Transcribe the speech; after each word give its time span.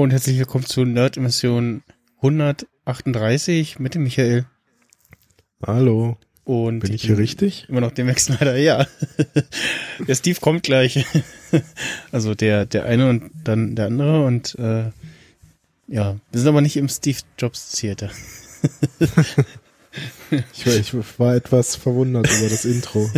und 0.00 0.10
herzlich 0.10 0.38
willkommen 0.38 0.66
zu 0.66 0.84
Nerd-Emission 0.84 1.84
138 2.16 3.78
mit 3.78 3.94
dem 3.94 4.02
Michael. 4.02 4.44
Hallo. 5.64 6.16
Und 6.42 6.80
Bin 6.80 6.92
ich 6.92 7.02
hier 7.02 7.16
richtig? 7.16 7.68
Immer 7.68 7.80
noch 7.80 7.92
dem 7.92 8.08
Max 8.08 8.24
Snyder, 8.24 8.56
ja. 8.56 8.88
der 10.08 10.14
Steve 10.16 10.40
kommt 10.40 10.64
gleich. 10.64 11.06
also 12.10 12.34
der, 12.34 12.66
der 12.66 12.86
eine 12.86 13.08
und 13.08 13.30
dann 13.44 13.76
der 13.76 13.86
andere 13.86 14.24
und 14.24 14.58
äh, 14.58 14.90
ja, 15.86 16.16
wir 16.32 16.40
sind 16.40 16.48
aber 16.48 16.60
nicht 16.60 16.76
im 16.76 16.88
Steve 16.88 17.18
Jobs 17.38 17.70
Theater. 17.70 18.10
ich, 20.52 20.66
war, 20.66 20.74
ich 20.74 21.18
war 21.20 21.36
etwas 21.36 21.76
verwundert 21.76 22.28
über 22.36 22.48
das 22.48 22.64
Intro. 22.64 23.08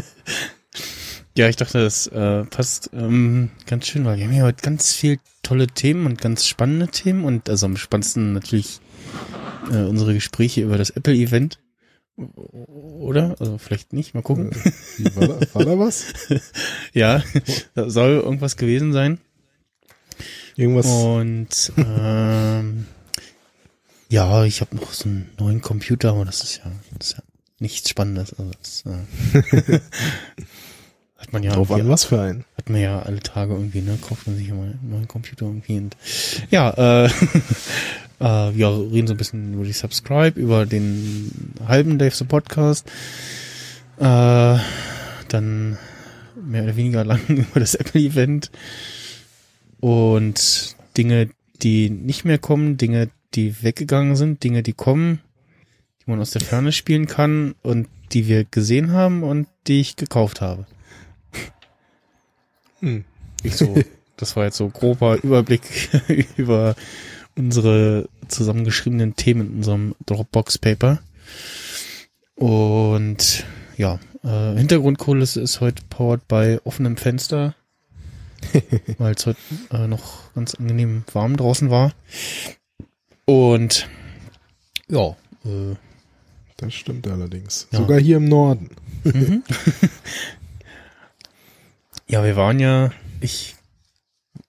Ja, 1.37 1.51
ich 1.51 1.57
dachte, 1.57 1.83
das 1.83 2.07
äh, 2.07 2.45
passt 2.45 2.91
ähm, 2.95 3.51
ganz 3.67 3.87
schön, 3.87 4.07
weil 4.07 4.17
wir 4.17 4.25
haben 4.25 4.33
ja 4.33 4.45
heute 4.45 4.63
ganz 4.63 4.95
viel 4.95 5.19
tolle 5.43 5.67
Themen 5.67 6.07
und 6.07 6.19
ganz 6.19 6.47
spannende 6.47 6.89
Themen 6.89 7.25
und 7.25 7.51
also 7.51 7.67
am 7.67 7.77
spannendsten 7.77 8.33
natürlich 8.33 8.81
äh, 9.71 9.83
unsere 9.83 10.15
Gespräche 10.15 10.63
über 10.63 10.79
das 10.79 10.89
Apple-Event. 10.91 11.61
Oder? 12.17 13.37
Also 13.39 13.59
vielleicht 13.59 13.93
nicht, 13.93 14.15
mal 14.15 14.23
gucken. 14.23 14.51
Äh, 14.51 15.15
war, 15.15 15.29
da, 15.29 15.55
war 15.55 15.65
da 15.67 15.79
was? 15.79 16.07
ja, 16.95 17.23
da 17.75 17.91
soll 17.91 18.13
irgendwas 18.13 18.57
gewesen 18.57 18.95
sein. 18.95 19.21
Irgendwas. 20.57 20.87
Und 20.87 21.73
ähm, 21.77 22.87
ja, 24.09 24.45
ich 24.47 24.63
habe 24.63 24.75
noch 24.75 24.91
so 24.95 25.07
einen 25.07 25.31
neuen 25.39 25.61
Computer, 25.61 26.13
aber 26.13 26.25
das 26.25 26.43
ist 26.43 26.63
ja, 26.65 26.73
das 26.97 27.09
ist 27.09 27.17
ja 27.19 27.23
nichts 27.59 27.91
Spannendes. 27.91 28.33
Also 28.39 28.51
das, 28.59 28.85
äh, 28.87 29.81
hat 31.19 31.33
man 31.33 31.43
ja 31.43 31.55
Drauf 31.55 31.71
an, 31.71 31.89
was 31.89 32.05
für 32.05 32.21
ein. 32.21 32.45
Hat 32.57 32.69
man 32.69 32.81
ja 32.81 33.01
alle 33.01 33.21
Tage 33.21 33.55
irgendwie, 33.55 33.81
ne? 33.81 33.99
Kauft 34.01 34.27
man 34.27 34.37
sich 34.37 34.49
ja 34.49 34.55
mal 34.55 34.65
einen 34.65 34.91
neuen 34.91 35.09
Computer 35.09 35.47
irgendwie. 35.47 35.79
Und, 35.79 35.97
ja, 36.51 36.71
äh, 37.05 37.07
äh, 38.21 38.55
wir 38.55 38.69
reden 38.93 39.07
so 39.07 39.15
ein 39.15 39.17
bisschen 39.17 39.55
über 39.55 39.65
die 39.65 39.73
Subscribe, 39.73 40.39
über 40.39 40.67
den 40.67 41.55
halben 41.67 41.99
Dave 41.99 42.15
the 42.15 42.25
Podcast. 42.25 42.87
Äh, 43.99 44.59
dann 45.29 45.79
mehr 46.45 46.65
oder 46.65 46.77
weniger 46.77 47.05
lang 47.05 47.21
über 47.29 47.61
das 47.61 47.75
Apple-Event 47.75 48.51
und 49.81 50.77
Dinge, 50.97 51.31
die 51.63 51.91
nicht 51.91 52.25
mehr 52.25 52.39
kommen, 52.39 52.77
Dinge, 52.77 53.09
die 53.35 53.63
weggegangen 53.63 54.17
sind, 54.17 54.45
Dinge, 54.45 54.63
die 54.63 54.73
kommen, 54.73 55.21
die 56.03 56.11
man 56.11 56.21
aus 56.21 56.31
der 56.31 56.43
Ferne 56.43 56.73
spielen 56.73 57.07
kann 57.07 57.55
und 57.63 57.89
die 58.13 58.29
wir 58.29 58.45
gesehen 58.45 58.93
haben 58.93 59.23
und 59.23 59.49
die 59.67 59.81
ich 59.81 59.97
gekauft 59.97 60.41
habe. 60.41 60.67
Hm. 62.87 63.05
Ich 63.43 63.57
so, 63.57 63.75
das 64.17 64.37
war 64.37 64.45
jetzt 64.45 64.57
so 64.57 64.69
grober 64.69 65.23
Überblick 65.23 65.63
über 66.37 66.77
unsere 67.37 68.09
zusammengeschriebenen 68.29 69.17
Themen 69.17 69.49
in 69.49 69.57
unserem 69.57 69.95
Dropbox-Paper. 70.07 71.01
Und 72.37 73.45
ja, 73.77 73.99
äh, 74.23 74.57
Hintergrundkulisse 74.57 75.41
ist 75.41 75.61
heute 75.61 75.83
powered 75.91 76.29
by 76.29 76.59
offenem 76.65 76.97
Fenster, 76.97 77.55
weil 78.99 79.15
es 79.15 79.27
heute 79.27 79.41
äh, 79.73 79.89
noch 79.89 80.33
ganz 80.35 80.55
angenehm 80.55 81.03
warm 81.13 81.37
draußen 81.37 81.71
war. 81.71 81.93
Und 83.25 83.89
ja, 84.89 85.09
äh, 85.45 85.75
das 86.57 86.73
stimmt 86.73 87.09
allerdings. 87.09 87.67
Ja. 87.73 87.81
Sogar 87.81 87.99
hier 87.99 88.19
im 88.19 88.29
Norden. 88.29 88.71
Mhm. 89.03 89.43
Ja, 92.09 92.25
wir 92.25 92.37
waren 92.37 92.61
ja, 92.61 92.93
ich 93.21 93.57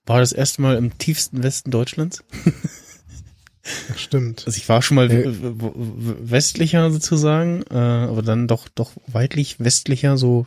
war 0.06 0.20
das 0.20 0.32
erste 0.32 0.62
Mal 0.62 0.76
im 0.76 0.96
tiefsten 0.98 1.42
Westen 1.42 1.70
Deutschlands. 1.70 2.24
Stimmt. 3.96 4.44
Also 4.46 4.56
ich 4.56 4.68
war 4.68 4.80
schon 4.80 4.94
mal 4.94 5.10
äh, 5.10 5.24
westlicher 5.26 6.90
sozusagen, 6.90 7.62
äh, 7.70 7.74
aber 7.74 8.22
dann 8.22 8.48
doch 8.48 8.68
doch 8.68 8.92
weitlich 9.06 9.60
westlicher, 9.60 10.16
so 10.16 10.46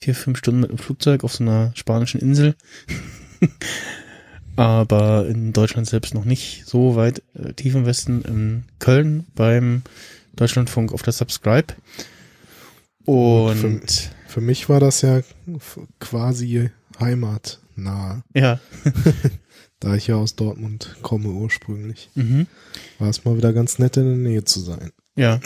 vier, 0.00 0.14
fünf 0.14 0.38
Stunden 0.38 0.60
mit 0.60 0.70
dem 0.70 0.78
Flugzeug 0.78 1.22
auf 1.22 1.32
so 1.32 1.44
einer 1.44 1.72
spanischen 1.74 2.20
Insel. 2.20 2.56
aber 4.56 5.26
in 5.28 5.52
Deutschland 5.52 5.86
selbst 5.86 6.14
noch 6.14 6.24
nicht 6.24 6.64
so 6.66 6.96
weit 6.96 7.22
äh, 7.34 7.52
tief 7.52 7.74
im 7.74 7.86
Westen, 7.86 8.22
in 8.22 8.64
Köln 8.78 9.26
beim 9.34 9.82
Deutschlandfunk 10.34 10.92
auf 10.92 11.02
der 11.02 11.12
Subscribe. 11.12 11.74
Und 13.04 14.10
für, 14.36 14.40
mich 14.42 14.68
war 14.68 14.80
das 14.80 15.00
ja 15.00 15.22
quasi 15.98 16.70
heimatnah. 17.00 18.22
Ja. 18.34 18.60
da 19.80 19.94
ich 19.94 20.08
ja 20.08 20.16
aus 20.16 20.36
Dortmund 20.36 20.96
komme 21.02 21.28
ursprünglich, 21.28 22.10
mhm. 22.14 22.46
war 22.98 23.08
es 23.08 23.24
mal 23.24 23.36
wieder 23.36 23.52
ganz 23.52 23.78
nett 23.78 23.96
in 23.96 24.04
der 24.04 24.16
Nähe 24.16 24.44
zu 24.44 24.60
sein. 24.60 24.90
Ja. 25.16 25.40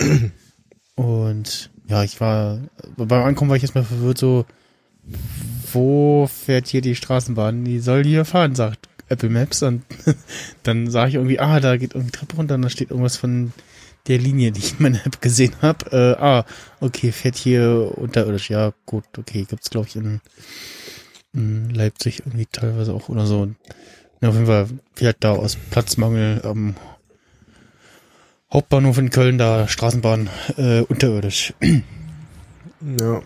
Und 0.97 1.71
ja, 1.87 2.03
ich 2.03 2.21
war, 2.21 2.61
beim 2.97 3.23
Ankommen 3.23 3.51
war 3.51 3.57
ich 3.57 3.63
erstmal 3.63 3.85
verwirrt, 3.85 4.19
so, 4.19 4.45
wo 5.73 6.27
fährt 6.27 6.67
hier 6.67 6.81
die 6.81 6.97
Straßenbahn? 6.97 7.65
Die 7.65 7.79
soll 7.79 8.05
hier 8.05 8.25
fahren, 8.25 8.55
sagt 8.55 8.89
Apple 9.09 9.31
Maps. 9.31 9.63
Und 9.63 9.83
dann 10.63 10.91
sage 10.91 11.11
ich 11.11 11.15
irgendwie, 11.17 11.39
ah, 11.39 11.61
da 11.61 11.77
geht 11.77 11.95
irgendwie 11.95 12.13
Treppe 12.13 12.37
runter 12.37 12.57
und 12.57 12.63
da 12.63 12.71
steht 12.71 12.91
irgendwas 12.91 13.17
von 13.17 13.53
der 14.07 14.19
Linie, 14.19 14.53
die 14.53 14.61
ich 14.61 14.73
in 14.73 14.83
meiner 14.83 15.05
App 15.07 15.21
gesehen 15.21 15.55
habe. 15.63 16.17
Äh, 16.19 16.23
ah, 16.23 16.45
okay, 16.81 17.13
fährt 17.13 17.37
hier 17.37 17.93
unterirdisch. 17.97 18.51
Ja, 18.51 18.73
gut, 18.87 19.05
okay, 19.19 19.47
gibt's 19.49 19.71
glaube 19.71 19.89
ich 19.89 19.97
in, 19.97 20.21
in 21.33 21.71
Leipzig 21.71 22.21
irgendwie 22.21 22.47
teilweise 22.47 22.93
auch 22.93 23.09
oder 23.09 23.27
so. 23.27 23.49
Ja, 24.21 24.29
auf 24.29 24.35
jeden 24.35 24.47
Fall 24.47 24.69
vielleicht 24.95 25.25
da 25.25 25.33
aus 25.33 25.57
Platzmangel 25.57 26.43
am 26.45 26.77
Hauptbahnhof 28.53 28.99
in 28.99 29.11
Köln, 29.11 29.39
da 29.39 29.69
Straßenbahn 29.69 30.29
äh, 30.57 30.81
unterirdisch. 30.81 31.55
Ja, 31.61 33.23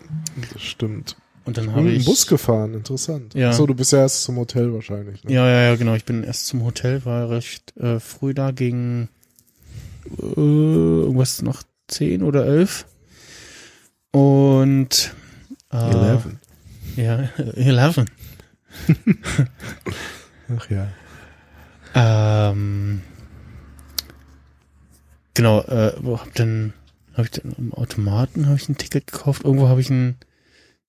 das 0.53 0.61
stimmt. 0.61 1.15
Und 1.45 1.57
dann 1.57 1.73
habe 1.73 1.91
ich 1.91 2.05
Bus 2.05 2.25
gefahren, 2.25 2.73
interessant. 2.73 3.35
Ja. 3.35 3.53
So, 3.53 3.67
du 3.67 3.75
bist 3.75 3.91
ja 3.91 3.99
erst 3.99 4.23
zum 4.23 4.37
Hotel 4.37 4.73
wahrscheinlich. 4.73 5.23
Ne? 5.23 5.33
Ja, 5.33 5.47
ja, 5.47 5.61
ja, 5.63 5.75
genau. 5.75 5.93
Ich 5.93 6.05
bin 6.05 6.23
erst 6.23 6.47
zum 6.47 6.63
Hotel, 6.63 7.05
war 7.05 7.29
recht 7.29 7.75
äh, 7.77 7.99
früh 7.99 8.33
da 8.33 8.51
gegen 8.51 9.09
äh, 10.05 10.39
irgendwas 10.39 11.41
nach 11.41 11.63
zehn 11.87 12.23
oder 12.23 12.45
elf. 12.45 12.85
Und 14.11 15.13
äh, 15.71 15.77
Eleven. 15.77 16.39
Ja, 16.95 17.29
eleven. 17.55 18.09
Ach 20.57 20.69
ja. 20.69 20.87
Ähm, 21.93 23.01
genau, 25.33 25.61
äh, 25.61 25.93
wo 25.99 26.19
hab 26.19 26.33
denn, 26.35 26.73
habe 27.13 27.23
ich 27.23 27.31
denn 27.31 27.53
im 27.57 27.73
Automaten 27.73 28.47
habe 28.47 28.57
ich 28.57 28.69
ein 28.69 28.77
Ticket 28.77 29.07
gekauft? 29.07 29.43
Irgendwo 29.43 29.67
habe 29.67 29.81
ich 29.81 29.89
ein 29.89 30.17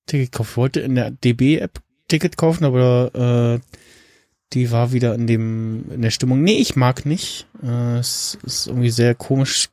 Ticket 0.07 0.33
gekauft. 0.33 0.57
Wollte 0.57 0.81
in 0.81 0.95
der 0.95 1.11
DB-App 1.11 1.81
Ticket 2.09 2.37
kaufen, 2.37 2.65
aber 2.65 3.11
äh, 3.15 3.77
die 4.56 4.70
war 4.70 4.93
wieder 4.93 5.14
in 5.14 5.26
dem 5.26 5.85
in 5.93 6.03
der 6.03 6.11
Stimmung. 6.11 6.43
Nee, 6.43 6.56
ich 6.56 6.76
mag 6.76 7.05
nicht. 7.05 7.47
Äh, 7.62 7.99
es 7.99 8.38
ist 8.43 8.67
irgendwie 8.67 8.91
sehr 8.91 9.14
komisch. 9.14 9.69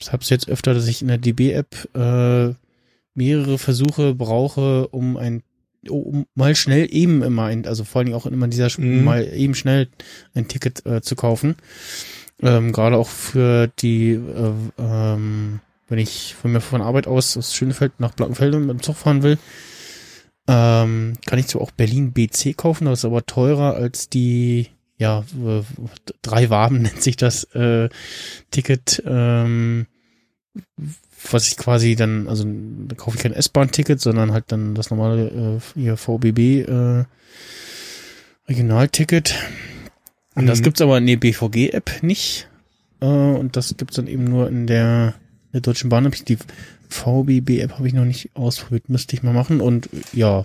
Ich 0.00 0.10
habe 0.10 0.22
es 0.22 0.30
jetzt 0.30 0.48
öfter, 0.48 0.74
dass 0.74 0.88
ich 0.88 1.02
in 1.02 1.08
der 1.08 1.18
DB-App 1.18 1.88
äh, 1.94 2.54
mehrere 3.14 3.58
Versuche 3.58 4.14
brauche, 4.14 4.88
um 4.88 5.16
ein 5.16 5.42
um 5.88 6.26
mal 6.34 6.56
schnell 6.56 6.88
eben 6.90 7.22
immer 7.22 7.44
ein, 7.44 7.66
also 7.66 7.84
vor 7.84 8.00
allem 8.00 8.14
auch 8.14 8.26
immer 8.26 8.48
dieser 8.48 8.68
mhm. 8.78 9.04
mal 9.04 9.28
eben 9.32 9.54
schnell 9.54 9.88
ein 10.34 10.48
Ticket 10.48 10.84
äh, 10.86 11.02
zu 11.02 11.14
kaufen. 11.14 11.56
Ähm, 12.40 12.72
Gerade 12.72 12.96
auch 12.96 13.08
für 13.08 13.68
die, 13.80 14.12
äh, 14.12 14.52
ähm, 14.78 15.60
wenn 15.88 15.98
ich 15.98 16.34
von 16.40 16.52
mir 16.52 16.60
von 16.60 16.80
Arbeit 16.80 17.06
aus 17.06 17.36
aus 17.36 17.54
Schönefeld 17.54 18.00
nach 18.00 18.12
Blankenfeld 18.12 18.54
mit 18.54 18.70
dem 18.70 18.82
Zug 18.82 18.96
fahren 18.96 19.22
will, 19.22 19.38
ähm, 20.48 21.12
kann 21.26 21.38
ich 21.38 21.46
zwar 21.46 21.60
auch 21.62 21.70
Berlin 21.70 22.12
BC 22.12 22.56
kaufen, 22.56 22.86
das 22.86 23.00
ist 23.00 23.04
aber 23.04 23.26
teurer 23.26 23.74
als 23.74 24.08
die, 24.08 24.68
ja, 24.96 25.20
äh, 25.44 25.62
drei 26.22 26.48
Waben 26.48 26.82
nennt 26.82 27.02
sich 27.02 27.16
das 27.16 27.44
äh, 27.54 27.90
Ticket, 28.50 29.02
ähm, 29.06 29.86
was 31.30 31.48
ich 31.48 31.56
quasi 31.58 31.96
dann, 31.96 32.28
also 32.28 32.44
da 32.46 32.94
kaufe 32.96 33.16
ich 33.16 33.22
kein 33.22 33.34
S-Bahn-Ticket, 33.34 34.00
sondern 34.00 34.32
halt 34.32 34.46
dann 34.48 34.74
das 34.74 34.90
normale 34.90 35.60
äh, 35.76 35.80
hier 35.80 35.96
VBB 35.96 36.66
äh, 36.66 37.04
Regionalticket. 38.48 39.34
Und 40.34 40.44
mhm. 40.44 40.46
das 40.46 40.62
gibt's 40.62 40.80
aber 40.80 40.96
in 40.96 41.06
der 41.06 41.16
BVG-App 41.16 42.02
nicht. 42.02 42.48
Äh, 43.00 43.06
und 43.06 43.56
das 43.56 43.76
gibt's 43.76 43.96
dann 43.96 44.06
eben 44.06 44.24
nur 44.24 44.48
in 44.48 44.66
der, 44.66 45.14
der 45.52 45.60
Deutschen 45.60 45.90
Bahn. 45.90 46.10
Die 46.26 46.38
VBB-App 46.88 47.72
habe 47.72 47.86
ich 47.86 47.94
noch 47.94 48.04
nicht 48.04 48.30
ausprobiert, 48.34 48.88
müsste 48.88 49.14
ich 49.14 49.22
mal 49.22 49.32
machen. 49.32 49.60
Und 49.60 49.88
ja, 50.12 50.44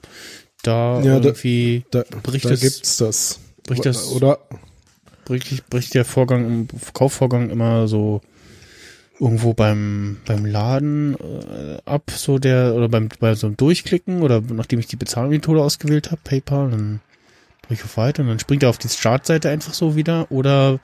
da 0.63 1.01
ja, 1.01 1.15
irgendwie 1.15 1.83
da, 1.91 2.03
bricht 2.23 2.45
da 2.45 2.51
es, 2.51 2.61
gibt's 2.61 2.97
das. 2.97 3.39
Bricht 3.65 3.85
das, 3.85 4.11
oder? 4.11 4.39
Bricht, 5.25 5.69
bricht 5.69 5.93
der 5.93 6.05
Vorgang, 6.05 6.67
Kaufvorgang 6.93 7.49
immer 7.49 7.87
so 7.87 8.21
irgendwo 9.19 9.53
beim 9.53 10.17
beim 10.25 10.45
Laden 10.45 11.15
äh, 11.15 11.77
ab, 11.85 12.11
so 12.11 12.39
der 12.39 12.73
oder 12.75 12.89
beim 12.89 13.09
bei 13.19 13.35
so 13.35 13.47
einem 13.47 13.57
Durchklicken 13.57 14.21
oder 14.21 14.41
nachdem 14.41 14.79
ich 14.79 14.87
die 14.87 14.95
Bezahlmethode 14.95 15.61
ausgewählt 15.61 16.11
habe, 16.11 16.21
PayPal, 16.23 16.71
dann 16.71 16.99
drücke 17.61 17.75
ich 17.75 17.83
auf 17.83 17.97
Weiter 17.97 18.23
und 18.23 18.29
dann 18.29 18.39
springt 18.39 18.63
er 18.63 18.69
auf 18.69 18.79
die 18.79 18.89
Startseite 18.89 19.49
einfach 19.49 19.73
so 19.73 19.95
wieder 19.95 20.31
oder 20.31 20.79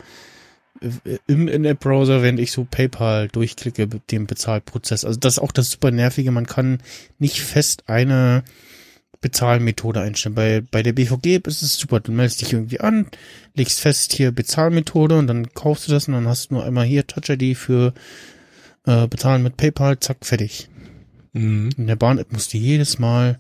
im 1.28 1.48
In-App-Browser, 1.48 2.22
wenn 2.22 2.38
ich 2.38 2.52
so 2.52 2.66
PayPal 2.70 3.28
durchklicke, 3.28 3.88
dem 3.88 4.28
Bezahlprozess. 4.28 5.06
Also 5.06 5.20
das 5.20 5.34
ist 5.34 5.40
auch 5.40 5.52
das 5.52 5.72
super 5.72 5.92
nervige. 5.92 6.32
Man 6.32 6.46
kann 6.46 6.80
nicht 7.18 7.42
fest 7.42 7.84
eine 7.88 8.44
Bezahlmethode 9.22 10.00
einstellen. 10.00 10.36
Bei, 10.36 10.62
bei 10.62 10.82
der 10.82 10.94
BVG 10.94 11.46
ist 11.46 11.62
es 11.62 11.78
super. 11.78 12.00
Du 12.00 12.12
meldest 12.12 12.42
dich 12.42 12.54
irgendwie 12.54 12.80
an, 12.80 13.08
legst 13.56 13.82
fest 13.82 14.14
hier 14.14 14.32
Bezahlmethode 14.32 15.18
und 15.18 15.28
dann 15.28 15.54
kaufst 15.54 15.88
du 15.88 15.92
das 15.92 16.08
und 16.08 16.14
dann 16.14 16.28
hast 16.28 16.50
du 16.50 16.56
nur 16.56 16.64
einmal 16.64 16.86
hier 16.86 17.06
Touch 17.06 17.30
ID 17.30 17.58
für 17.58 17.94
äh, 18.86 19.08
Bezahlen 19.08 19.44
mit 19.44 19.58
PayPal, 19.58 20.00
zack, 20.00 20.26
fertig. 20.26 20.70
Mhm. 21.34 21.70
In 21.78 21.88
der 21.88 21.98
Bahn-App 21.98 22.32
musst 22.32 22.54
du 22.54 22.58
jedes 22.58 23.00
Mal 23.00 23.40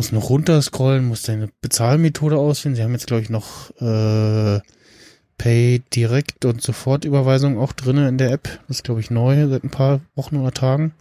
musst 0.00 0.14
noch 0.14 0.30
runterscrollen, 0.30 1.06
musst 1.06 1.28
deine 1.28 1.50
Bezahlmethode 1.60 2.38
auswählen. 2.38 2.74
Sie 2.74 2.82
haben 2.82 2.92
jetzt, 2.92 3.06
glaube 3.06 3.22
ich, 3.22 3.28
noch 3.28 3.70
äh, 3.82 4.60
Pay 5.40 5.82
Direct 5.94 6.44
und 6.44 6.60
Sofortüberweisung 6.60 7.58
auch 7.58 7.72
drinne 7.72 8.06
in 8.10 8.18
der 8.18 8.30
App. 8.30 8.60
Das 8.68 8.76
ist, 8.76 8.84
glaube 8.84 9.00
ich, 9.00 9.10
neu 9.10 9.48
seit 9.48 9.64
ein 9.64 9.70
paar 9.70 10.02
Wochen 10.14 10.36
oder 10.36 10.52
Tagen. 10.52 10.92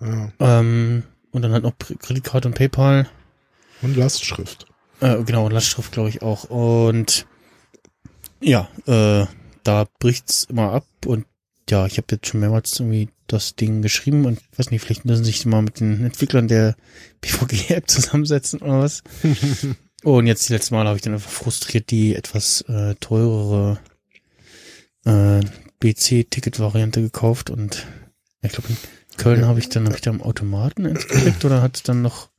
Ja. 0.00 0.32
Ähm, 0.40 1.02
und 1.30 1.42
dann 1.42 1.52
halt 1.52 1.62
noch 1.62 1.74
Kreditkarte 1.76 2.48
und 2.48 2.54
PayPal. 2.54 3.10
Und 3.82 3.94
Lastschrift. 3.94 4.64
Äh, 5.00 5.22
genau, 5.24 5.50
Lastschrift 5.50 5.92
glaube 5.92 6.08
ich 6.08 6.22
auch. 6.22 6.44
Und 6.44 7.26
ja, 8.40 8.70
äh, 8.86 9.26
da 9.64 9.86
bricht's 9.98 10.44
immer 10.44 10.72
ab 10.72 10.86
und 11.04 11.26
ja, 11.68 11.84
ich 11.84 11.98
habe 11.98 12.06
jetzt 12.12 12.26
schon 12.26 12.40
mehrmals 12.40 12.80
irgendwie 12.80 13.10
das 13.26 13.54
Ding 13.54 13.82
geschrieben 13.82 14.24
und 14.24 14.40
weiß 14.56 14.70
nicht, 14.70 14.82
vielleicht 14.82 15.04
müssen 15.04 15.24
sich 15.24 15.44
mal 15.44 15.60
mit 15.60 15.80
den 15.80 16.06
Entwicklern 16.06 16.48
der 16.48 16.74
BVG-App 17.20 17.86
zusammensetzen 17.86 18.62
oder 18.62 18.80
was. 18.80 19.02
und 20.04 20.26
jetzt 20.26 20.48
die 20.48 20.52
letzte 20.52 20.74
Mal 20.74 20.86
habe 20.86 20.96
ich 20.96 21.02
dann 21.02 21.14
einfach 21.14 21.30
frustriert 21.30 21.90
die 21.90 22.14
etwas 22.14 22.62
äh, 22.62 22.94
teurere 22.96 23.78
äh, 25.04 25.40
BC-Ticket-Variante 25.80 27.00
gekauft 27.00 27.50
und 27.50 27.86
ich 28.42 28.52
glaube 28.52 28.68
Köln 29.16 29.46
habe 29.46 29.58
ich 29.58 29.68
dann, 29.68 29.84
habe 29.84 29.96
ich 29.96 30.00
da 30.00 30.10
am 30.10 30.22
Automaten 30.22 30.86
eins 30.86 31.06
oder 31.44 31.60
hat 31.62 31.76
es 31.76 31.82
dann 31.82 32.02
noch 32.02 32.30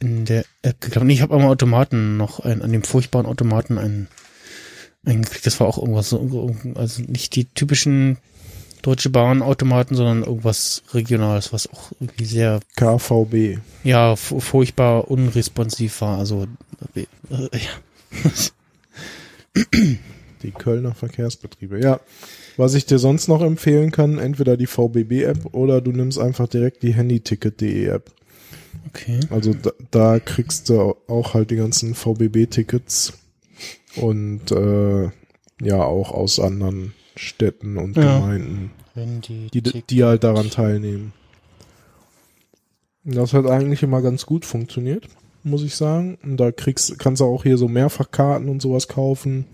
in 0.00 0.24
der 0.24 0.44
App 0.62 0.80
geklappt? 0.80 1.06
Nee, 1.06 1.14
ich 1.14 1.22
habe 1.22 1.34
am 1.34 1.44
Automaten 1.44 2.16
noch 2.16 2.40
ein, 2.40 2.62
an 2.62 2.72
dem 2.72 2.82
furchtbaren 2.82 3.26
Automaten 3.26 3.78
einen, 3.78 4.08
einen 5.04 5.22
geklickt. 5.22 5.46
Das 5.46 5.60
war 5.60 5.68
auch 5.68 5.78
irgendwas 5.78 6.08
so, 6.08 6.56
also 6.74 7.02
nicht 7.02 7.36
die 7.36 7.44
typischen 7.44 8.18
Deutsche 8.82 9.10
Bahn 9.10 9.42
Automaten, 9.42 9.94
sondern 9.94 10.24
irgendwas 10.24 10.82
Regionales, 10.92 11.52
was 11.52 11.72
auch 11.72 11.92
irgendwie 12.00 12.24
sehr 12.24 12.60
KVB. 12.76 13.60
Ja, 13.84 14.16
furchtbar 14.16 15.10
unresponsiv 15.10 16.00
war. 16.00 16.18
Also 16.18 16.46
äh, 16.94 17.06
ja. 17.30 17.70
Die 20.42 20.50
Kölner 20.50 20.94
Verkehrsbetriebe. 20.94 21.80
Ja, 21.80 22.00
was 22.56 22.74
ich 22.74 22.84
dir 22.84 22.98
sonst 22.98 23.28
noch 23.28 23.42
empfehlen 23.42 23.92
kann, 23.92 24.18
entweder 24.18 24.56
die 24.56 24.66
VBB-App 24.66 25.54
oder 25.54 25.80
du 25.80 25.92
nimmst 25.92 26.18
einfach 26.18 26.48
direkt 26.48 26.82
die 26.82 26.94
Handyticket.de 26.94 27.86
App. 27.86 28.10
Okay. 28.88 29.20
Also 29.30 29.54
da, 29.54 29.70
da, 29.90 30.18
kriegst 30.20 30.68
du 30.68 30.96
auch 31.06 31.34
halt 31.34 31.50
die 31.50 31.56
ganzen 31.56 31.94
VBB-Tickets 31.94 33.12
und 33.96 34.50
äh, 34.50 35.10
ja 35.62 35.82
auch 35.82 36.10
aus 36.10 36.40
anderen 36.40 36.94
Städten 37.16 37.76
und 37.76 37.96
ja. 37.96 38.18
Gemeinden, 38.18 38.70
die, 39.52 39.62
die, 39.62 39.82
die 39.82 40.04
halt 40.04 40.24
daran 40.24 40.50
teilnehmen. 40.50 41.12
Das 43.04 43.32
hat 43.32 43.46
eigentlich 43.46 43.82
immer 43.82 44.00
ganz 44.00 44.26
gut 44.26 44.44
funktioniert, 44.44 45.08
muss 45.42 45.62
ich 45.62 45.74
sagen. 45.74 46.18
Und 46.22 46.36
da 46.36 46.52
kriegst, 46.52 46.98
kannst 46.98 47.20
du 47.20 47.24
auch 47.24 47.42
hier 47.42 47.58
so 47.58 47.68
Mehrfachkarten 47.68 48.48
und 48.48 48.62
sowas 48.62 48.88
kaufen. 48.88 49.46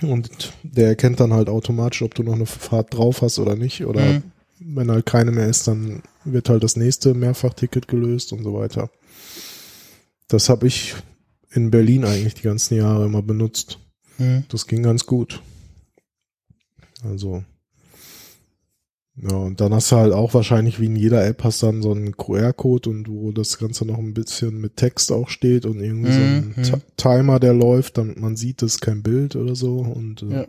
Und 0.00 0.52
der 0.62 0.88
erkennt 0.88 1.20
dann 1.20 1.32
halt 1.32 1.48
automatisch, 1.48 2.02
ob 2.02 2.14
du 2.14 2.22
noch 2.22 2.34
eine 2.34 2.46
Fahrt 2.46 2.94
drauf 2.94 3.22
hast 3.22 3.38
oder 3.38 3.54
nicht. 3.54 3.84
Oder 3.84 4.00
mhm. 4.00 4.22
wenn 4.58 4.90
halt 4.90 5.06
keine 5.06 5.30
mehr 5.30 5.48
ist, 5.48 5.68
dann 5.68 6.02
wird 6.24 6.48
halt 6.48 6.64
das 6.64 6.76
nächste 6.76 7.14
Mehrfachticket 7.14 7.86
gelöst 7.86 8.32
und 8.32 8.42
so 8.42 8.54
weiter. 8.54 8.90
Das 10.28 10.48
habe 10.48 10.66
ich 10.66 10.94
in 11.50 11.70
Berlin 11.70 12.04
eigentlich 12.04 12.34
die 12.34 12.42
ganzen 12.42 12.76
Jahre 12.76 13.04
immer 13.04 13.22
benutzt. 13.22 13.78
Mhm. 14.16 14.44
Das 14.48 14.66
ging 14.66 14.82
ganz 14.82 15.04
gut. 15.04 15.42
Also 17.04 17.44
ja, 19.16 19.36
und 19.36 19.60
dann 19.60 19.74
hast 19.74 19.92
du 19.92 19.96
halt 19.96 20.12
auch 20.12 20.32
wahrscheinlich 20.32 20.80
wie 20.80 20.86
in 20.86 20.96
jeder 20.96 21.26
App 21.26 21.44
hast 21.44 21.62
dann 21.62 21.82
so 21.82 21.92
einen 21.92 22.16
QR-Code 22.16 22.88
und 22.88 23.08
wo 23.08 23.30
das 23.30 23.58
Ganze 23.58 23.84
noch 23.84 23.98
ein 23.98 24.14
bisschen 24.14 24.58
mit 24.58 24.76
Text 24.76 25.12
auch 25.12 25.28
steht 25.28 25.66
und 25.66 25.80
irgendwie 25.80 26.10
mhm. 26.10 26.54
so 26.64 26.72
ein 26.72 26.80
mhm. 26.80 26.96
Timer, 26.96 27.38
der 27.38 27.52
läuft, 27.52 27.98
damit 27.98 28.18
man 28.18 28.36
sieht, 28.36 28.62
das 28.62 28.74
ist 28.74 28.80
kein 28.80 29.02
Bild 29.02 29.36
oder 29.36 29.54
so. 29.54 29.80
Und 29.80 30.22
äh, 30.22 30.34
ja. 30.34 30.46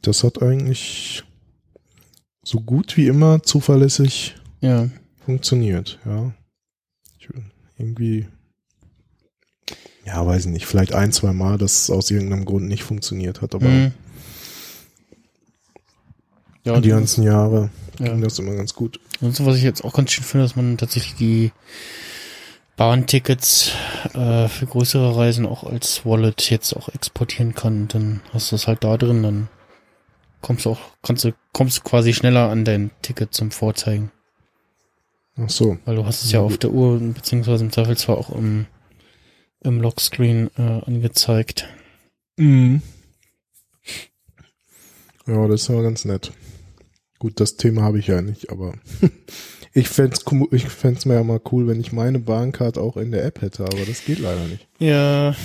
das 0.00 0.24
hat 0.24 0.42
eigentlich 0.42 1.24
so 2.42 2.60
gut 2.60 2.96
wie 2.96 3.06
immer 3.06 3.42
zuverlässig 3.42 4.34
ja. 4.60 4.88
funktioniert, 5.18 5.98
ja. 6.06 6.32
Ich, 7.18 7.28
irgendwie, 7.76 8.26
ja, 10.06 10.26
weiß 10.26 10.46
ich 10.46 10.52
nicht, 10.52 10.64
vielleicht 10.64 10.94
ein, 10.94 11.12
zwei 11.12 11.34
Mal, 11.34 11.58
dass 11.58 11.82
es 11.82 11.90
aus 11.90 12.10
irgendeinem 12.10 12.46
Grund 12.46 12.66
nicht 12.66 12.82
funktioniert 12.82 13.42
hat, 13.42 13.54
aber 13.54 13.68
mhm. 13.68 13.92
Ja, 16.74 16.80
die 16.80 16.88
ganzen 16.90 17.22
Jahre 17.22 17.70
ja. 17.98 18.08
ging 18.08 18.20
das 18.20 18.38
immer 18.38 18.54
ganz 18.54 18.74
gut. 18.74 19.00
Und 19.20 19.34
so, 19.34 19.46
was 19.46 19.56
ich 19.56 19.62
jetzt 19.62 19.84
auch 19.84 19.92
ganz 19.92 20.12
schön 20.12 20.24
finde, 20.24 20.44
dass 20.44 20.56
man 20.56 20.78
tatsächlich 20.78 21.14
die 21.14 21.52
Bahntickets 22.76 23.72
äh, 24.14 24.48
für 24.48 24.66
größere 24.66 25.14
Reisen 25.14 25.44
auch 25.44 25.64
als 25.64 26.06
Wallet 26.06 26.48
jetzt 26.50 26.72
auch 26.74 26.88
exportieren 26.88 27.54
kann. 27.54 27.88
Dann 27.88 28.22
hast 28.32 28.50
du 28.50 28.54
das 28.54 28.66
halt 28.66 28.84
da 28.84 28.96
drin, 28.96 29.22
dann 29.22 29.48
kommst 30.40 30.64
du 30.64 30.70
auch, 30.70 30.80
kannst 31.02 31.24
du, 31.24 31.32
kommst 31.52 31.78
du 31.78 31.82
quasi 31.82 32.14
schneller 32.14 32.48
an 32.48 32.64
dein 32.64 32.90
Ticket 33.02 33.34
zum 33.34 33.50
Vorzeigen. 33.50 34.10
Ach 35.36 35.50
so. 35.50 35.78
Weil 35.84 35.96
du 35.96 36.06
hast 36.06 36.24
es 36.24 36.32
ja 36.32 36.40
auf 36.40 36.56
der 36.56 36.70
Uhr, 36.70 36.98
beziehungsweise 36.98 37.64
im 37.64 37.72
Zweifelsfall 37.72 38.16
auch 38.16 38.30
im, 38.30 38.66
im 39.60 39.80
Lockscreen 39.80 40.50
äh, 40.56 40.80
angezeigt. 40.86 41.68
Mhm. 42.36 42.82
Ja, 45.26 45.46
das 45.46 45.62
ist 45.62 45.70
aber 45.70 45.82
ganz 45.82 46.04
nett. 46.04 46.32
Gut, 47.20 47.38
das 47.38 47.56
Thema 47.56 47.82
habe 47.82 47.98
ich 47.98 48.06
ja 48.06 48.22
nicht, 48.22 48.50
aber 48.50 48.72
ich 49.74 49.88
fände 49.88 50.16
es 50.16 50.24
ich 50.52 50.64
fänd's 50.64 51.04
mir 51.04 51.14
ja 51.14 51.22
mal 51.22 51.40
cool, 51.52 51.66
wenn 51.66 51.78
ich 51.78 51.92
meine 51.92 52.18
Bahncard 52.18 52.78
auch 52.78 52.96
in 52.96 53.12
der 53.12 53.26
App 53.26 53.42
hätte, 53.42 53.64
aber 53.64 53.84
das 53.86 54.06
geht 54.06 54.18
leider 54.20 54.42
nicht. 54.46 54.66
Ja. 54.78 55.36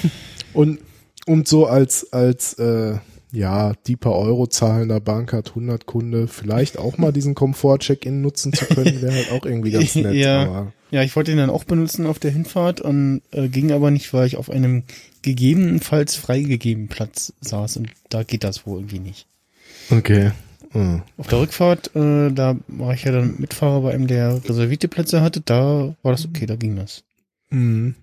Und, 0.53 0.79
und 1.25 1.49
so 1.49 1.65
als, 1.65 2.13
als, 2.13 2.53
äh, 2.53 2.97
ja, 3.33 3.73
die 3.87 3.97
paar 3.97 4.15
Euro 4.15 4.47
zahlender 4.47 5.01
Bahncard 5.01 5.49
100 5.49 5.85
Kunde 5.85 6.29
vielleicht 6.29 6.79
auch 6.79 6.97
mal 6.97 7.11
diesen 7.11 7.35
Komfort-Check-In 7.35 8.21
nutzen 8.21 8.53
zu 8.53 8.63
können, 8.67 9.01
wäre 9.01 9.13
halt 9.13 9.31
auch 9.33 9.45
irgendwie 9.45 9.71
ganz 9.71 9.95
nett. 9.95 10.13
ja, 10.13 10.43
aber. 10.43 10.73
ja, 10.91 11.03
ich 11.03 11.13
wollte 11.17 11.33
ihn 11.33 11.37
dann 11.37 11.49
auch 11.49 11.65
benutzen 11.65 12.05
auf 12.05 12.19
der 12.19 12.31
Hinfahrt 12.31 12.79
und 12.79 13.21
äh, 13.31 13.49
ging 13.49 13.73
aber 13.73 13.91
nicht, 13.91 14.13
weil 14.13 14.27
ich 14.27 14.37
auf 14.37 14.49
einem 14.49 14.83
gegebenenfalls 15.23 16.15
freigegebenen 16.15 16.87
Platz 16.87 17.33
saß 17.41 17.75
und 17.75 17.89
da 18.07 18.23
geht 18.23 18.45
das 18.45 18.65
wohl 18.65 18.79
irgendwie 18.79 18.99
nicht. 18.99 19.27
Okay. 19.89 20.31
Mhm. 20.75 21.03
Auf 21.17 21.27
der 21.27 21.39
Rückfahrt, 21.39 21.95
äh, 21.95 22.31
da 22.31 22.57
war 22.67 22.93
ich 22.93 23.03
ja 23.03 23.11
dann 23.11 23.35
Mitfahrer 23.39 23.81
bei 23.81 23.93
einem, 23.93 24.07
der 24.07 24.41
reservierte 24.43 24.87
Plätze 24.87 25.21
hatte, 25.21 25.41
da 25.41 25.95
war 26.03 26.11
das 26.11 26.25
okay, 26.25 26.45
da 26.45 26.55
ging 26.55 26.75
das. 26.75 27.03
Mhm. 27.49 27.95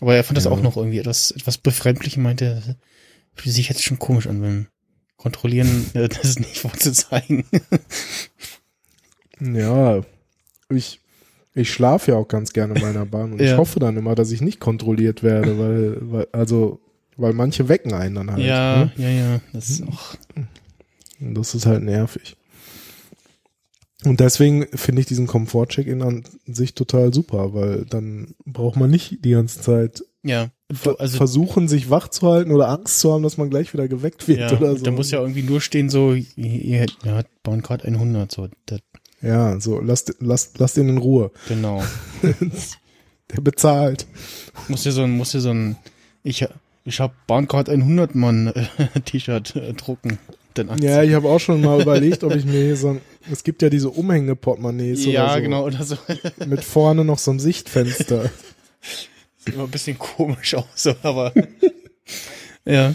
Aber 0.00 0.14
er 0.14 0.24
fand 0.24 0.36
das 0.36 0.46
auch 0.46 0.60
noch 0.60 0.76
irgendwie 0.76 0.98
etwas, 0.98 1.30
etwas 1.30 1.56
befremdlich 1.56 2.18
und 2.18 2.24
meinte, 2.24 2.76
fühlt 3.34 3.54
sich 3.54 3.68
jetzt 3.68 3.82
schon 3.82 3.98
komisch 3.98 4.26
an, 4.26 4.42
wenn 4.42 4.66
kontrollieren, 5.16 5.86
äh, 5.94 6.08
das 6.08 6.38
nicht 6.38 6.58
vorzuzeigen. 6.58 7.44
ja, 9.40 10.02
ich, 10.68 11.00
ich 11.54 11.72
schlafe 11.72 12.12
ja 12.12 12.18
auch 12.18 12.28
ganz 12.28 12.52
gerne 12.52 12.74
in 12.74 12.82
meiner 12.82 13.06
Bahn 13.06 13.32
und 13.32 13.40
ja. 13.40 13.52
ich 13.52 13.56
hoffe 13.56 13.80
dann 13.80 13.96
immer, 13.96 14.14
dass 14.14 14.30
ich 14.30 14.42
nicht 14.42 14.60
kontrolliert 14.60 15.22
werde, 15.22 15.58
weil, 15.58 15.96
weil 16.00 16.28
also, 16.32 16.80
weil 17.16 17.32
manche 17.32 17.70
wecken 17.70 17.94
einen 17.94 18.16
dann 18.16 18.30
halt. 18.30 18.44
Ja, 18.44 18.84
ne? 18.84 18.92
ja, 18.96 19.08
ja, 19.08 19.40
das 19.54 19.70
ist 19.70 19.82
auch. 19.88 20.16
Und 21.20 21.34
das 21.34 21.54
ist 21.54 21.66
halt 21.66 21.82
nervig. 21.82 22.36
Und 24.04 24.20
deswegen 24.20 24.66
finde 24.76 25.00
ich 25.00 25.06
diesen 25.06 25.26
Komfort-Check-In 25.26 26.02
an 26.02 26.24
sich 26.46 26.74
total 26.74 27.12
super, 27.12 27.54
weil 27.54 27.86
dann 27.86 28.34
braucht 28.44 28.76
man 28.76 28.90
nicht 28.90 29.24
die 29.24 29.30
ganze 29.30 29.60
Zeit 29.60 30.04
ja, 30.22 30.50
also 30.98 31.16
versuchen, 31.16 31.68
sich 31.68 31.88
wach 31.88 32.08
zu 32.08 32.28
halten 32.28 32.52
oder 32.52 32.68
Angst 32.68 33.00
zu 33.00 33.12
haben, 33.12 33.22
dass 33.22 33.36
man 33.36 33.48
gleich 33.48 33.72
wieder 33.72 33.88
geweckt 33.88 34.28
wird 34.28 34.40
ja, 34.40 34.56
oder 34.56 34.76
so. 34.76 34.84
Da 34.84 34.90
muss 34.90 35.10
ja 35.10 35.20
irgendwie 35.20 35.42
nur 35.42 35.60
stehen, 35.60 35.88
so, 35.88 36.14
ihr, 36.14 36.86
hat 37.06 37.42
bauen 37.42 37.62
gerade 37.62 37.84
100, 37.84 38.30
so. 38.30 38.48
Das. 38.66 38.80
Ja, 39.22 39.58
so, 39.60 39.80
lasst, 39.80 40.14
lasst, 40.20 40.58
lasst 40.58 40.76
ihn 40.76 40.88
in 40.88 40.98
Ruhe. 40.98 41.30
Genau. 41.48 41.82
Der 42.22 43.40
bezahlt. 43.40 44.06
Muss 44.68 44.84
ja 44.84 44.92
so 44.92 45.02
ein, 45.02 45.10
muss 45.10 45.32
ja 45.32 45.40
so 45.40 45.50
ein, 45.50 45.76
ich, 46.22 46.46
ich 46.84 47.00
hab 47.00 47.26
Bahncard 47.26 47.68
100 47.68 48.14
Mann 48.14 48.48
äh, 48.48 49.00
T-Shirt 49.04 49.56
äh, 49.56 49.72
drucken 49.72 50.18
denn 50.58 50.68
anziehen? 50.70 50.88
Ja, 50.88 51.02
ich 51.02 51.14
habe 51.14 51.28
auch 51.28 51.38
schon 51.40 51.60
mal 51.60 51.80
überlegt, 51.80 52.24
ob 52.24 52.34
ich 52.34 52.44
mir 52.44 52.76
so 52.76 52.90
ein, 52.90 53.00
es 53.30 53.44
gibt 53.44 53.62
ja 53.62 53.70
diese 53.70 53.90
Umhängeportemonnaies 53.90 55.04
ja, 55.06 55.24
oder 55.24 55.34
so. 55.34 55.40
genau, 55.40 55.64
oder 55.64 55.84
so. 55.84 55.96
mit 56.46 56.64
vorne 56.64 57.04
noch 57.04 57.18
so 57.18 57.30
einem 57.30 57.40
Sichtfenster. 57.40 58.30
Sieht 59.38 59.54
immer 59.54 59.64
ein 59.64 59.70
bisschen 59.70 59.98
komisch 59.98 60.54
aus, 60.54 60.64
so, 60.74 60.94
aber 61.02 61.32
ja. 62.64 62.94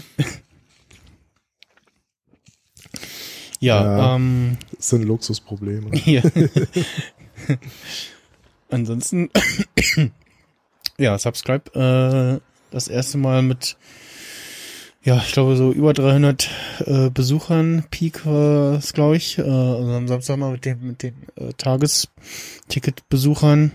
Ja, 3.60 3.84
Ja. 3.84 4.16
ähm, 4.16 4.58
Das 4.76 4.88
sind 4.88 5.04
Luxusprobleme. 5.04 5.90
hier. 5.96 6.22
Ansonsten, 8.70 9.30
ja, 10.98 11.18
Subscribe, 11.18 12.40
äh, 12.40 12.40
das 12.72 12.88
erste 12.88 13.18
Mal 13.18 13.42
mit, 13.42 13.76
ja, 15.04 15.18
ich 15.18 15.32
glaube 15.32 15.56
so 15.56 15.72
über 15.72 15.92
300 15.92 16.48
äh, 16.86 17.10
Besuchern, 17.10 17.82
Peak 17.90 18.24
war 18.24 18.74
es, 18.74 18.92
glaube 18.92 19.16
ich, 19.16 19.38
äh, 19.38 19.42
also 19.42 19.92
am 19.92 20.06
Samstag 20.06 20.36
mal 20.36 20.52
mit 20.52 20.64
den, 20.64 20.86
mit 20.86 21.02
den 21.02 21.14
äh, 21.36 21.52
Tagesticket-Besuchern. 21.54 23.72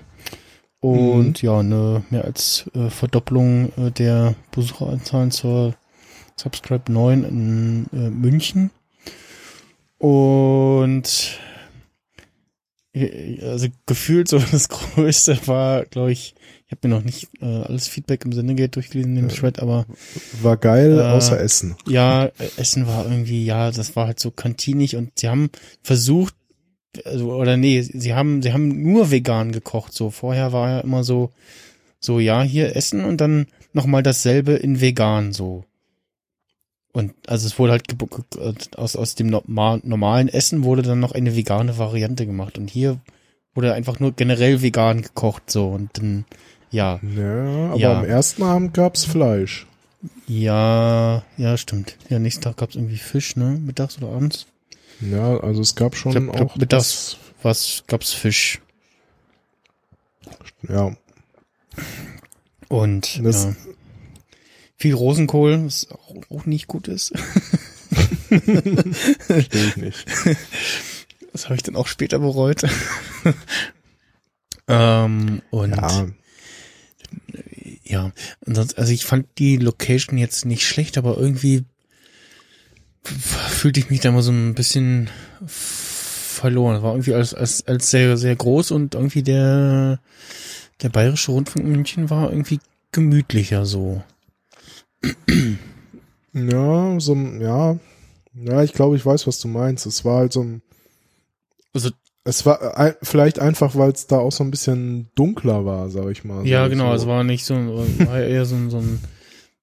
Und 0.80 1.42
ja, 1.42 1.60
eine 1.60 2.06
mehr 2.12 2.24
als 2.24 2.70
äh, 2.74 2.90
Verdopplung 2.90 3.74
äh, 3.78 3.92
der 3.92 4.36
Besucheranzahlen 4.52 5.32
zur 5.32 5.76
Subscribe 6.38 6.90
9 6.92 7.24
in 7.24 7.88
äh, 7.92 8.10
München. 8.10 8.72
Und 9.98 11.40
äh, 12.94 13.42
also 13.42 13.68
gefühlt 13.86 14.28
so 14.28 14.40
das 14.52 14.70
Größte 14.70 15.40
war, 15.48 15.86
glaube 15.86 16.12
ich, 16.12 16.36
ich 16.68 16.72
habe 16.72 16.88
mir 16.88 16.96
noch 16.96 17.04
nicht 17.04 17.30
äh, 17.42 17.46
alles 17.46 17.88
Feedback 17.88 18.26
im 18.26 18.34
Sinne 18.34 18.54
geht 18.56 18.76
durchgelesen 18.76 19.16
in 19.16 19.28
dem 19.28 19.30
Thread, 19.30 19.60
aber 19.60 19.86
War 20.42 20.58
geil, 20.58 21.00
Äh, 21.00 21.04
außer 21.04 21.40
Essen. 21.40 21.76
ja, 21.88 22.26
äh, 22.26 22.32
Essen 22.58 22.88
war 22.88 23.06
irgendwie, 23.06 23.46
ja, 23.46 23.72
das 23.72 23.96
war 23.96 24.08
halt 24.08 24.20
so 24.20 24.32
kantinig 24.32 24.96
und 24.98 25.18
sie 25.18 25.30
haben 25.30 25.50
versucht, 25.82 26.36
also, 27.06 27.34
oder 27.34 27.58
nee, 27.58 27.82
sie 27.82 28.14
haben, 28.14 28.42
sie 28.42 28.52
haben 28.54 28.82
nur 28.92 29.12
vegan 29.12 29.52
gekocht, 29.52 29.94
so. 29.94 30.10
Vorher 30.10 30.52
war 30.52 30.70
ja 30.70 30.80
immer 30.82 31.04
so, 31.04 31.32
so, 32.00 32.20
ja, 32.20 32.42
hier 32.44 32.76
Essen 32.76 33.06
und 33.06 33.22
dann 33.22 33.48
nochmal 33.74 34.04
dasselbe 34.04 34.54
in 34.54 34.82
vegan, 34.82 35.32
so. 35.32 35.64
Und, 36.94 37.14
also 37.28 37.46
es 37.48 37.60
wurde 37.60 37.74
halt 37.74 37.88
ge- 37.88 37.98
aus, 38.76 38.96
aus 38.96 39.16
dem 39.16 39.28
norma- 39.28 39.80
normalen 39.84 40.28
Essen 40.30 40.64
wurde 40.64 40.82
dann 40.82 41.00
noch 41.00 41.12
eine 41.12 41.36
vegane 41.36 41.78
Variante 41.78 42.26
gemacht 42.26 42.58
und 42.58 42.70
hier 42.70 43.00
wurde 43.54 43.74
einfach 43.74 44.00
nur 44.00 44.14
generell 44.14 44.62
vegan 44.62 45.02
gekocht, 45.04 45.52
so. 45.52 45.68
Und 45.70 45.98
dann, 45.98 46.26
ja, 46.72 47.00
Ja, 47.02 47.70
aber 47.72 47.78
Ja. 47.78 48.00
am 48.00 48.06
ersten 48.06 48.44
Abend 48.44 48.74
gab's 48.74 49.06
Fleisch. 49.06 49.66
ja, 50.28 51.24
ja, 51.38 51.58
stimmt. 51.58 51.98
Ja, 52.10 52.20
nächsten 52.20 52.42
Tag 52.44 52.58
gab's 52.58 52.76
irgendwie 52.76 52.98
Fisch, 52.98 53.36
ne? 53.36 53.60
Mittags 53.60 53.98
oder 53.98 54.10
abends? 54.10 54.46
Ja, 55.02 55.38
also 55.40 55.62
es 55.62 55.76
gab 55.76 55.96
schon 55.96 56.12
glaub- 56.12 56.36
glaub, 56.36 56.52
auch 56.52 56.56
mittags 56.58 57.18
was 57.44 57.84
gab's 57.88 58.14
Fisch 58.14 58.60
ja, 60.68 60.96
und 62.68 63.24
Das- 63.24 63.44
ja. 63.46 63.56
viel 64.76 64.94
Rosenkohl, 64.96 65.66
was 65.66 65.88
auch, 65.92 66.16
auch 66.30 66.46
nicht 66.46 66.68
gut 66.68 66.88
ist. 66.88 67.14
verstehe 69.20 69.68
ich 69.68 69.78
nicht. 69.78 70.06
Das 71.34 71.46
habe 71.46 71.56
ich 71.56 71.62
dann 71.62 71.76
auch 71.76 71.86
später 71.86 72.18
bereut. 72.18 72.64
ähm, 74.68 75.42
und 75.52 75.76
ja. 75.76 76.08
Ja, 77.84 78.12
ansonsten, 78.46 78.80
also 78.80 78.92
ich 78.92 79.06
fand 79.06 79.28
die 79.38 79.58
Location 79.58 80.18
jetzt 80.18 80.46
nicht 80.46 80.66
schlecht, 80.68 80.98
aber 80.98 81.18
irgendwie 81.18 81.64
fühlte 83.04 83.80
ich 83.80 83.90
mich 83.90 84.02
da 84.02 84.12
mal 84.12 84.22
so 84.22 84.32
ein 84.32 84.54
bisschen 84.54 85.10
verloren. 85.38 86.82
War 86.84 86.92
irgendwie 86.94 87.14
als, 87.14 87.34
als, 87.34 87.66
als 87.68 87.90
sehr, 87.90 88.18
sehr 88.18 88.36
groß 88.36 88.72
und 88.72 88.96
irgendwie 88.96 89.24
der, 89.24 90.00
der 90.82 90.90
Bayerische 90.90 91.32
Rundfunk 91.32 91.66
München 91.66 92.10
war 92.10 92.30
irgendwie 92.32 92.60
gemütlicher 92.92 93.66
so. 93.66 94.04
ja, 96.34 97.00
so, 97.00 97.14
ein- 97.14 97.42
ja, 97.42 97.78
ja, 98.34 98.64
ich 98.64 98.74
glaube, 98.74 98.96
ich 98.96 99.06
weiß, 99.06 99.26
was 99.28 99.40
du 99.40 99.48
meinst. 99.48 99.86
Es 99.86 100.06
war 100.06 100.20
halt 100.20 100.34
so 100.34 100.44
ein, 100.44 100.62
Also 101.74 101.92
es 102.28 102.46
war 102.46 102.78
ein, 102.78 102.94
vielleicht 103.02 103.40
einfach, 103.40 103.76
weil 103.76 103.92
es 103.92 104.08
da 104.08 104.18
auch 104.20 104.32
so 104.32 104.44
ein 104.44 104.52
bisschen 104.52 105.10
dunkler 105.16 105.66
war, 105.66 105.90
sag 105.90 106.10
ich 106.12 106.24
mal. 106.24 106.46
Ja, 106.46 106.68
genau, 106.68 106.90
so. 106.96 107.04
es 107.04 107.08
war 107.08 107.24
nicht 107.24 107.46
so, 107.46 107.56
war 107.56 108.20
eher 108.22 108.46
so, 108.46 108.56
ein- 108.56 108.70
so 108.70 108.78
ein 108.78 109.00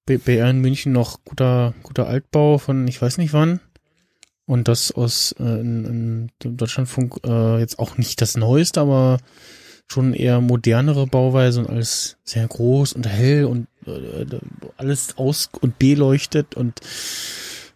BR 0.06 0.50
in 0.50 0.61
München 0.61 0.92
noch 0.92 1.25
guter, 1.25 1.75
guter 1.83 2.06
Altbau 2.06 2.59
von 2.59 2.87
ich 2.88 3.00
weiß 3.00 3.18
nicht 3.18 3.33
wann. 3.33 3.61
Und 4.47 4.68
das 4.68 4.92
aus 4.92 5.35
äh, 5.38 5.42
in, 5.61 5.85
in 5.87 6.30
dem 6.42 6.56
Deutschlandfunk 6.59 7.16
äh, 7.25 7.59
jetzt 7.61 7.78
auch 7.78 7.97
nicht 7.97 8.21
das 8.21 8.37
Neueste, 8.37 8.80
aber 8.83 9.16
schon 9.87 10.12
eher 10.12 10.40
modernere 10.42 11.06
Bauweise 11.06 11.61
und 11.61 11.71
alles 11.71 12.18
sehr 12.25 12.47
groß 12.47 12.92
und 12.92 13.06
hell 13.06 13.44
und 13.47 13.66
äh, 13.87 14.26
alles 14.76 15.16
aus 15.16 15.49
und 15.61 15.78
beleuchtet 15.78 16.54
und 16.56 16.80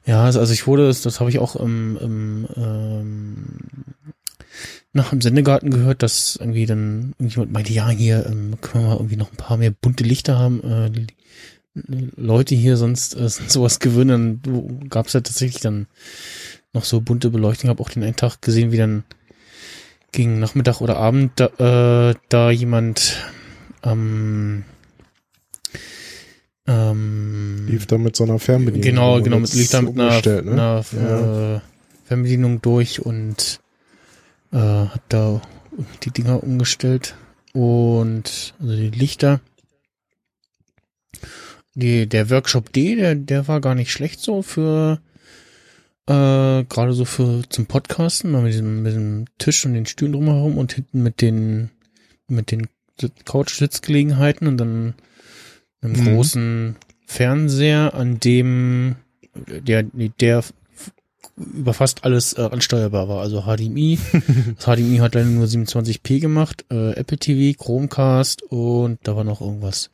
ja, 0.04 0.24
also 0.24 0.40
also 0.40 0.52
ich 0.54 0.66
wurde, 0.66 0.86
das, 0.86 1.02
das 1.02 1.20
habe 1.20 1.28
ich 1.30 1.38
auch 1.38 1.54
im, 1.56 1.98
im 2.00 2.48
ähm, 2.56 3.44
nach 4.92 5.10
dem 5.10 5.20
Sendegarten 5.20 5.70
gehört, 5.70 6.02
dass 6.02 6.36
irgendwie 6.36 6.66
dann 6.66 7.14
irgendjemand 7.18 7.52
meinte, 7.52 7.72
ja, 7.72 7.88
hier 7.90 8.26
ähm, 8.26 8.54
können 8.60 8.84
wir 8.84 8.88
mal 8.88 8.96
irgendwie 8.96 9.16
noch 9.16 9.30
ein 9.30 9.36
paar 9.36 9.56
mehr 9.56 9.70
bunte 9.70 10.04
Lichter 10.04 10.38
haben. 10.38 10.62
Äh, 10.62 10.90
Leute 12.16 12.54
hier 12.54 12.76
sonst 12.76 13.16
äh, 13.16 13.28
sind 13.28 13.50
sowas 13.50 13.78
gewöhnen. 13.78 14.40
Dann 14.42 14.88
gab 14.88 15.06
es 15.06 15.12
ja 15.12 15.20
tatsächlich 15.20 15.62
dann 15.62 15.86
noch 16.72 16.84
so 16.84 17.00
bunte 17.00 17.30
Beleuchtung. 17.30 17.70
Habe 17.70 17.82
auch 17.82 17.90
den 17.90 18.02
einen 18.02 18.16
Tag 18.16 18.42
gesehen, 18.42 18.72
wie 18.72 18.78
dann 18.78 19.04
gegen 20.12 20.38
Nachmittag 20.40 20.80
oder 20.80 20.96
Abend 20.96 21.32
da, 21.36 22.10
äh, 22.10 22.14
da 22.28 22.50
jemand 22.50 23.16
ähm, 23.84 24.64
ähm, 26.66 27.66
Lief 27.66 27.86
da 27.86 27.98
mit 27.98 28.16
so 28.16 28.24
einer 28.24 28.38
Fernbedienung. 28.38 28.82
Genau, 28.82 29.22
genau, 29.22 29.38
mit 29.40 29.54
liegt 29.54 29.72
da 29.72 29.82
mit 29.82 29.98
einer, 29.98 30.20
ne? 30.42 30.52
einer 30.52 30.84
Ja. 30.92 31.56
äh, 31.56 31.60
Fernbedienung 32.04 32.60
durch 32.62 33.04
und 33.04 33.60
äh, 34.52 34.56
hat 34.58 35.02
da 35.08 35.40
die 36.02 36.10
Dinger 36.10 36.42
umgestellt 36.42 37.14
und 37.52 38.54
also 38.60 38.76
die 38.76 38.90
Lichter. 38.90 39.40
Die, 41.74 42.08
der 42.08 42.30
Workshop 42.30 42.72
D, 42.72 42.96
der, 42.96 43.14
der 43.14 43.46
war 43.46 43.60
gar 43.60 43.74
nicht 43.74 43.92
schlecht 43.92 44.20
so 44.20 44.42
für 44.42 45.00
äh, 46.06 46.64
gerade 46.64 46.92
so 46.92 47.04
für 47.04 47.42
zum 47.48 47.66
Podcasten, 47.66 48.32
mit 48.32 48.52
diesem, 48.52 48.82
mit 48.82 48.92
diesem 48.92 49.24
Tisch 49.38 49.64
und 49.66 49.74
den 49.74 49.86
Stühlen 49.86 50.12
drumherum 50.12 50.58
und 50.58 50.72
hinten 50.72 51.02
mit 51.02 51.20
den 51.20 51.70
mit 52.26 52.50
den 52.50 52.68
Couch-Sitzgelegenheiten 53.24 54.48
und 54.48 54.56
dann 54.58 54.94
einem 55.80 55.92
Mhm. 55.92 56.04
großen 56.04 56.76
Fernseher, 57.06 57.94
an 57.94 58.18
dem 58.20 58.96
der, 59.46 59.84
der 59.84 60.42
über 61.36 61.74
fast 61.74 62.04
alles 62.04 62.32
äh, 62.36 62.42
ansteuerbar 62.42 63.08
war. 63.08 63.20
Also 63.20 63.42
HDMI. 63.42 63.98
das 64.56 64.64
HDMI 64.76 64.98
hat 64.98 65.14
leider 65.14 65.26
nur 65.28 65.46
27p 65.46 66.20
gemacht, 66.20 66.64
äh, 66.70 66.92
Apple 66.92 67.18
TV, 67.18 67.56
Chromecast 67.62 68.42
und 68.42 68.98
da 69.02 69.16
war 69.16 69.24
noch 69.24 69.40
irgendwas 69.40 69.90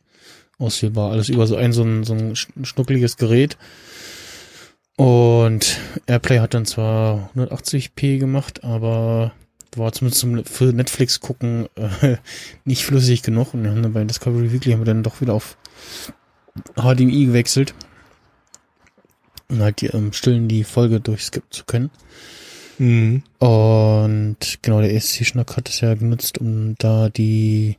auswählbar. 0.58 1.10
Alles 1.12 1.28
über 1.28 1.46
so 1.46 1.56
ein, 1.56 1.72
so 1.72 1.82
ein, 1.82 2.04
so 2.04 2.14
ein 2.14 2.34
sch- 2.34 2.48
schnuckeliges 2.64 3.16
Gerät. 3.16 3.56
Und 4.96 5.80
Airplay 6.06 6.38
hat 6.38 6.54
dann 6.54 6.66
zwar 6.66 7.30
180p 7.36 8.18
gemacht, 8.18 8.62
aber 8.62 9.32
war 9.76 9.92
zumindest 9.92 10.20
zum, 10.20 10.44
für 10.44 10.66
Netflix 10.72 11.18
gucken 11.18 11.66
äh, 11.74 12.16
nicht 12.64 12.84
flüssig 12.84 13.22
genug. 13.22 13.54
Und 13.54 13.64
wir 13.64 13.70
haben 13.70 13.82
dann 13.82 13.92
bei 13.92 14.04
Discovery 14.04 14.52
Weekly 14.52 14.72
haben 14.72 14.80
wir 14.82 14.84
dann 14.86 15.02
doch 15.02 15.20
wieder 15.20 15.34
auf 15.34 15.56
HDMI 16.76 17.26
gewechselt. 17.26 17.74
Um 19.54 19.62
halt 19.62 19.80
die, 19.80 19.86
im 19.86 20.12
Stillen 20.12 20.48
die 20.48 20.64
Folge 20.64 21.00
durchskippen 21.00 21.50
zu 21.50 21.64
können. 21.64 21.90
Mhm. 22.78 23.22
Und 23.38 24.36
genau, 24.62 24.80
der 24.80 24.92
ESC-Schnack 24.94 25.56
hat 25.56 25.68
es 25.68 25.80
ja 25.80 25.94
genutzt, 25.94 26.38
um 26.38 26.74
da 26.78 27.08
die 27.08 27.78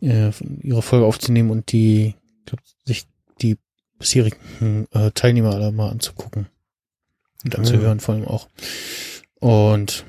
äh, 0.00 0.30
ihre 0.62 0.82
Folge 0.82 1.06
aufzunehmen 1.06 1.50
und 1.50 1.72
die, 1.72 2.14
glaub, 2.46 2.60
sich 2.84 3.06
die 3.40 3.56
bisherigen 3.98 4.86
äh, 4.92 5.10
Teilnehmer 5.12 5.54
alle 5.54 5.72
mal 5.72 5.90
anzugucken. 5.90 6.46
Und 7.44 7.58
anzuhören 7.58 8.00
vor 8.00 8.14
allem 8.14 8.26
auch. 8.26 8.48
Und 9.40 10.04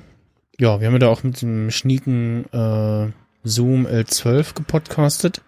ja, 0.59 0.79
wir 0.79 0.87
haben 0.87 0.93
ja 0.93 0.99
da 0.99 1.07
auch 1.07 1.23
mit 1.23 1.41
dem 1.41 1.71
schnieken 1.71 2.45
äh, 2.53 3.11
Zoom 3.43 3.87
L12 3.87 4.53
gepodcastet. 4.53 5.41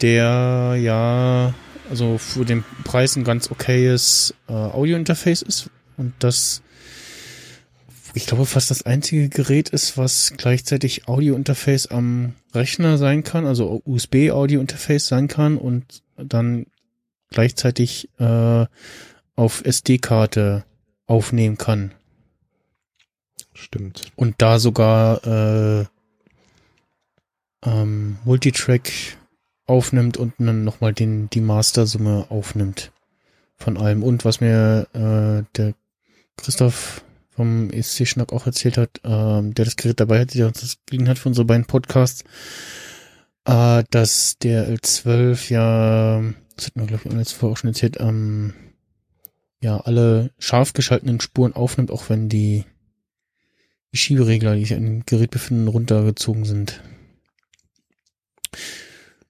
Der 0.00 0.76
ja 0.80 1.54
also 1.90 2.18
für 2.18 2.44
den 2.44 2.64
Preis 2.84 3.16
ein 3.16 3.24
ganz 3.24 3.50
okayes 3.50 4.34
äh, 4.48 4.52
Audio-Interface 4.52 5.42
ist 5.42 5.70
und 5.96 6.14
das 6.20 6.62
ich 8.14 8.26
glaube 8.26 8.46
fast 8.46 8.70
das 8.70 8.84
einzige 8.84 9.28
Gerät 9.28 9.68
ist, 9.68 9.96
was 9.96 10.32
gleichzeitig 10.36 11.08
Audio-Interface 11.08 11.88
am 11.88 12.34
Rechner 12.54 12.98
sein 12.98 13.22
kann, 13.22 13.46
also 13.46 13.82
USB-Audio-Interface 13.84 15.06
sein 15.06 15.28
kann 15.28 15.56
und 15.58 16.02
dann 16.16 16.66
gleichzeitig 17.30 18.08
äh, 18.18 18.66
auf 19.36 19.64
SD-Karte 19.64 20.64
aufnehmen 21.06 21.58
kann. 21.58 21.92
Stimmt. 23.54 24.12
Und 24.16 24.36
da 24.38 24.58
sogar 24.58 25.24
äh, 25.26 25.84
ähm, 27.64 28.18
Multitrack 28.24 28.90
aufnimmt 29.68 30.16
und 30.16 30.34
dann 30.38 30.64
nochmal 30.64 30.92
den, 30.92 31.30
die 31.30 31.40
Mastersumme 31.40 32.26
aufnimmt 32.30 32.90
von 33.56 33.76
allem. 33.76 34.02
Und 34.02 34.24
was 34.24 34.40
mir 34.40 34.88
äh, 34.94 35.44
der 35.56 35.74
Christoph 36.36 37.04
vom 37.30 37.70
ESC 37.70 38.06
Schnack 38.06 38.32
auch 38.32 38.46
erzählt 38.46 38.78
hat, 38.78 39.00
ähm, 39.04 39.54
der 39.54 39.64
das 39.64 39.76
Gerät 39.76 40.00
dabei 40.00 40.20
hat, 40.20 40.34
der 40.34 40.46
uns 40.46 40.60
das 40.60 40.78
geliehen 40.86 41.08
hat 41.08 41.18
für 41.18 41.28
unsere 41.28 41.44
beiden 41.44 41.66
Podcasts, 41.66 42.24
äh, 43.44 43.84
dass 43.90 44.38
der 44.38 44.68
L12 44.68 45.52
ja, 45.52 46.22
das 46.56 46.66
hat 46.66 46.76
mir 46.76 46.86
glaube 46.86 47.02
ich 47.04 47.12
letztes 47.12 47.40
Mal 47.42 47.48
auch 47.50 47.56
schon 47.56 47.68
erzählt, 47.68 47.98
ähm, 48.00 48.54
ja, 49.60 49.78
alle 49.78 50.30
scharf 50.38 50.72
geschalteten 50.72 51.20
Spuren 51.20 51.52
aufnimmt, 51.52 51.90
auch 51.90 52.08
wenn 52.08 52.28
die, 52.28 52.64
die 53.92 53.98
Schieberegler, 53.98 54.54
die 54.54 54.64
sich 54.64 54.74
an 54.74 54.84
dem 54.84 55.06
Gerät 55.06 55.30
befinden, 55.30 55.68
runtergezogen 55.68 56.44
sind. 56.44 56.80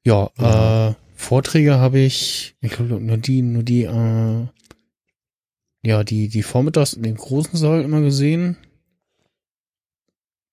Ja, 0.05 0.31
Ja. 0.39 0.91
Äh, 0.91 0.95
Vorträge 1.15 1.79
habe 1.79 1.99
ich, 1.99 2.55
ich 2.61 2.73
glaube 2.73 3.01
nur 3.01 3.17
die, 3.17 3.43
nur 3.43 3.65
die, 3.65 3.83
äh, 3.83 4.47
ja, 5.83 6.05
die, 6.05 6.29
die 6.29 6.43
vormittags 6.43 6.93
in 6.93 7.03
dem 7.03 7.17
großen 7.17 7.57
Saal 7.59 7.83
immer 7.83 8.01
gesehen. 8.01 8.57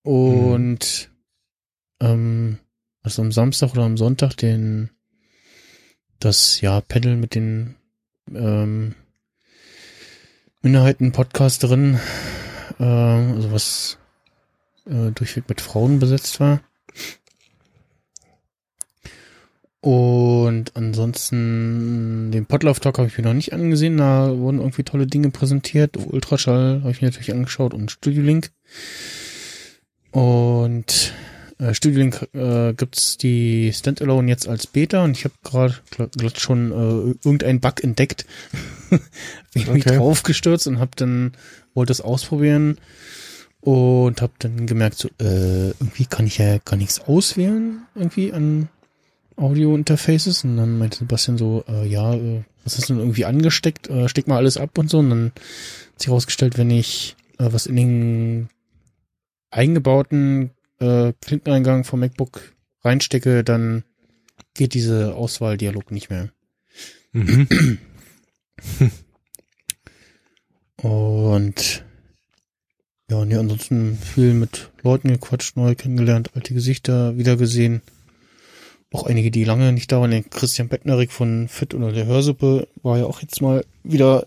Und 0.02 1.12
ähm, 2.02 2.58
also 3.04 3.22
am 3.22 3.32
Samstag 3.32 3.74
oder 3.74 3.84
am 3.84 3.98
Sonntag 3.98 4.36
den 4.38 4.90
das 6.20 6.62
ja 6.62 6.82
Panel 6.82 7.16
mit 7.16 7.36
den 7.36 7.76
ähm, 8.34 8.96
Minderheiten-Podcast 10.62 11.64
drin, 11.64 12.00
äh, 12.80 12.84
also 12.84 13.52
was 13.52 13.98
äh, 14.88 15.12
durchweg 15.12 15.48
mit 15.48 15.62
Frauen 15.62 16.00
besetzt 16.00 16.40
war. 16.40 16.62
Und 19.86 20.72
ansonsten 20.76 22.32
den 22.32 22.48
Potlauf 22.48 22.80
Talk 22.80 22.98
habe 22.98 23.08
ich 23.08 23.20
mir 23.20 23.24
noch 23.24 23.36
nicht 23.36 23.54
angesehen. 23.54 23.98
Da 23.98 24.36
wurden 24.36 24.58
irgendwie 24.58 24.82
tolle 24.82 25.06
Dinge 25.06 25.30
präsentiert. 25.30 25.96
Ultraschall 25.96 26.80
habe 26.82 26.90
ich 26.90 27.04
mir 27.04 27.10
natürlich 27.10 27.32
angeschaut 27.32 27.76
und 27.76 27.92
Studio 27.92 28.24
Link. 28.24 28.50
Und 30.10 31.14
äh, 31.60 31.76
Studio 31.76 32.00
Link 32.00 32.28
äh, 32.34 32.74
gibt's 32.74 33.18
die 33.18 33.72
Standalone 33.74 34.28
jetzt 34.28 34.48
als 34.48 34.66
Beta 34.66 35.04
und 35.04 35.12
ich 35.12 35.24
habe 35.24 35.36
gerade 35.44 35.76
schon 36.36 36.72
äh, 36.72 37.16
irgendeinen 37.24 37.60
Bug 37.60 37.84
entdeckt. 37.84 38.26
Bin 38.90 39.00
ich 39.54 39.68
mich 39.68 39.86
Okay. 39.86 39.98
draufgestürzt 39.98 40.66
und 40.66 40.80
habe 40.80 40.94
dann 40.96 41.34
wollte 41.76 41.92
es 41.92 42.02
ausprobieren 42.02 42.80
und 43.62 44.20
habe 44.24 44.34
dann 44.40 44.66
gemerkt 44.66 44.98
so 44.98 45.10
äh, 45.22 45.70
irgendwie 45.80 46.08
kann 46.08 46.26
ich 46.26 46.40
ja 46.40 46.58
gar 46.66 46.78
nichts 46.78 47.02
auswählen 47.02 47.84
irgendwie 47.94 48.34
an 48.34 48.70
Audio-Interfaces 49.38 50.44
und 50.44 50.58
dann 50.58 50.78
meinte 50.78 51.00
Sebastian 51.00 51.38
so, 51.38 51.64
äh, 51.68 51.88
ja, 51.88 52.14
äh, 52.14 52.44
was 52.64 52.78
ist 52.80 52.90
denn 52.90 53.00
irgendwie 53.00 53.26
angesteckt? 53.26 53.90
Äh, 53.90 54.08
steck 54.10 54.28
mal 54.28 54.38
alles 54.38 54.58
ab 54.58 54.78
und 54.78 54.90
so 54.90 55.00
und 55.00 55.10
dann 55.10 55.32
hat 55.36 56.00
sich 56.00 56.08
herausgestellt, 56.08 56.58
wenn 56.58 56.72
ich 56.72 57.16
äh, 57.38 57.48
was 57.52 57.66
in 57.66 57.76
den 57.76 58.50
eingebauten 59.52 60.52
äh, 60.80 61.14
Klinkeneingang 61.22 61.84
vom 61.84 62.00
MacBook 62.00 62.54
reinstecke, 62.84 63.44
dann 63.44 63.84
geht 64.54 64.74
diese 64.74 65.16
Auswahldialog 65.16 65.92
nicht 65.92 66.10
mehr. 66.10 66.30
Mhm. 67.12 67.48
Und 70.78 71.86
ja, 73.10 73.24
nee, 73.24 73.36
ansonsten 73.36 73.98
viel 73.98 74.34
mit 74.34 74.72
Leuten 74.84 75.10
gequatscht, 75.10 75.56
neu 75.58 75.76
kennengelernt, 75.76 76.32
alte 76.36 76.54
Gesichter 76.54 77.18
wiedergesehen. 77.18 77.82
Auch 78.96 79.04
einige, 79.04 79.30
die 79.30 79.44
lange 79.44 79.74
nicht 79.74 79.92
da 79.92 80.00
waren. 80.00 80.12
Der 80.12 80.24
Christian 80.24 80.70
Bettnerik 80.70 81.12
von 81.12 81.50
Fit 81.50 81.74
oder 81.74 81.92
der 81.92 82.06
Hörsuppe 82.06 82.70
war 82.82 82.98
ja 82.98 83.04
auch 83.04 83.22
jetzt 83.22 83.42
mal 83.42 83.66
wieder 83.84 84.26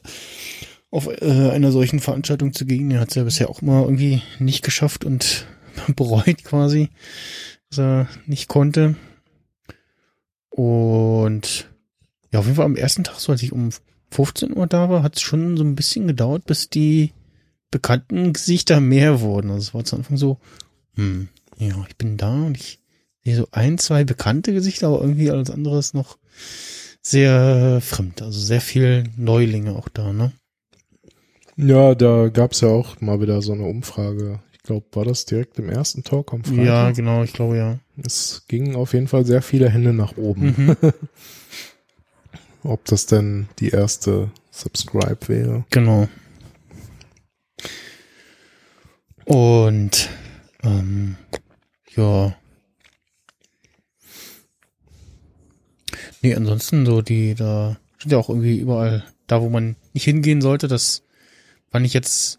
auf 0.91 1.07
äh, 1.07 1.51
einer 1.53 1.73
solchen 1.73 2.01
Veranstaltung 2.01 2.53
zu 2.53 2.67
gehen. 2.67 2.91
Er 2.91 3.01
hat 3.01 3.09
es 3.09 3.15
ja 3.15 3.25
bisher 3.25 3.49
auch 3.49 3.63
mal 3.63 3.83
irgendwie 3.83 4.21
nicht 4.39 4.63
geschafft 4.63 5.07
und 5.07 5.47
bereut 5.97 6.45
quasi, 6.45 6.91
dass 7.71 7.79
er 7.79 8.09
nicht 8.27 8.49
konnte. 8.49 8.97
Und 10.51 11.71
ja, 12.31 12.41
auf 12.41 12.45
jeden 12.45 12.57
Fall 12.57 12.67
am 12.67 12.77
ersten 12.77 13.05
Tag, 13.05 13.21
so 13.21 13.33
als 13.33 13.43
ich 13.43 13.53
um 13.53 13.71
15 14.11 14.55
Uhr 14.55 14.67
da 14.67 14.91
war, 14.91 15.03
hat 15.03 15.17
es 15.17 15.23
schon 15.23 15.57
so 15.57 15.65
ein 15.65 15.77
bisschen 15.77 16.07
gedauert, 16.07 16.45
bis 16.45 16.69
die 16.69 17.15
bekannten 17.71 18.35
Gesichter 18.35 18.81
mehr 18.81 19.23
wurden. 19.23 19.49
Also 19.49 19.63
es 19.63 19.73
war 19.73 19.85
zu 19.85 19.97
Anfang 19.97 20.19
so, 20.19 20.37
hm, 20.95 21.29
ja, 21.57 21.75
ich 21.89 21.97
bin 21.97 22.19
da 22.19 22.35
und 22.35 22.59
ich 22.59 22.81
sehe 23.29 23.37
so 23.37 23.49
ein, 23.53 23.79
zwei 23.79 24.05
bekannte 24.05 24.53
Gesichter, 24.53 24.89
aber 24.89 25.01
irgendwie 25.03 25.31
alles 25.31 25.51
andere 25.51 25.79
ist 25.79 25.95
noch 25.95 26.19
sehr 27.03 27.81
fremd. 27.81 28.23
Also 28.23 28.39
sehr 28.39 28.61
viel 28.61 29.05
Neulinge 29.17 29.77
auch 29.77 29.89
da, 29.89 30.13
ne? 30.13 30.33
Ja, 31.57 31.95
da 31.95 32.29
gab's 32.29 32.61
ja 32.61 32.69
auch 32.69 33.01
mal 33.01 33.21
wieder 33.21 33.43
so 33.43 33.53
eine 33.53 33.65
Umfrage. 33.65 34.41
Ich 34.53 34.63
glaube, 34.63 34.87
war 34.93 35.05
das 35.05 35.25
direkt 35.25 35.59
im 35.59 35.69
ersten 35.69 36.05
Talk 36.05 36.33
am 36.33 36.45
Freitag? 36.45 36.65
Ja, 36.65 36.91
genau, 36.93 37.25
ich 37.25 37.33
glaube 37.33 37.57
ja. 37.57 37.79
Es 38.05 38.45
gingen 38.47 38.77
auf 38.77 38.93
jeden 38.93 39.09
Fall 39.09 39.25
sehr 39.25 39.43
viele 39.43 39.69
Hände 39.69 39.93
nach 39.93 40.17
oben. 40.17 40.55
Mhm. 40.57 40.77
Ob 42.63 42.85
das 42.85 43.07
denn 43.07 43.49
die 43.59 43.71
erste 43.71 44.31
Subscribe 44.51 45.19
wäre. 45.27 45.65
Genau. 45.71 46.09
Und 49.25 50.09
ähm, 50.63 51.17
ja. 51.97 52.37
Nee, 56.23 56.35
ansonsten 56.35 56.85
so 56.87 57.03
die, 57.03 57.35
da 57.35 57.77
sind 58.01 58.13
ja 58.13 58.19
auch 58.19 58.29
irgendwie 58.29 58.59
überall 58.59 59.05
da, 59.27 59.41
wo 59.43 59.49
man 59.49 59.77
nicht 59.93 60.05
hingehen 60.05 60.41
sollte. 60.41 60.69
Das 60.69 61.03
fand 61.71 61.85
ich 61.87 61.95
jetzt 61.95 62.39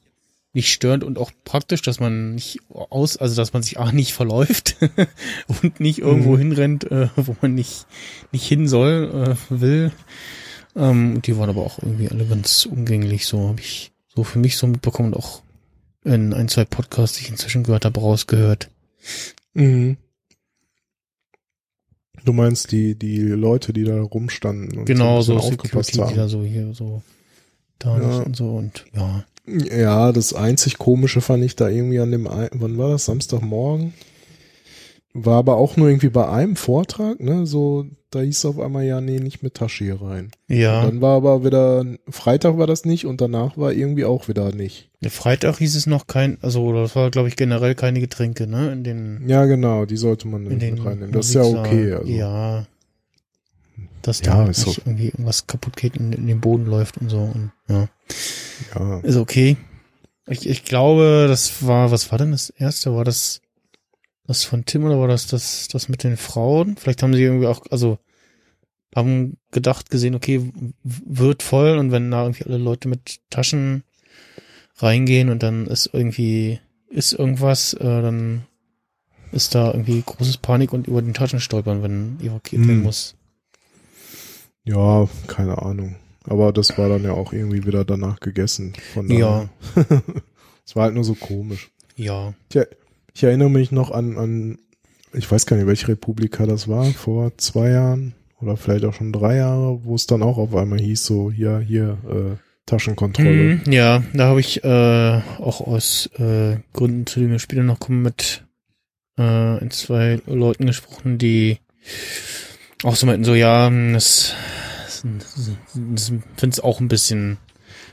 nicht 0.54 0.74
störend 0.74 1.04
und 1.04 1.18
auch 1.20 1.32
praktisch, 1.46 1.82
dass 1.84 2.00
man 2.00 2.34
nicht 2.36 2.60
aus, 2.70 3.18
also 3.18 3.36
dass 3.36 3.54
man 3.54 3.62
sich 3.62 3.80
A 3.80 3.92
nicht 3.92 4.14
verläuft 4.14 4.78
und 5.62 5.80
nicht 5.80 6.00
irgendwo 6.00 6.34
Mhm. 6.34 6.38
hinrennt, 6.40 6.92
äh, 6.92 7.10
wo 7.16 7.36
man 7.42 7.54
nicht, 7.54 7.86
nicht 8.32 8.48
hin 8.48 8.68
soll, 8.68 9.38
äh, 9.52 9.52
will. 9.62 9.92
Ähm, 10.76 11.22
die 11.22 11.38
waren 11.38 11.50
aber 11.50 11.62
auch 11.62 11.78
irgendwie 11.80 12.10
alle 12.10 12.26
ganz 12.26 12.66
umgänglich, 12.66 13.28
so 13.28 13.50
habe 13.50 13.60
ich 13.62 13.92
so 14.08 14.24
für 14.24 14.40
mich 14.40 14.58
so 14.58 14.66
mitbekommen 14.68 15.14
und 15.14 15.20
auch 15.20 15.42
in 16.04 16.34
ein, 16.34 16.48
zwei 16.48 16.66
Podcasts, 16.66 17.18
die 17.18 17.26
ich 17.26 17.30
inzwischen 17.30 17.64
gehört 17.64 17.86
habe, 17.86 18.00
rausgehört. 18.00 18.70
Mhm. 19.54 19.98
Du 22.26 22.34
meinst 22.34 22.72
die, 22.72 22.96
die 22.96 23.20
Leute, 23.22 23.74
die 23.74 23.84
da 23.84 24.02
rumstanden 24.02 24.80
und 24.80 24.86
genau, 24.86 25.22
so, 25.22 25.34
so 25.40 25.40
aufgepasst 25.48 25.92
Security, 25.94 25.94
die 25.94 26.02
haben. 26.02 26.16
da 26.16 26.28
so 26.30 26.44
hier 26.44 26.74
so 26.74 27.02
da 27.80 27.98
Ja. 28.00 28.18
und 28.20 28.36
so 28.36 28.50
und 28.56 28.86
ja. 28.96 29.24
Ja, 29.48 30.12
das 30.12 30.34
einzig 30.34 30.78
komische 30.78 31.22
fand 31.22 31.44
ich 31.44 31.56
da 31.56 31.70
irgendwie 31.70 32.00
an 32.00 32.12
dem, 32.12 32.26
wann 32.26 32.78
war 32.78 32.90
das? 32.90 33.06
Samstagmorgen? 33.06 33.94
War 35.14 35.38
aber 35.38 35.58
auch 35.58 35.76
nur 35.76 35.88
irgendwie 35.90 36.10
bei 36.10 36.30
einem 36.30 36.56
Vortrag, 36.56 37.20
ne? 37.20 37.46
So, 37.48 37.86
da 38.12 38.22
hieß 38.22 38.38
es 38.38 38.46
auf 38.46 38.60
einmal, 38.60 38.86
ja, 38.86 39.02
nee, 39.02 39.20
nicht 39.20 39.42
mit 39.42 39.56
Tasche 39.56 39.84
hier 39.84 40.02
rein. 40.02 40.32
Ja, 40.48 40.86
Dann 40.86 41.02
war 41.02 41.16
aber 41.18 41.44
wieder, 41.44 41.84
Freitag 42.10 42.58
war 42.58 42.68
das 42.68 42.86
nicht 42.86 43.06
und 43.06 43.20
danach 43.20 43.58
war 43.58 43.72
irgendwie 43.74 44.06
auch 44.06 44.28
wieder 44.28 44.52
nicht. 44.54 44.90
der 45.02 45.12
Freitag 45.12 45.58
hieß 45.58 45.76
es 45.76 45.88
noch 45.88 46.08
kein, 46.08 46.38
also 46.42 46.74
das 46.74 46.96
war 46.96 47.10
glaube 47.12 47.28
ich 47.28 47.36
generell 47.36 47.74
keine 47.76 48.00
Getränke, 48.00 48.46
ne, 48.48 48.72
in 48.72 48.84
den 48.84 49.28
Ja, 49.28 49.46
genau, 49.46 49.86
die 49.86 49.98
sollte 49.98 50.28
man 50.28 50.44
in 50.46 50.50
nicht 50.54 50.62
den 50.62 50.76
mit 50.76 50.86
reinnehmen. 50.86 51.12
Das 51.12 51.28
ist 51.28 51.36
ja 51.36 51.44
okay. 51.44 51.94
Also. 51.94 52.08
Ja. 52.12 52.66
Dass 54.02 54.22
Ja, 54.22 54.36
da 54.44 54.50
ist 54.50 54.66
nicht 54.66 54.76
so. 54.76 54.82
irgendwie 54.86 55.08
irgendwas 55.08 55.48
kaputt 55.48 55.76
geht 55.76 55.98
und 55.98 56.14
in 56.14 56.28
den 56.28 56.40
Boden 56.40 56.66
läuft 56.66 56.98
und 56.98 57.10
so 57.10 57.20
und 57.20 57.52
ja. 57.68 57.88
ja. 58.76 59.00
Ist 59.00 59.18
okay. 59.18 59.58
Ich, 60.28 60.48
ich 60.48 60.64
glaube, 60.64 61.26
das 61.28 61.66
war, 61.66 61.90
was 61.92 62.12
war 62.12 62.20
denn 62.20 62.32
das 62.32 62.50
erste? 62.52 62.96
War 62.96 63.04
das 63.04 63.42
das 64.30 64.44
von 64.44 64.64
Tim 64.64 64.84
oder 64.86 65.00
war 65.00 65.08
das 65.08 65.28
das, 65.28 65.68
das 65.68 65.90
mit 65.90 66.04
den 66.04 66.16
Frauen? 66.16 66.78
Vielleicht 66.78 67.02
haben 67.04 67.14
sie 67.14 67.24
irgendwie 67.24 67.48
auch, 67.48 67.64
also 67.72 67.98
haben 68.96 69.38
gedacht, 69.52 69.90
gesehen, 69.90 70.16
okay, 70.16 70.52
wird 70.84 71.44
voll 71.44 71.78
und 71.78 71.92
wenn 71.92 72.12
da 72.12 72.24
irgendwie 72.24 72.46
alle 72.46 72.58
Leute 72.58 72.88
mit 72.88 73.20
Taschen 73.30 73.84
reingehen 74.78 75.30
und 75.30 75.44
dann 75.44 75.68
ist 75.68 75.90
irgendwie, 75.92 76.60
ist 76.90 77.14
irgendwas, 77.14 77.74
äh, 77.74 77.84
dann 77.84 78.46
ist 79.32 79.54
da 79.56 79.72
irgendwie 79.72 80.02
großes 80.06 80.38
Panik 80.38 80.74
und 80.74 80.88
über 80.88 81.02
den 81.02 81.14
Taschen 81.14 81.40
stolpern, 81.40 81.84
wenn 81.84 82.20
evakuiert 82.20 82.68
werden 82.68 82.78
Hm. 82.78 82.84
muss. 82.84 83.16
Ja, 84.64 85.08
keine 85.28 85.62
Ahnung. 85.62 85.96
Aber 86.26 86.54
das 86.54 86.78
war 86.78 86.90
dann 86.90 87.04
ja 87.04 87.14
auch 87.14 87.34
irgendwie 87.34 87.66
wieder 87.66 87.84
danach 87.86 88.20
gegessen. 88.20 88.74
Von 88.94 89.10
Ja. 89.10 89.50
Es 90.66 90.76
war 90.76 90.84
halt 90.84 90.94
nur 90.94 91.04
so 91.04 91.16
komisch. 91.16 91.72
Ja. 91.96 92.36
Ich, 92.54 92.62
ich 93.14 93.24
erinnere 93.24 93.50
mich 93.50 93.72
noch 93.72 93.92
an, 93.92 94.18
an, 94.18 94.58
ich 95.14 95.30
weiß 95.30 95.46
gar 95.46 95.58
nicht, 95.58 95.68
welche 95.68 95.90
Republika 95.90 96.46
das 96.46 96.68
war, 96.68 96.86
vor 96.86 97.38
zwei 97.38 97.70
Jahren 97.70 98.14
oder 98.42 98.58
vielleicht 98.58 98.86
auch 98.86 98.94
schon 98.94 99.12
drei 99.12 99.38
Jahre, 99.38 99.84
wo 99.84 99.96
es 99.96 100.08
dann 100.08 100.24
auch 100.24 100.38
auf 100.38 100.56
einmal 100.56 100.80
hieß, 100.80 101.06
so, 101.06 101.32
hier, 101.32 101.60
hier, 101.60 101.98
äh, 102.08 102.38
Taschenkontrolle. 102.70 103.60
Mhm, 103.66 103.72
ja, 103.72 104.04
da 104.14 104.28
habe 104.28 104.40
ich 104.40 104.64
äh, 104.64 105.22
auch 105.40 105.62
aus 105.62 106.08
äh, 106.20 106.58
Gründen, 106.74 107.08
zu 107.08 107.20
denen 107.20 107.32
wir 107.32 107.40
später 107.40 107.64
noch 107.64 107.80
kommen, 107.80 108.04
mit 108.04 108.46
äh, 109.18 109.58
in 109.60 109.72
zwei 109.72 110.22
Leuten 110.28 110.68
gesprochen, 110.68 111.18
die 111.18 111.58
auch 112.84 112.96
so 112.96 113.08
meinten, 113.08 113.24
so 113.24 113.34
ja, 113.34 113.70
das, 113.70 114.36
das, 115.04 115.52
das 115.74 116.06
finde 116.08 116.54
es 116.54 116.60
auch 116.60 116.80
ein 116.80 116.88
bisschen 116.88 117.38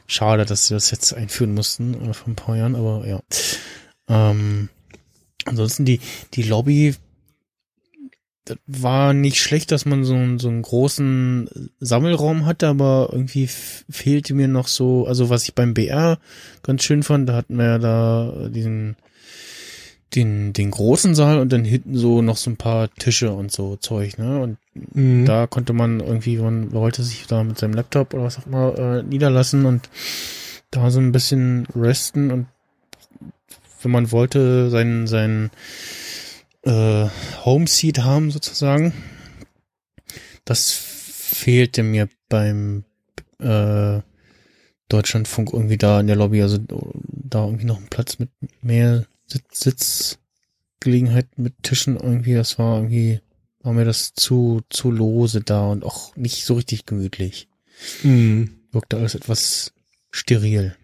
schade, 0.06 0.44
dass 0.44 0.66
sie 0.66 0.74
das 0.74 0.90
jetzt 0.90 1.14
einführen 1.14 1.54
mussten 1.54 1.94
äh, 1.94 2.12
vor 2.12 2.28
ein 2.28 2.36
paar 2.36 2.56
Jahren, 2.56 2.76
aber 2.76 3.06
ja. 3.06 3.20
Ähm, 4.08 4.68
ansonsten 5.46 5.84
die, 5.84 6.00
die 6.34 6.42
Lobby 6.42 6.94
das 8.46 8.58
war 8.66 9.12
nicht 9.12 9.38
schlecht, 9.38 9.72
dass 9.72 9.86
man 9.86 10.04
so, 10.04 10.14
einen 10.14 10.38
so 10.38 10.48
einen 10.48 10.62
großen 10.62 11.72
Sammelraum 11.80 12.46
hatte, 12.46 12.68
aber 12.68 13.08
irgendwie 13.10 13.48
fehlte 13.48 14.34
mir 14.34 14.46
noch 14.46 14.68
so, 14.68 15.06
also 15.06 15.30
was 15.30 15.42
ich 15.44 15.54
beim 15.54 15.74
BR 15.74 16.18
ganz 16.62 16.84
schön 16.84 17.02
fand, 17.02 17.28
da 17.28 17.34
hatten 17.34 17.56
wir 17.56 17.64
ja 17.64 17.78
da 17.78 18.48
diesen, 18.48 18.94
den, 20.14 20.52
den 20.52 20.70
großen 20.70 21.16
Saal 21.16 21.40
und 21.40 21.52
dann 21.52 21.64
hinten 21.64 21.96
so 21.96 22.22
noch 22.22 22.36
so 22.36 22.50
ein 22.50 22.56
paar 22.56 22.88
Tische 22.94 23.32
und 23.32 23.50
so 23.50 23.74
Zeug, 23.76 24.16
ne? 24.16 24.40
Und 24.40 24.58
mhm. 24.94 25.24
da 25.24 25.48
konnte 25.48 25.72
man 25.72 25.98
irgendwie, 25.98 26.38
man 26.38 26.72
wollte 26.72 27.02
sich 27.02 27.26
da 27.26 27.42
mit 27.42 27.58
seinem 27.58 27.74
Laptop 27.74 28.14
oder 28.14 28.22
was 28.22 28.38
auch 28.38 28.46
immer 28.46 28.78
äh, 28.78 29.02
niederlassen 29.02 29.66
und 29.66 29.90
da 30.70 30.90
so 30.92 31.00
ein 31.00 31.10
bisschen 31.10 31.66
resten 31.74 32.30
und 32.30 32.46
wenn 33.86 33.92
man 33.92 34.10
wollte, 34.10 34.68
sein, 34.68 35.06
sein 35.06 35.52
äh, 36.62 37.06
Home 37.44 37.68
Seat 37.68 38.00
haben 38.00 38.32
sozusagen. 38.32 38.92
Das 40.44 40.72
fehlte 40.72 41.84
mir 41.84 42.08
beim 42.28 42.82
äh, 43.38 44.00
Deutschlandfunk 44.88 45.52
irgendwie 45.52 45.76
da 45.76 46.00
in 46.00 46.08
der 46.08 46.16
Lobby, 46.16 46.42
also 46.42 46.58
da 46.58 47.44
irgendwie 47.44 47.64
noch 47.64 47.78
ein 47.78 47.86
Platz 47.88 48.18
mit 48.18 48.30
mehr 48.60 49.06
Sitz 49.28 50.18
Sitzgelegenheit 50.80 51.38
mit 51.38 51.62
Tischen 51.62 51.96
irgendwie, 51.96 52.34
das 52.34 52.58
war 52.58 52.78
irgendwie, 52.78 53.20
war 53.60 53.72
mir 53.72 53.84
das 53.84 54.14
zu, 54.14 54.62
zu 54.68 54.90
lose 54.90 55.42
da 55.42 55.68
und 55.68 55.84
auch 55.84 56.16
nicht 56.16 56.44
so 56.44 56.54
richtig 56.54 56.86
gemütlich. 56.86 57.48
Mhm. 58.02 58.50
Wirkte 58.72 58.96
alles 58.96 59.14
etwas 59.14 59.72
steril. 60.10 60.74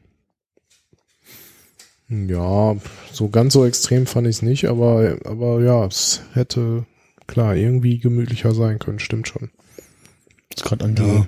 Ja, 2.13 2.77
so 3.11 3.31
ganz 3.31 3.55
so 3.55 3.65
extrem 3.65 4.05
fand 4.07 4.27
ich 4.27 4.37
es 4.37 4.43
nicht, 4.43 4.67
aber, 4.67 5.17
aber 5.25 5.63
ja, 5.63 5.87
es 5.87 6.21
hätte 6.35 6.85
klar 7.27 7.57
irgendwie 7.57 7.99
gemütlicher 7.99 8.55
sein 8.55 8.79
können, 8.79 8.99
stimmt 8.99 9.29
schon. 9.29 9.51
Jetzt 10.51 10.63
gerade 10.65 10.85
an 10.85 10.95
die, 10.95 11.03
ja. 11.03 11.27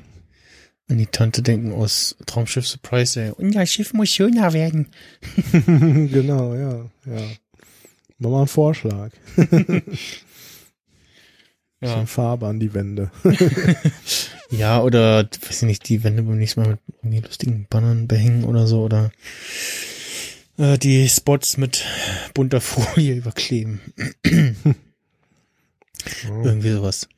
an 0.90 0.98
die 0.98 1.06
Tante 1.06 1.40
denken 1.40 1.72
aus 1.72 2.16
Traumschiff 2.26 2.66
Surprise, 2.66 3.18
ey. 3.18 3.32
unser 3.34 3.64
Schiff 3.64 3.94
muss 3.94 4.10
schöner 4.10 4.52
werden. 4.52 4.88
genau, 5.66 6.54
ja, 6.54 6.84
ja. 7.06 7.22
Mach 8.18 8.30
mal 8.30 8.38
einen 8.40 8.46
Vorschlag. 8.46 9.10
ja. 11.80 12.04
Farbe 12.04 12.46
an 12.46 12.60
die 12.60 12.74
Wände. 12.74 13.10
ja, 14.50 14.82
oder, 14.82 15.24
weiß 15.24 15.62
ich 15.62 15.66
nicht, 15.66 15.88
die 15.88 16.04
Wände 16.04 16.24
beim 16.24 16.36
nächsten 16.36 16.60
Mal 16.60 16.72
mit 16.72 16.80
irgendwie 17.02 17.20
lustigen 17.20 17.66
Bannern 17.70 18.06
behängen 18.06 18.44
oder 18.44 18.66
so, 18.66 18.82
oder 18.82 19.10
äh, 20.58 20.78
die 20.78 21.08
Spots 21.08 21.56
mit 21.56 21.84
bunter 22.34 22.60
Folie 22.60 23.14
überkleben. 23.16 23.80
oh. 26.28 26.42
Irgendwie 26.44 26.72
sowas. 26.72 27.08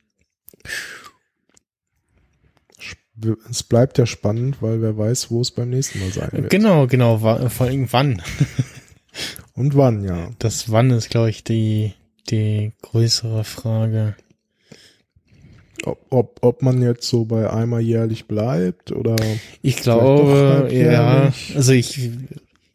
Es 3.49 3.63
bleibt 3.63 3.97
ja 3.97 4.05
spannend, 4.05 4.61
weil 4.61 4.81
wer 4.81 4.95
weiß, 4.95 5.31
wo 5.31 5.41
es 5.41 5.49
beim 5.49 5.71
nächsten 5.71 5.99
Mal 5.99 6.11
sein 6.11 6.29
wird. 6.33 6.51
Genau, 6.51 6.85
genau, 6.85 7.17
vor 7.17 7.65
allem 7.65 7.87
wann. 7.91 8.21
Und 9.53 9.75
wann, 9.75 10.03
ja. 10.03 10.29
Das 10.37 10.71
wann 10.71 10.91
ist, 10.91 11.09
glaube 11.09 11.31
ich, 11.31 11.43
die, 11.43 11.93
die 12.29 12.73
größere 12.83 13.43
Frage. 13.43 14.15
Ob, 15.83 15.99
ob, 16.09 16.39
ob 16.41 16.61
man 16.61 16.81
jetzt 16.81 17.07
so 17.07 17.25
bei 17.25 17.49
einmal 17.49 17.81
jährlich 17.81 18.25
bleibt 18.25 18.91
oder 18.91 19.15
ich 19.61 19.77
glaube 19.77 20.69
ja 20.71 21.31
also 21.55 21.71
ich 21.71 22.09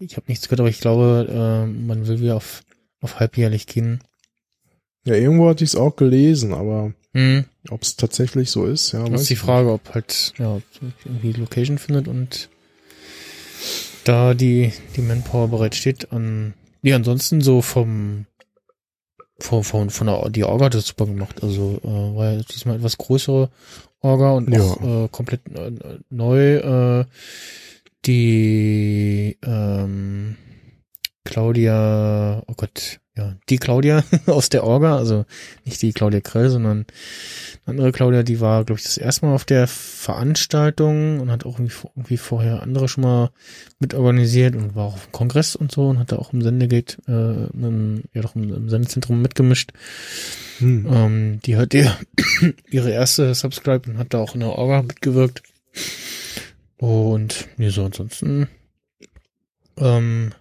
ich 0.05 0.17
habe 0.17 0.27
nichts 0.29 0.47
gehört, 0.47 0.61
aber 0.61 0.69
ich 0.69 0.81
glaube, 0.81 1.27
äh, 1.29 1.67
man 1.67 2.07
will 2.07 2.21
wieder 2.21 2.37
auf, 2.37 2.63
auf 3.01 3.21
halbjährlich 3.21 3.67
gehen. 3.67 4.01
Ja, 5.05 5.15
irgendwo 5.15 5.49
hatte 5.49 5.65
ich 5.65 5.71
es 5.71 5.77
auch 5.77 5.97
gelesen, 5.97 6.55
aber 6.55 6.93
hm. 7.15 7.45
ob 7.71 7.83
es 7.83 7.97
tatsächlich 7.97 8.51
so 8.51 8.67
ist, 8.67 8.93
ja. 8.93 9.05
Das 9.09 9.23
ist 9.23 9.31
die 9.31 9.37
Frage, 9.37 9.73
ob 9.73 9.95
halt, 9.95 10.33
ja, 10.39 10.61
irgendwie 11.05 11.33
Location 11.33 11.79
findet 11.79 12.09
und 12.09 12.49
da 14.05 14.35
die, 14.35 14.73
die 14.97 15.03
Manpower 15.03 15.49
bereit 15.49 15.75
steht. 15.75 16.13
An, 16.13 16.55
nee, 16.83 16.93
ansonsten 16.93 17.41
so 17.41 17.63
vom, 17.63 18.27
von, 19.39 19.65
von, 19.65 19.91
von 19.91 20.07
der, 20.07 20.31
die 20.31 20.45
Orga 20.45 20.67
hat 20.67 20.75
das 20.75 20.87
super 20.87 21.07
gemacht. 21.07 21.43
Also, 21.43 21.81
äh, 21.83 22.17
war 22.17 22.33
ja 22.33 22.43
diesmal 22.43 22.77
etwas 22.77 22.99
größere 22.99 23.51
Orga 24.01 24.33
und 24.33 24.57
auch 24.57 24.83
ja. 24.83 25.05
äh, 25.05 25.09
komplett 25.09 25.41
äh, 25.55 25.73
neu, 26.11 26.57
äh, 26.57 27.05
die 28.05 29.39
ähm, 29.45 30.37
Claudia, 31.25 32.43
oh 32.47 32.55
Gott, 32.57 33.01
ja, 33.17 33.37
die 33.49 33.59
Claudia 33.59 34.05
aus 34.27 34.49
der 34.49 34.65
Orga, 34.65 34.97
also 34.97 35.27
nicht 35.65 35.83
die 35.83 35.93
Claudia 35.93 36.21
Krell, 36.21 36.49
sondern 36.49 36.87
eine 37.65 37.73
andere 37.73 37.93
Claudia, 37.93 38.23
die 38.23 38.41
war, 38.41 38.65
glaube 38.65 38.79
ich, 38.81 38.85
das 38.85 38.97
erste 38.97 39.27
Mal 39.27 39.35
auf 39.35 39.45
der 39.45 39.67
Veranstaltung 39.67 41.21
und 41.21 41.31
hat 41.31 41.45
auch 41.45 41.59
irgendwie, 41.59 41.75
irgendwie 41.95 42.17
vorher 42.17 42.63
andere 42.63 42.89
schon 42.89 43.05
mal 43.05 43.31
mitorganisiert 43.79 44.57
und 44.57 44.75
war 44.75 44.87
auch 44.87 44.95
auf 44.95 45.07
dem 45.07 45.13
Kongress 45.13 45.55
und 45.55 45.71
so 45.71 45.89
und 45.89 45.99
hat 45.99 46.11
da 46.11 46.17
auch 46.17 46.33
im 46.33 46.41
Sendegate, 46.41 46.97
äh, 47.07 47.55
im, 47.55 48.05
ja 48.15 48.23
doch 48.23 48.35
im, 48.35 48.53
im 48.53 48.69
Sendezentrum 48.71 49.21
mitgemischt. 49.21 49.73
Hm. 50.59 50.87
Ähm, 50.91 51.41
die 51.45 51.57
hat 51.57 51.75
ihr, 51.75 51.95
ihre 52.71 52.91
erste 52.91 53.35
Subscribe 53.35 53.91
und 53.91 53.99
hat 53.99 54.15
da 54.15 54.19
auch 54.19 54.35
in 54.35 54.41
der 54.41 54.51
Orga 54.51 54.83
mitgewirkt. 54.83 55.43
Und 56.83 57.47
nee, 57.59 57.69
so 57.69 57.85
ansonsten 57.85 58.49
ähm, 59.77 60.35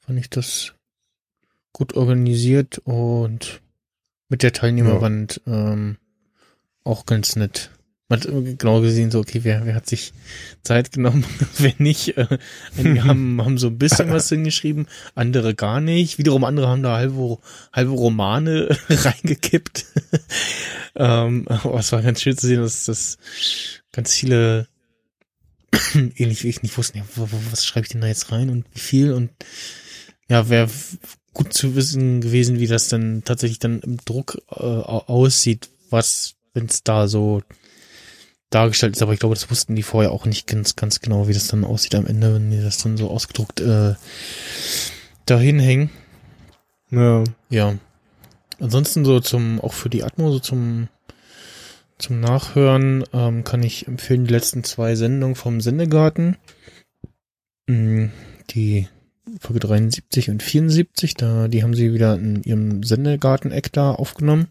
fand 0.00 0.18
ich 0.18 0.28
das 0.28 0.74
gut 1.72 1.94
organisiert 1.94 2.78
und 2.78 3.60
mit 4.28 4.42
der 4.42 4.52
Teilnehmerwand 4.52 5.40
ja. 5.46 5.74
ähm, 5.74 5.98
auch 6.82 7.06
ganz 7.06 7.36
nett. 7.36 7.70
Man 8.08 8.18
hat 8.18 8.28
genau 8.58 8.80
gesehen, 8.80 9.12
so, 9.12 9.20
okay, 9.20 9.44
wer, 9.44 9.66
wer 9.66 9.76
hat 9.76 9.86
sich 9.86 10.14
Zeit 10.64 10.90
genommen, 10.90 11.24
wer 11.58 11.74
nicht. 11.78 12.16
Äh, 12.16 12.38
einige 12.76 13.04
haben, 13.04 13.40
haben 13.44 13.56
so 13.56 13.68
ein 13.68 13.78
bisschen 13.78 14.10
was 14.10 14.28
hingeschrieben, 14.28 14.88
andere 15.14 15.54
gar 15.54 15.80
nicht. 15.80 16.18
Wiederum 16.18 16.42
andere 16.42 16.66
haben 16.66 16.82
da 16.82 16.96
halbe, 16.96 17.38
halbe 17.72 17.92
Romane 17.92 18.76
reingekippt. 18.88 19.86
ähm, 20.96 21.46
aber 21.46 21.78
es 21.78 21.92
war 21.92 22.02
ganz 22.02 22.20
schön 22.20 22.36
zu 22.36 22.48
sehen, 22.48 22.62
dass, 22.62 22.86
dass 22.86 23.18
ganz 23.92 24.12
viele 24.12 24.66
ähnlich 26.16 26.44
wie 26.44 26.48
ich 26.48 26.62
nicht 26.62 26.76
wusste, 26.76 26.98
ja, 26.98 27.04
was 27.50 27.64
schreibe 27.64 27.86
ich 27.86 27.92
denn 27.92 28.00
da 28.00 28.06
jetzt 28.06 28.32
rein 28.32 28.50
und 28.50 28.66
wie 28.74 28.80
viel 28.80 29.12
und 29.12 29.30
ja, 30.28 30.48
wäre 30.48 30.68
gut 31.32 31.52
zu 31.52 31.74
wissen 31.74 32.20
gewesen, 32.20 32.58
wie 32.58 32.66
das 32.66 32.88
dann 32.88 33.22
tatsächlich 33.24 33.58
dann 33.58 33.80
im 33.80 33.96
Druck 34.04 34.42
äh, 34.50 34.62
aussieht, 34.62 35.70
was, 35.90 36.34
wenn 36.52 36.66
es 36.66 36.82
da 36.82 37.08
so 37.08 37.42
dargestellt 38.50 38.96
ist, 38.96 39.02
aber 39.02 39.12
ich 39.12 39.20
glaube, 39.20 39.34
das 39.34 39.50
wussten 39.50 39.76
die 39.76 39.82
vorher 39.82 40.10
auch 40.10 40.24
nicht 40.26 40.46
ganz, 40.46 40.74
ganz 40.74 41.00
genau, 41.00 41.28
wie 41.28 41.34
das 41.34 41.48
dann 41.48 41.64
aussieht 41.64 41.94
am 41.94 42.06
Ende, 42.06 42.34
wenn 42.34 42.50
die 42.50 42.60
das 42.60 42.78
dann 42.78 42.96
so 42.96 43.10
ausgedruckt 43.10 43.60
äh, 43.60 43.94
dahin 45.26 45.58
hängen. 45.58 45.90
Ja. 46.90 47.24
Ja. 47.50 47.74
Ansonsten 48.58 49.04
so 49.04 49.20
zum, 49.20 49.60
auch 49.60 49.74
für 49.74 49.90
die 49.90 50.02
Atmo, 50.02 50.32
so 50.32 50.38
zum 50.38 50.88
zum 51.98 52.20
Nachhören 52.20 53.04
ähm, 53.12 53.44
kann 53.44 53.62
ich 53.62 53.88
empfehlen 53.88 54.24
die 54.24 54.32
letzten 54.32 54.64
zwei 54.64 54.94
Sendungen 54.94 55.34
vom 55.34 55.60
Sendegarten. 55.60 56.36
Mm, 57.66 58.06
die 58.50 58.88
Folge 59.40 59.60
73 59.60 60.30
und 60.30 60.42
74, 60.42 61.14
da, 61.14 61.48
die 61.48 61.62
haben 61.62 61.74
sie 61.74 61.92
wieder 61.92 62.14
in 62.14 62.42
ihrem 62.42 62.82
Sendegarten-Eck 62.82 63.72
da 63.72 63.92
aufgenommen, 63.92 64.48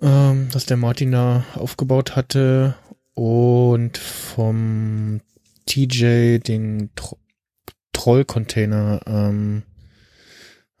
ähm, 0.00 0.48
das 0.52 0.66
der 0.66 0.76
Martin 0.76 1.12
da 1.12 1.44
aufgebaut 1.54 2.16
hatte. 2.16 2.74
Und 3.14 3.98
vom 3.98 5.20
TJ 5.66 6.38
den 6.38 6.90
Tro 6.94 7.18
Troll-Container 7.92 9.02
ähm, 9.06 9.62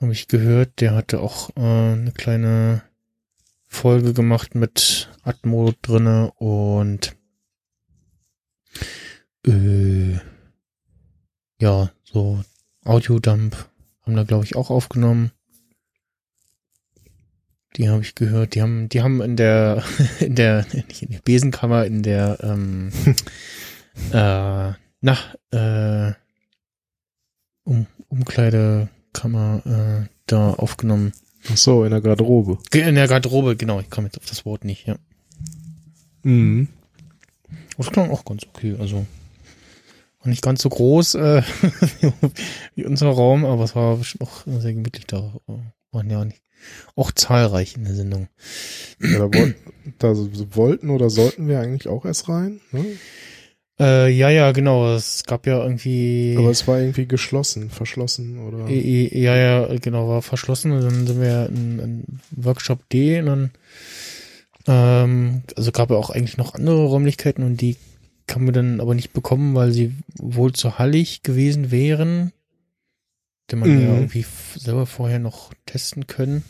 habe 0.00 0.12
ich 0.12 0.28
gehört, 0.28 0.80
der 0.80 0.94
hatte 0.94 1.20
auch 1.20 1.50
äh, 1.56 1.60
eine 1.60 2.12
kleine 2.12 2.82
Folge 3.72 4.12
gemacht 4.12 4.54
mit 4.54 5.08
Atmo 5.22 5.72
drinne 5.80 6.30
und 6.32 7.16
äh, 9.46 10.18
ja, 11.58 11.90
so 12.04 12.44
Audiodump 12.84 13.56
haben 14.02 14.14
da 14.14 14.24
glaube 14.24 14.44
ich 14.44 14.56
auch 14.56 14.70
aufgenommen. 14.70 15.32
Die 17.76 17.88
habe 17.88 18.02
ich 18.02 18.14
gehört. 18.14 18.54
Die 18.54 18.60
haben, 18.60 18.90
die 18.90 19.00
haben 19.00 19.22
in 19.22 19.36
der, 19.36 19.82
in 20.20 20.34
der, 20.34 20.66
nicht 20.72 21.02
in 21.02 21.10
der 21.10 21.20
Besenkammer, 21.20 21.86
in 21.86 22.02
der, 22.02 22.38
ähm, 22.42 22.92
äh, 24.12 24.72
na, 25.00 25.18
äh, 25.50 26.12
um, 27.64 27.86
Umkleidekammer 28.08 29.62
äh, 30.04 30.08
da 30.26 30.50
aufgenommen. 30.50 31.12
Ach 31.50 31.56
so, 31.56 31.84
in 31.84 31.90
der 31.90 32.00
Garderobe. 32.00 32.58
In 32.72 32.94
der 32.94 33.08
Garderobe, 33.08 33.56
genau. 33.56 33.80
Ich 33.80 33.90
komme 33.90 34.06
jetzt 34.06 34.18
auf 34.18 34.26
das 34.26 34.44
Wort 34.44 34.64
nicht, 34.64 34.86
ja. 34.86 34.96
Mhm. 36.22 36.68
Das 37.76 37.90
klang 37.90 38.10
auch 38.10 38.24
ganz 38.24 38.44
okay, 38.44 38.76
also 38.78 39.06
war 40.20 40.28
nicht 40.28 40.42
ganz 40.42 40.62
so 40.62 40.68
groß 40.68 41.16
äh, 41.16 41.42
wie 42.76 42.84
unser 42.84 43.08
Raum, 43.08 43.44
aber 43.44 43.64
es 43.64 43.74
war 43.74 43.98
auch 44.20 44.46
sehr 44.46 44.72
gemütlich 44.72 45.06
da. 45.06 45.34
Waren 45.90 46.10
ja 46.10 46.24
nicht 46.24 46.42
auch 46.94 47.10
zahlreich 47.10 47.76
in 47.76 47.84
der 47.84 47.94
Sendung. 47.94 48.28
Ja, 49.00 49.18
da, 49.18 49.34
woll 49.34 49.54
da 49.98 50.14
wollten 50.54 50.90
oder 50.90 51.10
sollten 51.10 51.48
wir 51.48 51.60
eigentlich 51.60 51.88
auch 51.88 52.04
erst 52.04 52.28
rein. 52.28 52.60
Ne? 52.70 52.84
Äh, 53.80 54.10
ja, 54.10 54.30
ja, 54.30 54.52
genau. 54.52 54.94
Es 54.94 55.24
gab 55.24 55.46
ja 55.46 55.62
irgendwie. 55.62 56.36
Aber 56.38 56.50
es 56.50 56.66
war 56.68 56.78
irgendwie 56.78 57.06
geschlossen, 57.06 57.70
verschlossen 57.70 58.38
oder. 58.38 58.68
Ja, 58.68 59.36
ja, 59.36 59.76
genau, 59.78 60.08
war 60.08 60.22
verschlossen. 60.22 60.72
Und 60.72 60.82
dann 60.82 61.06
sind 61.06 61.20
wir 61.20 61.48
in, 61.48 61.78
in 61.78 62.04
Workshop 62.30 62.88
D 62.90 63.20
und 63.20 63.26
dann 63.26 63.50
ähm, 64.66 65.42
also 65.56 65.72
gab 65.72 65.90
ja 65.90 65.96
auch 65.96 66.10
eigentlich 66.10 66.36
noch 66.36 66.54
andere 66.54 66.84
Räumlichkeiten 66.84 67.44
und 67.44 67.60
die 67.60 67.76
kann 68.26 68.44
man 68.44 68.54
dann 68.54 68.80
aber 68.80 68.94
nicht 68.94 69.12
bekommen, 69.12 69.54
weil 69.54 69.72
sie 69.72 69.92
wohl 70.16 70.52
zu 70.52 70.78
hallig 70.78 71.22
gewesen 71.22 71.70
wären. 71.70 72.32
Den 73.50 73.58
man 73.58 73.70
mhm. 73.70 73.80
ja 73.82 73.94
irgendwie 73.94 74.24
selber 74.56 74.86
vorher 74.86 75.18
noch 75.18 75.52
testen 75.66 76.06
können. 76.06 76.44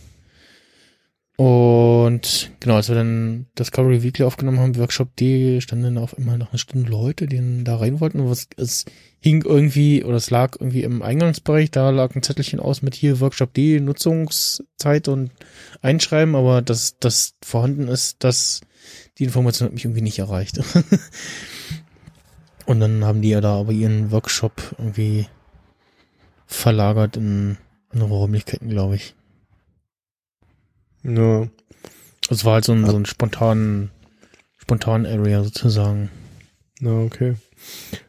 Und 1.37 2.51
genau, 2.61 2.77
als 2.77 2.89
wir 2.89 2.95
dann 2.95 3.47
Discovery 3.59 4.03
Weekly 4.03 4.25
aufgenommen 4.25 4.61
haben, 4.61 4.77
Workshop 4.77 5.17
D, 5.17 5.61
standen 5.63 5.95
dann 5.95 5.99
auf 5.99 6.17
einmal 6.17 6.37
noch 6.37 6.51
eine 6.51 6.59
Stunde 6.59 6.91
Leute, 6.91 7.27
die 7.27 7.65
da 7.65 7.77
rein 7.77 8.01
wollten. 8.01 8.21
Und 8.21 8.31
was, 8.31 8.49
es 8.57 8.85
hing 9.19 9.43
irgendwie, 9.43 10.05
oder 10.05 10.17
es 10.17 10.31
lag 10.31 10.57
irgendwie 10.61 10.83
im 10.83 11.01
Eingangsbereich, 11.01 11.71
da 11.71 11.91
lag 11.91 12.15
ein 12.15 12.23
Zettelchen 12.23 12.61
aus 12.61 12.83
mit 12.83 12.95
hier 12.95 13.21
Workshop 13.21 13.55
D, 13.55 13.81
Nutzungszeit 13.81 15.09
und 15.09 15.31
Einschreiben, 15.81 16.35
aber 16.35 16.61
dass 16.61 16.99
das 16.99 17.35
vorhanden 17.43 17.89
ist, 17.89 18.23
dass 18.25 18.61
die 19.19 19.25
Information 19.25 19.67
hat 19.67 19.75
mich 19.75 19.85
irgendwie 19.85 20.03
nicht 20.03 20.19
erreicht. 20.19 20.59
und 22.67 22.81
dann 22.81 23.05
haben 23.05 23.23
die 23.23 23.31
ja 23.31 23.41
da 23.41 23.59
aber 23.59 23.73
ihren 23.73 24.11
Workshop 24.11 24.75
irgendwie 24.77 25.29
verlagert 26.47 27.17
in 27.17 27.57
andere 27.91 28.11
Räumlichkeiten, 28.11 28.69
glaube 28.69 28.97
ich. 28.97 29.15
Ja. 31.05 31.49
Es 32.31 32.45
war 32.45 32.55
halt 32.55 32.65
so 32.65 32.73
ein, 32.73 32.87
so 32.87 32.97
ein 32.97 33.07
spontan, 33.07 33.91
spontan 34.57 35.07
Area 35.07 35.43
sozusagen. 35.43 36.11
Na, 36.81 37.01
okay. 37.01 37.35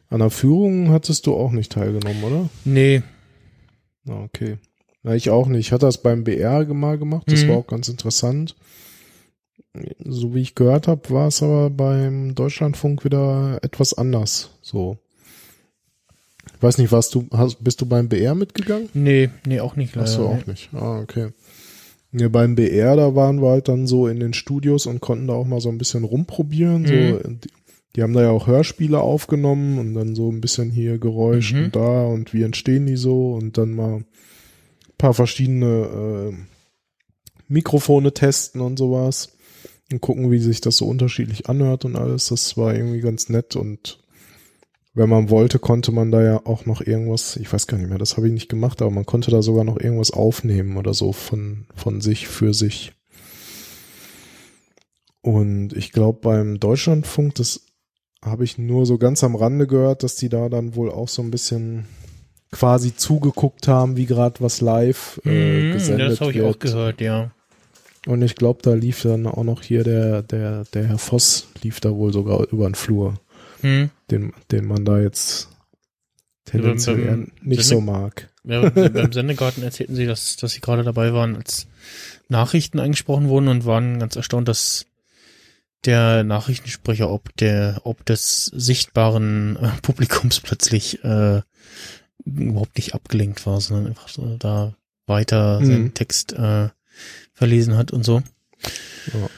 An 0.10 0.20
der 0.20 0.30
Führung 0.30 0.90
hattest 0.90 1.26
du 1.26 1.36
auch 1.36 1.52
nicht 1.52 1.72
teilgenommen, 1.72 2.24
oder? 2.24 2.50
Nee. 2.66 3.02
Na, 4.04 4.22
okay. 4.22 4.58
Na, 5.02 5.16
ich 5.16 5.30
auch 5.30 5.48
nicht. 5.48 5.68
Ich 5.68 5.72
hatte 5.72 5.86
das 5.86 6.02
beim 6.02 6.24
BR 6.24 6.66
mal 6.74 6.98
gemacht. 6.98 7.24
Das 7.28 7.44
mhm. 7.44 7.50
war 7.50 7.58
auch 7.58 7.68
ganz 7.68 7.90
interessant. 7.90 8.56
So 10.00 10.36
wie 10.36 10.42
ich 10.42 10.56
gehört 10.56 10.88
habe, 10.88 11.10
war 11.10 11.28
es 11.28 11.42
aber 11.42 11.70
beim 11.70 12.36
Deutschlandfunk 12.36 13.04
wieder 13.04 13.60
etwas 13.64 13.94
anders. 13.94 14.52
So. 14.62 14.98
Ich 16.56 16.62
weiß 16.62 16.78
nicht, 16.78 16.92
warst 16.92 17.16
du, 17.16 17.28
hast, 17.32 17.64
bist 17.64 17.82
du 17.82 17.86
beim 17.86 18.08
BR 18.08 18.36
mitgegangen? 18.36 18.90
Nee, 18.94 19.30
nee, 19.46 19.60
auch 19.60 19.76
nicht. 19.76 19.96
Leider, 19.96 20.08
Ach 20.08 20.14
so, 20.14 20.28
auch 20.28 20.46
nicht. 20.46 20.70
Ah, 20.74 21.00
okay. 21.00 21.32
Ja, 22.14 22.30
beim 22.30 22.56
BR, 22.56 22.96
da 22.96 23.16
waren 23.16 23.42
wir 23.42 23.50
halt 23.50 23.68
dann 23.68 23.88
so 23.88 24.08
in 24.08 24.20
den 24.20 24.34
Studios 24.34 24.86
und 24.86 25.02
konnten 25.02 25.28
da 25.28 25.34
auch 25.34 25.48
mal 25.48 25.60
so 25.60 25.70
ein 25.70 25.80
bisschen 25.80 26.04
rumprobieren. 26.04 26.84
Mhm. 26.84 26.88
So, 26.88 27.28
die, 27.28 27.50
die, 27.96 28.04
haben 28.04 28.14
da 28.14 28.22
ja 28.22 28.30
auch 28.30 28.46
Hörspiele 28.46 29.00
aufgenommen 29.00 29.80
und 29.80 29.96
dann 29.96 30.14
so 30.14 30.32
ein 30.32 30.40
bisschen 30.40 30.70
hier 30.70 31.00
Geräusch 31.00 31.54
mhm. 31.54 31.66
und 31.66 31.76
da 31.76 32.06
und 32.06 32.34
wie 32.34 32.44
entstehen 32.44 32.86
die 32.86 32.98
so 32.98 33.34
und 33.34 33.58
dann 33.58 33.72
mal 33.72 33.96
ein 33.96 34.06
paar 34.98 35.16
verschiedene 35.16 36.32
äh, 36.32 36.36
Mikrofone 37.48 38.14
testen 38.14 38.62
und 38.62 38.78
sowas 38.78 39.30
und 39.92 40.02
gucken, 40.02 40.32
wie 40.32 40.40
sich 40.40 40.62
das 40.62 40.78
so 40.78 40.86
unterschiedlich 40.86 41.50
anhört 41.50 41.84
und 41.84 41.96
alles. 41.96 42.28
Das 42.28 42.58
war 42.58 42.76
irgendwie 42.76 43.02
ganz 43.02 43.30
nett 43.30 43.56
und 43.56 44.03
wenn 44.94 45.10
man 45.10 45.30
wollte, 45.30 45.58
konnte 45.58 45.92
man 45.92 46.12
da 46.12 46.22
ja 46.22 46.42
auch 46.46 46.66
noch 46.66 46.82
irgendwas, 46.82 47.36
ich 47.38 47.52
weiß 47.52 47.68
gar 47.68 47.78
nicht 47.78 47.90
mehr, 47.90 47.98
das 47.98 48.16
habe 48.16 48.28
ich 48.28 48.34
nicht 48.34 48.50
gemacht, 48.50 48.82
aber 48.82 48.92
man 48.92 49.06
konnte 49.06 49.32
da 49.32 49.42
sogar 49.42 49.64
noch 49.64 49.80
irgendwas 49.80 50.12
aufnehmen 50.12 50.78
oder 50.78 50.94
so 50.94 51.14
von, 51.14 51.66
von 51.76 52.00
sich 52.00 52.28
für 52.28 52.54
sich. 52.54 52.94
Und 55.22 55.74
ich 55.74 55.92
glaube, 55.92 56.20
beim 56.22 56.60
Deutschlandfunk, 56.60 57.36
das 57.36 57.62
habe 58.22 58.44
ich 58.44 58.58
nur 58.58 58.86
so 58.86 58.98
ganz 58.98 59.24
am 59.24 59.36
Rande 59.36 59.68
gehört, 59.68 60.04
dass 60.04 60.16
die 60.16 60.30
da 60.30 60.48
dann 60.50 60.76
wohl 60.76 60.92
auch 60.92 61.08
so 61.08 61.22
ein 61.24 61.32
bisschen 61.32 61.86
quasi 62.52 62.96
zugeguckt 62.96 63.68
haben, 63.68 63.98
wie 63.98 64.06
gerade 64.06 64.42
was 64.42 64.62
live 64.62 65.20
äh, 65.26 65.70
mm, 65.70 65.74
gesendet 65.74 66.12
Das 66.12 66.22
habe 66.22 66.32
ich 66.32 66.42
auch 66.42 66.60
gehört, 66.60 67.02
ja. 67.02 67.32
Und 68.06 68.22
ich 68.22 68.36
glaube, 68.36 68.60
da 68.62 68.74
lief 68.74 69.02
dann 69.02 69.26
auch 69.26 69.44
noch 69.44 69.64
hier 69.64 69.84
der, 69.84 70.22
der, 70.22 70.66
der 70.66 70.88
Herr 70.88 70.98
Voss 70.98 71.48
lief 71.64 71.80
da 71.80 71.96
wohl 71.96 72.14
sogar 72.14 72.46
über 72.52 72.70
den 72.70 72.76
Flur 72.76 73.16
hm. 73.64 73.90
den, 74.12 74.34
den 74.52 74.66
man 74.66 74.86
da 74.86 75.00
jetzt 75.00 75.50
tendenziell 76.46 77.00
ja, 77.00 77.12
beim, 77.12 77.32
nicht 77.42 77.64
Sende, 77.64 77.82
so 77.86 77.92
mag. 77.92 78.30
Ja, 78.44 78.70
beim 78.70 79.12
Sendegarten 79.12 79.64
erzählten 79.64 79.96
sie, 79.96 80.06
dass, 80.06 80.36
dass 80.36 80.52
sie 80.52 80.62
gerade 80.62 80.84
dabei 80.84 81.14
waren, 81.14 81.36
als 81.36 81.68
Nachrichten 82.30 82.80
eingesprochen 82.80 83.30
wurden 83.30 83.48
und 83.48 83.66
waren 83.66 84.00
ganz 84.00 84.16
erstaunt, 84.16 84.48
dass 84.48 84.86
der 85.86 86.24
Nachrichtensprecher 86.24 87.10
ob 87.10 87.36
der 87.38 87.82
ob 87.84 88.06
des 88.06 88.46
sichtbaren 88.46 89.58
äh, 89.58 89.70
Publikums 89.82 90.40
plötzlich 90.40 91.04
äh, 91.04 91.42
überhaupt 92.26 92.78
nicht 92.78 92.94
abgelenkt 92.94 93.46
war, 93.46 93.60
sondern 93.60 93.88
einfach 93.88 94.08
so 94.08 94.38
da 94.38 94.76
weiter 95.08 95.60
mhm. 95.60 95.66
seinen 95.66 95.94
Text 95.94 96.34
äh, 96.34 96.70
verlesen 97.34 97.76
hat 97.76 97.92
und 97.92 98.04
so. 98.04 98.22
Ja. 99.14 99.30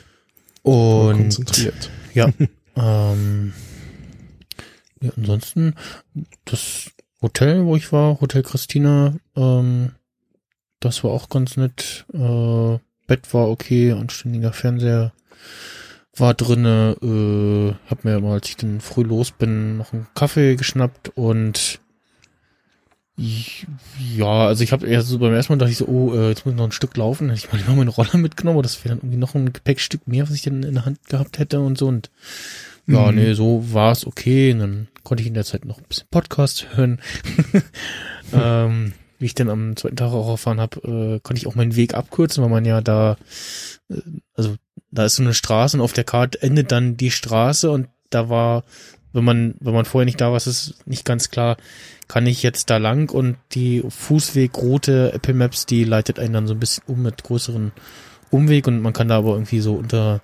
Und 0.61 1.17
konzentriert. 1.17 1.89
Ja. 2.13 2.31
ähm, 2.75 3.53
ja, 5.05 5.11
ansonsten 5.17 5.75
das 6.45 6.91
Hotel, 7.21 7.65
wo 7.65 7.75
ich 7.75 7.91
war, 7.91 8.19
Hotel 8.21 8.43
Christina, 8.43 9.15
ähm, 9.35 9.91
das 10.79 11.03
war 11.03 11.11
auch 11.11 11.29
ganz 11.29 11.57
nett. 11.57 12.05
Äh, 12.13 12.79
Bett 13.07 13.33
war 13.33 13.49
okay, 13.49 13.91
anständiger 13.91 14.53
Fernseher 14.53 15.13
war 16.15 16.33
drinne. 16.33 16.95
Äh, 17.01 17.89
hab 17.89 18.05
mir 18.05 18.19
mal, 18.19 18.33
als 18.33 18.49
ich 18.49 18.57
dann 18.57 18.81
früh 18.81 19.03
los 19.03 19.31
bin, 19.31 19.77
noch 19.77 19.93
einen 19.93 20.07
Kaffee 20.15 20.55
geschnappt 20.55 21.11
und 21.15 21.79
ich, 23.17 23.65
ja, 24.15 24.47
also 24.47 24.63
ich 24.63 24.73
habe 24.73 24.87
erst 24.87 25.07
so 25.07 25.19
beim 25.19 25.33
ersten 25.33 25.53
Mal 25.53 25.57
dachte 25.57 25.71
ich 25.71 25.77
so, 25.77 25.87
oh, 25.87 26.13
äh, 26.13 26.29
jetzt 26.29 26.45
muss 26.45 26.53
ich 26.53 26.57
noch 26.57 26.65
ein 26.65 26.73
Stück 26.73 26.97
laufen. 26.97 27.29
Hätte 27.29 27.45
ich 27.45 27.51
mal 27.51 27.57
lieber 27.57 27.73
meinen 27.73 27.87
Roller 27.87 28.17
mitgenommen, 28.17 28.57
aber 28.57 28.63
das 28.63 28.83
wäre 28.83 28.89
dann 28.89 28.99
irgendwie 28.99 29.17
noch 29.17 29.35
ein 29.35 29.53
Gepäckstück 29.53 30.05
mehr, 30.05 30.23
was 30.23 30.35
ich 30.35 30.41
dann 30.41 30.63
in 30.63 30.73
der 30.73 30.85
Hand 30.85 31.07
gehabt 31.07 31.39
hätte 31.39 31.61
und 31.61 31.77
so. 31.77 31.87
Und 31.87 32.09
ja, 32.87 33.11
mhm. 33.11 33.17
nee, 33.17 33.33
so 33.33 33.73
war 33.73 33.91
es 33.91 34.05
okay. 34.05 34.53
Und 34.53 34.59
dann 34.59 34.87
konnte 35.03 35.21
ich 35.21 35.27
in 35.27 35.33
der 35.33 35.45
Zeit 35.45 35.65
noch 35.65 35.77
ein 35.77 35.85
bisschen 35.87 36.07
Podcast 36.09 36.67
hören. 36.75 36.99
ähm, 38.33 38.93
wie 39.19 39.25
ich 39.25 39.35
dann 39.35 39.49
am 39.49 39.75
zweiten 39.75 39.95
Tag 39.95 40.11
auch 40.11 40.29
erfahren 40.29 40.59
habe, 40.59 40.79
äh, 40.81 41.19
konnte 41.21 41.39
ich 41.39 41.47
auch 41.47 41.55
meinen 41.55 41.75
Weg 41.75 41.93
abkürzen, 41.93 42.43
weil 42.43 42.49
man 42.49 42.65
ja 42.65 42.81
da, 42.81 43.17
äh, 43.89 44.01
also 44.33 44.55
da 44.91 45.05
ist 45.05 45.15
so 45.15 45.23
eine 45.23 45.33
Straße 45.33 45.77
und 45.77 45.81
auf 45.81 45.93
der 45.93 46.03
Karte 46.03 46.41
endet 46.41 46.71
dann 46.71 46.97
die 46.97 47.11
Straße 47.11 47.71
und 47.71 47.87
da 48.09 48.29
war, 48.29 48.63
wenn 49.13 49.23
man, 49.23 49.55
wenn 49.59 49.73
man 49.73 49.85
vorher 49.85 50.05
nicht 50.05 50.19
da 50.19 50.29
war, 50.29 50.37
ist 50.37 50.47
es 50.47 50.75
nicht 50.85 51.05
ganz 51.05 51.29
klar, 51.29 51.57
kann 52.07 52.27
ich 52.27 52.43
jetzt 52.43 52.69
da 52.69 52.77
lang 52.77 53.09
und 53.09 53.37
die 53.53 53.83
Fußwegroute 53.87 55.13
Apple 55.13 55.33
Maps, 55.33 55.65
die 55.65 55.85
leitet 55.85 56.19
einen 56.19 56.33
dann 56.33 56.47
so 56.47 56.53
ein 56.53 56.59
bisschen 56.59 56.83
um 56.87 57.01
mit 57.01 57.23
größeren 57.23 57.71
Umweg 58.29 58.67
und 58.67 58.81
man 58.81 58.93
kann 58.93 59.07
da 59.07 59.17
aber 59.17 59.33
irgendwie 59.33 59.61
so 59.61 59.75
unter 59.75 60.21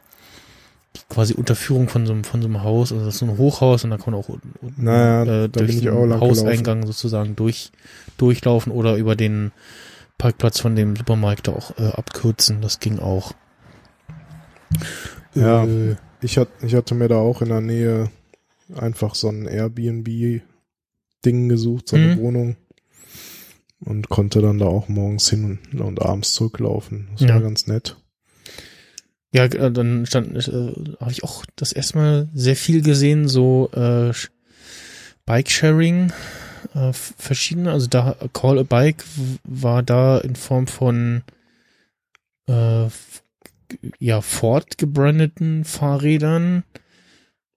quasi 1.10 1.34
Unterführung 1.34 1.90
von 1.90 2.06
so 2.06 2.14
einem, 2.14 2.24
von 2.24 2.42
so 2.42 2.48
einem 2.48 2.64
Haus, 2.64 2.92
also 2.92 3.06
das 3.06 3.16
ist 3.16 3.20
so 3.20 3.26
ein 3.26 3.38
Hochhaus 3.38 3.84
und 3.84 3.92
da 3.92 3.98
kann 3.98 4.14
man 4.14 4.22
auch 4.22 4.30
naja, 4.78 5.44
äh, 5.44 5.50
durch 5.50 5.80
den 5.80 6.20
Hauseingang 6.20 6.86
sozusagen 6.86 7.36
durch, 7.36 7.72
durchlaufen 8.18 8.72
oder 8.72 8.96
über 8.96 9.16
den 9.16 9.52
Parkplatz 10.18 10.60
von 10.60 10.76
dem 10.76 10.96
Supermarkt 10.96 11.50
auch 11.50 11.78
äh, 11.80 11.88
abkürzen. 11.88 12.62
Das 12.62 12.80
ging 12.80 13.00
auch. 13.00 13.34
Ja, 15.34 15.66
äh, 15.66 15.96
ich, 16.22 16.38
hat, 16.38 16.50
ich 16.62 16.76
hatte 16.76 16.94
mir 16.94 17.08
da 17.08 17.16
auch 17.16 17.42
in 17.42 17.50
der 17.50 17.62
Nähe 17.62 18.12
einfach 18.76 19.16
so 19.16 19.30
ein 19.30 19.48
Airbnb-Ding 19.48 21.50
gesucht, 21.50 21.90
so 21.90 21.96
eine 21.96 22.16
mhm. 22.16 22.20
Wohnung. 22.20 22.56
Und 23.80 24.10
konnte 24.10 24.44
dann 24.44 24.60
da 24.60 24.68
auch 24.68 24.90
morgens 24.90 25.28
hin 25.28 25.58
und, 25.74 25.82
und 25.82 26.02
abends 26.04 26.34
zurücklaufen. 26.34 27.08
Das 27.14 27.22
ja. 27.22 27.34
war 27.34 27.42
ganz 27.42 27.66
nett. 27.66 27.98
Ja, 29.34 29.46
äh, 29.46 29.72
dann 29.72 30.06
stand, 30.06 30.36
äh, 30.48 30.74
habe 31.00 31.12
ich 31.12 31.24
auch 31.24 31.46
das 31.56 31.72
erste 31.72 31.98
Mal 31.98 32.30
sehr 32.34 32.56
viel 32.56 32.82
gesehen, 32.82 33.28
so 33.28 33.70
äh, 33.74 34.12
Bike-Sharing, 35.26 36.12
äh, 36.74 36.94
verschiedene, 36.94 37.72
also 37.72 37.88
da 37.88 38.16
Call 38.34 38.60
a 38.60 38.64
Bike 38.64 39.04
war 39.44 39.84
da 39.84 40.18
in 40.20 40.36
Form 40.36 40.68
von 40.68 41.24
äh, 42.48 42.88
ja 44.00 44.22
Ford 44.22 44.78
gebrandeten 44.78 45.64
Fahrrädern 45.64 46.64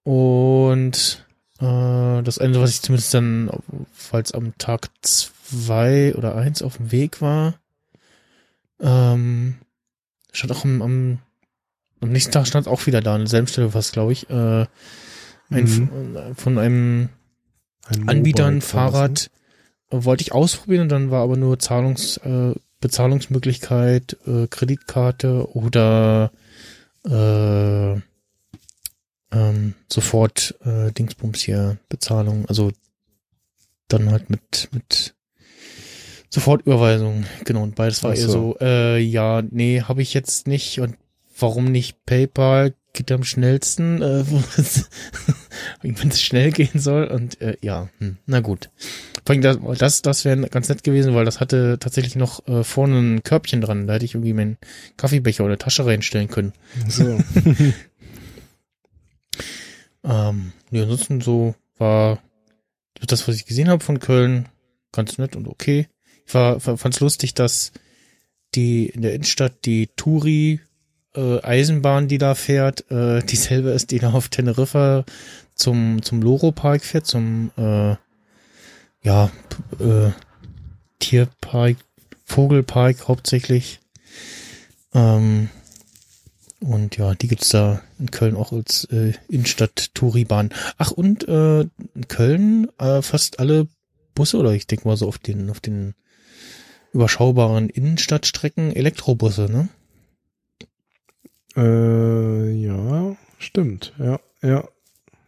und 0.05 1.27
äh, 1.59 2.23
das 2.23 2.37
Ende, 2.39 2.61
was 2.61 2.71
ich 2.71 2.83
zumindest 2.83 3.15
dann, 3.15 3.51
falls 3.93 4.33
am 4.33 4.57
Tag 4.59 4.91
zwei 5.03 6.15
oder 6.15 6.37
eins 6.37 6.63
auf 6.63 6.77
dem 6.77 6.93
Weg 6.93 7.21
war, 7.21 7.55
Ähm, 8.81 9.57
stand 10.33 10.53
auch 10.53 10.65
am, 10.65 10.83
am, 10.83 11.19
am 12.05 12.13
nächsten 12.13 12.33
Tag 12.33 12.47
stand 12.47 12.69
auch 12.69 12.87
wieder 12.87 13.01
da, 13.01 13.15
an 13.15 13.23
derselben 13.23 13.47
Stelle 13.49 13.71
fast, 13.71 13.93
glaube 13.93 14.13
ich. 14.13 14.29
Äh, 14.31 14.67
ein, 15.51 15.65
Mhm. 15.65 16.35
von 16.37 16.59
einem 16.59 17.09
Ein 17.87 18.09
Anbieter 18.09 18.47
ein 18.47 18.63
Fahrrad 18.63 19.31
äh, 19.91 20.05
wollte 20.05 20.23
ich 20.23 20.33
ausprobieren 20.33 20.83
und 20.83 20.89
dann 20.89 21.11
war 21.11 21.23
aber 21.23 21.37
nur 21.37 21.59
Zahlungs, 21.59 22.17
äh, 22.19 22.55
Bezahlungsmöglichkeit, 22.81 24.17
äh, 24.27 24.47
Kreditkarte 24.47 25.49
oder 25.55 26.31
äh, 27.07 27.93
ähm, 29.33 29.75
sofort 29.93 30.55
äh, 30.65 30.93
Dingsbums 30.93 31.41
hier 31.41 31.79
Bezahlung, 31.89 32.47
also 32.47 32.71
dann 33.89 34.11
halt 34.11 34.31
mit 34.31 34.69
mit 34.73 35.15
Sofortüberweisung, 36.31 37.25
genau, 37.45 37.63
und 37.63 37.75
beides 37.77 38.03
war 38.03 38.13
Ach 38.13 38.17
eher 38.17 38.27
so. 38.27 38.33
so, 38.33 38.57
äh, 38.61 38.99
ja, 38.99 39.43
nee, 39.49 39.83
habe 39.83 40.03
ich 40.03 40.15
jetzt 40.15 40.49
nicht 40.49 40.81
und 40.81 40.97
warum 41.39 41.71
nicht 41.71 42.05
PayPal 42.07 42.75
geht 42.93 43.11
am 43.11 43.25
schnellsten, 43.25 44.01
äh, 44.03 44.25
wenn 45.83 46.09
es 46.09 46.23
schnell 46.23 46.53
gehen 46.53 46.79
soll 46.79 47.07
und 47.07 47.41
äh, 47.41 47.57
ja, 47.61 47.89
hm, 47.99 48.19
na 48.27 48.41
gut. 48.41 48.71
Vor 49.27 49.35
allem 49.35 49.43
das, 49.43 49.59
das, 49.79 50.03
das 50.03 50.25
wäre 50.25 50.49
ganz 50.49 50.69
nett 50.69 50.85
gewesen, 50.85 51.15
weil 51.15 51.25
das 51.25 51.41
hatte 51.41 51.79
tatsächlich 51.81 52.15
noch 52.15 52.47
äh, 52.47 52.63
vorne 52.63 52.99
ein 52.99 53.23
Körbchen 53.25 53.61
dran, 53.61 53.87
da 53.87 53.95
hätte 53.95 54.05
ich 54.05 54.15
irgendwie 54.15 54.33
meinen 54.33 54.59
Kaffeebecher 54.97 55.45
oder 55.45 55.59
Tasche 55.59 55.87
reinstellen 55.87 56.29
können. 56.29 56.53
ne? 56.85 56.91
So. 56.91 57.19
Ähm, 60.05 60.53
nee, 60.71 60.83
ansonsten 60.83 61.21
so 61.21 61.55
war 61.79 62.23
das, 63.01 63.27
was 63.27 63.37
ich 63.37 63.47
gesehen 63.47 63.69
habe 63.69 63.83
von 63.83 63.99
Köln, 63.99 64.49
ganz 64.93 65.19
nett 65.19 65.35
und 65.35 65.49
okay. 65.49 65.89
Ich 66.27 66.35
war, 66.35 66.61
fand's 66.61 67.01
lustig, 67.01 67.35
dass 67.35 67.73
die 68.55 68.87
in 68.87 69.03
der 69.03 69.15
Innenstadt 69.15 69.65
die 69.65 69.89
Turi 69.89 70.61
äh, 71.15 71.43
Eisenbahn, 71.43 72.09
die 72.09 72.19
da 72.19 72.35
fährt, 72.35 72.91
äh, 72.91 73.23
dieselbe 73.23 73.71
ist, 73.71 73.91
die 73.91 73.99
da 73.99 74.13
auf 74.13 74.29
Teneriffa 74.29 75.05
zum 75.55 76.03
zum 76.03 76.23
Loro 76.23 76.53
Park 76.53 76.85
fährt, 76.85 77.07
zum 77.07 77.51
äh, 77.57 77.97
ja 79.03 79.31
äh, 79.79 80.11
Tierpark, 80.99 81.77
Vogelpark 82.25 83.09
hauptsächlich. 83.09 83.81
Ähm, 84.95 85.51
und 86.61 86.97
ja, 86.97 87.15
die 87.15 87.29
gibt's 87.29 87.51
da 87.51 87.83
in 87.99 88.11
Köln 88.11 88.37
auch 88.37 88.53
als 88.53 88.85
äh, 88.91 89.13
Innenstadt-Touribahn. 89.29 90.51
Ach, 90.79 90.93
und 90.93 91.29
äh, 91.29 91.61
in 91.61 92.09
Köln 92.09 92.69
äh, 92.79 93.03
fast 93.03 93.39
alle 93.39 93.69
Busse, 94.15 94.39
oder 94.39 94.53
ich 94.53 94.67
denke 94.67 94.89
mal 94.89 94.97
so 94.97 95.07
auf 95.07 95.19
den, 95.19 95.51
auf 95.51 95.61
den 95.61 95.95
überschaubaren 96.93 97.69
Innenstadtstrecken 97.69 98.75
Elektrobusse, 98.75 99.51
ne? 99.51 99.69
Äh, 101.57 102.51
ja, 102.53 103.17
stimmt. 103.39 103.93
Ja, 103.99 104.21
ja. 104.43 104.65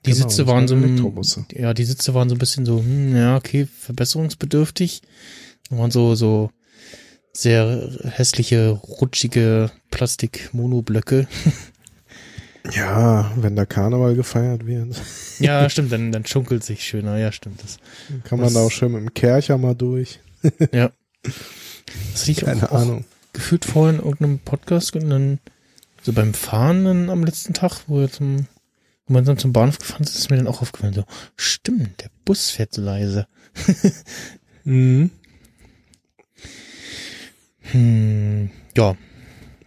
Die 0.05 0.13
Genau, 0.13 0.23
Sitze 0.29 0.45
das 0.45 0.53
waren 0.53 0.69
so, 0.69 0.77
Elektrobusse. 0.77 1.47
ja, 1.53 1.75
die 1.75 1.85
Sitze 1.85 2.15
waren 2.15 2.29
so 2.29 2.35
ein 2.37 2.39
bisschen 2.39 2.65
so, 2.65 2.79
hm, 2.79 3.17
ja, 3.17 3.37
okay, 3.37 3.67
verbesserungsbedürftig. 3.67 5.03
Waren 5.71 5.91
so, 5.91 6.15
so 6.15 6.51
sehr 7.33 7.91
hässliche, 8.05 8.71
rutschige 8.71 9.71
Plastik-Monoblöcke. 9.91 11.27
Ja, 12.75 13.31
wenn 13.37 13.55
da 13.55 13.65
Karneval 13.65 14.17
gefeiert 14.17 14.67
wird, 14.67 15.01
Ja, 15.39 15.71
stimmt, 15.71 15.93
dann, 15.93 16.11
dann 16.11 16.27
schunkelt 16.27 16.65
sich 16.65 16.83
schöner, 16.83 17.17
ja, 17.17 17.31
stimmt. 17.31 17.63
Das, 17.63 17.79
kann 18.25 18.39
man 18.41 18.47
Was- 18.49 18.55
da 18.55 18.61
auch 18.63 18.71
schön 18.73 18.91
mit 18.91 19.03
dem 19.03 19.15
Kercher 19.15 19.57
mal 19.57 19.75
durch. 19.77 20.19
das 20.43 20.59
hatte 20.73 22.31
ich 22.33 22.39
Keine 22.39 22.65
auch, 22.65 22.73
auch 22.73 22.81
Ahnung. 22.81 23.05
gefühlt 23.33 23.65
vorhin 23.65 24.01
in 24.01 24.05
irgendeinem 24.05 24.39
Podcast 24.41 24.97
und 24.97 25.09
dann 25.11 25.39
so 26.07 26.13
beim 26.13 26.35
Fahren 26.35 26.85
dann 26.85 27.11
am 27.11 27.25
letzten 27.25 27.53
Tag, 27.53 27.81
wo 27.89 27.99
wir 27.99 28.09
zum, 28.09 28.47
wo 29.07 29.15
man 29.15 29.25
dann 29.25 29.39
zum 29.39 29.53
Bahnhof 29.53 29.81
gefahren 29.81 30.05
ist, 30.05 30.17
ist 30.17 30.31
mir 30.31 30.37
dann 30.37 30.47
auch 30.47 30.63
aufgefallen, 30.63 30.95
so, 30.95 31.03
stimmt, 31.37 32.01
der 32.01 32.11
Bus 32.25 32.51
fährt 32.51 32.73
so 32.73 32.81
leise. 32.81 33.27
Mhm. 34.69 35.13
Hm, 37.71 38.51
ja. 38.77 38.97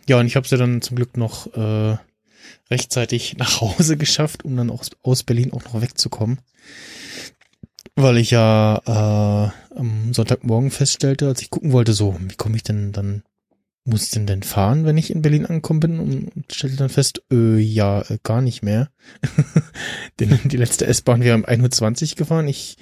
Ja, 0.09 0.19
und 0.19 0.25
ich 0.25 0.35
habe 0.35 0.43
es 0.43 0.51
ja 0.51 0.57
dann 0.57 0.81
zum 0.81 0.97
Glück 0.97 1.15
noch 1.15 1.53
äh, 1.53 1.97
rechtzeitig 2.69 3.37
nach 3.37 3.61
Hause 3.61 3.95
geschafft, 3.95 4.43
um 4.43 4.57
dann 4.57 4.69
aus, 4.69 4.89
aus 5.01 5.23
Berlin 5.23 5.53
auch 5.53 5.63
noch 5.63 5.81
wegzukommen. 5.81 6.39
Weil 7.95 8.17
ich 8.17 8.31
ja 8.31 8.81
äh, 8.85 9.77
am 9.77 10.13
Sonntagmorgen 10.13 10.69
feststellte, 10.69 11.27
als 11.27 11.41
ich 11.41 11.49
gucken 11.49 11.71
wollte, 11.71 11.93
so, 11.93 12.17
wie 12.19 12.35
komme 12.35 12.57
ich 12.57 12.63
denn 12.63 12.91
dann, 12.91 13.23
muss 13.89 14.03
ich 14.03 14.11
denn 14.11 14.27
denn 14.27 14.43
fahren, 14.43 14.85
wenn 14.85 14.97
ich 14.97 15.11
in 15.11 15.21
Berlin 15.21 15.45
angekommen 15.45 15.79
bin? 15.79 15.99
Und 15.99 16.31
stellte 16.51 16.77
dann 16.77 16.89
fest, 16.89 17.21
äh, 17.31 17.57
ja, 17.57 18.01
äh, 18.01 18.17
gar 18.23 18.41
nicht 18.41 18.63
mehr. 18.63 18.89
Denn 20.19 20.39
die 20.45 20.57
letzte 20.57 20.85
S-Bahn 20.87 21.21
wäre 21.21 21.35
um 21.35 21.45
1.20 21.45 22.11
Uhr 22.11 22.15
gefahren. 22.17 22.47
Ich 22.47 22.77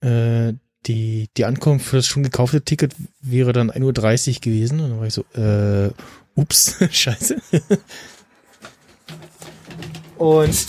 äh, 0.00 0.54
die, 0.86 1.28
die 1.36 1.44
Ankunft 1.44 1.86
für 1.86 1.96
das 1.96 2.06
schon 2.06 2.22
gekaufte 2.22 2.62
Ticket 2.62 2.94
wäre 3.20 3.52
dann 3.52 3.70
1.30 3.70 4.36
Uhr 4.36 4.40
gewesen. 4.40 4.80
Und 4.80 4.90
dann 4.90 4.98
war 4.98 5.06
ich 5.06 5.14
so, 5.14 5.24
äh, 5.34 5.90
ups, 6.34 6.76
scheiße. 6.90 7.40
Und 10.18 10.66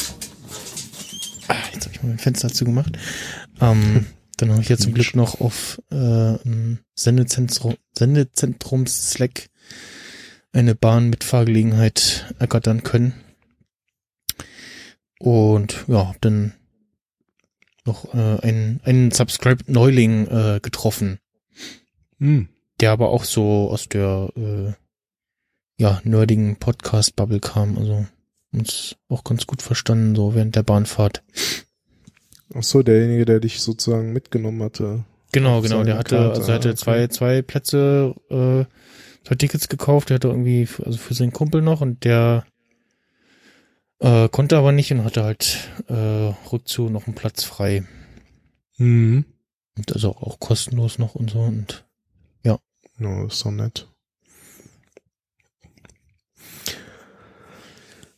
ah, 1.47 1.55
jetzt 1.73 1.85
habe 1.85 1.93
ich 1.93 2.03
mal 2.03 2.09
mein 2.09 2.19
Fenster 2.19 2.49
zugemacht. 2.49 2.97
Ähm, 3.59 4.05
dann 4.37 4.51
habe 4.51 4.61
ich 4.61 4.69
jetzt 4.69 4.83
zum 4.83 4.93
Glück 4.93 5.15
noch 5.15 5.41
auf 5.41 5.81
äh, 5.91 6.37
Sendezentrum, 6.95 7.75
Sendezentrum 7.97 8.87
Slack 8.87 9.47
eine 10.55 10.73
Bahn 10.75 11.09
mit 11.09 11.23
Fahrgelegenheit 11.23 12.33
ergattern 12.39 12.83
können. 12.83 13.13
Und 15.19 15.85
ja, 15.87 16.07
hab 16.07 16.21
dann 16.21 16.53
noch 17.85 18.13
äh, 18.13 18.39
einen, 18.41 18.81
einen 18.83 19.11
Subscribe-Neuling 19.11 20.27
äh, 20.27 20.59
getroffen, 20.61 21.19
Mhm. 22.17 22.47
der 22.79 22.91
aber 22.91 23.09
auch 23.09 23.25
so 23.25 23.69
aus 23.69 23.89
der 23.89 24.29
äh, 24.37 24.73
ja, 25.77 26.01
nerdigen 26.05 26.55
Podcast-Bubble 26.55 27.41
kam. 27.41 27.77
Also 27.77 28.05
uns 28.53 28.95
auch 29.09 29.23
ganz 29.23 29.45
gut 29.47 29.61
verstanden, 29.61 30.15
so 30.15 30.33
während 30.35 30.55
der 30.55 30.63
Bahnfahrt. 30.63 31.23
Ach 32.53 32.63
so, 32.63 32.81
derjenige, 32.83 33.25
der 33.25 33.41
dich 33.41 33.59
sozusagen 33.59 34.13
mitgenommen 34.13 34.63
hatte. 34.63 35.03
Genau, 35.33 35.59
genau. 35.61 35.83
Der 35.83 35.97
hatte, 35.97 36.15
Karte, 36.15 36.39
also 36.39 36.51
er 36.51 36.55
hatte 36.55 36.75
zwei, 36.75 37.07
zwei 37.07 37.41
Plätze, 37.41 38.15
äh, 38.29 38.65
zwei 39.25 39.35
Tickets 39.35 39.67
gekauft. 39.67 40.09
Der 40.09 40.15
hatte 40.15 40.29
irgendwie, 40.29 40.67
also 40.83 40.97
für 40.97 41.13
seinen 41.13 41.33
Kumpel 41.33 41.61
noch 41.61 41.81
und 41.81 42.03
der 42.05 42.45
äh, 43.99 44.29
konnte 44.29 44.57
aber 44.57 44.71
nicht 44.71 44.91
und 44.91 45.03
hatte 45.03 45.23
halt 45.23 45.69
äh, 45.87 46.33
rückzu 46.51 46.89
noch 46.89 47.07
einen 47.07 47.15
Platz 47.15 47.43
frei. 47.43 47.83
Mhm. 48.77 49.25
Und 49.77 49.91
also 49.93 50.15
auch 50.15 50.39
kostenlos 50.39 50.99
noch 50.99 51.15
und 51.15 51.31
so 51.31 51.39
und 51.39 51.85
Ja, 52.43 52.59
ist 53.27 53.45
doch 53.45 53.51
nett. 53.51 53.87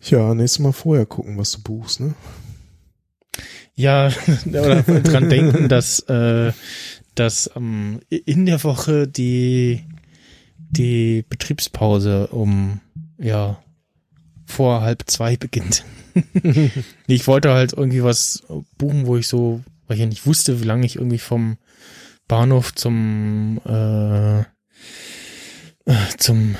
Ja, 0.01 0.33
nächstes 0.33 0.59
Mal 0.59 0.71
vorher 0.71 1.05
gucken, 1.05 1.37
was 1.37 1.51
du 1.51 1.61
buchst, 1.61 1.99
ne? 1.99 2.13
Ja, 3.75 4.11
oder 4.45 4.81
dran 4.81 5.29
denken, 5.29 5.67
dass, 5.67 5.99
äh, 6.01 6.53
dass 7.15 7.51
ähm, 7.55 7.99
in 8.09 8.45
der 8.45 8.63
Woche 8.63 9.07
die, 9.07 9.83
die 10.69 11.23
Betriebspause 11.29 12.27
um, 12.27 12.79
ja, 13.17 13.61
vor 14.45 14.81
halb 14.81 15.03
zwei 15.07 15.37
beginnt. 15.37 15.83
ich 17.07 17.27
wollte 17.27 17.51
halt 17.53 17.73
irgendwie 17.73 18.03
was 18.03 18.43
buchen, 18.77 19.05
wo 19.05 19.17
ich 19.17 19.27
so, 19.27 19.63
weil 19.87 19.95
ich 19.95 20.01
ja 20.01 20.07
nicht 20.07 20.25
wusste, 20.25 20.61
wie 20.61 20.65
lange 20.65 20.85
ich 20.85 20.95
irgendwie 20.95 21.19
vom 21.19 21.57
Bahnhof 22.27 22.73
zum, 22.75 23.59
äh, 23.65 24.43
zum 26.17 26.55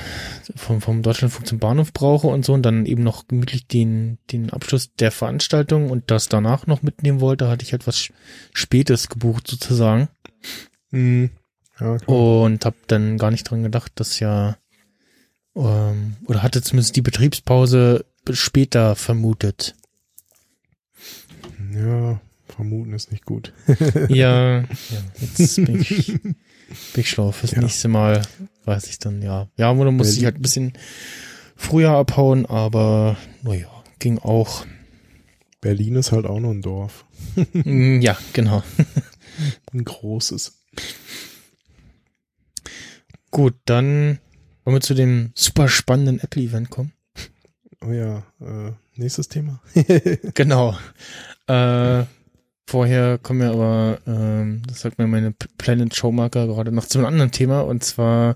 vom, 0.56 0.80
vom 0.80 1.02
Deutschlandfunk 1.02 1.46
zum 1.46 1.60
Bahnhof 1.60 1.92
brauche 1.92 2.28
und 2.28 2.46
so 2.46 2.54
und 2.54 2.62
dann 2.64 2.86
eben 2.86 3.04
noch 3.04 3.28
gemütlich 3.28 3.68
den, 3.68 4.18
den 4.32 4.50
Abschluss 4.52 4.94
der 4.96 5.12
Veranstaltung 5.12 5.90
und 5.92 6.10
das 6.10 6.30
danach 6.30 6.68
noch 6.68 6.82
mitnehmen 6.84 7.20
wollte, 7.20 7.50
hatte 7.50 7.66
ich 7.66 7.74
etwas 7.74 7.98
Sch- 7.98 8.12
Spätes 8.54 9.10
gebucht 9.10 9.48
sozusagen 9.48 10.08
Mhm. 10.92 11.32
Ja, 11.80 11.98
klar. 11.98 12.18
und 12.42 12.66
habe 12.66 12.76
dann 12.88 13.18
gar 13.18 13.32
nicht 13.32 13.44
dran 13.44 13.64
gedacht, 13.64 13.92
dass 13.96 14.20
ja 14.20 14.58
ähm, 15.56 16.16
oder 16.26 16.44
hatte 16.44 16.62
zumindest 16.62 16.96
die 16.96 17.02
Betriebspause 17.02 18.06
später 18.32 18.96
vermutet. 18.96 19.76
Ja, 21.74 22.20
vermuten 22.48 22.94
ist 22.94 23.12
nicht 23.12 23.26
gut. 23.26 23.54
Ja, 24.10 24.60
ja 24.62 24.66
jetzt 25.20 25.56
bin 25.56 25.80
ich, 25.82 26.08
bin 26.22 26.36
ich 26.96 27.10
schlau. 27.10 27.32
Fürs 27.32 27.52
Ja. 27.52 27.62
nächste 27.62 27.88
Mal 27.88 28.22
weiß 28.66 28.88
ich 28.88 29.00
dann, 29.00 29.22
ja. 29.22 29.48
Ja, 29.58 29.72
oder 29.72 29.92
muss 29.92 30.16
ich 30.18 30.26
halt 30.26 30.36
ein 30.36 30.42
bisschen 30.42 30.74
früher 31.56 31.92
abhauen, 31.92 32.46
aber 32.46 33.18
naja, 33.44 33.68
ging 34.00 34.20
auch. 34.20 34.66
Berlin 35.62 35.96
ist 35.96 36.12
halt 36.12 36.26
auch 36.26 36.40
noch 36.40 36.52
ein 36.52 36.62
Dorf. 36.62 37.06
Ja, 37.66 38.18
genau. 38.34 38.64
Ein 39.74 39.84
großes. 39.86 40.54
Gut, 43.32 43.56
dann 43.66 44.20
Wollen 44.68 44.76
wir 44.76 44.82
zu 44.82 44.96
dem 44.96 45.32
super 45.34 45.70
spannenden 45.70 46.20
Apple-Event 46.20 46.70
kommen? 46.70 46.92
Oh 47.80 47.94
ja, 47.94 48.18
äh, 48.42 48.74
nächstes 48.98 49.30
Thema. 49.30 49.62
genau. 50.34 50.78
Äh, 51.48 52.04
vorher 52.66 53.18
kommen 53.18 53.40
wir 53.40 53.52
aber, 53.52 54.00
ähm, 54.06 54.64
das 54.68 54.82
sagt 54.82 55.00
mir 55.00 55.08
meine 55.08 55.34
Planet 55.58 55.96
Showmarker 55.96 56.48
gerade 56.48 56.74
noch 56.74 56.86
zu 56.86 56.98
einem 56.98 57.08
anderen 57.08 57.32
Thema 57.32 57.62
und 57.62 57.86
zwar 57.86 58.36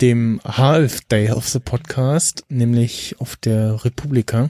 dem 0.00 0.40
Half 0.42 1.02
Day 1.02 1.30
of 1.30 1.46
the 1.50 1.60
Podcast, 1.60 2.46
nämlich 2.48 3.16
auf 3.18 3.36
der 3.36 3.84
Republika. 3.84 4.48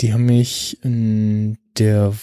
Die 0.00 0.14
haben 0.14 0.24
mich 0.24 0.82
in 0.82 1.58
der 1.76 2.14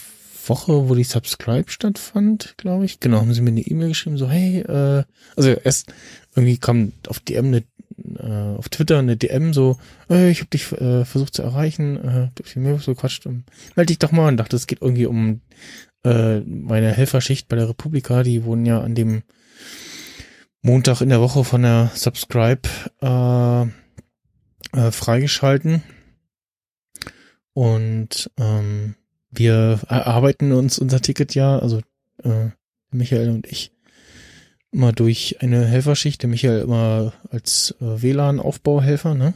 Woche, 0.48 0.88
wo 0.88 0.94
die 0.94 1.04
Subscribe 1.04 1.70
stattfand, 1.70 2.54
glaube 2.56 2.84
ich, 2.84 3.00
genau, 3.00 3.18
haben 3.20 3.32
sie 3.34 3.40
mir 3.40 3.50
eine 3.50 3.60
E-Mail 3.60 3.88
geschrieben, 3.88 4.18
so, 4.18 4.28
hey, 4.28 4.60
äh, 4.60 5.04
also 5.36 5.50
erst 5.50 5.92
irgendwie 6.34 6.58
kam 6.58 6.92
auf 7.08 7.20
DM 7.20 7.46
eine, 7.46 7.64
äh, 8.18 8.56
auf 8.58 8.68
Twitter 8.68 8.98
eine 8.98 9.16
DM 9.16 9.52
so, 9.52 9.78
äh, 10.10 10.30
ich 10.30 10.40
habe 10.40 10.50
dich 10.50 10.72
äh, 10.72 11.04
versucht 11.04 11.34
zu 11.34 11.42
erreichen, 11.42 11.96
äh, 12.04 12.28
ich 12.44 12.56
mir 12.56 12.78
so 12.78 12.94
quatscht, 12.94 13.26
um, 13.26 13.44
melde 13.76 13.88
dich 13.88 13.98
doch 13.98 14.12
mal 14.12 14.28
und 14.28 14.36
dachte, 14.36 14.56
es 14.56 14.66
geht 14.66 14.82
irgendwie 14.82 15.06
um 15.06 15.40
äh, 16.04 16.40
meine 16.40 16.92
Helferschicht 16.92 17.48
bei 17.48 17.56
der 17.56 17.68
Republika, 17.68 18.22
die 18.22 18.44
wurden 18.44 18.66
ja 18.66 18.80
an 18.80 18.94
dem 18.94 19.22
Montag 20.62 21.00
in 21.00 21.08
der 21.08 21.20
Woche 21.20 21.44
von 21.44 21.62
der 21.62 21.90
Subscribe 21.94 22.68
äh, 23.00 23.62
äh, 24.78 24.90
freigeschalten. 24.90 25.82
Und 27.52 28.30
ähm, 28.38 28.94
wir 29.32 29.80
erarbeiten 29.88 30.52
uns 30.52 30.78
unser 30.78 31.00
Ticket 31.00 31.34
ja, 31.34 31.58
also 31.58 31.80
äh, 32.22 32.50
Michael 32.90 33.30
und 33.30 33.46
ich, 33.46 33.72
immer 34.70 34.92
durch 34.92 35.38
eine 35.40 35.64
Helferschicht. 35.64 36.22
Der 36.22 36.28
Michael 36.28 36.60
immer 36.60 37.12
als 37.30 37.74
äh, 37.80 38.02
WLAN-Aufbauhelfer, 38.02 39.14
ne? 39.14 39.34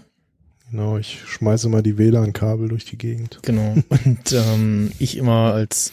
Genau, 0.71 0.99
ich 0.99 1.21
schmeiße 1.27 1.69
mal 1.69 1.83
die 1.83 1.97
WLAN-Kabel 1.97 2.69
durch 2.69 2.85
die 2.85 2.99
Gegend. 2.99 3.39
Genau. 3.43 3.77
Und 4.05 4.33
ähm, 4.33 4.93
ich 4.99 5.17
immer 5.17 5.53
als 5.53 5.93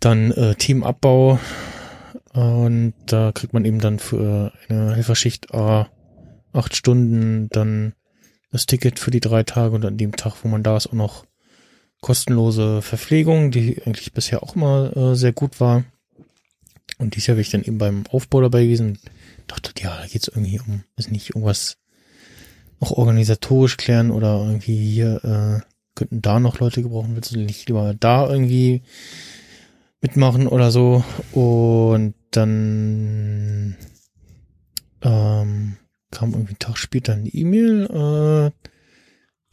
dann 0.00 0.30
äh, 0.32 0.54
Teamabbau 0.54 1.38
und 2.34 2.94
da 3.06 3.30
kriegt 3.32 3.52
man 3.52 3.64
eben 3.64 3.78
dann 3.78 4.00
für 4.00 4.52
eine 4.68 4.94
Helferschicht 4.94 5.52
äh, 5.52 5.84
acht 6.52 6.76
Stunden 6.76 7.48
dann 7.50 7.94
das 8.50 8.66
Ticket 8.66 8.98
für 8.98 9.10
die 9.10 9.20
drei 9.20 9.44
Tage 9.44 9.74
und 9.74 9.84
an 9.84 9.96
dem 9.96 10.16
Tag, 10.16 10.34
wo 10.42 10.48
man 10.48 10.62
da 10.62 10.76
ist, 10.76 10.88
auch 10.88 10.94
noch 10.94 11.26
kostenlose 12.04 12.82
Verpflegung, 12.82 13.50
die 13.50 13.80
eigentlich 13.82 14.12
bisher 14.12 14.42
auch 14.42 14.56
immer 14.56 14.94
äh, 14.94 15.16
sehr 15.16 15.32
gut 15.32 15.58
war. 15.58 15.84
Und 16.98 17.14
dieses 17.14 17.28
Jahr 17.28 17.36
bin 17.36 17.40
ich 17.40 17.50
dann 17.50 17.62
eben 17.62 17.78
beim 17.78 18.04
Aufbau 18.08 18.42
dabei 18.42 18.64
gewesen. 18.64 18.98
Dachte, 19.46 19.72
ja, 19.82 19.96
da 19.98 20.06
geht's 20.06 20.28
irgendwie 20.28 20.60
um, 20.60 20.84
ist 20.96 21.10
nicht 21.10 21.30
irgendwas 21.30 21.78
auch 22.78 22.90
organisatorisch 22.90 23.78
klären 23.78 24.10
oder 24.10 24.44
irgendwie 24.44 24.76
hier 24.76 25.24
äh, 25.24 25.66
könnten 25.94 26.20
da 26.20 26.40
noch 26.40 26.58
Leute 26.58 26.82
gebrauchen, 26.82 27.14
willst 27.14 27.34
du 27.34 27.38
nicht 27.38 27.66
lieber 27.68 27.94
da 27.98 28.28
irgendwie 28.28 28.82
mitmachen 30.02 30.46
oder 30.46 30.70
so. 30.70 31.02
Und 31.32 32.12
dann 32.32 33.78
ähm, 35.00 35.78
kam 36.10 36.32
irgendwie 36.32 36.50
einen 36.50 36.58
Tag 36.58 36.76
später 36.76 37.14
eine 37.14 37.30
E-Mail, 37.30 38.52
äh, 38.52 38.73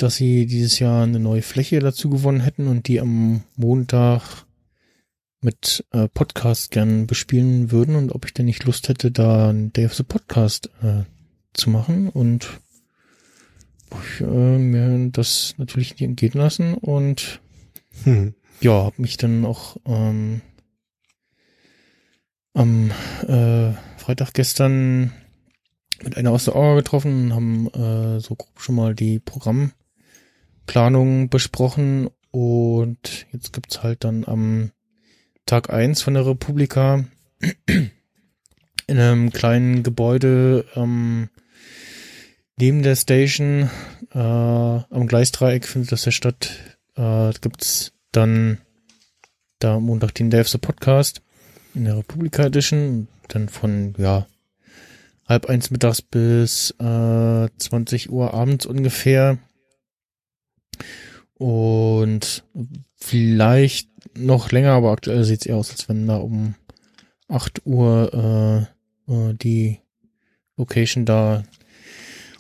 dass 0.01 0.15
sie 0.15 0.45
dieses 0.45 0.79
Jahr 0.79 1.03
eine 1.03 1.19
neue 1.19 1.41
Fläche 1.41 1.79
dazu 1.79 2.09
gewonnen 2.09 2.41
hätten 2.41 2.67
und 2.67 2.87
die 2.87 2.99
am 2.99 3.43
Montag 3.55 4.45
mit 5.41 5.85
äh, 5.91 6.07
Podcast 6.07 6.71
gern 6.71 7.07
bespielen 7.07 7.71
würden 7.71 7.95
und 7.95 8.11
ob 8.11 8.25
ich 8.25 8.33
denn 8.33 8.45
nicht 8.45 8.63
Lust 8.65 8.89
hätte, 8.89 9.11
da 9.11 9.49
ein 9.49 9.73
Day 9.73 9.85
of 9.85 9.95
the 9.95 10.03
Podcast 10.03 10.69
äh, 10.81 11.03
zu 11.53 11.69
machen 11.69 12.09
und 12.09 12.47
ich 13.91 14.21
äh, 14.21 14.57
mir 14.57 15.09
das 15.11 15.55
natürlich 15.57 15.91
nicht 15.91 16.01
entgehen 16.01 16.33
lassen 16.33 16.75
und 16.75 17.41
hm. 18.03 18.35
ja, 18.61 18.83
habe 18.83 19.01
mich 19.01 19.17
dann 19.17 19.45
auch 19.45 19.77
ähm, 19.85 20.41
am 22.53 22.91
äh, 23.27 23.73
Freitag 23.97 24.33
gestern 24.33 25.11
mit 26.03 26.17
einer 26.17 26.31
aus 26.31 26.45
der 26.45 26.55
Orga 26.55 26.75
getroffen, 26.75 27.33
haben 27.33 27.67
äh, 27.73 28.19
so 28.19 28.35
grob 28.35 28.59
schon 28.59 28.75
mal 28.75 28.95
die 28.95 29.19
Programmplanung 30.71 31.27
besprochen 31.27 32.09
und 32.31 33.27
jetzt 33.33 33.51
gibt's 33.51 33.83
halt 33.83 34.05
dann 34.05 34.23
am 34.23 34.71
Tag 35.45 35.69
eins 35.69 36.01
von 36.01 36.13
der 36.13 36.25
Republika 36.25 37.03
in 38.87 38.97
einem 38.97 39.31
kleinen 39.31 39.83
Gebäude 39.83 40.63
ähm, 40.77 41.27
neben 42.57 42.83
der 42.83 42.95
Station 42.95 43.69
äh, 44.13 44.17
am 44.17 45.07
Gleisdreieck 45.07 45.67
findet 45.67 45.91
das 45.91 46.05
ja 46.05 46.13
statt. 46.13 46.51
Äh, 46.95 47.33
gibt's 47.41 47.91
dann 48.13 48.59
da 49.59 49.77
Montag 49.77 50.15
den 50.15 50.31
the 50.31 50.57
Podcast 50.57 51.21
in 51.73 51.83
der 51.83 51.97
Republika 51.97 52.45
Edition, 52.45 53.09
dann 53.27 53.49
von, 53.49 53.93
ja, 53.97 54.25
halb 55.27 55.47
eins 55.47 55.69
mittags 55.69 56.01
bis 56.01 56.71
äh, 56.79 57.49
20 57.57 58.09
Uhr 58.09 58.33
abends 58.33 58.65
ungefähr. 58.65 59.37
Und 61.35 62.43
vielleicht 62.95 63.89
noch 64.17 64.51
länger, 64.51 64.73
aber 64.73 64.91
aktuell 64.91 65.23
sieht 65.23 65.41
es 65.41 65.45
eher 65.47 65.57
aus, 65.57 65.71
als 65.71 65.89
wenn 65.89 66.07
da 66.07 66.17
um 66.17 66.55
8 67.27 67.65
Uhr 67.65 68.67
äh, 69.07 69.11
äh, 69.11 69.33
die 69.33 69.79
Location 70.57 71.05
da 71.05 71.43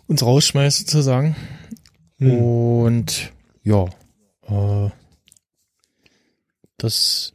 uns 0.07 0.23
rausschmeißt 0.23 0.79
sozusagen. 0.79 1.35
Hm. 2.17 2.31
Und 2.31 3.31
ja, 3.63 3.85
äh, 4.47 4.89
das 6.77 7.31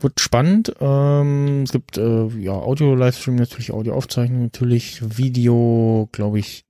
wird 0.00 0.20
spannend. 0.20 0.74
Ähm, 0.80 1.62
es 1.62 1.72
gibt 1.72 1.96
äh, 1.96 2.26
ja 2.38 2.52
Audio-Livestream, 2.52 3.36
natürlich 3.36 3.72
Audio-Aufzeichnung, 3.72 4.42
natürlich 4.42 5.00
Video, 5.16 6.08
glaube 6.12 6.40
ich, 6.40 6.64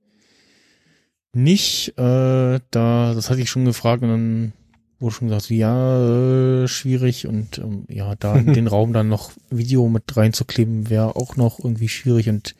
nicht. 1.33 1.97
Äh, 1.97 2.59
da, 2.71 3.13
das 3.13 3.29
hatte 3.29 3.41
ich 3.41 3.49
schon 3.49 3.65
gefragt 3.65 4.03
und 4.03 4.09
dann 4.09 4.53
wurde 4.99 5.15
schon 5.15 5.27
gesagt, 5.27 5.49
ja, 5.49 6.63
äh, 6.63 6.67
schwierig 6.67 7.27
und 7.27 7.57
ähm, 7.57 7.85
ja, 7.89 8.15
da 8.15 8.35
in 8.35 8.53
den 8.53 8.67
Raum 8.67 8.93
dann 8.93 9.09
noch 9.09 9.31
Video 9.49 9.87
mit 9.89 10.15
reinzukleben, 10.15 10.89
wäre 10.89 11.15
auch 11.15 11.35
noch 11.35 11.59
irgendwie 11.59 11.89
schwierig 11.89 12.29
und 12.29 12.55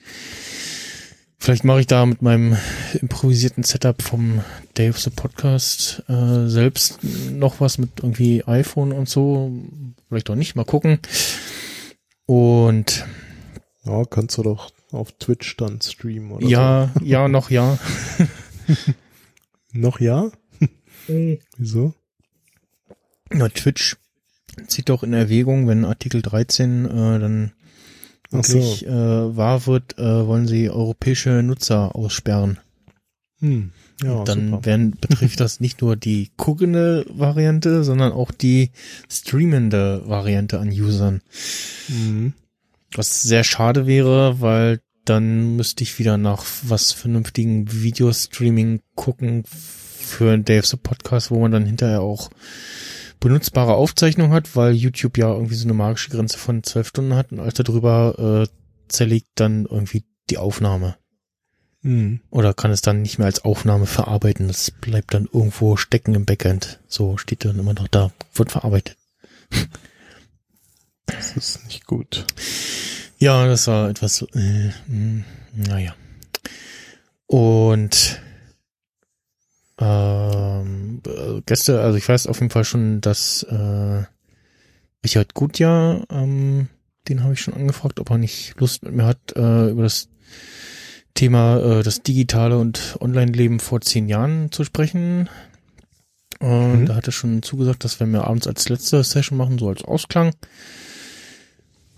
Vielleicht 1.39 1.65
mache 1.65 1.81
ich 1.81 1.87
da 1.87 2.05
mit 2.05 2.21
meinem 2.21 2.55
improvisierten 3.01 3.65
Setup 3.65 4.01
vom 4.01 4.39
Dave 4.75 4.97
the 4.97 5.09
Podcast 5.09 6.01
äh, 6.07 6.47
selbst 6.47 6.99
noch 7.33 7.59
was 7.59 7.77
mit 7.77 7.89
irgendwie 7.97 8.45
iPhone 8.45 8.93
und 8.93 9.09
so. 9.09 9.51
Vielleicht 10.07 10.29
auch 10.29 10.35
nicht, 10.35 10.55
mal 10.55 10.63
gucken. 10.63 10.99
Und 12.25 13.05
ja, 13.83 14.05
kannst 14.05 14.37
du 14.37 14.43
doch 14.43 14.71
auf 14.93 15.11
Twitch 15.19 15.57
dann 15.57 15.81
streamen 15.81 16.31
oder 16.31 16.47
Ja, 16.47 16.91
so. 16.97 17.05
ja, 17.05 17.27
noch 17.27 17.49
ja. 17.49 17.77
noch 19.73 19.99
ja? 19.99 20.31
Mhm. 21.09 21.39
Wieso? 21.57 21.93
Na, 23.29 23.49
Twitch 23.49 23.97
zieht 24.67 24.87
doch 24.87 25.03
in 25.03 25.11
Erwägung, 25.11 25.67
wenn 25.67 25.83
Artikel 25.83 26.21
13 26.21 26.85
äh, 26.85 26.89
dann 27.19 27.51
wirklich 28.29 28.79
so. 28.79 28.85
äh, 28.85 29.35
wahr 29.35 29.65
wird, 29.67 29.97
äh, 29.97 30.27
wollen 30.27 30.47
sie 30.47 30.69
europäische 30.69 31.43
Nutzer 31.43 31.95
aussperren. 31.95 32.59
Hm. 33.39 33.71
Ja, 34.01 34.23
dann 34.23 34.65
werden, 34.65 34.91
betrifft 35.01 35.39
das 35.39 35.59
nicht 35.59 35.81
nur 35.81 35.95
die 35.95 36.31
guckende 36.37 37.05
Variante, 37.09 37.83
sondern 37.83 38.11
auch 38.11 38.31
die 38.31 38.71
streamende 39.09 40.07
Variante 40.07 40.59
an 40.59 40.69
Usern. 40.69 41.21
Mhm. 41.89 42.33
Was 42.95 43.23
sehr 43.23 43.43
schade 43.43 43.87
wäre, 43.87 44.39
weil 44.39 44.79
dann 45.05 45.55
müsste 45.55 45.83
ich 45.83 45.99
wieder 45.99 46.17
nach 46.17 46.45
was 46.63 46.91
vernünftigen 46.91 47.71
Videostreaming 47.71 48.81
gucken 48.95 49.43
für 49.45 50.37
Dave 50.37 50.65
the 50.65 50.77
Podcast, 50.77 51.31
wo 51.31 51.39
man 51.39 51.51
dann 51.51 51.65
hinterher 51.65 52.01
auch 52.01 52.29
benutzbare 53.19 53.75
Aufzeichnung 53.75 54.31
hat, 54.31 54.55
weil 54.55 54.73
YouTube 54.73 55.17
ja 55.17 55.31
irgendwie 55.31 55.55
so 55.55 55.65
eine 55.65 55.73
magische 55.73 56.11
Grenze 56.11 56.37
von 56.37 56.63
zwölf 56.63 56.89
Stunden 56.89 57.15
hat 57.15 57.31
und 57.31 57.39
alles 57.39 57.53
darüber 57.53 58.43
äh, 58.43 58.47
zerlegt 58.89 59.29
dann 59.35 59.65
irgendwie 59.65 60.03
die 60.29 60.37
Aufnahme. 60.37 60.97
Mhm. 61.81 62.21
Oder 62.29 62.53
kann 62.53 62.71
es 62.71 62.81
dann 62.81 63.01
nicht 63.01 63.19
mehr 63.19 63.27
als 63.27 63.43
Aufnahme 63.43 63.85
verarbeiten. 63.85 64.47
Das 64.47 64.71
bleibt 64.71 65.13
dann 65.13 65.27
irgendwo 65.31 65.75
stecken 65.77 66.15
im 66.15 66.25
Backend. 66.25 66.79
So 66.87 67.17
steht 67.17 67.45
dann 67.45 67.59
immer 67.59 67.73
noch 67.73 67.87
da, 67.87 68.11
wird 68.33 68.51
verarbeitet. 68.51 68.97
Das 71.05 71.35
ist 71.35 71.65
nicht 71.65 71.85
gut. 71.85 72.25
Ja, 73.23 73.47
das 73.47 73.67
war 73.67 73.89
etwas, 73.89 74.21
äh, 74.21 74.71
hm, 74.87 75.23
naja. 75.55 75.95
Und 77.25 78.21
ähm, 79.79 81.01
äh, 81.07 81.41
Gäste, 81.45 81.79
also 81.79 81.97
ich 81.97 82.09
weiß 82.09 82.27
auf 82.27 82.41
jeden 82.41 82.49
Fall 82.49 82.65
schon, 82.65 82.99
dass 82.99 83.43
äh, 83.43 84.03
Richard 85.05 85.33
Gutjahr, 85.35 86.03
ähm, 86.09 86.67
den 87.07 87.23
habe 87.23 87.31
ich 87.31 87.39
schon 87.39 87.53
angefragt, 87.53 88.01
ob 88.01 88.09
er 88.09 88.17
nicht 88.17 88.59
Lust 88.59 88.83
mit 88.83 88.93
mir 88.93 89.05
hat, 89.05 89.37
äh, 89.37 89.69
über 89.69 89.83
das 89.83 90.09
Thema 91.13 91.59
äh, 91.79 91.81
das 91.81 92.03
digitale 92.03 92.57
und 92.57 92.97
Online-Leben 92.99 93.61
vor 93.61 93.79
zehn 93.79 94.09
Jahren 94.09 94.51
zu 94.51 94.65
sprechen. 94.65 95.29
Und 96.39 96.81
Mhm. 96.81 96.85
da 96.87 96.95
hat 96.95 97.07
er 97.07 97.13
schon 97.13 97.41
zugesagt, 97.41 97.85
dass 97.85 98.01
wir 98.01 98.07
mir 98.07 98.25
abends 98.25 98.47
als 98.47 98.67
letzte 98.67 99.01
Session 99.01 99.37
machen, 99.37 99.59
so 99.59 99.69
als 99.69 99.81
Ausklang. 99.85 100.33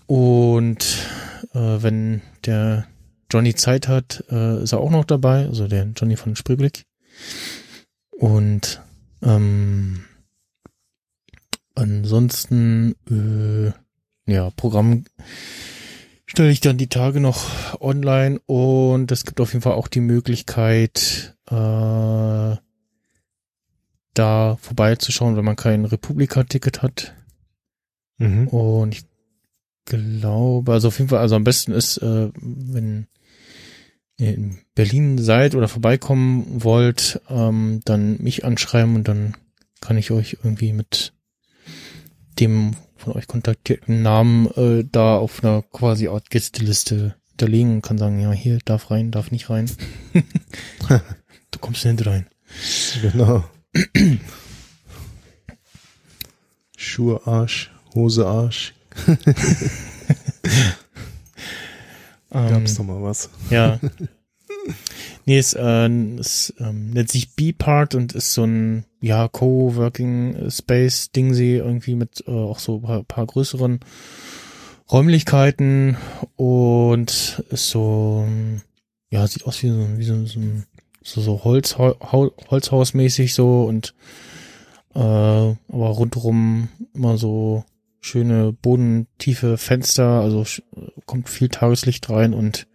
Und 0.08 1.08
äh, 1.54 1.82
wenn 1.82 2.22
der 2.46 2.88
Johnny 3.32 3.56
Zeit 3.56 3.88
hat, 3.88 4.24
äh, 4.30 4.64
ist 4.64 4.72
er 4.72 4.80
auch 4.80 4.92
noch 4.92 5.06
dabei, 5.06 5.46
also 5.46 5.68
der 5.68 5.88
Johnny 5.96 6.16
von 6.16 6.36
Spreeblick. 6.36 6.86
Und 8.12 8.82
ähm, 9.22 10.06
ansonsten, 11.74 12.96
äh, 13.10 14.32
ja, 14.32 14.50
Programm 14.52 15.06
stelle 16.26 16.52
ich 16.52 16.62
dann 16.62 16.78
die 16.78 16.88
Tage 16.88 17.20
noch 17.20 17.80
online 17.82 18.40
und 18.46 19.12
es 19.12 19.26
gibt 19.26 19.40
auf 19.42 19.54
jeden 19.54 19.64
Fall 19.64 19.74
auch 19.74 19.88
die 19.88 20.02
Möglichkeit, 20.02 21.36
äh, 21.50 22.56
da 24.14 24.58
vorbeizuschauen, 24.62 25.36
wenn 25.36 25.46
man 25.46 25.56
kein 25.56 25.86
Republika-Ticket 25.86 26.82
hat. 26.82 27.14
Mhm. 28.18 28.48
Und 28.48 28.96
ich 28.96 29.04
glaube, 29.86 30.74
also 30.74 30.90
auf 30.90 30.98
jeden 30.98 31.10
Fall, 31.10 31.20
also 31.20 31.36
am 31.36 31.44
besten 31.44 31.72
ist, 31.72 31.98
äh, 31.98 32.30
wenn 32.36 33.08
ihr 34.18 34.34
in 34.34 34.60
Berlin 34.76 35.18
seid 35.18 35.56
oder 35.56 35.68
vorbeikommen 35.68 36.64
wollt, 36.64 37.22
ähm, 37.30 37.82
dann 37.86 38.22
mich 38.22 38.46
anschreiben 38.46 38.96
und 38.96 39.08
dann 39.08 39.36
kann 39.82 39.98
ich 39.98 40.12
euch 40.12 40.38
irgendwie 40.44 40.74
mit 40.74 41.14
dem 42.40 42.76
von 42.98 43.14
euch 43.14 43.28
kontaktierten 43.28 44.02
Namen 44.02 44.48
äh, 44.56 44.86
da 44.90 45.18
auf 45.18 45.44
einer 45.44 45.62
quasi 45.62 46.08
Art 46.08 46.30
Gästeliste 46.30 47.16
hinterlegen 47.30 47.76
und 47.76 47.82
kann 47.82 47.98
sagen, 47.98 48.20
ja, 48.20 48.32
hier 48.32 48.60
darf 48.64 48.92
rein, 48.92 49.12
darf 49.12 49.32
nicht 49.32 49.50
rein. 49.50 49.70
du 51.52 51.60
kommst 51.60 51.86
nicht 51.86 52.06
rein. 52.06 52.28
Genau. 53.02 53.44
Schuhe 56.78 57.22
Arsch, 57.26 57.72
Hose 57.94 58.26
Arsch. 58.26 58.75
Ähm, 62.32 62.50
Gab's 62.50 62.76
doch 62.76 62.84
mal 62.84 63.02
was. 63.02 63.30
Ja. 63.50 63.80
nee, 65.26 65.38
es, 65.38 65.54
äh, 65.54 65.88
es 66.20 66.54
ähm, 66.60 66.90
nennt 66.90 67.10
sich 67.10 67.34
B-Part 67.36 67.96
und 67.96 68.14
ist 68.14 68.34
so 68.34 68.44
ein 68.44 68.86
ja 69.00 69.28
Co-working 69.28 70.50
Space 70.52 71.12
Ding 71.12 71.34
sie 71.34 71.54
irgendwie 71.54 71.96
mit 71.96 72.24
äh, 72.28 72.32
auch 72.32 72.60
so 72.60 72.80
paar, 72.80 73.04
paar 73.04 73.26
größeren 73.26 73.80
Räumlichkeiten 74.92 75.98
und 76.36 77.44
ist 77.50 77.70
so 77.70 78.26
ähm, 78.28 78.62
ja 79.12 79.26
sieht 79.28 79.46
aus 79.46 79.62
wie 79.64 79.70
so, 79.70 79.88
wie 79.98 80.04
so, 80.04 80.26
so, 80.26 80.40
ein- 80.40 80.66
so, 81.04 81.22
so 81.22 81.44
Holz, 81.44 81.78
Holzhausmäßig 81.78 83.34
so 83.34 83.64
und 83.64 83.94
äh, 84.94 85.00
aber 85.00 85.56
rundherum 85.70 86.70
immer 86.94 87.18
so 87.18 87.64
schöne 88.06 88.54
bodentiefe 88.54 89.58
Fenster, 89.58 90.22
also 90.22 90.46
kommt 91.06 91.28
viel 91.28 91.50
Tageslicht 91.50 92.08
rein 92.10 92.34
und 92.34 92.68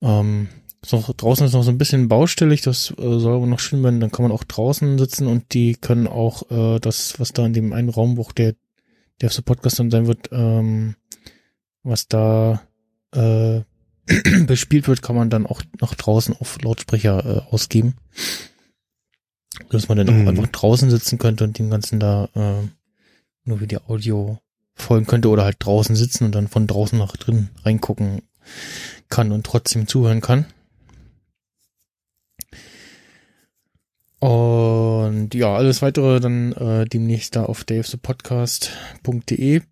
ähm, 0.00 0.48
ist 0.82 0.92
noch, 0.92 1.12
draußen 1.14 1.46
ist 1.46 1.52
noch 1.52 1.62
so 1.62 1.70
ein 1.70 1.76
bisschen 1.76 2.08
baustellig, 2.08 2.62
das 2.62 2.94
äh, 2.96 3.18
soll 3.18 3.36
aber 3.36 3.46
noch 3.46 3.60
schön 3.60 3.82
werden, 3.82 4.00
dann 4.00 4.10
kann 4.10 4.22
man 4.22 4.32
auch 4.32 4.44
draußen 4.44 4.98
sitzen 4.98 5.26
und 5.26 5.52
die 5.52 5.74
können 5.74 6.06
auch 6.06 6.50
äh, 6.50 6.80
das, 6.80 7.20
was 7.20 7.34
da 7.34 7.44
in 7.44 7.52
dem 7.52 7.74
einen 7.74 7.90
Raum, 7.90 8.16
wo 8.16 8.22
auch 8.22 8.32
der, 8.32 8.54
der 9.20 9.28
erste 9.28 9.42
Podcast 9.42 9.78
dann 9.78 9.90
sein 9.90 10.06
wird, 10.06 10.30
ähm, 10.32 10.96
was 11.82 12.08
da 12.08 12.62
äh, 13.14 13.60
bespielt 14.46 14.88
wird, 14.88 15.02
kann 15.02 15.16
man 15.16 15.28
dann 15.28 15.44
auch 15.44 15.62
nach 15.78 15.94
draußen 15.94 16.34
auf 16.40 16.56
Lautsprecher 16.62 17.24
äh, 17.48 17.54
ausgeben. 17.54 17.96
Dass 19.68 19.88
man 19.88 19.98
dann 19.98 20.06
Mhm. 20.06 20.24
auch 20.24 20.28
einfach 20.30 20.46
draußen 20.46 20.88
sitzen 20.88 21.18
könnte 21.18 21.44
und 21.44 21.58
dem 21.58 21.68
Ganzen 21.68 22.00
da 22.00 22.28
äh, 22.34 22.66
nur 23.44 23.60
wie 23.60 23.66
die 23.66 23.78
Audio 23.78 24.38
folgen 24.74 25.06
könnte 25.06 25.28
oder 25.28 25.44
halt 25.44 25.56
draußen 25.60 25.94
sitzen 25.96 26.24
und 26.24 26.34
dann 26.34 26.48
von 26.48 26.66
draußen 26.66 26.98
nach 26.98 27.16
drin 27.16 27.50
reingucken 27.64 28.22
kann 29.08 29.32
und 29.32 29.44
trotzdem 29.44 29.86
zuhören 29.86 30.20
kann. 30.20 30.46
Und 34.20 35.34
ja, 35.34 35.54
alles 35.56 35.80
weitere 35.82 36.20
dann 36.20 36.52
äh, 36.52 36.84
demnächst 36.84 37.36
da 37.36 37.44
auf 37.44 37.64
davethepodcast.de. 37.64 39.62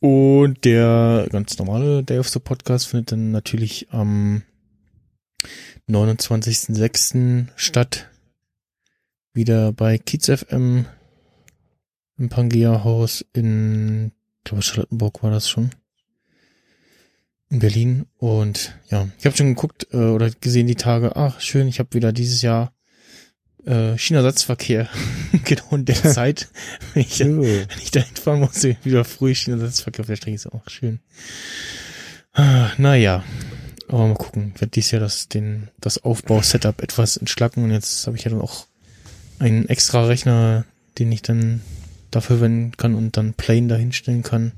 Und 0.00 0.64
der 0.64 1.28
ganz 1.30 1.58
normale 1.58 2.02
Day 2.02 2.18
of 2.18 2.28
the 2.28 2.40
Podcast 2.40 2.88
findet 2.88 3.12
dann 3.12 3.30
natürlich 3.30 3.86
am 3.90 4.42
29.06. 5.88 7.46
statt. 7.56 8.08
Wieder 9.32 9.72
bei 9.72 9.96
Kiez 9.96 10.26
FM 10.26 10.84
im 12.18 12.28
Pangea 12.28 12.84
Haus 12.84 13.24
in, 13.32 14.12
ich 14.38 14.44
glaube 14.44 14.62
Charlottenburg 14.62 15.22
war 15.22 15.30
das 15.30 15.48
schon. 15.48 15.70
In 17.50 17.58
Berlin. 17.58 18.06
Und 18.18 18.74
ja, 18.90 19.08
ich 19.18 19.26
habe 19.26 19.36
schon 19.36 19.54
geguckt 19.54 19.88
äh, 19.92 19.96
oder 19.96 20.30
gesehen 20.30 20.66
die 20.66 20.74
Tage, 20.74 21.16
ach 21.16 21.40
schön, 21.40 21.68
ich 21.68 21.78
habe 21.78 21.92
wieder 21.94 22.12
dieses 22.12 22.42
Jahr 22.42 22.72
äh, 23.66 23.96
China-Satzverkehr. 23.96 24.88
genau 25.44 25.70
in 25.72 25.84
der 25.84 26.02
Zeit, 26.02 26.48
wenn 26.94 27.02
ich, 27.02 27.18
Jo. 27.18 27.42
wenn 27.42 27.66
ich 27.82 27.90
da 27.90 28.00
hinfahren 28.00 28.40
muss, 28.40 28.62
wieder 28.62 29.04
früh 29.04 29.34
China-Satzverkehr 29.34 30.02
auf 30.02 30.06
der 30.06 30.16
Strecke 30.16 30.34
ist 30.34 30.46
auch 30.46 30.68
schön. 30.68 31.00
Ah, 32.32 32.70
naja. 32.78 33.24
Aber 33.88 34.06
mal 34.06 34.14
gucken. 34.14 34.52
Ich 34.54 34.60
werde 34.60 34.70
dieses 34.70 34.90
Jahr 34.90 35.00
das, 35.00 35.28
den, 35.28 35.68
das 35.78 36.02
Aufbau-Setup 36.02 36.80
etwas 36.82 37.18
entschlacken 37.18 37.64
und 37.64 37.70
jetzt 37.70 38.06
habe 38.06 38.16
ich 38.16 38.24
ja 38.24 38.30
dann 38.30 38.40
auch 38.40 38.66
einen 39.38 39.68
extra 39.68 40.06
Rechner, 40.06 40.64
den 40.98 41.12
ich 41.12 41.20
dann 41.20 41.60
dafür 42.12 42.36
verwenden 42.36 42.76
kann 42.76 42.94
und 42.94 43.16
dann 43.16 43.34
Plane 43.34 43.66
dahinstellen 43.66 44.22
kann. 44.22 44.52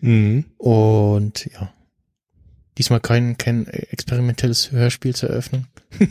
Mhm. 0.00 0.44
Und 0.58 1.46
ja. 1.52 1.72
Diesmal 2.78 3.00
kein, 3.00 3.36
kein 3.38 3.66
experimentelles 3.66 4.72
Hörspiel 4.72 5.14
zur 5.14 5.30
Eröffnung. 5.30 5.66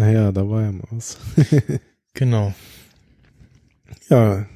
Naja, 0.00 0.32
da 0.32 0.48
war 0.48 0.62
ja 0.62 0.72
mal 0.72 0.88
was. 0.90 1.18
Genau. 2.14 2.54
Ja, 4.08 4.46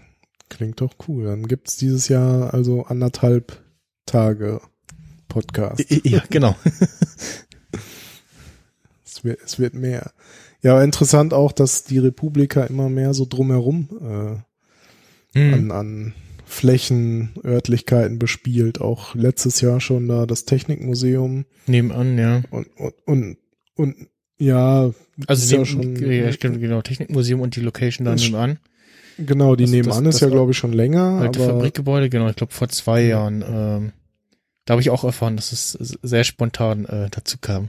klingt 0.48 0.80
doch 0.80 0.94
cool. 1.06 1.26
Dann 1.26 1.46
gibt's 1.46 1.76
dieses 1.76 2.08
Jahr 2.08 2.52
also 2.52 2.84
anderthalb 2.86 3.62
Tage 4.06 4.60
Podcast. 5.28 5.84
Ja, 6.04 6.22
genau. 6.30 6.56
Es 9.04 9.22
wird, 9.22 9.40
es 9.42 9.58
wird 9.60 9.74
mehr. 9.74 10.12
Ja, 10.64 10.82
interessant 10.82 11.32
auch, 11.32 11.52
dass 11.52 11.84
die 11.84 11.98
Republika 11.98 12.64
immer 12.64 12.88
mehr 12.88 13.14
so 13.14 13.26
drumherum 13.28 13.88
äh, 14.00 15.38
Hm. 15.38 15.54
an, 15.54 15.70
an 15.72 16.14
Flächen, 16.46 17.30
Örtlichkeiten 17.44 18.18
bespielt. 18.18 18.80
Auch 18.80 19.14
letztes 19.14 19.60
Jahr 19.60 19.80
schon 19.80 20.06
da 20.08 20.26
das 20.26 20.44
Technikmuseum 20.44 21.44
Nebenan, 21.66 22.16
ja. 22.18 22.42
und, 22.50 22.66
und, 22.76 22.94
und, 23.04 23.36
und 23.74 23.96
ja, 24.38 24.90
Also 25.26 25.46
neben, 25.46 25.60
ja 25.60 25.66
schon, 25.66 25.96
ja, 26.10 26.32
stimmt, 26.32 26.60
genau, 26.60 26.82
Technikmuseum 26.82 27.40
und 27.40 27.56
die 27.56 27.60
Location 27.60 28.04
da 28.04 28.14
nebenan. 28.14 28.58
genau, 29.18 29.56
die 29.56 29.64
das- 29.64 29.70
nebenan 29.72 30.04
das- 30.04 30.14
ist 30.16 30.20
ja, 30.20 30.28
das- 30.28 30.32
glaube 30.34 30.52
ich, 30.52 30.56
schon 30.58 30.72
länger. 30.72 31.18
Alte 31.20 31.40
aber, 31.42 31.54
Fabrikgebäude, 31.54 32.08
genau, 32.10 32.28
ich 32.28 32.36
glaube 32.36 32.52
vor 32.52 32.68
zwei 32.68 33.02
Jahren. 33.02 33.42
Ähm, 33.46 33.92
da 34.66 34.72
habe 34.72 34.80
ich 34.82 34.90
auch 34.90 35.02
erfahren, 35.04 35.36
dass 35.36 35.50
es 35.52 35.72
sehr 36.02 36.24
spontan 36.24 36.84
äh, 36.86 37.08
dazu 37.10 37.36
kam. 37.40 37.68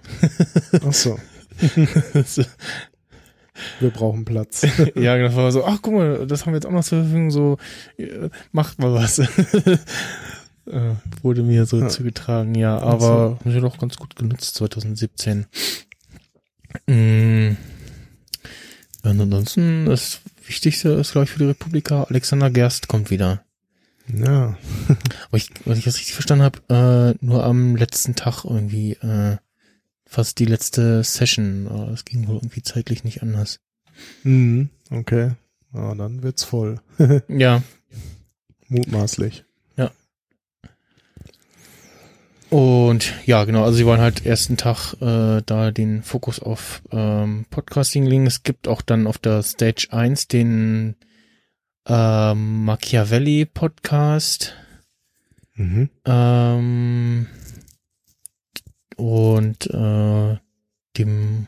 ach 0.85 0.93
so, 0.93 1.17
wir 3.79 3.89
brauchen 3.89 4.25
Platz. 4.25 4.63
ja, 4.95 5.15
genau, 5.15 5.27
das 5.27 5.35
war 5.35 5.51
so, 5.51 5.65
ach 5.65 5.79
guck 5.81 5.93
mal, 5.93 6.27
das 6.27 6.41
haben 6.45 6.53
wir 6.53 6.57
jetzt 6.57 6.65
auch 6.65 6.71
noch 6.71 6.83
zur 6.83 6.99
Verfügung, 7.01 7.31
so, 7.31 7.57
äh, 7.97 8.29
macht 8.51 8.79
mal 8.79 8.93
was. 8.93 9.19
äh, 10.67 10.95
wurde 11.21 11.43
mir 11.43 11.65
so 11.65 11.79
Ja. 11.79 11.87
zugetragen, 11.87 12.55
ja, 12.55 12.77
aber 12.79 13.39
haben 13.43 13.51
sie 13.51 13.61
doch 13.61 13.77
ganz 13.77 13.97
gut 13.97 14.15
genutzt 14.15 14.55
2017. 14.55 15.45
Mm. 16.87 17.55
Ja, 19.03 19.11
und 19.11 19.21
ansonsten, 19.21 19.85
das 19.85 20.19
Wichtigste 20.47 20.89
ist, 20.89 21.11
glaube 21.13 21.25
ich, 21.25 21.31
für 21.31 21.39
die 21.39 21.45
Republika, 21.45 22.03
Alexander 22.03 22.49
Gerst 22.49 22.87
kommt 22.87 23.09
wieder. 23.11 23.43
ja, 24.07 24.57
Aber 25.29 25.37
ich, 25.37 25.49
was 25.65 25.77
ich 25.77 25.85
das 25.85 25.95
richtig 25.97 26.13
verstanden 26.13 26.43
habe, 26.43 27.13
äh, 27.21 27.25
nur 27.25 27.43
am 27.43 27.75
letzten 27.75 28.15
Tag 28.15 28.43
irgendwie, 28.45 28.93
äh, 28.93 29.37
fast 30.15 30.39
die 30.39 30.45
letzte 30.45 31.03
Session. 31.03 31.67
Aber 31.69 31.87
das 31.87 32.05
ging 32.05 32.27
wohl 32.27 32.35
irgendwie 32.35 32.63
zeitlich 32.63 33.03
nicht 33.03 33.21
anders. 33.21 33.59
mhm. 34.23 34.69
okay. 34.89 35.31
Ja, 35.73 35.93
dann 35.93 36.23
wird's 36.23 36.43
voll. 36.43 36.79
Ja, 37.27 37.61
Mutmaßlich. 38.67 39.45
Und 42.49 43.13
ja, 43.25 43.43
genau, 43.43 43.63
also 43.63 43.75
sie 43.75 43.85
wollen 43.85 43.99
halt 43.99 44.25
ersten 44.25 44.55
Tag 44.55 44.93
äh, 45.01 45.41
da 45.45 45.71
den 45.71 46.03
Fokus 46.03 46.39
auf 46.39 46.81
ähm, 46.91 47.45
Podcasting 47.49 48.05
legen. 48.05 48.27
Es 48.27 48.43
gibt 48.43 48.67
auch 48.67 48.81
dann 48.81 49.07
auf 49.07 49.17
der 49.17 49.41
Stage 49.41 49.87
1 49.89 50.27
den 50.27 50.95
ähm, 51.87 52.63
Machiavelli 52.63 53.45
Podcast. 53.45 54.55
Mhm. 55.55 55.89
Ähm, 56.05 57.27
und 58.95 59.67
äh, 59.67 60.37
dem 60.97 61.47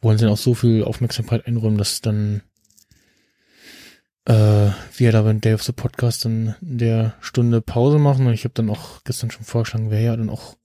wollen 0.00 0.18
sie 0.18 0.24
dann 0.24 0.32
auch 0.32 0.38
so 0.38 0.54
viel 0.54 0.84
Aufmerksamkeit 0.84 1.46
einräumen, 1.46 1.78
dass 1.78 2.00
dann 2.00 2.42
äh, 4.26 4.70
wir 4.96 5.12
da 5.12 5.22
beim 5.22 5.40
Day 5.40 5.54
of 5.54 5.62
the 5.62 5.72
Podcast 5.72 6.24
dann 6.24 6.54
in 6.60 6.78
der 6.78 7.14
Stunde 7.20 7.60
Pause 7.60 7.98
machen. 7.98 8.26
Und 8.26 8.34
ich 8.34 8.44
habe 8.44 8.54
dann 8.54 8.70
auch 8.70 9.02
gestern 9.04 9.30
schon 9.30 9.44
vorgeschlagen, 9.44 9.90
wäre 9.90 10.04
ja 10.04 10.16
dann 10.16 10.30
auch 10.30 10.56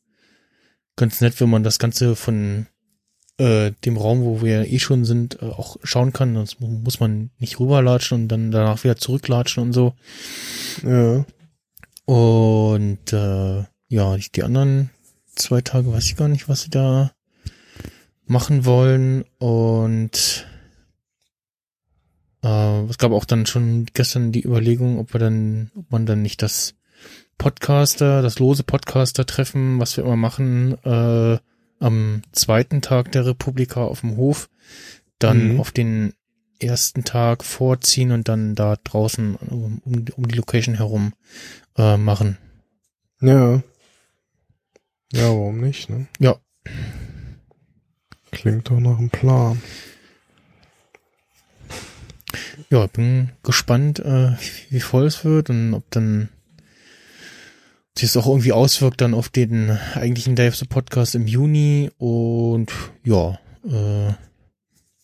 ganz 0.95 1.21
nett, 1.21 1.39
wenn 1.39 1.49
man 1.49 1.63
das 1.63 1.79
Ganze 1.79 2.15
von 2.15 2.67
äh, 3.37 3.71
dem 3.85 3.97
Raum, 3.97 4.23
wo 4.23 4.41
wir 4.41 4.67
eh 4.71 4.79
schon 4.79 5.05
sind, 5.05 5.41
äh, 5.41 5.45
auch 5.45 5.77
schauen 5.83 6.11
kann. 6.11 6.35
Sonst 6.35 6.59
mu- 6.59 6.67
muss 6.67 6.99
man 6.99 7.31
nicht 7.39 7.59
rüberlatschen 7.59 8.23
und 8.23 8.27
dann 8.27 8.51
danach 8.51 8.83
wieder 8.83 8.97
zurücklatschen 8.97 9.63
und 9.63 9.73
so. 9.73 9.93
Ja. 10.83 11.25
Und 12.05 13.13
äh, 13.13 13.63
ja, 13.87 14.17
die 14.35 14.43
anderen 14.43 14.89
zwei 15.35 15.61
Tage 15.61 15.91
weiß 15.91 16.05
ich 16.05 16.15
gar 16.15 16.27
nicht, 16.27 16.49
was 16.49 16.61
sie 16.61 16.69
da 16.69 17.11
machen 18.25 18.65
wollen. 18.65 19.23
Und 19.39 20.47
äh, 22.43 22.81
es 22.85 22.97
gab 22.97 23.11
auch 23.11 23.25
dann 23.25 23.45
schon 23.45 23.85
gestern 23.93 24.31
die 24.31 24.43
Überlegung, 24.43 24.99
ob 24.99 25.13
wir 25.13 25.19
dann, 25.19 25.71
ob 25.75 25.91
man 25.91 26.05
dann 26.05 26.21
nicht 26.21 26.41
das 26.41 26.75
Podcaster, 27.37 28.21
das 28.21 28.39
lose 28.39 28.63
Podcaster-Treffen, 28.63 29.79
was 29.79 29.97
wir 29.97 30.03
immer 30.03 30.15
machen, 30.15 30.77
äh, 30.83 31.39
am 31.79 32.21
zweiten 32.31 32.81
Tag 32.81 33.11
der 33.11 33.25
Republika 33.25 33.83
auf 33.83 34.01
dem 34.01 34.15
Hof, 34.17 34.49
dann 35.17 35.53
Mhm. 35.53 35.59
auf 35.59 35.71
den 35.71 36.13
ersten 36.59 37.03
Tag 37.03 37.43
vorziehen 37.43 38.11
und 38.11 38.27
dann 38.27 38.53
da 38.53 38.75
draußen 38.83 39.35
um, 39.35 39.81
um, 39.83 40.27
die 40.27 40.35
Location 40.35 40.75
herum 40.75 41.13
äh, 41.77 41.97
machen. 41.97 42.37
Ja. 43.19 43.63
Ja, 45.11 45.23
warum 45.23 45.59
nicht, 45.59 45.89
ne? 45.89 46.07
Ja. 46.19 46.37
Klingt 48.31 48.69
doch 48.69 48.79
nach 48.79 48.97
einem 48.97 49.09
Plan. 49.09 49.61
Ja, 52.69 52.87
bin 52.87 53.31
gespannt, 53.43 53.99
äh, 53.99 54.31
wie 54.69 54.79
voll 54.79 55.05
es 55.05 55.25
wird 55.25 55.49
und 55.49 55.73
ob 55.73 55.89
dann 55.91 56.29
sich 57.97 58.09
es 58.09 58.17
auch 58.17 58.27
irgendwie 58.27 58.53
auswirkt 58.53 59.01
dann 59.01 59.13
auf 59.13 59.27
den 59.27 59.71
eigentlichen 59.95 60.37
the 60.37 60.65
Podcast 60.65 61.15
im 61.15 61.27
Juni 61.27 61.91
und 61.97 62.71
ja, 63.03 63.37
äh, 63.65 64.13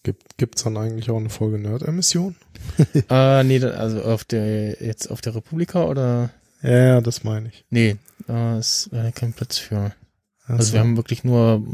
Gibt, 0.07 0.37
gibt's 0.37 0.63
dann 0.63 0.77
eigentlich 0.77 1.09
auch 1.09 1.17
eine 1.17 1.29
Folge 1.29 1.59
Nerd-Emission? 1.59 2.37
äh, 3.09 3.43
nee, 3.43 3.61
also 3.61 4.03
auf 4.03 4.23
der, 4.23 4.81
jetzt 4.81 5.11
auf 5.11 5.19
der 5.19 5.35
Republika 5.35 5.83
oder? 5.83 6.29
Ja, 6.61 7.01
das 7.01 7.25
meine 7.25 7.49
ich. 7.49 7.65
Nee, 7.69 7.97
da 8.27 8.57
ist 8.59 8.89
äh, 8.93 9.11
kein 9.11 9.33
Platz 9.33 9.57
für. 9.57 9.93
Also 10.45 10.63
so. 10.67 10.73
wir 10.73 10.79
haben 10.81 10.95
wirklich 10.97 11.23
nur 11.23 11.65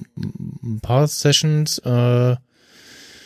ein 0.63 0.79
paar 0.81 1.07
Sessions, 1.07 1.79
äh, 1.79 2.35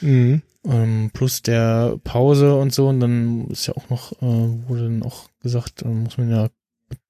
Mhm. 0.01 0.41
ähm, 0.63 1.09
plus 1.13 1.41
der 1.41 1.97
Pause 2.03 2.55
und 2.55 2.73
so 2.73 2.87
und 2.87 2.99
dann 2.99 3.47
ist 3.47 3.65
ja 3.67 3.75
auch 3.75 3.89
noch, 3.89 4.11
äh, 4.21 4.67
wurde 4.67 4.83
dann 4.83 5.03
auch 5.03 5.29
gesagt, 5.41 5.81
äh, 5.81 5.87
muss 5.87 6.17
man 6.17 6.29
ja 6.29 6.49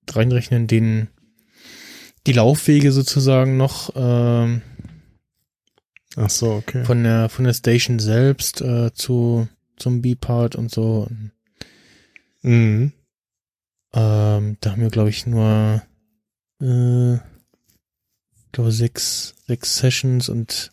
reinrechnen, 0.10 0.68
den, 0.68 1.10
die 2.28 2.32
Laufwege 2.34 2.92
sozusagen 2.92 3.58
noch, 3.58 3.92
ähm, 3.96 4.62
Ach 6.16 6.30
so, 6.30 6.52
okay. 6.54 6.86
von 6.86 7.04
der, 7.04 7.30
von 7.30 7.46
der 7.46 7.54
Station 7.54 8.00
selbst, 8.00 8.62
äh, 8.62 8.94
zu, 8.94 9.48
zum 9.76 10.02
B-Part 10.02 10.56
und 10.56 10.72
so. 10.72 11.08
Mhm. 12.42 12.94
Ähm, 13.94 14.58
da 14.62 14.72
haben 14.72 14.82
wir, 14.82 14.90
glaube 14.90 15.10
ich, 15.10 15.28
nur, 15.28 15.82
äh, 16.62 17.16
ich 17.16 18.52
glaube, 18.52 18.72
sechs, 18.72 19.36
sechs 19.48 19.78
Sessions 19.78 20.30
und 20.30 20.72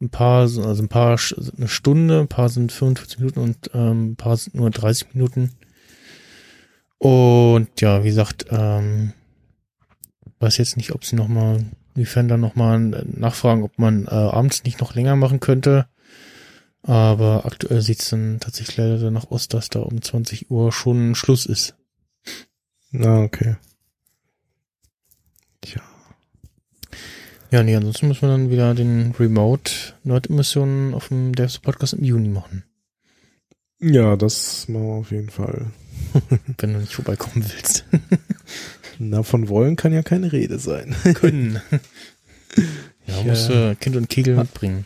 ein 0.00 0.10
paar, 0.10 0.48
so- 0.48 0.62
also 0.64 0.82
ein 0.82 0.88
paar, 0.88 1.16
sch- 1.16 1.56
eine 1.56 1.68
Stunde, 1.68 2.20
ein 2.20 2.28
paar 2.28 2.48
sind 2.48 2.72
45 2.72 3.18
Minuten 3.20 3.40
und 3.40 3.70
ähm, 3.74 4.10
ein 4.12 4.16
paar 4.16 4.36
sind 4.36 4.54
nur 4.54 4.70
30 4.70 5.14
Minuten. 5.14 5.52
Und 6.98 7.80
ja, 7.80 8.02
wie 8.02 8.08
gesagt, 8.08 8.46
ähm, 8.50 9.12
weiß 10.40 10.56
jetzt 10.58 10.76
nicht, 10.76 10.92
ob 10.94 11.04
sie 11.04 11.16
nochmal, 11.16 11.64
inwiefern 11.94 12.28
dann 12.28 12.40
nochmal 12.40 12.78
nachfragen, 12.80 13.62
ob 13.62 13.78
man 13.78 14.06
äh, 14.06 14.10
abends 14.10 14.64
nicht 14.64 14.80
noch 14.80 14.94
länger 14.94 15.16
machen 15.16 15.40
könnte. 15.40 15.86
Aber 16.82 17.46
aktuell 17.46 17.80
sieht's 17.80 18.10
dann 18.10 18.40
tatsächlich 18.40 18.76
leider 18.76 18.98
danach 18.98 19.30
aus, 19.30 19.48
dass 19.48 19.70
da 19.70 19.80
um 19.80 20.02
20 20.02 20.50
Uhr 20.50 20.70
schon 20.70 21.14
Schluss 21.14 21.46
ist. 21.46 21.74
Na, 22.90 23.22
okay. 23.22 23.56
Ja, 27.54 27.62
nee, 27.62 27.76
ansonsten 27.76 28.08
müssen 28.08 28.22
wir 28.22 28.30
dann 28.30 28.50
wieder 28.50 28.74
den 28.74 29.14
Remote 29.16 29.70
Nerd-Emissionen 30.02 30.92
auf 30.92 31.06
dem 31.06 31.36
Devs 31.36 31.60
Podcast 31.60 31.92
im 31.92 32.02
Juni 32.02 32.26
machen, 32.28 32.64
Ja, 33.78 34.16
das 34.16 34.66
machen 34.66 34.86
wir 34.88 34.94
auf 34.94 35.12
jeden 35.12 35.30
Fall. 35.30 35.66
wenn 36.58 36.72
du 36.72 36.80
nicht 36.80 36.92
vorbeikommen 36.92 37.46
willst. 37.48 37.84
Na, 38.98 39.22
von 39.22 39.48
wollen 39.48 39.76
kann 39.76 39.92
ja 39.92 40.02
keine 40.02 40.32
Rede 40.32 40.58
sein. 40.58 40.96
Können. 41.14 41.62
ja, 43.06 43.20
Ich, 43.20 43.24
musst 43.24 43.50
äh, 43.50 43.68
du 43.70 43.76
Kind 43.76 43.94
und 43.94 44.08
Kegel 44.08 44.34
mitbringen. 44.34 44.84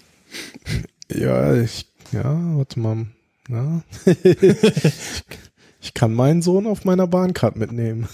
Ja, 1.11 1.55
ich, 1.55 1.87
ja, 2.13 2.39
warte 2.55 2.81
mal. 2.81 3.07
Na? 3.49 3.83
ich, 4.05 5.25
ich 5.81 5.95
kann 5.95 6.13
meinen 6.13 6.43
Sohn 6.43 6.67
auf 6.67 6.85
meiner 6.85 7.07
Bahncard 7.07 7.57
mitnehmen. 7.57 8.09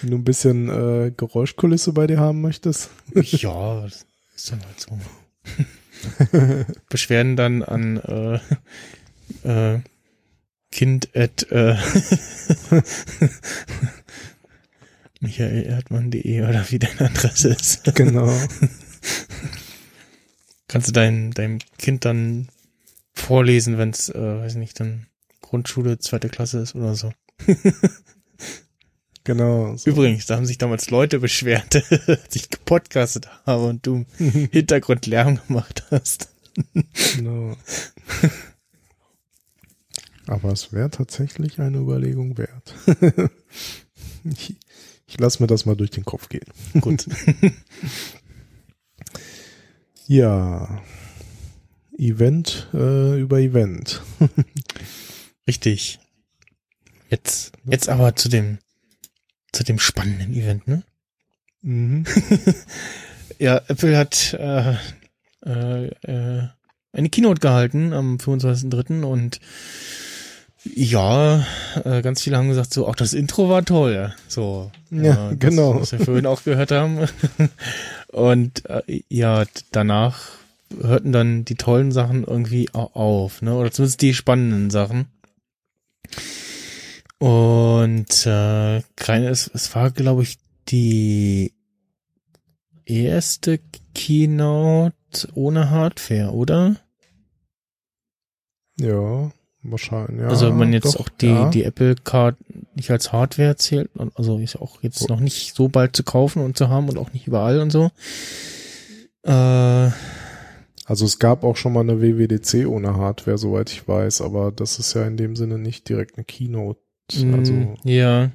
Wenn 0.00 0.10
du 0.10 0.16
ein 0.16 0.24
bisschen 0.24 0.68
äh, 0.68 1.12
Geräuschkulisse 1.16 1.92
bei 1.92 2.06
dir 2.06 2.18
haben 2.18 2.40
möchtest. 2.40 2.90
ja, 3.14 3.82
das 3.82 4.06
ist 4.34 4.50
dann 4.50 4.60
halt 4.64 4.80
so. 4.80 4.98
Beschwerden 6.88 7.36
dann 7.36 7.62
an 7.62 7.96
äh, 9.44 9.74
äh, 9.74 9.80
Kind 10.70 11.14
at 11.14 11.50
äh, 11.50 11.76
michaelerdmann.de 15.20 16.42
oder 16.42 16.70
wie 16.70 16.78
deine 16.78 17.00
Adresse 17.02 17.50
ist. 17.50 17.94
Genau. 17.94 18.34
Kannst 20.68 20.88
du 20.88 20.92
dein, 20.92 21.32
deinem 21.32 21.58
Kind 21.78 22.06
dann 22.06 22.48
vorlesen, 23.12 23.76
wenn 23.78 23.90
es, 23.90 24.08
äh, 24.08 24.18
weiß 24.18 24.54
nicht, 24.54 24.80
dann 24.80 25.06
Grundschule, 25.42 25.98
zweite 25.98 26.30
Klasse 26.30 26.60
ist 26.60 26.74
oder 26.74 26.94
so. 26.94 27.12
Genau. 29.24 29.76
So. 29.76 29.90
Übrigens, 29.90 30.26
da 30.26 30.36
haben 30.36 30.46
sich 30.46 30.58
damals 30.58 30.90
Leute 30.90 31.20
beschwert, 31.20 31.76
als 32.06 32.34
ich 32.34 32.50
gepodcastet 32.50 33.28
habe 33.46 33.64
und 33.66 33.86
du 33.86 34.04
Hintergrundlärm 34.18 35.40
gemacht 35.46 35.84
hast. 35.90 36.28
Genau. 37.16 37.56
Aber 40.26 40.52
es 40.52 40.72
wäre 40.72 40.90
tatsächlich 40.90 41.60
eine 41.60 41.78
Überlegung 41.78 42.38
wert. 42.38 42.74
ich 44.24 44.56
ich 45.12 45.20
lasse 45.20 45.42
mir 45.42 45.46
das 45.46 45.66
mal 45.66 45.76
durch 45.76 45.90
den 45.90 46.06
Kopf 46.06 46.30
gehen. 46.30 46.46
Gut. 46.80 47.06
Ja. 50.06 50.82
Event 51.98 52.68
äh, 52.72 53.20
über 53.20 53.38
Event. 53.38 54.00
Richtig. 55.46 56.00
Jetzt, 57.10 57.52
jetzt 57.64 57.90
aber 57.90 58.16
zu 58.16 58.30
dem, 58.30 58.56
zu 59.52 59.64
dem 59.64 59.78
spannenden 59.78 60.32
Event, 60.34 60.66
ne? 60.68 60.82
Mhm. 61.62 62.04
Ja, 63.38 63.56
Apple 63.66 63.96
hat 63.96 64.34
äh, 64.38 64.74
äh, 65.44 65.86
äh, 66.02 66.48
eine 66.92 67.08
Keynote 67.08 67.40
gehalten 67.40 67.92
am 67.92 68.18
25.03. 68.18 69.02
und 69.02 69.40
ja, 70.64 71.44
äh, 71.84 72.02
ganz 72.02 72.22
viele 72.22 72.36
haben 72.36 72.48
gesagt, 72.48 72.72
so, 72.72 72.86
auch 72.86 72.94
das 72.94 73.14
Intro 73.14 73.48
war 73.48 73.64
toll. 73.64 74.14
So, 74.28 74.70
Ja, 74.90 75.30
das, 75.30 75.38
genau. 75.40 75.80
Was 75.80 75.90
wir 75.90 75.98
vorhin 76.00 76.26
auch 76.26 76.44
gehört 76.44 76.70
haben. 76.70 77.00
Und 78.12 78.64
äh, 78.70 78.82
ja, 79.08 79.44
danach 79.72 80.20
hörten 80.80 81.10
dann 81.10 81.44
die 81.44 81.56
tollen 81.56 81.90
Sachen 81.90 82.22
irgendwie 82.22 82.68
au- 82.74 82.92
auf, 82.94 83.42
ne? 83.42 83.54
Oder 83.56 83.72
zumindest 83.72 84.02
die 84.02 84.14
spannenden 84.14 84.70
Sachen. 84.70 85.06
Und 87.22 88.26
äh, 88.26 88.82
keine, 88.96 89.28
es, 89.28 89.48
es 89.54 89.72
war, 89.76 89.92
glaube 89.92 90.24
ich, 90.24 90.38
die 90.66 91.52
erste 92.84 93.60
Keynote 93.94 95.28
ohne 95.32 95.70
Hardware, 95.70 96.32
oder? 96.32 96.78
Ja, 98.76 99.30
wahrscheinlich. 99.62 100.22
Ja, 100.22 100.30
also 100.30 100.48
wenn 100.48 100.56
man 100.58 100.72
jetzt 100.72 100.96
doch, 100.96 101.02
auch 101.02 101.08
die, 101.10 101.26
ja. 101.26 101.48
die 101.48 101.62
Apple 101.62 101.94
Card 101.94 102.34
nicht 102.74 102.90
als 102.90 103.12
Hardware 103.12 103.54
zählt, 103.54 103.90
also 104.16 104.40
ist 104.40 104.56
auch 104.56 104.82
jetzt 104.82 105.08
noch 105.08 105.20
nicht 105.20 105.54
so 105.54 105.68
bald 105.68 105.94
zu 105.94 106.02
kaufen 106.02 106.42
und 106.42 106.58
zu 106.58 106.70
haben 106.70 106.88
und 106.88 106.98
auch 106.98 107.12
nicht 107.12 107.28
überall 107.28 107.60
und 107.60 107.70
so. 107.70 107.92
Äh, 109.22 109.90
Also 110.86 111.04
es 111.04 111.20
gab 111.20 111.44
auch 111.44 111.54
schon 111.54 111.72
mal 111.72 111.82
eine 111.82 112.02
WWDC 112.02 112.66
ohne 112.66 112.96
Hardware, 112.96 113.38
soweit 113.38 113.70
ich 113.70 113.86
weiß, 113.86 114.22
aber 114.22 114.50
das 114.50 114.80
ist 114.80 114.94
ja 114.94 115.06
in 115.06 115.16
dem 115.16 115.36
Sinne 115.36 115.58
nicht 115.58 115.88
direkt 115.88 116.16
eine 116.16 116.24
Keynote. 116.24 116.81
Also 117.14 117.52
mm, 117.52 117.74
ja, 117.84 118.30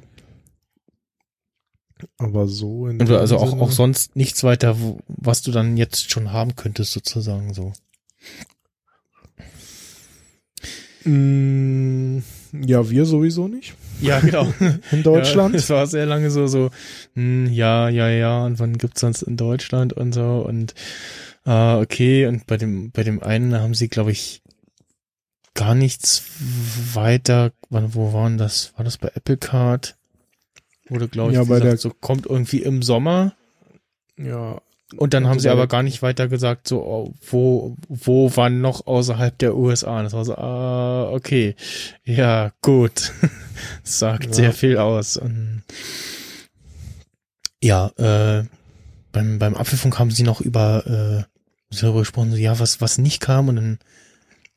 Aber 2.17 2.47
so 2.47 2.87
in 2.87 3.01
Und 3.01 3.09
also 3.11 3.37
auch, 3.37 3.49
Sinne- 3.49 3.61
auch 3.61 3.71
sonst 3.71 4.15
nichts 4.15 4.43
weiter, 4.43 4.79
wo, 4.79 4.99
was 5.07 5.41
du 5.41 5.51
dann 5.51 5.77
jetzt 5.77 6.11
schon 6.11 6.31
haben 6.31 6.55
könntest, 6.55 6.91
sozusagen 6.93 7.53
so. 7.53 7.73
Mm, 11.05 12.19
Ja, 12.65 12.89
wir 12.89 13.05
sowieso 13.05 13.47
nicht. 13.47 13.73
Ja, 14.01 14.19
genau. 14.19 14.51
In 14.91 15.03
Deutschland. 15.03 15.53
Ja, 15.53 15.59
es 15.59 15.69
war 15.69 15.87
sehr 15.87 16.05
lange 16.05 16.29
so, 16.31 16.47
so, 16.47 16.69
hm, 17.13 17.47
ja, 17.51 17.89
ja, 17.89 18.09
ja, 18.09 18.45
und 18.45 18.59
wann 18.59 18.77
gibt's 18.77 19.01
sonst 19.01 19.21
in 19.23 19.37
Deutschland 19.37 19.93
und 19.93 20.13
so 20.13 20.45
und 20.47 20.73
ah, 21.45 21.79
okay, 21.79 22.25
und 22.27 22.45
bei 22.47 22.57
dem, 22.57 22.91
bei 22.91 23.03
dem 23.03 23.21
einen 23.23 23.55
haben 23.59 23.73
sie, 23.73 23.87
glaube 23.89 24.11
ich, 24.11 24.41
gar 25.57 25.75
nichts 25.75 26.23
weiter, 26.93 27.51
wann, 27.69 27.93
wo 27.95 28.13
waren 28.13 28.37
das? 28.37 28.71
War 28.77 28.85
das 28.85 28.97
bei 28.97 29.09
Apple 29.15 29.37
Card? 29.37 29.95
Wurde, 30.87 31.07
glaube 31.07 31.31
ich, 31.31 31.35
Ja, 31.35 31.41
gesagt, 31.43 31.63
der- 31.63 31.77
so 31.77 31.89
kommt 31.89 32.25
irgendwie 32.27 32.61
im 32.61 32.81
Sommer 32.83 33.33
ja, 34.17 34.61
und 34.95 35.13
dann 35.13 35.23
Also 35.25 35.29
haben 35.31 35.39
sie 35.41 35.47
bei 35.47 35.51
aber 35.51 35.67
gar 35.67 35.83
nicht 35.83 36.01
weiter 36.01 36.27
gesagt, 36.27 36.67
so, 36.67 36.81
oh, 36.81 37.13
wo, 37.29 37.75
wo 37.89 38.31
wann 38.35 38.61
noch 38.61 38.87
außerhalb 38.87 39.37
der 39.37 39.55
USA. 39.57 39.97
Und 39.97 40.05
das 40.05 40.13
war 40.13 40.23
so, 40.25 40.35
ah, 40.35 41.11
okay. 41.11 41.55
Ja, 42.05 42.51
gut. 42.61 43.11
Sagt 43.83 44.27
Ja. 44.27 44.33
sehr 44.33 44.53
viel 44.53 44.77
aus. 44.77 45.17
Und 45.17 45.63
ja, 47.61 47.87
äh, 47.97 48.45
beim, 49.11 49.39
beim 49.39 49.55
Apfelfunk 49.55 49.99
haben 49.99 50.11
sie 50.11 50.23
noch 50.23 50.41
über, 50.41 50.85
äh, 50.87 51.75
darüber 51.75 51.99
gesprochen, 51.99 52.31
so, 52.31 52.37
ja, 52.37 52.57
was, 52.59 52.79
was 52.81 52.97
nicht 52.97 53.19
kam. 53.21 53.49
Und 53.49 53.55
dann 53.57 53.79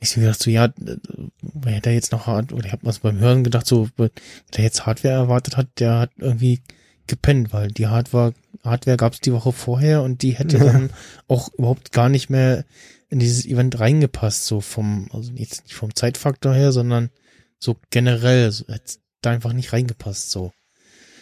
ich 0.01 0.16
mir 0.16 0.24
gedacht, 0.24 0.42
so, 0.42 0.51
ja, 0.51 0.66
äh, 0.66 0.96
wer 1.42 1.72
hätte 1.72 1.90
jetzt 1.90 2.12
noch 2.12 2.26
hart, 2.26 2.53
oder 2.53 2.66
ich 2.66 2.72
habe 2.72 2.86
was 2.86 3.01
beim 3.01 3.18
Hören 3.18 3.44
gedacht, 3.44 3.66
so, 3.66 3.88
wer 3.96 4.11
jetzt 4.57 4.86
Hardware 4.86 5.14
erwartet 5.14 5.57
hat, 5.57 5.68
der 5.78 5.98
hat 5.98 6.11
irgendwie 6.18 6.61
gepennt, 7.07 7.53
weil 7.53 7.68
die 7.68 7.86
Hardware, 7.86 8.32
Hardware 8.64 8.96
gab 8.96 9.12
es 9.12 9.20
die 9.20 9.32
Woche 9.32 9.53
vorher 9.53 10.03
und 10.03 10.22
die 10.22 10.32
hätte 10.32 10.59
dann 10.59 10.90
auch 11.28 11.53
überhaupt 11.55 11.92
gar 11.92 12.09
nicht 12.09 12.30
mehr 12.30 12.64
in 13.11 13.18
dieses 13.18 13.44
Event 13.44 13.78
reingepasst, 13.78 14.46
so 14.46 14.61
vom, 14.61 15.09
also 15.12 15.32
jetzt 15.32 15.64
nicht 15.64 15.74
vom 15.74 15.94
Zeitfaktor 15.94 16.55
her, 16.55 16.72
sondern 16.72 17.11
so 17.59 17.76
generell, 17.90 18.51
so, 18.53 18.66
hätte 18.68 18.98
da 19.20 19.30
einfach 19.30 19.53
nicht 19.53 19.72
reingepasst, 19.72 20.30
so. 20.30 20.53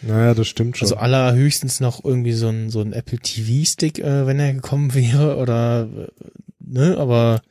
naja, 0.01 0.33
das 0.33 0.47
stimmt 0.47 0.77
schon. 0.77 0.85
Also 0.85 0.95
allerhöchstens 0.95 1.81
noch 1.81 2.05
irgendwie 2.05 2.33
so 2.33 2.47
ein, 2.47 2.69
so 2.69 2.79
ein 2.79 2.93
Apple 2.93 3.19
TV 3.19 3.65
Stick, 3.69 3.99
äh, 3.99 4.25
wenn 4.25 4.39
er 4.39 4.53
gekommen 4.53 4.93
wäre, 4.93 5.37
oder, 5.37 5.89
äh, 5.93 6.07
ne, 6.59 6.97
aber 6.97 7.41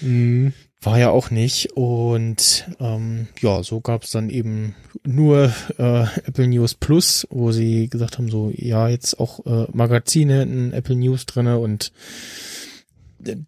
Mhm. 0.00 0.52
war 0.80 0.98
ja 0.98 1.10
auch 1.10 1.30
nicht. 1.30 1.72
Und 1.74 2.64
ähm, 2.80 3.28
ja, 3.40 3.62
so 3.62 3.80
gab 3.80 4.04
es 4.04 4.10
dann 4.10 4.30
eben 4.30 4.74
nur 5.04 5.52
äh, 5.78 6.06
Apple 6.26 6.48
News 6.48 6.74
Plus, 6.74 7.26
wo 7.30 7.52
sie 7.52 7.88
gesagt 7.88 8.18
haben, 8.18 8.30
so 8.30 8.50
ja, 8.54 8.88
jetzt 8.88 9.18
auch 9.18 9.44
äh, 9.46 9.66
Magazine 9.72 10.42
in 10.42 10.72
Apple 10.72 10.96
News 10.96 11.26
drinne 11.26 11.58
und 11.58 11.92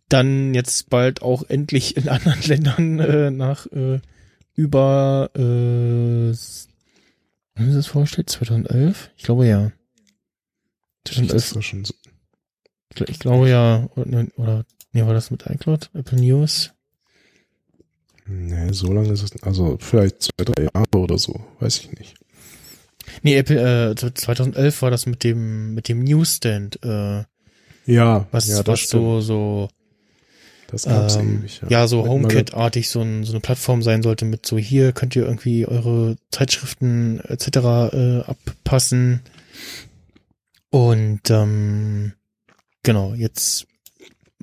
dann 0.08 0.54
jetzt 0.54 0.90
bald 0.90 1.22
auch 1.22 1.44
endlich 1.48 1.96
in 1.96 2.08
anderen 2.08 2.42
Ländern 2.46 2.98
äh, 2.98 3.30
nach 3.30 3.66
äh, 3.66 4.00
über 4.54 5.30
äh, 5.36 6.34
haben 7.58 7.70
Sie 7.70 7.76
das 7.76 7.88
vorgestellt? 7.88 8.30
2011? 8.30 9.10
Ich 9.16 9.24
glaube 9.24 9.46
ja. 9.46 9.72
das 11.02 11.16
2011 11.16 11.34
ist 11.34 11.56
doch 11.56 11.62
schon 11.62 11.84
so. 11.84 11.94
ich 13.08 13.18
glaube 13.18 13.48
ja, 13.48 13.88
oder, 13.96 14.26
oder 14.36 14.64
nee, 14.92 15.02
war 15.04 15.14
das 15.14 15.30
mit 15.30 15.46
iCloud? 15.46 15.90
Apple 15.94 16.20
News? 16.20 16.72
Nee, 18.26 18.72
so 18.72 18.92
lange 18.92 19.10
ist 19.12 19.22
es, 19.22 19.42
also 19.42 19.78
vielleicht 19.80 20.22
zwei, 20.22 20.44
drei 20.44 20.64
Jahre 20.64 20.98
oder 20.98 21.18
so, 21.18 21.40
weiß 21.60 21.78
ich 21.78 21.92
nicht. 21.98 22.14
Nee, 23.22 23.36
Apple, 23.36 23.90
äh, 23.92 23.94
2011 23.94 24.82
war 24.82 24.90
das 24.90 25.06
mit 25.06 25.24
dem, 25.24 25.74
mit 25.74 25.88
dem 25.88 26.00
Newsstand, 26.04 26.78
äh, 26.84 27.24
Ja, 27.86 28.26
was, 28.30 28.48
ja, 28.48 28.58
das 28.58 28.66
was 28.66 28.80
stimmt. 28.80 29.02
so, 29.02 29.20
so, 29.22 29.68
das 30.70 30.84
gab's 30.84 31.16
ähm, 31.16 31.40
ewig. 31.40 31.62
ja. 31.70 31.88
so 31.88 32.02
Mit 32.02 32.10
HomeKit-artig 32.10 32.90
so, 32.90 33.00
ein, 33.00 33.24
so 33.24 33.32
eine 33.32 33.40
Plattform 33.40 33.82
sein 33.82 34.02
sollte 34.02 34.26
mit 34.26 34.44
so, 34.44 34.58
hier 34.58 34.92
könnt 34.92 35.16
ihr 35.16 35.24
irgendwie 35.24 35.66
eure 35.66 36.16
Zeitschriften 36.30 37.20
etc. 37.20 37.46
Äh, 37.94 38.20
abpassen. 38.26 39.22
Und, 40.70 41.30
ähm, 41.30 42.12
genau, 42.82 43.14
jetzt 43.14 43.66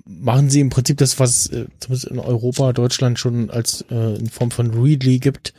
machen 0.06 0.50
sie 0.50 0.60
im 0.60 0.70
Prinzip 0.70 0.98
das, 0.98 1.20
was 1.20 1.48
äh, 1.48 1.68
zumindest 1.80 2.12
in 2.12 2.20
Europa, 2.20 2.74
Deutschland 2.74 3.20
schon 3.20 3.50
als 3.50 3.86
äh, 3.89 4.16
in 4.18 4.30
Form 4.30 4.52
von 4.52 4.72
Readly 4.72 5.20
gibt, 5.20 5.54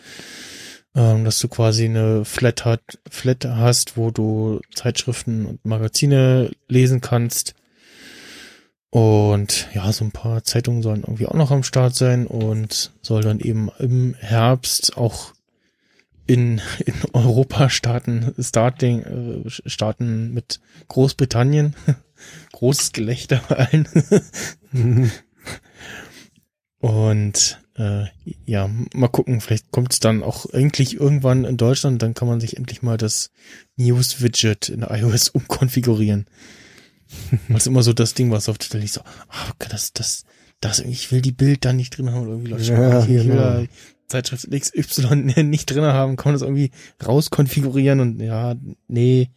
ähm, 0.95 1.25
dass 1.25 1.39
du 1.39 1.49
quasi 1.49 1.87
eine 1.87 2.25
Flat, 2.25 2.65
hat, 2.65 2.99
Flat 3.09 3.45
hast, 3.45 3.97
wo 3.97 4.11
du 4.11 4.61
Zeitschriften 4.75 5.47
und 5.47 5.65
Magazine 5.65 6.51
lesen 6.69 7.01
kannst. 7.01 7.55
Und 8.91 9.69
ja, 9.75 9.93
so 9.93 10.05
ein 10.05 10.13
paar 10.13 10.45
Zeitungen 10.45 10.83
sollen 10.83 11.03
irgendwie 11.03 11.27
auch 11.27 11.35
noch 11.35 11.51
am 11.51 11.63
Start 11.63 11.95
sein 11.95 12.27
und 12.27 12.93
soll 13.03 13.23
dann 13.23 13.41
eben 13.41 13.69
im 13.79 14.15
Herbst 14.15 14.97
auch 14.97 15.35
in, 16.27 16.61
in 16.85 16.95
Europa 17.13 17.69
starten, 17.69 18.35
starting, 18.39 19.03
äh, 19.03 19.51
starten 19.51 20.33
mit 20.33 20.61
Großbritannien. 20.89 21.75
Großes 22.53 22.93
Gelächter 22.93 23.43
bei 23.49 23.57
allen. 23.57 23.89
Und 26.79 27.61
äh, 27.77 28.05
ja, 28.45 28.71
mal 28.95 29.09
gucken, 29.09 29.41
vielleicht 29.41 29.71
kommt 29.71 29.93
es 29.93 30.01
dann 30.01 30.23
auch 30.23 30.47
endlich 30.51 30.95
irgendwann 30.95 31.45
in 31.45 31.57
Deutschland, 31.57 32.03
dann 32.03 32.15
kann 32.15 32.29
man 32.29 32.41
sich 32.41 32.57
endlich 32.57 32.83
mal 32.83 32.97
das 32.97 33.31
News-Widget 33.77 34.69
in 34.69 34.83
iOS 34.83 35.29
umkonfigurieren. 35.31 36.27
Das 37.49 37.63
ist 37.63 37.67
immer 37.67 37.83
so 37.83 37.93
das 37.93 38.15
Ding, 38.15 38.31
was 38.31 38.49
auf 38.49 38.59
Twitter 38.59 38.79
liegt, 38.79 38.93
so, 38.95 39.01
ah, 39.01 39.51
okay, 39.55 39.69
das, 39.71 39.93
das, 39.93 40.25
das, 40.61 40.81
ich 40.81 41.13
will 41.13 41.21
die 41.21 41.33
Bild 41.33 41.65
da 41.65 41.73
nicht 41.73 41.97
drin 41.97 42.11
haben, 42.11 42.23
oder 42.23 42.33
irgendwie 42.33 42.51
Leute 42.51 42.73
Ja, 42.73 43.03
ich 43.03 43.09
will 43.09 43.25
genau. 43.25 43.65
Zeitschrift 44.09 44.51
XY 44.51 45.17
nicht 45.45 45.67
drin 45.67 45.85
haben, 45.85 46.17
kann 46.17 46.33
man 46.33 46.35
das 46.35 46.43
irgendwie 46.43 46.71
rauskonfigurieren 47.05 48.01
und 48.01 48.21
ja, 48.21 48.55
nee, 48.89 49.31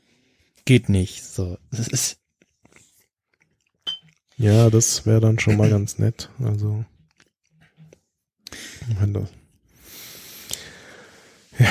geht 0.65 0.89
nicht. 0.89 1.23
So, 1.23 1.57
das 1.71 1.88
ist, 1.88 2.17
Ja, 4.40 4.70
das 4.70 5.06
wäre 5.06 5.20
dann 5.20 5.38
schon 5.38 5.58
mal 5.58 5.70
ganz 5.70 6.00
nett. 6.00 6.30
Also, 6.44 6.84
wenn 9.00 9.14
das. 9.14 9.30
Ja, 11.60 11.68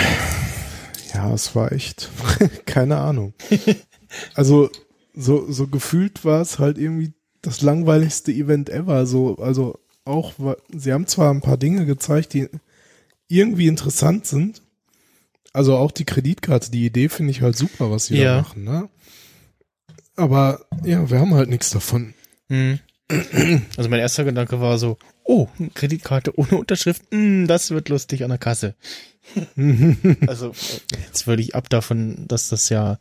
ja, 1.14 1.34
es 1.34 1.54
war 1.56 1.72
echt, 1.72 2.10
keine 2.66 2.98
Ahnung. 2.98 3.32
Also, 4.34 4.70
so, 5.14 5.50
so 5.50 5.66
gefühlt 5.66 6.24
war 6.24 6.40
es 6.42 6.58
halt 6.58 6.78
irgendwie 6.78 7.14
das 7.40 7.62
langweiligste 7.62 8.32
Event 8.32 8.68
ever. 8.68 9.06
So, 9.06 9.36
also 9.38 9.78
auch, 10.04 10.34
sie 10.68 10.92
haben 10.92 11.06
zwar 11.06 11.32
ein 11.32 11.40
paar 11.40 11.56
Dinge 11.56 11.86
gezeigt, 11.86 12.34
die 12.34 12.48
irgendwie 13.28 13.66
interessant 13.66 14.26
sind. 14.26 14.62
Also 15.54 15.76
auch 15.76 15.90
die 15.90 16.04
Kreditkarte, 16.04 16.70
die 16.70 16.84
Idee 16.84 17.08
finde 17.08 17.30
ich 17.30 17.40
halt 17.40 17.56
super, 17.56 17.90
was 17.90 18.06
sie 18.06 18.18
Ja. 18.18 18.36
da 18.36 18.42
machen, 18.42 18.64
ne? 18.64 18.88
Aber 20.16 20.66
ja, 20.84 21.08
wir 21.10 21.18
haben 21.20 21.34
halt 21.34 21.48
nichts 21.48 21.70
davon. 21.70 22.14
Hm. 22.48 22.78
Also 23.76 23.88
mein 23.88 24.00
erster 24.00 24.24
Gedanke 24.24 24.60
war 24.60 24.76
so, 24.76 24.98
oh, 25.24 25.48
Kreditkarte 25.74 26.38
ohne 26.38 26.56
Unterschrift, 26.58 27.02
hm, 27.10 27.46
das 27.46 27.70
wird 27.70 27.88
lustig 27.88 28.22
an 28.22 28.30
der 28.30 28.38
Kasse. 28.38 28.74
Also 30.26 30.52
jetzt 31.06 31.26
würde 31.26 31.42
ich 31.42 31.54
ab 31.54 31.68
davon, 31.68 32.26
dass 32.28 32.48
das 32.48 32.68
ja 32.68 32.98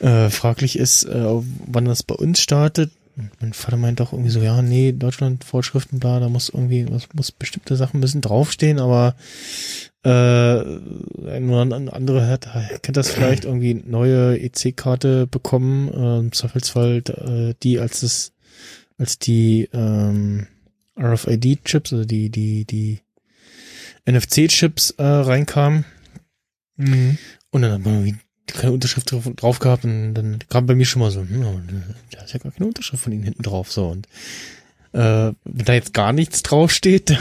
äh, 0.00 0.30
fraglich 0.30 0.78
ist, 0.78 1.04
äh, 1.04 1.26
wann 1.66 1.84
das 1.84 2.02
bei 2.02 2.14
uns 2.14 2.40
startet. 2.40 2.90
Mein 3.40 3.52
Vater 3.52 3.76
meint 3.76 3.98
doch 3.98 4.12
irgendwie 4.12 4.30
so, 4.30 4.40
ja, 4.40 4.62
nee, 4.62 4.92
Deutschland 4.92 5.42
Vorschriften, 5.42 5.98
bla, 5.98 6.20
da 6.20 6.28
muss 6.28 6.50
irgendwie, 6.50 6.86
was 6.88 7.08
muss 7.14 7.32
bestimmte 7.32 7.74
Sachen 7.74 7.98
müssen 7.98 8.20
draufstehen, 8.20 8.78
aber 8.78 9.16
äh, 10.08 11.30
ein 11.30 11.50
oder 11.50 11.76
ein 11.76 11.88
andere 11.90 12.26
hat, 12.26 12.48
kennt 12.82 12.96
das 12.96 13.10
vielleicht 13.10 13.44
irgendwie 13.44 13.74
neue 13.74 14.40
EC-Karte 14.40 15.26
bekommen, 15.26 15.88
äh, 15.88 16.18
im 16.20 16.32
Zweifelsfall 16.32 17.02
äh, 17.06 17.54
die 17.62 17.78
als 17.78 18.00
das, 18.00 18.32
als 18.96 19.18
die 19.18 19.68
ähm, 19.72 20.46
RFID-Chips, 20.98 21.92
also 21.92 22.04
die, 22.06 22.30
die, 22.30 22.64
die 22.64 23.00
NFC-Chips 24.06 24.92
äh, 24.92 25.04
reinkamen. 25.04 25.84
Mhm. 26.76 27.18
Und 27.50 27.62
dann 27.62 27.72
hat 27.72 27.84
man 27.84 27.94
irgendwie 27.94 28.16
keine 28.46 28.72
Unterschrift 28.72 29.12
drauf, 29.12 29.28
drauf 29.36 29.58
gehabt 29.58 29.84
und 29.84 30.14
dann 30.14 30.38
kam 30.48 30.64
bei 30.64 30.74
mir 30.74 30.86
schon 30.86 31.00
mal 31.00 31.10
so, 31.10 31.20
hm, 31.20 31.86
da 32.12 32.22
ist 32.22 32.32
ja 32.32 32.38
gar 32.38 32.52
keine 32.52 32.66
Unterschrift 32.66 33.02
von 33.02 33.12
ihnen 33.12 33.24
hinten 33.24 33.42
drauf, 33.42 33.70
so 33.70 33.88
und 33.88 34.08
äh, 34.92 35.32
wenn 35.44 35.64
da 35.66 35.74
jetzt 35.74 35.92
gar 35.92 36.14
nichts 36.14 36.42
draufsteht 36.42 37.18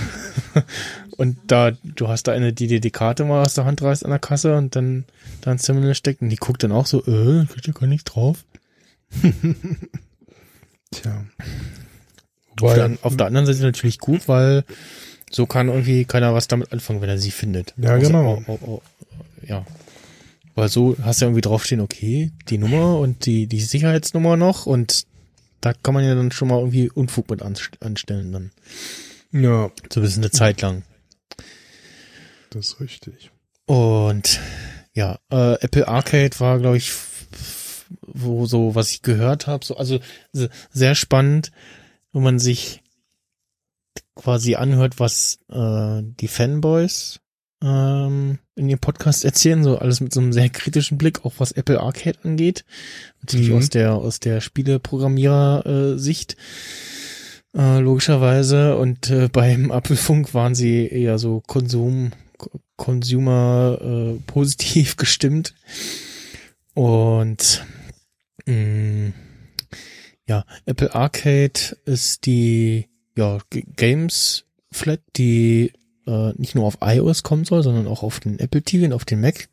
und 1.18 1.38
da, 1.48 1.72
du 1.72 2.08
hast 2.08 2.24
da 2.24 2.32
eine, 2.32 2.54
die 2.54 2.68
dir 2.68 2.80
die 2.80 2.92
Karte 2.92 3.26
mal 3.26 3.44
aus 3.44 3.56
der 3.56 3.66
Hand 3.66 3.82
reißt 3.82 4.06
an 4.06 4.12
der 4.12 4.20
Kasse 4.20 4.56
und 4.56 4.76
dann 4.76 5.06
da 5.42 5.52
ins 5.52 5.64
Terminal 5.64 5.96
steckt 5.96 6.22
und 6.22 6.30
die 6.30 6.36
guckt 6.38 6.64
dann 6.64 6.72
auch 6.72 6.86
so, 6.86 7.04
äh, 7.06 7.46
steht 7.48 7.68
ja 7.68 7.74
gar 7.74 7.88
nichts 7.88 8.12
drauf. 8.12 8.46
Tja. 10.92 11.26
Auf 12.62 12.74
der, 12.74 12.98
auf 13.02 13.18
der 13.18 13.28
anderen 13.28 13.46
Seite 13.46 13.62
natürlich 13.62 14.00
gut, 14.00 14.28
weil 14.28 14.64
so 15.30 15.46
kann 15.46 15.68
irgendwie 15.68 16.06
keiner 16.06 16.34
was 16.34 16.48
damit 16.48 16.72
anfangen, 16.72 17.02
wenn 17.02 17.10
er 17.10 17.18
sie 17.18 17.32
findet. 17.32 17.74
Ja, 17.78 17.92
Also, 17.92 18.08
genau. 18.08 18.44
oh, 18.48 18.60
oh, 18.62 18.68
oh, 18.68 18.82
ja. 19.46 19.66
Weil 20.56 20.70
so 20.70 20.96
hast 21.02 21.22
du 21.22 21.26
ja 21.26 21.30
irgendwie 21.30 21.42
draufstehen, 21.42 21.82
okay, 21.82 22.32
die 22.50 22.58
Nummer 22.58 22.98
und 23.00 23.26
die, 23.26 23.48
die 23.48 23.60
Sicherheitsnummer 23.60 24.38
noch 24.38 24.66
und 24.66 25.06
da 25.62 25.74
kann 25.74 25.94
man 25.94 26.04
ja 26.04 26.16
dann 26.16 26.32
schon 26.32 26.48
mal 26.48 26.60
irgendwie 26.60 26.90
Unfug 26.90 27.30
mit 27.30 27.42
anstellen 27.42 28.32
dann. 28.32 28.52
Ja. 29.32 29.72
So 29.92 30.00
ein 30.00 30.04
bisschen 30.04 30.24
eine 30.24 30.32
Zeit 30.32 30.62
lang. 30.62 30.84
Das 32.50 32.68
ist 32.68 32.80
richtig. 32.80 33.32
Und 33.66 34.40
ja, 34.94 35.20
äh, 35.30 35.62
Apple 35.62 35.88
Arcade 35.88 36.40
war, 36.40 36.60
glaube 36.60 36.78
ich, 36.78 36.92
wo 38.02 38.46
so, 38.46 38.76
was 38.76 38.92
ich 38.92 39.02
gehört 39.02 39.48
habe, 39.48 39.66
so, 39.66 39.78
also 39.78 40.00
sehr 40.34 40.96
spannend, 40.96 41.52
wenn 42.14 42.24
man 42.24 42.40
sich 42.40 42.82
quasi 44.16 44.56
anhört, 44.56 45.00
was 45.00 45.40
äh, 45.50 46.02
die 46.04 46.28
Fanboys 46.28 47.20
ähm, 47.62 48.40
in 48.56 48.70
ihrem 48.70 48.80
Podcast 48.80 49.26
erzählen, 49.26 49.64
so 49.64 49.78
alles 49.78 50.02
mit 50.02 50.14
so 50.14 50.20
einem 50.20 50.34
sehr 50.34 50.50
kritischen 50.50 50.98
Blick, 50.98 51.26
auch 51.26 51.34
was 51.38 51.52
Apple 51.52 51.80
Arcade 51.80 52.20
angeht. 52.24 52.66
Natürlich 53.22 53.50
mhm. 53.50 53.58
aus 53.58 53.70
der 53.70 53.94
aus 53.94 54.20
der 54.20 54.42
Spieleprogrammierer-Sicht. 54.42 56.38
Äh, 57.56 57.80
logischerweise. 57.80 58.78
Und 58.78 59.10
äh, 59.10 59.30
beim 59.32 59.72
Apfelfunk 59.72 60.34
waren 60.34 60.56
sie 60.56 60.88
eher 60.88 61.18
so 61.18 61.42
Konsum, 61.48 62.12
Consumer 62.78 63.80
äh, 63.82 64.20
positiv 64.26 64.96
gestimmt. 64.98 65.54
Und 66.74 67.66
mh, 68.46 68.54
mm, 68.54 69.14
ja, 70.28 70.46
Apple 70.66 70.94
Arcade 70.94 71.78
ist 71.86 72.26
die 72.26 72.88
ja, 73.16 73.40
Games 73.50 74.46
Flat, 74.72 75.02
die 75.16 75.72
äh, 76.06 76.34
nicht 76.36 76.56
nur 76.56 76.66
auf 76.66 76.78
iOS 76.82 77.24
kommen 77.24 77.46
soll, 77.46 77.64
sondern 77.64 77.88
auch 77.88 78.04
auf 78.04 78.20
den 78.20 78.40
Apple 78.40 78.62
TV 78.62 78.86
und 78.86 78.94
auf 78.94 79.06
den 79.06 79.22
Mac. 79.22 79.50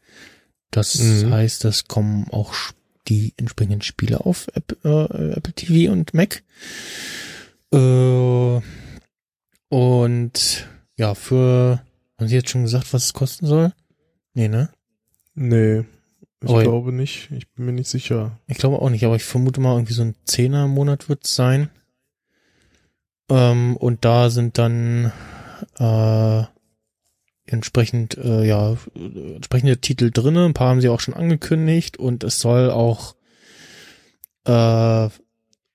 Das 0.70 0.98
mhm. 0.98 1.30
heißt, 1.30 1.64
das 1.64 1.86
kommen 1.86 2.28
auch 2.30 2.54
die 3.08 3.32
entsprechenden 3.36 3.82
Spiele 3.82 4.20
auf 4.20 4.48
App, 4.54 4.76
äh, 4.84 5.32
Apple 5.32 5.52
TV 5.52 5.92
und 5.92 6.14
Mac. 6.14 6.42
Äh, 7.72 8.60
und 9.68 10.68
ja, 10.96 11.14
für, 11.14 11.82
haben 12.18 12.28
Sie 12.28 12.34
jetzt 12.34 12.50
schon 12.50 12.62
gesagt, 12.62 12.92
was 12.92 13.06
es 13.06 13.12
kosten 13.12 13.46
soll? 13.46 13.72
Nee, 14.34 14.48
ne? 14.48 14.70
Nee, 15.34 15.84
ich 16.42 16.50
aber 16.50 16.62
glaube 16.62 16.92
nicht. 16.92 17.30
Ich 17.32 17.50
bin 17.52 17.66
mir 17.66 17.72
nicht 17.72 17.88
sicher. 17.88 18.38
Ich 18.46 18.58
glaube 18.58 18.80
auch 18.80 18.90
nicht, 18.90 19.04
aber 19.04 19.16
ich 19.16 19.24
vermute 19.24 19.60
mal 19.60 19.74
irgendwie 19.74 19.94
so 19.94 20.02
ein 20.02 20.14
Zehner 20.24 20.64
im 20.64 20.70
Monat 20.70 21.08
wird 21.08 21.24
es 21.24 21.34
sein. 21.34 21.70
Ähm, 23.30 23.76
und 23.76 24.04
da 24.04 24.30
sind 24.30 24.58
dann 24.58 25.12
äh, 25.78 26.42
entsprechend 27.46 28.16
äh, 28.16 28.44
ja 28.44 28.76
entsprechende 28.94 29.78
Titel 29.78 30.10
drinne. 30.10 30.44
Ein 30.44 30.54
paar 30.54 30.70
haben 30.70 30.80
sie 30.80 30.88
auch 30.88 31.00
schon 31.00 31.14
angekündigt 31.14 31.96
und 31.98 32.24
es 32.24 32.40
soll 32.40 32.70
auch 32.70 33.16
äh, 34.46 35.08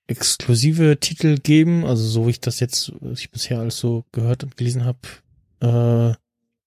exklusive 0.07 0.99
Titel 0.99 1.37
geben, 1.37 1.85
also 1.85 2.03
so 2.03 2.25
wie 2.25 2.31
ich 2.31 2.41
das 2.41 2.59
jetzt, 2.59 2.93
was 2.99 3.19
ich 3.19 3.31
bisher 3.31 3.59
alles 3.59 3.77
so 3.77 4.05
gehört 4.11 4.43
und 4.43 4.57
gelesen 4.57 4.83
habe, 4.85 4.99
äh, 5.61 6.15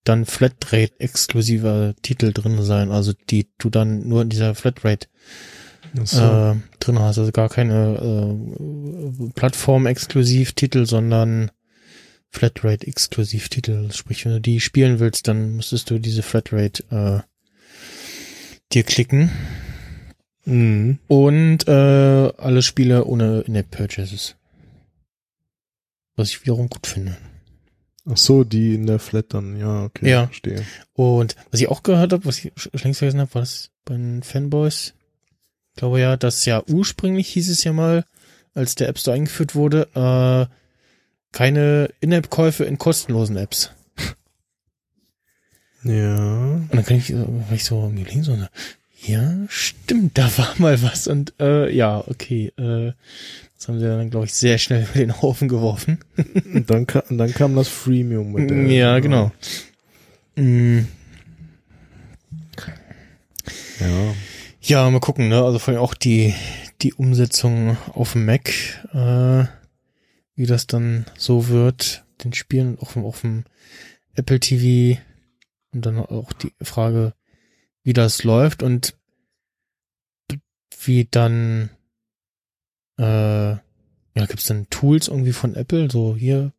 dann 0.05 0.27
Flatrate 0.27 0.99
exklusive 0.99 1.95
Titel 2.03 2.33
drin 2.33 2.61
sein, 2.63 2.91
also 2.91 3.13
die 3.31 3.49
du 3.59 3.71
dann 3.71 4.09
nur 4.09 4.23
in 4.23 4.29
dieser 4.29 4.55
Flatrate 4.55 5.09
so. 6.05 6.21
äh, 6.21 6.57
drin 6.81 6.99
hast, 6.99 7.19
also 7.19 7.31
gar 7.33 7.49
keine 7.49 7.97
äh, 7.99 9.31
Plattform-Exklusiv-Titel, 9.35 10.87
sondern 10.87 11.51
Flatrate-Exklusiv-Titel. 12.31 13.93
Sprich, 13.93 14.25
wenn 14.25 14.33
du 14.33 14.41
die 14.41 14.61
spielen 14.61 14.99
willst, 14.99 15.29
dann 15.29 15.57
müsstest 15.57 15.91
du 15.91 15.99
diese 15.99 16.23
Flatrate 16.23 16.85
äh, 16.91 17.21
dir 18.73 18.83
klicken. 18.83 19.31
Mhm. 20.45 20.99
Und 21.07 21.69
äh, 21.69 22.33
alle 22.37 22.63
Spiele 22.63 23.05
ohne 23.05 23.43
In-App-Purchases. 23.43 24.37
Was 26.17 26.31
ich 26.31 26.43
wiederum 26.43 26.69
gut 26.69 26.87
finde. 26.87 27.17
Ach 28.11 28.17
so, 28.17 28.43
die 28.43 28.75
in 28.75 28.87
der 28.87 28.99
Flat 28.99 29.27
dann, 29.29 29.57
ja, 29.57 29.85
okay, 29.85 30.11
ja. 30.11 30.27
verstehe. 30.27 30.65
Und 30.93 31.37
was 31.51 31.61
ich 31.61 31.69
auch 31.69 31.83
gehört 31.83 32.13
habe, 32.13 32.25
was 32.25 32.39
ich 32.39 32.53
längst 32.83 32.99
vergessen 32.99 33.21
habe, 33.21 33.35
war 33.35 33.43
das 33.43 33.71
bei 33.85 33.95
den 33.95 34.23
Fanboys. 34.23 34.95
Ich 35.71 35.77
glaube 35.77 36.01
ja, 36.01 36.17
dass 36.17 36.45
ja 36.45 36.63
ursprünglich 36.67 37.29
hieß 37.29 37.49
es 37.49 37.65
ja 37.65 37.73
mal, 37.73 38.05
als 38.55 38.75
der 38.75 38.89
App 38.89 38.99
Store 38.99 39.17
eingeführt 39.17 39.55
wurde, 39.55 39.89
äh, 39.95 40.53
keine 41.33 41.91
In-App-Käufe 42.01 42.65
in 42.65 42.79
kostenlosen 42.79 43.37
Apps. 43.37 43.71
Ja. 45.85 46.15
Und 46.17 46.73
dann 46.73 46.85
kann 46.85 46.99
ich, 46.99 47.13
war 47.13 47.53
ich 47.53 47.65
so 47.65 47.89
mir 47.89 48.05
links 48.05 48.27
so, 48.27 48.39
ja, 49.05 49.35
stimmt, 49.49 50.17
da 50.17 50.31
war 50.39 50.55
mal 50.59 50.81
was 50.81 51.09
und 51.09 51.35
äh, 51.41 51.75
ja, 51.75 52.05
okay, 52.07 52.53
äh, 52.57 52.93
das 53.63 53.69
haben 53.69 53.79
sie 53.79 53.87
dann, 53.87 54.11
glaube 54.11 54.27
ich, 54.27 54.35
sehr 54.35 54.59
schnell 54.59 54.83
über 54.91 54.99
den 54.99 55.23
Haufen 55.23 55.47
geworfen. 55.47 55.99
und 56.53 56.69
dann, 56.69 56.85
kam, 56.85 57.03
dann 57.11 57.33
kam 57.33 57.55
das 57.55 57.69
Freemium-Modell. 57.69 58.69
Ja, 58.69 58.99
genau. 58.99 59.31
Mhm. 60.35 60.89
Ja. 63.79 64.15
Ja, 64.61 64.91
mal 64.91 64.99
gucken, 64.99 65.29
ne? 65.29 65.45
Also 65.45 65.61
vor 65.61 65.75
allem 65.75 65.83
auch 65.83 65.95
die, 65.95 66.35
die 66.81 66.93
Umsetzung 66.95 67.77
auf 67.95 68.13
dem 68.13 68.25
Mac, 68.25 68.51
äh, 68.93 69.45
wie 70.35 70.47
das 70.47 70.67
dann 70.67 71.07
so 71.17 71.47
wird, 71.47 72.05
den 72.25 72.33
Spielen 72.33 72.79
auch 72.81 72.97
auf 72.97 73.21
dem 73.21 73.45
Apple 74.15 74.41
TV 74.41 75.01
und 75.73 75.87
dann 75.87 75.99
auch 75.99 76.33
die 76.33 76.53
Frage, 76.63 77.15
wie 77.85 77.93
das 77.93 78.25
läuft 78.25 78.65
und 78.65 78.97
wie 80.85 81.07
dann 81.09 81.71
äh, 82.99 83.03
ja, 83.05 84.27
gibt's 84.27 84.47
dann 84.47 84.69
Tools 84.71 85.09
irgendwie 85.09 85.33
von 85.33 85.55
Apple, 85.55 85.91
so 85.91 86.17
hier 86.17 86.53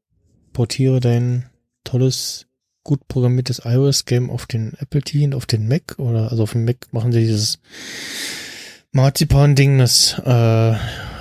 portiere 0.51 0.99
dein 0.99 1.49
tolles, 1.83 2.47
gut 2.83 3.07
programmiertes 3.07 3.61
iOS-Game 3.65 4.29
auf 4.29 4.45
den 4.45 4.73
Apple 4.77 5.01
und 5.25 5.35
auf 5.35 5.45
den 5.45 5.67
Mac 5.67 5.97
oder 5.99 6.31
also 6.31 6.43
auf 6.43 6.51
dem 6.51 6.65
Mac 6.65 6.91
machen 6.91 7.11
sie 7.11 7.21
dieses 7.21 7.59
Marzipan-Ding, 8.91 9.77
dass 9.77 10.19
äh, 10.25 10.75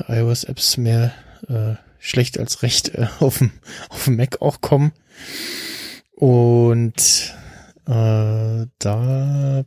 iOS-Apps 0.08 0.76
mehr 0.76 1.12
äh, 1.48 1.74
schlecht 1.98 2.38
als 2.38 2.62
recht 2.62 2.94
äh, 2.94 3.06
auf 3.20 3.38
dem 3.38 3.52
auf 3.88 4.04
dem 4.04 4.16
Mac 4.16 4.40
auch 4.42 4.60
kommen 4.60 4.92
und 6.12 7.34
äh, 7.86 8.66
da 8.78 9.64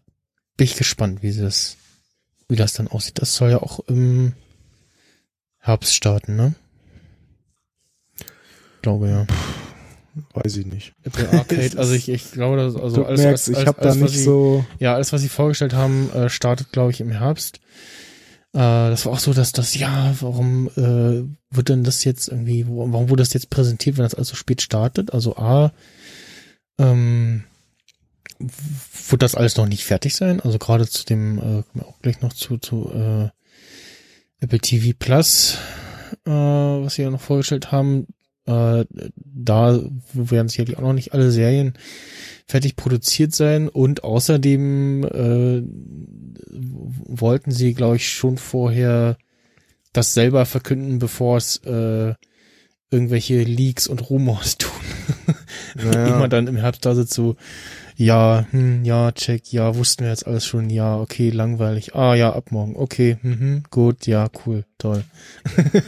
bin 0.57 0.65
ich 0.65 0.75
gespannt, 0.75 1.21
wie 1.21 1.33
das, 1.35 1.77
wie 2.47 2.55
das 2.55 2.73
dann 2.73 2.87
aussieht. 2.87 3.21
Das 3.21 3.35
soll 3.35 3.51
ja 3.51 3.61
auch 3.61 3.79
im 3.87 4.33
Herbst 5.65 5.95
starten, 5.95 6.35
ne? 6.35 6.55
glaube 8.85 9.09
ja. 9.09 9.25
Weiß 10.33 10.55
ich 10.57 10.67
nicht. 10.67 10.93
Apple 11.03 11.27
Arcade, 11.31 11.77
also 11.77 11.93
ich, 11.93 12.07
ich 12.07 12.31
glaube, 12.31 12.57
dass, 12.57 12.75
also 12.75 12.97
du 12.97 13.05
alles, 13.05 13.21
merkst, 13.21 13.51
was, 13.51 13.59
ich 13.59 13.67
habe 13.67 13.81
da 13.81 13.95
nicht 13.95 14.13
sie, 14.13 14.23
so. 14.23 14.63
Ja, 14.79 14.93
alles, 14.93 15.11
was 15.11 15.21
sie 15.21 15.29
vorgestellt 15.29 15.73
haben, 15.73 16.11
äh, 16.11 16.29
startet, 16.29 16.71
glaube 16.71 16.91
ich, 16.91 17.01
im 17.01 17.09
Herbst. 17.09 17.59
Äh, 18.53 18.59
das 18.59 19.05
war 19.05 19.13
auch 19.13 19.19
so, 19.19 19.33
dass 19.33 19.53
das, 19.53 19.73
ja, 19.75 20.15
warum 20.21 20.67
äh, 20.77 21.27
wird 21.49 21.69
denn 21.69 21.83
das 21.83 22.03
jetzt 22.03 22.27
irgendwie, 22.27 22.65
warum 22.67 23.09
wurde 23.09 23.23
das 23.23 23.33
jetzt 23.33 23.49
präsentiert, 23.49 23.97
wenn 23.97 24.05
das 24.05 24.13
alles 24.13 24.27
so 24.27 24.35
spät 24.35 24.61
startet? 24.61 25.13
Also 25.13 25.35
A, 25.35 25.71
ähm, 26.77 27.43
wird 29.09 29.23
das 29.23 29.33
alles 29.33 29.57
noch 29.57 29.67
nicht 29.67 29.83
fertig 29.83 30.15
sein. 30.15 30.41
Also 30.41 30.59
gerade 30.59 30.87
zu 30.87 31.05
dem, 31.05 31.39
äh, 31.39 31.81
auch 31.81 31.99
gleich 32.01 32.21
noch 32.21 32.33
zu, 32.33 32.59
zu 32.59 32.91
äh, 32.93 33.29
Apple 34.39 34.59
TV 34.59 34.95
Plus, 34.97 35.57
äh, 36.25 36.31
was 36.31 36.95
sie 36.95 37.03
ja 37.03 37.09
noch 37.09 37.21
vorgestellt 37.21 37.71
haben. 37.71 38.07
Äh, 38.45 38.85
da 39.15 39.79
werden 40.13 40.49
sicherlich 40.49 40.77
auch 40.77 40.83
noch 40.83 40.93
nicht 40.93 41.13
alle 41.13 41.31
Serien 41.31 41.73
fertig 42.47 42.75
produziert 42.75 43.33
sein 43.33 43.69
und 43.69 44.03
außerdem 44.03 45.03
äh, 45.03 45.63
wollten 46.51 47.51
sie, 47.51 47.73
glaube 47.73 47.95
ich, 47.95 48.09
schon 48.09 48.37
vorher 48.37 49.17
das 49.93 50.13
selber 50.13 50.45
verkünden, 50.45 50.99
bevor 50.99 51.37
es 51.37 51.57
äh, 51.65 52.13
irgendwelche 52.91 53.41
Leaks 53.43 53.87
und 53.87 54.09
Rumors 54.09 54.57
tun. 54.59 54.71
Naja. 55.75 56.15
Immer 56.15 56.27
dann 56.27 56.47
im 56.47 56.55
Herbst 56.55 56.85
da 56.85 56.95
sitzt 56.95 57.13
so, 57.13 57.35
ja, 57.95 58.45
hm, 58.51 58.83
ja, 58.83 59.11
check, 59.11 59.51
ja, 59.51 59.75
wussten 59.75 60.03
wir 60.03 60.11
jetzt 60.11 60.27
alles 60.27 60.45
schon, 60.45 60.69
ja, 60.69 60.97
okay, 60.99 61.29
langweilig, 61.29 61.95
ah, 61.95 62.13
ja, 62.13 62.33
ab 62.33 62.51
morgen, 62.51 62.75
okay, 62.75 63.17
mhm, 63.21 63.63
gut, 63.69 64.05
ja, 64.07 64.27
cool, 64.45 64.65
toll. 64.77 65.03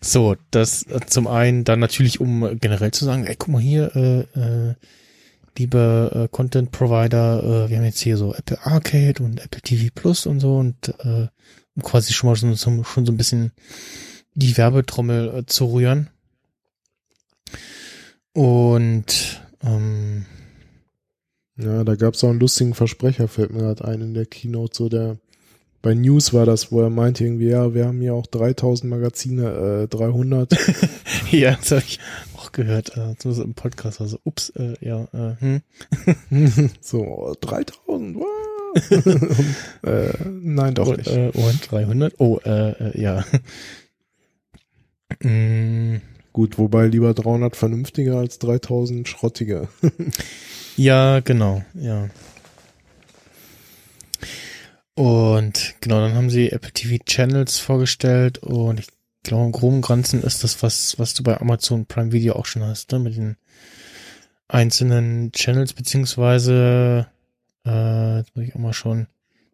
so, 0.00 0.36
das 0.50 0.84
äh, 0.84 1.00
zum 1.06 1.26
einen 1.26 1.64
dann 1.64 1.80
natürlich, 1.80 2.20
um 2.20 2.58
generell 2.60 2.90
zu 2.90 3.04
sagen, 3.04 3.24
ey, 3.26 3.34
guck 3.36 3.48
mal 3.48 3.62
hier, 3.62 3.96
äh, 3.96 4.20
äh, 4.38 4.74
liebe 5.58 6.24
äh, 6.24 6.28
Content 6.28 6.70
Provider, 6.70 7.42
äh, 7.42 7.70
wir 7.70 7.78
haben 7.78 7.84
jetzt 7.84 8.00
hier 8.00 8.16
so 8.16 8.34
Apple 8.34 8.58
Arcade 8.64 9.22
und 9.22 9.44
Apple 9.44 9.60
TV 9.62 9.90
Plus 9.94 10.26
und 10.26 10.40
so 10.40 10.58
und 10.58 10.94
äh, 11.00 11.28
um 11.74 11.82
quasi 11.82 12.12
schon 12.12 12.28
mal 12.28 12.36
so, 12.36 12.54
schon 12.84 13.06
so 13.06 13.12
ein 13.12 13.16
bisschen 13.16 13.52
die 14.34 14.56
Werbetrommel 14.56 15.38
äh, 15.38 15.46
zu 15.46 15.66
rühren. 15.72 16.08
Und 18.32 19.42
ähm, 19.62 20.24
Ja, 21.62 21.84
da 21.84 21.94
gab 21.94 22.14
es 22.14 22.24
auch 22.24 22.30
einen 22.30 22.40
lustigen 22.40 22.74
Versprecher, 22.74 23.28
fällt 23.28 23.52
mir 23.52 23.60
gerade 23.60 23.84
ein 23.84 24.00
in 24.00 24.14
der 24.14 24.26
Keynote, 24.26 24.76
so 24.76 24.88
der 24.88 25.16
bei 25.82 25.94
News 25.94 26.32
war 26.32 26.46
das, 26.46 26.70
wo 26.70 26.80
er 26.80 26.90
meinte 26.90 27.24
irgendwie, 27.24 27.48
ja, 27.48 27.74
wir 27.74 27.86
haben 27.86 28.00
hier 28.00 28.14
auch 28.14 28.26
3000 28.26 28.88
Magazine, 28.88 29.82
äh, 29.82 29.88
300. 29.88 30.52
ja, 31.32 31.56
das 31.56 31.72
habe 31.72 31.82
ich 31.84 31.98
auch 32.36 32.52
gehört, 32.52 32.96
äh, 32.96 33.16
zumindest 33.18 33.44
im 33.44 33.54
Podcast, 33.54 34.00
also 34.00 34.18
ups, 34.22 34.50
äh, 34.50 34.74
ja, 34.80 35.08
äh, 35.12 35.34
hm. 35.40 35.62
so, 36.80 37.02
oh, 37.02 37.34
3000, 37.40 38.16
wow. 38.16 38.26
und, 39.84 39.90
äh, 39.90 40.12
nein, 40.30 40.74
doch 40.74 40.86
und, 40.86 40.98
nicht. 40.98 41.10
Äh, 41.10 41.32
und 41.34 41.70
300, 41.70 42.14
oh, 42.18 42.38
äh, 42.44 42.70
äh 42.70 43.00
ja. 43.00 43.24
mm. 45.20 46.00
Gut, 46.32 46.56
wobei 46.56 46.86
lieber 46.86 47.12
300 47.12 47.56
vernünftiger 47.56 48.16
als 48.16 48.38
3000 48.38 49.06
schrottiger. 49.06 49.68
Ja, 50.76 51.20
genau, 51.20 51.64
ja. 51.74 52.08
Und 54.94 55.74
genau, 55.80 56.00
dann 56.00 56.14
haben 56.14 56.30
sie 56.30 56.50
Apple 56.52 56.72
TV 56.72 57.02
Channels 57.04 57.58
vorgestellt 57.58 58.38
und 58.38 58.80
ich 58.80 58.88
glaube, 59.22 59.46
im 59.46 59.52
groben 59.52 59.80
Ganzen 59.80 60.22
ist 60.22 60.44
das, 60.44 60.62
was, 60.62 60.98
was 60.98 61.14
du 61.14 61.22
bei 61.22 61.40
Amazon 61.40 61.86
Prime 61.86 62.12
Video 62.12 62.34
auch 62.34 62.46
schon 62.46 62.62
hast, 62.62 62.92
ne? 62.92 62.98
mit 62.98 63.16
den 63.16 63.36
einzelnen 64.48 65.32
Channels, 65.32 65.72
beziehungsweise, 65.72 67.06
äh, 67.66 68.18
jetzt 68.18 68.36
muss 68.36 68.44
ich 68.44 68.54
auch 68.54 68.60
mal 68.60 68.74
schon, 68.74 69.06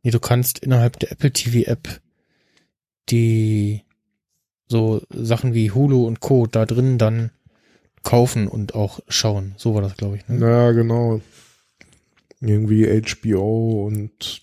nee, 0.03 0.11
du 0.11 0.19
kannst 0.19 0.59
innerhalb 0.59 0.99
der 0.99 1.13
Apple 1.13 1.33
TV 1.33 1.71
App 1.71 2.01
die 3.11 3.85
so 4.67 5.03
Sachen 5.11 5.55
wie 5.55 5.71
Hulu 5.71 6.07
und 6.07 6.21
Co. 6.21 6.47
da 6.47 6.67
drin 6.67 6.99
dann 6.99 7.31
kaufen 8.09 8.49
und 8.49 8.75
auch 8.75 9.01
schauen. 9.09 9.55
So 9.59 9.75
war 9.75 9.83
das, 9.83 9.95
glaube 9.99 10.17
ich. 10.17 10.27
Ne? 10.29 10.41
Ja, 10.41 10.73
genau. 10.73 11.21
Irgendwie 12.41 12.87
HBO 13.03 13.85
und 13.87 14.41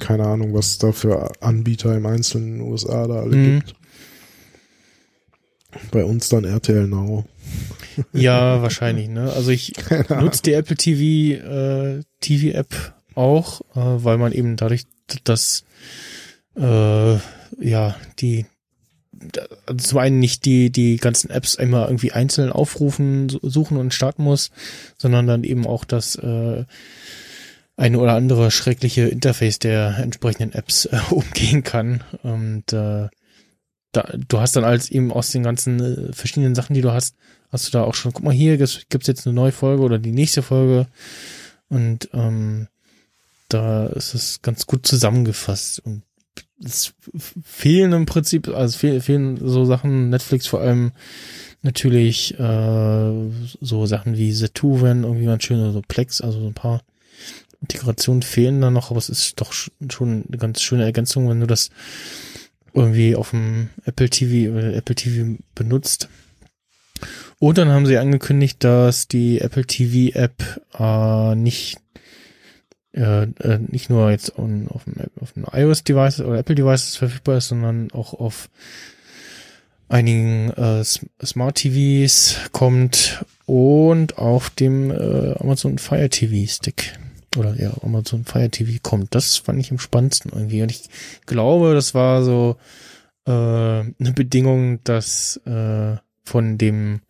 keine 0.00 0.24
Ahnung, 0.24 0.54
was 0.54 0.68
es 0.68 0.78
da 0.78 0.92
für 0.92 1.30
Anbieter 1.42 1.94
im 1.94 2.06
einzelnen 2.06 2.62
USA 2.62 3.06
da 3.06 3.20
alle 3.20 3.36
mhm. 3.36 3.60
gibt. 3.60 3.74
Bei 5.90 6.06
uns 6.06 6.30
dann 6.30 6.44
RTL 6.44 6.86
Now. 6.86 7.26
Ja, 8.14 8.62
wahrscheinlich, 8.62 9.08
ne? 9.08 9.30
Also 9.30 9.50
ich 9.50 9.74
nutze 10.08 10.42
die 10.44 10.54
Apple 10.54 10.76
TV 10.76 11.44
äh, 11.44 12.04
TV 12.20 12.56
App 12.56 12.94
auch, 13.14 13.60
äh, 13.72 14.04
weil 14.04 14.16
man 14.16 14.32
eben 14.32 14.56
dadurch, 14.56 14.86
dass 15.24 15.64
äh, 16.56 17.16
ja 17.60 17.94
die 18.20 18.46
zum 19.76 19.98
einen 19.98 20.18
nicht 20.18 20.44
die 20.44 20.70
die 20.70 20.96
ganzen 20.96 21.30
Apps 21.30 21.54
immer 21.54 21.86
irgendwie 21.86 22.12
einzeln 22.12 22.50
aufrufen, 22.50 23.28
suchen 23.42 23.76
und 23.76 23.94
starten 23.94 24.24
muss, 24.24 24.50
sondern 24.98 25.26
dann 25.26 25.44
eben 25.44 25.66
auch 25.66 25.84
das 25.84 26.16
äh, 26.16 26.64
eine 27.76 27.98
oder 27.98 28.14
andere 28.14 28.50
schreckliche 28.50 29.08
Interface 29.08 29.58
der 29.58 29.98
entsprechenden 29.98 30.52
Apps 30.52 30.86
äh, 30.86 30.98
umgehen 31.10 31.62
kann. 31.62 32.02
Und 32.22 32.72
äh, 32.72 33.08
da, 33.92 34.08
du 34.28 34.40
hast 34.40 34.56
dann 34.56 34.64
als 34.64 34.90
eben 34.90 35.12
aus 35.12 35.30
den 35.30 35.42
ganzen 35.42 36.10
äh, 36.10 36.12
verschiedenen 36.12 36.54
Sachen, 36.54 36.74
die 36.74 36.80
du 36.80 36.92
hast, 36.92 37.16
hast 37.50 37.66
du 37.66 37.70
da 37.72 37.84
auch 37.84 37.94
schon, 37.94 38.12
guck 38.12 38.24
mal 38.24 38.34
hier, 38.34 38.56
gibt's 38.56 39.06
jetzt 39.06 39.26
eine 39.26 39.34
neue 39.34 39.52
Folge 39.52 39.82
oder 39.82 39.98
die 39.98 40.12
nächste 40.12 40.42
Folge. 40.42 40.86
Und 41.68 42.08
ähm, 42.12 42.68
da 43.48 43.86
ist 43.86 44.14
es 44.14 44.42
ganz 44.42 44.66
gut 44.66 44.86
zusammengefasst. 44.86 45.80
Und 45.80 46.02
es 46.64 46.94
fehlen 47.44 47.92
im 47.92 48.06
Prinzip, 48.06 48.48
also 48.48 48.78
fehl, 48.78 49.00
fehlen 49.00 49.38
so 49.40 49.64
Sachen, 49.64 50.10
Netflix 50.10 50.46
vor 50.46 50.60
allem 50.60 50.92
natürlich 51.62 52.38
äh, 52.38 53.12
so 53.60 53.86
Sachen 53.86 54.16
wie 54.16 54.32
The 54.32 54.48
Two, 54.48 54.82
wenn 54.82 55.04
irgendwie 55.04 55.26
ganz 55.26 55.44
schön, 55.44 55.60
oder 55.60 55.72
so 55.72 55.82
Plex, 55.86 56.20
also 56.20 56.40
so 56.40 56.46
ein 56.46 56.54
paar 56.54 56.82
Integrationen 57.60 58.22
fehlen 58.22 58.60
da 58.60 58.70
noch, 58.70 58.90
aber 58.90 58.98
es 58.98 59.08
ist 59.08 59.40
doch 59.40 59.52
schon 59.52 60.24
eine 60.28 60.38
ganz 60.38 60.60
schöne 60.60 60.84
Ergänzung, 60.84 61.28
wenn 61.28 61.40
du 61.40 61.46
das 61.46 61.70
irgendwie 62.74 63.14
auf 63.14 63.30
dem 63.30 63.68
Apple 63.84 64.10
TV 64.10 64.52
oder 64.52 64.74
Apple 64.74 64.94
TV 64.94 65.38
benutzt. 65.54 66.08
Und 67.38 67.58
dann 67.58 67.68
haben 67.68 67.86
sie 67.86 67.98
angekündigt, 67.98 68.62
dass 68.64 69.08
die 69.08 69.40
Apple 69.40 69.66
TV 69.66 70.16
App 70.18 70.62
äh, 70.78 71.34
nicht 71.34 71.81
äh, 72.92 73.22
äh, 73.22 73.58
nicht 73.68 73.90
nur 73.90 74.10
jetzt 74.10 74.38
on, 74.38 74.68
auf 74.68 74.84
dem, 74.84 74.94
auf 75.20 75.32
dem 75.32 75.44
iOS 75.50 75.84
Device 75.84 76.20
oder 76.20 76.38
Apple 76.38 76.54
Devices 76.54 76.96
verfügbar 76.96 77.38
ist, 77.38 77.48
sondern 77.48 77.90
auch 77.92 78.14
auf 78.14 78.50
einigen 79.88 80.50
äh, 80.50 80.84
Smart 80.84 81.56
TVs 81.56 82.36
kommt 82.52 83.24
und 83.46 84.18
auf 84.18 84.50
dem 84.50 84.90
äh, 84.90 85.34
Amazon 85.38 85.78
Fire 85.78 86.08
TV 86.08 86.50
Stick 86.50 86.98
oder 87.36 87.54
ja, 87.60 87.72
Amazon 87.82 88.24
Fire 88.24 88.50
TV 88.50 88.78
kommt. 88.82 89.14
Das 89.14 89.36
fand 89.36 89.58
ich 89.58 89.70
am 89.70 89.78
spannendsten 89.78 90.32
irgendwie. 90.32 90.62
Und 90.62 90.70
ich 90.70 90.88
glaube, 91.26 91.74
das 91.74 91.94
war 91.94 92.22
so 92.22 92.56
äh, 93.26 93.30
eine 93.30 94.12
Bedingung, 94.14 94.82
dass 94.84 95.38
äh, 95.46 95.96
von 96.24 96.58
dem 96.58 97.00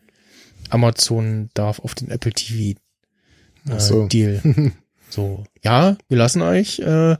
Amazon 0.70 1.51
darf 1.55 1.80
auf 1.80 1.95
den 1.95 2.11
Apple 2.11 2.33
TV 2.33 2.78
äh, 3.68 3.80
so. 3.80 4.07
Deal. 4.07 4.41
so, 5.12 5.44
ja, 5.62 5.96
wir 6.08 6.18
lassen 6.18 6.42
euch 6.42 6.78
äh, 6.78 7.16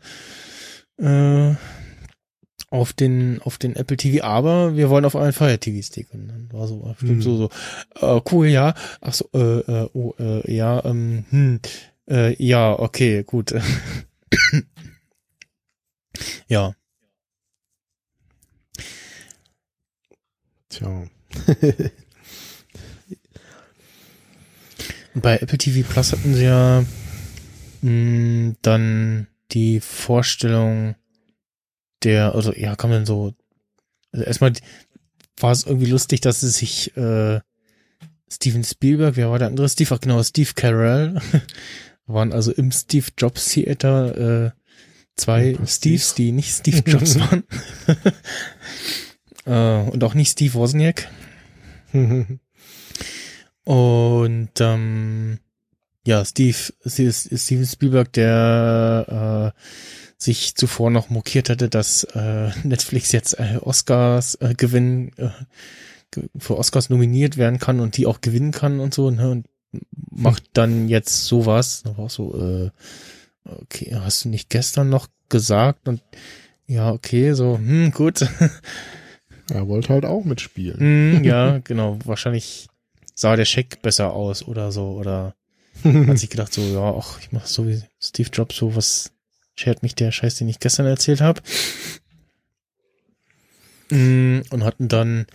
äh, 0.99 1.55
auf 2.71 2.93
den 2.95 3.41
auf 3.43 3.59
den 3.59 3.77
Apple 3.77 3.99
TV, 3.99 4.25
aber 4.25 4.77
wir 4.77 4.89
wollen 4.89 5.05
auf 5.05 5.15
einen 5.15 5.35
Fire 5.35 5.59
TV 5.59 5.83
Stick 5.87 6.13
und 6.15 6.29
dann 6.29 6.49
war 6.53 6.67
so 6.67 6.79
bestimmt 6.79 7.11
hm. 7.11 7.21
so 7.23 7.37
so 7.37 7.51
äh, 8.01 8.21
cool 8.33 8.47
ja 8.47 8.75
ach 9.03 9.13
so 9.13 9.29
äh, 9.35 9.59
äh, 9.61 9.89
oh, 9.93 10.15
äh, 10.19 10.51
ja 10.51 10.83
ähm, 10.87 11.27
hm, 11.29 11.61
äh, 12.09 12.35
ja, 12.43 12.79
okay, 12.79 13.23
gut. 13.25 13.55
ja. 16.49 16.75
Tja. 20.69 21.05
Bei 25.15 25.37
Apple 25.39 25.59
TV 25.59 25.87
Plus 25.89 26.13
hatten 26.13 26.35
sie 26.35 26.45
ja 26.45 26.85
mh, 27.83 27.91
hm, 27.91 28.57
dann 28.63 29.27
die 29.51 29.81
Vorstellung 29.81 30.95
der, 32.03 32.35
also 32.35 32.53
ja, 32.53 32.77
kann 32.77 32.91
man 32.91 33.07
so, 33.07 33.35
also 34.13 34.25
erstmal 34.25 34.53
war 35.39 35.53
es 35.53 35.65
irgendwie 35.65 35.91
lustig, 35.91 36.21
dass 36.21 36.43
es 36.43 36.57
sich 36.57 36.97
äh, 36.97 37.41
Steven 38.31 38.65
Spielberg, 38.65 39.17
wer 39.17 39.31
war 39.31 39.39
der 39.39 39.49
andere 39.49 39.69
Steve? 39.69 39.95
Ach 39.95 40.01
genau, 40.01 40.23
Steve 40.23 40.51
Carell 40.55 41.21
waren 42.07 42.33
also 42.33 42.53
im 42.53 42.73
Steve 42.73 43.07
Jobs 43.19 43.51
Theater 43.51 44.47
äh, 44.47 44.51
zwei 45.17 45.59
Steves, 45.67 46.15
die 46.15 46.33
nicht 46.33 46.55
Steve 46.55 46.83
Jobs 46.87 47.19
waren. 47.19 47.45
äh, 49.45 49.91
und 49.91 50.03
auch 50.03 50.15
nicht 50.15 50.33
Steve 50.33 50.55
Wozniak. 50.55 51.09
und 53.65 54.51
ähm, 54.61 55.39
ja, 56.05 56.25
Steve, 56.25 56.57
Steven 56.87 57.67
Spielberg, 57.67 58.13
der 58.13 59.53
äh, 59.55 59.61
sich 60.23 60.55
zuvor 60.55 60.91
noch 60.91 61.11
mokiert 61.11 61.51
hatte, 61.51 61.69
dass 61.69 62.05
äh, 62.05 62.51
Netflix 62.65 63.13
jetzt 63.13 63.39
äh, 63.39 63.59
Oscars 63.61 64.37
äh, 64.37 64.55
gewinnen, 64.55 65.13
äh, 65.17 65.31
für 66.39 66.59
Oscars 66.59 66.91
nominiert 66.91 67.37
werden 67.37 67.59
kann 67.59 67.81
und 67.81 67.97
die 67.97 68.07
auch 68.07 68.21
gewinnen 68.21 68.53
kann 68.53 68.81
und 68.81 68.95
so, 68.95 69.11
ne? 69.11 69.31
Und 69.31 69.47
macht 70.11 70.45
dann 70.53 70.89
jetzt 70.89 71.25
sowas. 71.25 71.83
Da 71.83 71.97
war 71.97 72.07
auch 72.07 72.11
so, 72.11 72.39
äh, 72.39 72.71
okay, 73.45 73.97
hast 73.99 74.25
du 74.25 74.29
nicht 74.29 74.51
gestern 74.51 74.91
noch 74.91 75.09
gesagt? 75.31 75.89
Und 75.89 76.03
ja, 76.67 76.91
okay, 76.93 77.33
so, 77.33 77.57
hm, 77.57 77.91
gut. 77.93 78.27
Er 79.51 79.69
wollte 79.69 79.91
halt 79.91 80.05
auch 80.05 80.25
mitspielen. 80.25 81.19
Mm, 81.19 81.25
ja, 81.25 81.59
genau. 81.65 81.99
Wahrscheinlich 82.05 82.69
sah 83.15 83.37
der 83.37 83.45
Scheck 83.45 83.83
besser 83.83 84.13
aus 84.13 84.47
oder 84.47 84.73
so. 84.73 84.91
Oder 84.93 85.35
hat 85.85 86.19
sich 86.19 86.31
gedacht, 86.31 86.53
so, 86.53 86.63
ja, 86.63 86.95
ach, 86.97 87.19
ich 87.21 87.33
mach 87.33 87.47
so 87.47 87.67
wie 87.67 87.83
Steve 88.01 88.31
Jobs, 88.33 88.57
so 88.57 88.75
was 88.77 89.13
schert 89.55 89.83
mich 89.83 89.95
der 89.95 90.13
Scheiß, 90.13 90.37
den 90.37 90.49
ich 90.49 90.61
gestern 90.61 90.87
erzählt 90.87 91.21
habe. 91.21 91.41
Mm, 93.91 94.41
und 94.51 94.65
hatten 94.65 94.89
dann 94.89 95.27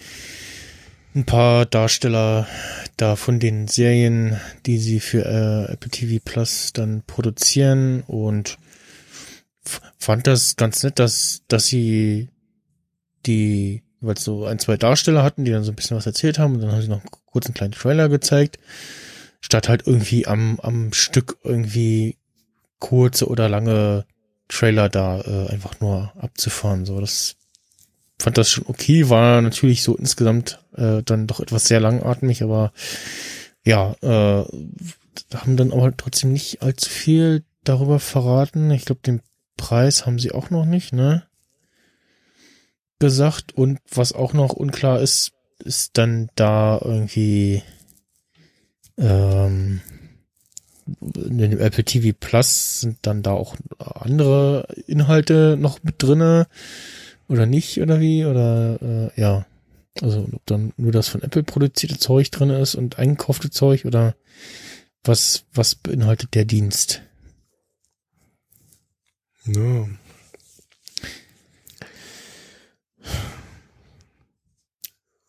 ein 1.15 1.25
paar 1.25 1.65
Darsteller 1.65 2.47
da 2.97 3.15
von 3.15 3.39
den 3.39 3.67
Serien, 3.67 4.39
die 4.65 4.77
sie 4.77 4.99
für 4.99 5.25
äh, 5.25 5.73
Apple 5.73 5.89
TV 5.89 6.21
Plus 6.23 6.73
dann 6.73 7.03
produzieren. 7.05 8.03
Und 8.07 8.57
fand 9.97 10.27
das 10.27 10.55
ganz 10.55 10.83
nett, 10.83 10.99
dass, 10.99 11.41
dass 11.47 11.67
sie 11.67 12.29
die, 13.25 13.83
weil 13.99 14.17
so 14.17 14.45
ein, 14.45 14.59
zwei 14.59 14.77
Darsteller 14.77 15.23
hatten, 15.23 15.45
die 15.45 15.51
dann 15.51 15.63
so 15.63 15.71
ein 15.71 15.75
bisschen 15.75 15.97
was 15.97 16.05
erzählt 16.05 16.39
haben. 16.39 16.55
Und 16.55 16.61
dann 16.61 16.71
haben 16.71 16.81
sie 16.81 16.87
noch 16.87 17.01
kurz 17.25 17.45
einen 17.45 17.55
kleinen 17.55 17.73
Trailer 17.73 18.09
gezeigt, 18.09 18.59
statt 19.41 19.69
halt 19.69 19.87
irgendwie 19.87 20.27
am, 20.27 20.59
am 20.61 20.93
Stück 20.93 21.37
irgendwie 21.43 22.17
kurze 22.79 23.27
oder 23.27 23.49
lange 23.49 24.05
Trailer 24.47 24.89
da 24.89 25.21
äh, 25.21 25.49
einfach 25.49 25.79
nur 25.79 26.11
abzufahren. 26.17 26.85
So, 26.85 26.99
das 26.99 27.35
fand 28.19 28.37
das 28.37 28.49
schon 28.49 28.65
okay, 28.67 29.09
war 29.09 29.41
natürlich 29.41 29.83
so 29.83 29.95
insgesamt 29.95 30.59
äh, 30.75 31.03
dann 31.03 31.27
doch 31.27 31.39
etwas 31.39 31.65
sehr 31.65 31.79
langatmig, 31.79 32.43
aber 32.43 32.71
ja, 33.63 33.95
äh, 34.01 34.45
haben 35.35 35.57
dann 35.57 35.71
aber 35.71 35.95
trotzdem 35.95 36.33
nicht 36.33 36.61
allzu 36.61 36.89
viel 36.89 37.43
darüber 37.63 37.99
verraten. 37.99 38.71
Ich 38.71 38.85
glaube, 38.85 39.01
den 39.05 39.21
Preis 39.57 40.05
haben 40.05 40.19
sie 40.19 40.31
auch 40.31 40.49
noch 40.49 40.65
nicht, 40.65 40.93
ne? 40.93 41.23
Gesagt. 42.99 43.53
Und 43.53 43.79
was 43.91 44.13
auch 44.13 44.33
noch 44.33 44.53
unklar 44.53 45.01
ist, 45.01 45.33
ist 45.59 45.97
dann 45.97 46.29
da 46.35 46.79
irgendwie 46.83 47.63
ähm, 48.97 49.81
in 51.15 51.37
dem 51.37 51.59
Apple 51.59 51.83
TV 51.83 52.15
Plus 52.17 52.81
sind 52.81 52.97
dann 53.01 53.23
da 53.23 53.31
auch 53.31 53.55
andere 53.75 54.67
Inhalte 54.87 55.57
noch 55.59 55.83
mit 55.83 55.95
drinne 56.01 56.47
oder 57.27 57.45
nicht 57.45 57.81
oder 57.81 57.99
wie 57.99 58.25
oder 58.25 58.79
äh, 58.81 59.21
ja 59.21 59.45
also 60.01 60.27
ob 60.31 60.45
dann 60.45 60.73
nur 60.77 60.91
das 60.91 61.07
von 61.07 61.23
Apple 61.23 61.43
produzierte 61.43 61.97
Zeug 61.97 62.31
drin 62.31 62.49
ist 62.51 62.75
und 62.75 62.99
eingekaufte 62.99 63.49
Zeug 63.49 63.85
oder 63.85 64.15
was 65.03 65.45
was 65.53 65.75
beinhaltet 65.75 66.35
der 66.35 66.45
Dienst? 66.45 67.01
Ja. 69.45 69.87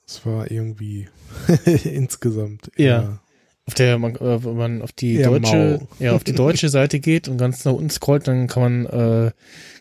Es 0.07 0.25
war 0.27 0.51
irgendwie 0.51 1.09
insgesamt 1.85 2.71
ja 2.77 3.21
auf 3.69 3.75
der 3.75 3.99
man, 3.99 4.17
äh, 4.17 4.45
wenn 4.45 4.57
man 4.57 4.83
auf 4.83 4.93
die 4.93 5.23
deutsche 5.23 5.81
mau. 5.81 5.89
ja 5.99 6.13
auf 6.13 6.25
die 6.25 6.33
deutsche 6.33 6.69
Seite 6.71 7.01
geht 7.01 7.29
und 7.29 7.37
ganz 7.37 7.67
nach 7.67 7.73
unten 7.73 7.91
scrollt, 7.91 8.27
dann 8.27 8.47
kann 8.47 8.63
man 8.63 8.87
äh, 8.87 9.31
kann 9.31 9.33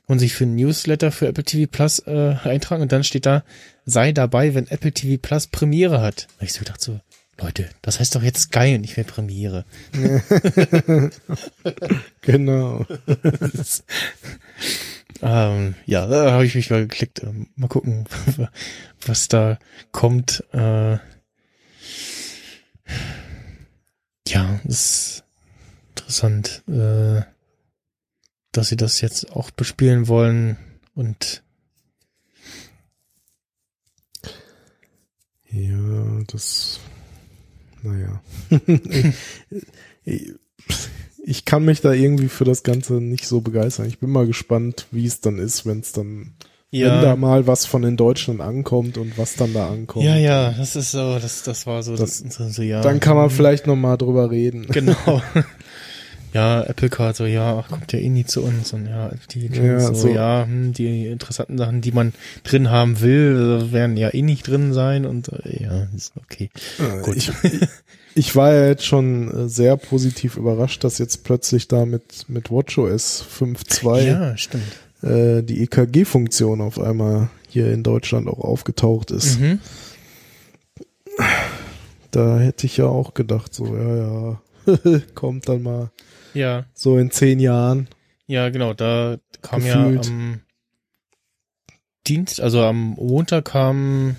man 0.07 0.19
sich 0.19 0.33
für 0.33 0.43
ein 0.43 0.55
Newsletter 0.55 1.09
für 1.09 1.27
Apple 1.27 1.45
TV 1.45 1.71
Plus 1.71 1.99
äh, 1.99 2.35
eintragen 2.43 2.81
und 2.81 2.91
dann 2.91 3.05
steht 3.05 3.25
da 3.25 3.45
sei 3.85 4.11
dabei, 4.11 4.53
wenn 4.53 4.67
Apple 4.67 4.91
TV 4.91 5.17
Plus 5.21 5.47
Premiere 5.47 6.01
hat. 6.01 6.27
Und 6.39 6.47
ich 6.47 6.53
so 6.53 6.59
gedacht 6.59 6.81
so 6.81 6.99
Leute, 7.39 7.69
das 7.81 8.01
heißt 8.01 8.13
doch 8.13 8.23
jetzt 8.23 8.41
Sky 8.41 8.75
und 8.75 8.81
nicht 8.81 8.97
mehr 8.97 9.05
Premiere. 9.05 9.63
genau. 12.21 12.85
ähm, 15.21 15.75
ja, 15.85 16.07
da 16.07 16.31
habe 16.31 16.45
ich 16.45 16.55
mich 16.55 16.69
mal 16.71 16.81
geklickt. 16.81 17.23
Ähm, 17.23 17.47
mal 17.55 17.69
gucken, 17.69 18.05
was 19.05 19.29
da 19.29 19.59
kommt. 19.93 20.43
Äh, 20.51 20.97
ja, 24.29 24.59
ist 24.65 25.23
interessant, 25.89 26.63
äh, 26.67 27.21
dass 28.51 28.69
sie 28.69 28.77
das 28.77 29.01
jetzt 29.01 29.31
auch 29.31 29.51
bespielen 29.51 30.07
wollen 30.07 30.57
und 30.95 31.43
ja, 35.49 36.23
das 36.27 36.79
naja. 37.83 38.21
ich 41.23 41.45
kann 41.45 41.65
mich 41.65 41.81
da 41.81 41.93
irgendwie 41.93 42.29
für 42.29 42.45
das 42.45 42.63
Ganze 42.63 42.95
nicht 42.95 43.27
so 43.27 43.41
begeistern. 43.41 43.85
Ich 43.85 43.99
bin 43.99 44.09
mal 44.09 44.27
gespannt, 44.27 44.87
wie 44.91 45.05
es 45.05 45.21
dann 45.21 45.39
ist, 45.39 45.65
wenn 45.65 45.79
es 45.79 45.91
dann 45.91 46.33
ja. 46.71 46.95
wenn 46.95 47.01
da 47.01 47.15
mal 47.15 47.47
was 47.47 47.65
von 47.65 47.81
den 47.81 47.97
Deutschen 47.97 48.41
ankommt 48.41 48.97
und 48.97 49.17
was 49.17 49.35
dann 49.35 49.53
da 49.53 49.69
ankommt. 49.69 50.05
Ja, 50.05 50.15
ja, 50.15 50.51
das 50.51 50.75
ist 50.75 50.91
so, 50.91 51.17
das, 51.19 51.43
das 51.43 51.65
war 51.65 51.83
so, 51.83 51.95
das, 51.95 52.23
das 52.23 52.55
so 52.55 52.61
ja. 52.61 52.81
Dann 52.81 52.99
kann 52.99 53.15
man 53.15 53.29
vielleicht 53.29 53.67
noch 53.67 53.75
mal 53.75 53.97
drüber 53.97 54.29
reden. 54.31 54.67
Genau. 54.67 55.21
ja, 56.33 56.63
Apple 56.63 56.89
Card, 56.89 57.15
so, 57.15 57.25
ja, 57.25 57.63
kommt 57.69 57.93
ja 57.93 57.99
eh 57.99 58.09
nie 58.09 58.25
zu 58.25 58.43
uns 58.43 58.73
und 58.73 58.85
ja, 58.87 59.11
die, 59.31 59.47
ja, 59.47 59.79
so, 59.79 59.93
so, 59.93 60.07
ja, 60.09 60.43
hm, 60.43 60.73
die 60.73 61.07
interessanten 61.07 61.57
Sachen, 61.57 61.81
die 61.81 61.93
man 61.93 62.13
drin 62.43 62.69
haben 62.69 62.99
will, 62.99 63.71
werden 63.71 63.95
ja 63.95 64.13
eh 64.13 64.21
nicht 64.21 64.47
drin 64.47 64.73
sein 64.73 65.05
und 65.05 65.29
äh, 65.29 65.63
ja, 65.63 65.87
ist 65.95 66.13
okay. 66.17 66.49
Äh, 66.79 67.01
Gut. 67.01 67.15
Ich, 67.15 67.31
ich 68.15 68.35
war 68.35 68.53
ja 68.53 68.67
jetzt 68.67 68.85
schon 68.85 69.45
äh, 69.45 69.49
sehr 69.49 69.77
positiv 69.77 70.35
überrascht, 70.35 70.83
dass 70.83 70.97
jetzt 70.97 71.23
plötzlich 71.23 71.69
da 71.69 71.85
mit, 71.85 72.25
mit 72.27 72.51
WatchOS 72.51 73.25
5.2 73.39 74.01
ja, 74.01 74.37
stimmt 74.37 74.63
äh, 75.01 75.43
die 75.43 75.61
EKG-Funktion 75.63 76.61
auf 76.61 76.79
einmal 76.79 77.29
hier 77.47 77.71
in 77.71 77.83
Deutschland 77.83 78.27
auch 78.27 78.39
aufgetaucht 78.39 79.11
ist. 79.11 79.39
Mhm. 79.39 79.59
Da 82.11 82.39
hätte 82.39 82.65
ich 82.65 82.77
ja 82.77 82.85
auch 82.85 83.13
gedacht, 83.13 83.53
so, 83.53 83.75
ja, 83.75 83.97
ja, 83.97 84.41
kommt 85.15 85.49
dann 85.49 85.63
mal. 85.63 85.91
Ja. 86.33 86.65
So 86.73 86.97
in 86.97 87.11
zehn 87.11 87.39
Jahren. 87.39 87.89
Ja, 88.27 88.49
genau, 88.49 88.73
da 88.73 89.17
kam 89.41 89.63
Gefühlt. 89.63 90.05
ja 90.05 90.11
am 90.11 90.41
Dienst, 92.07 92.41
also 92.41 92.63
am 92.63 92.91
Montag 92.91 93.45
kam 93.45 94.15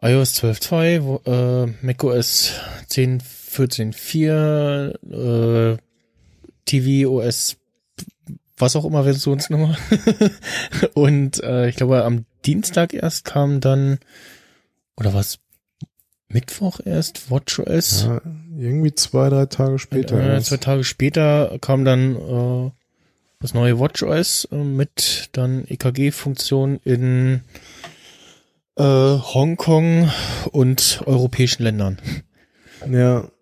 iOS 0.00 0.42
12.2, 0.42 1.26
äh, 1.26 1.66
macOS 1.82 2.52
10.14.4, 2.88 5.74
äh, 5.74 5.78
tvOS 6.66 7.56
was 8.58 8.76
auch 8.76 8.84
immer 8.84 9.04
Versionsnummer. 9.04 9.76
und 10.94 11.42
äh, 11.42 11.68
ich 11.68 11.76
glaube, 11.76 12.04
am 12.04 12.24
Dienstag 12.44 12.94
erst 12.94 13.24
kam 13.24 13.60
dann, 13.60 13.98
oder 14.96 15.14
was, 15.14 15.38
Mittwoch 16.28 16.80
erst, 16.84 17.30
WatchOS? 17.30 18.04
Ja, 18.04 18.20
irgendwie 18.58 18.94
zwei, 18.94 19.28
drei 19.28 19.46
Tage 19.46 19.78
später. 19.78 20.36
Äh, 20.36 20.40
zwei 20.42 20.56
Tage 20.56 20.84
später 20.84 21.58
kam 21.60 21.84
dann 21.84 22.16
äh, 22.16 22.70
das 23.40 23.54
neue 23.54 23.78
WatchOS 23.78 24.48
äh, 24.50 24.56
mit 24.56 25.28
dann 25.32 25.64
EKG-Funktion 25.66 26.80
in 26.82 27.42
äh, 28.76 28.82
Hongkong 28.82 30.10
und 30.50 31.02
europäischen 31.06 31.62
Ländern. 31.62 31.98
Ja. 32.90 33.28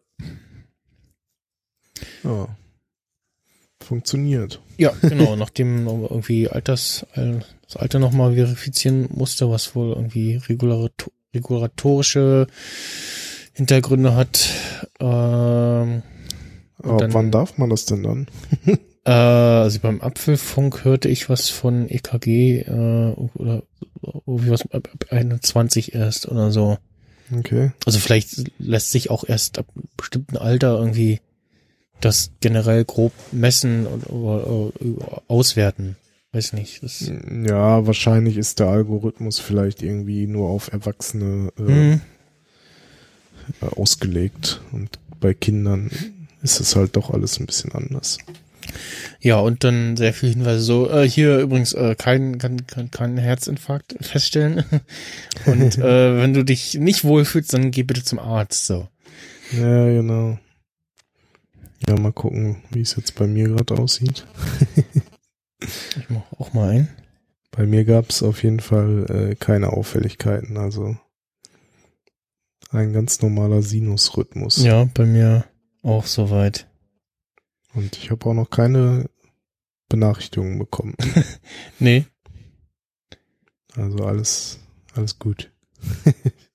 Ja 2.23 2.49
funktioniert. 3.85 4.61
Ja, 4.77 4.93
genau, 5.03 5.37
nachdem 5.37 5.87
irgendwie 5.87 6.49
Alters, 6.49 7.07
das 7.15 7.77
Alter 7.77 7.99
nochmal 7.99 8.35
verifizieren 8.35 9.09
musste, 9.13 9.51
was 9.51 9.75
wohl 9.75 9.91
irgendwie 9.91 10.41
regulatorische 11.35 12.47
Hintergründe 13.53 14.17
hat. 14.17 14.51
Ähm, 15.01 16.03
Aber 16.79 16.97
dann, 16.99 17.15
wann 17.15 17.31
darf 17.31 17.57
man 17.59 17.71
das 17.71 17.87
denn 17.87 18.03
dann? 18.03 18.27
äh, 19.05 19.11
also 19.11 19.79
beim 19.81 20.01
Apfelfunk 20.01 20.85
hörte 20.85 21.09
ich 21.09 21.29
was 21.29 21.49
von 21.49 21.89
EKG 21.89 22.61
äh, 22.61 23.15
oder 23.35 23.63
irgendwie 24.27 24.51
was 24.51 24.71
ab 24.73 24.89
21 25.11 25.95
erst 25.95 26.29
oder 26.29 26.51
so. 26.51 26.79
Okay. 27.33 27.73
Also 27.87 27.99
vielleicht 27.99 28.51
lässt 28.59 28.91
sich 28.91 29.11
auch 29.11 29.25
erst 29.27 29.59
ab 29.59 29.67
einem 29.75 29.89
bestimmten 29.97 30.37
Alter 30.37 30.79
irgendwie 30.79 31.21
das 32.05 32.31
generell 32.41 32.85
grob 32.85 33.13
messen 33.33 33.87
und 33.87 34.11
oder, 34.11 34.47
oder 34.49 35.23
auswerten. 35.29 35.97
Weiß 36.33 36.53
nicht. 36.53 36.83
Ja, 37.47 37.87
wahrscheinlich 37.87 38.37
ist 38.37 38.59
der 38.59 38.67
Algorithmus 38.67 39.39
vielleicht 39.39 39.83
irgendwie 39.83 40.27
nur 40.27 40.49
auf 40.49 40.73
Erwachsene 40.73 41.53
äh, 41.59 41.63
mhm. 41.63 42.01
ausgelegt 43.61 44.61
und 44.73 44.99
bei 45.21 45.33
Kindern 45.33 45.91
ist 46.43 46.61
es 46.61 46.75
halt 46.75 46.97
doch 46.97 47.11
alles 47.11 47.39
ein 47.39 47.47
bisschen 47.47 47.73
anders. 47.73 48.19
Ja, 49.21 49.39
und 49.39 49.65
dann 49.65 49.97
sehr 49.97 50.13
viele 50.13 50.33
Hinweise 50.33 50.61
so, 50.61 50.91
äh, 50.91 51.09
hier 51.09 51.39
übrigens 51.39 51.73
äh, 51.73 51.95
kein, 51.97 52.39
kein, 52.39 52.67
kein, 52.67 52.91
kein 52.91 53.17
Herzinfarkt 53.17 53.95
feststellen. 54.01 54.65
und 55.47 55.79
äh, 55.79 56.21
wenn 56.21 56.35
du 56.35 56.45
dich 56.45 56.75
nicht 56.75 57.05
wohlfühlst, 57.05 57.53
dann 57.53 57.71
geh 57.71 57.85
bitte 57.85 58.03
zum 58.03 58.19
Arzt. 58.19 58.67
So. 58.67 58.89
Ja, 59.53 59.87
genau. 59.87 60.39
Ja, 61.89 61.99
mal 61.99 62.13
gucken, 62.13 62.63
wie 62.71 62.81
es 62.81 62.97
jetzt 62.97 63.15
bei 63.15 63.27
mir 63.27 63.49
gerade 63.49 63.77
aussieht. 63.77 64.27
ich 65.61 66.09
mach 66.09 66.33
auch 66.39 66.53
mal 66.53 66.71
ein. 66.71 66.89
Bei 67.51 67.67
mir 67.67 67.85
gab 67.85 68.11
es 68.11 68.23
auf 68.23 68.43
jeden 68.43 68.61
Fall 68.61 69.07
äh, 69.09 69.35
keine 69.37 69.73
Auffälligkeiten, 69.73 70.57
also 70.57 70.97
ein 72.71 72.93
ganz 72.93 73.23
normaler 73.23 73.63
Sinusrhythmus. 73.63 74.63
Ja, 74.65 74.89
bei 74.93 75.05
mir 75.05 75.45
auch 75.83 76.07
soweit. 76.07 76.67
Und 77.75 77.97
ich 77.97 78.11
habe 78.11 78.27
auch 78.27 78.35
noch 78.35 78.51
keine 78.51 79.09
Benachrichtigungen 79.89 80.59
bekommen. 80.59 80.95
nee. 81.79 82.07
Also 83.77 84.05
alles, 84.05 84.59
alles 84.95 85.19
gut. 85.19 85.53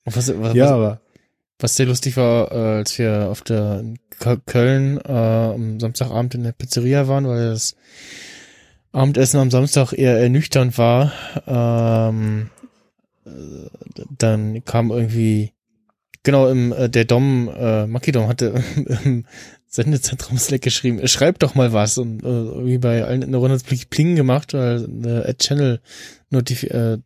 was, 0.06 0.28
was, 0.40 0.56
ja, 0.56 0.72
aber 0.72 1.02
was 1.60 1.76
sehr 1.76 1.86
lustig 1.86 2.18
war, 2.18 2.52
äh, 2.52 2.78
als 2.78 2.98
wir 2.98 3.30
auf 3.30 3.42
der 3.42 3.84
Köln 4.46 5.00
äh, 5.06 5.12
am 5.12 5.80
Samstagabend 5.80 6.36
in 6.36 6.44
der 6.44 6.52
Pizzeria 6.52 7.08
waren, 7.08 7.28
weil 7.28 7.52
das 7.52 7.76
Abendessen 8.92 9.40
am 9.40 9.52
Samstag 9.52 9.94
eher 9.94 10.20
ernüchternd 10.20 10.78
war. 10.78 11.12
Ähm, 11.48 12.50
dann 14.18 14.66
kam 14.66 14.92
irgendwie 14.92 15.54
genau 16.24 16.48
im 16.50 16.72
äh, 16.74 16.90
der 16.90 17.06
Dom 17.06 17.50
äh, 17.56 17.86
Makidom 17.88 18.28
hatte 18.28 18.64
im 19.06 19.26
Sendezentrum 19.68 20.38
Slack 20.40 20.62
geschrieben, 20.62 21.08
schreib 21.08 21.38
doch 21.40 21.54
mal 21.54 21.74
was. 21.74 21.98
Und 21.98 22.24
äh, 22.24 22.28
irgendwie 22.28 22.80
bei 22.80 23.04
allen 23.04 23.22
in 23.22 23.32
der 23.32 23.40
Runde 23.40 23.60
Pling 23.90 24.16
gemacht, 24.16 24.54
weil 24.54 24.86
eine 24.86 25.26
Ad 25.26 25.38
Channel 25.38 25.80
Notifi 26.32 26.68
äh, 26.68 26.98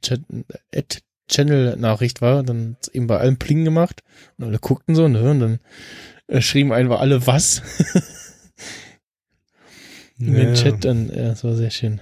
Ad 0.74 1.00
Channel 1.30 1.76
Nachricht 1.78 2.22
war, 2.22 2.44
dann 2.44 2.78
eben 2.94 3.08
bei 3.08 3.18
allen 3.18 3.38
Pling 3.38 3.66
gemacht. 3.66 4.02
Und 4.38 4.46
alle 4.46 4.60
guckten 4.60 4.96
so, 4.96 5.08
ne, 5.08 5.32
und 5.32 5.40
dann 5.42 5.60
äh, 6.28 6.42
schrieben 6.42 6.72
einfach 6.72 7.00
alle 7.00 7.26
was 7.28 7.62
in 10.20 10.34
den 10.34 10.54
Chat. 10.56 10.86
Dann, 10.86 11.10
ja, 11.10 11.30
das 11.30 11.44
war 11.44 11.56
sehr 11.56 11.72
schön. 11.72 12.02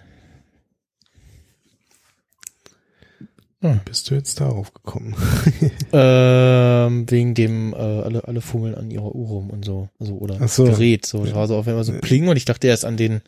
Hm. 3.62 3.80
Bist 3.86 4.10
du 4.10 4.16
jetzt 4.16 4.42
darauf 4.42 4.74
gekommen? 4.74 5.16
ähm, 5.94 7.10
wegen 7.10 7.36
dem, 7.36 7.74
äh, 7.74 7.78
alle, 7.78 8.28
alle 8.28 8.42
fummeln 8.42 8.74
an 8.74 8.90
ihrer 8.90 9.14
Uhr 9.14 9.28
rum 9.28 9.50
und 9.52 9.64
so. 9.64 9.90
Also, 10.00 10.16
oder 10.16 10.38
Ach 10.40 10.50
so. 10.50 10.64
Gerät. 10.64 11.06
So, 11.06 11.24
das 11.24 11.36
war 11.36 11.48
so 11.48 11.58
auf 11.58 11.68
einmal 11.68 11.84
so 11.84 11.94
Pling 11.94 12.28
und 12.28 12.38
ich 12.38 12.46
dachte 12.46 12.68
erst 12.68 12.86
an 12.86 12.98
den, 12.98 13.22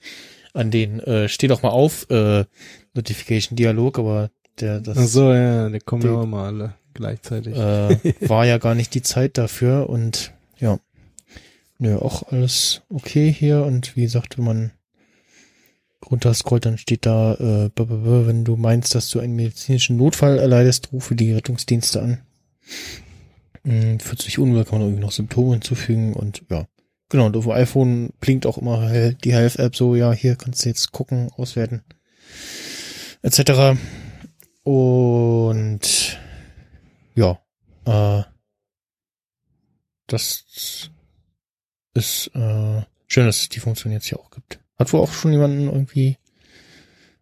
an 0.53 0.71
den, 0.71 0.99
äh, 1.01 1.29
steh 1.29 1.47
doch 1.47 1.61
mal 1.61 1.69
auf, 1.69 2.09
äh, 2.09 2.45
Notification-Dialog, 2.95 3.99
aber 3.99 4.31
der, 4.59 4.79
das. 4.79 4.97
Ach 4.97 5.05
so, 5.05 5.33
ja, 5.33 5.69
der 5.69 5.81
kommen 5.81 6.03
ja 6.03 6.13
auch 6.13 6.25
mal 6.25 6.47
alle 6.47 6.73
gleichzeitig. 6.95 7.55
Äh, 7.55 8.13
war 8.27 8.45
ja 8.45 8.57
gar 8.57 8.73
nicht 8.73 8.95
die 8.95 9.03
Zeit 9.03 9.37
dafür 9.37 9.89
und 9.89 10.33
ja. 10.63 10.79
Nö, 11.77 11.97
auch 11.97 12.31
alles 12.31 12.81
okay 12.89 13.31
hier 13.31 13.63
und 13.65 13.95
wie 13.95 14.03
gesagt, 14.03 14.37
wenn 14.37 14.45
man 14.45 14.71
runterscrollt, 16.09 16.65
dann 16.65 16.77
steht 16.77 17.05
da, 17.05 17.33
äh, 17.35 17.69
wenn 17.75 18.45
du 18.45 18.55
meinst, 18.55 18.95
dass 18.95 19.09
du 19.09 19.19
einen 19.19 19.35
medizinischen 19.35 19.97
Notfall 19.97 20.37
erleidest, 20.37 20.91
rufe 20.93 21.15
die 21.15 21.33
Rettungsdienste 21.33 22.01
an. 22.01 22.21
Hm, 23.63 23.99
fühlt 23.99 24.21
sich 24.21 24.39
unwohl, 24.39 24.63
kann 24.63 24.79
man 24.79 24.87
irgendwie 24.87 25.01
noch 25.01 25.11
Symptome 25.11 25.53
hinzufügen 25.53 26.13
und 26.13 26.43
ja. 26.49 26.65
Genau, 27.09 27.27
und 27.27 27.37
auf 27.37 27.43
dem 27.43 27.51
iPhone 27.51 28.09
blinkt 28.19 28.45
auch 28.45 28.57
immer 28.57 29.13
die 29.13 29.33
Health-App 29.33 29.75
so, 29.75 29.95
ja, 29.95 30.13
hier 30.13 30.35
kannst 30.35 30.63
du 30.63 30.69
jetzt 30.69 30.91
gucken, 30.91 31.29
auswerten, 31.35 31.83
etc. 33.21 33.77
Und 34.63 36.17
ja, 37.13 37.39
äh, 37.85 38.23
das 40.07 40.89
ist 41.93 42.31
äh, 42.35 42.81
schön, 43.07 43.25
dass 43.25 43.41
es 43.41 43.49
die 43.49 43.59
Funktion 43.59 43.93
jetzt 43.93 44.07
hier 44.07 44.19
auch 44.19 44.31
gibt. 44.31 44.59
Hat 44.77 44.91
wohl 44.93 45.01
auch 45.01 45.11
schon 45.11 45.31
jemanden 45.31 45.67
irgendwie 45.67 46.17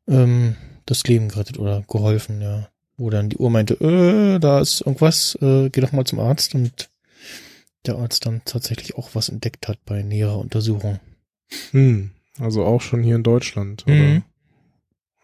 ähm, 0.07 0.55
das 0.85 1.03
Leben 1.03 1.29
gerettet 1.29 1.59
oder 1.59 1.83
geholfen, 1.87 2.41
ja. 2.41 2.67
Wo 2.97 3.09
dann 3.09 3.29
die 3.29 3.37
Uhr 3.37 3.49
meinte, 3.49 3.73
äh, 3.75 4.39
da 4.39 4.59
ist 4.59 4.81
irgendwas, 4.81 5.35
äh, 5.41 5.69
geh 5.69 5.81
doch 5.81 5.91
mal 5.91 6.05
zum 6.05 6.19
Arzt 6.19 6.53
und 6.53 6.89
der 7.85 7.95
Arzt 7.95 8.25
dann 8.25 8.43
tatsächlich 8.45 8.95
auch 8.95 9.15
was 9.15 9.29
entdeckt 9.29 9.67
hat 9.67 9.83
bei 9.85 10.03
näherer 10.03 10.37
Untersuchung. 10.37 10.99
Hm, 11.71 12.11
also 12.37 12.63
auch 12.63 12.81
schon 12.81 13.01
hier 13.01 13.15
in 13.15 13.23
Deutschland, 13.23 13.85
oder? 13.87 13.95
Mhm. 13.95 14.23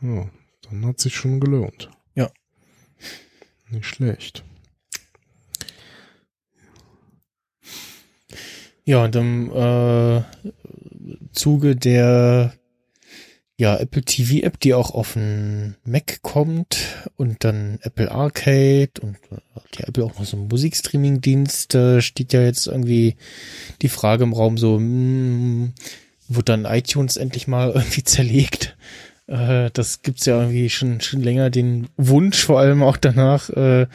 Ja, 0.01 0.29
dann 0.63 0.85
hat 0.85 0.99
sich 0.99 1.15
schon 1.15 1.39
gelohnt. 1.39 1.89
Ja. 2.15 2.31
Nicht 3.69 3.85
schlecht. 3.85 4.43
Ja, 8.88 9.03
und 9.03 9.18
im 9.18 9.51
äh, 9.51 10.22
Zuge 11.34 11.76
der 11.76 12.53
ja, 13.57 13.76
Apple 13.76 14.01
TV 14.01 14.45
App, 14.45 14.61
die 14.61 14.73
auch 14.73 14.91
auf 14.91 15.14
den 15.14 15.76
Mac 15.84 16.22
kommt 16.22 16.77
und 17.18 17.43
dann 17.43 17.80
Apple 17.81 18.09
Arcade 18.09 18.91
und 19.01 19.18
die 19.77 19.84
Apple 19.84 20.05
auch 20.05 20.18
noch 20.18 20.23
so 20.23 20.38
ein 20.38 20.47
Musikstreaming-Dienst, 20.47 21.76
äh, 21.76 22.01
steht 22.01 22.31
ja 22.31 22.41
jetzt 22.43 22.68
irgendwie 22.68 23.18
die 23.81 23.89
Frage 23.89 24.23
im 24.23 24.31
Raum 24.31 24.57
so, 24.57 24.80
mh, 24.80 24.80
hm, 24.80 25.73
wird 26.30 26.47
dann 26.47 26.64
iTunes 26.64 27.18
endlich 27.18 27.45
mal 27.45 27.72
irgendwie 27.76 28.05
zerlegt? 28.05 28.77
Äh, 29.27 29.69
das 29.73 30.01
gibt's 30.01 30.25
ja 30.25 30.39
irgendwie 30.39 30.69
schon, 30.69 31.01
schon 31.01 31.21
länger 31.21 31.49
den 31.49 31.87
Wunsch, 31.97 32.43
vor 32.43 32.59
allem 32.59 32.81
auch 32.81 32.97
danach, 32.97 33.49
äh, 33.49 33.87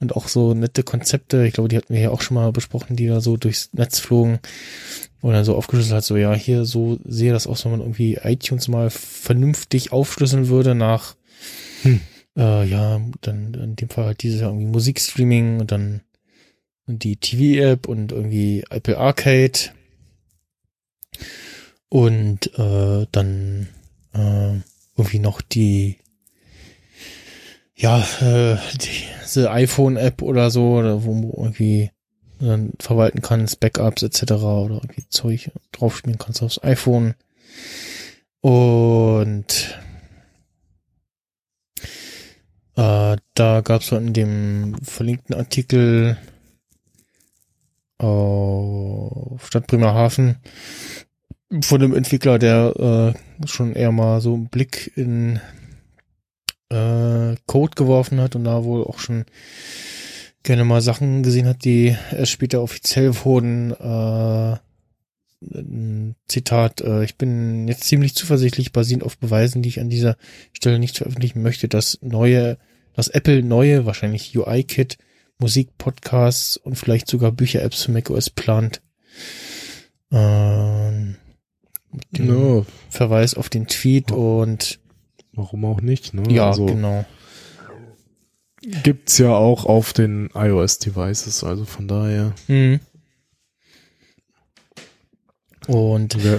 und 0.00 0.16
auch 0.16 0.28
so 0.28 0.54
nette 0.54 0.82
Konzepte. 0.82 1.46
Ich 1.46 1.54
glaube, 1.54 1.68
die 1.68 1.76
hatten 1.76 1.94
wir 1.94 2.00
ja 2.00 2.10
auch 2.10 2.22
schon 2.22 2.34
mal 2.34 2.52
besprochen, 2.52 2.96
die 2.96 3.06
da 3.06 3.20
so 3.20 3.36
durchs 3.36 3.70
Netz 3.72 3.98
flogen. 3.98 4.40
Und 5.20 5.34
dann 5.34 5.44
so 5.44 5.54
aufgeschlüsselt 5.54 5.94
hat, 5.94 6.04
so, 6.04 6.16
ja, 6.16 6.34
hier, 6.34 6.64
so 6.64 6.98
sehe 7.04 7.32
das 7.32 7.46
aus, 7.46 7.64
wenn 7.64 7.70
man 7.70 7.80
irgendwie 7.80 8.14
iTunes 8.24 8.66
mal 8.66 8.90
vernünftig 8.90 9.92
aufschlüsseln 9.92 10.48
würde 10.48 10.74
nach, 10.74 11.14
hm. 11.82 12.00
äh, 12.36 12.64
ja, 12.64 13.00
dann 13.20 13.54
in 13.54 13.76
dem 13.76 13.88
Fall 13.88 14.06
halt 14.06 14.22
dieses 14.24 14.40
Jahr 14.40 14.50
irgendwie 14.50 14.66
Musikstreaming 14.66 15.60
und 15.60 15.70
dann 15.70 16.00
die 16.86 17.16
TV-App 17.16 17.86
und 17.86 18.10
irgendwie 18.10 18.64
Apple 18.68 18.98
Arcade 18.98 19.70
und 21.88 22.58
äh, 22.58 23.06
dann 23.12 23.68
äh, 24.14 24.60
irgendwie 24.96 25.18
noch 25.18 25.40
die 25.40 25.98
ja, 27.74 27.98
äh, 28.20 28.58
diese 28.76 29.50
iPhone-App 29.50 30.22
oder 30.22 30.50
so, 30.50 30.74
oder 30.74 31.04
wo 31.04 31.14
man 31.14 31.30
irgendwie 31.30 31.90
dann 32.38 32.72
verwalten 32.78 33.22
kannst, 33.22 33.60
Backups 33.60 34.02
etc. 34.02 34.32
oder 34.32 34.76
irgendwie 34.76 35.08
Zeug 35.08 35.50
draufspielen 35.72 36.18
kannst 36.18 36.42
aufs 36.42 36.62
iPhone. 36.62 37.14
Und 38.40 39.78
äh, 42.76 43.16
da 43.34 43.60
gab 43.62 43.80
es 43.80 43.88
so 43.88 43.96
in 43.96 44.12
dem 44.12 44.76
verlinkten 44.82 45.34
Artikel 45.34 46.18
auf 47.98 49.46
Stadt 49.46 49.66
Bremerhaven 49.68 50.38
von 51.60 51.80
dem 51.80 51.94
Entwickler, 51.94 52.38
der 52.38 53.14
äh, 53.14 53.46
schon 53.46 53.74
eher 53.74 53.92
mal 53.92 54.20
so 54.20 54.34
einen 54.34 54.48
Blick 54.48 54.92
in 54.96 55.40
äh, 56.70 57.36
Code 57.46 57.74
geworfen 57.74 58.20
hat 58.20 58.34
und 58.34 58.44
da 58.44 58.64
wohl 58.64 58.84
auch 58.84 58.98
schon 58.98 59.24
gerne 60.42 60.64
mal 60.64 60.80
Sachen 60.80 61.22
gesehen 61.22 61.46
hat, 61.46 61.64
die 61.64 61.96
erst 62.10 62.32
später 62.32 62.62
offiziell 62.62 63.14
wurden. 63.24 63.72
Äh, 63.72 64.56
Zitat, 66.28 66.80
äh, 66.80 67.04
ich 67.04 67.16
bin 67.16 67.66
jetzt 67.68 67.84
ziemlich 67.84 68.14
zuversichtlich, 68.14 68.72
basierend 68.72 69.04
auf 69.04 69.18
Beweisen, 69.18 69.62
die 69.62 69.68
ich 69.68 69.80
an 69.80 69.90
dieser 69.90 70.16
Stelle 70.52 70.78
nicht 70.78 70.98
veröffentlichen 70.98 71.42
möchte, 71.42 71.68
dass 71.68 71.98
neue, 72.00 72.58
dass 72.94 73.08
Apple 73.08 73.42
neue, 73.42 73.84
wahrscheinlich 73.84 74.36
UI-Kit, 74.36 74.98
Musik, 75.38 75.76
Podcasts 75.78 76.56
und 76.56 76.76
vielleicht 76.76 77.08
sogar 77.08 77.32
Bücher-Apps 77.32 77.82
für 77.82 77.92
macOS 77.92 78.30
plant. 78.30 78.80
Ähm, 80.12 81.16
no. 82.18 82.66
Verweis 82.90 83.34
auf 83.34 83.48
den 83.48 83.66
Tweet 83.66 84.12
und 84.12 84.80
warum 85.32 85.64
auch 85.64 85.80
nicht, 85.80 86.14
ne? 86.14 86.22
Ja, 86.30 86.48
also, 86.48 86.66
genau. 86.66 87.04
Gibt's 88.84 89.18
ja 89.18 89.30
auch 89.30 89.64
auf 89.64 89.92
den 89.92 90.30
iOS-Devices, 90.34 91.42
also 91.42 91.64
von 91.64 91.88
daher. 91.88 92.34
Mhm. 92.46 92.80
Und 95.66 96.14
ja. 96.22 96.38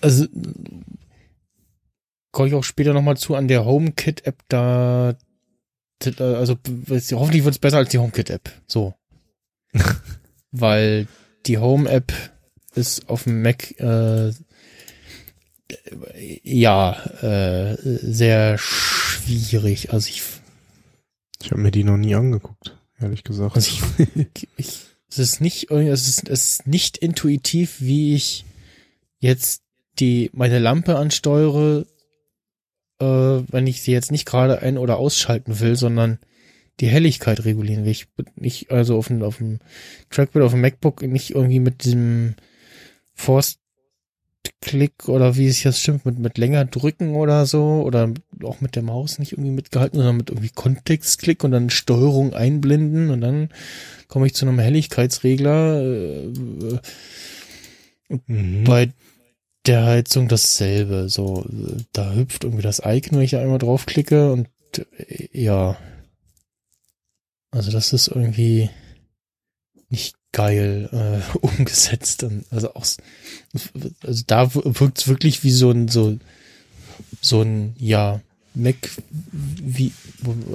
also 0.00 0.26
komme 2.32 2.48
ich 2.48 2.54
auch 2.54 2.64
später 2.64 2.92
nochmal 2.92 3.16
zu 3.16 3.34
an 3.34 3.48
der 3.48 3.64
HomeKit-App, 3.64 4.42
da 4.48 5.14
also 6.18 6.56
hoffentlich 7.12 7.44
wird 7.44 7.54
es 7.54 7.58
besser 7.58 7.78
als 7.78 7.90
die 7.90 7.98
HomeKit-App. 7.98 8.50
So. 8.66 8.94
Weil 10.50 11.06
die 11.46 11.58
Home-App 11.58 12.12
ist 12.74 13.08
auf 13.08 13.24
dem 13.24 13.42
Mac 13.42 13.78
äh, 13.78 14.32
ja 16.42 16.92
äh, 17.22 17.76
sehr 17.82 18.58
schwierig. 18.58 19.92
Also 19.92 20.08
ich 20.08 20.22
ich 21.42 21.50
habe 21.50 21.62
mir 21.62 21.70
die 21.70 21.84
noch 21.84 21.96
nie 21.96 22.14
angeguckt, 22.14 22.76
ehrlich 23.00 23.24
gesagt. 23.24 23.56
Also 23.56 23.70
ich, 23.70 24.48
ich, 24.56 24.78
es 25.08 25.18
ist 25.18 25.40
nicht 25.40 25.70
es 25.70 26.08
ist, 26.08 26.28
es 26.28 26.50
ist 26.50 26.66
nicht 26.66 26.98
intuitiv, 26.98 27.80
wie 27.80 28.14
ich 28.14 28.44
jetzt 29.18 29.62
die 29.98 30.30
meine 30.32 30.58
Lampe 30.58 30.96
ansteuere, 30.96 31.86
äh, 33.00 33.04
wenn 33.04 33.66
ich 33.66 33.82
sie 33.82 33.92
jetzt 33.92 34.12
nicht 34.12 34.26
gerade 34.26 34.60
ein- 34.60 34.78
oder 34.78 34.98
ausschalten 34.98 35.60
will, 35.60 35.76
sondern 35.76 36.18
die 36.80 36.88
Helligkeit 36.88 37.44
regulieren 37.44 37.84
will. 37.84 37.92
Ich 37.92 38.08
nicht 38.36 38.70
also 38.70 38.96
auf 38.96 39.08
dem, 39.08 39.22
auf 39.22 39.38
dem 39.38 39.60
Trackpad 40.08 40.42
auf 40.42 40.52
dem 40.52 40.62
MacBook 40.62 41.02
nicht 41.02 41.30
irgendwie 41.30 41.60
mit 41.60 41.84
diesem 41.84 42.34
Force 43.14 43.59
Klick 44.62 45.08
oder 45.08 45.36
wie 45.36 45.46
es 45.46 45.62
jetzt 45.62 45.80
stimmt, 45.80 46.04
mit, 46.04 46.18
mit 46.18 46.38
länger 46.38 46.64
drücken 46.64 47.14
oder 47.14 47.46
so 47.46 47.82
oder 47.82 48.12
auch 48.42 48.60
mit 48.60 48.76
der 48.76 48.82
Maus 48.82 49.18
nicht 49.18 49.32
irgendwie 49.32 49.50
mitgehalten, 49.50 49.98
sondern 49.98 50.18
mit 50.18 50.30
irgendwie 50.30 50.50
Kontextklick 50.50 51.44
und 51.44 51.52
dann 51.52 51.70
Steuerung 51.70 52.34
einblenden 52.34 53.10
und 53.10 53.20
dann 53.20 53.48
komme 54.08 54.26
ich 54.26 54.34
zu 54.34 54.46
einem 54.46 54.58
Helligkeitsregler. 54.58 55.80
Äh, 55.82 56.28
mhm. 58.26 58.64
Bei 58.64 58.92
der 59.66 59.84
Heizung 59.84 60.28
dasselbe. 60.28 61.08
So, 61.08 61.46
da 61.92 62.14
hüpft 62.14 62.44
irgendwie 62.44 62.62
das 62.62 62.82
Icon, 62.84 63.18
wenn 63.18 63.24
ich 63.24 63.32
da 63.32 63.40
einmal 63.40 63.58
draufklicke 63.58 64.32
und 64.32 64.48
äh, 64.98 65.28
ja. 65.32 65.76
Also 67.50 67.72
das 67.72 67.92
ist 67.92 68.08
irgendwie 68.08 68.70
nicht 69.88 70.19
geil 70.32 70.88
äh, 70.92 71.38
umgesetzt. 71.40 72.22
Und 72.22 72.44
also 72.50 72.74
auch, 72.74 72.86
also 74.06 74.22
da 74.26 74.54
wirkt 74.54 74.98
es 74.98 75.08
wirklich 75.08 75.44
wie 75.44 75.50
so 75.50 75.70
ein, 75.70 75.88
so, 75.88 76.18
so 77.20 77.42
ein, 77.42 77.74
ja, 77.78 78.20
Mac, 78.54 78.76
wie, 79.32 79.92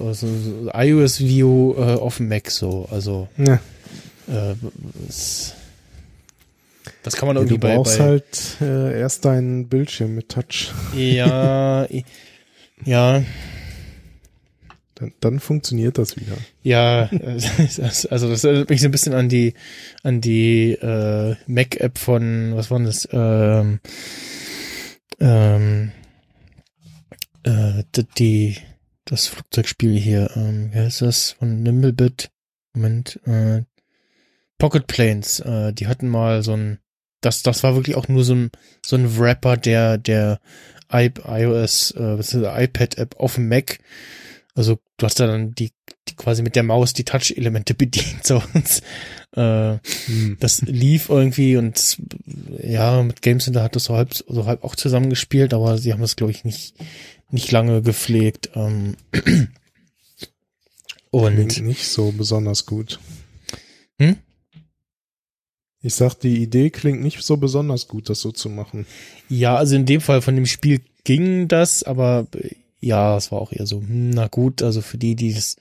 also 0.05 0.27
iOS 0.73 1.21
View 1.21 1.73
äh, 1.77 1.95
auf 1.95 2.17
dem 2.17 2.27
Mac 2.27 2.51
so, 2.51 2.87
also, 2.91 3.29
ja. 3.37 3.59
äh, 4.27 4.55
es, 5.07 5.53
Das 7.03 7.15
kann 7.15 7.27
man 7.27 7.37
irgendwie 7.37 7.55
du 7.55 7.59
bei, 7.61 7.75
brauchst 7.75 7.97
bei 7.97 8.03
halt 8.03 8.57
äh, 8.59 8.99
erst 8.99 9.23
deinen 9.23 9.67
Bildschirm 9.69 10.15
mit 10.15 10.27
Touch. 10.29 10.73
ja, 10.93 11.87
ja, 12.85 13.23
Dann, 14.95 15.13
dann 15.19 15.39
funktioniert 15.39 15.97
das 15.97 16.15
wieder. 16.15 16.37
ja, 16.63 17.05
äh, 17.11 17.37
also 17.81 18.29
das 18.29 18.43
erinnert 18.43 18.69
mich 18.69 18.81
so 18.81 18.87
ein 18.87 18.91
bisschen 18.91 19.13
an 19.13 19.29
die 19.29 19.53
an 20.03 20.21
die 20.21 20.71
äh, 20.71 21.35
Mac-App 21.47 21.97
von 21.97 22.55
was 22.55 22.71
war 22.71 22.79
das? 22.79 23.07
Ähm, 23.11 23.79
ähm, 25.19 25.91
äh, 27.43 27.83
die 28.17 28.57
das 29.05 29.27
Flugzeugspiel 29.27 29.97
hier, 29.97 30.31
ähm, 30.35 30.73
wie 30.73 30.79
heißt 30.79 31.01
das 31.01 31.31
von 31.31 31.61
Nimblebit? 31.61 32.31
Moment, 32.73 33.19
äh, 33.25 33.63
Pocket 34.57 34.87
Planes, 34.87 35.39
äh, 35.39 35.73
die 35.73 35.87
hatten 35.87 36.09
mal 36.09 36.43
so 36.43 36.53
ein, 36.53 36.79
das, 37.21 37.43
das 37.43 37.63
war 37.63 37.75
wirklich 37.75 37.95
auch 37.95 38.07
nur 38.07 38.23
so 38.23 38.33
ein, 38.33 38.51
so 38.85 38.95
ein 38.95 39.17
Wrapper 39.17 39.57
der, 39.57 39.97
der 39.97 40.39
iOS, 40.91 41.91
äh, 41.91 42.63
iPad-App 42.63 43.15
auf 43.17 43.35
dem 43.35 43.47
Mac. 43.47 43.79
Also 44.55 44.79
du 44.97 45.05
hast 45.05 45.19
da 45.19 45.27
dann 45.27 45.53
die, 45.53 45.71
die 46.07 46.15
quasi 46.15 46.41
mit 46.41 46.55
der 46.55 46.63
Maus 46.63 46.93
die 46.93 47.03
Touch-Elemente 47.03 47.73
bedient, 47.75 48.25
so 48.25 48.41
und, 48.53 48.81
äh, 49.37 49.77
Hm. 50.05 50.37
das 50.39 50.61
lief 50.61 51.09
irgendwie 51.09 51.57
und 51.57 51.97
ja, 52.63 53.03
mit 53.03 53.21
Game 53.21 53.39
Center 53.41 53.61
hat 53.63 53.75
das 53.75 53.83
so 53.85 53.95
halb, 53.95 54.13
so 54.13 54.45
halb 54.45 54.63
auch 54.63 54.75
zusammengespielt, 54.75 55.53
aber 55.53 55.77
sie 55.77 55.91
haben 55.91 56.01
das, 56.01 56.15
glaube 56.15 56.31
ich, 56.31 56.45
nicht, 56.45 56.73
nicht 57.31 57.51
lange 57.51 57.81
gepflegt. 57.81 58.51
Ähm, 58.55 58.95
und 61.11 61.35
Klingt 61.35 61.61
nicht 61.63 61.87
so 61.87 62.11
besonders 62.11 62.65
gut. 62.65 62.99
Hm? 63.99 64.17
Ich 65.81 65.95
sag, 65.95 66.15
die 66.15 66.41
Idee 66.41 66.71
klingt 66.71 67.01
nicht 67.01 67.21
so 67.21 67.37
besonders 67.37 67.87
gut, 67.87 68.09
das 68.09 68.19
so 68.21 68.31
zu 68.31 68.49
machen. 68.49 68.85
Ja, 69.29 69.55
also 69.55 69.75
in 69.75 69.85
dem 69.85 70.01
Fall 70.01 70.21
von 70.21 70.35
dem 70.35 70.45
Spiel 70.45 70.81
ging 71.03 71.47
das, 71.47 71.83
aber 71.83 72.27
ja, 72.85 73.17
es 73.17 73.31
war 73.31 73.41
auch 73.41 73.51
eher 73.51 73.65
so, 73.65 73.81
hm, 73.81 74.11
na 74.11 74.27
gut, 74.27 74.61
also 74.61 74.81
für 74.81 74.97
die, 74.97 75.15
die 75.15 75.31
es 75.31 75.57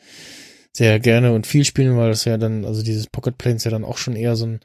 sehr 0.73 1.01
gerne 1.01 1.33
und 1.33 1.47
viel 1.47 1.65
spielen, 1.65 1.97
weil 1.97 2.11
das 2.11 2.25
ja 2.25 2.37
dann, 2.37 2.65
also 2.65 2.83
dieses 2.83 3.07
Pocket 3.07 3.39
Planes 3.39 3.65
ja 3.65 3.71
dann 3.71 3.85
auch 3.85 3.97
schon 3.97 4.17
eher 4.17 4.37
so 4.37 4.47
ein 4.47 4.61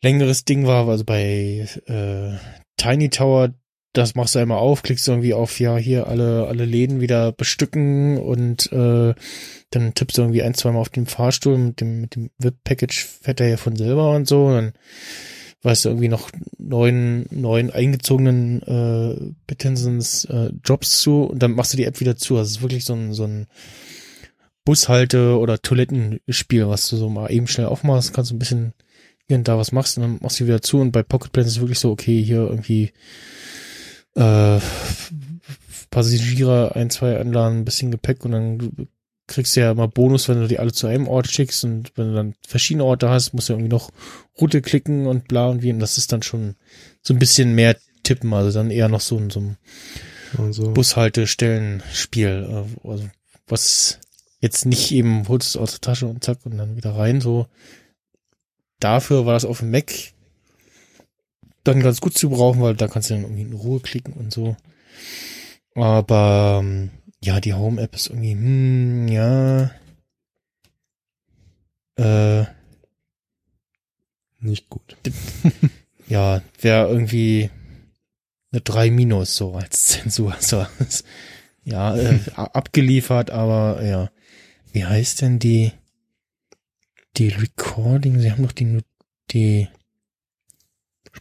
längeres 0.00 0.44
Ding 0.44 0.66
war, 0.66 0.88
also 0.88 1.04
bei 1.04 1.66
äh, 1.86 2.36
Tiny 2.76 3.10
Tower, 3.10 3.50
das 3.92 4.14
machst 4.14 4.34
du 4.34 4.38
einmal 4.38 4.58
auf, 4.58 4.82
klickst 4.82 5.06
irgendwie 5.06 5.34
auf, 5.34 5.60
ja, 5.60 5.76
hier 5.76 6.06
alle, 6.06 6.46
alle 6.46 6.64
Läden 6.64 7.00
wieder 7.00 7.32
bestücken 7.32 8.16
und 8.18 8.72
äh, 8.72 9.14
dann 9.70 9.94
tippst 9.94 10.16
du 10.16 10.22
irgendwie 10.22 10.42
ein, 10.42 10.54
zweimal 10.54 10.80
auf 10.80 10.88
den 10.88 11.06
Fahrstuhl 11.06 11.58
mit 11.58 11.80
dem, 11.80 12.00
mit 12.00 12.14
dem 12.14 12.30
VIP-Package 12.38 13.04
fährt 13.04 13.40
er 13.40 13.48
ja 13.48 13.56
von 13.58 13.76
selber 13.76 14.12
und 14.12 14.26
so, 14.26 14.46
und 14.46 14.54
dann 14.54 14.72
weißt 15.62 15.84
du 15.84 15.90
irgendwie 15.90 16.08
noch 16.08 16.30
neun, 16.58 17.26
neun 17.30 17.70
eingezogenen 17.70 18.62
äh, 18.62 19.32
Bittinsons 19.46 20.24
äh, 20.24 20.50
Jobs 20.64 21.00
zu 21.00 21.24
und 21.24 21.42
dann 21.42 21.52
machst 21.52 21.72
du 21.72 21.76
die 21.76 21.84
App 21.84 22.00
wieder 22.00 22.16
zu. 22.16 22.36
Also 22.36 22.48
es 22.48 22.56
ist 22.56 22.62
wirklich 22.62 22.84
so 22.84 22.94
ein, 22.94 23.12
so 23.12 23.24
ein 23.24 23.46
Bushalte- 24.64 25.38
oder 25.38 25.60
Toilettenspiel, 25.60 26.68
was 26.68 26.88
du 26.88 26.96
so 26.96 27.08
mal 27.08 27.30
eben 27.30 27.46
schnell 27.46 27.66
aufmachst, 27.66 28.12
kannst 28.12 28.30
du 28.30 28.36
ein 28.36 28.40
bisschen 28.40 28.74
hier 29.26 29.36
und 29.36 29.46
da 29.48 29.56
was 29.56 29.72
machst 29.72 29.96
und 29.96 30.02
dann 30.02 30.18
machst 30.20 30.40
du 30.40 30.46
wieder 30.46 30.62
zu 30.62 30.80
und 30.80 30.92
bei 30.92 31.02
Pocket 31.02 31.32
Planes 31.32 31.52
ist 31.52 31.56
es 31.56 31.62
wirklich 31.62 31.78
so, 31.78 31.90
okay, 31.90 32.22
hier 32.22 32.40
irgendwie 32.40 32.92
äh, 34.14 34.58
Passagiere 35.90 36.74
ein, 36.74 36.90
zwei 36.90 37.18
einladen, 37.18 37.58
ein 37.58 37.64
bisschen 37.64 37.90
Gepäck 37.90 38.24
und 38.24 38.32
dann 38.32 38.88
kriegst 39.32 39.56
ja 39.56 39.70
immer 39.70 39.88
Bonus, 39.88 40.28
wenn 40.28 40.40
du 40.40 40.48
die 40.48 40.58
alle 40.58 40.72
zu 40.72 40.86
einem 40.86 41.08
Ort 41.08 41.26
schickst 41.28 41.64
und 41.64 41.92
wenn 41.96 42.08
du 42.08 42.14
dann 42.14 42.34
verschiedene 42.46 42.84
Orte 42.84 43.08
hast, 43.08 43.32
musst 43.32 43.48
du 43.48 43.54
irgendwie 43.54 43.70
noch 43.70 43.90
Route 44.40 44.62
klicken 44.62 45.06
und 45.06 45.28
bla 45.28 45.48
und 45.48 45.62
wie. 45.62 45.72
Und 45.72 45.80
das 45.80 45.98
ist 45.98 46.12
dann 46.12 46.22
schon 46.22 46.56
so 47.02 47.14
ein 47.14 47.18
bisschen 47.18 47.54
mehr 47.54 47.76
tippen, 48.02 48.32
also 48.34 48.56
dann 48.56 48.70
eher 48.70 48.88
noch 48.88 49.00
so 49.00 49.16
ein, 49.16 49.30
so 49.30 49.40
ein 49.40 49.56
Also, 50.38 50.72
Bushaltestellenspiel, 50.72 52.66
also 52.84 53.08
was 53.46 53.98
jetzt 54.40 54.66
nicht 54.66 54.92
eben 54.92 55.28
holst 55.28 55.54
du 55.54 55.58
es 55.58 55.62
aus 55.62 55.70
der 55.72 55.80
Tasche 55.80 56.06
und 56.06 56.22
zack 56.24 56.38
und 56.44 56.58
dann 56.58 56.76
wieder 56.76 56.96
rein, 56.96 57.20
so. 57.20 57.46
Dafür 58.80 59.26
war 59.26 59.34
das 59.34 59.44
auf 59.44 59.60
dem 59.60 59.70
Mac 59.70 59.92
dann 61.64 61.80
ganz 61.80 62.00
gut 62.00 62.18
zu 62.18 62.30
brauchen, 62.30 62.60
weil 62.60 62.74
da 62.74 62.88
kannst 62.88 63.10
du 63.10 63.14
dann 63.14 63.22
irgendwie 63.22 63.42
in 63.42 63.52
Ruhe 63.52 63.80
klicken 63.80 64.14
und 64.14 64.32
so. 64.32 64.56
Aber 65.74 66.60
ähm, 66.62 66.90
ja, 67.22 67.40
die 67.40 67.54
Home-App 67.54 67.94
ist 67.94 68.08
irgendwie, 68.08 68.32
hm, 68.32 69.08
ja. 69.08 69.70
Äh, 71.96 72.46
nicht 74.40 74.68
gut. 74.68 74.96
ja, 76.08 76.42
wäre 76.60 76.88
irgendwie 76.88 77.50
eine 78.50 78.60
3 78.60 78.90
minus 78.90 79.36
so 79.36 79.54
als 79.54 79.86
Zensur. 79.86 80.36
So, 80.40 80.66
ja, 81.64 81.96
äh, 81.96 82.18
abgeliefert, 82.34 83.30
aber 83.30 83.84
ja. 83.84 84.10
Wie 84.72 84.84
heißt 84.84 85.20
denn 85.20 85.38
die 85.38 85.72
die 87.18 87.28
Recording? 87.28 88.18
Sie 88.20 88.32
haben 88.32 88.42
doch 88.42 88.52
die 88.52 88.80
die, 89.30 89.68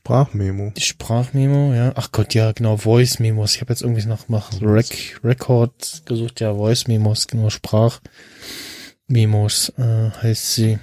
Sprachmemo. 0.04 0.74
Sprachmemo, 0.80 1.74
ja. 1.76 1.94
Ach 1.96 2.12
Gott, 2.12 2.34
ja, 2.34 2.52
genau, 2.54 2.76
Voice 2.78 3.20
Memos. 3.20 3.54
Ich 3.54 3.62
habe 3.62 3.72
jetzt 3.72 3.84
irgendwie 3.84 4.04
nach, 4.08 4.28
nach 4.30 4.52
Rec, 4.60 5.20
Record 5.24 6.02
gesucht, 6.06 6.40
ja, 6.40 6.56
Voice 6.56 6.88
Memos, 6.88 7.28
genau, 7.28 7.52
Sprachmemos 7.52 8.02
äh, 9.78 10.10
heißt 10.24 10.54
sie. 10.56 10.80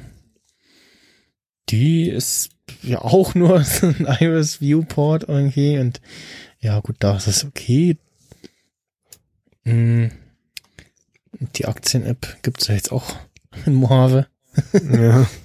Die 1.68 2.08
ist 2.08 2.50
ja 2.82 3.00
auch 3.02 3.34
nur 3.34 3.64
so 3.64 3.88
ein 3.88 4.06
iOS 4.20 4.60
Viewport 4.60 5.24
irgendwie 5.28 5.78
und 5.78 6.00
ja, 6.60 6.78
gut, 6.78 6.94
da 7.00 7.16
ist 7.16 7.26
es 7.26 7.44
okay. 7.44 7.96
Mm, 9.64 10.06
Die 11.56 11.66
Aktien-App 11.66 12.36
gibt's 12.42 12.68
ja 12.68 12.76
jetzt 12.76 12.92
auch 12.92 13.16
in 13.66 13.74
Mojave. 13.74 14.28
ja. 14.72 15.26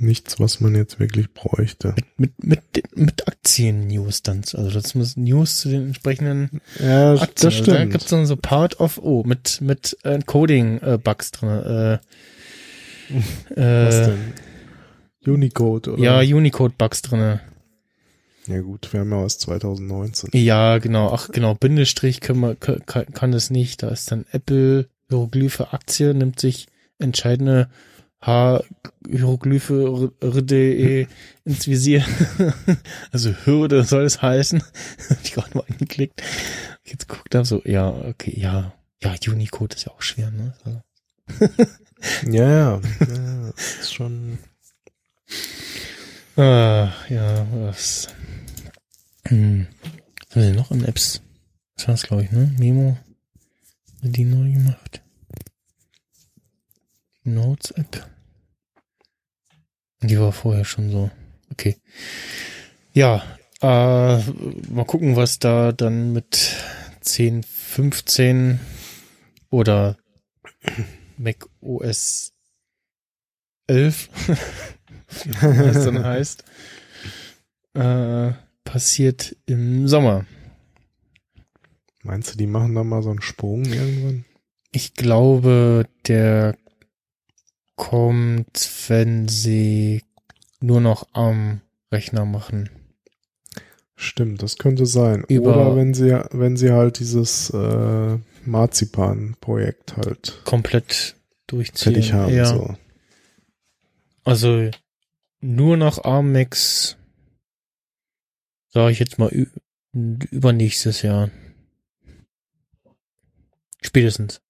Nichts, 0.00 0.40
was 0.40 0.60
man 0.60 0.74
jetzt 0.74 0.98
wirklich 0.98 1.32
bräuchte. 1.34 1.94
Mit, 2.16 2.42
mit, 2.42 2.62
mit 2.96 3.28
Aktien-News 3.28 4.22
dann. 4.22 4.38
Also 4.38 4.70
das 4.70 4.94
muss 4.94 5.16
News 5.16 5.58
zu 5.58 5.68
den 5.68 5.88
entsprechenden 5.88 6.62
Ja, 6.78 7.12
Aktien. 7.12 7.28
das 7.34 7.44
Also 7.44 7.64
da 7.64 7.76
stimmt. 7.76 7.92
gibt's 7.92 8.06
dann 8.08 8.24
so 8.26 8.36
Part 8.36 8.80
of, 8.80 8.98
oh, 9.02 9.22
mit, 9.24 9.60
mit 9.60 9.98
äh, 10.04 10.18
Coding-Bugs 10.24 11.32
drin. 11.32 11.48
Äh, 11.50 11.98
was 13.54 13.94
äh, 13.94 14.06
denn? 14.06 14.32
Unicode, 15.26 15.92
oder? 15.92 16.02
ja, 16.02 16.20
Unicode-Bugs 16.20 17.02
drinne. 17.02 17.40
Ja 18.46 18.60
gut, 18.62 18.92
wir 18.92 19.00
haben 19.00 19.10
ja 19.10 19.18
aus 19.18 19.38
2019. 19.38 20.30
Ja, 20.32 20.78
genau. 20.78 21.12
Ach, 21.12 21.28
genau. 21.30 21.54
Bindestrich 21.54 22.20
kann, 22.20 22.38
man, 22.38 22.58
kann, 22.58 22.80
kann 22.86 23.32
das 23.32 23.50
nicht. 23.50 23.82
Da 23.82 23.88
ist 23.90 24.10
dann 24.10 24.24
Apple 24.32 24.88
Hieroglyphe 25.08 25.72
Aktie, 25.72 26.14
nimmt 26.14 26.40
sich 26.40 26.68
entscheidende 26.98 27.68
H 28.22 28.62
Hieroglyphe 29.08 30.12
RDE 30.22 31.08
ins 31.44 31.66
Visier. 31.66 32.04
also 33.12 33.30
Hürde 33.44 33.82
soll 33.84 34.04
es 34.04 34.20
heißen. 34.20 34.62
Hab 35.10 35.24
ich 35.24 35.32
gerade 35.32 35.56
mal 35.56 35.64
angeklickt. 35.68 36.22
Jetzt 36.84 37.08
guckt 37.08 37.34
er 37.34 37.44
so, 37.44 37.62
ja, 37.64 37.88
okay, 37.88 38.38
ja. 38.38 38.74
Ja, 39.02 39.14
Unicode 39.28 39.74
ist 39.74 39.86
ja 39.86 39.92
auch 39.92 40.02
schwer, 40.02 40.30
ne? 40.30 40.54
Ja, 42.26 42.48
ja, 42.48 42.80
ja, 42.80 43.50
ist 43.50 43.92
schon. 43.92 44.38
ah, 46.36 46.90
ja, 47.10 47.46
was. 47.52 48.08
Hm. 49.28 49.66
Was 50.28 50.36
haben 50.36 50.42
wir 50.42 50.42
denn 50.46 50.56
noch 50.56 50.70
an 50.70 50.84
Apps? 50.84 51.20
Das 51.76 51.88
war's, 51.88 52.02
glaube 52.04 52.24
ich, 52.24 52.30
ne? 52.30 52.54
Memo. 52.58 52.96
Die 54.02 54.24
neu 54.24 54.50
gemacht. 54.50 55.02
Die 57.24 57.30
Notes-App. 57.30 58.08
Die 60.02 60.18
war 60.18 60.32
vorher 60.32 60.64
schon 60.64 60.90
so. 60.90 61.10
Okay. 61.50 61.76
Ja, 62.92 63.22
äh, 63.60 64.18
mal 64.70 64.84
gucken, 64.86 65.16
was 65.16 65.38
da 65.38 65.72
dann 65.72 66.12
mit 66.12 66.56
10, 67.00 67.42
15 67.42 68.60
oder 69.50 69.96
Mac 71.18 71.46
OS 71.60 72.32
11, 73.66 74.08
was 75.40 75.84
dann 75.84 76.04
heißt, 76.04 76.44
äh, 77.74 78.32
passiert 78.64 79.36
im 79.46 79.86
Sommer. 79.86 80.24
Meinst 82.02 82.32
du, 82.32 82.38
die 82.38 82.46
machen 82.46 82.74
da 82.74 82.82
mal 82.82 83.02
so 83.02 83.10
einen 83.10 83.20
Sprung 83.20 83.64
irgendwann? 83.66 84.24
Ich 84.72 84.94
glaube, 84.94 85.86
der 86.06 86.56
kommt, 87.80 88.70
wenn 88.88 89.26
sie 89.26 90.02
nur 90.60 90.80
noch 90.82 91.08
am 91.14 91.62
Rechner 91.90 92.26
machen. 92.26 92.68
Stimmt, 93.96 94.42
das 94.42 94.58
könnte 94.58 94.84
sein. 94.86 95.24
Über- 95.28 95.56
Oder 95.56 95.76
wenn 95.76 95.94
sie, 95.94 96.10
wenn 96.32 96.56
sie 96.58 96.70
halt 96.72 96.98
dieses 97.00 97.50
äh, 97.50 98.18
Marzipan-Projekt 98.44 99.96
halt 99.96 100.40
Komplett 100.44 101.16
durchziehen. 101.46 101.94
fertig 101.94 102.12
haben. 102.12 102.34
ja. 102.34 102.44
So. 102.46 102.76
Also 104.24 104.70
nur 105.40 105.76
noch 105.78 106.04
ARM-Macs, 106.04 106.96
sage 108.68 108.92
ich 108.92 108.98
jetzt 108.98 109.18
mal, 109.18 109.30
übernächstes 109.92 111.00
Jahr. 111.02 111.30
Spätestens. 113.82 114.42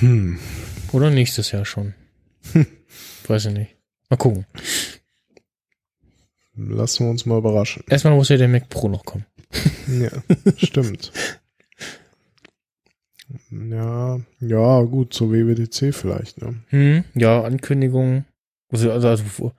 Hm. 0.00 0.38
Oder 0.92 1.10
nächstes 1.10 1.52
Jahr 1.52 1.64
schon. 1.64 1.94
Weiß 3.26 3.46
ich 3.46 3.52
nicht. 3.52 3.76
Mal 4.10 4.16
gucken. 4.16 4.46
Lassen 6.54 7.06
wir 7.06 7.10
uns 7.10 7.24
mal 7.24 7.38
überraschen. 7.38 7.82
Erstmal 7.88 8.14
muss 8.14 8.28
ja 8.28 8.36
der 8.36 8.48
Mac 8.48 8.68
Pro 8.68 8.88
noch 8.88 9.04
kommen. 9.04 9.26
Ja, 9.88 10.10
stimmt. 10.56 11.12
Ja, 13.50 14.20
ja, 14.40 14.82
gut, 14.82 15.14
zur 15.14 15.32
WWDC 15.32 15.94
vielleicht, 15.94 16.40
ne? 16.42 16.62
Hm, 16.68 17.04
ja, 17.14 17.42
Ankündigung. 17.42 18.24
Also, 18.70 18.90
also, 18.92 19.08
also 19.08 19.52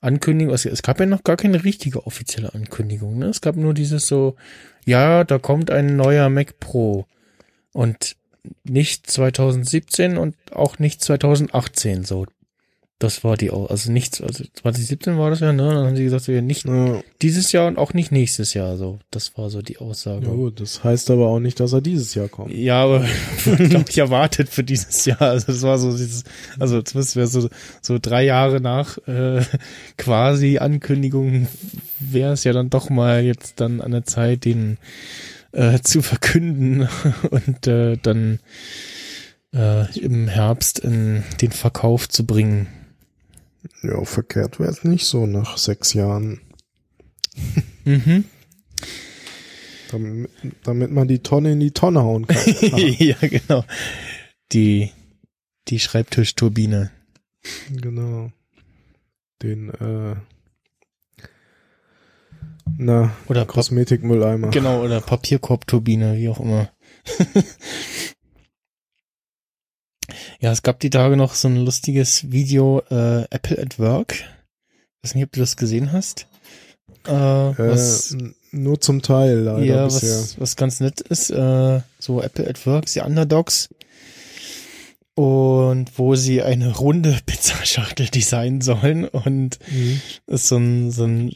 Ankündigung, 0.00 0.52
also 0.52 0.68
es 0.68 0.82
gab 0.82 0.98
ja 1.00 1.06
noch 1.06 1.24
gar 1.24 1.36
keine 1.36 1.62
richtige 1.64 2.06
offizielle 2.06 2.54
Ankündigung, 2.54 3.18
ne? 3.18 3.26
Es 3.26 3.40
gab 3.40 3.56
nur 3.56 3.74
dieses 3.74 4.06
so, 4.06 4.36
ja, 4.84 5.24
da 5.24 5.38
kommt 5.38 5.70
ein 5.70 5.96
neuer 5.96 6.28
Mac 6.28 6.58
Pro. 6.58 7.06
Und 7.72 8.16
nicht 8.64 9.10
2017 9.10 10.16
und 10.16 10.36
auch 10.52 10.78
nicht 10.78 11.02
2018 11.02 12.04
so. 12.04 12.26
Das 13.00 13.24
war 13.24 13.38
die, 13.38 13.50
also 13.50 13.90
nicht, 13.90 14.20
also 14.22 14.44
2017 14.44 15.16
war 15.16 15.30
das 15.30 15.40
ja, 15.40 15.54
ne? 15.54 15.72
Dann 15.72 15.86
haben 15.86 15.96
sie 15.96 16.04
gesagt, 16.04 16.26
ja, 16.26 16.42
nicht 16.42 16.66
Ja, 16.66 17.00
dieses 17.22 17.50
Jahr 17.50 17.66
und 17.66 17.78
auch 17.78 17.94
nicht 17.94 18.12
nächstes 18.12 18.52
Jahr, 18.52 18.76
so. 18.76 18.98
Das 19.10 19.38
war 19.38 19.48
so 19.48 19.62
die 19.62 19.78
Aussage. 19.78 20.26
ja 20.26 20.32
gut, 20.32 20.60
das 20.60 20.84
heißt 20.84 21.10
aber 21.10 21.28
auch 21.28 21.40
nicht, 21.40 21.60
dass 21.60 21.72
er 21.72 21.80
dieses 21.80 22.14
Jahr 22.14 22.28
kommt. 22.28 22.52
Ja, 22.52 22.82
aber 22.84 23.06
glaube 23.44 23.86
ich 23.88 23.96
erwartet 23.96 24.50
für 24.50 24.62
dieses 24.62 25.06
Jahr. 25.06 25.22
Also 25.22 25.46
das 25.46 25.62
war 25.62 25.78
so 25.78 25.92
dieses, 25.92 26.24
also 26.58 26.82
zumindest 26.82 27.16
wäre 27.16 27.26
so 27.26 27.48
so 27.80 27.98
drei 27.98 28.22
Jahre 28.22 28.60
nach 28.60 28.98
äh, 29.08 29.40
quasi 29.96 30.58
Ankündigung 30.58 31.48
wäre 32.00 32.34
es 32.34 32.44
ja 32.44 32.52
dann 32.52 32.68
doch 32.68 32.90
mal 32.90 33.24
jetzt 33.24 33.60
dann 33.62 33.80
an 33.80 33.92
der 33.92 34.04
Zeit, 34.04 34.44
den 34.44 34.76
äh, 35.52 35.80
zu 35.80 36.02
verkünden 36.02 36.88
und 37.30 37.66
äh, 37.66 37.96
dann 37.96 38.40
äh, 39.54 39.98
im 39.98 40.28
Herbst 40.28 40.78
in 40.78 41.22
den 41.40 41.52
Verkauf 41.52 42.08
zu 42.08 42.26
bringen. 42.26 42.68
Ja, 43.82 44.04
verkehrt 44.04 44.58
wäre 44.58 44.70
es 44.70 44.84
nicht 44.84 45.06
so 45.06 45.26
nach 45.26 45.58
sechs 45.58 45.92
Jahren. 45.92 46.40
Mhm. 47.84 48.24
Damit, 49.90 50.30
damit 50.62 50.92
man 50.92 51.08
die 51.08 51.18
Tonne 51.18 51.50
in 51.50 51.58
die 51.58 51.72
Tonne 51.72 52.02
hauen 52.02 52.24
kann. 52.24 52.38
ja, 52.76 53.16
genau. 53.22 53.64
Die 54.52 54.92
die 55.70 55.78
Schreibtischturbine. 55.78 56.90
genau. 57.70 58.32
Den, 59.42 59.70
äh, 59.70 60.16
na, 62.76 63.12
Oder 63.28 63.44
Kosmetikmülleimer. 63.46 64.48
genau, 64.50 64.82
oder 64.82 65.00
Papierkorbturbine, 65.00 66.16
wie 66.16 66.28
auch 66.28 66.40
immer. 66.40 66.68
ja, 70.40 70.50
es 70.52 70.62
gab 70.62 70.80
die 70.80 70.90
Tage 70.90 71.16
noch 71.16 71.34
so 71.34 71.48
ein 71.48 71.56
lustiges 71.64 72.30
Video, 72.30 72.82
äh, 72.90 73.22
Apple 73.30 73.58
at 73.60 73.78
Work. 73.78 74.24
weiß 75.02 75.14
nicht, 75.14 75.24
ob 75.24 75.32
du 75.32 75.40
das 75.40 75.56
gesehen 75.56 75.92
hast. 75.92 76.26
Äh, 77.06 77.12
Äh, 77.50 77.54
was, 77.56 78.16
nur 78.50 78.80
zum 78.80 79.00
Teil 79.02 79.38
leider 79.40 79.64
ja, 79.64 79.84
bisher. 79.86 80.10
was, 80.18 80.40
was 80.40 80.56
ganz 80.56 80.80
nett 80.80 81.00
ist, 81.00 81.30
äh, 81.30 81.80
so 81.98 82.20
Apple 82.22 82.48
at 82.48 82.66
Work, 82.66 82.86
die 82.86 83.00
Underdogs. 83.00 83.68
Und 85.14 85.98
wo 85.98 86.14
sie 86.14 86.42
eine 86.42 86.76
runde 86.76 87.16
Pizzaschachtel 87.26 88.06
designen 88.08 88.60
sollen 88.60 89.06
und 89.06 89.58
Mhm. 89.70 90.00
ist 90.26 90.48
so 90.48 90.56
ein, 90.56 90.90
so 90.90 91.04
ein 91.04 91.34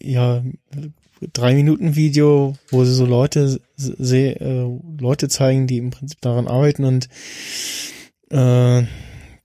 ja, 0.00 0.42
drei 1.32 1.54
Minuten 1.54 1.96
Video, 1.96 2.54
wo 2.70 2.84
sie 2.84 2.94
so 2.94 3.06
Leute 3.06 3.60
se 3.76 4.40
äh, 4.40 4.80
Leute 5.00 5.28
zeigen, 5.28 5.66
die 5.66 5.78
im 5.78 5.90
Prinzip 5.90 6.20
daran 6.20 6.48
arbeiten 6.48 6.84
und 6.84 7.08
äh, 8.30 8.82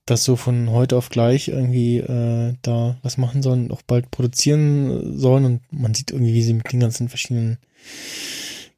das 0.06 0.24
so 0.24 0.36
von 0.36 0.70
heute 0.70 0.96
auf 0.96 1.10
gleich 1.10 1.48
irgendwie 1.48 1.98
äh, 1.98 2.54
da 2.62 2.96
was 3.02 3.18
machen 3.18 3.42
sollen, 3.42 3.70
auch 3.70 3.82
bald 3.82 4.10
produzieren 4.10 5.18
sollen 5.18 5.44
und 5.44 5.60
man 5.70 5.94
sieht 5.94 6.10
irgendwie, 6.10 6.34
wie 6.34 6.42
sie 6.42 6.54
mit 6.54 6.72
den 6.72 6.80
ganzen 6.80 7.08
verschiedenen 7.08 7.58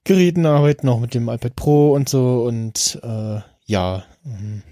Geräten 0.05 0.47
arbeiten, 0.47 0.89
auch 0.89 1.01
mit 1.01 1.15
dem 1.15 1.29
iPad 1.29 1.55
Pro 1.55 1.93
und 1.93 2.09
so 2.09 2.43
und 2.43 2.99
äh, 3.03 3.41
ja, 3.67 4.05
ähm, 4.25 4.63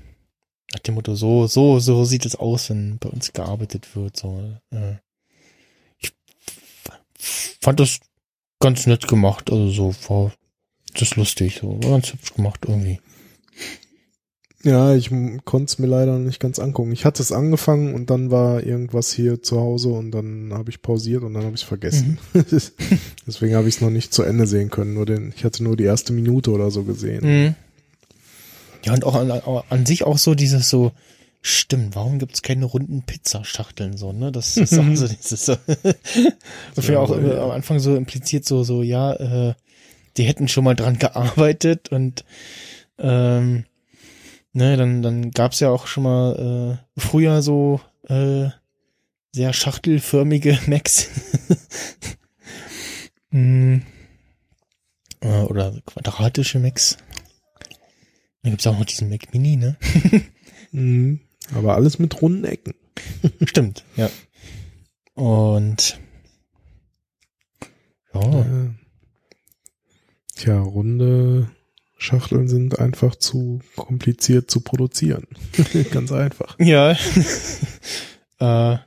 nach 0.72 0.80
dem 0.80 0.96
Motto, 0.96 1.14
so, 1.14 1.46
so, 1.46 1.78
so 1.78 2.05
sieht 2.05 2.26
es 2.26 2.36
aus, 2.36 2.68
wenn 2.70 2.98
bei 2.98 3.09
uns 3.09 3.32
gearbeitet 3.32 3.94
wird, 3.94 4.16
so, 4.16 4.42
äh, 4.70 4.96
fand 7.19 7.81
das 7.81 8.01
ganz 8.61 8.86
nett 8.86 9.09
gemacht, 9.09 9.51
also 9.51 9.69
so 9.69 9.95
war 10.09 10.32
das 10.95 11.16
lustig, 11.16 11.59
so 11.61 11.82
war 11.82 11.90
ganz 11.90 12.12
hübsch 12.12 12.35
gemacht 12.35 12.61
irgendwie. 12.66 13.01
Ja, 14.65 14.95
ich 14.95 15.11
konnte 15.45 15.66
es 15.66 15.78
mir 15.78 15.86
leider 15.86 16.19
nicht 16.19 16.40
ganz 16.40 16.59
angucken. 16.59 16.90
Ich 16.90 17.05
hatte 17.05 17.23
es 17.23 17.31
angefangen 17.31 17.95
und 17.95 18.11
dann 18.11 18.32
war 18.32 18.65
irgendwas 18.65 19.12
hier 19.12 19.40
zu 19.40 19.61
Hause 19.61 19.90
und 19.90 20.11
dann 20.11 20.53
habe 20.53 20.70
ich 20.70 20.82
pausiert 20.82 21.23
und 21.23 21.35
dann 21.35 21.45
habe 21.45 21.55
ich 21.55 21.62
es 21.62 21.69
vergessen. 21.69 22.19
Deswegen 23.27 23.55
habe 23.55 23.69
ich 23.69 23.77
es 23.77 23.81
noch 23.81 23.90
nicht 23.90 24.12
zu 24.12 24.24
Ende 24.24 24.49
sehen 24.49 24.70
können. 24.70 24.95
Nur 24.95 25.07
den, 25.07 25.32
ich 25.36 25.45
hatte 25.45 25.62
nur 25.62 25.77
die 25.77 25.85
erste 25.85 26.12
Minute 26.12 26.51
oder 26.51 26.73
so 26.73 26.82
gesehen. 26.82 27.24
Mhm. 27.24 27.55
Ja, 28.85 28.95
und 28.95 29.05
auch 29.05 29.15
an, 29.15 29.31
an 29.31 29.86
sich 29.86 30.03
auch 30.03 30.19
so 30.19 30.35
dieses 30.35 30.69
so, 30.69 30.90
stimmt, 31.40 31.94
warum 31.94 32.19
gibt's 32.19 32.43
keine 32.43 32.65
runden 32.65 33.02
Pizzaschachteln 33.02 33.97
so, 33.97 34.12
ne? 34.12 34.32
Das 34.32 34.56
ist 34.56 34.78
auch 34.78 34.85
so 34.94 35.09
dieses 35.09 35.47
so. 35.47 35.56
das 36.74 36.89
ja, 36.89 36.98
auch 36.98 37.10
ja. 37.10 37.44
am 37.44 37.51
Anfang 37.51 37.78
so 37.78 37.97
impliziert 37.97 38.44
so, 38.44 38.65
so, 38.65 38.82
ja, 38.82 39.12
äh, 39.15 39.55
die 40.16 40.24
hätten 40.24 40.48
schon 40.48 40.65
mal 40.65 40.74
dran 40.74 40.98
gearbeitet 40.98 41.90
und 41.90 42.24
ähm, 42.98 43.65
ne, 44.52 44.77
dann, 44.77 45.02
dann 45.02 45.31
gab's 45.31 45.60
ja 45.60 45.70
auch 45.70 45.86
schon 45.86 46.02
mal 46.02 46.78
äh, 46.97 47.01
früher 47.01 47.43
so 47.43 47.81
äh, 48.09 48.48
sehr 49.32 49.52
schachtelförmige 49.52 50.59
Macs. 50.66 51.09
mm. 53.31 53.77
äh, 55.20 55.43
oder 55.43 55.81
quadratische 55.86 56.59
Macs. 56.59 56.97
Dann 58.43 58.52
gibt's 58.52 58.66
auch 58.66 58.78
noch 58.78 58.86
diesen 58.86 59.09
Mac 59.09 59.32
Mini, 59.32 59.56
ne? 59.56 59.77
Mhm. 60.73 61.20
Aber 61.54 61.74
alles 61.74 61.98
mit 61.98 62.20
runden 62.20 62.44
Ecken. 62.44 62.74
Stimmt, 63.44 63.84
ja. 63.96 64.10
Und 65.14 65.98
ja, 68.14 68.20
Ja. 68.20 68.74
Tja, 70.34 70.60
runde 70.60 71.50
Schachteln 71.96 72.46
sind 72.46 72.78
einfach 72.78 73.16
zu 73.16 73.60
kompliziert 73.74 74.48
zu 74.48 74.60
produzieren. 74.60 75.26
Ganz 75.90 76.12
einfach. 76.12 76.56
ja. 76.60 76.96
äh, 78.38 78.78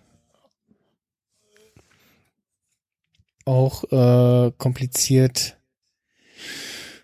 auch 3.44 3.84
äh, 3.92 4.52
kompliziert 4.58 5.58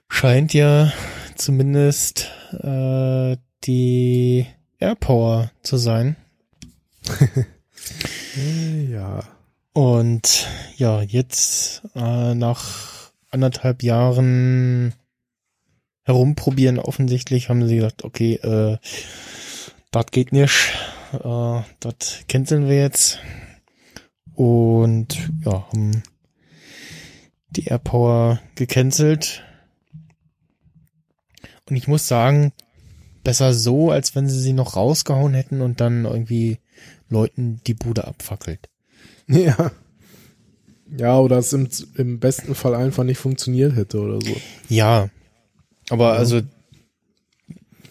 scheint 0.07 0.53
ja 0.53 0.93
zumindest 1.35 2.31
äh, 2.53 3.35
die 3.65 4.47
AirPower 4.79 5.51
zu 5.63 5.77
sein. 5.77 6.15
Ja. 8.91 9.23
Und 9.73 10.47
ja, 10.77 11.01
jetzt 11.01 11.83
äh, 11.95 12.33
nach 12.35 13.11
anderthalb 13.29 13.83
Jahren 13.83 14.93
herumprobieren 16.03 16.79
offensichtlich 16.79 17.49
haben 17.49 17.67
sie 17.67 17.75
gesagt, 17.75 18.03
okay, 18.03 18.35
äh, 18.35 18.77
das 19.91 20.05
geht 20.11 20.31
nicht, 20.31 20.73
äh, 21.13 21.61
das 21.79 22.23
canceln 22.27 22.67
wir 22.67 22.77
jetzt. 22.77 23.19
Und 24.33 25.17
ja, 25.43 25.67
haben 25.69 26.03
die 27.49 27.65
AirPower 27.65 28.39
gecancelt. 28.55 29.43
Und 31.69 31.75
ich 31.75 31.87
muss 31.87 32.07
sagen, 32.07 32.53
besser 33.27 33.53
so, 33.53 33.91
als 33.91 34.15
wenn 34.15 34.29
sie 34.29 34.39
sie 34.39 34.53
noch 34.53 34.77
rausgehauen 34.77 35.33
hätten 35.33 35.59
und 35.59 35.81
dann 35.81 36.05
irgendwie 36.05 36.59
Leuten 37.09 37.59
die 37.67 37.73
Bude 37.73 38.07
abfackelt. 38.07 38.69
Ja. 39.27 39.71
Ja, 40.97 41.19
oder 41.19 41.37
es 41.37 41.51
im, 41.51 41.67
im 41.95 42.19
besten 42.21 42.55
Fall 42.55 42.73
einfach 42.73 43.03
nicht 43.03 43.17
funktioniert 43.17 43.75
hätte 43.75 43.99
oder 43.99 44.21
so. 44.21 44.33
Ja, 44.69 45.09
aber 45.89 46.13
Ja. 46.13 46.19
also, 46.19 46.41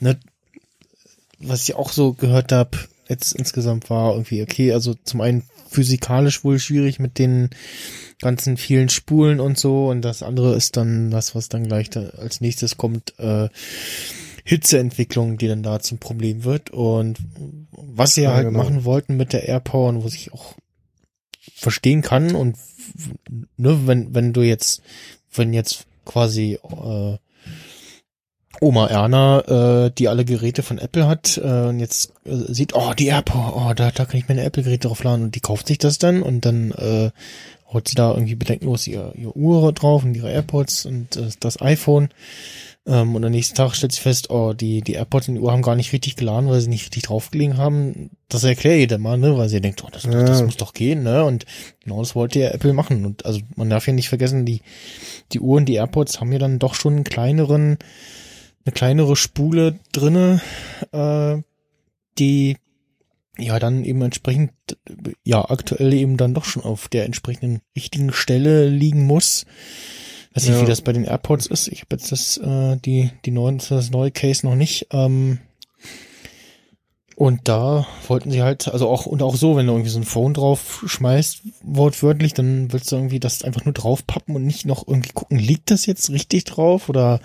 ne, 0.01 0.19
was 1.39 1.69
ich 1.69 1.75
auch 1.75 1.93
so 1.93 2.15
gehört 2.15 2.53
habe, 2.53 2.79
jetzt 3.07 3.35
insgesamt 3.35 3.91
war 3.91 4.13
irgendwie, 4.13 4.41
okay, 4.41 4.73
also 4.73 4.95
zum 5.05 5.21
einen 5.21 5.43
physikalisch 5.69 6.45
wohl 6.45 6.59
schwierig 6.59 6.99
mit 6.99 7.19
den 7.19 7.51
ganzen 8.23 8.57
vielen 8.57 8.89
Spulen 8.89 9.39
und 9.41 9.59
so 9.59 9.91
und 9.91 10.01
das 10.01 10.23
andere 10.23 10.57
ist 10.57 10.79
dann 10.79 11.11
das, 11.11 11.35
was 11.35 11.51
dann 11.51 11.65
gleich 11.69 11.91
da 11.91 12.01
als 12.17 12.41
nächstes 12.41 12.79
kommt, 12.79 13.13
äh, 13.19 13.51
Hitzeentwicklung, 14.47 15.39
die 15.39 15.48
dann 15.48 15.64
da 15.64 15.81
zum 15.81 15.98
Problem 15.98 16.44
wird. 16.44 16.70
Und 16.70 17.18
was 17.73 18.14
sie 18.14 18.23
ja, 18.23 18.35
halt 18.35 18.47
genau. 18.47 18.62
machen 18.62 18.85
wollten 18.85 19.16
mit 19.16 19.32
der 19.32 19.48
AirPower 19.48 19.89
und 19.89 20.05
wo 20.05 20.06
ich 20.06 20.32
auch 20.32 20.55
verstehen 21.55 22.01
kann 22.01 22.35
und 22.35 22.56
ne, 23.56 23.86
wenn, 23.86 24.14
wenn 24.14 24.32
du 24.32 24.43
jetzt, 24.43 24.82
wenn 25.32 25.52
jetzt 25.52 25.86
quasi 26.05 26.59
äh, 26.62 27.16
Oma 28.60 28.86
Erna, 28.86 29.86
äh, 29.86 29.90
die 29.90 30.09
alle 30.09 30.24
Geräte 30.24 30.62
von 30.62 30.78
Apple 30.78 31.09
hat, 31.09 31.39
äh, 31.39 31.66
und 31.66 31.81
jetzt 31.81 32.12
äh, 32.24 32.52
sieht, 32.52 32.74
oh, 32.74 32.93
die 32.97 33.06
AirPower, 33.06 33.55
oh, 33.56 33.74
da, 33.74 33.90
da 33.90 34.05
kann 34.05 34.18
ich 34.18 34.28
meine 34.28 34.44
Apple-Geräte 34.44 34.86
drauf 34.86 35.02
laden 35.02 35.24
und 35.24 35.35
die 35.35 35.40
kauft 35.40 35.66
sich 35.66 35.78
das 35.78 35.98
dann 35.98 36.23
und 36.23 36.44
dann 36.44 36.70
äh, 36.70 37.10
haut 37.73 37.89
sie 37.89 37.97
da 37.97 38.12
irgendwie 38.12 38.36
bedenkenlos 38.36 38.86
ihr, 38.86 39.12
ihr 39.16 39.35
Uhr 39.35 39.73
drauf 39.73 40.05
und 40.05 40.14
ihre 40.14 40.31
AirPods 40.31 40.86
und 40.86 41.16
äh, 41.16 41.31
das 41.40 41.60
iPhone. 41.60 42.10
Ähm, 42.87 43.17
und 43.17 43.25
am 43.25 43.33
nächsten 43.33 43.57
Tag 43.57 43.75
stellt 43.75 43.93
sie 43.93 44.01
fest, 44.01 44.31
oh, 44.31 44.53
die, 44.53 44.81
die 44.81 44.93
AirPods 44.93 45.29
und 45.29 45.35
die 45.35 45.41
Uhr 45.41 45.51
haben 45.51 45.63
gar 45.63 45.75
nicht 45.75 45.93
richtig 45.93 46.15
geladen, 46.15 46.49
weil 46.49 46.61
sie 46.61 46.69
nicht 46.69 46.85
richtig 46.85 47.05
draufgelegen 47.05 47.57
haben. 47.57 48.11
Das 48.29 48.45
erklärt 48.45 48.79
jeder 48.79 48.99
mal, 48.99 49.19
ne, 49.19 49.37
weil 49.37 49.49
sie 49.49 49.61
denkt, 49.61 49.83
oh, 49.85 49.89
das, 49.91 50.05
ja. 50.05 50.23
das 50.23 50.43
muss 50.43 50.57
doch 50.57 50.73
gehen, 50.73 51.03
ne? 51.03 51.25
Und 51.25 51.47
genau 51.83 51.99
das 52.01 52.15
wollte 52.15 52.39
ja 52.39 52.51
Apple 52.51 52.73
machen. 52.73 53.05
Und 53.05 53.27
also 53.27 53.41
man 53.57 53.71
darf 53.71 53.87
ja 53.89 53.93
nicht 53.93 54.09
vergessen, 54.09 54.47
die, 54.47 54.61
die 55.33 55.41
Uhren, 55.41 55.65
die 55.65 55.75
AirPods 55.75 56.21
haben 56.21 56.33
ja 56.33 56.39
dann 56.39 56.61
doch 56.61 56.75
schon 56.75 56.95
einen 56.95 57.05
kleineren, 57.05 57.79
eine 58.65 58.73
kleinere 58.73 59.17
Spule 59.17 59.81
drinne, 59.93 60.41
äh, 60.93 61.43
die 62.19 62.57
ja 63.39 63.59
dann 63.59 63.85
eben 63.85 64.01
entsprechend 64.01 64.53
ja 65.25 65.51
aktuell 65.51 65.93
eben 65.93 66.17
dann 66.17 66.35
doch 66.35 66.45
schon 66.45 66.63
auf 66.63 66.89
der 66.89 67.05
entsprechenden 67.05 67.61
richtigen 67.75 68.13
Stelle 68.13 68.69
liegen 68.69 69.05
muss. 69.05 69.45
Weiß 70.37 70.45
nicht, 70.45 70.57
ja. 70.57 70.63
wie 70.63 70.67
das 70.67 70.83
bei 70.83 70.93
den 70.93 71.05
AirPods 71.05 71.47
ist. 71.47 71.69
Ich 71.69 71.81
habe 71.81 71.97
jetzt 71.97 72.13
das 72.13 72.37
äh, 72.37 72.77
die 72.77 73.11
die 73.25 73.31
neuen 73.31 73.59
das 73.69 73.91
neue 73.91 74.11
Case 74.11 74.47
noch 74.47 74.55
nicht. 74.55 74.89
Ähm, 74.93 75.39
und 77.17 77.49
da 77.49 77.87
wollten 78.09 78.31
sie 78.31 78.43
halt, 78.43 78.69
also 78.69 78.91
auch, 78.91 79.07
und 79.07 79.23
auch 79.23 79.37
so, 79.37 79.57
wenn 79.57 79.67
du 79.67 79.73
irgendwie 79.73 79.89
so 79.89 79.99
ein 79.99 80.05
Phone 80.05 80.35
drauf 80.35 80.85
schmeißt, 80.87 81.41
wortwörtlich, 81.63 82.35
dann 82.35 82.71
willst 82.75 82.93
du 82.93 82.97
irgendwie 82.97 83.21
das 83.21 83.43
einfach 83.43 83.65
nur 83.65 83.73
draufpappen 83.73 84.37
und 84.37 84.45
nicht 84.45 84.67
noch 84.67 84.87
irgendwie 84.87 85.13
gucken, 85.15 85.39
liegt 85.39 85.71
das 85.71 85.87
jetzt 85.87 86.11
richtig 86.11 86.45
drauf? 86.45 86.91
Oder 86.91 87.21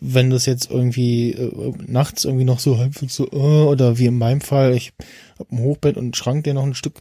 wenn 0.00 0.30
das 0.30 0.44
jetzt 0.44 0.72
irgendwie 0.72 1.30
äh, 1.30 1.72
nachts 1.86 2.24
irgendwie 2.24 2.44
noch 2.44 2.58
so 2.58 2.78
halbwegs 2.78 3.14
so, 3.14 3.28
äh, 3.30 3.36
oder 3.36 3.98
wie 3.98 4.06
in 4.06 4.18
meinem 4.18 4.40
Fall, 4.40 4.74
ich 4.74 4.92
hab 5.38 5.52
ein 5.52 5.60
Hochbett 5.60 5.96
und 5.96 6.02
einen 6.02 6.14
Schrank, 6.14 6.42
der 6.42 6.54
noch 6.54 6.64
ein 6.64 6.74
Stück 6.74 7.00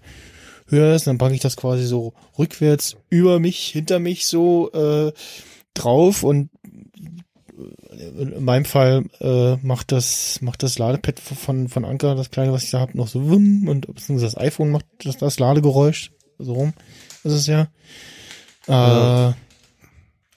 höher 0.70 0.96
ist, 0.96 1.08
dann 1.08 1.18
packe 1.18 1.34
ich 1.34 1.42
das 1.42 1.58
quasi 1.58 1.86
so 1.86 2.14
rückwärts 2.38 2.98
über 3.10 3.40
mich, 3.40 3.68
hinter 3.68 4.00
mich 4.00 4.26
so 4.26 4.72
äh, 4.72 5.12
drauf 5.74 6.24
und 6.24 6.50
in 7.92 8.44
meinem 8.44 8.66
Fall 8.66 9.06
äh, 9.20 9.56
macht 9.58 9.92
das 9.92 10.42
macht 10.42 10.64
das 10.64 10.78
Ladepad 10.78 11.20
von 11.20 11.68
von 11.68 11.86
Anker 11.86 12.16
das 12.16 12.32
kleine 12.32 12.54
was 12.54 12.64
ich 12.64 12.72
da 12.72 12.80
habe 12.80 12.98
noch 12.98 13.08
so 13.08 13.30
wumm 13.30 13.68
und 13.68 13.88
das 14.08 14.38
iPhone 14.38 14.72
macht 14.72 14.86
das, 15.04 15.18
das 15.18 15.40
Ladegeräusch 15.40 16.12
so 16.38 16.54
rum 16.54 16.74
ist 17.24 17.34
es 17.34 17.48
ja. 17.48 17.68
Äh, 18.68 18.72
ja. 18.72 19.38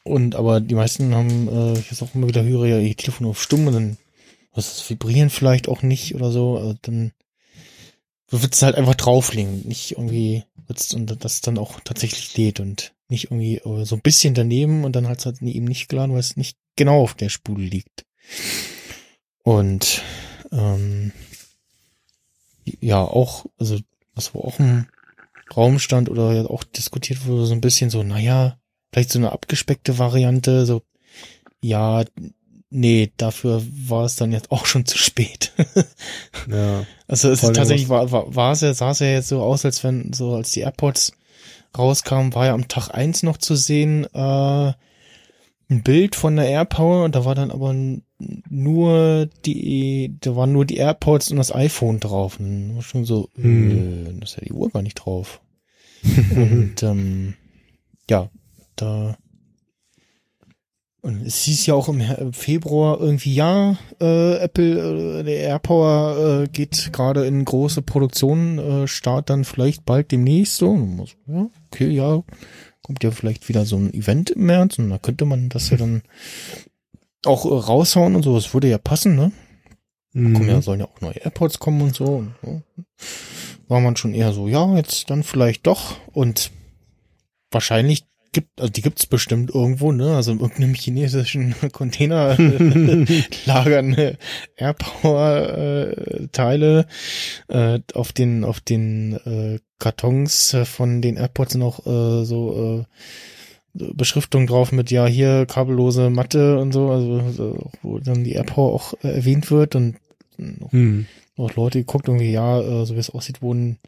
und 0.03 0.35
aber 0.35 0.61
die 0.61 0.75
meisten 0.75 1.15
haben 1.15 1.49
äh, 1.49 1.79
ich 1.79 1.91
jetzt 1.91 2.03
auch 2.03 2.15
immer 2.15 2.29
wieder 2.29 2.43
höre 2.43 2.67
ja 2.67 2.79
ihr 2.79 2.97
Telefon 2.97 3.29
auf 3.29 3.41
stumm 3.41 3.69
und 3.69 3.75
dann 3.75 3.97
was 4.53 4.73
ist 4.73 4.91
vibrieren 4.91 5.31
vielleicht 5.31 5.69
auch 5.69 5.83
nicht 5.83 6.15
oder 6.15 6.33
so 6.33 6.57
also 6.59 6.75
dann 6.83 7.13
wird 8.41 8.55
es 8.55 8.63
halt 8.63 8.77
einfach 8.77 8.95
drauflegen 8.95 9.67
nicht 9.67 9.93
irgendwie 9.93 10.45
wird's, 10.67 10.95
und 10.95 11.25
das 11.25 11.43
dann 11.43 11.59
auch 11.59 11.81
tatsächlich 11.81 12.37
lädt 12.37 12.61
und 12.61 12.95
nicht 13.09 13.25
irgendwie 13.25 13.59
äh, 13.59 13.85
so 13.85 13.97
ein 13.97 14.03
bisschen 14.03 14.33
daneben 14.33 14.85
und 14.85 14.97
dann 14.97 15.05
es 15.05 15.27
halt 15.27 15.43
eben 15.43 15.67
nicht 15.67 15.89
geladen, 15.89 16.13
weil 16.13 16.21
es 16.21 16.37
nicht 16.37 16.57
genau 16.77 17.03
auf 17.03 17.15
der 17.15 17.29
Spule 17.29 17.65
liegt. 17.65 18.07
Und 19.43 20.03
ähm, 20.51 21.13
ja, 22.81 23.03
auch, 23.03 23.47
also 23.59 23.79
was 24.15 24.35
wo 24.35 24.41
auch 24.41 24.59
im 24.59 24.87
Raum 25.55 25.79
stand 25.79 26.09
oder 26.09 26.51
auch 26.51 26.65
diskutiert 26.65 27.27
wurde, 27.27 27.47
so 27.47 27.55
ein 27.55 27.61
bisschen 27.61 27.91
so, 27.91 28.03
naja, 28.03 28.59
vielleicht 28.93 29.11
so 29.11 29.19
eine 29.19 29.33
abgespeckte 29.33 29.99
Variante, 29.99 30.65
so, 30.65 30.83
ja, 31.61 32.05
nee, 32.73 33.13
dafür 33.17 33.63
war 33.87 34.05
es 34.05 34.17
dann 34.17 34.33
jetzt 34.33 34.51
auch 34.51 34.67
schon 34.67 34.87
zu 34.87 34.99
spät. 34.99 35.53
ja. 36.51 36.85
Also 37.07 37.31
es 37.31 37.43
ist 37.43 37.55
tatsächlich 37.55 37.89
war, 37.89 38.11
war, 38.11 38.35
war 38.35 38.53
es 38.53 38.63
ja, 38.63 38.75
sah 38.75 38.91
es 38.91 38.99
ja 38.99 39.09
jetzt 39.09 39.29
so 39.29 39.43
aus, 39.43 39.65
als 39.65 39.85
wenn, 39.85 40.13
so 40.13 40.35
als 40.35 40.53
die 40.53 40.61
AirPods 40.61 41.13
rauskamen, 41.77 42.35
war 42.35 42.47
ja 42.47 42.55
am 42.55 42.69
Tag 42.69 42.91
eins 42.91 43.23
noch 43.23 43.37
zu 43.37 43.55
sehen, 43.55 44.07
äh, 44.13 44.73
ein 45.73 45.83
Bild 45.83 46.17
von 46.17 46.37
der 46.37 46.49
AirPower 46.49 47.05
und 47.05 47.15
da 47.15 47.25
war 47.25 47.35
dann 47.35 47.51
aber 47.51 47.75
nur 48.49 49.27
die, 49.45 50.17
da 50.21 50.37
waren 50.37 50.53
nur 50.53 50.65
die 50.65 50.77
AirPods 50.77 51.31
und 51.31 51.39
das 51.39 51.55
iPhone 51.55 52.01
drauf. 52.01 52.39
Und 52.39 52.77
war 52.77 52.83
schon 52.83 53.05
so, 53.05 53.29
hm. 53.35 54.07
äh, 54.07 54.21
das 54.21 54.31
ist 54.31 54.37
ja 54.37 54.45
die 54.47 54.53
Uhr 54.53 54.71
gar 54.71 54.83
nicht 54.83 54.95
drauf. 54.95 55.41
und 56.37 56.83
ähm, 56.83 57.35
ja, 58.11 58.29
da 58.77 59.17
und 61.03 61.27
es 61.27 61.43
hieß 61.43 61.67
ja 61.67 61.75
auch 61.75 61.89
im 61.89 62.33
Februar 62.33 63.01
irgendwie, 63.01 63.35
ja, 63.35 63.77
äh, 64.01 64.37
Apple, 64.37 65.19
äh, 65.19 65.25
der 65.25 65.37
AirPower 65.41 66.45
äh, 66.45 66.49
geht 66.49 66.93
gerade 66.93 67.27
in 67.27 67.45
große 67.45 67.83
Produktion, 67.83 68.59
äh, 68.59 68.87
start 68.87 69.29
dann 69.29 69.45
vielleicht 69.45 69.85
bald 69.85 70.13
demnächst 70.13 70.57
so. 70.57 71.07
Ja, 71.27 71.49
okay, 71.67 71.89
ja, 71.89 72.23
kommt 72.83 73.03
ja 73.03 73.11
vielleicht 73.11 73.49
wieder 73.49 73.65
so 73.65 73.77
ein 73.77 73.93
Event 73.93 74.31
im 74.31 74.47
März 74.47 74.79
und 74.79 74.91
da 74.91 74.99
könnte 74.99 75.25
man 75.25 75.49
das 75.49 75.71
ja 75.71 75.77
dann 75.77 76.03
auch 77.27 77.47
äh, 77.47 77.49
raushauen 77.49 78.15
und 78.15 78.23
so. 78.23 78.37
Das 78.37 78.55
würde 78.55 78.69
ja 78.69 78.79
passen, 78.79 79.17
ne? 79.17 79.33
Mhm. 80.13 80.35
Kommen 80.35 80.49
ja, 80.49 80.63
sollen 80.63 80.81
ja 80.81 80.87
auch 80.87 81.01
neue 81.01 81.17
AirPods 81.17 81.59
kommen 81.59 81.83
und 81.83 81.97
so. 81.97 82.05
Und 82.05 82.35
so. 82.43 82.63
War 83.67 83.81
man 83.81 83.97
schon 83.97 84.15
eher 84.15 84.33
so, 84.33 84.47
ja, 84.47 84.77
jetzt 84.77 85.11
dann 85.11 85.25
vielleicht 85.25 85.67
doch. 85.67 85.97
Und 86.13 86.53
wahrscheinlich 87.51 88.05
gibt, 88.33 88.61
also 88.61 88.73
die 88.73 88.83
gibt's 88.83 89.07
bestimmt 89.07 89.55
irgendwo, 89.55 89.93
ne? 89.93 90.17
Also 90.17 90.33
in 90.33 90.41
irgendeinem 90.41 90.75
chinesischen 90.75 91.55
Container 91.73 92.37
lagern 93.47 93.95
äh, 93.95 94.17
Airpower-Teile 94.57 96.87
äh, 97.49 97.79
auf 97.95 98.13
den 98.13 98.45
auf 98.45 98.61
den 98.61 99.15
äh, 99.25 99.59
Kartons 99.79 100.57
von 100.65 101.01
den 101.03 101.17
AirPods 101.17 101.55
noch 101.57 101.87
äh, 101.87 102.25
so 102.25 102.81
äh, 102.81 102.85
Beschriftung 103.75 104.47
drauf 104.47 104.73
mit 104.73 104.91
ja 104.91 105.07
hier 105.07 105.47
kabellose 105.47 106.11
Matte 106.11 106.59
und 106.59 106.73
so, 106.73 106.91
also 106.91 107.71
wo 107.83 107.99
dann 107.99 108.25
die 108.25 108.33
AirPower 108.33 108.75
auch 108.75 108.95
äh, 109.03 109.09
erwähnt 109.09 109.51
wird 109.51 109.75
und 109.75 109.97
noch, 110.37 110.73
hm. 110.73 111.07
noch 111.37 111.57
Leute 111.57 111.79
geguckt 111.79 112.09
irgendwie 112.09 112.33
ja, 112.33 112.61
äh, 112.61 112.87
so 112.87 112.95
wie 112.95 113.01
es 113.01 113.11
aussieht, 113.11 113.43
wurden 113.43 113.79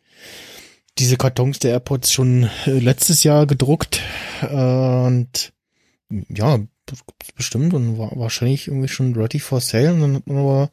diese 0.99 1.17
Kartons 1.17 1.59
der 1.59 1.73
AirPods 1.73 2.13
schon 2.13 2.49
äh, 2.67 2.79
letztes 2.79 3.25
Jahr 3.25 3.47
gedruckt 3.47 4.01
äh, 4.43 4.47
und 4.47 5.53
ja, 6.29 6.61
bestimmt 7.35 7.75
und 7.75 7.99
war 7.99 8.13
wahrscheinlich 8.15 8.69
irgendwie 8.69 8.89
schon 8.89 9.15
ready 9.15 9.41
for 9.41 9.61
sale 9.61 9.93
und 9.93 10.01
dann 10.01 10.15
hat 10.17 10.27
man 10.27 10.37
aber 10.37 10.71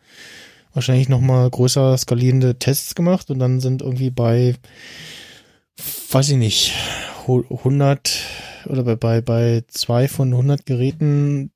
wahrscheinlich 0.74 1.10
nochmal 1.10 1.50
größer 1.50 1.98
skalierende 1.98 2.60
Tests 2.60 2.96
gemacht 2.96 3.30
und 3.30 3.40
dann 3.40 3.60
sind 3.60 3.82
irgendwie 3.82 4.10
bei, 4.10 4.56
weiß 6.12 6.30
ich 6.30 6.38
nicht, 6.38 6.74
100 7.28 8.20
oder 8.66 8.84
bei, 8.84 8.96
bei, 8.96 9.22
bei 9.22 9.64
zwei 9.68 10.08
von 10.08 10.32
100 10.32 10.66
Geräten 10.66 11.52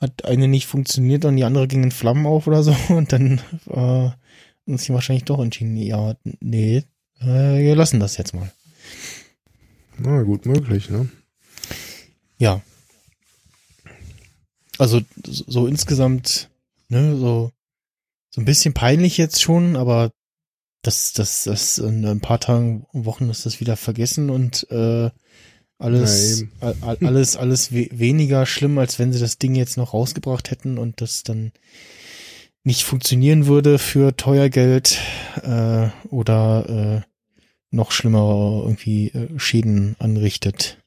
hat 0.00 0.24
eine 0.24 0.48
nicht 0.48 0.66
funktioniert 0.66 1.24
und 1.24 1.36
die 1.36 1.44
andere 1.44 1.68
ging 1.68 1.84
in 1.84 1.90
Flammen 1.90 2.26
auf 2.26 2.46
oder 2.46 2.62
so 2.62 2.74
und 2.88 3.12
dann 3.12 3.40
äh, 3.68 4.10
haben 4.66 4.78
sie 4.78 4.94
wahrscheinlich 4.94 5.24
doch 5.24 5.40
entschieden, 5.40 5.76
ja, 5.76 6.14
nee, 6.40 6.84
äh, 7.22 7.58
wir 7.62 7.76
lassen 7.76 8.00
das 8.00 8.16
jetzt 8.16 8.34
mal. 8.34 8.50
Na 9.98 10.22
gut 10.22 10.46
möglich, 10.46 10.90
ne? 10.90 11.08
Ja. 12.38 12.62
Also 14.78 15.00
so 15.16 15.66
insgesamt, 15.66 16.50
ne, 16.88 17.16
so 17.16 17.52
so 18.34 18.40
ein 18.40 18.46
bisschen 18.46 18.74
peinlich 18.74 19.18
jetzt 19.18 19.42
schon, 19.42 19.76
aber 19.76 20.10
das 20.82 21.12
das 21.12 21.44
das 21.44 21.78
in 21.78 22.04
ein 22.04 22.20
paar 22.20 22.40
Tagen 22.40 22.86
Wochen 22.92 23.30
ist 23.30 23.46
das 23.46 23.60
wieder 23.60 23.76
vergessen 23.76 24.30
und 24.30 24.66
äh, 24.70 25.10
alles 25.78 26.46
alles 26.60 27.36
alles 27.36 27.72
we 27.72 27.88
weniger 27.92 28.46
schlimm, 28.46 28.78
als 28.78 28.98
wenn 28.98 29.12
sie 29.12 29.20
das 29.20 29.38
Ding 29.38 29.54
jetzt 29.54 29.76
noch 29.76 29.94
rausgebracht 29.94 30.50
hätten 30.50 30.78
und 30.78 31.00
das 31.00 31.22
dann 31.22 31.52
nicht 32.64 32.84
funktionieren 32.84 33.46
würde 33.46 33.78
für 33.78 34.16
teuer 34.16 34.48
Geld 34.48 34.98
äh, 35.42 35.88
oder 36.08 37.02
äh, 37.04 37.11
noch 37.72 37.90
schlimmer 37.90 38.60
irgendwie 38.64 39.08
äh, 39.08 39.38
Schäden 39.38 39.96
anrichtet. 39.98 40.78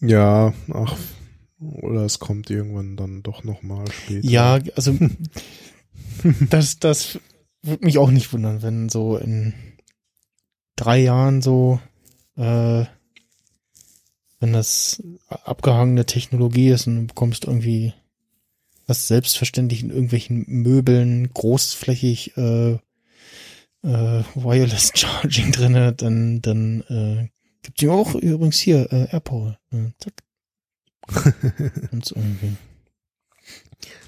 Ja, 0.00 0.52
ach, 0.72 0.96
oder 1.58 2.02
es 2.04 2.18
kommt 2.18 2.50
irgendwann 2.50 2.96
dann 2.96 3.22
doch 3.22 3.44
nochmal 3.44 3.90
später. 3.90 4.26
Ja, 4.26 4.58
also 4.74 4.96
das, 6.50 6.78
das 6.78 7.20
würde 7.62 7.84
mich 7.84 7.98
auch 7.98 8.10
nicht 8.10 8.32
wundern, 8.32 8.62
wenn 8.62 8.88
so 8.88 9.16
in 9.16 9.54
drei 10.76 10.98
Jahren 10.98 11.42
so, 11.42 11.80
äh, 12.36 12.84
wenn 12.84 12.88
wenn 14.38 14.52
das 14.52 15.02
abgehangene 15.28 16.04
Technologie 16.04 16.68
ist 16.68 16.86
und 16.86 16.96
du 16.96 17.06
bekommst 17.06 17.44
irgendwie 17.44 17.94
was 18.86 19.08
selbstverständlich 19.08 19.82
in 19.82 19.90
irgendwelchen 19.90 20.44
Möbeln 20.46 21.32
großflächig 21.32 22.36
äh, 22.36 22.78
äh, 23.86 24.22
Wireless 24.34 24.92
Charging 24.94 25.52
drinne, 25.52 25.92
dann 25.92 26.40
dann 26.42 26.80
äh, 26.88 27.28
gibt 27.62 27.82
es 27.82 27.88
auch 27.88 28.14
übrigens 28.14 28.58
hier 28.58 28.92
äh, 28.92 29.08
AirPower. 29.12 29.58
Äh, 29.72 29.90
zack. 29.98 30.14
Und 31.92 32.10
irgendwie. 32.10 32.56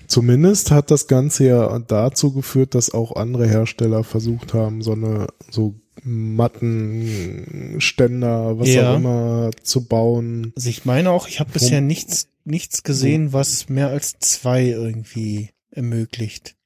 Zumindest 0.09 0.71
hat 0.71 0.91
das 0.91 1.07
Ganze 1.07 1.45
ja 1.45 1.79
dazu 1.79 2.33
geführt, 2.33 2.75
dass 2.75 2.93
auch 2.95 3.15
andere 3.17 3.47
Hersteller 3.47 4.05
versucht 4.05 4.55
haben, 4.55 4.81
so 4.83 4.93
eine 4.93 5.27
so 5.51 5.75
Mattenständer, 6.03 8.59
was 8.59 8.69
Ja. 8.69 8.93
auch 8.93 8.97
immer, 8.97 9.51
zu 9.63 9.87
bauen. 9.87 10.53
Also 10.57 10.71
ich 10.71 10.85
meine 10.87 11.11
auch, 11.11 11.29
ich 11.29 11.41
habe 11.41 11.51
bisher 11.53 11.81
nichts 11.81 12.29
nichts 12.45 12.83
gesehen, 12.83 13.33
was 13.35 13.69
mehr 13.69 13.89
als 13.89 14.19
zwei 14.19 14.65
irgendwie 14.67 15.51
ermöglicht. 15.71 16.57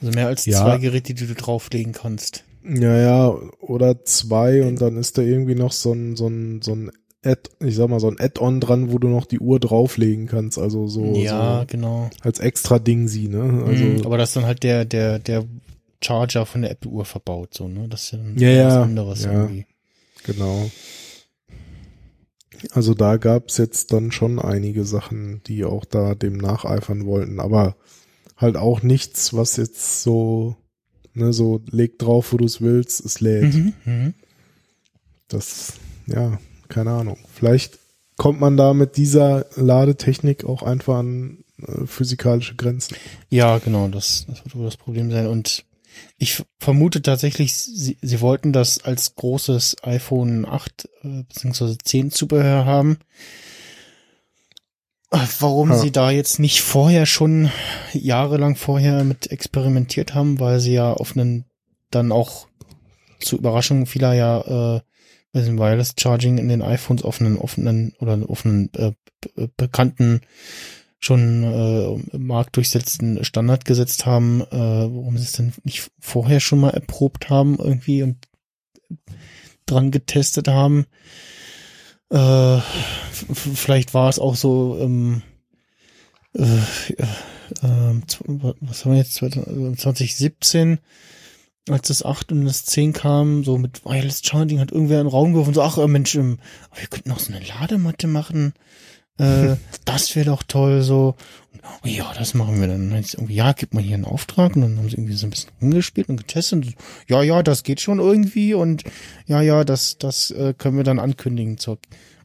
Also 0.00 0.12
mehr 0.12 0.26
als 0.26 0.46
Ja. 0.46 0.62
zwei 0.62 0.78
Geräte, 0.78 1.14
die 1.14 1.26
du 1.26 1.34
drauflegen 1.34 1.92
kannst. 1.92 2.44
Ja, 2.64 2.96
ja, 2.96 3.28
oder 3.60 4.04
zwei 4.04 4.62
und 4.64 4.80
dann 4.80 4.96
ist 4.96 5.16
da 5.18 5.22
irgendwie 5.22 5.54
noch 5.54 5.72
so 5.72 5.92
ein, 5.92 6.16
so 6.16 6.28
ein, 6.28 6.60
so 6.62 6.74
ein 6.74 6.90
Add, 7.24 7.50
ich 7.60 7.76
sag 7.76 7.88
mal, 7.88 8.00
so 8.00 8.08
ein 8.08 8.18
Add-on 8.18 8.60
dran, 8.60 8.92
wo 8.92 8.98
du 8.98 9.08
noch 9.08 9.26
die 9.26 9.40
Uhr 9.40 9.60
drauflegen 9.60 10.26
kannst, 10.26 10.58
also 10.58 10.86
so, 10.86 11.14
ja, 11.16 11.60
so 11.60 11.66
genau. 11.66 12.10
als 12.22 12.38
extra 12.38 12.78
Ding 12.78 13.08
sie, 13.08 13.28
ne? 13.28 13.64
Also, 13.66 13.84
Mhm, 13.84 14.02
aber 14.06 14.16
das 14.16 14.30
ist 14.30 14.36
dann 14.36 14.46
halt 14.46 14.62
der, 14.62 14.84
der, 14.86 15.18
der 15.18 15.44
Charger 16.02 16.46
von 16.46 16.62
der 16.62 16.70
Apple-Uhr 16.70 17.04
verbaut, 17.04 17.52
so, 17.54 17.68
ne? 17.68 17.88
Das 17.88 18.04
ist 18.04 18.12
ja, 18.12 18.18
dann 18.18 18.38
Ja, 18.38 18.66
was 18.66 18.74
ja, 18.74 18.82
anderes 18.82 19.24
ja. 19.24 19.32
irgendwie. 19.32 19.66
Genau. 20.24 20.70
Also 22.72 22.94
da 22.94 23.16
gab's 23.16 23.56
jetzt 23.56 23.92
dann 23.92 24.12
schon 24.12 24.38
einige 24.38 24.84
Sachen, 24.84 25.42
die 25.46 25.64
auch 25.64 25.84
da 25.84 26.14
dem 26.14 26.36
nacheifern 26.36 27.06
wollten, 27.06 27.40
aber 27.40 27.76
halt 28.40 28.56
auch 28.56 28.82
nichts, 28.82 29.34
was 29.34 29.56
jetzt 29.56 30.02
so, 30.02 30.56
ne, 31.12 31.32
so 31.32 31.62
leg 31.70 31.98
drauf, 31.98 32.32
wo 32.32 32.38
du 32.38 32.46
es 32.46 32.60
willst, 32.60 33.04
es 33.04 33.20
lädt. 33.20 33.54
Mhm, 33.54 33.72
mhm. 33.84 34.14
Das, 35.28 35.74
ja, 36.06 36.38
keine 36.68 36.90
Ahnung. 36.90 37.18
Vielleicht 37.32 37.78
kommt 38.16 38.40
man 38.40 38.56
da 38.56 38.74
mit 38.74 38.96
dieser 38.96 39.46
Ladetechnik 39.56 40.44
auch 40.44 40.62
einfach 40.62 40.96
an 40.96 41.44
äh, 41.66 41.86
physikalische 41.86 42.56
Grenzen. 42.56 42.96
Ja, 43.28 43.58
genau, 43.58 43.88
das, 43.88 44.26
das 44.26 44.44
wird 44.44 44.56
wohl 44.56 44.64
das 44.64 44.76
Problem 44.76 45.10
sein. 45.10 45.26
Und 45.26 45.64
ich 46.18 46.42
vermute 46.58 47.02
tatsächlich, 47.02 47.54
sie, 47.54 47.98
sie 48.00 48.20
wollten 48.20 48.52
das 48.52 48.84
als 48.84 49.14
großes 49.14 49.76
iPhone 49.82 50.46
8 50.46 50.88
äh, 51.02 51.22
bzw. 51.24 51.76
10 51.82 52.10
Zubehör 52.10 52.64
haben. 52.64 52.98
Äh, 55.10 55.18
Warum 55.40 55.70
Ja. 55.70 55.78
sie 55.78 55.90
da 55.90 56.10
jetzt 56.10 56.38
nicht 56.38 56.60
vorher 56.62 57.06
schon 57.06 57.50
jahrelang 57.92 58.56
vorher 58.56 59.04
mit 59.04 59.30
experimentiert 59.30 60.14
haben, 60.14 60.38
weil 60.40 60.60
sie 60.60 60.72
ja 60.72 60.92
auf 60.92 61.16
einen 61.16 61.44
dann 61.90 62.12
auch 62.12 62.46
zur 63.20 63.38
Überraschung 63.38 63.86
vieler 63.86 64.14
ja 64.14 64.76
äh, 64.76 64.80
bei 65.32 65.40
diesem 65.40 65.58
Wireless 65.58 65.94
Charging 65.98 66.38
in 66.38 66.48
den 66.48 66.62
iPhones 66.62 67.02
auf 67.02 67.20
einen 67.20 67.36
offenen 67.38 67.94
oder 67.98 68.12
einen 68.14 68.24
offenen 68.24 68.70
äh, 68.74 68.92
b- 69.20 69.48
bekannten 69.56 70.20
schon 70.98 71.42
äh, 71.44 72.16
im 72.16 72.26
Markt 72.26 72.56
durchsetzten 72.56 73.24
Standard 73.24 73.64
gesetzt 73.64 74.06
haben, 74.06 74.42
äh, 74.42 74.46
warum 74.52 75.16
sie 75.16 75.24
es 75.24 75.32
denn 75.32 75.52
nicht 75.64 75.90
vorher 75.98 76.40
schon 76.40 76.60
mal 76.60 76.70
erprobt 76.70 77.30
haben 77.30 77.56
irgendwie 77.58 78.02
und 78.02 78.16
dran 79.66 79.90
getestet 79.90 80.48
haben. 80.48 80.86
Äh, 82.10 82.60
vielleicht 83.34 83.94
war 83.94 84.08
es 84.08 84.18
auch 84.18 84.34
so 84.34 84.76
ähm, 84.80 85.22
äh, 86.34 86.42
äh, 86.42 87.06
zw- 88.06 88.54
was 88.60 88.84
haben 88.84 88.92
wir 88.92 88.98
jetzt 88.98 89.14
2017 89.14 90.78
als 91.68 91.88
das 91.88 92.04
8 92.04 92.32
und 92.32 92.46
das 92.46 92.64
10 92.64 92.92
kam, 92.92 93.44
so 93.44 93.58
mit 93.58 93.84
Wireless 93.84 94.22
Charging 94.24 94.58
hat 94.58 94.72
irgendwer 94.72 95.00
in 95.00 95.06
den 95.06 95.12
Raum 95.12 95.32
geworfen, 95.32 95.54
so, 95.54 95.62
ach 95.62 95.78
äh, 95.78 95.86
Mensch, 95.86 96.14
ähm, 96.16 96.38
wir 96.74 96.86
könnten 96.88 97.12
auch 97.12 97.20
so 97.20 97.32
eine 97.32 97.44
Ladematte 97.44 98.06
machen. 98.08 98.54
Äh, 99.20 99.56
das 99.84 100.14
wäre 100.16 100.26
doch 100.26 100.42
toll, 100.42 100.82
so. 100.82 101.14
Und, 101.52 101.60
oh 101.84 101.88
ja, 101.88 102.12
das 102.14 102.34
machen 102.34 102.60
wir 102.60 102.68
dann. 102.68 102.92
Es 102.92 103.14
irgendwie, 103.14 103.34
ja, 103.34 103.52
gib 103.52 103.74
mal 103.74 103.82
hier 103.82 103.94
einen 103.94 104.04
Auftrag 104.04 104.56
und 104.56 104.62
dann 104.62 104.78
haben 104.78 104.88
sie 104.88 104.96
irgendwie 104.96 105.14
so 105.14 105.26
ein 105.26 105.30
bisschen 105.30 105.50
rumgespielt 105.60 106.08
und 106.08 106.16
getestet. 106.16 106.52
Und, 106.64 106.74
ja, 107.08 107.22
ja, 107.22 107.42
das 107.42 107.62
geht 107.62 107.80
schon 107.80 107.98
irgendwie 107.98 108.54
und 108.54 108.84
ja, 109.26 109.40
ja, 109.42 109.64
das, 109.64 109.98
das 109.98 110.30
äh, 110.30 110.54
können 110.56 110.76
wir 110.76 110.84
dann 110.84 110.98
ankündigen 110.98 111.58
zur 111.58 111.78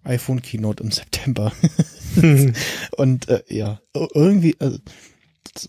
iPhone 0.04 0.42
Keynote 0.42 0.84
im 0.84 0.92
September. 0.92 1.52
und 2.98 3.28
äh, 3.28 3.44
ja, 3.50 3.82
ir- 3.94 4.10
irgendwie, 4.14 4.56
also, 4.60 4.80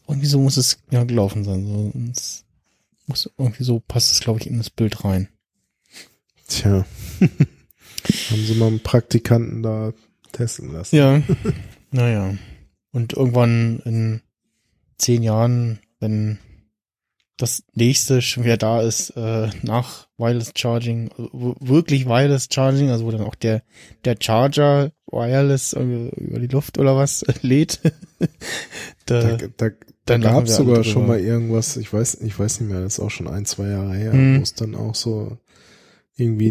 irgendwie 0.08 0.26
so 0.26 0.40
muss 0.40 0.56
es 0.56 0.78
ja 0.90 1.04
gelaufen 1.04 1.44
sein. 1.44 1.66
So, 1.66 1.92
es 2.12 2.44
muss 3.06 3.30
irgendwie 3.38 3.64
so 3.64 3.80
passt 3.80 4.12
es, 4.12 4.20
glaube 4.20 4.40
ich, 4.40 4.46
in 4.46 4.58
das 4.58 4.70
Bild 4.70 5.04
rein. 5.04 5.28
Tja. 6.48 6.84
Haben 8.30 8.44
sie 8.46 8.54
mal 8.54 8.68
einen 8.68 8.80
Praktikanten 8.80 9.62
da 9.64 9.92
testen 10.36 10.72
lassen. 10.72 10.96
Ja, 10.96 11.22
naja. 11.90 12.34
Und 12.92 13.12
irgendwann 13.14 13.80
in 13.84 14.20
zehn 14.98 15.22
Jahren, 15.22 15.78
wenn 16.00 16.38
das 17.38 17.64
nächste 17.74 18.22
schon 18.22 18.44
wieder 18.44 18.56
da 18.56 18.80
ist, 18.80 19.10
äh, 19.10 19.50
nach 19.62 20.08
Wireless 20.16 20.52
Charging, 20.56 21.10
also 21.18 21.54
wirklich 21.60 22.06
Wireless 22.06 22.48
Charging, 22.50 22.88
also 22.90 23.04
wo 23.04 23.10
dann 23.10 23.20
auch 23.20 23.34
der, 23.34 23.62
der 24.06 24.16
Charger 24.18 24.92
Wireless 25.10 25.74
über 25.74 26.40
die 26.40 26.46
Luft 26.46 26.78
oder 26.78 26.96
was 26.96 27.24
lädt. 27.42 27.80
Da, 29.04 29.36
da, 29.36 29.48
da, 29.56 29.70
da 30.06 30.18
gab 30.18 30.44
es 30.44 30.56
sogar 30.56 30.76
drüber. 30.76 30.84
schon 30.88 31.06
mal 31.06 31.20
irgendwas, 31.20 31.76
ich 31.76 31.92
weiß, 31.92 32.22
ich 32.22 32.38
weiß 32.38 32.60
nicht 32.60 32.70
mehr, 32.70 32.80
das 32.80 32.94
ist 32.94 33.00
auch 33.00 33.10
schon 33.10 33.28
ein, 33.28 33.44
zwei 33.44 33.68
Jahre 33.68 33.94
her, 33.94 34.14
Mhm. 34.14 34.38
wo 34.38 34.42
es 34.42 34.54
dann 34.54 34.74
auch 34.74 34.94
so 34.94 35.36
irgendwie 36.16 36.50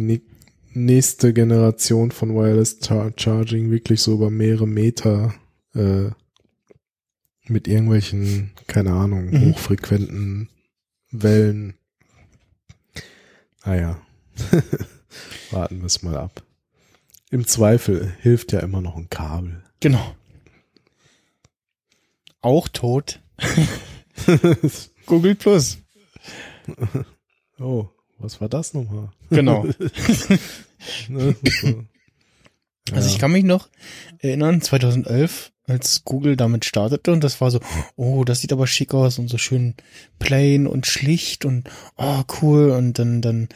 nächste 0.76 1.34
Generation 1.34 2.11
von 2.11 2.35
Wireless 2.35 2.80
Char 2.81 3.11
Charging 3.18 3.72
wirklich 3.72 4.02
so 4.02 4.14
über 4.14 4.30
mehrere 4.30 4.68
Meter 4.68 5.34
äh, 5.73 6.10
mit 7.47 7.68
irgendwelchen, 7.68 8.52
keine 8.68 8.91
Ahnung, 8.93 9.30
Mhm. 9.30 9.53
hochfrequenten 9.53 10.49
Wellen. 11.11 11.76
Naja, 13.64 14.02
warten 15.52 15.80
wir 15.80 15.85
es 15.85 16.03
mal 16.03 16.18
ab. 16.18 16.43
Im 17.31 17.47
Zweifel 17.47 18.14
hilft 18.22 18.52
ja 18.52 18.60
immer 18.60 18.81
noch 18.81 18.95
ein 18.95 19.10
Kabel. 19.10 19.64
genau. 19.80 20.15
Auch 22.41 22.68
tot. 22.68 23.22
Google 25.07 25.34
Plus. 25.34 25.80
oh, 27.57 27.89
was 28.17 28.41
war 28.41 28.49
das 28.49 28.73
nochmal? 28.73 29.09
Genau. 29.29 29.65
Ne? 31.09 31.35
So. 32.87 32.95
Also 32.95 33.09
ich 33.09 33.17
kann 33.17 33.31
mich 33.31 33.43
noch 33.43 33.69
erinnern, 34.19 34.61
2011, 34.61 35.51
als 35.63 36.05
Google 36.05 36.35
damit 36.35 36.65
startete 36.65 37.11
und 37.11 37.23
das 37.23 37.41
war 37.41 37.49
so, 37.49 37.59
oh, 37.95 38.23
das 38.23 38.41
sieht 38.41 38.53
aber 38.53 38.67
schick 38.67 38.93
aus 38.93 39.17
und 39.17 39.27
so 39.27 39.39
schön 39.39 39.73
plain 40.19 40.67
und 40.67 40.85
schlicht 40.85 41.45
und 41.45 41.67
oh, 41.97 42.21
cool 42.41 42.69
und 42.69 42.99
dann, 42.99 43.21
dann 43.21 43.49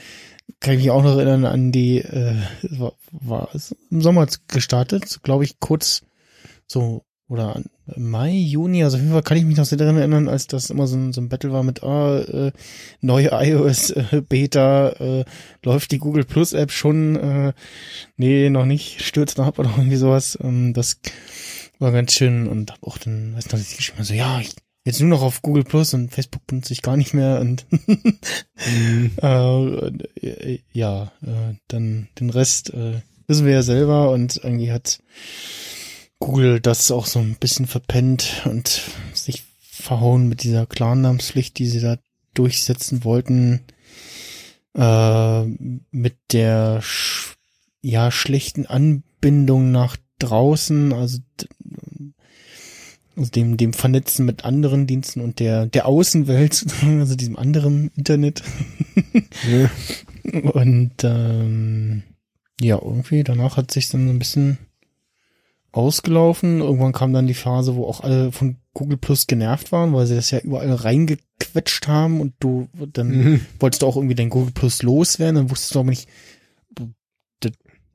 kann 0.59 0.73
ich 0.73 0.79
mich 0.79 0.89
auch 0.89 1.03
noch 1.03 1.15
erinnern 1.15 1.45
an 1.45 1.71
die, 1.71 1.99
äh, 1.99 2.41
war, 2.63 2.93
war 3.11 3.49
es 3.53 3.75
im 3.91 4.01
Sommer 4.01 4.27
gestartet, 4.47 5.21
glaube 5.21 5.43
ich, 5.43 5.59
kurz 5.59 6.01
so 6.65 7.03
oder 7.29 7.61
Mai, 7.95 8.31
Juni, 8.31 8.83
also 8.83 8.97
auf 8.97 9.01
jeden 9.01 9.13
Fall 9.13 9.23
kann 9.23 9.37
ich 9.37 9.45
mich 9.45 9.57
noch 9.57 9.65
sehr 9.65 9.77
daran 9.77 9.97
erinnern, 9.97 10.27
als 10.27 10.47
das 10.47 10.69
immer 10.69 10.87
so 10.87 10.97
ein, 10.97 11.13
so 11.13 11.21
ein 11.21 11.29
Battle 11.29 11.51
war 11.51 11.63
mit, 11.63 11.83
ah, 11.83 12.19
äh, 12.19 12.51
neue 13.01 13.29
iOS 13.31 13.91
äh, 13.91 14.21
Beta, 14.27 14.89
äh, 14.99 15.25
läuft 15.63 15.91
die 15.91 15.99
Google 15.99 16.25
Plus 16.25 16.53
App 16.53 16.71
schon, 16.71 17.15
äh, 17.15 17.53
nee, 18.17 18.49
noch 18.49 18.65
nicht, 18.65 19.01
stürzt 19.01 19.37
noch 19.37 19.45
ab 19.45 19.59
oder 19.59 19.69
irgendwie 19.77 19.95
sowas. 19.95 20.37
Ähm, 20.41 20.73
das 20.73 20.99
war 21.77 21.91
ganz 21.91 22.13
schön 22.13 22.47
und 22.47 22.71
hab 22.71 22.83
auch 22.83 22.97
dann, 22.97 23.35
weiß 23.35 23.51
noch, 23.51 23.59
ich 23.59 23.77
geschrieben 23.77 24.03
so, 24.03 24.13
ja, 24.13 24.39
ich, 24.39 24.51
jetzt 24.83 24.99
nur 24.99 25.09
noch 25.09 25.21
auf 25.21 25.41
Google 25.43 25.63
Plus 25.63 25.93
und 25.93 26.11
Facebook 26.11 26.45
benutze 26.47 26.73
ich 26.73 26.81
gar 26.81 26.97
nicht 26.97 27.13
mehr 27.13 27.39
und 27.39 27.65
Mhm. 28.67 29.11
äh, 29.21 30.27
äh, 30.27 30.59
ja, 30.73 31.13
äh, 31.21 31.55
dann 31.69 32.09
den 32.19 32.29
Rest 32.29 32.73
äh, 32.73 33.01
wissen 33.27 33.45
wir 33.45 33.53
ja 33.53 33.63
selber 33.63 34.11
und 34.11 34.37
irgendwie 34.43 34.71
hat 34.71 34.99
Google 36.19 36.59
das 36.59 36.91
auch 36.91 37.05
so 37.05 37.19
ein 37.19 37.35
bisschen 37.39 37.65
verpennt 37.65 38.43
und 38.45 38.81
sich 39.13 39.43
verhauen 39.61 40.27
mit 40.27 40.43
dieser 40.43 40.65
Klarnamenspflicht, 40.65 41.57
die 41.57 41.65
sie 41.65 41.79
da 41.79 41.97
durchsetzen 42.33 43.03
wollten, 43.03 43.61
äh, 44.75 45.43
mit 45.91 46.17
der 46.31 46.81
sch 46.81 47.35
ja 47.81 48.11
schlechten 48.11 48.65
Anbindung 48.65 49.71
nach 49.71 49.95
draußen, 50.19 50.91
also 50.91 51.19
also 53.19 53.31
dem, 53.31 53.57
dem 53.57 53.73
Vernetzen 53.73 54.25
mit 54.25 54.45
anderen 54.45 54.87
Diensten 54.87 55.19
und 55.19 55.39
der, 55.39 55.65
der 55.65 55.85
Außenwelt, 55.87 56.65
also 56.99 57.15
diesem 57.15 57.35
anderen 57.35 57.91
Internet. 57.95 58.41
Ja. 59.49 59.69
Und 60.51 60.93
ähm, 61.03 62.03
ja, 62.61 62.79
irgendwie 62.81 63.23
danach 63.23 63.57
hat 63.57 63.71
sich 63.71 63.89
dann 63.89 64.05
so 64.05 64.13
ein 64.13 64.19
bisschen 64.19 64.59
ausgelaufen. 65.71 66.59
Irgendwann 66.61 66.93
kam 66.93 67.13
dann 67.13 67.27
die 67.27 67.33
Phase, 67.33 67.75
wo 67.75 67.85
auch 67.85 68.01
alle 68.01 68.31
von 68.31 68.57
Google 68.73 68.97
Plus 68.97 69.27
genervt 69.27 69.71
waren, 69.71 69.93
weil 69.93 70.05
sie 70.07 70.15
das 70.15 70.31
ja 70.31 70.39
überall 70.39 70.71
reingequetscht 70.73 71.87
haben 71.87 72.21
und 72.21 72.33
du 72.39 72.67
dann 72.93 73.07
Mhm. 73.09 73.45
wolltest 73.59 73.81
du 73.81 73.85
auch 73.87 73.95
irgendwie 73.95 74.15
dein 74.15 74.29
Google 74.29 74.51
Plus 74.53 74.81
loswerden, 74.83 75.35
dann 75.35 75.49
wusstest 75.51 75.75
du 75.75 75.79
aber 75.79 75.89
nicht, 75.89 76.07
das- 77.41 77.51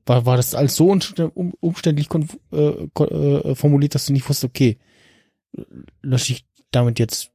war, 0.06 0.26
war 0.26 0.36
das 0.36 0.54
alles 0.54 0.76
so 0.76 0.90
umstä- 0.92 1.30
um- 1.34 1.54
umständlich 1.60 2.08
äh, 2.52 2.56
äh, 2.56 3.54
formuliert, 3.54 3.94
dass 3.94 4.06
du 4.06 4.12
nicht 4.12 4.28
wusstest, 4.28 4.44
okay, 4.50 4.76
lösche 6.02 6.32
ich 6.34 6.44
damit 6.72 6.98
jetzt 6.98 7.30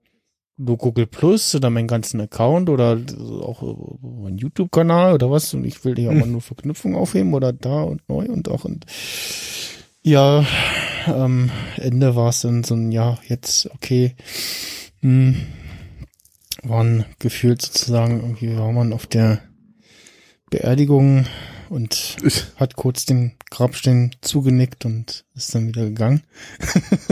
nur 0.58 0.78
Google 0.78 1.08
Plus 1.08 1.56
oder 1.56 1.70
meinen 1.70 1.88
ganzen 1.88 2.20
Account 2.22 2.70
oder 2.70 3.00
auch 3.42 3.64
äh, 3.64 4.06
meinen 4.06 4.38
YouTube-Kanal 4.38 5.14
oder 5.14 5.32
was 5.32 5.54
und 5.54 5.64
ich 5.66 5.84
will 5.86 5.96
dir 5.96 6.12
aber 6.12 6.26
nur 6.26 6.42
Verknüpfungen 6.42 6.98
aufheben 6.98 7.34
oder 7.34 7.54
da 7.54 7.82
und 7.84 8.08
neu 8.10 8.26
und 8.26 8.50
auch 8.50 8.66
und 8.66 8.86
ja, 10.10 10.44
am 11.06 11.52
Ende 11.78 12.16
war 12.16 12.30
es 12.30 12.42
dann 12.42 12.64
so 12.64 12.76
ein, 12.76 12.92
ja, 12.92 13.20
jetzt, 13.28 13.70
okay, 13.72 14.16
hm, 15.02 15.36
waren 16.64 17.06
gefühlt 17.20 17.62
sozusagen, 17.62 18.20
irgendwie 18.20 18.58
war 18.58 18.72
man 18.72 18.92
auf 18.92 19.06
der 19.06 19.42
Beerdigung 20.50 21.28
und 21.70 22.18
hat 22.56 22.76
kurz 22.76 23.06
den 23.06 23.34
Grabstein 23.52 24.16
zugenickt 24.22 24.86
und 24.86 25.26
ist 25.36 25.54
dann 25.54 25.68
wieder 25.68 25.86
gegangen. 25.86 26.24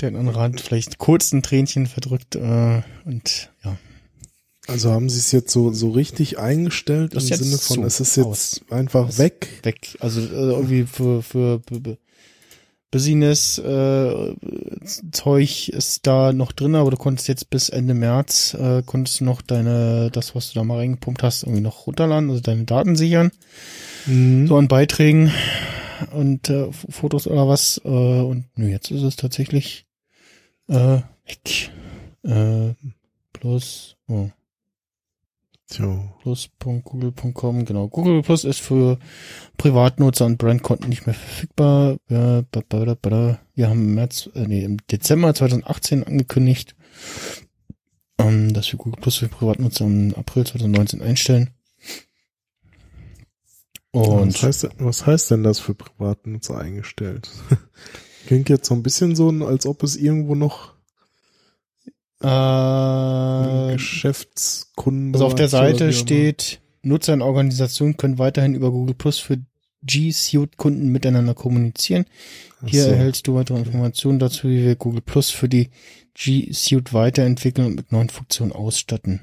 Der 0.00 0.12
hat 0.12 0.60
vielleicht 0.60 0.98
kurz 0.98 1.32
ein 1.32 1.42
Tränchen 1.42 1.86
verdrückt 1.86 2.36
äh, 2.36 2.82
und 3.04 3.50
ja, 3.64 3.76
Also 4.68 4.90
haben 4.90 5.08
sie 5.08 5.18
es 5.18 5.30
jetzt 5.32 5.52
so, 5.52 5.72
so 5.72 5.90
richtig 5.90 6.38
eingestellt 6.38 7.12
im 7.12 7.18
ist 7.18 7.28
Sinne 7.28 7.58
von, 7.58 7.84
es 7.84 8.00
ist 8.00 8.16
jetzt 8.16 8.26
aus. 8.26 8.60
einfach 8.70 9.06
Das- 9.06 9.18
weg. 9.18 9.48
weg. 9.62 9.96
Also 10.00 10.20
äh, 10.20 10.24
irgendwie 10.32 10.84
für, 10.84 11.22
für 11.22 11.60
B- 11.60 11.96
Business 12.90 13.58
äh, 13.58 14.34
Zeug 15.12 15.68
ist 15.68 16.06
da 16.06 16.32
noch 16.32 16.52
drin, 16.52 16.74
aber 16.76 16.90
du 16.92 16.96
konntest 16.96 17.28
jetzt 17.28 17.50
bis 17.50 17.68
Ende 17.68 17.94
März 17.94 18.54
äh, 18.54 18.82
konntest 18.86 19.20
noch 19.20 19.42
deine 19.42 20.10
das 20.12 20.34
was 20.34 20.52
du 20.52 20.60
da 20.60 20.64
mal 20.64 20.78
reingepumpt 20.78 21.22
hast 21.22 21.42
irgendwie 21.42 21.62
noch 21.62 21.86
runterladen, 21.86 22.30
also 22.30 22.40
deine 22.40 22.64
Daten 22.64 22.96
sichern, 22.96 23.32
Mhm. 24.06 24.46
so 24.46 24.56
an 24.56 24.68
Beiträgen 24.68 25.32
und 26.12 26.48
äh, 26.48 26.68
Fotos 26.72 27.26
oder 27.26 27.48
was 27.48 27.80
äh, 27.84 27.88
und 27.88 28.44
nö, 28.54 28.68
jetzt 28.68 28.90
ist 28.92 29.02
es 29.02 29.16
tatsächlich 29.16 29.84
äh, 30.68 31.00
weg. 31.26 31.70
Äh, 32.22 32.74
plus 33.32 33.96
oh. 34.08 34.28
Tja. 35.68 36.14
plus.google.com, 36.22 37.64
genau. 37.64 37.88
Google 37.88 38.22
Plus 38.22 38.44
ist 38.44 38.60
für 38.60 38.98
Privatnutzer 39.56 40.24
und 40.26 40.38
Brandkonten 40.38 40.88
nicht 40.88 41.06
mehr 41.06 41.14
verfügbar. 41.14 41.96
Wir 42.08 43.68
haben 43.68 43.80
im 43.88 43.94
März, 43.94 44.30
äh, 44.34 44.46
nee, 44.46 44.62
im 44.64 44.76
Dezember 44.90 45.34
2018 45.34 46.04
angekündigt, 46.04 46.76
ähm, 48.18 48.52
dass 48.52 48.70
wir 48.70 48.78
Google 48.78 49.00
Plus 49.00 49.16
für 49.16 49.28
Privatnutzer 49.28 49.86
im 49.86 50.14
April 50.14 50.46
2019 50.46 51.02
einstellen. 51.02 51.50
Und 53.90 54.34
was, 54.34 54.42
heißt, 54.42 54.62
denn- 54.64 54.70
was 54.78 55.06
heißt 55.06 55.30
denn 55.32 55.42
das 55.42 55.58
für 55.58 55.74
Privatnutzer 55.74 56.58
eingestellt? 56.58 57.28
Klingt 58.26 58.48
jetzt 58.48 58.68
so 58.68 58.74
ein 58.74 58.82
bisschen 58.84 59.16
so, 59.16 59.30
als 59.44 59.66
ob 59.66 59.82
es 59.82 59.96
irgendwo 59.96 60.34
noch 60.36 60.75
äh, 62.20 63.72
Geschäftskunden 63.74 65.14
Also 65.14 65.26
auf 65.26 65.34
der 65.34 65.48
Seite 65.48 65.92
steht, 65.92 66.60
Nutzer 66.82 67.12
und 67.12 67.22
Organisationen 67.22 67.96
können 67.96 68.18
weiterhin 68.18 68.54
über 68.54 68.70
Google 68.70 68.94
Plus 68.94 69.18
für 69.18 69.38
G 69.82 70.10
Suite-Kunden 70.10 70.88
miteinander 70.88 71.34
kommunizieren. 71.34 72.06
Hier 72.64 72.84
so. 72.84 72.90
erhältst 72.90 73.26
du 73.26 73.34
weitere 73.34 73.58
Informationen 73.58 74.18
dazu, 74.18 74.48
wie 74.48 74.64
wir 74.64 74.76
Google 74.76 75.02
Plus 75.02 75.30
für 75.30 75.48
die 75.48 75.70
G 76.14 76.52
Suite 76.52 76.92
weiterentwickeln 76.92 77.66
und 77.66 77.76
mit 77.76 77.92
neuen 77.92 78.08
Funktionen 78.08 78.52
ausstatten. 78.52 79.20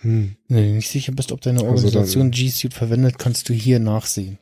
Hm. 0.00 0.36
Wenn 0.48 0.64
du 0.68 0.74
nicht 0.74 0.88
sicher 0.88 1.12
bist, 1.12 1.32
ob 1.32 1.40
deine 1.40 1.58
Also 1.58 1.68
Organisation 1.68 2.24
dann- 2.24 2.30
G 2.30 2.48
Suite 2.48 2.74
verwendet, 2.74 3.18
kannst 3.18 3.48
du 3.48 3.54
hier 3.54 3.78
nachsehen. 3.80 4.38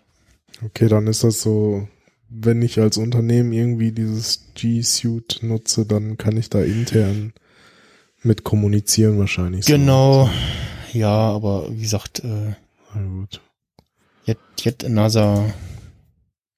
Okay, 0.63 0.89
dann 0.89 1.07
ist 1.07 1.25
das 1.25 1.41
so, 1.41 1.89
wenn 2.29 2.63
ich 2.63 2.79
als 2.79 2.97
Unternehmen 2.99 3.53
irgendwie 3.53 3.93
dieses 3.93 4.45
G-Suite 4.55 5.43
nutze, 5.43 5.87
dann 5.87 6.19
kann 6.19 6.37
ich 6.37 6.51
da 6.51 6.63
intern 6.63 7.33
mit 8.23 8.45
kommunizieren 8.45 9.19
wahrscheinlich. 9.19 9.65
so. 9.67 9.73
Genau. 9.73 10.29
Ja, 10.93 11.09
aber 11.11 11.69
wie 11.71 11.83
gesagt, 11.83 12.21
äh, 12.25 12.55
Na 12.95 13.01
gut. 13.03 13.41
jetzt, 14.25 14.41
jetzt 14.65 14.89
NASA 14.89 15.53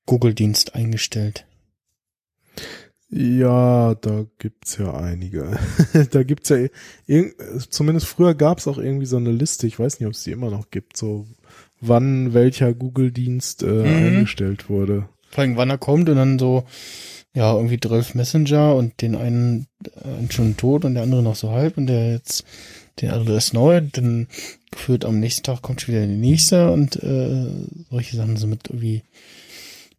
Google-Dienst 0.07 0.75
eingestellt. 0.75 1.47
Ja, 3.15 3.95
da 3.97 4.25
gibt's 4.39 4.79
ja 4.79 4.95
einige. 4.95 5.59
da 6.13 6.23
gibt's 6.23 6.49
ja, 6.49 6.67
zumindest 7.69 8.07
früher 8.07 8.35
gab's 8.35 8.67
auch 8.67 8.79
irgendwie 8.79 9.05
so 9.07 9.19
eine 9.19 9.31
Liste, 9.33 9.67
ich 9.67 9.79
weiß 9.79 10.01
nicht, 10.01 10.07
ob 10.07 10.15
es 10.15 10.25
die 10.25 10.31
immer 10.33 10.51
noch 10.51 10.71
gibt, 10.71 10.97
so 10.97 11.27
wann 11.81 12.33
welcher 12.33 12.73
Google-Dienst 12.73 13.63
äh, 13.65 13.67
Mhm. 13.67 13.85
eingestellt 14.07 14.71
wurde. 14.71 15.09
Vor 15.31 15.43
allem, 15.43 15.57
wann 15.57 15.69
er 15.71 15.79
kommt 15.79 16.09
und 16.09 16.17
dann 16.17 16.39
so, 16.39 16.65
ja, 17.35 17.55
irgendwie 17.55 17.81
12 17.81 18.15
Messenger 18.15 18.75
und 18.75 19.01
den 19.01 19.17
einen 19.17 19.67
äh, 19.85 20.31
schon 20.31 20.57
tot 20.57 20.85
und 20.85 20.95
der 20.95 21.03
andere 21.03 21.23
noch 21.23 21.37
so 21.37 21.51
halb 21.51 21.79
und 21.79 21.87
der 21.87 22.13
jetzt, 22.13 22.45
der 23.01 23.15
andere 23.15 23.37
ist 23.37 23.55
neu, 23.55 23.81
dann 23.81 24.29
gefühlt 24.71 25.05
am 25.05 25.19
nächsten 25.19 25.43
Tag 25.43 25.63
kommt 25.63 25.81
schon 25.81 25.95
wieder 25.95 26.07
der 26.07 26.17
nächste 26.17 26.71
und 26.71 27.03
äh, 27.03 27.47
solche 27.91 28.17
Sachen 28.17 28.37
so 28.37 28.47
mit 28.47 28.69
irgendwie 28.69 29.03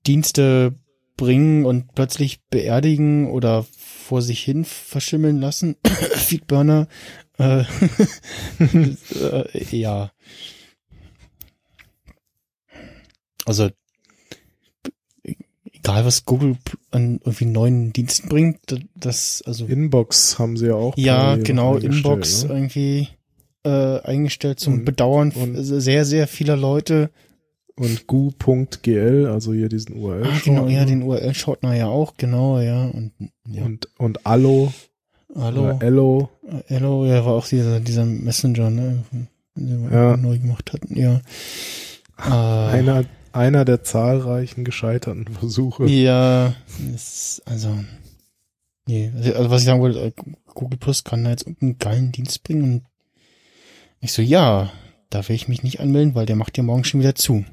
Dienste 0.05 0.75
bringen 1.17 1.65
und 1.65 1.95
plötzlich 1.95 2.43
beerdigen 2.49 3.29
oder 3.29 3.65
vor 3.77 4.21
sich 4.21 4.41
hin 4.43 4.65
verschimmeln 4.65 5.39
lassen. 5.39 5.75
Feedburner. 5.85 6.87
Äh, 7.37 7.63
äh, 8.59 9.75
ja. 9.75 10.11
Also 13.45 13.69
egal 15.83 16.05
was 16.05 16.25
Google 16.25 16.55
an 16.91 17.19
irgendwie 17.23 17.45
neuen 17.45 17.91
Diensten 17.93 18.29
bringt, 18.29 18.59
das 18.95 19.43
also 19.45 19.65
Inbox 19.65 20.39
haben 20.39 20.55
sie 20.57 20.67
ja 20.67 20.75
auch. 20.75 20.97
ja 20.97 21.35
genau 21.35 21.75
Inbox 21.77 22.45
Ne? 22.45 22.53
irgendwie 22.53 23.07
äh, 23.65 23.99
eingestellt 24.01 24.59
zum 24.59 24.75
Und- 24.75 24.85
Bedauern 24.85 25.31
und- 25.31 25.55
sehr 25.63 26.05
sehr 26.05 26.27
vieler 26.27 26.55
Leute. 26.57 27.09
Und 27.75 28.05
gu.gl, 28.05 29.25
also 29.31 29.51
hier 29.51 29.67
diesen 29.67 29.95
URL. 29.97 30.25
Ah, 30.27 30.39
genau, 30.45 30.67
ja, 30.67 30.85
den 30.85 31.01
URL-Shortener 31.01 31.73
ja 31.73 31.87
auch, 31.87 32.13
genau, 32.17 32.59
ja 32.59 32.85
und 32.85 33.11
ja. 33.49 33.63
Und, 33.63 33.87
und 33.97 34.25
Allo, 34.27 34.71
Hallo, 35.35 35.63
oder 35.63 35.81
Ello. 35.81 36.29
Hello, 36.67 37.03
ja, 37.05 37.25
war 37.25 37.33
auch 37.33 37.47
dieser 37.47 37.79
dieser 37.79 38.05
Messenger, 38.05 38.69
ne, 38.69 39.03
den 39.55 39.89
wir 39.89 39.97
Ja. 39.97 40.17
neu 40.17 40.37
gemacht 40.37 40.71
hatten, 40.71 40.95
ja. 40.95 41.19
Äh, 42.19 42.75
Einer, 42.77 43.05
einer 43.33 43.65
der 43.65 43.83
zahlreichen 43.83 44.63
gescheiterten 44.63 45.27
Versuche. 45.27 45.85
Ja, 45.85 46.53
ist, 46.93 47.41
also, 47.45 47.83
nee, 48.87 49.11
also 49.15 49.49
was 49.49 49.61
ich 49.61 49.65
sagen 49.65 49.81
wollte, 49.81 49.99
äh, 49.99 50.11
Google 50.45 50.77
Plus 50.77 51.03
kann 51.03 51.23
da 51.23 51.31
jetzt 51.31 51.47
irgendeinen 51.47 51.79
geilen 51.79 52.11
Dienst 52.11 52.43
bringen 52.43 52.63
und 52.63 52.83
ich 53.99 54.13
so, 54.13 54.21
ja, 54.21 54.71
da 55.09 55.27
will 55.27 55.35
ich 55.35 55.47
mich 55.47 55.63
nicht 55.63 55.79
anmelden, 55.79 56.15
weil 56.15 56.25
der 56.25 56.35
macht 56.35 56.57
ja 56.57 56.63
morgen 56.63 56.83
schon 56.83 56.99
wieder 56.99 57.15
zu. 57.15 57.45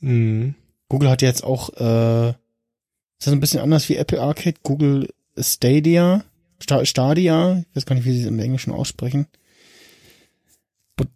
Mhm. 0.00 0.54
Google 0.88 1.10
hat 1.10 1.22
ja 1.22 1.28
jetzt 1.28 1.44
auch, 1.44 1.70
äh, 1.70 2.30
ist 2.30 3.26
das 3.26 3.32
ein 3.32 3.40
bisschen 3.40 3.60
anders 3.60 3.88
wie 3.88 3.96
Apple 3.96 4.20
Arcade, 4.20 4.56
Google 4.62 5.08
Stadia, 5.38 6.24
Sta 6.60 6.84
Stadia, 6.84 7.64
ich 7.68 7.76
weiß 7.76 7.86
gar 7.86 7.96
nicht, 7.96 8.04
wie 8.04 8.12
sie 8.12 8.22
es 8.22 8.26
im 8.26 8.38
Englischen 8.38 8.72
aussprechen, 8.72 9.26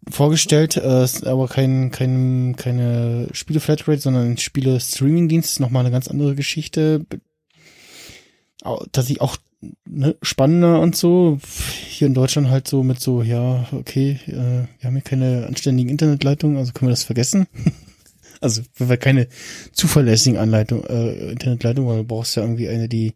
vorgestellt, 0.08 0.76
äh, 0.76 1.04
ist 1.04 1.26
aber 1.26 1.48
kein, 1.48 1.90
kein, 1.90 2.54
keine 2.56 3.28
Spiele-Flatrate, 3.32 4.00
sondern 4.00 4.32
ein 4.32 4.38
Spiele-Streaming-Dienst, 4.38 5.60
nochmal 5.60 5.80
eine 5.80 5.92
ganz 5.92 6.08
andere 6.08 6.34
Geschichte, 6.34 7.06
dass 8.92 9.10
ich 9.10 9.20
auch 9.20 9.36
ne, 9.84 10.16
spannender 10.22 10.80
und 10.80 10.96
so, 10.96 11.38
hier 11.88 12.06
in 12.06 12.14
Deutschland 12.14 12.48
halt 12.48 12.68
so 12.68 12.82
mit 12.82 13.00
so, 13.00 13.22
ja, 13.22 13.66
okay, 13.72 14.18
äh, 14.26 14.32
wir 14.32 14.84
haben 14.84 14.94
hier 14.94 15.02
keine 15.02 15.46
anständigen 15.46 15.90
Internetleitungen, 15.90 16.56
also 16.56 16.72
können 16.72 16.88
wir 16.88 16.92
das 16.92 17.04
vergessen. 17.04 17.46
Also 18.42 18.60
wenn 18.76 18.90
wir 18.90 18.98
keine 18.98 19.28
zuverlässigen 19.72 20.38
Anleitung, 20.38 20.84
äh, 20.84 21.30
Internetleitung, 21.30 21.86
weil 21.86 21.96
du 21.96 22.04
brauchst 22.04 22.36
ja 22.36 22.42
irgendwie 22.42 22.68
eine, 22.68 22.86
die 22.86 23.14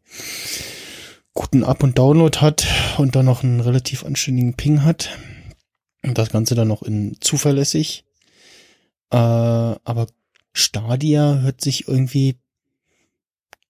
guten 1.35 1.63
Up- 1.63 1.83
und 1.83 1.99
Download 1.99 2.39
hat 2.39 2.67
und 2.97 3.15
dann 3.17 3.27
noch 3.27 3.45
einen 3.45 3.61
relativ 3.61 4.07
anständigen 4.07 4.55
Ping 4.55 4.83
hat. 4.83 5.11
Und 6.03 6.17
das 6.17 6.31
Ganze 6.31 6.55
dann 6.55 6.69
noch 6.69 6.83
in 6.83 7.17
zuverlässig. 7.21 8.05
Äh, 9.11 9.17
aber 9.17 10.07
Stadia 10.53 11.41
hört 11.41 11.61
sich 11.61 11.89
irgendwie 11.89 12.37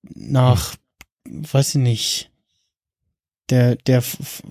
nach, 0.03 0.77
weiß 1.25 1.71
ich 1.71 1.81
nicht, 1.81 2.31
der, 3.51 3.77
der, 3.77 4.03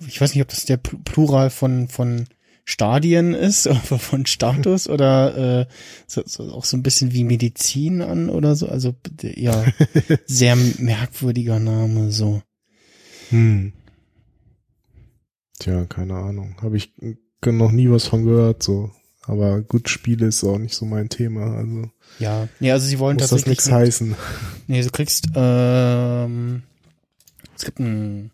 ich 0.06 0.20
weiß 0.20 0.34
nicht, 0.34 0.42
ob 0.42 0.48
das 0.48 0.66
der 0.66 0.76
Plural 0.76 1.50
von, 1.50 1.88
von 1.88 2.26
Stadien 2.64 3.34
ist, 3.34 3.68
von 3.84 4.26
Status 4.26 4.88
oder 4.88 5.60
äh, 5.60 5.66
so, 6.06 6.22
so, 6.26 6.52
auch 6.52 6.64
so 6.64 6.76
ein 6.76 6.82
bisschen 6.82 7.12
wie 7.12 7.24
Medizin 7.24 8.02
an 8.02 8.28
oder 8.28 8.54
so. 8.54 8.68
Also 8.68 8.94
ja, 9.22 9.64
sehr 10.26 10.56
merkwürdiger 10.56 11.58
Name 11.58 12.10
so. 12.12 12.42
Hm. 13.30 13.72
Tja, 15.58 15.84
keine 15.86 16.14
Ahnung. 16.14 16.56
Habe 16.62 16.76
ich 16.76 16.92
noch 17.46 17.72
nie 17.72 17.90
was 17.90 18.06
von 18.06 18.24
gehört, 18.24 18.62
so. 18.62 18.90
Aber 19.22 19.60
gut, 19.60 19.88
Spiele 19.88 20.26
ist 20.26 20.42
auch 20.44 20.58
nicht 20.58 20.74
so 20.74 20.84
mein 20.86 21.08
Thema. 21.08 21.56
Also 21.56 21.90
ja, 22.18 22.48
nee, 22.58 22.72
also 22.72 22.86
sie 22.86 22.98
wollen 22.98 23.16
muss 23.16 23.22
das 23.24 23.30
tatsächlich 23.30 23.50
nichts 23.58 23.66
mit- 23.66 23.74
heißen. 23.74 24.14
Nee, 24.66 24.82
du 24.82 24.90
kriegst, 24.90 25.28
ähm, 25.34 26.62
es 27.56 27.64
gibt 27.64 27.80
einen 27.80 28.30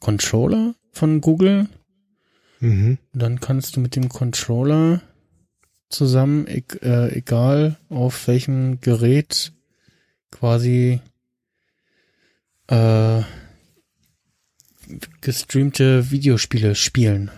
Controller 0.00 0.74
von 0.92 1.20
Google. 1.20 1.68
Mhm. 2.60 2.98
Dann 3.12 3.40
kannst 3.40 3.76
du 3.76 3.80
mit 3.80 3.96
dem 3.96 4.08
Controller 4.08 5.02
zusammen, 5.88 6.46
e 6.48 6.62
äh, 6.82 7.12
egal 7.16 7.76
auf 7.88 8.26
welchem 8.28 8.80
Gerät, 8.80 9.52
quasi 10.30 11.00
äh, 12.68 13.22
gestreamte 15.20 16.10
Videospiele 16.10 16.74
spielen. 16.74 17.30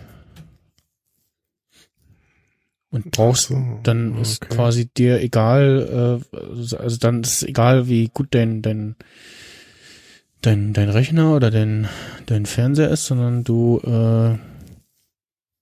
Und 2.91 3.11
brauchst 3.11 3.49
so, 3.49 3.79
dann 3.83 4.17
ist 4.19 4.43
okay. 4.43 4.55
quasi 4.55 4.87
dir 4.87 5.21
egal, 5.21 6.21
äh, 6.33 6.37
also 6.75 6.97
dann 6.97 7.21
ist 7.21 7.43
egal, 7.43 7.87
wie 7.87 8.07
gut 8.07 8.29
dein, 8.31 8.63
dein, 8.63 8.95
dein, 10.41 10.73
dein 10.73 10.89
Rechner 10.89 11.35
oder 11.35 11.51
dein, 11.51 11.87
dein 12.25 12.47
Fernseher 12.47 12.89
ist, 12.89 13.05
sondern 13.05 13.43
du 13.43 13.79
äh, 13.79 14.37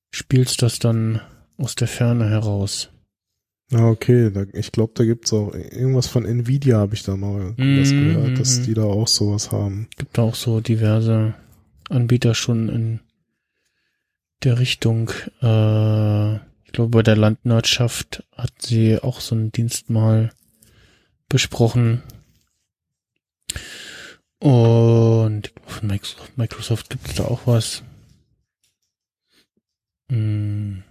spielst 0.10 0.62
das 0.62 0.80
dann 0.80 1.20
aus 1.58 1.76
der 1.76 1.88
Ferne 1.90 2.30
heraus. 2.30 2.90
Ah, 3.74 3.90
okay. 3.90 4.32
Da, 4.32 4.46
ich 4.54 4.72
glaube, 4.72 4.94
da 4.96 5.04
gibt's 5.04 5.34
auch 5.34 5.54
irgendwas 5.54 6.08
von 6.08 6.26
Nvidia, 6.26 6.78
habe 6.78 6.96
ich 6.96 7.04
da 7.04 7.18
mal 7.18 7.54
was 7.58 7.92
Mhm, 7.92 8.14
gehört, 8.14 8.40
dass 8.40 8.60
mhm. 8.60 8.64
die 8.64 8.74
da 8.74 8.84
auch 8.84 9.08
sowas 9.08 9.52
haben. 9.52 9.88
Gibt 9.98 10.18
auch 10.20 10.36
so 10.36 10.62
diverse 10.62 11.34
Anbieter 11.90 12.34
schon 12.34 12.70
in 12.70 13.00
der 14.44 14.60
Richtung. 14.60 15.12
Äh, 15.42 16.40
glaube, 16.78 16.92
bei 16.92 17.02
der 17.02 17.16
Landwirtschaft 17.16 18.24
hat 18.36 18.54
sie 18.62 19.00
auch 19.02 19.20
so 19.20 19.34
einen 19.34 19.52
Dienst 19.52 19.90
mal 19.90 20.32
besprochen. 21.28 22.04
Und 24.38 25.52
von 25.66 25.88
Microsoft, 25.88 26.38
Microsoft 26.38 26.90
gibt 26.92 27.08
es 27.08 27.16
da 27.16 27.26
auch 27.26 27.48
was. 27.48 27.82
Hm. 30.10 30.84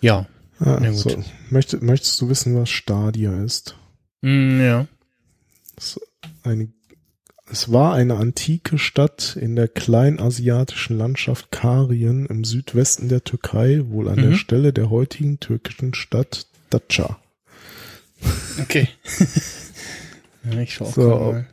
Ja, 0.00 0.26
Ah, 0.58 0.78
gut. 0.78 0.96
so. 0.96 1.24
Möchte, 1.50 1.84
möchtest 1.84 2.18
du 2.20 2.30
wissen, 2.30 2.56
was 2.56 2.70
Stadia 2.70 3.42
ist? 3.42 3.76
Hm, 4.22 4.60
ja. 4.62 4.86
Es, 5.76 6.00
eine, 6.42 6.72
es 7.50 7.72
war 7.72 7.94
eine 7.94 8.16
antike 8.16 8.78
Stadt 8.78 9.36
in 9.40 9.56
der 9.56 9.68
kleinasiatischen 9.68 10.96
Landschaft 10.98 11.50
Karien 11.50 12.26
im 12.26 12.44
Südwesten 12.44 13.08
der 13.08 13.24
Türkei, 13.24 13.82
wohl 13.88 14.08
an 14.08 14.16
Mhm. 14.18 14.30
der 14.30 14.36
Stelle 14.36 14.72
der 14.72 14.90
heutigen 14.90 15.40
türkischen 15.40 15.94
Stadt 15.94 16.46
Dacia. 16.70 17.18
Okay. 18.60 18.88
ja, 20.52 20.58
ich 20.60 20.74
schau 20.74 20.84
auch 20.86 20.94
So. 20.94 21.08
mal. 21.08 21.46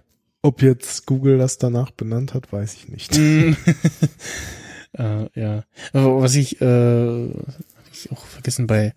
Ob 0.44 0.62
jetzt 0.62 1.06
Google 1.08 1.38
das 1.40 1.58
danach 1.58 1.92
benannt 1.92 2.34
hat, 2.34 2.52
weiß 2.54 2.76
ich 2.76 2.88
nicht. 2.90 3.18
Äh, 4.98 5.28
ja. 5.40 5.64
Aber 5.94 6.22
was 6.24 6.34
ich, 6.34 6.60
äh, 6.60 7.28
hab 7.30 7.94
ich 7.94 8.12
auch 8.12 8.26
vergessen, 8.26 8.66
bei 8.66 8.94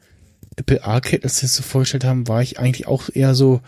Apple 0.56 0.82
Arcade, 0.82 1.24
als 1.24 1.38
sie 1.38 1.46
es 1.46 1.56
so 1.56 1.62
vorgestellt 1.62 2.04
haben, 2.04 2.26
war 2.26 2.40
ich 2.42 2.58
eigentlich 2.58 2.86
auch 2.86 3.10
eher 3.12 3.34
so, 3.34 3.60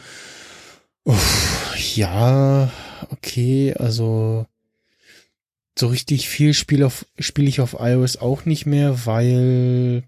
uff, 1.05 1.75
ja, 1.95 2.71
okay, 3.11 3.75
also 3.75 4.47
so 5.79 5.87
richtig 5.89 6.29
viel 6.29 6.55
spiele 6.55 6.87
auf, 6.87 7.07
spiele 7.19 7.49
ich 7.49 7.61
auf 7.61 7.77
iOS 7.79 8.19
auch 8.19 8.45
nicht 8.45 8.67
mehr, 8.67 9.07
weil 9.07 10.05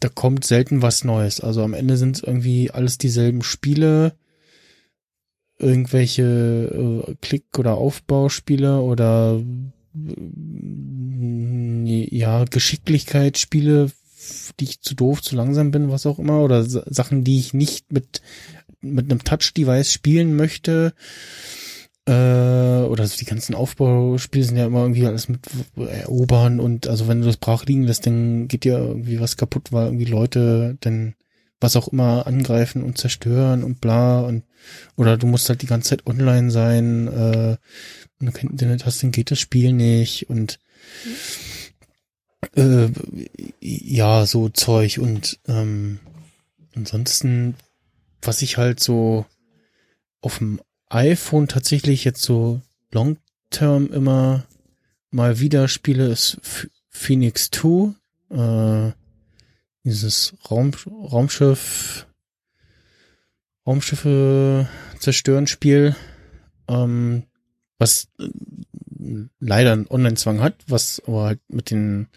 da 0.00 0.08
kommt 0.08 0.44
selten 0.44 0.82
was 0.82 1.04
Neues. 1.04 1.40
Also 1.40 1.62
am 1.62 1.72
Ende 1.72 1.96
sind 1.96 2.16
es 2.16 2.22
irgendwie 2.22 2.70
alles 2.70 2.98
dieselben 2.98 3.42
Spiele, 3.42 4.14
irgendwelche 5.58 7.04
äh, 7.06 7.14
Klick- 7.20 7.58
oder 7.58 7.76
Aufbauspiele 7.76 8.80
oder 8.80 9.40
äh, 9.94 10.14
ja, 12.10 12.44
Geschicklichkeitsspiele, 12.44 13.90
die 14.58 14.64
ich 14.64 14.80
zu 14.80 14.94
doof, 14.94 15.22
zu 15.22 15.36
langsam 15.36 15.70
bin, 15.70 15.90
was 15.90 16.06
auch 16.06 16.18
immer, 16.18 16.40
oder 16.40 16.64
Sa- 16.64 16.84
Sachen, 16.86 17.24
die 17.24 17.38
ich 17.38 17.54
nicht 17.54 17.92
mit, 17.92 18.20
mit 18.84 19.10
einem 19.10 19.24
Touch-Device 19.24 19.92
spielen 19.92 20.36
möchte. 20.36 20.94
Äh, 22.06 22.12
oder 22.12 23.06
so 23.06 23.16
die 23.16 23.24
ganzen 23.24 23.54
Aufbauspiele 23.54 24.44
sind 24.44 24.56
ja 24.58 24.66
immer 24.66 24.82
irgendwie 24.82 25.06
alles 25.06 25.28
mit 25.28 25.40
erobern 25.76 26.60
und 26.60 26.86
also 26.86 27.08
wenn 27.08 27.20
du 27.20 27.26
das 27.26 27.38
brach 27.38 27.64
liegen 27.64 27.84
lässt, 27.84 28.06
dann 28.06 28.46
geht 28.46 28.64
dir 28.64 28.76
irgendwie 28.76 29.20
was 29.20 29.38
kaputt, 29.38 29.72
weil 29.72 29.86
irgendwie 29.86 30.04
Leute 30.04 30.76
dann 30.80 31.14
was 31.60 31.76
auch 31.76 31.88
immer 31.88 32.26
angreifen 32.26 32.82
und 32.82 32.98
zerstören 32.98 33.64
und 33.64 33.80
bla 33.80 34.20
und 34.20 34.44
oder 34.96 35.16
du 35.16 35.26
musst 35.26 35.48
halt 35.48 35.62
die 35.62 35.66
ganze 35.66 35.90
Zeit 35.90 36.06
online 36.06 36.50
sein, 36.50 37.08
äh, 37.08 37.56
wenn 38.18 38.26
du 38.26 38.32
kein 38.32 38.50
Internet 38.50 38.84
hast, 38.84 39.02
dann 39.02 39.10
geht 39.10 39.30
das 39.30 39.40
Spiel 39.40 39.72
nicht 39.72 40.28
und 40.28 40.58
äh, 42.54 42.88
ja, 43.60 44.26
so 44.26 44.48
Zeug 44.50 44.98
und 44.98 45.38
ähm, 45.48 46.00
ansonsten, 46.74 47.54
was 48.26 48.42
ich 48.42 48.56
halt 48.56 48.80
so 48.80 49.26
auf 50.20 50.38
dem 50.38 50.60
iPhone 50.88 51.48
tatsächlich 51.48 52.04
jetzt 52.04 52.22
so 52.22 52.60
long-term 52.92 53.92
immer 53.92 54.44
mal 55.10 55.40
wieder 55.40 55.68
spiele, 55.68 56.08
ist 56.08 56.38
Ph- 56.42 56.70
Phoenix 56.88 57.50
2, 57.50 57.94
äh, 58.30 58.92
dieses 59.84 60.34
Raum, 60.50 60.72
Raumschiff, 60.86 62.06
Raumschiffe 63.66 64.68
zerstören 64.98 65.46
Spiel, 65.46 65.96
ähm, 66.68 67.24
was 67.78 68.08
äh, 68.18 68.28
leider 69.40 69.72
einen 69.72 69.86
Online-Zwang 69.88 70.40
hat, 70.40 70.56
was 70.66 71.02
aber 71.06 71.24
halt 71.24 71.40
mit 71.48 71.70
den 71.70 72.08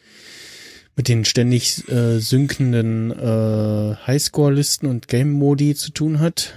mit 0.98 1.07
den 1.07 1.24
ständig 1.24 1.88
äh, 1.90 2.19
synkenden 2.19 3.11
äh, 3.11 3.95
Highscore-Listen 4.07 4.88
und 4.88 5.07
Game-Modi 5.07 5.76
zu 5.76 5.91
tun 5.91 6.19
hat. 6.19 6.56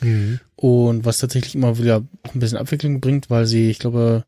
Mhm. 0.00 0.40
Und 0.56 1.04
was 1.04 1.18
tatsächlich 1.18 1.54
immer 1.54 1.78
wieder 1.78 2.02
auch 2.22 2.34
ein 2.34 2.40
bisschen 2.40 2.58
Abwicklung 2.58 3.00
bringt, 3.00 3.30
weil 3.30 3.46
sie, 3.46 3.70
ich 3.70 3.78
glaube, 3.78 4.24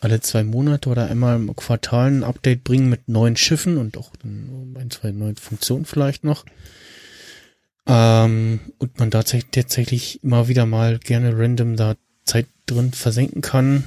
alle 0.00 0.20
zwei 0.20 0.44
Monate 0.44 0.90
oder 0.90 1.06
einmal 1.10 1.36
im 1.36 1.56
Quartal 1.56 2.10
ein 2.10 2.22
Update 2.22 2.62
bringen 2.62 2.90
mit 2.90 3.08
neuen 3.08 3.36
Schiffen 3.36 3.78
und 3.78 3.96
auch 3.96 4.12
ein, 4.22 4.90
zwei 4.90 5.12
neuen 5.12 5.36
Funktionen 5.36 5.86
vielleicht 5.86 6.22
noch. 6.22 6.44
Ähm, 7.86 8.60
und 8.78 8.98
man 8.98 9.10
da 9.10 9.20
tats- 9.20 9.50
tatsächlich 9.50 10.22
immer 10.22 10.46
wieder 10.48 10.66
mal 10.66 10.98
gerne 10.98 11.36
random 11.36 11.76
da 11.76 11.96
Zeit 12.24 12.46
drin 12.66 12.92
versenken 12.92 13.40
kann. 13.40 13.84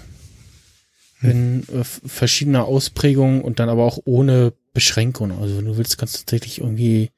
In 1.29 1.63
äh, 1.69 1.83
verschiedener 1.83 2.65
Ausprägung 2.65 3.41
und 3.41 3.59
dann 3.59 3.69
aber 3.69 3.83
auch 3.83 3.99
ohne 4.05 4.53
Beschränkung. 4.73 5.31
Also 5.31 5.57
wenn 5.57 5.65
du 5.65 5.77
willst, 5.77 5.97
kannst 5.97 6.15
du 6.15 6.19
tatsächlich 6.19 6.59
irgendwie 6.59 7.11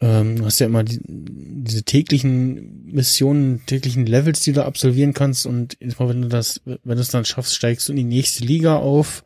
ähm, 0.00 0.36
du 0.36 0.46
hast 0.46 0.58
ja 0.60 0.66
immer 0.66 0.82
die, 0.82 0.98
diese 1.04 1.82
täglichen 1.82 2.86
Missionen, 2.86 3.64
täglichen 3.66 4.06
Levels, 4.06 4.40
die 4.40 4.52
du 4.52 4.64
absolvieren 4.64 5.12
kannst 5.12 5.44
und 5.46 5.76
jedes 5.78 5.98
Mal, 5.98 6.08
wenn 6.08 6.22
du 6.22 6.28
das, 6.28 6.62
wenn 6.64 6.96
du 6.96 7.02
es 7.02 7.10
dann 7.10 7.24
schaffst, 7.26 7.54
steigst 7.54 7.88
du 7.88 7.92
in 7.92 7.98
die 7.98 8.04
nächste 8.04 8.44
Liga 8.44 8.76
auf 8.76 9.24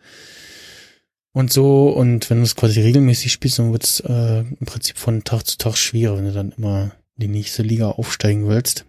und 1.32 1.52
so 1.52 1.90
und 1.90 2.28
wenn 2.28 2.38
du 2.38 2.44
es 2.44 2.56
quasi 2.56 2.80
regelmäßig 2.80 3.30
spielst, 3.32 3.60
dann 3.60 3.72
wird 3.72 3.84
es 3.84 4.00
äh, 4.00 4.40
im 4.40 4.66
Prinzip 4.66 4.98
von 4.98 5.22
Tag 5.22 5.46
zu 5.46 5.58
Tag 5.58 5.76
schwerer, 5.76 6.16
wenn 6.16 6.24
du 6.24 6.32
dann 6.32 6.52
immer 6.58 6.92
in 7.16 7.28
die 7.28 7.38
nächste 7.38 7.62
Liga 7.62 7.90
aufsteigen 7.90 8.48
willst. 8.48 8.84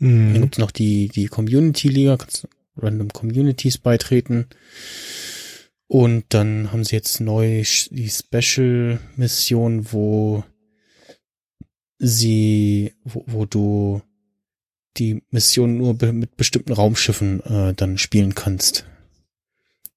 Dann 0.00 0.32
Mhm. 0.32 0.40
gibt's 0.42 0.58
noch 0.58 0.72
die, 0.72 1.08
die 1.08 1.26
Community-Liga, 1.26 2.16
kannst 2.16 2.42
du 2.42 2.48
random 2.76 3.12
Communities 3.12 3.78
beitreten. 3.78 4.46
Und 5.86 6.24
dann 6.30 6.72
haben 6.72 6.84
sie 6.84 6.96
jetzt 6.96 7.20
neu 7.20 7.62
die 7.90 8.10
Special-Mission, 8.10 9.92
wo 9.92 10.44
sie, 11.98 12.94
wo, 13.04 13.24
wo 13.26 13.44
du 13.44 14.02
die 14.96 15.22
Mission 15.30 15.76
nur 15.76 15.94
be 15.94 16.12
mit 16.12 16.36
bestimmten 16.36 16.72
Raumschiffen 16.72 17.40
äh, 17.44 17.74
dann 17.74 17.98
spielen 17.98 18.34
kannst, 18.34 18.86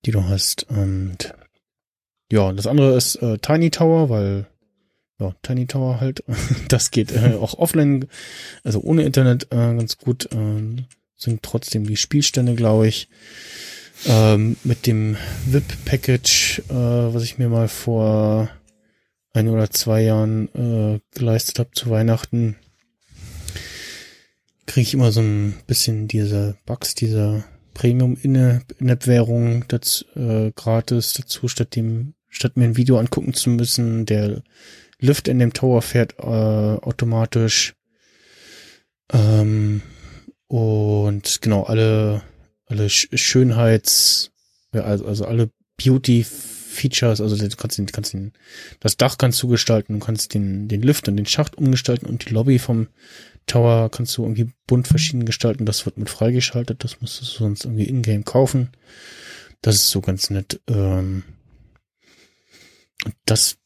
die 0.06 0.12
du 0.12 0.24
hast. 0.26 0.64
Und 0.70 1.34
ja, 2.32 2.52
das 2.52 2.68
andere 2.68 2.96
ist 2.96 3.16
äh, 3.16 3.38
Tiny 3.38 3.70
Tower, 3.70 4.10
weil 4.10 4.48
ja, 5.20 5.34
Tiny 5.42 5.68
Tower 5.68 6.00
halt, 6.00 6.24
das 6.68 6.92
geht 6.92 7.12
äh, 7.12 7.36
auch 7.40 7.58
offline, 7.58 8.08
also 8.64 8.82
ohne 8.82 9.04
Internet 9.04 9.46
äh, 9.52 9.76
ganz 9.76 9.98
gut, 9.98 10.30
äh, 10.32 10.84
sind 11.18 11.44
trotzdem 11.44 11.86
die 11.86 11.98
Spielstände, 11.98 12.56
glaube 12.56 12.88
ich. 12.88 13.10
Ähm, 14.06 14.58
mit 14.64 14.86
dem 14.86 15.18
VIP-Package, 15.46 16.62
äh, 16.70 16.74
was 16.74 17.24
ich 17.24 17.40
mir 17.40 17.50
mal 17.50 17.68
vor 17.68 18.50
ein 19.34 19.50
oder 19.50 19.72
zwei 19.72 20.04
Jahren 20.04 20.50
äh, 20.54 21.00
geleistet 21.18 21.58
habe 21.60 21.72
zu 21.74 21.90
Weihnachten, 21.90 22.58
kriege 24.68 24.84
ich 24.84 24.94
immer 24.94 25.12
so 25.12 25.22
ein 25.22 25.56
bisschen 25.66 26.08
diese 26.08 26.58
Bugs, 26.66 26.94
diese 26.94 27.44
Premium-In-App-Währung 27.74 29.66
äh, 30.16 30.52
gratis 30.56 31.14
dazu, 31.14 31.48
statt 31.48 31.76
dem, 31.76 32.14
statt 32.30 32.58
mir 32.58 32.66
ein 32.66 32.78
Video 32.78 33.00
angucken 33.00 33.34
zu 33.34 33.50
müssen, 33.50 34.06
der 34.06 34.44
Lift 35.00 35.28
in 35.28 35.40
dem 35.40 35.54
Tower 35.54 35.82
fährt 35.82 36.16
äh, 36.20 36.24
automatisch. 36.24 37.76
Ähm, 39.12 39.82
und 40.48 41.42
genau, 41.42 41.64
alle, 41.64 42.22
alle 42.66 42.90
Schönheits, 42.90 44.32
ja, 44.74 44.82
also, 44.82 45.06
also 45.06 45.26
alle 45.26 45.50
Beauty-Features, 45.78 47.22
also 47.22 47.36
du 47.36 47.56
kannst, 47.56 47.78
den, 47.78 47.86
kannst 47.88 48.14
den, 48.14 48.34
das 48.80 48.98
Dach 48.98 49.18
kannst 49.18 49.42
du 49.44 49.48
gestalten, 49.48 50.00
du 50.00 50.06
kannst 50.06 50.34
den, 50.34 50.68
den 50.68 50.82
Lift 50.82 51.08
und 51.08 51.18
den 51.18 51.26
Schacht 51.26 51.58
umgestalten 51.58 52.08
und 52.08 52.28
die 52.28 52.34
Lobby 52.34 52.60
vom 52.60 52.88
Tower 53.46 53.90
kannst 53.90 54.18
du 54.18 54.24
irgendwie 54.24 54.50
bunt 54.68 54.88
verschieden 54.88 55.26
gestalten. 55.26 55.66
Das 55.66 55.86
wird 55.86 55.98
mit 55.98 56.10
freigeschaltet, 56.10 56.84
das 56.84 57.00
musst 57.02 57.22
du 57.22 57.26
sonst 57.26 57.64
irgendwie 57.64 57.86
in-game 57.86 58.26
kaufen. 58.26 58.70
Das 59.62 59.76
ist 59.76 59.90
so 59.90 60.02
ganz 60.02 60.30
nett. 60.30 60.60
Ähm, 60.68 61.24
das 63.26 63.58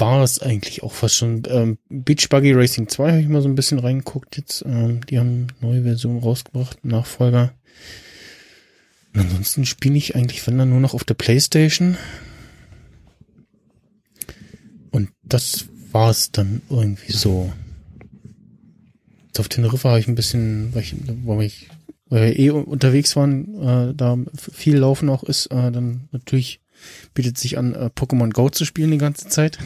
war 0.00 0.22
es 0.22 0.40
eigentlich 0.40 0.82
auch 0.82 0.92
fast 0.92 1.16
schon. 1.16 1.42
Ähm, 1.48 1.78
Beach 1.88 2.28
Buggy 2.28 2.52
Racing 2.52 2.88
2 2.88 3.10
habe 3.10 3.20
ich 3.20 3.28
mal 3.28 3.42
so 3.42 3.48
ein 3.48 3.54
bisschen 3.54 3.78
reingeguckt 3.78 4.36
jetzt. 4.36 4.64
Ähm, 4.66 5.04
die 5.06 5.18
haben 5.18 5.48
eine 5.60 5.70
neue 5.70 5.82
Version 5.82 6.18
rausgebracht, 6.18 6.84
Nachfolger. 6.84 7.52
Und 9.14 9.20
ansonsten 9.20 9.66
spiele 9.66 9.96
ich 9.96 10.14
eigentlich, 10.16 10.46
wenn 10.46 10.58
dann 10.58 10.70
nur 10.70 10.80
noch 10.80 10.94
auf 10.94 11.04
der 11.04 11.14
Playstation. 11.14 11.96
Und 14.90 15.10
das 15.22 15.66
war 15.92 16.10
es 16.10 16.32
dann 16.32 16.62
irgendwie 16.68 17.12
so. 17.12 17.52
Jetzt 19.26 19.40
auf 19.40 19.48
Teneriffa 19.48 19.90
habe 19.90 20.00
ich 20.00 20.08
ein 20.08 20.14
bisschen, 20.14 20.74
weil 20.74 20.82
ich, 20.82 20.94
weil 21.24 21.42
ich 21.42 21.68
weil 22.10 22.28
wir 22.28 22.38
eh 22.38 22.50
unterwegs 22.50 23.16
waren, 23.16 23.54
äh, 23.62 23.94
da 23.94 24.16
viel 24.36 24.76
Laufen 24.78 25.08
auch 25.08 25.24
ist, 25.24 25.46
äh, 25.46 25.70
dann 25.70 26.08
natürlich 26.10 26.60
bietet 27.14 27.38
sich 27.38 27.58
an, 27.58 27.74
äh, 27.74 27.90
Pokémon 27.94 28.30
Go 28.30 28.48
zu 28.50 28.64
spielen 28.64 28.90
die 28.90 28.98
ganze 28.98 29.28
Zeit. 29.28 29.58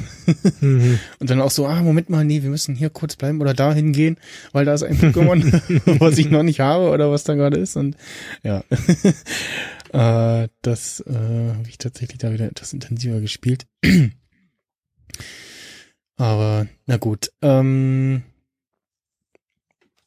mhm. 0.61 0.99
Und 1.19 1.31
dann 1.31 1.41
auch 1.41 1.51
so, 1.51 1.67
ah, 1.67 1.83
Moment 1.83 2.11
mal, 2.11 2.25
nee, 2.25 2.43
wir 2.43 2.51
müssen 2.51 2.75
hier 2.75 2.91
kurz 2.91 3.17
bleiben 3.17 3.41
oder 3.41 3.55
da 3.55 3.73
hingehen, 3.73 4.17
weil 4.53 4.65
da 4.65 4.75
ist 4.75 4.83
ein 4.83 4.99
Pokémon, 4.99 5.43
was 6.01 6.19
ich 6.19 6.31
noch 6.31 6.43
nicht 6.43 6.61
habe 6.61 6.91
oder 6.91 7.11
was 7.11 7.25
da 7.25 7.35
gerade 7.35 7.59
ist. 7.59 7.77
Und 7.77 7.97
ja, 8.43 8.65
äh, 10.43 10.49
das 10.63 11.01
äh, 11.01 11.13
habe 11.13 11.69
ich 11.69 11.79
tatsächlich 11.79 12.19
da 12.19 12.33
wieder 12.33 12.47
etwas 12.47 12.73
intensiver 12.73 13.21
gespielt. 13.21 13.67
aber 16.17 16.67
na 16.87 16.97
gut. 16.97 17.33
Ähm, 17.43 18.23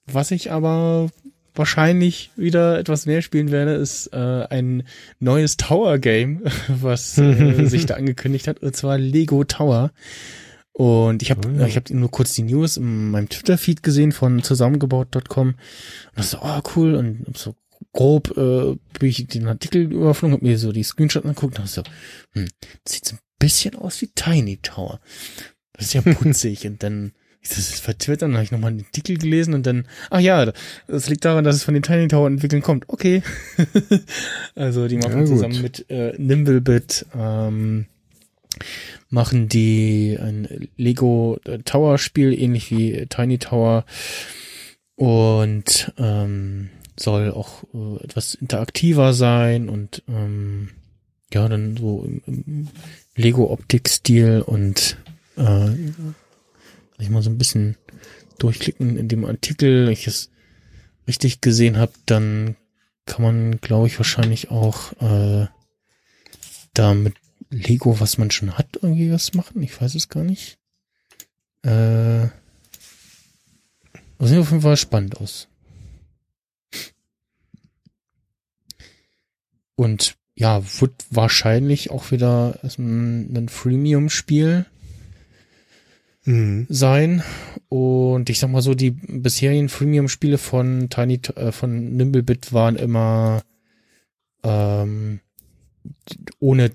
was 0.08 0.32
ich 0.32 0.52
aber 0.52 1.10
wahrscheinlich 1.58 2.32
wieder 2.36 2.80
etwas 2.80 3.06
mehr 3.06 3.22
spielen 3.22 3.52
werde, 3.52 3.74
ist 3.74 4.08
äh, 4.14 4.46
ein 4.50 4.84
neues 5.20 5.58
Tower-Game, 5.58 6.44
was 6.68 7.18
äh, 7.18 7.66
sich 7.68 7.86
da 7.86 7.96
angekündigt 7.96 8.48
hat, 8.48 8.62
und 8.62 8.76
zwar 8.76 8.98
Lego 8.98 9.44
Tower. 9.44 9.92
Und 10.74 11.22
ich 11.22 11.32
habe 11.32 11.48
oh, 11.48 11.60
ja. 11.60 11.68
ich 11.68 11.78
habe 11.78 11.96
nur 11.96 12.12
kurz 12.12 12.34
die 12.34 12.44
News 12.44 12.76
in 12.76 13.10
meinem 13.10 13.30
Twitter-Feed 13.30 13.82
gesehen 13.82 14.12
von 14.12 14.44
zusammengebaut.com 14.44 15.48
und 15.48 15.58
das 16.16 16.32
so, 16.32 16.40
oh 16.42 16.62
cool, 16.76 16.96
und 16.96 17.38
so 17.38 17.56
grob 17.94 18.36
äh, 18.38 18.76
bin 19.00 19.10
ich 19.10 19.26
den 19.28 19.48
Artikel 19.48 19.92
überflogen, 19.92 20.36
hab 20.36 20.42
mir 20.42 20.58
so 20.58 20.74
die 20.74 20.84
Screenshots 20.84 21.26
angeguckt 21.26 21.60
und 21.60 21.70
so, 21.70 21.82
hm, 22.34 22.48
das 22.84 22.94
sieht 22.94 23.06
so 23.06 23.16
ein 23.16 23.20
bisschen 23.40 23.76
aus 23.76 24.02
wie 24.02 24.08
Tiny 24.08 24.58
Tower. 24.58 25.00
Das 25.74 25.86
ist 25.86 25.94
ja 25.94 26.02
putzig 26.14 26.68
und 26.68 26.84
dann 26.84 27.14
das 27.50 27.58
ist 27.58 27.80
vertwittert, 27.82 28.24
dann 28.24 28.34
habe 28.34 28.44
ich 28.44 28.52
nochmal 28.52 28.72
einen 28.72 28.86
Artikel 28.86 29.18
gelesen 29.18 29.54
und 29.54 29.66
dann, 29.66 29.88
ach 30.10 30.20
ja, 30.20 30.52
das 30.88 31.10
liegt 31.10 31.26
daran, 31.26 31.44
dass 31.44 31.56
es 31.56 31.64
von 31.64 31.74
den 31.74 31.84
Tiny 31.84 32.08
Tower 32.08 32.28
Entwicklern 32.28 32.62
kommt. 32.62 32.86
Okay. 32.88 33.22
also 34.56 34.88
die 34.88 34.98
machen 34.98 35.22
ja, 35.22 35.26
zusammen 35.26 35.62
mit 35.62 35.90
äh, 35.90 36.14
Nimblebit, 36.18 37.06
ähm, 37.16 37.86
machen 39.10 39.50
die 39.50 40.18
ein 40.20 40.70
Lego 40.78 41.40
Tower 41.66 41.98
Spiel, 41.98 42.34
ähnlich 42.34 42.72
wie 42.72 43.06
Tiny 43.08 43.38
Tower 43.38 43.86
und 44.96 45.94
ähm, 45.98 46.70
soll 46.98 47.32
auch 47.32 47.64
äh, 47.74 48.04
etwas 48.04 48.36
interaktiver 48.36 49.14
sein 49.14 49.70
und 49.70 50.04
ähm, 50.08 50.70
ja, 51.34 51.48
dann 51.50 51.76
so 51.76 52.04
im, 52.06 52.22
im 52.26 52.68
Lego 53.16 53.52
Optik 53.52 53.90
Stil 53.90 54.42
und 54.46 54.98
äh, 55.38 55.70
ich 57.00 57.10
mal 57.10 57.22
so 57.22 57.30
ein 57.30 57.38
bisschen 57.38 57.78
durchklicken 58.40 58.98
in 58.98 59.08
dem 59.08 59.26
Artikel, 59.26 59.86
wenn 59.86 59.94
ich 59.94 60.08
es 60.08 60.30
richtig 61.08 61.42
gesehen 61.42 61.78
habe, 61.78 61.94
dann 62.06 62.56
kann 63.06 63.22
man, 63.22 63.62
glaube 63.62 63.88
ich, 63.88 63.98
wahrscheinlich 64.00 64.50
auch 64.50 64.94
äh, 65.02 65.48
da 66.74 66.94
mit 66.94 67.16
Lego, 67.50 68.00
was 68.00 68.18
man 68.18 68.32
schon 68.32 68.58
hat, 68.58 68.80
irgendwie 68.82 69.12
was 69.12 69.34
machen. 69.34 69.62
Ich 69.62 69.80
weiß 69.80 69.96
es 69.96 70.10
gar 70.10 70.24
nicht. 70.24 70.58
Äh, 71.62 72.28
das 74.18 74.30
sieht 74.30 74.40
auf 74.40 74.50
jeden 74.50 74.62
Fall 74.62 74.78
spannend 74.78 75.18
aus. 75.18 75.48
Und 79.76 80.16
ja, 80.36 80.62
wird 80.80 81.06
wahrscheinlich 81.12 81.92
auch 81.92 82.12
wieder 82.12 82.60
ein, 82.64 83.36
ein 83.36 83.50
Freemium-Spiel 83.50 84.66
mhm. 86.26 86.68
sein. 86.70 87.24
Und 87.70 88.30
ich 88.30 88.40
sag 88.40 88.50
mal 88.50 88.62
so, 88.62 88.74
die 88.74 88.92
bisherigen 88.92 89.70
Freemium-Spiele 89.70 90.38
von 90.38 90.90
Tiny, 90.90 91.22
äh, 91.36 91.52
von 91.52 91.96
Nimblebit 91.96 92.54
waren 92.54 92.76
immer 92.76 93.42
ähm, 94.44 95.20
ohne 96.40 96.72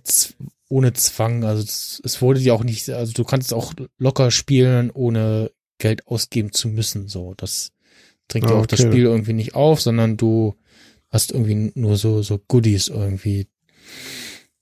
ohne 0.69 0.93
Zwang. 0.93 1.45
Also 1.45 1.63
es, 1.63 2.01
es 2.05 2.23
wurde 2.23 2.41
dir 2.41 2.55
auch 2.55 2.65
nicht, 2.65 2.89
also 2.91 3.13
du 3.13 3.25
kannst 3.25 3.53
auch 3.53 3.75
locker 3.99 4.31
spielen, 4.31 4.91
ohne 4.91 5.51
Geld 5.79 6.07
ausgeben 6.07 6.53
zu 6.53 6.69
müssen. 6.69 7.09
So, 7.09 7.35
das 7.37 7.73
trinkt 8.29 8.49
ah, 8.49 8.55
dir 8.55 8.61
auch 8.61 8.67
das 8.67 8.81
Spiel 8.81 9.05
irgendwie 9.05 9.33
nicht 9.33 9.55
auf, 9.55 9.81
sondern 9.81 10.17
du 10.17 10.55
hast 11.11 11.33
irgendwie 11.33 11.73
nur 11.75 11.97
so 11.97 12.23
so 12.23 12.39
Goodies 12.39 12.89
irgendwie. 12.89 13.49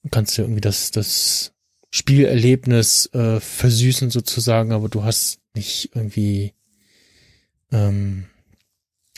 Du 0.03 0.09
kannst 0.11 0.39
dir 0.39 0.43
irgendwie 0.43 0.63
das 0.63 0.91
das 0.91 1.53
Spielerlebnis 1.91 3.07
äh, 3.13 3.41
versüßen 3.41 4.11
sozusagen, 4.11 4.73
aber 4.73 4.89
du 4.89 5.05
hast 5.05 5.41
nicht 5.55 5.91
irgendwie 5.95 6.53
ähm, 7.73 8.27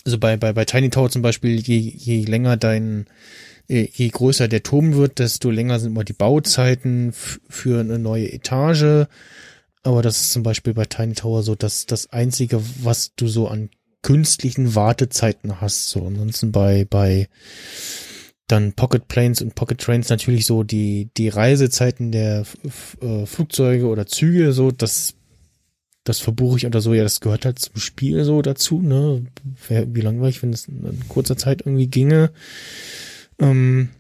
also 0.05 0.19
bei, 0.19 0.37
bei, 0.37 0.53
bei 0.53 0.65
Tiny 0.65 0.91
Tower 0.91 1.11
zum 1.11 1.23
Beispiel, 1.23 1.61
je, 1.61 1.79
je 1.79 2.25
länger 2.25 2.57
dein, 2.57 3.07
äh, 3.69 3.89
je 3.93 4.09
größer 4.09 4.49
der 4.49 4.63
Turm 4.63 4.95
wird, 4.95 5.19
desto 5.19 5.51
länger 5.51 5.79
sind 5.79 5.93
immer 5.93 6.05
die 6.05 6.13
Bauzeiten 6.13 7.13
für 7.13 7.81
eine 7.81 7.99
neue 7.99 8.33
Etage. 8.33 9.07
Aber 9.83 10.03
das 10.03 10.21
ist 10.21 10.33
zum 10.33 10.43
Beispiel 10.43 10.75
bei 10.75 10.85
Tiny 10.85 11.15
Tower 11.15 11.43
so, 11.43 11.55
dass 11.55 11.87
das 11.87 12.11
einzige, 12.11 12.63
was 12.83 13.15
du 13.15 13.29
so 13.29 13.49
an 13.49 13.71
künstlichen 14.03 14.75
Wartezeiten 14.75 15.61
hast. 15.61 15.91
So, 15.91 16.07
ansonsten 16.07 16.53
bei, 16.53 16.87
bei 16.89 17.29
dann 18.51 18.73
Pocket 18.73 19.07
Planes 19.09 19.43
und 19.43 19.55
Pocket 19.55 19.81
Trains 19.81 20.09
natürlich 20.09 20.47
so 20.47 20.63
die, 20.63 21.11
die 21.17 21.29
Reisezeiten 21.29 22.13
der 22.13 22.45
äh, 23.01 23.27
Flugzeuge 23.27 23.87
oder 23.87 24.07
Züge, 24.07 24.53
so, 24.53 24.71
das, 24.71 25.15
das 26.05 26.21
verbuche 26.21 26.57
ich 26.59 26.67
oder 26.67 26.81
so, 26.81 26.93
ja, 26.95 27.03
das 27.03 27.21
gehört 27.21 27.45
halt 27.45 27.59
zum 27.59 27.77
Spiel 27.77 28.25
so 28.25 28.43
dazu, 28.43 28.81
ne? 28.81 29.27
Wie 29.69 30.01
langweilig, 30.01 30.43
wenn 30.43 30.53
es 30.53 30.67
in 30.67 31.09
kurzer 31.09 31.37
Zeit 31.37 31.63
irgendwie 31.63 31.89
ginge. 31.89 32.33
Ähm, 33.39 33.91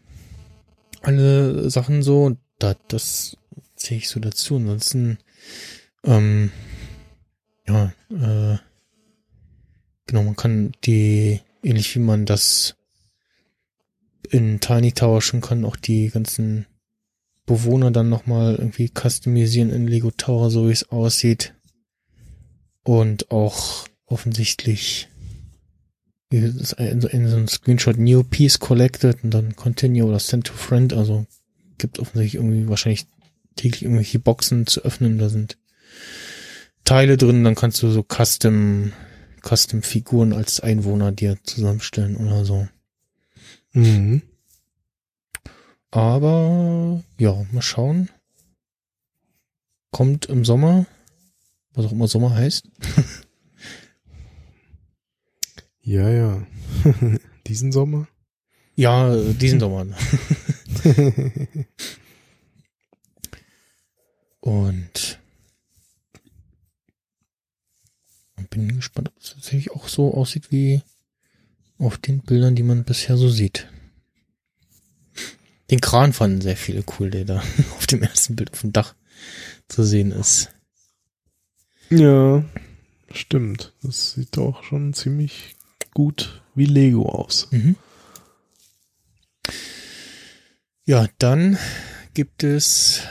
alle 1.02 1.70
Sachen 1.70 2.02
so, 2.02 2.36
da, 2.58 2.74
das 2.88 3.36
zähle 3.76 3.98
ich 3.98 4.08
so 4.08 4.20
dazu. 4.20 4.56
Ansonsten, 4.56 5.18
ähm, 6.04 6.50
ja, 7.66 7.92
äh, 8.10 8.58
genau, 10.06 10.22
man 10.24 10.36
kann 10.36 10.72
die, 10.84 11.40
ähnlich 11.62 11.94
wie 11.94 12.00
man 12.00 12.26
das 12.26 12.76
in 14.30 14.60
Tiny 14.60 14.92
Tower 14.92 15.20
schon 15.20 15.40
kann 15.40 15.64
auch 15.64 15.76
die 15.76 16.08
ganzen 16.08 16.66
Bewohner 17.46 17.90
dann 17.90 18.08
nochmal 18.08 18.54
irgendwie 18.54 18.88
customisieren 18.88 19.70
in 19.70 19.88
Lego 19.88 20.10
Tower, 20.12 20.50
so 20.50 20.68
wie 20.68 20.72
es 20.72 20.88
aussieht. 20.90 21.54
Und 22.82 23.30
auch 23.30 23.86
offensichtlich 24.06 25.08
in 26.30 27.00
so 27.00 27.08
einem 27.08 27.48
Screenshot 27.48 27.98
New 27.98 28.22
Piece 28.22 28.60
Collected 28.60 29.24
und 29.24 29.32
dann 29.32 29.56
Continue 29.56 30.04
oder 30.04 30.20
Send 30.20 30.46
to 30.46 30.54
Friend. 30.54 30.92
Also 30.92 31.26
gibt 31.78 31.98
offensichtlich 31.98 32.36
irgendwie 32.36 32.68
wahrscheinlich 32.68 33.06
täglich 33.56 33.82
irgendwelche 33.82 34.20
Boxen 34.20 34.66
zu 34.66 34.82
öffnen. 34.82 35.18
Da 35.18 35.28
sind 35.28 35.58
Teile 36.84 37.16
drin, 37.16 37.42
dann 37.42 37.56
kannst 37.56 37.82
du 37.82 37.90
so 37.90 38.04
Custom, 38.04 38.92
Custom 39.42 39.82
Figuren 39.82 40.32
als 40.32 40.60
Einwohner 40.60 41.10
dir 41.10 41.36
zusammenstellen 41.42 42.16
oder 42.16 42.44
so. 42.44 42.68
Mhm. 43.72 44.22
Aber 45.90 47.02
ja, 47.18 47.44
mal 47.52 47.62
schauen. 47.62 48.08
Kommt 49.90 50.26
im 50.26 50.44
Sommer, 50.44 50.86
was 51.72 51.86
auch 51.86 51.92
immer 51.92 52.08
Sommer 52.08 52.34
heißt. 52.34 52.68
Ja, 55.82 56.08
ja. 56.10 56.46
Diesen 57.46 57.72
Sommer? 57.72 58.06
Ja, 58.76 59.16
diesen 59.16 59.58
Sommer. 59.58 59.86
Und 64.40 65.18
bin 68.50 68.76
gespannt, 68.76 69.08
ob 69.08 69.22
es 69.22 69.30
tatsächlich 69.30 69.70
auch 69.70 69.88
so 69.88 70.12
aussieht 70.12 70.50
wie 70.50 70.82
auf 71.80 71.98
den 71.98 72.20
Bildern, 72.20 72.54
die 72.54 72.62
man 72.62 72.84
bisher 72.84 73.16
so 73.16 73.28
sieht. 73.28 73.68
Den 75.70 75.80
Kran 75.80 76.12
fanden 76.12 76.40
sehr 76.40 76.56
viele 76.56 76.84
cool, 76.98 77.10
der 77.10 77.24
da 77.24 77.42
auf 77.76 77.86
dem 77.86 78.02
ersten 78.02 78.36
Bild 78.36 78.52
auf 78.52 78.60
dem 78.60 78.72
Dach 78.72 78.94
zu 79.68 79.84
sehen 79.84 80.12
ist. 80.12 80.50
Ja, 81.90 82.44
stimmt. 83.10 83.72
Das 83.82 84.12
sieht 84.12 84.36
auch 84.38 84.62
schon 84.62 84.94
ziemlich 84.94 85.56
gut 85.94 86.42
wie 86.54 86.66
Lego 86.66 87.08
aus. 87.08 87.48
Mhm. 87.50 87.76
Ja, 90.84 91.06
dann 91.18 91.58
gibt 92.14 92.42
es 92.42 93.02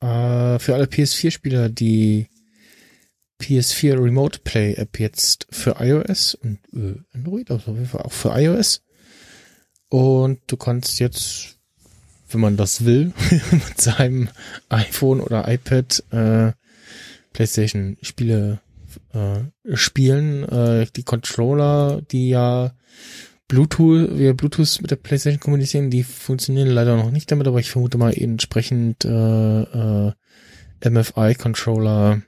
äh, 0.00 0.58
für 0.58 0.74
alle 0.74 0.86
PS4-Spieler 0.86 1.68
die 1.68 2.28
PS4 3.40 4.02
Remote 4.02 4.40
Play 4.44 4.74
App 4.74 4.98
jetzt 4.98 5.46
für 5.50 5.76
iOS 5.78 6.34
und 6.34 6.58
äh, 6.72 7.00
Android, 7.12 7.50
also 7.50 7.72
auf 7.72 7.76
jeden 7.76 7.88
Fall 7.88 8.02
auch 8.02 8.12
für 8.12 8.30
iOS. 8.30 8.82
Und 9.88 10.40
du 10.46 10.56
kannst 10.56 10.98
jetzt, 10.98 11.58
wenn 12.30 12.40
man 12.40 12.56
das 12.56 12.84
will, 12.84 13.12
mit 13.50 13.80
seinem 13.80 14.28
iPhone 14.68 15.20
oder 15.20 15.48
iPad 15.48 16.02
äh, 16.10 16.52
PlayStation 17.32 17.96
Spiele 18.00 18.60
äh, 19.12 19.76
spielen. 19.76 20.44
Äh, 20.44 20.86
die 20.96 21.02
Controller, 21.02 22.00
die 22.10 22.30
ja 22.30 22.72
Bluetooth, 23.48 24.18
wir 24.18 24.34
Bluetooth 24.34 24.80
mit 24.80 24.90
der 24.90 24.96
PlayStation 24.96 25.40
kommunizieren, 25.40 25.90
die 25.90 26.02
funktionieren 26.02 26.68
leider 26.68 26.96
noch 26.96 27.10
nicht 27.10 27.30
damit, 27.30 27.46
aber 27.46 27.60
ich 27.60 27.70
vermute 27.70 27.98
mal 27.98 28.12
entsprechend 28.12 29.04
äh, 29.04 30.08
äh, 30.08 30.12
MFI-Controller 30.84 32.22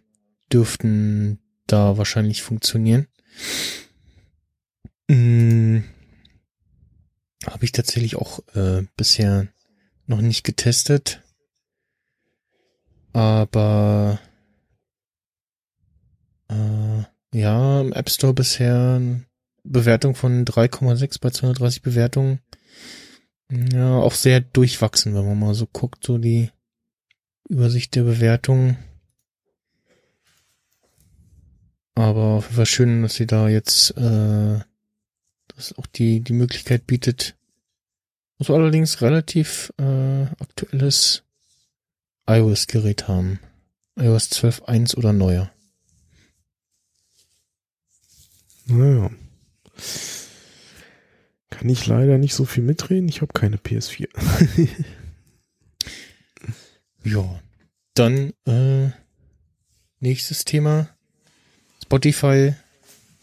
dürften 0.52 1.38
da 1.66 1.96
wahrscheinlich 1.98 2.42
funktionieren. 2.42 3.06
Hm, 5.10 5.84
Habe 7.46 7.64
ich 7.64 7.72
tatsächlich 7.72 8.16
auch 8.16 8.40
äh, 8.54 8.84
bisher 8.96 9.48
noch 10.06 10.20
nicht 10.20 10.44
getestet. 10.44 11.22
Aber 13.12 14.20
äh, 16.48 17.02
ja, 17.34 17.80
im 17.80 17.92
App 17.92 18.10
Store 18.10 18.34
bisher 18.34 19.00
Bewertung 19.64 20.14
von 20.14 20.44
3,6 20.44 21.20
bei 21.20 21.30
230 21.30 21.82
Bewertungen. 21.82 22.40
Ja, 23.50 23.98
auch 23.98 24.12
sehr 24.12 24.40
durchwachsen, 24.40 25.14
wenn 25.14 25.26
man 25.26 25.38
mal 25.38 25.54
so 25.54 25.66
guckt, 25.66 26.04
so 26.04 26.18
die 26.18 26.50
Übersicht 27.48 27.94
der 27.94 28.02
Bewertungen. 28.02 28.76
Aber 31.98 32.44
war 32.52 32.64
schön, 32.64 33.02
dass 33.02 33.16
sie 33.16 33.26
da 33.26 33.48
jetzt 33.48 33.90
äh, 33.96 34.60
das 35.48 35.76
auch 35.76 35.86
die, 35.86 36.20
die 36.20 36.32
Möglichkeit 36.32 36.86
bietet. 36.86 37.36
Muss 38.38 38.50
allerdings 38.50 39.02
relativ 39.02 39.72
äh, 39.78 40.26
aktuelles 40.38 41.24
iOS-Gerät 42.30 43.08
haben. 43.08 43.40
iOS 43.98 44.30
12.1 44.30 44.96
oder 44.96 45.12
neuer. 45.12 45.50
Naja. 48.66 49.10
Kann 51.50 51.68
ich 51.68 51.84
leider 51.88 52.16
nicht 52.16 52.34
so 52.34 52.44
viel 52.44 52.62
mitreden. 52.62 53.08
Ich 53.08 53.22
habe 53.22 53.32
keine 53.32 53.56
PS4. 53.56 54.06
ja. 57.02 57.42
Dann 57.94 58.34
äh, 58.46 58.92
nächstes 59.98 60.44
Thema. 60.44 60.90
Spotify 61.88 62.52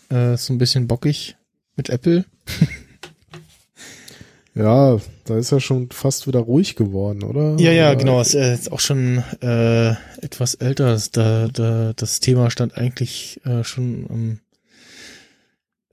äh, 0.10 0.38
so 0.38 0.52
ein 0.52 0.58
bisschen 0.58 0.88
bockig 0.88 1.36
mit 1.76 1.90
Apple. 1.90 2.26
ja, 4.56 4.98
da 5.26 5.38
ist 5.38 5.52
ja 5.52 5.60
schon 5.60 5.92
fast 5.92 6.26
wieder 6.26 6.40
ruhig 6.40 6.76
geworden, 6.76 7.22
oder? 7.22 7.58
Ja, 7.60 7.72
ja, 7.72 7.94
genau. 7.94 8.20
Es 8.20 8.34
ist 8.34 8.72
auch 8.72 8.80
schon 8.80 9.24
äh, 9.42 9.92
etwas 10.20 10.56
älter. 10.56 11.00
Da, 11.12 11.48
da, 11.48 11.94
das 11.96 12.22
Thema 12.22 12.50
stand 12.50 12.76
eigentlich 12.76 13.40
äh, 13.46 13.64
schon 13.64 14.08
am 14.10 14.40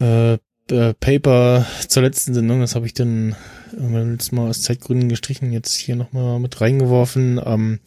äh, 0.00 0.38
äh, 0.74 0.94
Paper 0.94 1.66
zur 1.88 2.04
letzten 2.04 2.32
Sendung. 2.32 2.60
Das 2.60 2.74
habe 2.74 2.86
ich 2.86 2.94
dann 2.94 3.36
äh, 3.78 4.02
letztes 4.02 4.32
Mal 4.32 4.48
aus 4.48 4.62
Zeitgründen 4.62 5.10
gestrichen, 5.10 5.52
jetzt 5.52 5.74
hier 5.74 5.96
nochmal 5.96 6.40
mit 6.40 6.58
reingeworfen. 6.58 7.38
Ähm, 7.44 7.80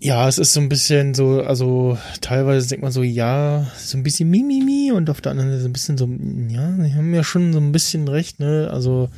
ja, 0.00 0.26
es 0.26 0.38
ist 0.38 0.54
so 0.54 0.60
ein 0.60 0.70
bisschen 0.70 1.12
so, 1.12 1.42
also 1.42 1.98
teilweise 2.22 2.68
denkt 2.68 2.82
man 2.82 2.92
so, 2.92 3.02
ja, 3.02 3.70
so 3.76 3.98
ein 3.98 4.02
bisschen 4.02 4.30
Mimimi 4.30 4.92
und 4.92 5.10
auf 5.10 5.20
der 5.20 5.32
anderen 5.32 5.50
Seite 5.50 5.62
so 5.62 5.68
ein 5.68 5.72
bisschen 5.74 5.98
so, 5.98 6.06
ja, 6.48 6.70
die 6.70 6.94
haben 6.94 7.14
ja 7.14 7.22
schon 7.22 7.52
so 7.52 7.58
ein 7.58 7.70
bisschen 7.70 8.08
recht, 8.08 8.40
ne? 8.40 8.70
Also 8.72 9.10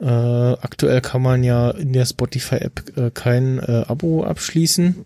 äh, 0.00 0.04
aktuell 0.06 1.00
kann 1.00 1.22
man 1.22 1.44
ja 1.44 1.70
in 1.70 1.92
der 1.92 2.04
Spotify-App 2.04 2.96
äh, 2.96 3.10
kein 3.12 3.60
äh, 3.60 3.84
Abo 3.86 4.24
abschließen, 4.24 5.04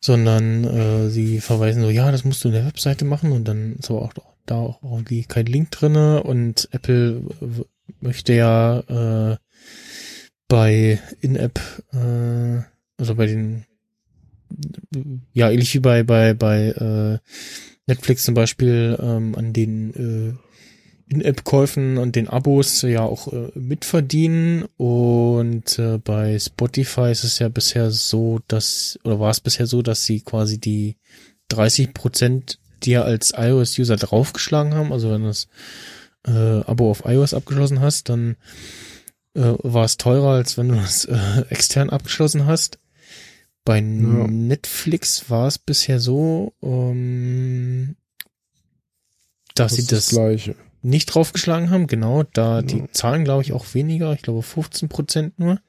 sondern 0.00 0.64
äh, 0.64 1.08
sie 1.08 1.40
verweisen 1.40 1.82
so, 1.82 1.90
ja, 1.90 2.10
das 2.10 2.24
musst 2.24 2.42
du 2.42 2.48
in 2.48 2.54
der 2.54 2.66
Webseite 2.66 3.04
machen 3.04 3.30
und 3.30 3.46
dann 3.46 3.76
ist 3.76 3.90
aber 3.90 4.02
auch 4.02 4.12
da 4.46 4.56
auch 4.56 4.82
irgendwie 4.82 5.24
kein 5.24 5.46
Link 5.46 5.70
drinne 5.70 6.24
und 6.24 6.68
Apple 6.72 7.22
möchte 8.00 8.32
ja 8.32 8.80
äh, 9.32 9.36
bei 10.48 11.00
In-App 11.20 11.60
äh, 11.92 12.75
also 12.98 13.14
bei 13.14 13.26
den, 13.26 13.64
ja, 15.32 15.50
ähnlich 15.50 15.74
wie 15.74 15.80
bei, 15.80 16.02
bei, 16.02 16.34
bei 16.34 16.68
äh, 16.68 17.18
Netflix 17.86 18.24
zum 18.24 18.34
Beispiel 18.34 18.96
ähm, 19.00 19.34
an 19.36 19.52
den 19.52 19.94
äh, 19.94 21.12
In-App-Käufen 21.12 21.98
und 21.98 22.16
den 22.16 22.28
Abos 22.28 22.82
ja 22.82 23.02
auch 23.02 23.32
äh, 23.32 23.50
mitverdienen. 23.54 24.64
Und 24.76 25.78
äh, 25.78 25.98
bei 25.98 26.38
Spotify 26.38 27.10
ist 27.12 27.24
es 27.24 27.38
ja 27.38 27.48
bisher 27.48 27.90
so, 27.90 28.40
dass, 28.48 28.98
oder 29.04 29.20
war 29.20 29.30
es 29.30 29.40
bisher 29.40 29.66
so, 29.66 29.82
dass 29.82 30.04
sie 30.04 30.20
quasi 30.20 30.58
die 30.58 30.96
30 31.48 31.94
Prozent, 31.94 32.58
die 32.82 32.92
ja 32.92 33.02
als 33.02 33.32
iOS-User 33.36 33.96
draufgeschlagen 33.96 34.74
haben, 34.74 34.92
also 34.92 35.10
wenn 35.10 35.22
du 35.22 35.28
das 35.28 35.48
äh, 36.26 36.60
Abo 36.66 36.90
auf 36.90 37.04
iOS 37.04 37.34
abgeschlossen 37.34 37.80
hast, 37.80 38.08
dann 38.08 38.36
äh, 39.34 39.54
war 39.62 39.84
es 39.84 39.96
teurer, 39.96 40.30
als 40.30 40.58
wenn 40.58 40.68
du 40.68 40.74
das 40.74 41.04
äh, 41.04 41.44
extern 41.50 41.90
abgeschlossen 41.90 42.46
hast. 42.46 42.78
Bei 43.66 43.78
ja. 43.78 43.82
Netflix 43.82 45.28
war 45.28 45.48
es 45.48 45.58
bisher 45.58 45.98
so, 45.98 46.54
ähm, 46.62 47.96
dass 49.56 49.72
das 49.72 49.76
sie 49.76 49.86
das, 49.88 50.08
das 50.10 50.56
nicht 50.82 51.06
draufgeschlagen 51.06 51.70
haben. 51.70 51.88
Genau, 51.88 52.22
da 52.22 52.60
ja. 52.60 52.62
die 52.62 52.84
Zahlen 52.92 53.24
glaube 53.24 53.42
ich 53.42 53.52
auch 53.52 53.74
weniger. 53.74 54.12
Ich 54.12 54.22
glaube 54.22 54.42
15 54.42 54.88
Prozent 54.88 55.38
nur. 55.40 55.60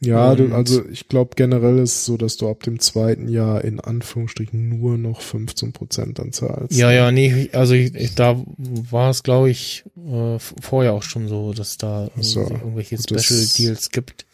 Ja, 0.00 0.34
du, 0.36 0.54
also 0.54 0.88
ich 0.88 1.08
glaube 1.08 1.32
generell 1.36 1.80
ist 1.80 1.96
es 1.96 2.04
so, 2.06 2.16
dass 2.16 2.38
du 2.38 2.48
ab 2.48 2.62
dem 2.62 2.78
zweiten 2.78 3.28
Jahr 3.28 3.62
in 3.62 3.78
Anführungsstrichen 3.78 4.66
nur 4.66 4.96
noch 4.96 5.20
15 5.20 5.74
Prozent 5.74 6.18
dann 6.18 6.32
zahlst. 6.32 6.78
Ja, 6.78 6.90
ja, 6.92 7.10
nee, 7.10 7.50
also 7.52 7.74
ich, 7.74 7.94
ich, 7.94 8.14
da 8.14 8.42
war 8.56 9.10
es 9.10 9.22
glaube 9.22 9.50
ich 9.50 9.84
äh, 9.96 10.38
vorher 10.38 10.94
auch 10.94 11.02
schon 11.02 11.28
so, 11.28 11.52
dass 11.52 11.76
da 11.76 12.10
so, 12.16 12.40
irgendwelche 12.40 12.96
Special 12.96 13.46
Deals 13.58 13.90
gibt. 13.90 14.24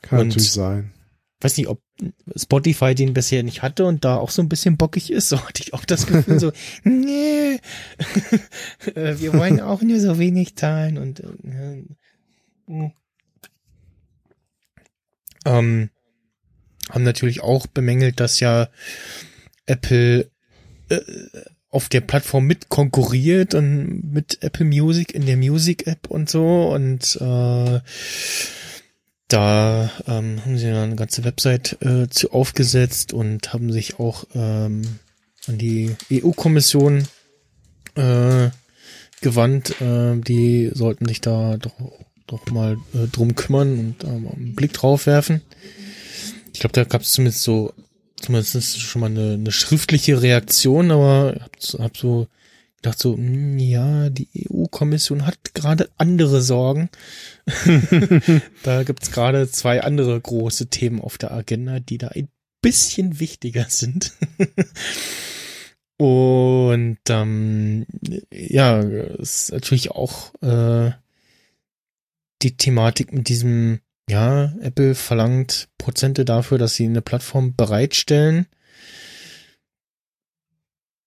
Kann 0.00 0.18
Und 0.18 0.28
natürlich 0.28 0.50
sein 0.50 0.90
weiß 1.42 1.56
nicht, 1.56 1.68
ob 1.68 1.80
Spotify 2.36 2.94
den 2.94 3.14
bisher 3.14 3.42
nicht 3.42 3.62
hatte 3.62 3.84
und 3.84 4.04
da 4.04 4.16
auch 4.16 4.30
so 4.30 4.42
ein 4.42 4.48
bisschen 4.48 4.76
bockig 4.76 5.10
ist. 5.10 5.28
So 5.32 5.40
hatte 5.40 5.62
ich 5.62 5.72
auch 5.72 5.84
das 5.84 6.06
Gefühl, 6.06 6.38
so, 6.38 6.52
nee, 6.84 7.54
äh, 8.94 9.18
wir 9.18 9.32
wollen 9.32 9.60
auch 9.60 9.80
nur 9.80 9.98
so 10.00 10.18
wenig 10.18 10.56
zahlen 10.56 10.98
und 10.98 11.20
äh, 11.20 11.84
hm. 12.66 12.92
ähm, 15.46 15.90
haben 16.90 17.04
natürlich 17.04 17.42
auch 17.42 17.66
bemängelt, 17.66 18.20
dass 18.20 18.40
ja 18.40 18.68
Apple 19.66 20.30
äh, 20.90 21.00
auf 21.70 21.88
der 21.88 22.02
Plattform 22.02 22.46
mit 22.46 22.68
konkurriert 22.68 23.54
und 23.54 24.12
mit 24.12 24.42
Apple 24.42 24.66
Music 24.66 25.14
in 25.14 25.24
der 25.24 25.38
Music 25.38 25.86
App 25.86 26.08
und 26.08 26.28
so 26.28 26.68
und 26.68 27.16
äh, 27.16 27.80
da 29.28 29.90
ähm, 30.06 30.44
haben 30.44 30.58
sie 30.58 30.68
eine 30.68 30.96
ganze 30.96 31.24
Website 31.24 31.78
äh, 31.80 32.08
zu 32.08 32.32
aufgesetzt 32.32 33.12
und 33.12 33.52
haben 33.52 33.72
sich 33.72 33.98
auch 33.98 34.24
ähm, 34.34 34.82
an 35.46 35.58
die 35.58 35.96
EU-Kommission 36.10 37.08
äh, 37.94 38.50
gewandt, 39.20 39.80
äh, 39.80 40.16
die 40.16 40.70
sollten 40.74 41.06
sich 41.06 41.20
da 41.20 41.56
doch, 41.56 41.72
doch 42.26 42.46
mal 42.50 42.76
äh, 42.94 43.06
drum 43.10 43.34
kümmern 43.34 43.78
und 43.78 44.04
ähm, 44.04 44.28
einen 44.28 44.54
Blick 44.54 44.74
drauf 44.74 45.06
werfen. 45.06 45.40
Ich 46.52 46.60
glaube, 46.60 46.74
da 46.74 46.84
gab 46.84 47.02
es 47.02 47.12
zumindest 47.12 47.42
so, 47.42 47.72
zumindest 48.20 48.80
schon 48.80 49.00
mal 49.00 49.10
eine, 49.10 49.34
eine 49.34 49.52
schriftliche 49.52 50.20
Reaktion, 50.20 50.90
aber 50.90 51.40
hab, 51.40 51.80
hab 51.80 51.96
so 51.96 52.26
gedacht 52.82 52.98
so, 52.98 53.16
mh, 53.16 53.26
hm, 53.26 53.58
ja, 53.58 54.10
die 54.10 54.28
EU-Kommission 54.50 55.24
hat 55.24 55.54
gerade 55.54 55.88
andere 55.96 56.42
Sorgen. 56.42 56.90
da 58.64 58.82
gibt's 58.82 59.12
gerade 59.12 59.48
zwei 59.50 59.82
andere 59.82 60.20
große 60.20 60.66
Themen 60.66 61.00
auf 61.00 61.16
der 61.16 61.32
Agenda, 61.32 61.80
die 61.80 61.98
da 61.98 62.08
ein 62.08 62.28
bisschen 62.60 63.20
wichtiger 63.20 63.66
sind. 63.68 64.12
Und 65.96 66.98
ähm, 67.08 67.86
ja, 68.32 68.80
ist 68.80 69.52
natürlich 69.52 69.92
auch 69.92 70.34
äh, 70.42 70.90
die 72.42 72.56
Thematik 72.56 73.12
mit 73.12 73.28
diesem, 73.28 73.80
ja, 74.08 74.52
Apple 74.60 74.96
verlangt 74.96 75.68
Prozente 75.78 76.24
dafür, 76.24 76.58
dass 76.58 76.74
sie 76.74 76.86
eine 76.86 77.02
Plattform 77.02 77.54
bereitstellen. 77.54 78.46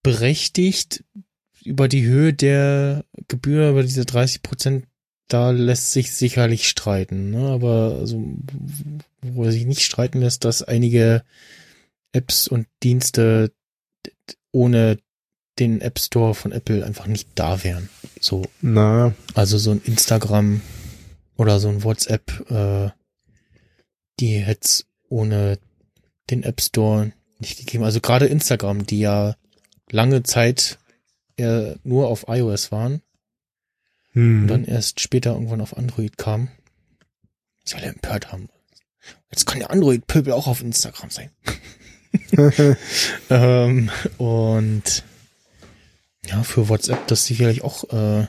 Berechtigt 0.02 1.04
über 1.66 1.88
die 1.88 2.04
Höhe 2.04 2.32
der 2.32 3.04
Gebühr, 3.28 3.70
über 3.70 3.82
diese 3.82 4.04
30 4.04 4.42
Prozent, 4.42 4.86
da 5.28 5.50
lässt 5.50 5.92
sich 5.92 6.12
sicherlich 6.12 6.68
streiten. 6.68 7.30
Ne? 7.30 7.48
Aber 7.48 7.96
also, 7.98 8.22
wo 9.22 9.44
er 9.44 9.52
sich 9.52 9.66
nicht 9.66 9.82
streiten 9.82 10.20
lässt, 10.20 10.44
dass 10.44 10.62
einige 10.62 11.24
Apps 12.12 12.48
und 12.48 12.66
Dienste 12.82 13.52
ohne 14.52 14.98
den 15.58 15.80
App 15.80 15.98
Store 15.98 16.34
von 16.34 16.52
Apple 16.52 16.84
einfach 16.84 17.06
nicht 17.06 17.28
da 17.34 17.64
wären. 17.64 17.88
So. 18.20 18.44
Na. 18.60 19.14
Also 19.34 19.58
so 19.58 19.72
ein 19.72 19.82
Instagram 19.84 20.60
oder 21.36 21.58
so 21.60 21.68
ein 21.68 21.82
WhatsApp, 21.82 22.50
äh, 22.50 22.90
die 24.20 24.38
hätte 24.38 24.84
ohne 25.08 25.58
den 26.30 26.42
App 26.42 26.60
Store 26.60 27.12
nicht 27.38 27.58
gegeben. 27.58 27.84
Also 27.84 28.00
gerade 28.00 28.26
Instagram, 28.26 28.86
die 28.86 29.00
ja 29.00 29.36
lange 29.90 30.22
Zeit 30.22 30.78
eher 31.36 31.76
nur 31.84 32.08
auf 32.08 32.26
iOS 32.28 32.72
waren 32.72 33.02
hm. 34.12 34.42
und 34.42 34.48
dann 34.48 34.64
erst 34.64 35.00
später 35.00 35.32
irgendwann 35.32 35.60
auf 35.60 35.76
Android 35.76 36.16
kam. 36.18 36.48
Sie 37.64 37.74
alle 37.74 37.86
empört 37.86 38.32
haben. 38.32 38.48
Jetzt 39.30 39.46
kann 39.46 39.58
der 39.58 39.70
Android-Pöbel 39.70 40.32
auch 40.32 40.46
auf 40.46 40.62
Instagram 40.62 41.10
sein. 41.10 41.30
ähm, 43.30 43.90
und 44.18 45.04
ja, 46.26 46.42
für 46.42 46.68
WhatsApp 46.68 47.06
das 47.08 47.26
sicherlich 47.26 47.62
auch 47.62 47.84
äh, 47.90 48.26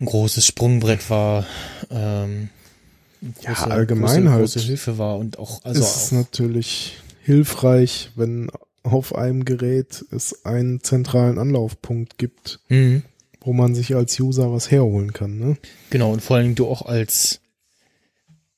ein 0.00 0.06
großes 0.06 0.46
Sprungbrett 0.46 1.10
war. 1.10 1.46
Ähm, 1.90 2.50
große, 3.20 3.44
ja, 3.44 3.66
allgemein 3.66 4.22
große, 4.22 4.30
halt. 4.30 4.42
Große 4.42 4.60
Hilfe 4.60 4.98
war 4.98 5.18
und 5.18 5.38
auch, 5.38 5.64
also 5.64 5.80
ist 5.80 6.08
auch, 6.08 6.12
natürlich 6.12 6.98
hilfreich, 7.22 8.10
wenn 8.14 8.50
auf 8.92 9.14
einem 9.14 9.44
Gerät 9.44 10.04
es 10.10 10.44
einen 10.44 10.82
zentralen 10.82 11.38
Anlaufpunkt 11.38 12.18
gibt, 12.18 12.60
mhm. 12.68 13.02
wo 13.40 13.52
man 13.52 13.74
sich 13.74 13.94
als 13.94 14.18
User 14.18 14.52
was 14.52 14.70
herholen 14.70 15.12
kann, 15.12 15.38
ne? 15.38 15.56
Genau, 15.90 16.12
und 16.12 16.22
vor 16.22 16.36
allem 16.36 16.54
du 16.54 16.66
auch 16.66 16.82
als 16.82 17.40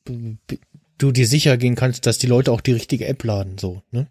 du 0.05 1.13
dir 1.13 1.27
sicher 1.27 1.57
gehen 1.57 1.77
kannst, 1.77 2.07
dass 2.07 2.19
die 2.19 2.27
Leute 2.27 2.53
auch 2.53 2.61
die 2.61 2.73
richtige 2.73 3.07
App 3.07 3.23
laden, 3.25 3.59
so, 3.59 3.83
ne? 3.91 4.09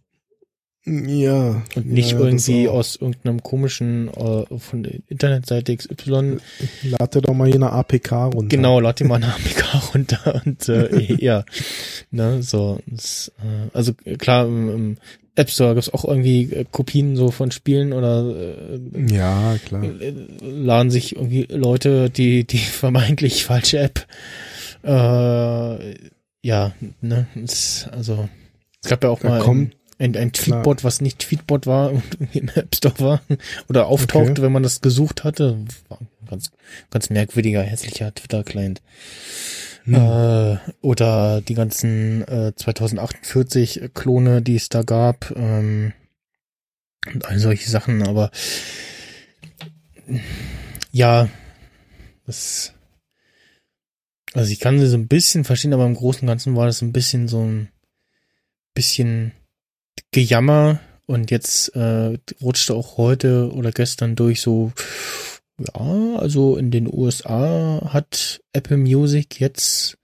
Ja. 0.86 1.62
Und 1.76 1.88
nicht 1.88 2.14
ja, 2.14 2.20
irgendwie 2.20 2.68
aus 2.68 2.96
irgendeinem 2.96 3.44
komischen 3.44 4.08
äh, 4.08 4.58
von 4.58 4.84
der 4.84 4.94
Internetseite 5.08 5.76
XY. 5.76 6.38
Lad 6.84 7.16
dir 7.16 7.22
doch 7.22 7.34
mal 7.34 7.48
hier 7.48 7.56
eine 7.56 7.72
APK 7.72 8.12
runter. 8.34 8.56
Genau, 8.56 8.80
lad 8.80 9.00
dir 9.00 9.06
mal 9.06 9.16
eine 9.16 9.28
APK 9.36 9.94
runter 9.94 10.42
und 10.46 10.70
äh, 10.70 11.14
ja, 11.20 11.44
ne, 12.12 12.42
so. 12.42 12.80
Das, 12.88 13.32
äh, 13.40 13.70
also 13.76 13.94
klar, 14.18 14.48
im, 14.48 14.70
im 14.70 14.98
App 15.40 15.50
Store 15.50 15.74
gibt's 15.74 15.94
auch 15.94 16.06
irgendwie 16.06 16.54
äh, 16.54 16.66
Kopien 16.70 17.16
so 17.16 17.32
von 17.32 17.52
Spielen 17.52 17.94
oder 17.94 18.24
äh, 18.26 19.14
ja 19.14 19.58
klar 19.66 19.84
äh, 19.84 20.14
laden 20.42 20.92
sich 20.92 21.16
irgendwie 21.16 21.48
Leute 21.50 22.10
die 22.10 22.46
die 22.46 22.58
vermeintlich 22.58 23.46
falsche 23.46 23.80
App 23.80 24.06
äh, 24.84 25.96
ja 26.42 26.74
ne 27.02 27.28
ist, 27.36 27.90
also 27.92 28.30
es 28.84 28.90
gab 28.90 29.04
ja 29.04 29.10
auch 29.10 29.20
da 29.20 29.30
mal 29.30 29.40
kommt 29.40 29.76
ein, 30.00 30.16
ein 30.16 30.32
Tweetbot, 30.32 30.84
was 30.84 31.02
nicht 31.02 31.20
Tweetbot 31.20 31.68
war 31.68 31.92
und 31.92 32.04
im 32.34 32.50
App 32.50 32.74
Store 32.76 33.00
war 33.00 33.22
oder 33.68 33.88
auftauchte, 33.88 34.32
okay. 34.32 34.42
wenn 34.42 34.52
man 34.52 34.64
das 34.64 34.82
gesucht 34.82 35.24
hatte. 35.24 35.60
War 35.90 36.00
ein 36.00 36.08
ganz, 36.28 36.52
ganz 36.90 37.10
merkwürdiger, 37.10 37.62
hässlicher 37.62 38.14
Twitter-Client. 38.16 38.82
Hm. 39.90 39.96
Äh, 39.96 40.58
oder 40.82 41.42
die 41.42 41.54
ganzen 41.54 42.28
äh, 42.28 42.54
2048 42.56 43.92
Klone, 43.94 44.42
die 44.42 44.56
es 44.56 44.70
da 44.70 44.84
gab. 44.84 45.32
Ähm, 45.36 45.94
und 47.14 47.26
all 47.26 47.40
solche 47.40 47.70
Sachen, 47.70 48.06
aber 48.06 48.30
ja, 50.92 51.30
das 52.26 52.74
also 54.34 54.52
ich 54.52 54.60
kann 54.60 54.80
sie 54.80 54.88
so 54.88 54.98
ein 54.98 55.08
bisschen 55.08 55.44
verstehen, 55.44 55.74
aber 55.74 55.86
im 55.86 55.96
Großen 55.96 56.22
und 56.22 56.28
Ganzen 56.28 56.56
war 56.56 56.68
das 56.68 56.82
ein 56.82 56.94
bisschen 56.94 57.28
so 57.28 57.44
ein 57.44 57.70
bisschen 58.76 59.32
Gejammer 60.12 60.80
und 61.08 61.32
jetzt 61.32 61.76
äh, 61.76 62.18
rutschte 62.42 62.76
auch 62.76 62.98
heute 62.98 63.52
oder 63.54 63.72
gestern 63.72 64.16
durch 64.16 64.42
so, 64.42 64.72
ja, 65.60 66.16
also 66.18 66.58
in 66.58 66.72
den 66.72 66.88
USA 66.92 67.90
hat 67.94 68.42
Apple 68.54 68.78
Music 68.78 69.40
jetzt 69.40 69.98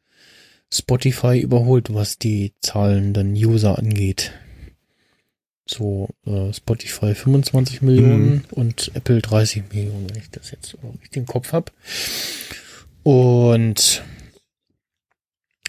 Spotify 0.72 1.40
überholt, 1.40 1.94
was 1.94 2.18
die 2.18 2.54
zahlenden 2.62 3.34
User 3.34 3.78
angeht. 3.78 4.34
So 5.68 6.10
äh, 6.26 6.54
Spotify 6.54 7.16
25 7.16 7.82
Millionen 7.82 8.34
mhm. 8.34 8.44
und 8.52 8.92
Apple 8.94 9.22
30 9.22 9.64
Millionen, 9.74 10.10
wenn 10.10 10.18
ich 10.18 10.30
das 10.30 10.52
jetzt 10.52 10.78
richtig 11.02 11.18
im 11.18 11.26
Kopf 11.26 11.54
hab. 11.54 11.72
Und 13.04 14.04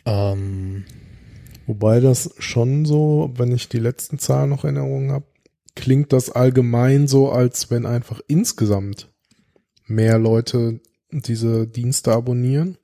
ähm, 0.04 0.84
Wobei 1.66 1.98
das 1.98 2.32
schon 2.38 2.84
so, 2.84 3.32
wenn 3.36 3.52
ich 3.52 3.68
die 3.68 3.80
letzten 3.80 4.18
Zahlen 4.18 4.50
noch 4.50 4.64
in 4.64 4.76
Erinnerung 4.76 5.10
habe, 5.10 5.26
klingt 5.74 6.12
das 6.12 6.30
allgemein 6.30 7.08
so, 7.08 7.30
als 7.30 7.70
wenn 7.70 7.86
einfach 7.86 8.20
insgesamt 8.28 9.10
mehr 9.86 10.18
Leute 10.18 10.80
diese 11.10 11.66
Dienste 11.66 12.12
abonnieren 12.12 12.78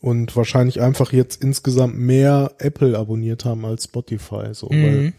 und 0.00 0.34
wahrscheinlich 0.36 0.80
einfach 0.80 1.12
jetzt 1.12 1.42
insgesamt 1.42 1.96
mehr 1.96 2.52
Apple 2.58 2.98
abonniert 2.98 3.44
haben 3.44 3.64
als 3.64 3.84
Spotify. 3.84 4.48
So, 4.52 4.68
mhm. 4.68 4.82
weil, 4.82 5.12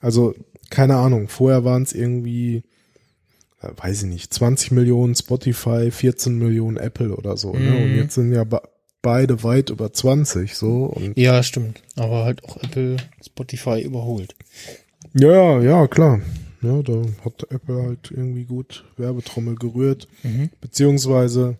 also 0.00 0.34
keine 0.70 0.96
Ahnung. 0.96 1.28
Vorher 1.28 1.64
waren 1.64 1.82
es 1.82 1.92
irgendwie, 1.92 2.62
äh, 3.60 3.70
weiß 3.76 4.04
ich 4.04 4.08
nicht, 4.08 4.32
20 4.32 4.70
Millionen 4.70 5.14
Spotify, 5.14 5.90
14 5.90 6.38
Millionen 6.38 6.76
Apple 6.76 7.14
oder 7.14 7.36
so. 7.36 7.52
Mhm. 7.52 7.64
Ne? 7.64 7.76
Und 7.76 7.90
mhm. 7.92 7.96
jetzt 7.96 8.14
sind 8.14 8.32
ja 8.32 8.44
beide 9.02 9.42
weit 9.42 9.70
über 9.70 9.92
20 9.92 10.54
so. 10.54 10.84
Und 10.84 11.18
ja, 11.18 11.42
stimmt. 11.42 11.82
Aber 11.96 12.24
halt 12.24 12.44
auch 12.44 12.56
Apple 12.56 12.96
Spotify 13.20 13.80
überholt. 13.80 14.36
Ja, 15.12 15.60
ja, 15.60 15.86
klar. 15.88 16.20
Ja, 16.64 16.82
da 16.82 17.02
hat 17.24 17.46
Apple 17.50 17.82
halt 17.82 18.10
irgendwie 18.10 18.44
gut 18.44 18.84
Werbetrommel 18.96 19.56
gerührt. 19.56 20.08
Mhm. 20.22 20.50
Beziehungsweise. 20.60 21.58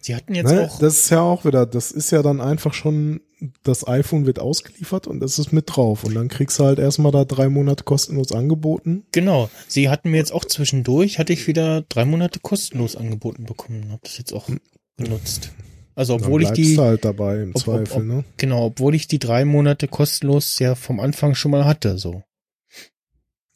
Sie 0.00 0.14
hatten 0.14 0.34
jetzt 0.34 0.52
ne, 0.52 0.62
auch. 0.62 0.78
Das 0.78 0.94
ist 0.94 1.10
ja 1.10 1.20
auch 1.20 1.44
wieder, 1.44 1.66
das 1.66 1.90
ist 1.92 2.10
ja 2.10 2.22
dann 2.22 2.40
einfach 2.40 2.72
schon, 2.72 3.20
das 3.62 3.86
iPhone 3.86 4.24
wird 4.24 4.38
ausgeliefert 4.38 5.06
und 5.06 5.20
das 5.20 5.38
ist 5.38 5.52
mit 5.52 5.64
drauf. 5.66 6.04
Und 6.04 6.14
dann 6.14 6.28
kriegst 6.28 6.58
du 6.58 6.64
halt 6.64 6.78
erstmal 6.78 7.12
da 7.12 7.24
drei 7.24 7.48
Monate 7.48 7.84
kostenlos 7.84 8.32
angeboten. 8.32 9.04
Genau. 9.12 9.50
Sie 9.68 9.88
hatten 9.88 10.10
mir 10.10 10.16
jetzt 10.18 10.32
auch 10.32 10.44
zwischendurch, 10.44 11.18
hatte 11.18 11.32
ich 11.32 11.46
wieder 11.46 11.82
drei 11.82 12.04
Monate 12.04 12.40
kostenlos 12.40 12.96
angeboten 12.96 13.44
bekommen. 13.44 13.90
Hab 13.92 14.02
das 14.02 14.18
jetzt 14.18 14.32
auch 14.32 14.48
genutzt. 14.96 15.50
Also 15.96 16.14
obwohl 16.14 16.42
ich 16.42 16.50
die 16.50 16.78
halt 16.78 17.06
dabei 17.06 17.42
im 17.42 17.52
ob, 17.54 17.62
Zweifel, 17.62 17.92
ob, 17.92 17.96
ob, 17.96 18.04
ne? 18.04 18.24
Genau, 18.36 18.66
obwohl 18.66 18.94
ich 18.94 19.08
die 19.08 19.18
drei 19.18 19.46
Monate 19.46 19.88
kostenlos 19.88 20.58
ja 20.58 20.74
vom 20.74 21.00
Anfang 21.00 21.34
schon 21.34 21.50
mal 21.50 21.64
hatte, 21.64 21.98
so. 21.98 22.22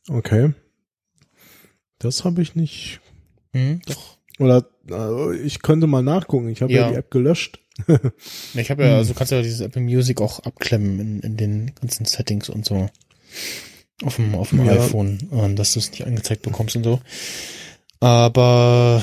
Okay. 0.08 0.54
Das 2.00 2.24
habe 2.24 2.42
ich 2.42 2.56
nicht. 2.56 3.00
Hm, 3.52 3.80
doch. 3.86 4.18
Oder 4.40 4.66
also 4.90 5.30
ich 5.32 5.62
könnte 5.62 5.86
mal 5.86 6.02
nachgucken. 6.02 6.48
Ich 6.48 6.62
habe 6.62 6.72
ja. 6.72 6.82
ja. 6.82 6.90
die 6.90 6.96
App 6.96 7.10
gelöscht. 7.10 7.60
ich 8.54 8.70
habe 8.70 8.84
ja, 8.84 8.96
also 8.96 9.14
kannst 9.14 9.32
ja 9.32 9.42
dieses 9.42 9.60
Apple 9.60 9.82
Music 9.82 10.20
auch 10.20 10.40
abklemmen 10.40 10.98
in, 10.98 11.20
in 11.20 11.36
den 11.36 11.74
ganzen 11.80 12.06
Settings 12.06 12.48
und 12.48 12.64
so. 12.64 12.88
Auf 14.02 14.16
dem, 14.16 14.34
auf 14.34 14.50
dem 14.50 14.64
ja. 14.64 14.72
iPhone, 14.72 15.18
dass 15.56 15.74
du 15.74 15.78
es 15.78 15.90
nicht 15.90 16.06
angezeigt 16.06 16.42
bekommst 16.42 16.74
und 16.74 16.84
so. 16.84 17.00
Aber 18.00 19.02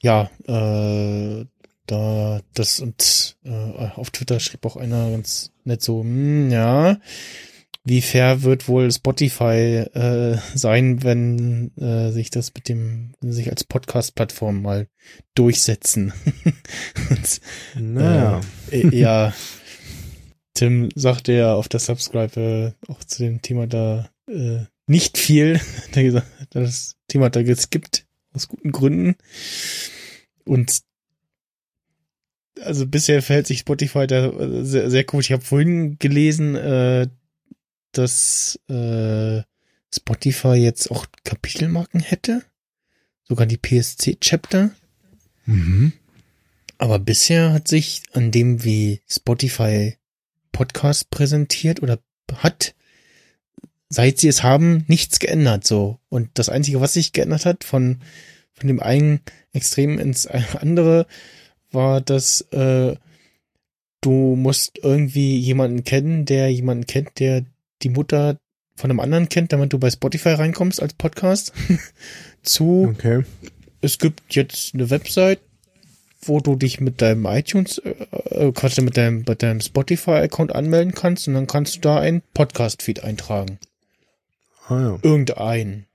ja, 0.00 0.30
äh, 0.46 1.44
da 1.86 2.40
das 2.54 2.78
und 2.78 3.36
äh, 3.44 3.88
auf 3.96 4.10
Twitter 4.10 4.38
schrieb 4.38 4.64
auch 4.64 4.76
einer 4.76 5.10
ganz 5.10 5.50
nett 5.64 5.82
so, 5.82 6.02
hm, 6.02 6.50
ja, 6.50 6.98
wie 7.84 8.02
fair 8.02 8.42
wird 8.42 8.68
wohl 8.68 8.90
Spotify 8.92 9.86
äh, 9.94 10.38
sein, 10.54 11.02
wenn 11.02 11.76
äh, 11.76 12.10
sich 12.10 12.30
das 12.30 12.52
mit 12.54 12.68
dem, 12.68 13.12
sich 13.20 13.50
als 13.50 13.64
Podcast-Plattform 13.64 14.62
mal 14.62 14.88
durchsetzen. 15.34 16.12
Naja. 17.74 18.40
äh, 18.70 18.96
ja, 18.96 19.32
Tim 20.54 20.90
sagte 20.94 21.32
ja 21.32 21.54
auf 21.54 21.68
der 21.68 21.80
Subscribe 21.80 22.74
äh, 22.88 22.90
auch 22.90 23.02
zu 23.04 23.22
dem 23.22 23.40
Thema 23.42 23.66
da 23.66 24.10
äh, 24.28 24.64
nicht 24.86 25.18
viel. 25.18 25.60
Das 26.50 26.96
Thema 27.06 27.26
hat 27.26 27.36
er 27.36 27.44
geskippt 27.44 28.06
aus 28.32 28.48
guten 28.48 28.72
Gründen. 28.72 29.14
Und 30.44 30.80
also 32.60 32.86
bisher 32.86 33.22
verhält 33.22 33.46
sich 33.46 33.60
Spotify 33.60 34.06
da 34.06 34.26
äh, 34.26 34.64
sehr, 34.64 34.90
sehr 34.90 35.04
gut. 35.04 35.24
Ich 35.24 35.32
habe 35.32 35.44
vorhin 35.44 35.98
gelesen, 35.98 36.56
äh, 36.56 37.08
dass 37.92 38.58
äh, 38.68 39.42
Spotify 39.92 40.54
jetzt 40.54 40.90
auch 40.90 41.06
Kapitelmarken 41.24 42.00
hätte. 42.00 42.42
Sogar 43.24 43.46
die 43.46 43.58
PSC-Chapter. 43.58 44.70
Mhm. 45.46 45.92
Aber 46.78 46.98
bisher 46.98 47.52
hat 47.52 47.68
sich 47.68 48.02
an 48.12 48.30
dem, 48.30 48.64
wie 48.64 49.00
Spotify 49.08 49.96
Podcast 50.52 51.10
präsentiert 51.10 51.82
oder 51.82 51.98
hat, 52.34 52.74
seit 53.88 54.18
sie 54.18 54.28
es 54.28 54.42
haben, 54.42 54.84
nichts 54.88 55.18
geändert, 55.18 55.66
so. 55.66 55.98
Und 56.08 56.30
das 56.34 56.48
einzige, 56.48 56.80
was 56.80 56.94
sich 56.94 57.12
geändert 57.12 57.44
hat 57.44 57.64
von, 57.64 58.00
von 58.52 58.68
dem 58.68 58.80
einen 58.80 59.20
Extrem 59.52 59.98
ins 59.98 60.26
andere, 60.26 61.06
war, 61.70 62.00
dass, 62.00 62.40
äh, 62.52 62.96
du 64.00 64.36
musst 64.36 64.78
irgendwie 64.82 65.38
jemanden 65.38 65.84
kennen, 65.84 66.24
der 66.24 66.50
jemanden 66.50 66.86
kennt, 66.86 67.18
der 67.18 67.44
die 67.82 67.88
Mutter 67.88 68.38
von 68.76 68.90
einem 68.90 69.00
anderen 69.00 69.28
kennt, 69.28 69.52
damit 69.52 69.72
du 69.72 69.78
bei 69.78 69.90
Spotify 69.90 70.30
reinkommst 70.30 70.80
als 70.80 70.94
Podcast. 70.94 71.52
zu, 72.42 72.94
Okay. 72.94 73.24
es 73.80 73.98
gibt 73.98 74.34
jetzt 74.34 74.74
eine 74.74 74.90
Website, 74.90 75.40
wo 76.22 76.40
du 76.40 76.56
dich 76.56 76.80
mit 76.80 77.00
deinem 77.00 77.24
iTunes, 77.26 77.78
äh, 77.78 77.94
äh, 78.30 78.52
Quatsch, 78.52 78.80
mit 78.80 78.96
deinem, 78.96 79.24
mit 79.26 79.42
deinem 79.42 79.60
Spotify-Account 79.60 80.54
anmelden 80.54 80.94
kannst 80.94 81.28
und 81.28 81.34
dann 81.34 81.46
kannst 81.46 81.76
du 81.76 81.80
da 81.80 81.98
einen 81.98 82.22
Podcast-Feed 82.34 83.04
eintragen. 83.04 83.58
Ah 84.66 84.80
ja. 84.80 84.98
Irgendeinen. 85.02 85.86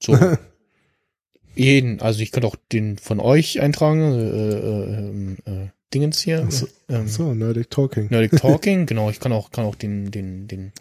So. 0.00 0.18
Jeden. 1.54 2.00
Also 2.00 2.20
ich 2.20 2.32
kann 2.32 2.44
auch 2.44 2.56
den 2.72 2.98
von 2.98 3.20
euch 3.20 3.60
eintragen, 3.60 4.00
äh, 4.00 4.56
äh, 4.56 4.98
ähm, 4.98 5.36
äh, 5.44 5.68
Dingens 5.94 6.20
hier. 6.20 6.44
Ach 6.46 6.50
so. 6.50 6.68
ähm, 6.88 7.08
So, 7.08 7.32
Nerdic 7.34 7.70
Talking. 7.70 8.08
Nerdic 8.10 8.32
Talking, 8.40 8.86
genau, 8.86 9.08
ich 9.10 9.20
kann 9.20 9.32
auch, 9.32 9.50
kann 9.52 9.64
auch 9.64 9.74
den, 9.76 10.10
den, 10.10 10.48
den 10.48 10.72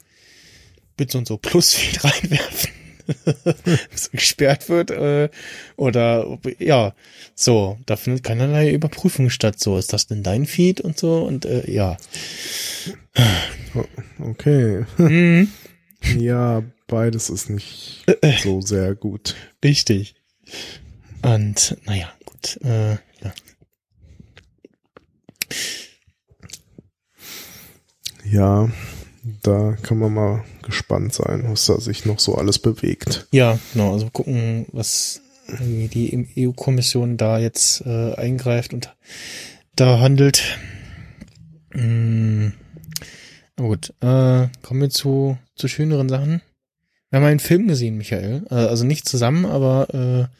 Bits 0.97 1.15
und 1.15 1.27
so 1.27 1.37
Plus-Feed 1.37 2.03
reinwerfen. 2.03 2.69
so 3.93 4.09
gesperrt 4.13 4.69
wird, 4.69 4.89
äh, 4.91 5.27
oder, 5.75 6.39
ja, 6.57 6.93
so, 7.35 7.77
da 7.85 7.97
findet 7.97 8.23
keinerlei 8.23 8.71
Überprüfung 8.71 9.29
statt, 9.29 9.59
so, 9.59 9.77
ist 9.77 9.91
das 9.91 10.07
denn 10.07 10.23
dein 10.23 10.45
Feed 10.45 10.79
und 10.79 10.97
so, 10.97 11.21
und, 11.23 11.43
äh, 11.45 11.69
ja. 11.69 11.97
Okay. 14.19 14.85
Mhm, 14.97 15.49
Ja, 16.17 16.63
beides 16.87 17.29
ist 17.29 17.49
nicht 17.49 18.05
so 18.41 18.61
sehr 18.61 18.95
gut. 18.95 19.35
richtig. 19.63 20.15
Und, 21.23 21.75
naja, 21.85 22.09
gut, 22.25 22.57
äh, 22.63 22.95
ja. 28.25 28.69
Da 29.41 29.77
kann 29.81 29.99
man 29.99 30.13
mal 30.13 30.43
gespannt 30.63 31.13
sein, 31.13 31.45
was 31.47 31.65
da 31.65 31.79
sich 31.79 32.03
noch 32.05 32.19
so 32.19 32.35
alles 32.35 32.59
bewegt. 32.59 33.25
Ja, 33.31 33.57
genau, 33.71 33.93
also 33.93 34.09
gucken, 34.09 34.65
was 34.73 35.21
die 35.59 36.27
EU-Kommission 36.37 37.15
da 37.15 37.39
jetzt 37.39 37.85
äh, 37.85 38.15
eingreift 38.15 38.73
und 38.73 38.93
da 39.77 39.99
handelt. 39.99 40.57
Aber 43.55 43.67
gut, 43.67 43.93
äh, 44.01 44.47
kommen 44.61 44.81
wir 44.81 44.89
zu, 44.89 45.37
zu 45.55 45.67
schöneren 45.67 46.09
Sachen. 46.09 46.41
Wir 47.09 47.17
haben 47.17 47.25
einen 47.25 47.39
Film 47.39 47.67
gesehen, 47.67 47.97
Michael. 47.97 48.45
Äh, 48.49 48.55
also 48.55 48.85
nicht 48.85 49.07
zusammen, 49.07 49.45
aber 49.45 50.29
äh, 50.31 50.35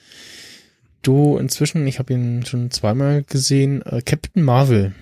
du 1.03 1.38
inzwischen, 1.38 1.85
ich 1.85 1.99
habe 1.99 2.13
ihn 2.13 2.45
schon 2.45 2.71
zweimal 2.71 3.23
gesehen, 3.23 3.81
äh, 3.84 4.01
Captain 4.01 4.43
Marvel. 4.43 4.93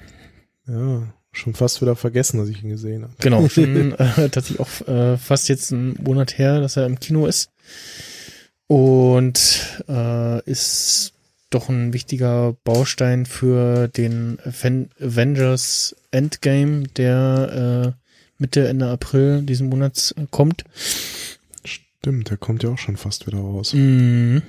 Ja, 0.67 1.03
schon 1.31 1.53
fast 1.53 1.81
wieder 1.81 1.95
vergessen, 1.95 2.37
dass 2.37 2.49
ich 2.49 2.63
ihn 2.63 2.69
gesehen 2.69 3.03
habe. 3.03 3.13
Genau, 3.19 3.47
schon 3.49 3.93
äh, 3.93 4.29
tatsächlich 4.29 4.59
auch 4.59 4.87
äh, 4.87 5.17
fast 5.17 5.49
jetzt 5.49 5.71
einen 5.71 5.97
Monat 6.03 6.37
her, 6.37 6.59
dass 6.59 6.77
er 6.77 6.85
im 6.85 6.99
Kino 6.99 7.25
ist. 7.25 7.51
Und 8.67 9.83
äh, 9.87 10.43
ist 10.49 11.13
doch 11.49 11.69
ein 11.69 11.93
wichtiger 11.93 12.55
Baustein 12.63 13.25
für 13.25 13.89
den 13.89 14.39
Aven 14.45 14.89
Avengers 14.99 15.95
Endgame, 16.11 16.83
der 16.95 17.93
äh, 17.97 18.01
Mitte, 18.37 18.67
Ende 18.67 18.87
April 18.87 19.43
diesen 19.43 19.69
Monats 19.69 20.15
kommt. 20.31 20.63
Stimmt, 21.65 22.29
der 22.29 22.37
kommt 22.37 22.63
ja 22.63 22.69
auch 22.69 22.77
schon 22.77 22.97
fast 22.97 23.27
wieder 23.27 23.39
raus. 23.39 23.73
Mhm. 23.73 24.41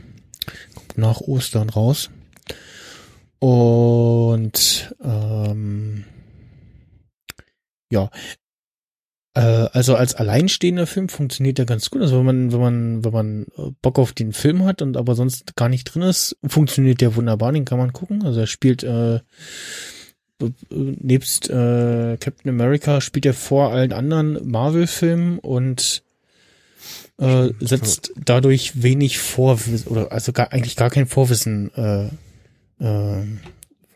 Nach 1.03 1.21
Ostern 1.21 1.69
raus. 1.69 2.11
Und 3.39 4.95
ähm, 5.03 6.05
ja, 7.91 8.11
äh, 9.35 9.41
also 9.41 9.97
als 9.97 10.15
alleinstehender 10.15 10.87
Film 10.87 11.09
funktioniert 11.09 11.59
der 11.59 11.67
ganz 11.67 11.91
gut. 11.91 12.03
Also 12.03 12.19
wenn 12.19 12.25
man, 12.27 12.53
wenn 12.53 12.61
man, 12.61 13.05
wenn 13.05 13.13
man 13.13 13.43
äh, 13.57 13.71
Bock 13.83 13.99
auf 13.99 14.13
den 14.13 14.33
Film 14.33 14.65
hat 14.65 14.81
und 14.83 14.97
aber 14.97 15.15
sonst 15.15 15.57
gar 15.57 15.69
nicht 15.69 15.85
drin 15.85 16.03
ist, 16.03 16.37
funktioniert 16.47 17.01
der 17.01 17.17
wunderbar. 17.17 17.53
Den 17.53 17.65
kann 17.65 17.79
man 17.79 17.93
gucken. 17.93 18.25
Also 18.25 18.41
er 18.41 18.47
spielt 18.47 18.83
äh, 18.83 19.21
nebst 20.71 21.51
äh, 21.51 22.17
Captain 22.19 22.49
America 22.49 23.01
spielt 23.01 23.27
er 23.27 23.35
vor 23.35 23.73
allen 23.73 23.93
anderen 23.93 24.49
Marvel-Filmen 24.49 25.39
und 25.39 26.03
äh, 27.23 27.53
setzt 27.61 28.13
dadurch 28.25 28.83
wenig 28.83 29.19
Vorwissen 29.19 29.87
oder 29.89 30.11
also 30.11 30.33
gar, 30.33 30.53
eigentlich 30.53 30.77
gar 30.77 30.91
kein 30.91 31.07
Vorwissen 31.07 31.71
äh, 31.75 32.07
äh, 32.85 33.23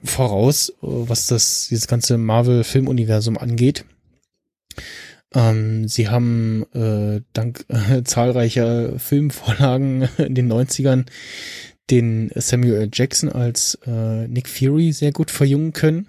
voraus, 0.05 0.71
äh, 0.71 0.75
was 0.81 1.27
das 1.27 1.67
dieses 1.69 1.89
ganze 1.89 2.19
Marvel-Filmuniversum 2.19 3.37
angeht. 3.37 3.85
Ähm, 5.35 5.89
sie 5.89 6.09
haben 6.09 6.65
äh, 6.73 7.21
dank 7.33 7.65
äh, 7.69 8.05
zahlreicher 8.05 8.99
Filmvorlagen 8.99 10.03
in 10.19 10.35
den 10.35 10.53
90ern 10.53 11.07
den 11.91 12.31
Samuel. 12.35 12.89
Jackson 12.93 13.31
als 13.31 13.79
äh, 13.87 14.29
Nick 14.29 14.49
Fury 14.49 14.93
sehr 14.93 15.13
gut 15.13 15.31
verjüngen 15.31 15.73
können. 15.73 16.07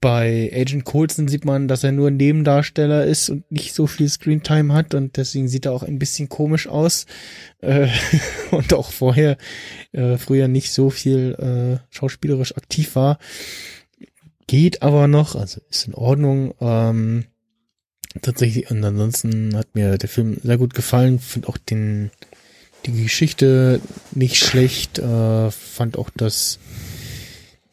Bei 0.00 0.50
Agent 0.54 0.84
Coulson 0.84 1.26
sieht 1.26 1.44
man, 1.46 1.68
dass 1.68 1.82
er 1.82 1.92
nur 1.92 2.08
ein 2.08 2.18
Nebendarsteller 2.18 3.04
ist 3.06 3.30
und 3.30 3.50
nicht 3.50 3.74
so 3.74 3.86
viel 3.86 4.08
Screentime 4.08 4.74
hat 4.74 4.94
und 4.94 5.16
deswegen 5.16 5.48
sieht 5.48 5.64
er 5.64 5.72
auch 5.72 5.82
ein 5.82 5.98
bisschen 5.98 6.28
komisch 6.28 6.68
aus 6.68 7.06
äh, 7.62 7.88
und 8.50 8.74
auch 8.74 8.92
vorher 8.92 9.38
äh, 9.92 10.18
früher 10.18 10.48
nicht 10.48 10.70
so 10.70 10.90
viel 10.90 11.34
äh, 11.38 11.94
schauspielerisch 11.94 12.56
aktiv 12.56 12.94
war. 12.94 13.18
Geht 14.46 14.82
aber 14.82 15.08
noch, 15.08 15.34
also 15.34 15.60
ist 15.70 15.86
in 15.86 15.94
Ordnung. 15.94 16.54
Ähm, 16.60 17.24
tatsächlich 18.22 18.70
und 18.70 18.84
ansonsten 18.84 19.56
hat 19.56 19.74
mir 19.74 19.96
der 19.98 20.08
Film 20.08 20.36
sehr 20.42 20.58
gut 20.58 20.74
gefallen. 20.74 21.18
Finde 21.18 21.48
auch 21.48 21.58
den 21.58 22.10
die 22.84 23.02
Geschichte 23.02 23.80
nicht 24.12 24.36
schlecht. 24.36 24.98
Äh, 24.98 25.50
fand 25.50 25.98
auch 25.98 26.10
das 26.10 26.58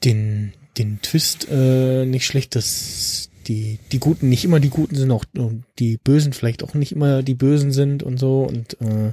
den 0.03 0.53
den 0.77 1.01
Twist 1.01 1.47
äh, 1.51 2.05
nicht 2.05 2.25
schlecht, 2.25 2.55
dass 2.55 3.29
die 3.47 3.77
die 3.91 3.99
Guten 3.99 4.29
nicht 4.29 4.45
immer 4.45 4.59
die 4.61 4.69
Guten 4.69 4.95
sind, 4.95 5.11
auch 5.11 5.25
und 5.37 5.65
die 5.79 5.97
Bösen 5.97 6.31
vielleicht 6.33 6.63
auch 6.63 6.73
nicht 6.75 6.91
immer 6.93 7.23
die 7.23 7.35
Bösen 7.35 7.71
sind 7.71 8.01
und 8.03 8.17
so 8.17 8.43
und 8.43 8.79
äh, 8.81 9.11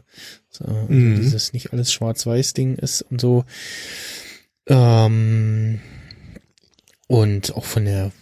so, 0.48 0.64
also 0.64 0.86
Mhm. 0.88 1.16
dieses 1.16 1.52
nicht 1.52 1.72
alles 1.72 1.92
Schwarz-Weiß-Ding 1.92 2.76
ist 2.76 3.02
und 3.10 3.20
so. 3.20 3.44
Ähm, 4.66 5.80
und 7.08 7.54
auch 7.56 7.64
von 7.64 7.84
der 7.84 8.12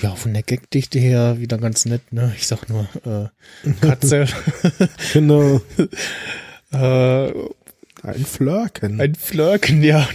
ja 0.00 0.14
von 0.14 0.32
der 0.32 0.42
Gagdichte 0.42 0.98
her 0.98 1.38
wieder 1.38 1.58
ganz 1.58 1.84
nett, 1.84 2.12
ne? 2.12 2.32
Ich 2.36 2.46
sag 2.46 2.68
nur 2.68 2.88
äh, 3.04 3.70
Katze, 3.80 4.26
Genau. 5.12 5.60
äh, 6.72 7.30
Ein 8.02 8.24
Flirken. 8.24 9.00
ein 9.00 9.14
Flirken, 9.14 9.82
ja. 9.82 10.08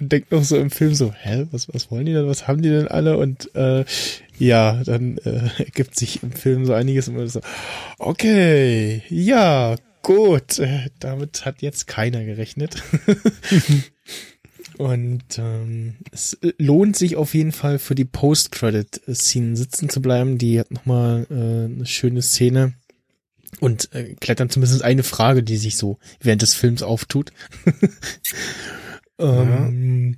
Und 0.00 0.10
denkt 0.10 0.32
noch 0.32 0.42
so 0.42 0.56
im 0.56 0.70
Film 0.70 0.94
so, 0.94 1.12
hä, 1.12 1.46
was, 1.50 1.72
was 1.72 1.90
wollen 1.90 2.06
die 2.06 2.12
denn, 2.12 2.26
was 2.26 2.48
haben 2.48 2.62
die 2.62 2.70
denn 2.70 2.88
alle? 2.88 3.18
Und 3.18 3.54
äh, 3.54 3.84
ja, 4.38 4.82
dann 4.84 5.18
äh, 5.18 5.50
ergibt 5.58 5.98
sich 5.98 6.22
im 6.22 6.32
Film 6.32 6.64
so 6.64 6.72
einiges 6.72 7.08
und 7.08 7.16
man 7.16 7.28
so, 7.28 7.40
okay, 7.98 9.02
ja, 9.08 9.76
gut, 10.02 10.58
äh, 10.58 10.88
damit 10.98 11.44
hat 11.44 11.62
jetzt 11.62 11.86
keiner 11.86 12.24
gerechnet. 12.24 12.82
Und 14.78 15.36
ähm, 15.36 15.96
es 16.10 16.38
lohnt 16.56 16.96
sich 16.96 17.16
auf 17.16 17.34
jeden 17.34 17.52
Fall 17.52 17.78
für 17.78 17.94
die 17.94 18.06
Post-Credit-Szenen 18.06 19.54
sitzen 19.54 19.90
zu 19.90 20.00
bleiben. 20.00 20.38
Die 20.38 20.58
hat 20.58 20.70
nochmal 20.70 21.26
äh, 21.28 21.34
eine 21.34 21.84
schöne 21.84 22.22
Szene 22.22 22.72
und 23.60 23.92
äh, 23.92 24.14
dann 24.34 24.48
zumindest 24.48 24.82
eine 24.82 25.02
Frage, 25.02 25.42
die 25.42 25.58
sich 25.58 25.76
so 25.76 25.98
während 26.20 26.40
des 26.40 26.54
Films 26.54 26.82
auftut. 26.82 27.32
ähm, 29.20 30.16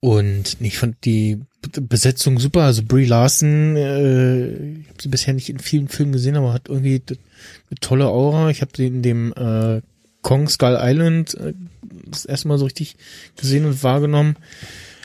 und 0.00 0.56
ich 0.60 0.78
fand 0.78 1.04
die 1.04 1.40
Besetzung 1.80 2.38
super. 2.38 2.62
Also 2.62 2.82
Brie 2.84 3.06
Larson, 3.06 3.76
äh, 3.76 4.70
ich 4.80 4.88
habe 4.88 5.02
sie 5.02 5.08
bisher 5.08 5.34
nicht 5.34 5.48
in 5.48 5.58
vielen 5.58 5.88
Filmen 5.88 6.12
gesehen, 6.12 6.36
aber 6.36 6.52
hat 6.52 6.68
irgendwie 6.68 7.02
eine 7.08 7.80
tolle 7.80 8.06
Aura. 8.06 8.50
Ich 8.50 8.60
habe 8.60 8.72
sie 8.76 8.86
in 8.86 9.02
dem 9.02 9.32
äh, 9.32 9.80
Kong 10.22 10.48
Skull 10.48 10.78
Island 10.80 11.34
äh, 11.34 11.54
das 12.06 12.24
erste 12.24 12.48
Mal 12.48 12.58
so 12.58 12.64
richtig 12.64 12.96
gesehen 13.36 13.64
und 13.64 13.82
wahrgenommen. 13.82 14.36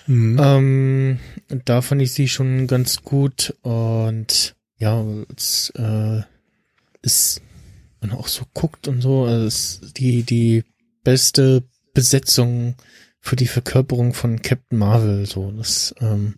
Mhm. 0.07 0.39
Ähm, 0.41 1.19
da 1.65 1.81
fand 1.81 2.01
ich 2.01 2.11
sie 2.11 2.27
schon 2.27 2.67
ganz 2.67 3.03
gut 3.03 3.55
und 3.61 4.55
ja, 4.77 5.05
es 5.35 5.71
äh, 5.77 6.21
ist 7.01 7.41
man 8.01 8.11
auch 8.11 8.27
so 8.27 8.45
guckt 8.53 8.87
und 8.87 9.01
so, 9.01 9.25
also 9.25 9.45
es 9.45 9.79
ist 9.81 9.97
die 9.97 10.23
die 10.23 10.63
beste 11.03 11.63
Besetzung 11.93 12.75
für 13.19 13.35
die 13.35 13.47
Verkörperung 13.47 14.13
von 14.13 14.41
Captain 14.41 14.77
Marvel. 14.77 15.25
So, 15.25 15.51
das 15.51 15.93
ähm, 15.99 16.35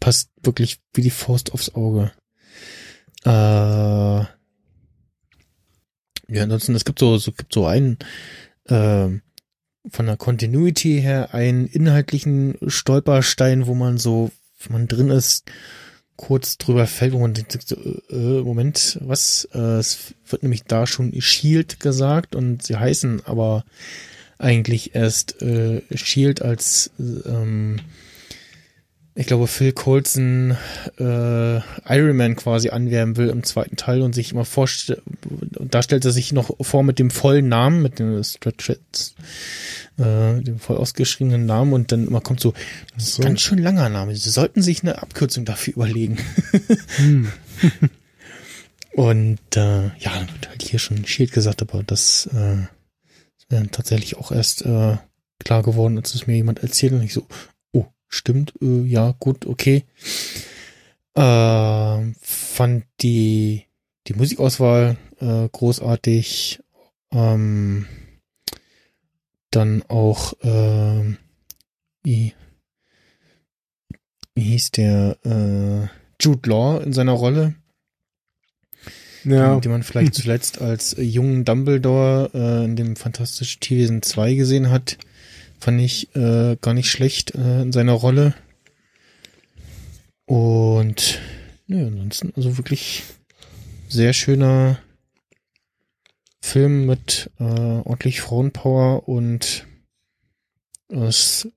passt 0.00 0.30
wirklich 0.42 0.80
wie 0.94 1.02
die 1.02 1.10
Faust 1.10 1.52
aufs 1.52 1.74
Auge. 1.74 2.12
Äh, 3.24 3.30
ja, 6.34 6.44
ansonsten, 6.44 6.74
es 6.74 6.84
gibt 6.84 6.98
so, 6.98 7.18
so 7.18 7.32
gibt 7.32 7.52
so 7.52 7.66
einen 7.66 7.98
äh, 8.66 9.08
von 9.90 10.06
der 10.06 10.16
Continuity 10.16 11.00
her 11.02 11.34
einen 11.34 11.66
inhaltlichen 11.66 12.56
Stolperstein, 12.66 13.66
wo 13.66 13.74
man 13.74 13.98
so, 13.98 14.30
wenn 14.60 14.72
man 14.72 14.88
drin 14.88 15.10
ist, 15.10 15.50
kurz 16.16 16.56
drüber 16.56 16.86
fällt, 16.86 17.12
wo 17.12 17.18
man 17.18 17.34
denkt, 17.34 17.56
so, 17.66 17.76
äh, 18.10 18.42
Moment, 18.42 18.98
was? 19.02 19.48
Äh, 19.52 19.78
es 19.78 20.14
wird 20.26 20.42
nämlich 20.42 20.64
da 20.64 20.86
schon 20.86 21.12
Shield 21.20 21.80
gesagt 21.80 22.36
und 22.36 22.62
sie 22.62 22.76
heißen 22.76 23.26
aber 23.26 23.64
eigentlich 24.38 24.94
erst 24.94 25.42
äh, 25.42 25.82
Shield 25.94 26.42
als 26.42 26.90
ähm, 26.98 27.80
ich 29.14 29.26
glaube, 29.26 29.46
Phil 29.46 29.72
Colson 29.72 30.56
äh, 30.98 31.56
Iron 31.86 32.16
Man 32.16 32.34
quasi 32.34 32.70
anwerben 32.70 33.18
will 33.18 33.28
im 33.28 33.44
zweiten 33.44 33.76
Teil 33.76 34.00
und 34.00 34.14
sich 34.14 34.32
immer 34.32 34.46
vorstellt, 34.46 35.02
da 35.60 35.82
stellt 35.82 36.06
er 36.06 36.12
sich 36.12 36.32
noch 36.32 36.50
vor 36.62 36.82
mit 36.82 36.98
dem 36.98 37.10
vollen 37.10 37.48
Namen, 37.48 37.82
mit 37.82 37.98
dem 37.98 38.22
Stretch, 38.24 38.70
äh, 39.98 40.40
dem 40.40 40.58
voll 40.58 40.78
ausgeschriebenen 40.78 41.44
Namen 41.44 41.74
und 41.74 41.92
dann 41.92 42.06
immer 42.06 42.22
kommt 42.22 42.40
so, 42.40 42.54
das 42.94 43.04
ist 43.04 43.14
so. 43.16 43.22
ganz 43.22 43.42
schön 43.42 43.58
langer 43.58 43.90
Name. 43.90 44.16
Sie 44.16 44.30
sollten 44.30 44.62
sich 44.62 44.82
eine 44.82 45.02
Abkürzung 45.02 45.44
dafür 45.44 45.74
überlegen. 45.74 46.16
hm. 46.96 47.28
und 48.94 49.40
äh, 49.56 49.88
ja, 49.98 50.20
wird 50.32 50.48
halt 50.48 50.62
hier 50.62 50.78
schon 50.78 51.04
Shield 51.04 51.32
gesagt, 51.32 51.60
aber 51.60 51.82
das, 51.82 52.30
äh, 52.32 52.62
dann 53.52 53.70
tatsächlich 53.70 54.16
auch 54.16 54.32
erst 54.32 54.62
äh, 54.62 54.96
klar 55.38 55.62
geworden, 55.62 55.98
als 55.98 56.14
es 56.14 56.26
mir 56.26 56.36
jemand 56.36 56.62
erzählt 56.62 56.92
und 56.92 57.02
ich 57.02 57.12
so, 57.12 57.26
stimmt, 58.12 58.52
äh, 58.60 58.82
ja, 58.82 59.14
gut, 59.18 59.46
okay. 59.46 59.84
Äh, 61.14 62.12
fand 62.20 62.84
die, 63.00 63.66
die 64.06 64.14
Musikauswahl 64.14 64.96
äh, 65.18 65.48
großartig. 65.50 66.62
Ähm, 67.12 67.86
dann 69.50 69.82
auch, 69.88 70.32
äh, 70.42 71.16
wie, 72.02 72.34
wie 74.34 74.42
hieß 74.42 74.70
der, 74.72 75.18
äh, 75.24 75.88
Jude 76.20 76.48
Law 76.48 76.80
in 76.80 76.92
seiner 76.92 77.12
Rolle. 77.12 77.54
Ja. 79.24 79.54
Die, 79.54 79.60
die 79.62 79.68
man 79.68 79.82
vielleicht 79.82 80.14
zuletzt 80.14 80.60
als 80.60 80.96
jungen 80.98 81.44
Dumbledore 81.44 82.30
äh, 82.34 82.64
in 82.64 82.76
dem 82.76 82.96
Fantastischen 82.96 83.60
Tierwesen 83.60 84.02
2 84.02 84.34
gesehen 84.34 84.70
hat. 84.70 84.98
Fand 85.60 85.80
ich 85.80 86.14
äh, 86.16 86.56
gar 86.60 86.74
nicht 86.74 86.90
schlecht 86.90 87.34
äh, 87.34 87.62
in 87.62 87.72
seiner 87.72 87.92
Rolle. 87.92 88.34
Und 90.26 91.20
ne, 91.66 91.86
ansonsten, 91.86 92.32
also 92.36 92.56
wirklich 92.56 93.04
sehr 93.88 94.12
schöner 94.12 94.78
Film 96.40 96.86
mit 96.86 97.30
äh, 97.38 97.44
ordentlich 97.44 98.20
Frauenpower 98.20 99.08
und 99.08 99.66
es 100.88 101.48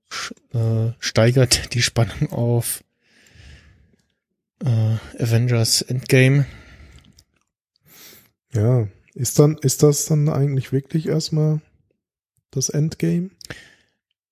äh, 0.53 0.91
steigert 0.99 1.73
die 1.73 1.81
Spannung 1.81 2.31
auf 2.31 2.83
äh, 4.63 5.21
Avengers 5.21 5.81
Endgame. 5.81 6.45
Ja, 8.55 8.87
ist 9.13 9.39
dann, 9.39 9.57
ist 9.61 9.83
das 9.83 10.05
dann 10.05 10.29
eigentlich 10.29 10.71
wirklich 10.71 11.07
erstmal 11.07 11.61
das 12.51 12.69
Endgame? 12.69 13.29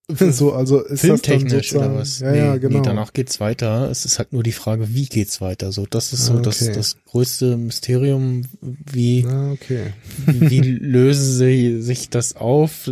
so, 0.10 0.54
also 0.54 0.82
ist 0.82 1.02
Filmtechnisch 1.02 1.70
das 1.70 1.80
dann 1.80 1.92
oder 1.92 2.00
was? 2.02 2.20
Ja, 2.20 2.32
nee, 2.32 2.38
ja, 2.38 2.58
genau. 2.58 2.80
Nee, 2.80 2.86
danach 2.86 3.14
geht's 3.14 3.40
weiter. 3.40 3.90
Es 3.90 4.06
ist 4.06 4.20
halt 4.20 4.34
nur 4.34 4.44
die 4.44 4.52
Frage, 4.52 4.94
wie 4.94 5.06
geht's 5.06 5.40
weiter? 5.40 5.72
So, 5.72 5.86
das 5.90 6.12
ist 6.12 6.26
so 6.26 6.34
ah, 6.34 6.38
okay. 6.38 6.44
das, 6.46 6.72
das 6.72 6.98
größte 7.06 7.58
Mysterium. 7.58 8.44
Wie, 8.62 9.26
ah, 9.28 9.52
okay. 9.52 9.94
wie, 10.26 10.50
wie 10.50 10.62
lösen 10.62 11.38
sie 11.38 11.82
sich 11.82 12.10
das 12.10 12.36
auf? 12.36 12.92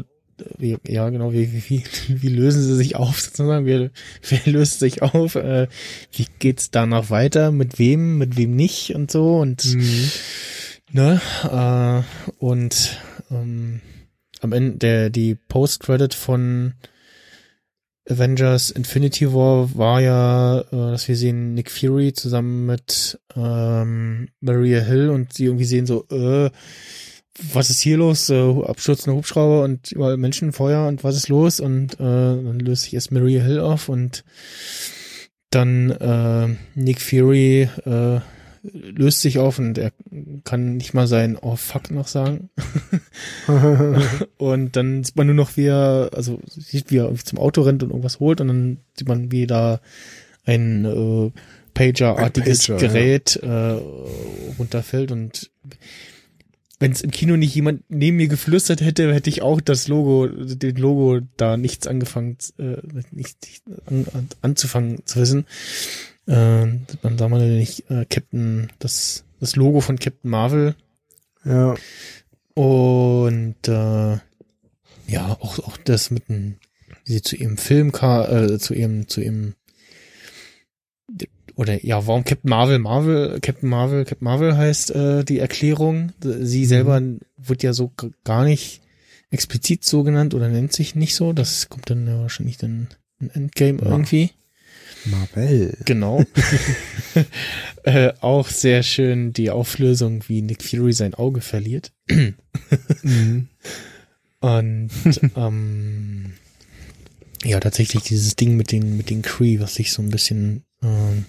Wie, 0.58 0.78
ja, 0.88 1.10
genau, 1.10 1.34
wie, 1.34 1.64
wie, 1.68 1.84
wie 2.08 2.30
lösen 2.30 2.64
sie 2.64 2.76
sich 2.76 2.96
auf 2.96 3.20
sozusagen? 3.20 3.66
Wer, 3.66 3.92
wer 4.30 4.40
löst 4.46 4.80
sich 4.80 5.02
auf? 5.02 5.36
Äh, 5.36 5.68
wie 6.14 6.26
geht's 6.40 6.72
danach 6.72 7.10
weiter? 7.10 7.52
Mit 7.52 7.78
wem, 7.78 8.18
mit 8.18 8.38
wem 8.38 8.56
nicht 8.56 8.96
und 8.96 9.12
so 9.12 9.40
und, 9.40 9.66
mhm. 9.76 10.10
Ne, 10.92 11.22
äh, 11.44 12.34
und, 12.44 13.00
ähm, 13.30 13.82
am 14.42 14.54
Ende 14.54 14.78
der, 14.78 15.10
die 15.10 15.36
Post-Credit 15.36 16.14
von 16.14 16.74
Avengers 18.10 18.72
Infinity 18.72 19.32
War 19.34 19.76
war 19.76 20.02
ja, 20.02 20.60
äh, 20.60 20.66
dass 20.72 21.08
wir 21.08 21.16
sehen 21.16 21.54
Nick 21.54 21.70
Fury 21.70 22.14
zusammen 22.14 22.66
mit 22.66 23.20
ähm, 23.36 24.30
Maria 24.40 24.82
Hill 24.82 25.10
und 25.10 25.34
sie 25.34 25.46
irgendwie 25.46 25.66
sehen 25.66 25.86
so, 25.86 26.06
äh, 26.10 26.50
was 27.54 27.70
ist 27.70 27.82
hier 27.82 27.98
los? 27.98 28.30
Äh, 28.30 28.64
abstürzende 28.64 29.16
Hubschrauber 29.16 29.64
und 29.64 29.92
überall 29.92 30.18
Menschen, 30.18 30.52
Feuer 30.52 30.88
und 30.88 31.04
was 31.04 31.16
ist 31.16 31.30
los? 31.30 31.60
Und 31.60 31.94
äh, 31.94 31.98
dann 32.00 32.60
löst 32.60 32.84
sich 32.84 32.94
erst 32.94 33.12
Maria 33.12 33.42
Hill 33.44 33.60
auf 33.60 33.88
und 33.88 34.24
dann 35.52 35.92
äh, 35.92 36.56
Nick 36.76 37.02
Fury 37.02 37.70
äh, 37.86 38.20
löst 38.64 39.22
sich 39.22 39.40
auf 39.40 39.60
und 39.60 39.78
er 39.78 39.92
kann 40.44 40.78
nicht 40.78 40.94
mal 40.94 41.08
sein 41.08 41.38
Oh 41.42 41.56
fuck 41.56 41.92
noch 41.92 42.08
sagen. 42.08 42.50
und 44.38 44.76
dann 44.76 45.04
sieht 45.04 45.16
man 45.16 45.28
nur 45.28 45.36
noch, 45.36 45.58
wie 45.58 45.66
er, 45.66 46.12
also 46.14 46.40
sieht, 46.46 46.92
wie 46.92 46.98
er 46.98 47.14
zum 47.16 47.40
Auto 47.40 47.62
rennt 47.62 47.84
und 47.84 47.90
irgendwas 47.90 48.20
holt 48.20 48.42
und 48.42 48.48
dann 48.48 48.78
sieht 48.96 49.08
man, 49.08 49.32
wie 49.32 49.48
da 49.48 49.82
ein 50.46 50.86
äh, 50.86 51.32
Pager-artiges 51.74 52.68
Pager, 52.68 52.80
Gerät 52.80 53.40
ja. 53.42 53.76
äh, 53.76 53.82
runterfällt 54.60 55.12
und 55.12 55.52
wenn 56.80 56.92
es 56.92 57.02
im 57.02 57.12
Kino 57.12 57.38
nicht 57.38 57.54
jemand 57.54 57.84
neben 57.90 58.18
mir 58.18 58.28
geflüstert 58.28 58.82
hätte, 58.82 59.14
hätte 59.14 59.30
ich 59.30 59.44
auch 59.44 59.62
das 59.62 59.88
Logo, 59.88 60.28
den 60.28 60.76
Logo 60.78 61.20
da 61.38 61.56
nichts 61.56 61.86
angefangen, 61.86 62.38
äh, 62.58 62.78
nicht, 63.12 63.38
nicht 63.46 63.64
an, 63.86 64.08
an, 64.14 64.30
anzufangen 64.42 65.06
zu 65.06 65.20
wissen. 65.20 65.46
Äh, 66.28 66.66
man 67.02 67.18
sah 67.18 67.30
mal 67.30 67.48
nicht 67.50 67.90
äh, 67.90 68.06
Captain, 68.06 68.72
das, 68.80 69.24
das 69.40 69.56
Logo 69.56 69.82
von 69.82 70.00
Captain 70.00 70.30
Marvel. 70.30 70.76
Ja. 71.44 71.76
Und 72.54 73.68
äh, 73.68 74.18
ja, 75.08 75.38
auch, 75.40 75.60
auch 75.60 75.78
das 75.78 76.12
mit 76.12 76.30
dem, 76.30 76.58
wie 77.06 77.14
sie 77.14 77.22
zu 77.22 77.36
ihrem 77.36 77.58
Film 77.58 77.90
äh, 77.90 78.60
zu 78.60 78.74
ihrem, 78.74 79.08
zu 79.08 79.22
ihrem 79.22 79.56
oder 81.56 81.84
ja, 81.86 82.08
warum 82.08 82.24
Captain 82.24 82.50
Marvel 82.50 82.80
Marvel, 82.80 83.40
Captain 83.42 83.70
Marvel, 83.70 84.06
Captain 84.06 84.26
Marvel 84.26 84.58
heißt 84.58 84.96
äh, 84.96 85.24
die 85.24 85.40
Erklärung. 85.40 86.12
Sie 86.22 86.62
mhm. 86.62 86.66
selber 86.66 87.02
wird 87.38 87.64
ja 87.64 87.74
so 87.74 87.92
gar 88.24 88.46
nicht 88.46 88.82
explizit 89.30 89.84
so 89.84 90.04
genannt 90.04 90.34
oder 90.34 90.50
nennt 90.50 90.74
sich 90.74 90.96
nicht 90.96 91.16
so. 91.16 91.34
Das 91.34 91.70
kommt 91.70 91.90
dann 91.90 92.08
ja 92.08 92.20
wahrscheinlich 92.20 92.58
dann 92.58 92.88
ein 93.20 93.30
Endgame 93.30 93.80
ja. 93.82 93.90
irgendwie. 93.90 94.32
Marvel. 95.06 95.78
Genau. 95.86 96.24
äh, 97.84 98.14
auch 98.22 98.50
sehr 98.50 98.84
schön 98.84 99.34
die 99.34 99.50
Auflösung, 99.50 100.24
wie 100.28 100.42
Nick 100.42 100.64
Fury 100.64 100.94
sein 100.94 101.14
Auge 101.14 101.42
verliert. 101.42 101.92
mhm. 103.04 103.48
Und 104.40 104.90
ähm, 105.36 106.34
ja, 107.44 107.60
tatsächlich 107.60 108.04
dieses 108.04 108.36
Ding 108.36 108.58
mit 108.58 108.72
den 108.72 108.98
mit 108.98 109.10
den 109.10 109.22
Cree, 109.22 109.60
was 109.60 109.76
sich 109.76 109.92
so 109.92 110.02
ein 110.02 110.10
bisschen 110.10 110.64
ähm, 110.82 111.26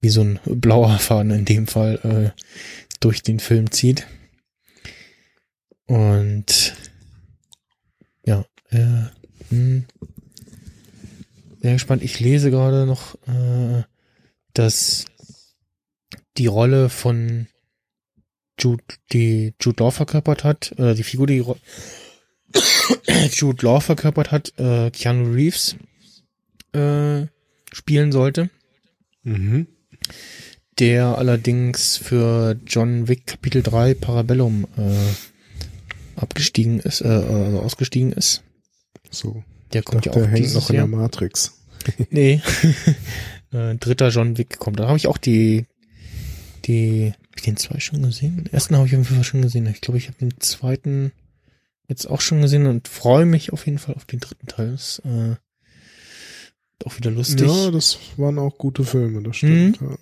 wie 0.00 0.10
so 0.10 0.22
ein 0.22 0.38
blauer 0.44 0.98
Faden 0.98 1.30
in 1.30 1.44
dem 1.44 1.66
Fall 1.66 2.34
äh, 2.36 2.42
durch 3.00 3.22
den 3.22 3.40
Film 3.40 3.70
zieht. 3.70 4.06
Und 5.86 6.74
ja, 8.26 8.44
äh, 8.70 9.08
Hm. 9.50 9.84
Sehr 11.64 11.72
gespannt. 11.72 12.02
Ich 12.02 12.20
lese 12.20 12.50
gerade 12.50 12.84
noch, 12.84 13.14
äh, 13.26 13.84
dass 14.52 15.06
die 16.36 16.46
Rolle 16.46 16.90
von 16.90 17.46
Jude, 18.60 18.84
die 19.14 19.54
Jude 19.58 19.82
Law 19.82 19.90
verkörpert 19.90 20.44
hat, 20.44 20.78
äh, 20.78 20.94
die 20.94 21.02
Figur, 21.02 21.26
die 21.26 21.38
Ro 21.38 21.56
Jude 23.32 23.64
Law 23.64 23.80
verkörpert 23.80 24.30
hat, 24.30 24.52
äh, 24.58 24.90
Keanu 24.90 25.32
Reeves 25.32 25.76
äh, 26.74 27.28
spielen 27.72 28.12
sollte. 28.12 28.50
Mhm. 29.22 29.66
Der 30.78 31.16
allerdings 31.16 31.96
für 31.96 32.60
John 32.66 33.08
Wick 33.08 33.26
Kapitel 33.26 33.62
3 33.62 33.94
Parabellum 33.94 34.66
äh, 34.76 36.20
abgestiegen 36.20 36.80
ist, 36.80 37.00
äh, 37.00 37.08
also 37.08 37.60
ausgestiegen 37.60 38.12
ist. 38.12 38.42
So. 39.10 39.42
Der 39.72 39.82
kommt 39.82 40.06
Dachte, 40.06 40.10
ja 40.10 40.14
der 40.14 40.24
auch 40.24 40.32
hängt 40.34 40.44
dieses 40.44 40.54
noch 40.54 40.70
in 40.70 40.76
der 40.76 40.86
Matrix. 40.86 41.60
Nee. 42.10 42.40
äh, 43.52 43.74
dritter 43.74 44.08
John 44.08 44.38
Wick 44.38 44.58
kommt. 44.58 44.80
Da 44.80 44.86
habe 44.86 44.96
ich 44.96 45.06
auch 45.06 45.18
die, 45.18 45.66
die, 46.64 47.12
hab 47.12 47.36
ich 47.36 47.42
den 47.42 47.58
zwei 47.58 47.78
schon 47.78 48.00
gesehen? 48.00 48.38
Den 48.38 48.52
ersten 48.54 48.74
habe 48.74 48.86
ich 48.86 48.94
auf 48.94 49.00
jeden 49.00 49.16
Fall 49.16 49.24
schon 49.24 49.42
gesehen. 49.42 49.66
Ich 49.66 49.82
glaube, 49.82 49.98
ich 49.98 50.08
habe 50.08 50.16
den 50.18 50.40
zweiten 50.40 51.12
jetzt 51.86 52.06
auch 52.06 52.22
schon 52.22 52.40
gesehen 52.40 52.66
und 52.66 52.88
freue 52.88 53.26
mich 53.26 53.52
auf 53.52 53.66
jeden 53.66 53.78
Fall 53.78 53.96
auf 53.96 54.06
den 54.06 54.20
dritten 54.20 54.46
Teil. 54.46 54.70
Das, 54.70 55.02
äh, 55.04 55.34
auch 56.84 56.96
wieder 56.96 57.10
lustig. 57.10 57.48
Ja, 57.48 57.70
das 57.70 57.98
waren 58.16 58.38
auch 58.38 58.58
gute 58.58 58.84
Filme, 58.84 59.22
das 59.22 59.36
stimmt. 59.36 59.80
Mhm. 59.80 59.90
Ja. 59.90 59.96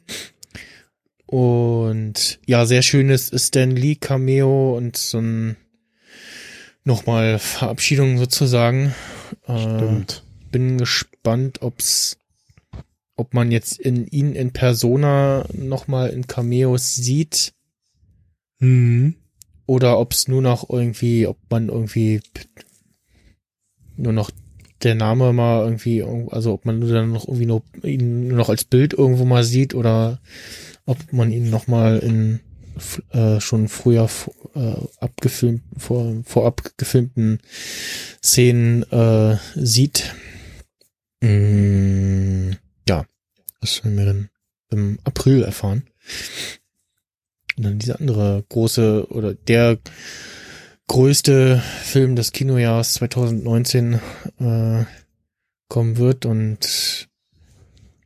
Und 1.27 2.41
ja, 2.47 2.67
sehr 2.67 2.83
schönes 2.83 3.31
Stan 3.35 3.71
Lee 3.71 3.95
Cameo 3.95 4.77
und 4.77 4.97
so 4.97 5.19
ein 5.19 5.57
nochmal 6.85 7.39
Verabschiedung 7.39 8.19
sozusagen. 8.19 8.95
Äh, 9.47 9.59
Stimmt. 9.59 10.25
bin 10.51 10.79
gespannt, 10.79 11.63
ob's, 11.63 12.19
ob 13.17 13.35
man 13.35 13.51
jetzt 13.53 13.79
in 13.79 14.07
ihn 14.07 14.35
in 14.35 14.53
Persona 14.53 15.47
nochmal 15.53 16.11
in 16.11 16.27
Cameos 16.27 16.95
sieht 16.97 17.53
Mhm. 18.59 19.15
oder 19.67 19.99
ob's 19.99 20.29
nur 20.29 20.43
noch 20.43 20.69
irgendwie, 20.71 21.27
ob 21.27 21.37
man 21.51 21.69
irgendwie 21.69 22.21
nur 23.97 24.13
noch 24.13 24.31
der 24.83 24.95
Name 24.95 25.33
mal 25.33 25.65
irgendwie, 25.65 26.03
irg- 26.03 26.31
also 26.31 26.53
ob 26.53 26.65
man 26.65 26.79
nur 26.81 26.93
dann 26.93 27.13
noch 27.13 27.27
irgendwie 27.29 27.47
nur 27.47 27.63
ihn 27.85 28.29
nur 28.29 28.37
noch 28.37 28.49
als 28.49 28.65
Bild 28.65 28.93
irgendwo 28.93 29.25
mal 29.25 29.45
sieht 29.45 29.75
oder 29.75 30.21
ob 30.87 31.13
man 31.13 31.31
ihn 31.31 31.51
nochmal 31.51 31.99
in 32.01 32.41
äh, 33.11 33.41
schon 33.41 33.69
früher 33.69 34.09
äh, 34.55 34.75
abgefilmt, 35.01 35.63
vor, 35.77 36.23
vorab 36.25 36.73
gefilmten 36.77 37.41
Szenen 38.23 38.83
äh, 38.91 39.37
sieht. 39.55 40.15
Mm, 41.21 42.53
ja, 42.89 43.07
das 43.61 43.85
werden 43.85 43.99
wir 43.99 44.07
dann 44.07 44.29
im 44.71 44.99
April 45.05 45.43
erfahren. 45.43 45.85
Und 47.57 47.65
dann 47.65 47.79
dieser 47.79 48.01
andere 48.01 48.45
große 48.49 49.07
oder 49.11 49.35
der 49.35 49.79
größte 50.89 51.63
Film 51.83 52.17
des 52.17 52.33
Kinojahres 52.33 52.95
2019 52.95 54.01
äh, 54.41 54.85
kommen 55.69 55.97
wird 55.97 56.27
und 56.27 57.09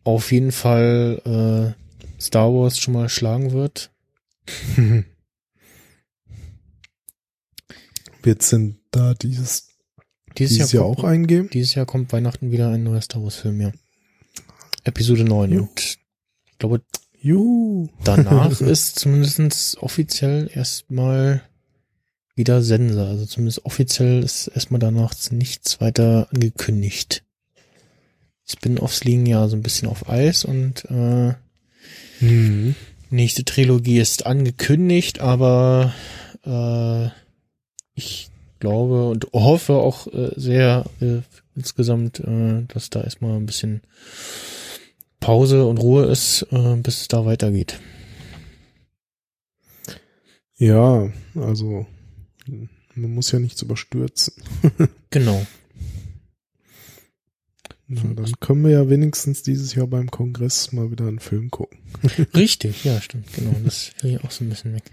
auf 0.04 0.30
jeden 0.30 0.52
Fall 0.52 1.20
äh, 1.24 2.22
Star 2.22 2.52
Wars 2.52 2.78
schon 2.78 2.94
mal 2.94 3.08
schlagen 3.08 3.52
wird. 3.52 3.90
Wird 8.22 8.52
denn 8.52 8.78
da 8.90 9.14
dieses, 9.14 9.68
Dieses, 10.38 10.56
dieses 10.56 10.72
Jahr, 10.72 10.82
Jahr 10.84 10.94
kommt, 10.94 10.98
auch 10.98 11.04
eingeben? 11.08 11.50
dieses 11.52 11.74
Jahr 11.74 11.86
kommt 11.86 12.12
Weihnachten 12.12 12.50
wieder 12.50 12.70
ein 12.70 12.82
neuer 12.82 13.00
Star 13.00 13.22
Wars 13.22 13.36
Film, 13.36 13.60
ja. 13.60 13.72
Episode 14.84 15.24
9 15.24 15.52
Jo. 15.52 15.62
und 15.62 15.80
ich 15.80 16.58
glaube, 16.58 16.82
Juhu. 17.20 17.88
danach 18.04 18.60
ist 18.60 18.98
zumindest 18.98 19.78
offiziell 19.78 20.50
erstmal 20.52 21.42
wieder 22.34 22.62
Sense. 22.62 23.00
Also 23.02 23.26
zumindest 23.26 23.64
offiziell 23.64 24.22
ist 24.22 24.48
erstmal 24.48 24.78
danach 24.78 25.14
nichts 25.30 25.80
weiter 25.80 26.28
angekündigt. 26.32 27.24
Spin-offs 28.48 29.02
liegen 29.04 29.26
ja 29.26 29.48
so 29.48 29.56
ein 29.56 29.62
bisschen 29.62 29.88
auf 29.88 30.08
Eis 30.08 30.44
und 30.44 30.84
äh, 30.90 31.34
Mhm. 32.20 32.74
Nächste 33.10 33.44
Trilogie 33.44 33.98
ist 33.98 34.26
angekündigt, 34.26 35.20
aber 35.20 35.94
äh, 36.44 37.08
ich 37.94 38.28
glaube 38.58 39.08
und 39.08 39.26
hoffe 39.32 39.74
auch 39.74 40.06
äh, 40.08 40.30
sehr 40.36 40.84
äh, 41.00 41.20
insgesamt, 41.54 42.20
äh, 42.20 42.62
dass 42.68 42.90
da 42.90 43.02
erstmal 43.02 43.36
ein 43.36 43.46
bisschen 43.46 43.82
Pause 45.20 45.66
und 45.66 45.78
Ruhe 45.78 46.06
ist, 46.06 46.46
äh, 46.50 46.76
bis 46.76 47.02
es 47.02 47.08
da 47.08 47.24
weitergeht. 47.24 47.80
Ja, 50.58 51.10
also 51.34 51.86
man 52.94 53.10
muss 53.14 53.32
ja 53.32 53.38
nichts 53.38 53.62
überstürzen. 53.62 54.34
Genau. 55.10 55.46
Na, 57.88 58.02
dann 58.14 58.32
können 58.40 58.64
wir 58.64 58.72
ja 58.72 58.88
wenigstens 58.88 59.42
dieses 59.42 59.74
Jahr 59.74 59.86
beim 59.86 60.10
Kongress 60.10 60.72
mal 60.72 60.90
wieder 60.90 61.06
einen 61.06 61.20
Film 61.20 61.50
gucken. 61.50 61.78
Richtig, 62.34 62.84
ja, 62.84 63.00
stimmt, 63.00 63.32
genau. 63.32 63.54
Das 63.64 63.92
fiel 63.96 64.12
ja 64.12 64.20
auch 64.24 64.30
so 64.30 64.44
ein 64.44 64.48
bisschen 64.48 64.74
weg. 64.74 64.84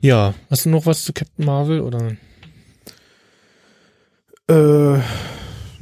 Ja, 0.00 0.34
hast 0.48 0.64
du 0.64 0.70
noch 0.70 0.86
was 0.86 1.04
zu 1.04 1.12
Captain 1.12 1.44
Marvel 1.44 1.80
oder? 1.80 2.16
Äh, 4.48 5.00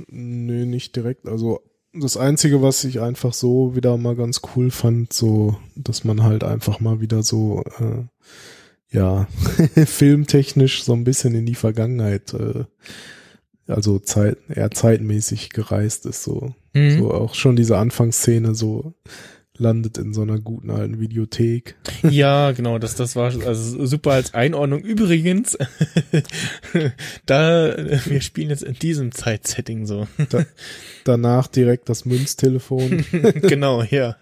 nee, 0.09 0.65
nicht 0.65 0.97
direkt. 0.97 1.29
Also 1.29 1.61
das 1.93 2.17
Einzige, 2.17 2.63
was 2.63 2.85
ich 2.85 3.01
einfach 3.01 3.35
so 3.35 3.75
wieder 3.77 3.97
mal 3.97 4.17
ganz 4.17 4.41
cool 4.55 4.71
fand, 4.71 5.13
so, 5.13 5.57
dass 5.75 6.05
man 6.05 6.23
halt 6.23 6.45
einfach 6.45 6.81
mal 6.81 7.01
wieder 7.01 7.23
so, 7.23 7.63
äh, 7.79 8.05
ja, 8.95 9.29
filmtechnisch 9.87 10.85
so 10.85 10.95
ein 10.95 11.05
bisschen 11.05 11.35
in 11.35 11.47
die 11.47 11.55
Vergangenheit, 11.55 12.33
äh, 12.35 12.65
also 13.67 13.99
Zeit, 13.99 14.39
eher 14.49 14.71
zeitmäßig 14.71 15.51
gereist 15.51 16.07
ist, 16.07 16.23
so. 16.23 16.55
Mhm. 16.73 16.99
So 16.99 17.11
auch 17.13 17.35
schon 17.35 17.57
diese 17.57 17.79
Anfangsszene 17.79 18.55
so 18.55 18.95
landet 19.59 19.99
in 19.99 20.13
so 20.13 20.23
einer 20.23 20.39
guten 20.39 20.71
alten 20.71 21.01
Videothek. 21.01 21.77
Ja, 22.11 22.53
genau, 22.53 22.79
das, 22.79 22.95
das 22.95 23.17
war 23.17 23.33
also 23.47 23.85
super 23.85 24.13
als 24.13 24.33
Einordnung. 24.33 24.81
Übrigens, 24.81 25.59
da 27.27 27.75
wir 28.05 28.21
spielen 28.21 28.51
jetzt 28.51 28.63
in 28.63 28.75
diesem 28.75 29.13
Zeitsetting 29.13 29.87
so. 29.87 30.07
Danach 31.05 31.49
direkt 31.49 31.89
das 31.89 32.05
Münztelefon. 32.05 33.05
genau, 33.43 33.83
ja. 33.83 34.17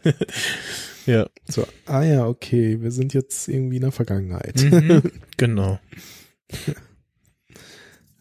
ja. 1.04 1.28
So, 1.46 1.66
ah 1.86 2.02
ja, 2.02 2.26
okay, 2.26 2.80
wir 2.80 2.90
sind 2.90 3.12
jetzt 3.12 3.48
irgendwie 3.48 3.76
in 3.76 3.82
der 3.82 3.92
Vergangenheit. 3.92 4.62
Mhm, 4.62 5.02
genau. 5.36 5.78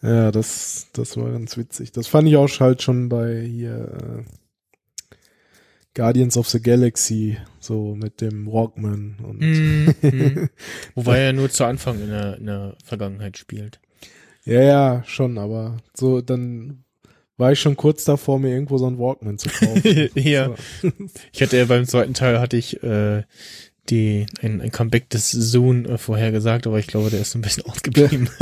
Ja, 0.04 0.32
das, 0.32 0.88
das 0.94 1.16
war 1.16 1.32
ganz 1.32 1.58
witzig. 1.58 1.94
Das 1.94 2.08
fand 2.08 2.28
ich 2.28 2.36
auch 2.36 2.50
halt 2.60 2.82
schon 2.82 3.08
bei 3.08 3.42
hier 3.42 4.26
äh, 5.10 5.16
Guardians 5.96 6.38
of 6.38 6.50
the 6.50 6.62
Galaxy, 6.62 7.38
so 7.60 7.96
mit 7.96 8.20
dem 8.20 8.48
Walkman 8.48 9.16
und 9.24 9.40
Mhm, 9.40 9.96
mhm. 10.02 10.50
Wobei 10.96 11.20
er 11.20 11.34
nur 11.34 11.50
zu 11.50 11.64
Anfang 11.66 12.02
in 12.02 12.10
der, 12.10 12.38
in 12.38 12.46
der 12.48 12.76
Vergangenheit 12.84 13.38
spielt. 13.38 13.80
ja, 14.44 14.62
ja, 14.62 15.04
schon, 15.06 15.38
aber 15.38 15.78
so 15.94 16.20
dann 16.22 16.84
war 17.38 17.52
ich 17.52 17.60
schon 17.60 17.78
kurz 17.78 18.04
davor, 18.04 18.40
mir 18.40 18.50
irgendwo 18.50 18.78
so 18.78 18.88
ein 18.88 19.00
Walkman 19.00 19.38
zu 19.38 19.50
kaufen. 19.50 20.10
ja. 20.16 20.54
So. 20.82 20.92
Ich 21.32 21.42
hatte 21.42 21.58
ja 21.58 21.66
beim 21.66 21.86
zweiten 21.86 22.14
Teil 22.14 22.40
hatte 22.40 22.58
ich 22.58 22.84
äh, 22.84 23.24
die 23.90 24.26
ein, 24.42 24.62
ein 24.62 24.72
Comeback 24.72 25.10
des 25.10 25.32
Zoom 25.32 25.86
äh, 25.86 25.98
vorhergesagt, 25.98 26.68
aber 26.68 26.80
ich 26.80 26.88
glaube, 26.88 27.10
der 27.10 27.22
ist 27.22 27.36
ein 27.36 27.42
bisschen 27.42 27.66
ausgeblieben. 27.70 28.30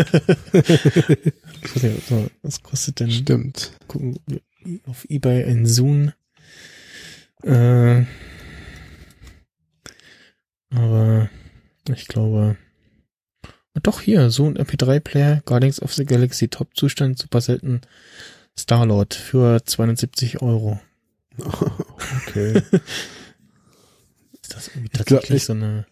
Was 2.41 2.61
kostet 2.61 2.99
denn 2.99 3.11
Stimmt. 3.11 3.71
gucken 3.87 4.19
auf 4.85 5.05
eBay 5.09 5.43
ein 5.45 5.65
Zoom? 5.65 6.11
Äh, 7.43 8.03
aber 10.69 11.29
ich 11.89 12.07
glaube 12.07 12.57
doch 13.81 14.01
hier 14.01 14.29
so 14.29 14.45
ein 14.45 14.57
MP3 14.57 14.99
Player 14.99 15.41
Guardians 15.45 15.81
of 15.81 15.93
the 15.93 16.05
Galaxy 16.05 16.49
Top 16.49 16.75
Zustand 16.75 17.17
super 17.17 17.41
selten 17.41 17.81
Starlord 18.57 19.13
für 19.13 19.63
270 19.63 20.41
Euro. 20.41 20.79
Okay. 22.27 22.61
Ist 24.57 24.67
das 24.67 24.67
irgendwie 24.69 24.89
glaub, 24.89 25.07
tatsächlich 25.07 25.37
ich- 25.37 25.45
so 25.45 25.53
eine 25.53 25.85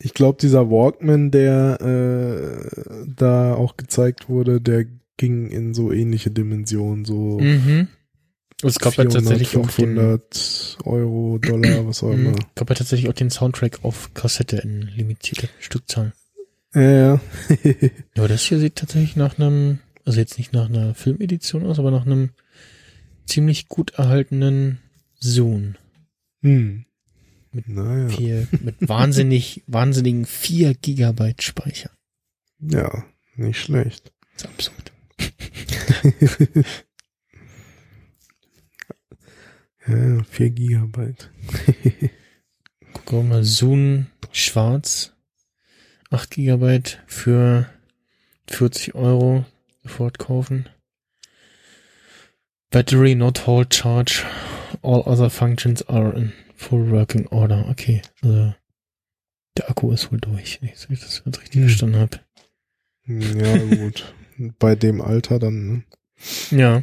Ich 0.00 0.14
glaube, 0.14 0.38
dieser 0.40 0.70
Walkman, 0.70 1.30
der 1.30 1.80
äh, 1.80 3.04
da 3.16 3.54
auch 3.54 3.76
gezeigt 3.76 4.28
wurde, 4.28 4.60
der 4.60 4.86
ging 5.16 5.48
in 5.50 5.74
so 5.74 5.92
ähnliche 5.92 6.30
Dimensionen, 6.30 7.04
so 7.04 7.38
Mhm. 7.40 7.88
Es 8.64 8.78
gab 8.80 8.94
ja 8.96 9.04
400, 9.04 9.12
tatsächlich 9.22 9.56
auch 9.56 9.62
den, 9.62 9.70
500 9.70 10.78
Euro, 10.84 11.38
Dollar, 11.38 11.86
was 11.86 12.02
auch 12.02 12.12
Mhm. 12.12 12.26
immer. 12.26 12.34
gab 12.56 12.68
ja 12.70 12.74
tatsächlich 12.74 13.08
auch 13.08 13.14
den 13.14 13.30
Soundtrack 13.30 13.80
auf 13.84 14.12
Kassette 14.14 14.56
in 14.58 14.82
limitierter 14.82 15.48
Stückzahl. 15.60 16.12
Ja, 16.74 16.80
ja. 16.82 17.20
Ja, 18.16 18.26
das 18.28 18.42
hier 18.42 18.58
sieht 18.58 18.76
tatsächlich 18.76 19.16
nach 19.16 19.38
einem 19.38 19.78
also 20.04 20.18
jetzt 20.20 20.38
nicht 20.38 20.52
nach 20.54 20.68
einer 20.70 20.94
Filmedition 20.94 21.66
aus, 21.66 21.78
aber 21.78 21.90
nach 21.90 22.06
einem 22.06 22.30
ziemlich 23.26 23.68
gut 23.68 23.90
erhaltenen 23.94 24.78
Zoom. 25.20 25.74
Hm. 26.42 26.84
Mit 27.52 27.68
naja. 27.68 28.08
Vier, 28.08 28.48
mit 28.60 28.76
wahnsinnig, 28.80 29.62
wahnsinnigen 29.66 30.26
4 30.26 30.74
Gigabyte 30.74 31.42
Speicher. 31.42 31.90
Ja, 32.60 33.04
nicht 33.36 33.60
schlecht. 33.60 34.12
Das 34.36 34.44
ist 34.44 34.48
absurd. 34.48 34.92
Ja, 39.88 40.22
4 40.22 40.50
Gigabyte. 40.50 41.30
Guck 43.06 43.24
mal, 43.24 43.42
Zoom 43.42 44.06
schwarz. 44.32 45.14
8 46.10 46.30
Gigabyte 46.30 47.02
für 47.06 47.70
40 48.48 48.94
Euro 48.94 49.46
sofort 49.82 50.18
kaufen. 50.18 50.68
Battery 52.70 53.14
not 53.14 53.46
hold 53.46 53.72
charge. 53.74 54.24
All 54.82 55.00
other 55.06 55.30
functions 55.30 55.82
are 55.88 56.14
in 56.14 56.34
full 56.58 56.90
working 56.90 57.26
order. 57.28 57.66
Okay, 57.70 58.02
also 58.20 58.52
der 59.56 59.70
Akku 59.70 59.90
ist 59.92 60.10
wohl 60.12 60.18
durch, 60.20 60.60
wenn 60.60 60.68
ich 60.68 60.74
das 61.00 61.22
jetzt 61.24 61.40
richtig 61.40 61.54
Hm. 61.60 61.68
verstanden 61.68 61.96
habe. 61.96 62.20
Ja, 63.06 63.56
gut. 63.76 64.14
Bei 64.58 64.74
dem 64.76 65.00
Alter 65.00 65.38
dann, 65.38 65.66
ne? 65.68 65.84
Ja. 66.50 66.82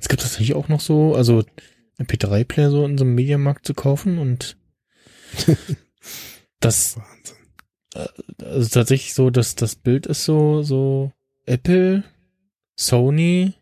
Es 0.00 0.08
gibt 0.08 0.22
tatsächlich 0.22 0.54
auch 0.54 0.68
noch 0.68 0.80
so, 0.80 1.14
also 1.14 1.44
MP3-Player 1.98 2.70
so 2.70 2.84
in 2.84 2.96
so 2.98 3.04
einem 3.04 3.14
Mediamarkt 3.14 3.66
zu 3.66 3.74
kaufen 3.74 4.18
und 4.18 4.56
das 6.60 6.96
Wahnsinn. 6.96 7.36
also 8.44 8.68
tatsächlich 8.68 9.14
so, 9.14 9.30
dass 9.30 9.54
das 9.54 9.74
Bild 9.76 10.06
ist 10.06 10.24
so, 10.24 10.62
so 10.62 11.12
Apple, 11.46 12.04
Sony 12.76 13.54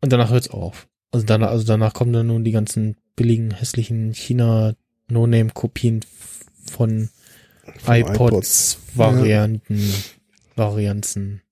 und 0.00 0.12
danach 0.12 0.30
hört's 0.30 0.50
auf. 0.50 0.88
Also 1.10 1.24
danach, 1.26 1.50
also 1.50 1.64
danach 1.64 1.94
kommen 1.94 2.12
dann 2.12 2.26
nun 2.26 2.44
die 2.44 2.52
ganzen 2.52 2.96
billigen, 3.16 3.52
hässlichen 3.52 4.12
China 4.12 4.74
No-Name-Kopien 5.10 6.04
von, 6.70 7.08
Von 7.78 7.94
iPods, 7.94 8.78
Varianten, 8.94 9.92
Varianzen, 10.56 11.42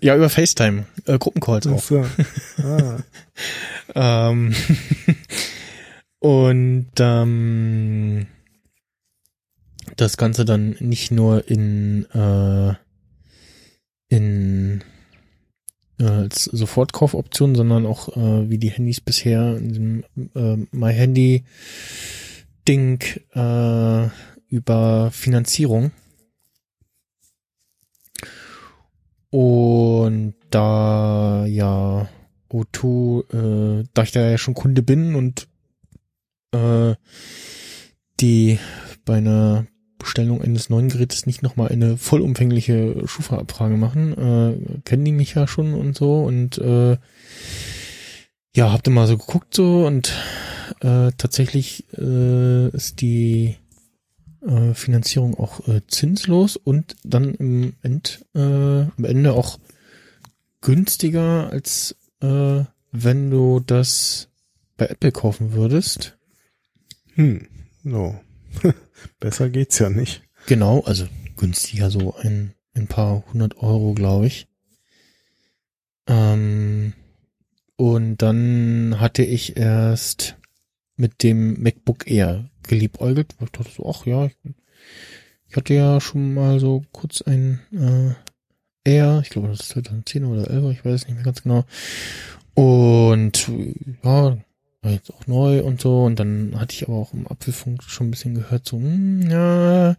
Ja, 0.00 0.14
über 0.14 0.28
FaceTime, 0.28 0.86
äh, 1.06 1.18
Gruppencalls 1.18 1.66
auch. 1.66 1.82
So. 1.82 2.06
Ah. 2.62 2.98
Ähm, 3.94 4.52
und 6.18 6.88
ähm, 6.98 8.26
das 9.96 10.16
Ganze 10.16 10.44
dann 10.44 10.76
nicht 10.80 11.12
nur 11.12 11.48
in 11.48 12.04
äh, 12.10 12.74
in 14.08 14.82
äh, 15.98 16.04
als 16.04 16.44
Sofortkaufoption, 16.44 17.54
sondern 17.54 17.86
auch 17.86 18.16
äh, 18.16 18.50
wie 18.50 18.58
die 18.58 18.70
Handys 18.70 19.00
bisher 19.00 19.56
in 19.56 19.68
diesem 19.68 20.04
äh, 20.34 20.66
My 20.72 20.92
Handy 20.92 21.44
Ding 22.68 23.02
äh, 23.32 24.08
über 24.48 25.10
Finanzierung. 25.12 25.92
Und 29.36 30.32
da 30.48 31.44
ja 31.44 32.08
O2, 32.50 33.80
äh, 33.82 33.84
da 33.92 34.02
ich 34.02 34.12
da 34.12 34.30
ja 34.30 34.38
schon 34.38 34.54
Kunde 34.54 34.80
bin 34.80 35.14
und 35.14 35.46
äh, 36.52 36.94
die 38.18 38.58
bei 39.04 39.16
einer 39.18 39.66
Bestellung 39.98 40.40
eines 40.40 40.70
neuen 40.70 40.88
Gerätes 40.88 41.26
nicht 41.26 41.42
nochmal 41.42 41.68
eine 41.68 41.98
vollumfängliche 41.98 43.06
Schufa-Abfrage 43.06 43.76
machen, 43.76 44.16
äh, 44.16 44.80
kennen 44.86 45.04
die 45.04 45.12
mich 45.12 45.34
ja 45.34 45.46
schon 45.46 45.74
und 45.74 45.94
so 45.94 46.22
und 46.24 46.56
äh, 46.56 46.96
ja, 48.56 48.72
habt 48.72 48.88
ihr 48.88 48.92
mal 48.94 49.06
so 49.06 49.18
geguckt 49.18 49.54
so 49.54 49.86
und 49.86 50.14
äh, 50.80 51.10
tatsächlich 51.18 51.84
äh, 51.92 52.68
ist 52.70 53.02
die 53.02 53.56
äh, 54.46 54.74
Finanzierung 54.74 55.34
auch 55.34 55.66
äh, 55.68 55.82
zinslos 55.86 56.56
und 56.56 56.96
dann 57.04 57.34
im, 57.34 57.74
End, 57.82 58.24
äh, 58.34 58.40
am 58.40 59.04
Ende 59.04 59.32
auch 59.32 59.58
günstiger 60.60 61.50
als 61.50 61.96
äh, 62.20 62.64
wenn 62.92 63.30
du 63.30 63.60
das 63.60 64.28
bei 64.76 64.86
Apple 64.86 65.12
kaufen 65.12 65.52
würdest. 65.52 66.16
Hm. 67.14 67.46
No. 67.82 68.20
Besser 69.20 69.50
geht's 69.50 69.78
ja 69.78 69.90
nicht. 69.90 70.22
Genau, 70.46 70.80
also 70.80 71.06
günstiger 71.36 71.90
so 71.90 72.14
ein, 72.16 72.54
ein 72.74 72.86
paar 72.86 73.24
hundert 73.32 73.58
Euro, 73.58 73.94
glaube 73.94 74.26
ich. 74.26 74.48
Ähm, 76.06 76.94
und 77.76 78.18
dann 78.18 78.98
hatte 79.00 79.22
ich 79.22 79.56
erst 79.56 80.36
mit 80.96 81.22
dem 81.22 81.62
MacBook 81.62 82.10
Air 82.10 82.50
geliebäugelt. 82.66 83.34
Ich 83.40 83.50
dachte 83.50 83.70
so, 83.74 83.88
ach 83.88 84.06
ja, 84.06 84.26
ich, 84.26 84.36
ich 85.48 85.56
hatte 85.56 85.74
ja 85.74 86.00
schon 86.00 86.34
mal 86.34 86.60
so 86.60 86.82
kurz 86.92 87.22
ein 87.22 87.60
äh, 87.72 88.14
Air, 88.88 89.20
ich 89.22 89.30
glaube 89.30 89.48
das 89.48 89.60
ist 89.60 89.70
2010 89.70 90.24
oder 90.24 90.50
11, 90.50 90.72
ich 90.72 90.84
weiß 90.84 91.06
nicht 91.06 91.16
mehr 91.16 91.24
ganz 91.24 91.42
genau. 91.42 91.64
Und 92.54 93.50
ja, 94.02 94.36
war 94.86 94.92
jetzt 94.92 95.12
auch 95.12 95.26
neu 95.26 95.62
und 95.62 95.80
so. 95.80 96.04
Und 96.04 96.18
dann 96.18 96.58
hatte 96.58 96.74
ich 96.74 96.88
aber 96.88 96.96
auch 96.96 97.12
im 97.12 97.26
Apfelfunk 97.26 97.82
schon 97.82 98.08
ein 98.08 98.10
bisschen 98.10 98.34
gehört, 98.34 98.66
so, 98.66 98.78
hm, 98.78 99.28
ja, 99.30 99.96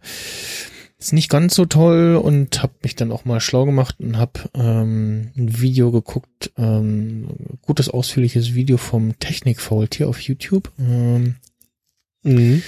ist 0.98 1.12
nicht 1.12 1.28
ganz 1.28 1.54
so 1.54 1.64
toll 1.64 2.16
und 2.16 2.60
habe 2.60 2.72
mich 2.82 2.96
dann 2.96 3.12
auch 3.12 3.24
mal 3.24 3.40
schlau 3.40 3.64
gemacht 3.64 3.96
und 4.00 4.16
habe 4.16 4.40
ähm, 4.54 5.30
ein 5.36 5.60
Video 5.60 5.92
geguckt, 5.92 6.50
ähm, 6.56 7.28
gutes 7.62 7.88
ausführliches 7.88 8.54
Video 8.54 8.78
vom 8.78 9.16
Technik 9.20 9.60
Fault 9.60 9.94
hier 9.94 10.08
auf 10.08 10.20
YouTube. 10.20 10.72
Ähm, 10.78 11.36
Mhm. 12.22 12.62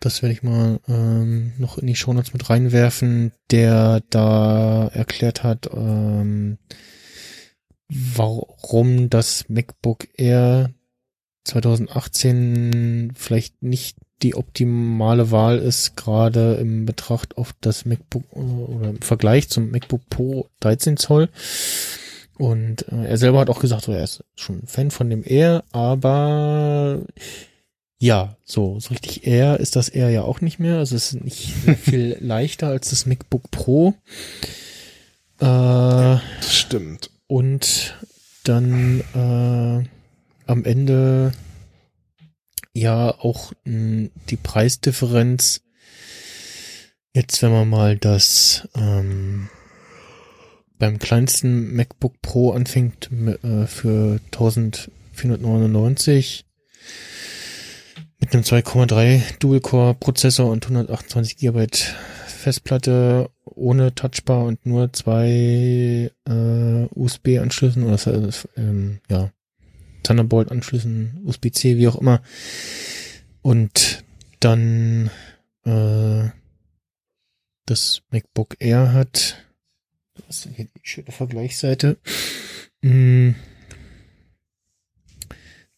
das 0.00 0.22
werde 0.22 0.32
ich 0.32 0.42
mal 0.42 0.80
ähm, 0.88 1.52
noch 1.58 1.78
in 1.78 1.86
die 1.86 1.96
Shownotes 1.96 2.32
mit 2.32 2.48
reinwerfen, 2.48 3.32
der 3.50 4.02
da 4.10 4.88
erklärt 4.88 5.42
hat, 5.42 5.68
ähm, 5.72 6.58
warum 7.88 9.10
das 9.10 9.48
MacBook 9.48 10.08
Air 10.16 10.70
2018 11.44 13.12
vielleicht 13.14 13.62
nicht 13.62 13.96
die 14.22 14.34
optimale 14.34 15.30
Wahl 15.30 15.58
ist, 15.58 15.96
gerade 15.96 16.54
im 16.54 16.86
Betracht 16.86 17.36
auf 17.36 17.54
das 17.60 17.84
MacBook 17.84 18.24
äh, 18.34 18.38
oder 18.38 18.90
im 18.90 19.02
Vergleich 19.02 19.48
zum 19.48 19.70
MacBook 19.70 20.08
Pro 20.08 20.48
13 20.60 20.96
Zoll. 20.96 21.28
Und 22.38 22.88
äh, 22.88 23.06
er 23.06 23.18
selber 23.18 23.40
hat 23.40 23.50
auch 23.50 23.60
gesagt, 23.60 23.84
so, 23.84 23.92
er 23.92 24.04
ist 24.04 24.24
schon 24.34 24.60
ein 24.60 24.66
Fan 24.66 24.90
von 24.90 25.10
dem 25.10 25.22
Air, 25.24 25.64
aber 25.72 27.02
ja, 27.98 28.36
so, 28.44 28.78
so 28.78 28.90
richtig 28.90 29.26
Air 29.26 29.58
ist 29.58 29.74
das 29.76 29.88
Air 29.88 30.10
ja 30.10 30.20
auch 30.22 30.42
nicht 30.42 30.58
mehr. 30.58 30.76
Also 30.78 30.96
es 30.96 31.12
ist 31.12 31.24
nicht 31.24 31.52
viel 31.82 32.16
leichter 32.20 32.68
als 32.68 32.90
das 32.90 33.06
MacBook 33.06 33.50
Pro. 33.50 33.94
Äh, 35.38 35.40
das 35.40 36.54
stimmt. 36.54 37.10
Und 37.26 37.96
dann 38.44 39.00
äh, 39.14 39.82
am 40.46 40.64
Ende 40.64 41.32
ja 42.74 43.08
auch 43.10 43.52
mh, 43.64 44.10
die 44.28 44.36
Preisdifferenz. 44.36 45.62
Jetzt, 47.14 47.40
wenn 47.42 47.52
man 47.52 47.68
mal 47.68 47.96
das 47.96 48.68
ähm, 48.74 49.48
beim 50.78 50.98
kleinsten 50.98 51.74
MacBook 51.74 52.20
Pro 52.20 52.52
anfängt 52.52 53.08
äh, 53.42 53.66
für 53.66 54.20
1499 54.26 56.44
mit 58.18 58.32
einem 58.32 58.42
2,3 58.42 59.38
Dual-Core-Prozessor 59.38 60.50
und 60.50 60.64
128 60.64 61.36
GB 61.36 61.66
Festplatte 62.26 63.30
ohne 63.44 63.94
Touchbar 63.94 64.44
und 64.44 64.64
nur 64.66 64.92
zwei 64.92 66.10
äh, 66.28 66.86
USB-Anschlüssen 66.94 67.84
oder 67.84 67.98
ähm, 68.56 69.00
ja 69.10 69.30
Thunderbolt-Anschlüssen, 70.02 71.20
USB-C, 71.24 71.76
wie 71.76 71.88
auch 71.88 71.96
immer. 71.96 72.22
Und 73.42 74.04
dann 74.40 75.10
äh, 75.64 76.30
das 77.66 78.02
MacBook 78.10 78.56
Air 78.60 78.92
hat. 78.92 79.44
Das 80.14 80.46
ist 80.46 80.54
hier 80.54 80.66
die 80.66 80.80
schöne 80.82 81.10
Vergleichsseite. 81.10 81.98
Hm. 82.82 83.34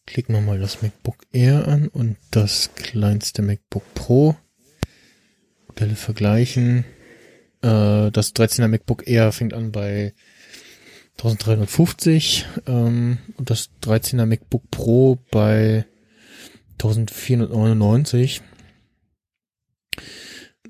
Klicken 0.09 0.33
wir 0.33 0.41
mal 0.41 0.57
das 0.57 0.81
MacBook 0.81 1.17
Air 1.33 1.67
an 1.67 1.87
und 1.87 2.17
das 2.31 2.71
kleinste 2.73 3.43
MacBook 3.43 3.83
Pro. 3.93 4.35
Modelle 5.67 5.95
vergleichen. 5.95 6.83
Äh, 7.61 8.09
das 8.09 8.33
13er 8.33 8.67
MacBook 8.67 9.07
Air 9.07 9.31
fängt 9.31 9.53
an 9.53 9.71
bei 9.71 10.15
1350 11.19 12.47
ähm, 12.65 13.19
und 13.37 13.51
das 13.51 13.69
13er 13.83 14.25
MacBook 14.25 14.71
Pro 14.71 15.19
bei 15.29 15.85
1499. 16.79 18.41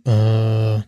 Äh, 0.04 0.80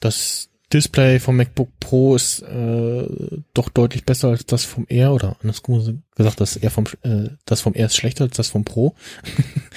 das 0.00 0.48
Display 0.72 1.18
vom 1.18 1.36
MacBook 1.36 1.70
Pro 1.80 2.14
ist 2.14 2.42
äh, 2.42 3.06
doch 3.54 3.70
deutlich 3.70 4.04
besser 4.04 4.28
als 4.28 4.44
das 4.44 4.64
vom 4.64 4.84
Air 4.88 5.12
oder 5.12 5.36
anders 5.40 5.62
gesagt, 5.62 6.40
das 6.40 6.56
Air 6.56 6.70
vom 6.70 6.84
äh, 7.02 7.30
das 7.46 7.62
vom 7.62 7.74
Air 7.74 7.86
ist 7.86 7.96
schlechter 7.96 8.24
als 8.24 8.36
das 8.36 8.48
vom 8.48 8.64
Pro. 8.64 8.94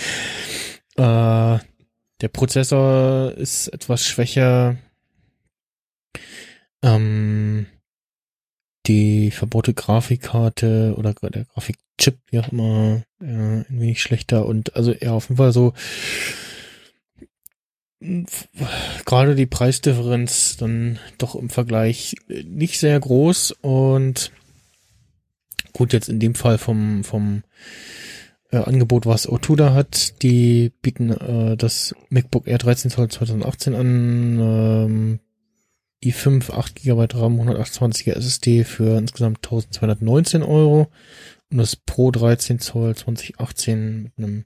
äh, 0.98 1.60
der 2.22 2.28
Prozessor 2.34 3.32
ist 3.38 3.70
etwas 3.70 4.06
schwächer. 4.06 4.78
Ähm, 6.84 7.68
die 8.88 9.32
verbaute 9.32 9.74
Grafikkarte 9.74 10.95
oder 10.98 11.14
der 11.14 11.45
Grafikchip, 11.45 12.18
wie 12.30 12.40
auch 12.40 12.52
immer, 12.52 13.03
äh, 13.22 13.26
ein 13.26 13.66
wenig 13.70 14.02
schlechter 14.02 14.45
und 14.45 14.76
also 14.76 14.92
eher 14.92 15.14
auf 15.14 15.30
jeden 15.30 15.38
Fall 15.38 15.53
so 15.53 15.74
gerade 19.06 19.36
die 19.36 19.46
Preisdifferenz 19.46 20.58
dann 20.58 21.00
doch 21.18 21.36
im 21.36 21.50
Vergleich 21.50 22.16
nicht 22.28 22.80
sehr 22.80 23.00
groß 23.00 23.52
und 23.62 24.32
gut 25.74 25.94
jetzt 25.94 26.10
in 26.10 26.20
dem 26.20 26.36
Fall 26.36 26.58
vom 26.58 27.04
vom 27.04 27.44
äh, 28.52 28.58
Angebot, 28.58 29.06
was 29.06 29.30
Otuda 29.30 29.74
hat, 29.74 30.22
die 30.22 30.72
bieten 30.82 31.12
äh, 31.12 31.56
das 31.58 31.96
MacBook 32.10 32.48
Air 32.48 32.58
13 32.58 32.92
Zoll 32.92 33.10
2018 33.10 33.76
an, 33.76 34.40
ähm, 34.40 35.20
i5 36.04 36.52
8 36.52 36.76
GB 36.76 37.08
RAM, 37.14 37.40
128er 37.40 38.14
SSD 38.14 38.64
für 38.64 38.98
insgesamt 38.98 39.38
1219 39.38 40.44
Euro 40.44 40.92
und 41.52 41.58
das 41.58 41.76
Pro 41.76 42.12
13 42.12 42.60
Zoll 42.60 42.96
2018 42.96 44.04
mit 44.04 44.14
einem 44.18 44.46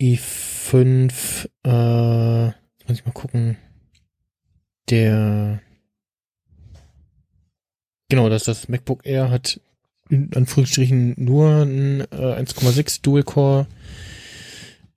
i5, 0.00 1.48
äh, 1.64 2.46
muss 2.86 2.98
ich 2.98 3.06
mal 3.06 3.12
gucken, 3.12 3.56
der, 4.90 5.60
genau, 8.08 8.28
dass 8.28 8.44
das 8.44 8.68
MacBook 8.68 9.06
Air 9.06 9.30
hat 9.30 9.60
in 10.08 10.32
Anführungsstrichen 10.34 11.14
nur 11.16 11.62
ein 11.62 12.02
äh, 12.12 12.40
1,6 12.40 13.02
Dual 13.02 13.24
Core 13.24 13.66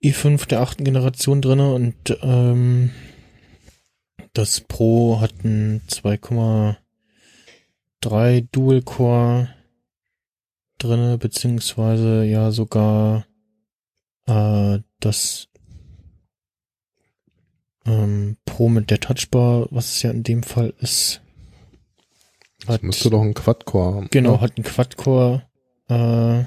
i5 0.02 0.48
der 0.48 0.60
achten 0.60 0.84
Generation 0.84 1.42
drinne 1.42 1.74
und 1.74 2.16
ähm, 2.22 2.90
das 4.32 4.60
Pro 4.60 5.20
hat 5.20 5.44
ein 5.44 5.82
2,3 5.88 8.46
Dual 8.52 8.82
Core 8.82 9.48
drinne, 10.78 11.18
beziehungsweise 11.18 12.24
ja 12.24 12.52
sogar 12.52 13.26
äh, 14.26 14.78
das 15.00 15.48
ähm, 17.86 18.36
Pro 18.44 18.68
mit 18.68 18.90
der 18.90 19.00
Touchbar, 19.00 19.66
was 19.70 19.96
es 19.96 20.02
ja 20.02 20.10
in 20.10 20.22
dem 20.22 20.42
Fall 20.42 20.74
ist. 20.80 21.22
Hat, 22.66 22.76
das 22.76 22.82
müsste 22.82 23.10
doch 23.10 23.22
ein 23.22 23.34
Quad-Core 23.34 23.94
haben. 23.94 24.08
Genau, 24.10 24.34
oder? 24.34 24.40
hat 24.42 24.58
ein 24.58 24.64
Quad-Core 24.64 25.42
äh, 25.88 26.44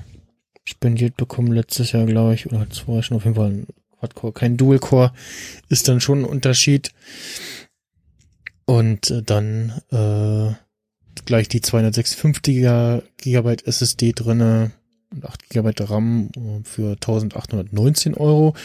spendiert 0.66 1.18
bekommen 1.18 1.52
letztes 1.52 1.92
Jahr, 1.92 2.06
glaube 2.06 2.36
ich, 2.36 2.46
oder 2.46 2.60
hat 2.60 2.72
es 2.72 2.80
vorher 2.80 3.04
schon 3.04 3.18
auf 3.18 3.24
jeden 3.24 3.36
Fall 3.36 3.50
ein 3.50 3.68
Quad-Core, 4.00 4.34
kein 4.34 4.58
Dual-Core, 4.58 5.14
ist 5.70 5.88
dann 5.88 6.02
schon 6.02 6.20
ein 6.20 6.26
Unterschied. 6.26 6.92
Und 8.66 9.10
äh, 9.10 9.24
dann 9.24 9.82
äh, 9.92 10.54
gleich 11.26 11.48
die 11.50 11.62
256 11.62 13.02
Gigabyte 13.18 13.68
SSD 13.68 14.14
drinne 14.14 14.72
und 15.14 15.26
8 15.26 15.50
Gigabyte 15.50 15.90
RAM 15.90 16.30
äh, 16.36 16.64
für 16.64 16.92
1819 16.92 18.16
Euro. 18.16 18.56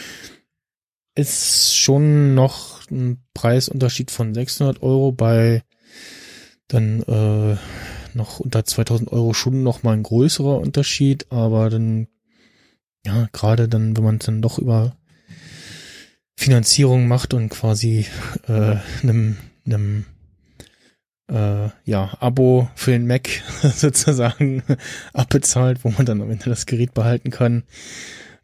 Ist 1.15 1.75
schon 1.75 2.33
noch 2.35 2.89
ein 2.89 3.23
Preisunterschied 3.33 4.11
von 4.11 4.33
600 4.33 4.81
Euro 4.81 5.11
bei 5.11 5.63
dann 6.67 7.01
äh, 7.03 7.57
noch 8.13 8.39
unter 8.39 8.63
2000 8.63 9.11
Euro 9.11 9.33
schon 9.33 9.63
noch 9.63 9.83
mal 9.83 9.93
ein 9.93 10.03
größerer 10.03 10.59
Unterschied, 10.59 11.31
aber 11.31 11.69
dann 11.69 12.07
ja 13.05 13.27
gerade 13.31 13.67
dann, 13.67 13.97
wenn 13.97 14.03
man 14.03 14.17
es 14.17 14.25
dann 14.25 14.41
doch 14.41 14.59
über 14.59 14.95
Finanzierung 16.35 17.07
macht 17.07 17.33
und 17.33 17.49
quasi 17.49 18.05
äh, 18.47 18.77
einem 19.01 19.37
einem 19.65 20.05
äh, 21.29 21.69
ja, 21.85 22.17
Abo 22.19 22.69
für 22.75 22.91
den 22.91 23.07
Mac 23.07 23.29
sozusagen 23.61 24.63
abbezahlt, 25.13 25.83
wo 25.83 25.89
man 25.89 26.05
dann 26.05 26.21
am 26.21 26.31
Ende 26.31 26.49
das 26.49 26.65
Gerät 26.65 26.93
behalten 26.93 27.31
kann. 27.31 27.63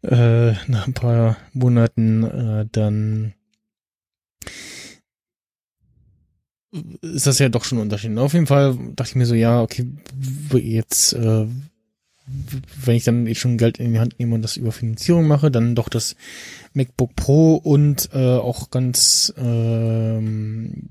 Äh, 0.02 0.52
nach 0.68 0.86
ein 0.86 0.94
paar 0.94 1.36
Monaten 1.52 2.22
äh, 2.24 2.66
dann 2.70 3.34
ist 7.00 7.26
das 7.26 7.38
ja 7.38 7.48
doch 7.48 7.64
schon 7.64 7.78
ein 7.78 7.82
Unterschied. 7.82 8.16
Auf 8.18 8.34
jeden 8.34 8.46
Fall 8.46 8.76
dachte 8.94 9.10
ich 9.10 9.16
mir 9.16 9.26
so, 9.26 9.34
ja, 9.34 9.62
okay, 9.62 9.86
jetzt, 10.52 11.12
äh, 11.14 11.46
wenn 12.84 12.96
ich 12.96 13.04
dann 13.04 13.26
eh 13.26 13.34
schon 13.34 13.56
Geld 13.56 13.78
in 13.78 13.92
die 13.92 14.00
Hand 14.00 14.18
nehme 14.18 14.34
und 14.34 14.42
das 14.42 14.56
über 14.56 14.72
Finanzierung 14.72 15.26
mache, 15.26 15.50
dann 15.50 15.74
doch 15.74 15.88
das 15.88 16.16
MacBook 16.74 17.14
Pro 17.16 17.54
und 17.54 18.10
äh, 18.12 18.36
auch 18.36 18.70
ganz 18.70 19.32
ähm, 19.38 20.88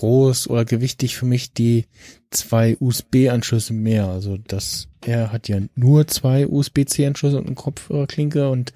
groß 0.00 0.48
oder 0.48 0.64
gewichtig 0.64 1.16
für 1.16 1.26
mich 1.26 1.52
die 1.52 1.84
zwei 2.30 2.76
USB-Anschlüsse 2.80 3.74
mehr. 3.74 4.08
Also 4.08 4.38
das, 4.38 4.88
er 5.04 5.30
hat 5.30 5.48
ja 5.48 5.60
nur 5.74 6.06
zwei 6.06 6.46
USB-C-Anschlüsse 6.46 7.36
und 7.36 7.46
eine 7.46 7.54
Kopfhörerklinke 7.54 8.48
und 8.48 8.72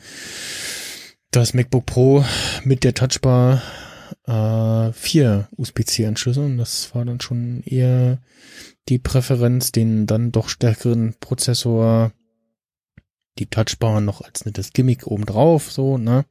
das 1.31 1.55
MacBook 1.55 1.87
Pro 1.87 2.25
mit 2.65 2.85
der 2.85 2.93
Touchbar 2.93 3.63
äh, 4.27 4.93
vier 4.93 5.49
USB-C-Anschlüsse 5.57 6.43
und 6.43 6.59
das 6.59 6.95
war 6.95 7.07
dann 7.07 7.21
schon 7.21 7.63
eher 7.63 8.19
die 8.91 8.99
Präferenz, 8.99 9.73
den 9.73 10.07
dann 10.07 10.31
doch 10.31 10.51
stärkeren 10.51 11.15
Prozessor, 11.21 12.13
die 13.39 13.47
Touchbar 13.47 14.03
noch 14.03 14.21
als 14.21 14.45
nettes 14.45 14.75
Gimmick 14.75 15.07
obendrauf, 15.07 15.73
so, 15.73 15.97
ne? 15.97 16.27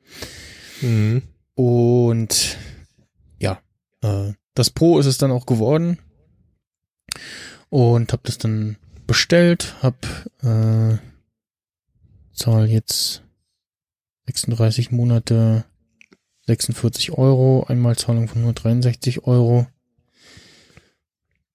Mhm. 0.82 1.24
Und 1.56 2.58
ja, 3.40 3.60
äh, 4.04 4.34
das 4.54 4.70
Pro 4.70 5.00
ist 5.00 5.06
es 5.06 5.18
dann 5.18 5.32
auch 5.32 5.46
geworden. 5.46 6.00
Und 7.70 8.12
habe 8.12 8.24
das 8.26 8.38
dann 8.38 8.78
bestellt, 9.08 9.76
hab 9.82 10.06
äh, 10.42 10.98
zahl 12.34 12.70
jetzt 12.70 13.24
36 14.28 14.92
Monate 14.92 15.66
46 16.48 17.12
Euro, 17.12 17.66
Einmalzahlung 17.68 18.28
von 18.28 18.40
163 18.42 19.26
Euro. 19.26 19.68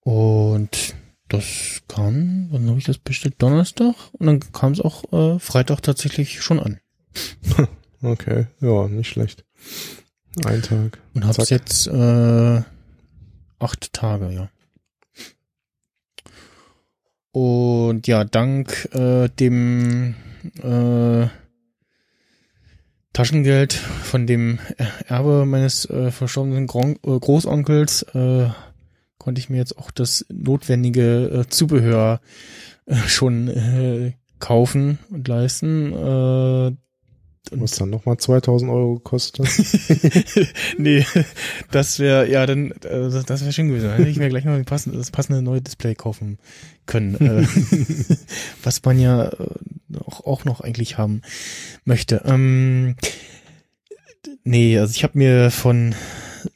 Und 0.01 0.95
das 1.29 1.83
kam, 1.89 2.49
wann 2.51 2.69
habe 2.69 2.79
ich 2.79 2.85
das 2.85 2.99
bestellt? 2.99 3.35
Donnerstag 3.39 3.95
und 4.13 4.27
dann 4.27 4.41
kam 4.53 4.73
es 4.73 4.81
auch 4.81 5.13
äh, 5.13 5.39
Freitag 5.39 5.83
tatsächlich 5.83 6.43
schon 6.43 6.61
an. 6.61 6.81
Okay, 8.01 8.47
ja, 8.61 8.87
nicht 8.87 9.09
schlecht. 9.09 9.45
Ein 10.45 10.63
Tag. 10.63 11.01
Und 11.15 11.25
hab's 11.27 11.37
Zack. 11.37 11.51
jetzt 11.51 11.89
äh, 11.89 12.63
acht 13.59 13.93
Tage, 13.93 14.31
ja. 14.31 14.51
Und 17.33 18.07
ja, 18.07 18.25
dank 18.25 18.89
äh, 18.93 19.29
dem 19.29 20.15
äh, 20.63 21.29
Taschengeld 23.13 23.73
von 23.73 24.27
dem 24.27 24.59
Erbe 25.07 25.45
meines 25.45 25.89
äh, 25.91 26.11
verstorbenen 26.11 26.67
Gron 26.67 26.99
äh, 27.05 27.19
Großonkels 27.19 28.03
äh, 28.15 28.49
konnte 29.19 29.41
ich 29.41 29.51
mir 29.51 29.59
jetzt 29.59 29.77
auch 29.77 29.91
das 29.91 30.25
notwendige 30.31 31.27
äh, 31.27 31.49
Zubehör 31.49 32.21
äh, 32.87 32.97
schon 32.97 33.49
äh, 33.49 34.13
kaufen 34.39 34.99
und 35.11 35.27
leisten. 35.29 35.93
Äh, 35.93 36.77
Was 37.51 37.73
dann 37.77 37.91
nochmal 37.91 38.19
2000 38.19 38.71
Euro 38.71 38.95
gekostet 38.95 39.47
hat. 39.47 40.49
nee, 40.79 41.05
das 41.71 41.99
wäre, 41.99 42.31
ja, 42.31 42.45
dann, 42.47 42.73
äh, 42.73 43.11
das, 43.27 43.41
wäre 43.41 43.53
schön 43.53 43.69
gewesen. 43.69 43.89
Dann 43.89 43.97
hätte 43.99 44.11
ich 44.11 44.19
mir 44.19 44.29
gleich 44.29 44.45
noch 44.45 44.53
ein 44.53 44.65
passendes, 44.65 45.01
das 45.01 45.11
passende 45.11 45.43
neue 45.43 45.63
Display 45.63 45.95
kaufen 45.95 46.39
können. 46.87 47.15
Äh, 47.17 47.47
was 48.63 48.85
man 48.85 48.99
ja 48.99 49.29
äh, 49.29 49.47
auch, 50.05 50.25
auch 50.27 50.45
noch 50.45 50.61
eigentlich 50.61 50.99
haben 50.99 51.23
möchte. 51.85 52.23
Ähm, 52.25 52.97
nee, 54.45 54.79
also 54.79 54.93
ich 54.95 55.05
habe 55.05 55.19
mir 55.19 55.51
von 55.51 55.95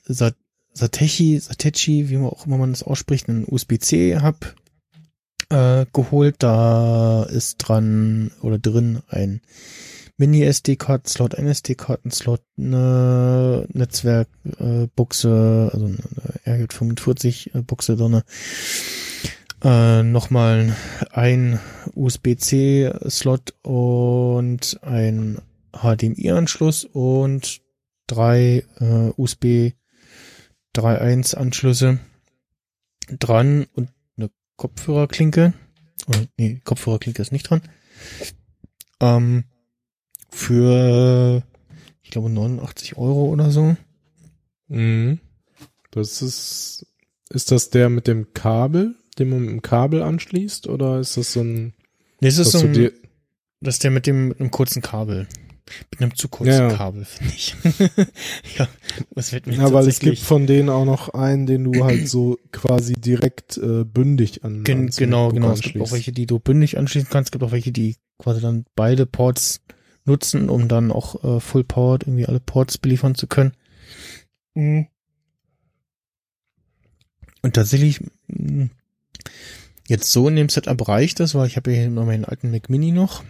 Sat 0.04 0.36
Satechi, 0.74 1.38
Satechi, 1.38 2.08
wie 2.08 2.16
man 2.16 2.30
auch 2.30 2.46
immer 2.46 2.56
man 2.56 2.72
das 2.72 2.82
ausspricht, 2.82 3.28
einen 3.28 3.44
USB-C-Hub 3.46 4.54
äh, 5.50 5.86
geholt. 5.92 6.36
Da 6.38 7.24
ist 7.24 7.58
dran 7.58 8.30
oder 8.40 8.58
drin 8.58 9.02
ein 9.08 9.42
Mini-SD-Karten-Slot, 10.22 11.34
ein 11.34 11.48
SD-Karten-Slot, 11.48 12.42
eine 12.56 13.66
Netzwerkbuchse, 13.72 15.70
also 15.72 15.84
eine 15.84 16.68
RJ45-Buchse 16.68 17.96
drinne. 17.96 18.22
Äh, 19.64 20.04
nochmal 20.04 20.76
ein 21.10 21.58
USB-C-Slot 21.96 23.54
und 23.62 24.78
ein 24.82 25.40
HDMI-Anschluss 25.72 26.84
und 26.84 27.60
drei 28.06 28.64
äh, 28.78 29.10
USB 29.16 29.72
3.1 30.76 31.34
Anschlüsse 31.34 31.98
dran 33.18 33.66
und 33.74 33.88
eine 34.16 34.30
Kopfhörerklinke. 34.56 35.52
Oder, 36.06 36.26
nee, 36.36 36.60
Kopfhörerklinke 36.62 37.22
ist 37.22 37.32
nicht 37.32 37.50
dran. 37.50 37.62
Ähm, 39.00 39.46
für, 40.32 41.42
ich 42.02 42.10
glaube, 42.10 42.30
89 42.30 42.96
Euro 42.96 43.26
oder 43.26 43.50
so. 43.50 43.76
Mhm. 44.68 45.20
Das 45.90 46.22
ist, 46.22 46.86
ist 47.30 47.50
das 47.50 47.70
der 47.70 47.90
mit 47.90 48.06
dem 48.06 48.32
Kabel, 48.32 48.96
den 49.18 49.28
man 49.28 49.40
mit 49.40 49.50
dem 49.50 49.62
Kabel 49.62 50.02
anschließt, 50.02 50.66
oder 50.68 50.98
ist 50.98 51.16
das 51.16 51.34
so 51.34 51.40
ein, 51.40 51.74
Nee, 52.20 52.28
es 52.28 52.38
ist 52.38 52.52
so 52.52 52.60
ein, 52.60 52.72
dir, 52.72 52.92
das 53.60 53.76
ist 53.76 53.84
der 53.84 53.90
mit 53.90 54.06
dem, 54.06 54.28
mit 54.28 54.40
einem 54.40 54.50
kurzen 54.50 54.80
Kabel. 54.80 55.28
Mit 55.90 56.00
einem 56.00 56.14
zu 56.14 56.28
kurzen 56.28 56.52
Ja, 56.52 56.68
ja. 56.68 56.76
Kabel, 56.76 57.04
finde 57.04 57.34
ich. 57.34 57.54
ja, 58.58 58.68
was 59.10 59.32
wird 59.32 59.46
mir 59.46 59.54
ja, 59.54 59.72
weil 59.72 59.86
es 59.86 60.00
gibt 60.00 60.18
von 60.18 60.46
denen 60.46 60.68
auch 60.68 60.84
noch 60.84 61.10
einen, 61.10 61.46
den 61.46 61.64
du 61.64 61.84
halt 61.84 62.08
so 62.08 62.38
quasi 62.50 62.94
direkt 62.94 63.58
äh, 63.58 63.84
bündig 63.84 64.44
an 64.44 64.64
Gen 64.64 64.88
genau, 64.88 65.30
genau. 65.30 65.52
Es 65.52 65.60
gibt 65.60 65.80
auch 65.80 65.92
welche, 65.92 66.12
die 66.12 66.26
du 66.26 66.38
bündig 66.38 66.78
anschließen 66.78 67.08
kannst. 67.10 67.28
Es 67.28 67.32
gibt 67.32 67.44
auch 67.44 67.52
welche, 67.52 67.72
die 67.72 67.96
quasi 68.18 68.40
dann 68.40 68.64
beide 68.74 69.06
Ports 69.06 69.60
nutzen, 70.04 70.48
um 70.48 70.68
dann 70.68 70.90
auch 70.90 71.22
äh, 71.24 71.40
Full 71.40 71.64
Powered 71.64 72.04
irgendwie 72.04 72.26
alle 72.26 72.40
Ports 72.40 72.78
beliefern 72.78 73.14
zu 73.14 73.26
können. 73.26 73.52
Mhm. 74.54 74.88
Und 77.42 77.54
tatsächlich 77.54 78.00
mh, 78.28 78.68
jetzt 79.88 80.10
so 80.10 80.28
in 80.28 80.36
dem 80.36 80.48
Setup 80.48 80.88
reicht 80.88 81.20
das, 81.20 81.34
weil 81.34 81.46
ich 81.46 81.56
habe 81.56 81.70
hier 81.70 81.84
immer 81.84 82.04
meinen 82.04 82.24
alten 82.24 82.50
Mac 82.50 82.68
Mini 82.70 82.92
noch. 82.92 83.24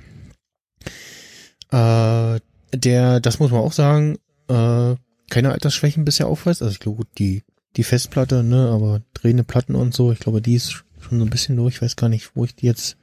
Äh, 1.70 2.40
der, 2.74 3.20
das 3.20 3.38
muss 3.38 3.50
man 3.50 3.60
auch 3.60 3.72
sagen, 3.72 4.18
äh, 4.48 4.96
keine 5.30 5.52
Altersschwächen 5.52 6.04
bisher 6.04 6.26
aufweist. 6.26 6.62
Also 6.62 6.72
ich 6.72 6.80
glaube, 6.80 6.98
gut, 6.98 7.08
die, 7.18 7.42
die 7.76 7.84
Festplatte, 7.84 8.42
ne, 8.42 8.68
aber 8.68 9.02
drehende 9.14 9.44
Platten 9.44 9.74
und 9.74 9.94
so, 9.94 10.12
ich 10.12 10.18
glaube, 10.18 10.42
die 10.42 10.54
ist 10.54 10.72
schon 10.72 11.18
so 11.18 11.24
ein 11.24 11.30
bisschen 11.30 11.56
durch. 11.56 11.76
Ich 11.76 11.82
weiß 11.82 11.96
gar 11.96 12.08
nicht, 12.08 12.36
wo 12.36 12.44
ich 12.44 12.54
die 12.54 12.66
jetzt 12.66 12.96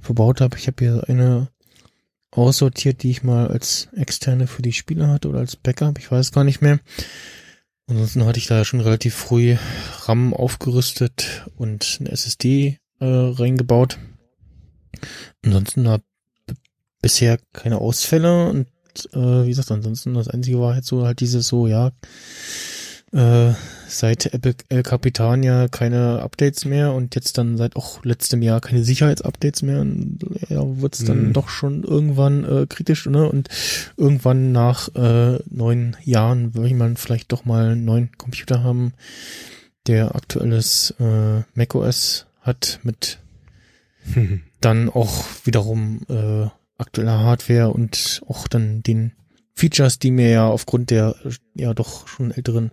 verbaut 0.00 0.40
habe. 0.40 0.56
Ich 0.58 0.66
habe 0.66 0.84
hier 0.84 1.04
eine 1.08 1.48
aussortiert, 2.30 3.02
die 3.02 3.10
ich 3.10 3.22
mal 3.22 3.48
als 3.48 3.88
externe 3.92 4.46
für 4.46 4.62
die 4.62 4.72
Spiele 4.72 5.08
hatte 5.08 5.28
oder 5.28 5.40
als 5.40 5.56
Backup. 5.56 5.98
Ich 5.98 6.10
weiß 6.10 6.32
gar 6.32 6.44
nicht 6.44 6.60
mehr. 6.60 6.80
Ansonsten 7.86 8.24
hatte 8.26 8.38
ich 8.38 8.46
da 8.46 8.64
schon 8.64 8.80
relativ 8.80 9.14
früh 9.14 9.56
RAM 10.04 10.34
aufgerüstet 10.34 11.46
und 11.56 11.98
eine 12.00 12.10
SSD 12.10 12.78
äh, 13.00 13.04
reingebaut. 13.04 13.98
Ansonsten 15.42 15.88
habe 15.88 16.04
bisher 17.00 17.38
keine 17.52 17.78
Ausfälle 17.78 18.48
und 18.48 18.66
äh, 19.12 19.44
wie 19.44 19.48
gesagt, 19.48 19.70
ansonsten 19.70 20.14
das 20.14 20.28
einzige 20.28 20.60
war 20.60 20.74
halt 20.74 20.84
so 20.84 21.06
halt 21.06 21.20
dieses 21.20 21.48
so, 21.48 21.66
ja, 21.66 21.92
äh, 23.12 23.52
seit 23.88 24.26
Apple 24.34 24.54
El 24.68 24.82
Capitan 24.82 25.42
ja 25.42 25.68
keine 25.68 26.20
Updates 26.22 26.64
mehr 26.64 26.92
und 26.92 27.14
jetzt 27.14 27.38
dann 27.38 27.56
seit 27.56 27.74
auch 27.76 28.04
letztem 28.04 28.42
Jahr 28.42 28.60
keine 28.60 28.84
Sicherheitsupdates 28.84 29.62
mehr. 29.62 29.80
Und 29.80 30.18
ja, 30.48 30.60
wird's 30.80 31.04
dann 31.04 31.28
Mhm. 31.28 31.32
doch 31.32 31.48
schon 31.48 31.84
irgendwann 31.84 32.44
äh, 32.44 32.66
kritisch, 32.68 33.06
ne? 33.06 33.28
Und 33.28 33.48
irgendwann 33.96 34.52
nach 34.52 34.94
äh, 34.94 35.38
neun 35.50 35.96
Jahren 36.04 36.54
will 36.54 36.74
man 36.74 36.96
vielleicht 36.96 37.32
doch 37.32 37.44
mal 37.44 37.70
einen 37.70 37.84
neuen 37.84 38.10
Computer 38.18 38.62
haben, 38.62 38.92
der 39.86 40.14
aktuelles 40.14 40.94
äh, 41.00 41.42
macOS 41.54 42.26
hat 42.42 42.80
mit 42.82 43.18
dann 44.60 44.88
auch 44.90 45.24
wiederum 45.44 46.00
äh, 46.08 46.46
aktueller 46.78 47.18
Hardware 47.18 47.70
und 47.70 48.22
auch 48.28 48.48
dann 48.48 48.82
den 48.82 49.12
Features, 49.58 49.98
die 49.98 50.10
mir 50.10 50.30
ja 50.30 50.48
aufgrund 50.48 50.90
der 50.90 51.16
ja 51.54 51.74
doch 51.74 52.06
schon 52.08 52.30
älteren 52.30 52.70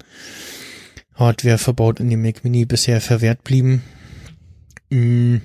Hardware 1.16 1.58
verbaut 1.58 2.00
in 2.00 2.10
dem 2.10 2.22
Mac 2.22 2.44
Mini 2.44 2.66
bisher 2.66 3.02
verwehrt 3.02 3.44
blieben. 3.44 3.84
Mm. 4.90 5.38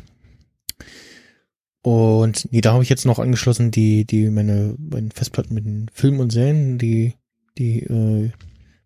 Und 1.82 2.52
nee, 2.52 2.60
da 2.60 2.74
habe 2.74 2.82
ich 2.82 2.90
jetzt 2.90 3.06
noch 3.06 3.18
angeschlossen 3.18 3.70
die 3.70 4.04
die 4.04 4.28
meine 4.28 4.74
meine 4.78 5.08
Festplatten 5.14 5.54
mit 5.54 5.64
den 5.64 5.86
Filmen 5.94 6.20
und 6.20 6.30
Serien, 6.30 6.76
die 6.76 7.14
die 7.56 7.80
äh, 7.84 8.30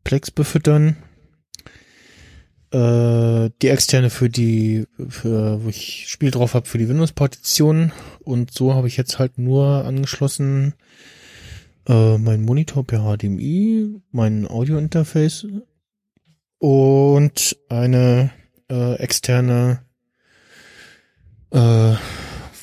Plex 0.05 0.31
befüttern. 0.31 0.97
Äh, 2.71 3.51
die 3.63 3.69
externe 3.69 4.11
für 4.11 4.29
die 4.29 4.87
für 5.09 5.65
wo 5.65 5.69
ich 5.69 6.05
Spiel 6.09 6.31
drauf 6.31 6.55
habe 6.55 6.67
für 6.67 6.79
die 6.79 6.89
Windows 6.89 7.13
Partition 7.13 7.93
und 8.21 8.53
so 8.53 8.75
habe 8.75 8.87
ich 8.87 8.97
jetzt 8.97 9.19
halt 9.19 9.39
nur 9.39 9.85
angeschlossen 9.85 10.75
äh, 11.87 12.19
mein 12.19 12.43
Monitor 12.43 12.85
per 12.85 13.01
HDMI, 13.01 14.01
mein 14.11 14.49
Audio-Interface 14.49 15.47
und 16.59 17.57
eine 17.69 18.31
äh, 18.71 18.95
externe, 18.95 19.85
äh, 21.51 21.95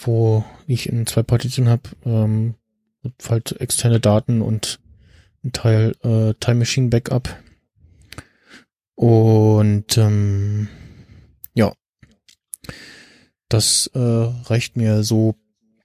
wo 0.03 0.43
ich 0.67 0.89
in 0.89 1.05
zwei 1.05 1.23
Partitionen 1.23 1.69
habe, 1.69 1.89
ähm, 2.05 2.55
halt 3.27 3.59
externe 3.59 3.99
Daten 3.99 4.41
und 4.41 4.79
ein 5.43 5.51
Teil 5.51 5.95
äh, 6.03 6.33
Time 6.39 6.59
Machine 6.59 6.89
Backup. 6.89 7.29
Und 8.95 9.97
ähm, 9.97 10.67
ja, 11.53 11.73
das 13.49 13.89
äh, 13.93 13.99
reicht 13.99 14.77
mir 14.77 15.03
so 15.03 15.35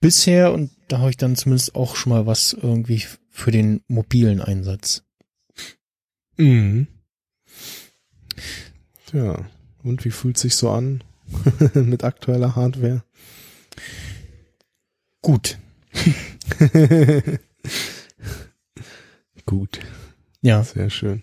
bisher 0.00 0.52
und 0.52 0.70
da 0.88 0.98
habe 0.98 1.10
ich 1.10 1.16
dann 1.16 1.36
zumindest 1.36 1.74
auch 1.74 1.96
schon 1.96 2.12
mal 2.12 2.26
was 2.26 2.52
irgendwie 2.52 3.02
für 3.36 3.50
den 3.50 3.82
mobilen 3.86 4.40
Einsatz. 4.40 5.02
Mhm. 6.38 6.86
Tja, 9.06 9.46
und 9.82 10.06
wie 10.06 10.10
fühlt 10.10 10.38
sich 10.38 10.56
so 10.56 10.70
an 10.70 11.04
mit 11.74 12.02
aktueller 12.02 12.56
Hardware? 12.56 13.04
Gut. 15.20 15.58
gut. 19.44 19.80
Ja. 20.40 20.64
Sehr 20.64 20.88
schön. 20.88 21.22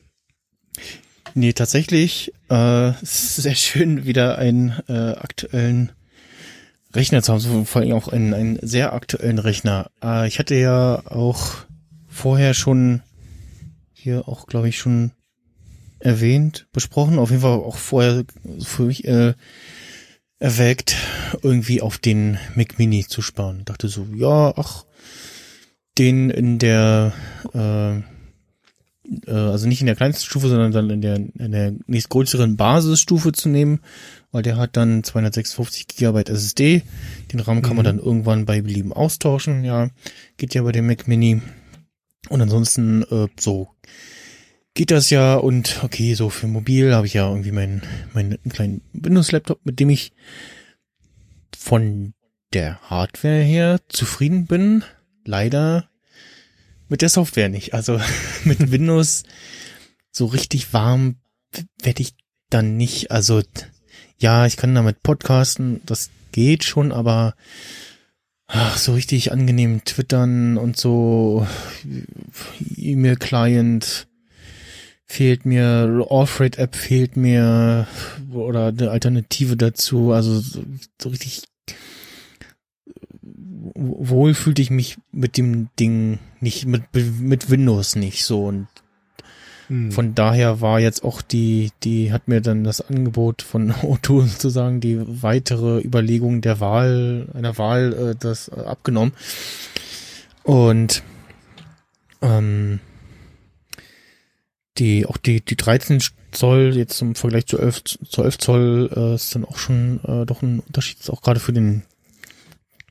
Nee, 1.34 1.54
tatsächlich 1.54 2.32
äh, 2.50 2.90
es 3.02 3.38
ist 3.38 3.38
sehr 3.38 3.56
schön, 3.56 4.06
wieder 4.06 4.38
einen 4.38 4.80
äh, 4.88 5.14
aktuellen 5.14 5.92
Rechner 6.94 7.24
zu 7.24 7.34
haben, 7.34 7.66
vor 7.66 7.82
allem 7.82 7.94
auch 7.94 8.08
einen, 8.08 8.36
einen 8.36 8.60
sehr 8.62 8.94
aktuellen 8.94 9.40
Rechner. 9.40 9.90
Äh, 10.04 10.28
ich 10.28 10.38
hatte 10.38 10.54
ja 10.54 11.02
auch 11.08 11.66
vorher 12.14 12.54
schon 12.54 13.02
hier 13.94 14.28
auch, 14.28 14.48
glaube 14.48 14.70
ich, 14.70 14.78
schon 14.78 15.12
erwähnt, 16.00 16.68
besprochen, 16.74 17.20
auf 17.20 17.30
jeden 17.30 17.42
Fall 17.42 17.58
auch 17.58 17.78
vorher 17.78 18.24
für 18.60 18.84
mich 18.84 19.06
äh, 19.06 19.34
erwägt, 20.40 20.96
irgendwie 21.42 21.82
auf 21.82 21.98
den 21.98 22.38
Mac 22.56 22.78
Mini 22.78 23.06
zu 23.08 23.22
sparen. 23.22 23.64
Dachte 23.66 23.88
so, 23.88 24.06
ja, 24.16 24.54
ach, 24.58 24.86
den 25.98 26.30
in 26.30 26.60
der 26.60 27.14
äh, 27.54 27.98
äh, 29.28 29.32
also 29.32 29.68
nicht 29.68 29.82
in 29.82 29.88
der 29.88 29.96
kleinsten 29.96 30.26
Stufe, 30.26 30.50
sondern 30.50 30.72
dann 30.72 30.90
in 30.90 31.02
der, 31.02 31.16
in 31.16 31.52
der 31.52 31.74
nächstgrößeren 31.88 32.58
Basisstufe 32.58 33.32
zu 33.32 33.50
nehmen, 33.50 33.80
weil 34.32 34.44
der 34.44 34.58
hat 34.58 34.76
dann 34.76 35.04
256 35.04 35.88
Gigabyte 35.88 36.30
SSD. 36.30 36.84
Den 37.32 37.40
RAM 37.40 37.62
kann 37.62 37.76
man 37.76 37.84
Mhm. 37.86 37.88
dann 37.88 38.00
irgendwann 38.00 38.46
bei 38.46 38.62
Belieben 38.62 38.94
austauschen. 38.94 39.64
Ja, 39.64 39.90
geht 40.38 40.54
ja 40.54 40.64
bei 40.64 40.72
dem 40.72 40.88
Mac 40.88 41.08
Mini. 41.08 41.42
Und 42.30 42.42
ansonsten 42.42 43.04
äh, 43.04 43.28
so 43.40 43.70
geht 44.74 44.92
das 44.92 45.10
ja 45.10 45.36
und 45.36 45.84
okay, 45.84 46.14
so 46.16 46.30
für 46.30 46.48
mobil 46.48 46.94
habe 46.94 47.06
ich 47.06 47.14
ja 47.14 47.30
irgendwie 47.30 47.52
meinen 47.52 47.84
meinen 48.14 48.40
kleinen 48.50 48.82
Windows-Laptop, 48.94 49.60
mit 49.66 49.80
dem 49.80 49.90
ich 49.90 50.14
von 51.58 52.14
der 52.54 52.80
Hardware 52.82 53.44
her 53.44 53.80
zufrieden 53.90 54.46
bin. 54.46 54.84
Leider 55.26 55.90
mit 56.90 57.02
der 57.02 57.10
Software 57.10 57.50
nicht. 57.50 57.74
Also 57.74 58.00
mit 58.44 58.72
Windows 58.72 59.24
so 60.12 60.26
richtig 60.26 60.74
warm 60.74 61.18
werde 61.82 62.02
ich 62.02 62.16
dann 62.50 62.78
nicht. 62.78 63.12
Also 63.12 63.42
ja, 64.18 64.46
ich 64.46 64.58
kann 64.58 64.76
damit 64.76 65.04
podcasten, 65.04 65.82
das 65.86 66.10
geht 66.32 66.64
schon, 66.64 66.92
aber 66.92 67.36
ach, 68.48 68.78
so 68.78 68.94
richtig 68.94 69.32
angenehm 69.32 69.84
twittern 69.86 70.58
und 70.58 70.78
so 70.78 71.48
E-Mail-Client 72.76 74.08
fehlt 75.06 75.46
mir, 75.46 76.06
Allfreight-App 76.10 76.76
fehlt 76.76 77.18
mir 77.18 77.88
oder 78.32 78.68
eine 78.68 78.90
Alternative 78.90 79.56
dazu. 79.56 80.12
Also 80.12 80.40
so, 80.40 80.64
so 81.02 81.10
richtig 81.10 81.44
wohl 83.76 84.34
fühlte 84.34 84.62
ich 84.62 84.70
mich 84.70 84.98
mit 85.12 85.38
dem 85.38 85.70
Ding 85.80 86.20
nicht, 86.40 86.66
mit, 86.66 86.84
mit 86.94 87.50
Windows 87.50 87.96
nicht 87.96 88.26
so. 88.26 88.46
Und 88.46 88.68
Hm. 89.74 89.92
von 89.92 90.14
daher 90.14 90.62
war 90.62 90.80
jetzt 90.80 91.04
auch 91.04 91.24
die, 91.24 91.72
die 91.82 92.14
hat 92.14 92.28
mir 92.28 92.42
dann 92.42 92.64
das 92.64 92.80
Angebot 92.80 93.42
von 93.42 93.72
O2 93.82 94.28
sozusagen 94.28 94.80
die 94.82 95.00
weitere 95.24 95.82
Überlegung 95.82 96.42
der 96.42 96.60
Wahl, 96.60 97.28
einer 97.34 97.58
Wahl, 97.58 98.12
äh, 98.12 98.16
das 98.16 98.50
äh, 98.50 98.60
abgenommen. 98.60 99.14
Und 100.44 101.02
ähm, 102.22 102.82
die, 104.78 105.08
auch 105.08 105.18
die, 105.18 105.42
die 105.42 105.56
13 105.56 106.04
Zoll 106.32 106.74
jetzt 106.76 107.02
im 107.02 107.16
Vergleich 107.16 107.48
zu 107.48 107.58
11, 107.58 107.84
zu 107.84 108.24
11 108.24 108.38
Zoll 108.38 108.92
äh, 108.96 109.16
ist 109.16 109.34
dann 109.34 109.44
auch 109.44 109.58
schon 109.58 110.02
äh, 110.04 110.28
doch 110.28 110.44
ein 110.44 110.60
Unterschied, 110.60 111.00
ist 111.00 111.10
auch 111.10 111.24
gerade 111.24 111.40
für 111.40 111.54
den 111.54 111.82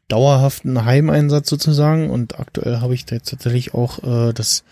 dauerhaften 0.09 0.85
Heimeinsatz 0.85 1.49
sozusagen. 1.49 2.11
Und 2.11 2.41
aktuell 2.41 2.81
habe 2.81 2.95
ich 2.95 3.05
da 3.05 3.15
jetzt 3.15 3.31
tatsächlich 3.31 3.73
auch 3.73 4.03
äh, 4.03 4.33
das 4.33 4.65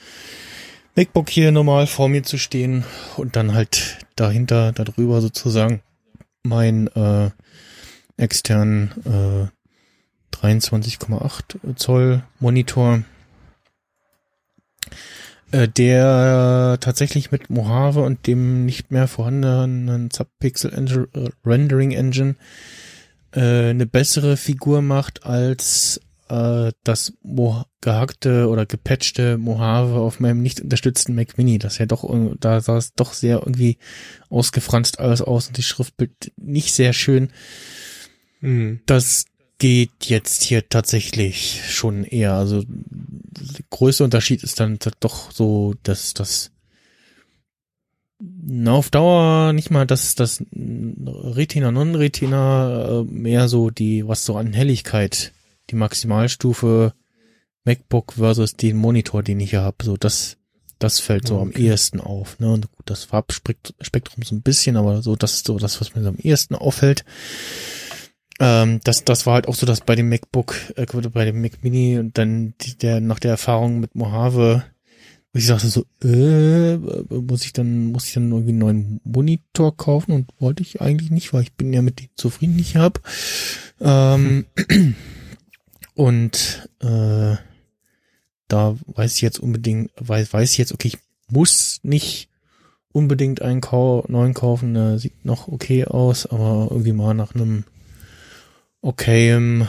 MacBook 1.01 1.31
hier 1.31 1.51
normal 1.51 1.87
vor 1.87 2.11
mir 2.11 2.25
zu 2.25 2.37
stehen 2.37 2.85
und 3.17 3.35
dann 3.35 3.55
halt 3.55 3.97
dahinter, 4.17 4.73
darüber 4.73 5.23
sozusagen 5.23 5.81
mein 6.43 6.89
äh, 6.89 7.31
externen 8.19 8.91
äh, 9.07 10.37
23,8 10.37 11.77
Zoll 11.77 12.23
Monitor, 12.39 13.03
äh, 15.53 15.69
der 15.69 16.77
tatsächlich 16.83 17.33
mit 17.33 17.49
Mojave 17.49 18.03
und 18.03 18.27
dem 18.27 18.67
nicht 18.67 18.91
mehr 18.91 19.09
vorhandenen 19.09 20.11
Subpixel 20.11 20.71
Engine, 20.71 21.09
äh, 21.15 21.31
Rendering 21.47 21.93
Engine 21.93 22.35
äh, 23.35 23.71
eine 23.71 23.87
bessere 23.87 24.37
Figur 24.37 24.83
macht 24.83 25.25
als 25.25 26.03
äh, 26.31 26.73
das 26.85 27.13
Mo 27.23 27.65
gehackte 27.81 28.49
oder 28.49 28.67
gepatchte 28.67 29.39
Mojave 29.39 29.99
auf 29.99 30.21
meinem 30.21 30.43
nicht 30.43 30.61
unterstützten 30.61 31.15
Mac 31.15 31.37
Mini. 31.37 31.59
Das 31.59 31.79
ja 31.79 31.87
doch, 31.87 32.09
da 32.39 32.61
sah 32.61 32.77
es 32.77 32.95
doch 32.95 33.13
sehr 33.13 33.39
irgendwie 33.39 33.79
ausgefranst 34.29 35.01
alles 35.01 35.23
aus 35.23 35.49
und 35.49 35.57
die 35.57 35.63
Schriftbild 35.63 36.33
nicht 36.37 36.73
sehr 36.73 36.93
schön. 36.93 37.31
Hm. 38.41 38.81
Das 38.87 39.25
geht 39.59 40.07
jetzt 40.07 40.43
hier 40.43 40.69
tatsächlich 40.69 41.63
schon 41.69 42.05
eher. 42.05 42.35
Also 42.35 42.63
der 42.65 43.65
größte 43.71 44.05
Unterschied 44.05 44.43
ist 44.43 44.61
dann 44.61 44.79
doch 45.01 45.31
so, 45.33 45.75
dass 45.83 46.15
das 46.15 46.53
na, 48.23 48.73
auf 48.73 48.91
Dauer 48.91 49.53
nicht 49.53 49.71
mal 49.71 49.87
das, 49.87 50.15
das 50.15 50.45
Retina, 50.53 51.71
Non-Retina, 51.71 53.01
äh, 53.01 53.05
mehr 53.05 53.49
so 53.49 53.71
die, 53.71 54.07
was 54.07 54.25
so 54.25 54.37
an 54.37 54.53
Helligkeit, 54.53 55.33
die 55.71 55.77
Maximalstufe 55.77 56.95
MacBook 57.65 58.15
versus 58.15 58.57
den 58.57 58.77
Monitor, 58.77 59.23
den 59.23 59.41
ich 59.41 59.51
hier 59.51 59.63
habe, 59.63 59.85
so 59.85 59.97
das, 59.97 60.39
das 60.79 60.99
fällt 61.01 61.29
so 61.29 61.39
am 61.39 61.49
Okay. 61.51 61.67
ehesten 61.67 62.01
auf. 62.01 62.39
Ne? 62.41 62.53
Und 62.53 62.71
gut, 62.73 62.87
das 62.87 63.05
Farbspektrum 63.05 64.25
so 64.25 64.35
ein 64.35 64.43
bisschen, 64.43 64.77
aber 64.77 65.03
so 65.03 65.15
das 65.17 65.35
ist 65.35 65.47
so 65.47 65.59
das, 65.59 65.81
was 65.81 65.95
mir 65.95 66.03
so 66.03 66.09
am 66.09 66.17
ehesten 66.17 66.55
auffällt. 66.55 67.05
Ähm, 68.41 68.81
das, 68.85 69.05
das 69.05 69.27
war 69.27 69.35
halt 69.35 69.49
auch 69.49 69.55
so, 69.55 69.67
dass 69.67 69.83
bei 69.83 69.95
dem 69.95 70.09
MacBook, 70.09 70.55
äh, 70.77 70.87
bei 71.11 71.27
dem 71.27 71.43
Mac 71.43 71.63
Mini 71.63 71.99
und 71.99 72.17
dann 72.17 72.55
die, 72.63 72.77
der 72.77 73.01
nach 73.01 73.19
der 73.19 73.33
Erfahrung 73.33 73.81
mit 73.81 73.95
Mojave, 73.95 74.65
wo 75.33 75.39
ich 75.39 75.47
sagte 75.47 75.69
so, 75.69 75.85
äh, 76.03 76.77
muss 77.15 77.45
ich 77.45 77.53
dann, 77.53 77.93
muss 77.93 78.07
ich 78.07 78.15
dann 78.15 78.31
irgendwie 78.31 78.51
einen 78.51 78.59
neuen 78.59 79.01
Monitor 79.05 79.77
kaufen 79.77 80.13
und 80.13 80.31
wollte 80.39 80.63
ich 80.63 80.81
eigentlich 80.81 81.11
nicht, 81.11 81.35
weil 81.35 81.43
ich 81.43 81.53
bin 81.53 81.73
ja 81.75 81.83
mit 81.83 82.01
dem 82.01 82.09
zufrieden, 82.17 82.59
ich 82.59 82.77
habe. 82.77 83.01
Ähm, 83.81 84.47
und 85.95 86.69
äh, 86.81 87.37
da 88.49 88.77
weiß 88.87 89.15
ich 89.17 89.23
jetzt 89.23 89.39
unbedingt, 89.39 89.91
weiß, 89.97 90.33
weiß 90.33 90.51
ich 90.53 90.59
jetzt, 90.59 90.73
okay, 90.73 90.89
ich 90.89 90.99
muss 91.29 91.81
nicht 91.83 92.29
unbedingt 92.93 93.43
einen 93.43 93.61
Kau 93.61 94.05
neuen 94.09 94.35
kaufen, 94.35 94.75
der 94.75 94.99
sieht 94.99 95.25
noch 95.25 95.49
okay 95.49 95.85
aus, 95.85 96.27
aber 96.27 96.69
irgendwie 96.71 96.93
mal 96.93 97.15
nach 97.15 97.35
einem 97.35 97.65
okayem 98.81 99.69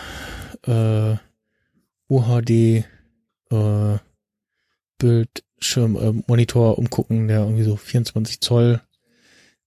äh, 0.65 1.15
UHD 2.09 2.49
äh, 3.51 3.97
Bildschirm 4.97 5.95
äh, 5.95 6.23
Monitor 6.27 6.77
umgucken, 6.77 7.27
der 7.27 7.41
irgendwie 7.41 7.63
so 7.63 7.75
24 7.75 8.41
Zoll 8.41 8.81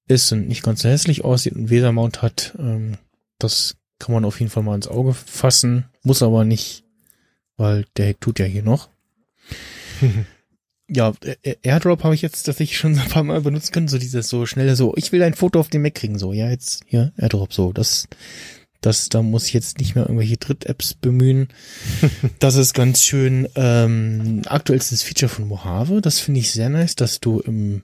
ist 0.06 0.32
und 0.32 0.48
nicht 0.48 0.62
ganz 0.62 0.82
so 0.82 0.88
hässlich 0.88 1.24
aussieht 1.24 1.54
und 1.54 1.70
Wesermount 1.70 2.22
hat. 2.22 2.54
Ähm, 2.58 2.98
das 3.38 3.76
kann 3.98 4.14
man 4.14 4.24
auf 4.24 4.40
jeden 4.40 4.50
Fall 4.50 4.62
mal 4.62 4.74
ins 4.74 4.88
Auge 4.88 5.14
fassen, 5.14 5.86
muss 6.02 6.22
aber 6.22 6.44
nicht, 6.44 6.84
weil 7.56 7.86
der 7.96 8.18
tut 8.18 8.38
ja 8.38 8.46
hier 8.46 8.62
noch. 8.62 8.88
Ja, 10.86 11.14
äh, 11.42 11.56
Airdrop 11.62 12.04
habe 12.04 12.14
ich 12.14 12.22
jetzt 12.22 12.42
tatsächlich 12.42 12.78
schon 12.78 12.98
ein 12.98 13.08
paar 13.08 13.24
Mal 13.24 13.40
benutzen 13.40 13.72
können, 13.72 13.88
so 13.88 13.98
dieses 13.98 14.28
so 14.28 14.46
schnelle 14.46 14.76
so, 14.76 14.94
ich 14.96 15.12
will 15.12 15.22
ein 15.22 15.34
Foto 15.34 15.58
auf 15.60 15.68
den 15.68 15.82
Mac 15.82 15.94
kriegen, 15.94 16.18
so, 16.18 16.32
ja, 16.32 16.50
jetzt 16.50 16.82
hier, 16.86 17.12
Airdrop, 17.16 17.52
so, 17.52 17.72
das, 17.72 18.06
das, 18.80 19.08
da 19.08 19.22
muss 19.22 19.46
ich 19.46 19.54
jetzt 19.54 19.78
nicht 19.78 19.94
mehr 19.94 20.04
irgendwelche 20.04 20.36
Dritt-Apps 20.36 20.94
bemühen. 20.94 21.48
das 22.38 22.56
ist 22.56 22.74
ganz 22.74 23.02
schön, 23.02 23.48
ähm, 23.54 24.42
aktuellstes 24.46 25.02
Feature 25.02 25.30
von 25.30 25.48
Mojave, 25.48 26.02
das 26.02 26.18
finde 26.18 26.40
ich 26.40 26.52
sehr 26.52 26.68
nice, 26.68 26.96
dass 26.96 27.20
du 27.20 27.40
im, 27.40 27.82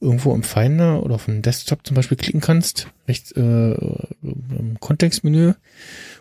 irgendwo 0.00 0.34
im 0.34 0.42
Finder 0.42 1.02
oder 1.02 1.14
auf 1.16 1.24
dem 1.24 1.42
Desktop 1.42 1.86
zum 1.86 1.94
Beispiel 1.94 2.16
klicken 2.16 2.40
kannst, 2.40 2.88
rechts, 3.08 3.32
äh, 3.32 3.40
im 3.40 4.76
Kontextmenü 4.80 5.54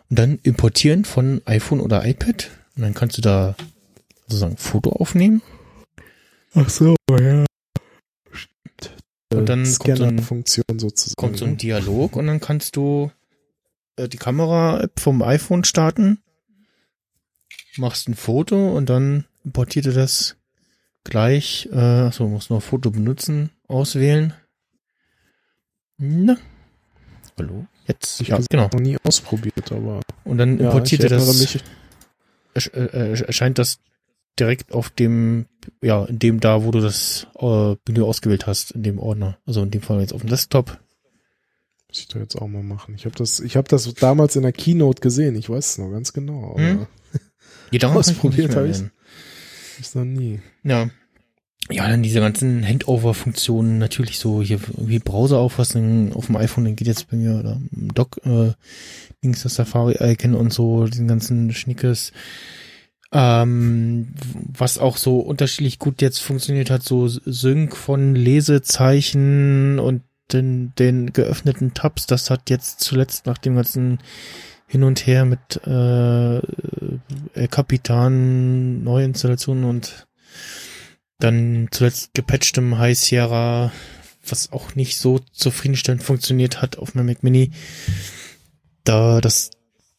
und 0.10 0.20
dann 0.20 0.40
importieren 0.44 1.04
von 1.06 1.42
iPhone 1.46 1.80
oder 1.82 2.06
iPad 2.06 2.50
und 2.76 2.82
dann 2.84 2.94
kannst 2.94 3.18
du 3.18 3.22
da 3.22 3.56
sozusagen 4.28 4.58
Foto 4.58 4.92
aufnehmen 4.92 5.42
Ach 6.58 6.70
so, 6.70 6.96
ja. 7.12 7.44
Stimmt. 8.32 8.96
Und 9.34 9.46
dann 9.50 9.64
kommt 9.66 9.68
so 9.68 9.84
ein- 9.84 9.96
Scanner-Funktion 9.98 10.80
sozusagen. 10.80 11.16
kommt 11.18 11.38
so 11.38 11.44
ein 11.46 11.58
Dialog 11.58 12.16
und 12.16 12.28
dann 12.28 12.40
kannst 12.40 12.78
du 12.78 13.12
äh, 13.98 14.08
die 14.08 14.18
Kamera-App 14.18 15.00
vom 15.00 15.22
iPhone 15.22 15.66
starten, 15.66 16.20
machst 17.78 18.08
ein 18.08 18.16
Foto 18.16 18.76
und 18.76 18.90
dann 18.90 19.26
importiert 19.44 19.86
er 19.88 19.94
das 19.94 20.38
gleich, 21.04 21.68
äh, 21.74 22.10
so 22.12 22.28
muss 22.30 22.50
noch 22.50 22.64
Foto 22.64 22.90
benutzen, 22.90 23.50
auswählen. 23.68 24.34
Na. 25.98 26.38
Hallo? 27.38 27.66
Jetzt, 27.88 28.22
Ich 28.22 28.30
ja, 28.30 28.36
habe 28.36 28.46
genau. 28.50 28.70
noch 28.72 28.80
nie 28.80 28.98
ausprobiert, 29.04 29.72
aber 29.72 30.02
Und 30.24 30.38
dann 30.38 30.60
ja, 30.60 30.66
importiert 30.68 31.04
ich 31.04 31.12
er 31.12 31.18
das, 31.18 31.60
erscheint 33.22 33.58
das 33.58 33.80
direkt 34.40 34.72
auf 34.74 34.90
dem, 34.90 35.46
ja, 35.82 36.04
in 36.06 36.20
dem 36.20 36.40
da, 36.40 36.64
wo 36.64 36.72
du 36.72 36.80
das 36.82 37.28
äh, 37.40 37.76
Menü 37.88 38.04
ausgewählt 38.04 38.48
hast, 38.48 38.72
in 38.72 38.84
dem 38.84 39.00
Ordner. 39.00 39.38
Also 39.46 39.64
in 39.64 39.72
dem 39.72 39.82
Fall 39.82 40.02
jetzt 40.02 40.14
auf 40.14 40.22
dem 40.22 40.30
Desktop. 40.30 40.80
Muss 41.88 42.00
ich 42.00 42.08
doch 42.08 42.20
jetzt 42.20 42.36
auch 42.36 42.48
mal 42.48 42.64
machen. 42.64 42.96
Ich 42.96 43.06
habe 43.06 43.16
das, 43.16 43.40
ich 43.40 43.56
habe 43.56 43.68
das 43.70 43.94
damals 43.94 44.36
in 44.36 44.42
der 44.42 44.52
Keynote 44.52 45.02
gesehen. 45.02 45.36
Ich 45.36 45.50
weiß 45.50 45.72
es 45.72 45.78
noch 45.78 45.92
ganz 45.92 46.12
genau. 46.14 46.52
Aber 46.52 46.60
Hm? 46.60 46.88
Ja, 47.72 47.78
ich 47.78 47.86
Ausprobiert 47.86 48.38
nicht 48.50 48.56
mehr 48.56 48.58
hab 48.64 48.70
ich's. 48.70 48.78
erinnern. 48.80 48.92
ist 49.80 49.96
noch 49.96 50.06
nie. 50.06 50.40
Ja. 50.64 50.90
Ja, 51.72 51.88
dann 51.88 52.04
diese 52.04 52.20
ganzen 52.20 52.64
Handover-Funktionen, 52.64 53.80
natürlich 53.80 54.20
so 54.20 54.44
hier 54.44 54.60
wie 54.78 55.00
Browser 55.00 55.40
auffassen 55.40 56.14
auf 56.14 56.28
dem 56.28 56.36
iPhone, 56.36 56.66
dann 56.66 56.76
geht 56.76 56.88
jetzt 56.88 57.10
bei 57.10 57.18
mir 57.18 57.40
oder 57.40 57.60
im 57.76 57.92
Dock 57.94 58.20
äh, 58.24 58.52
links 59.24 59.42
das 59.42 59.56
Safari-Icon 59.56 60.36
und 60.36 60.54
so, 60.54 60.86
diesen 60.86 61.08
ganzen 61.08 61.54
Schnickes. 61.54 62.12
Ähm, 63.12 64.14
was 64.58 64.78
auch 64.78 64.98
so 64.98 65.20
unterschiedlich 65.20 65.80
gut 65.80 66.02
jetzt 66.02 66.20
funktioniert 66.20 66.70
hat, 66.70 66.84
so 66.84 67.08
Sync 67.08 67.76
von 67.76 68.14
Lesezeichen 68.14 69.80
und 69.80 70.04
den, 70.34 70.74
den 70.78 71.14
geöffneten 71.14 71.74
Tabs, 71.74 72.06
das 72.06 72.30
hat 72.30 72.50
jetzt 72.50 72.82
zuletzt 72.82 73.26
nach 73.26 73.38
dem 73.38 73.56
ganzen 73.56 74.00
hin 74.68 74.84
und 74.84 75.08
her 75.08 75.26
mit 75.26 75.62
äh, 75.66 76.38
El 76.38 77.48
Capitan, 77.50 78.84
Neuinstallationen 78.84 79.64
und 79.64 80.08
dann 81.20 81.68
zuletzt 81.72 82.14
gepatchtem 82.14 82.78
High 82.78 82.98
Sierra, 82.98 83.72
was 84.28 84.52
auch 84.52 84.76
nicht 84.76 84.98
so 84.98 85.20
zufriedenstellend 85.32 86.04
funktioniert 86.04 86.62
hat 86.62 86.78
auf 86.78 86.96
meinem 86.96 87.08
Mac 87.08 87.24
Mini. 87.24 87.52
Da, 88.84 89.22
das, 89.22 89.52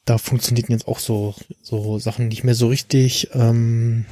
da 0.04 0.18
funktionierten 0.18 0.72
jetzt 0.72 0.88
auch 0.88 0.98
so, 0.98 1.34
so 1.62 1.98
Sachen 1.98 2.28
nicht 2.28 2.44
mehr 2.44 2.54
so 2.54 2.68
richtig. 2.68 3.30
Ähm, 3.32 4.04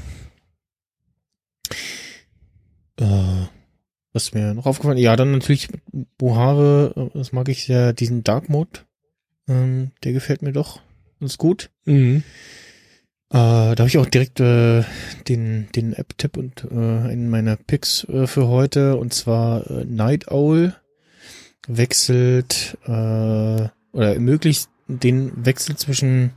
äh, 2.98 3.46
was 4.12 4.32
mir 4.32 4.54
noch 4.54 4.66
aufgefallen? 4.66 4.98
Ja, 4.98 5.16
dann 5.16 5.32
natürlich 5.32 5.68
Bohave, 6.18 6.94
äh, 6.96 7.18
das 7.18 7.32
mag 7.32 7.48
ich 7.48 7.64
sehr, 7.64 7.92
diesen 7.92 8.24
Dark 8.24 8.48
Mode. 8.48 8.80
Ähm, 9.48 9.90
der 10.04 10.12
gefällt 10.12 10.42
mir 10.42 10.52
doch 10.52 10.80
ganz 11.20 11.36
gut. 11.36 11.70
Mhm. 11.84 12.22
Äh, 13.30 13.74
da 13.74 13.76
habe 13.78 13.88
ich 13.88 13.98
auch 13.98 14.06
direkt 14.06 14.40
äh, 14.40 14.84
den, 15.28 15.68
den 15.74 15.92
App-Tipp 15.92 16.36
und 16.36 16.64
äh, 16.70 17.12
in 17.12 17.30
meiner 17.30 17.56
Picks 17.56 18.04
äh, 18.04 18.26
für 18.26 18.48
heute 18.48 18.96
und 18.96 19.12
zwar 19.12 19.68
äh, 19.70 19.84
Night 19.84 20.28
Owl 20.30 20.74
wechselt 21.66 22.76
äh, 22.84 22.90
oder 22.90 24.14
ermöglicht 24.14 24.68
den 24.86 25.32
Wechsel 25.44 25.76
zwischen 25.76 26.32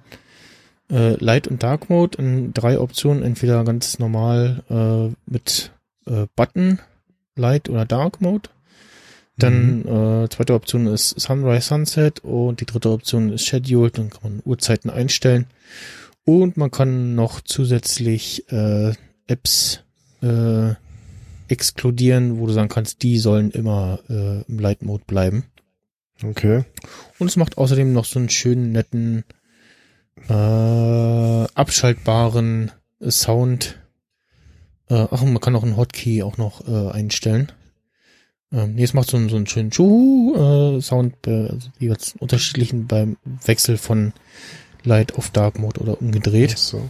äh, 0.90 1.14
Light 1.24 1.48
und 1.48 1.64
Dark 1.64 1.90
Mode 1.90 2.18
in 2.18 2.54
drei 2.54 2.80
Optionen, 2.80 3.24
entweder 3.24 3.64
ganz 3.64 4.00
normal 4.00 4.64
äh, 4.70 5.14
mit 5.30 5.72
äh, 6.06 6.28
Button, 6.36 6.80
Light 7.36 7.70
oder 7.70 7.86
Dark 7.86 8.22
Mode. 8.22 8.50
Dann 9.40 9.82
äh, 9.82 10.30
zweite 10.30 10.56
Option 10.56 10.88
ist 10.88 11.20
Sunrise 11.20 11.68
Sunset 11.68 12.22
und 12.24 12.60
die 12.60 12.66
dritte 12.66 12.90
Option 12.90 13.32
ist 13.32 13.46
Scheduled, 13.46 13.98
dann 13.98 14.10
kann 14.10 14.24
man 14.24 14.42
Uhrzeiten 14.46 14.90
einstellen. 14.90 15.46
Und 16.28 16.58
man 16.58 16.72
kann 16.72 17.16
noch 17.16 17.40
zusätzlich 17.40 18.52
äh, 18.52 18.92
Apps 19.28 19.86
äh, 20.22 20.74
exkludieren, 21.48 22.38
wo 22.38 22.48
du 22.48 22.52
sagen 22.52 22.68
kannst, 22.68 23.02
die 23.02 23.18
sollen 23.18 23.50
immer 23.52 24.00
äh, 24.10 24.42
im 24.42 24.60
Light 24.60 24.82
Mode 24.82 25.06
bleiben. 25.08 25.46
Okay. 26.22 26.66
Und 27.18 27.28
es 27.28 27.38
macht 27.38 27.58
außerdem 27.58 27.94
noch 27.94 28.04
so 28.04 28.20
einen 28.20 28.30
schönen, 28.30 28.74
netten, 28.74 29.24
äh, 30.28 30.34
abschaltbaren 30.34 32.72
äh, 33.00 33.10
Sound. 33.10 33.80
Äh, 34.90 35.08
ach, 35.10 35.22
und 35.22 35.32
man 35.32 35.40
kann 35.40 35.56
auch 35.56 35.64
einen 35.64 35.78
Hotkey 35.78 36.24
auch 36.24 36.36
noch 36.36 36.68
äh, 36.68 36.92
einstellen. 36.92 37.54
Ähm, 38.52 38.76
nee, 38.76 38.84
es 38.84 38.94
macht 38.94 39.10
so 39.10 39.16
einen, 39.16 39.30
so 39.30 39.38
einen 39.38 39.48
schönen 39.48 39.72
Schuh-Sound, 39.72 41.26
äh, 41.26 41.52
also 41.52 41.70
jeweils 41.80 42.16
unterschiedlichen 42.20 42.86
beim 42.86 43.16
Wechsel 43.46 43.78
von 43.78 44.12
Light 44.88 45.16
auf 45.16 45.30
Dark 45.30 45.60
Mode 45.60 45.82
oder 45.82 46.02
umgedreht. 46.02 46.54
Ach 46.56 46.58
so. 46.58 46.90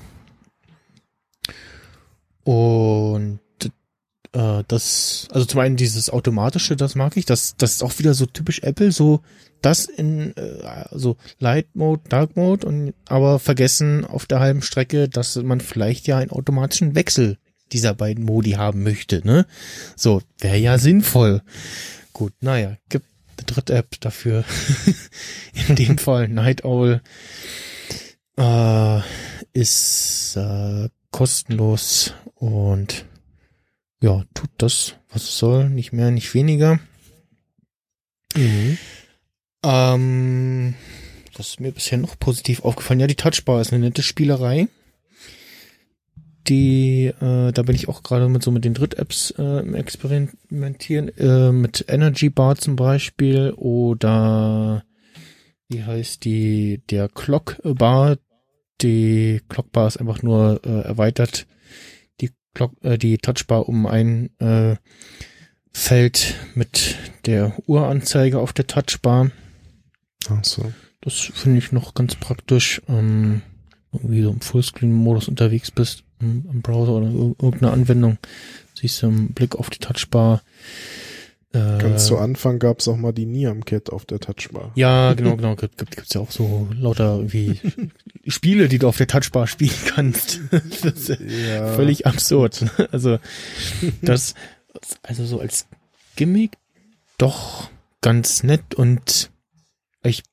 Und 2.43 3.39
äh, 4.33 4.63
das, 4.67 5.27
also 5.31 5.45
zum 5.45 5.59
einen 5.59 5.75
dieses 5.75 6.09
automatische, 6.09 6.75
das 6.75 6.95
mag 6.95 7.17
ich. 7.17 7.25
Das, 7.25 7.55
das 7.57 7.73
ist 7.73 7.83
auch 7.83 7.99
wieder 7.99 8.13
so 8.13 8.25
typisch 8.25 8.59
Apple, 8.59 8.91
so 8.91 9.21
das 9.61 9.85
in 9.85 10.35
äh, 10.37 10.63
also 10.63 11.17
Light 11.39 11.75
Mode, 11.75 12.03
Dark 12.07 12.35
Mode 12.35 12.65
und 12.65 12.93
aber 13.07 13.39
vergessen 13.39 14.05
auf 14.05 14.25
der 14.25 14.39
halben 14.39 14.61
Strecke, 14.61 15.09
dass 15.09 15.35
man 15.35 15.59
vielleicht 15.59 16.07
ja 16.07 16.17
einen 16.17 16.31
automatischen 16.31 16.95
Wechsel 16.95 17.37
dieser 17.73 17.93
beiden 17.93 18.23
Modi 18.23 18.51
haben 18.51 18.83
möchte, 18.83 19.25
ne? 19.25 19.45
So, 19.95 20.21
wäre 20.39 20.57
ja 20.57 20.77
sinnvoll. 20.77 21.41
Gut, 22.13 22.33
naja, 22.39 22.77
gibt 22.87 23.07
eine 23.37 23.45
dritte 23.45 23.73
App 23.73 23.99
dafür. 23.99 24.45
in 25.67 25.75
dem 25.75 25.97
Fall 25.97 26.29
Night 26.29 26.63
Owl 26.63 27.01
äh, 28.37 29.01
ist 29.53 30.35
äh, 30.37 30.89
kostenlos 31.11 32.13
und 32.35 33.05
ja, 34.01 34.23
tut 34.33 34.49
das, 34.57 34.95
was 35.09 35.23
es 35.23 35.37
soll, 35.37 35.69
nicht 35.69 35.91
mehr, 35.91 36.11
nicht 36.11 36.33
weniger. 36.33 36.79
Mhm. 38.35 38.77
Ähm, 39.63 40.75
was 41.35 41.49
ist 41.49 41.59
mir 41.59 41.71
bisher 41.71 41.97
noch 41.97 42.17
positiv 42.19 42.63
aufgefallen? 42.63 42.99
Ja, 42.99 43.07
die 43.07 43.15
Touchbar 43.15 43.61
ist 43.61 43.73
eine 43.73 43.85
nette 43.85 44.03
Spielerei. 44.03 44.67
Die, 46.47 47.07
äh, 47.07 47.51
da 47.51 47.61
bin 47.63 47.75
ich 47.75 47.89
auch 47.89 48.03
gerade 48.03 48.29
mit 48.29 48.41
so 48.41 48.51
mit 48.51 48.63
den 48.63 48.73
Dritt-Apps 48.73 49.31
äh, 49.37 49.59
im 49.59 49.75
Experimentieren, 49.75 51.09
äh, 51.17 51.51
mit 51.51 51.85
Energy 51.89 52.29
Bar 52.29 52.55
zum 52.55 52.77
Beispiel 52.77 53.51
oder 53.57 54.85
wie 55.67 55.83
heißt 55.83 56.23
die, 56.23 56.81
der 56.89 57.09
Clock 57.09 57.57
Bar. 57.63 58.17
Die 58.81 59.41
Clock 59.49 59.71
Bar 59.71 59.87
ist 59.87 59.97
einfach 59.97 60.21
nur 60.21 60.61
äh, 60.63 60.81
erweitert 60.81 61.47
die 62.21 62.31
Clock, 62.53 62.73
äh, 62.81 62.97
die 62.97 63.17
Touchbar 63.17 63.67
um 63.67 63.85
ein 63.85 64.29
äh, 64.39 64.75
Feld 65.73 66.35
mit 66.55 66.95
der 67.25 67.57
Uhranzeige 67.67 68.39
auf 68.39 68.53
der 68.53 68.67
Touchbar. 68.67 69.31
Ach 70.29 70.43
so. 70.43 70.71
Das 71.01 71.13
finde 71.13 71.59
ich 71.59 71.71
noch 71.71 71.93
ganz 71.93 72.15
praktisch, 72.15 72.81
ähm, 72.87 73.41
irgendwie 73.93 74.23
so 74.23 74.31
im 74.31 74.41
Fullscreen-Modus 74.41 75.27
unterwegs 75.27 75.71
bist, 75.71 76.03
im, 76.19 76.45
im 76.51 76.61
Browser 76.61 76.93
oder 76.93 77.07
ir 77.07 77.35
irgendeine 77.39 77.71
Anwendung, 77.71 78.17
siehst 78.73 79.01
du 79.01 79.07
im 79.07 79.33
Blick 79.33 79.55
auf 79.55 79.69
die 79.69 79.79
Touchbar. 79.79 80.41
Äh, 81.57 81.81
Ganz 81.81 82.05
zu 82.05 82.17
Anfang 82.17 82.59
gab 82.59 82.79
es 82.79 82.87
auch 82.87 82.97
mal 82.97 83.11
die 83.13 83.25
Niam-Kit 83.25 83.89
auf 83.89 84.05
der 84.05 84.19
Touchbar. 84.19 84.71
ja, 84.75 85.13
genau, 85.15 85.35
genau. 85.35 85.55
Gibt, 85.55 85.77
gibt, 85.77 85.95
gibt's 85.95 86.13
ja 86.13 86.21
auch 86.21 86.31
so 86.31 86.67
lauter 86.79 87.15
irgendwie 87.15 87.59
Spiele, 88.27 88.67
die 88.67 88.77
du 88.79 88.87
auf 88.87 88.97
der 88.97 89.07
Touchbar 89.07 89.47
spielen 89.47 89.73
kannst. 89.87 90.39
Ja. 91.19 91.73
völlig 91.73 92.05
absurd. 92.05 92.65
Also 92.91 93.17
das, 94.01 94.35
also 95.03 95.25
so 95.25 95.39
als 95.39 95.67
Gimmick 96.15 96.57
doch 97.17 97.69
ganz 98.01 98.43
nett 98.43 98.75
und 98.75 99.31
ich 100.03 100.23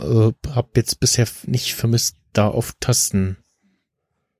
äh, 0.00 0.30
habe 0.48 0.68
jetzt 0.76 1.00
bisher 1.00 1.26
nicht 1.46 1.74
vermisst, 1.74 2.16
da 2.32 2.48
auf 2.48 2.74
Tasten 2.80 3.36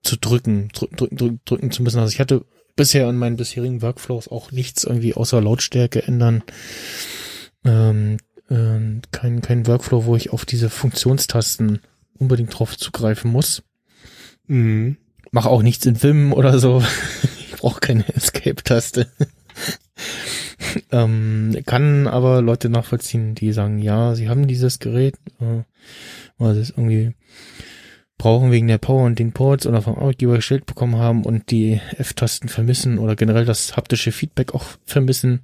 zu 0.03 0.17
drücken, 0.17 0.69
drücken, 0.69 0.97
drücken, 0.97 1.17
drücken, 1.17 1.41
drücken 1.45 1.71
zu 1.71 1.83
müssen. 1.83 1.99
Also 1.99 2.13
ich 2.13 2.21
hatte 2.21 2.45
bisher 2.79 3.11
in 3.11 3.19
meinen 3.19 3.37
bisherigen 3.37 3.83
Workflows 3.83 4.29
auch 4.29 4.53
nichts 4.53 4.85
irgendwie 4.85 5.13
außer 5.13 5.43
Lautstärke 5.43 6.05
ändern. 6.05 6.43
Ähm, 7.65 8.19
ähm, 8.49 9.03
kein, 9.11 9.43
kein 9.43 9.67
Workflow, 9.67 10.07
wo 10.07 10.17
ich 10.17 10.33
auf 10.33 10.47
diese 10.47 10.71
Funktionstasten 10.71 11.81
unbedingt 12.19 12.57
drauf 12.57 12.79
zugreifen 12.79 13.31
muss. 13.31 13.63
Mhm. 14.47 14.97
Mache 15.33 15.51
auch 15.51 15.63
nichts 15.63 15.85
in 15.85 16.03
Vim 16.03 16.33
oder 16.33 16.59
so. 16.59 16.83
Ich 17.51 17.63
brauche 17.63 17.81
keine 17.81 18.07
Escape-Taste. 18.15 19.09
ähm, 20.93 21.57
kann 21.67 22.07
aber 22.07 22.41
Leute 22.41 22.69
nachvollziehen, 22.69 23.35
die 23.35 23.53
sagen, 23.53 23.81
ja, 23.81 24.15
sie 24.15 24.29
haben 24.29 24.47
dieses 24.47 24.79
Gerät, 24.79 25.17
äh, 25.41 25.65
weil 26.39 26.55
sie 26.55 26.61
es 26.61 26.71
irgendwie 26.71 27.15
brauchen 28.19 28.51
wegen 28.51 28.67
der 28.67 28.79
Power 28.79 29.05
und 29.05 29.19
den 29.19 29.33
Ports 29.33 29.67
oder 29.67 29.81
vom 29.81 29.95
Arbeitgeber 29.95 30.37
gestellt 30.37 30.67
bekommen 30.67 30.97
haben 30.97 31.25
und 31.25 31.51
die 31.51 31.81
F-Tasten 31.97 32.49
vermissen 32.49 32.99
oder 32.99 33.17
generell 33.17 33.45
das 33.45 33.77
haptische 33.77 34.13
Feedback 34.13 34.55
auch 34.55 34.65
vermissen. 34.85 35.41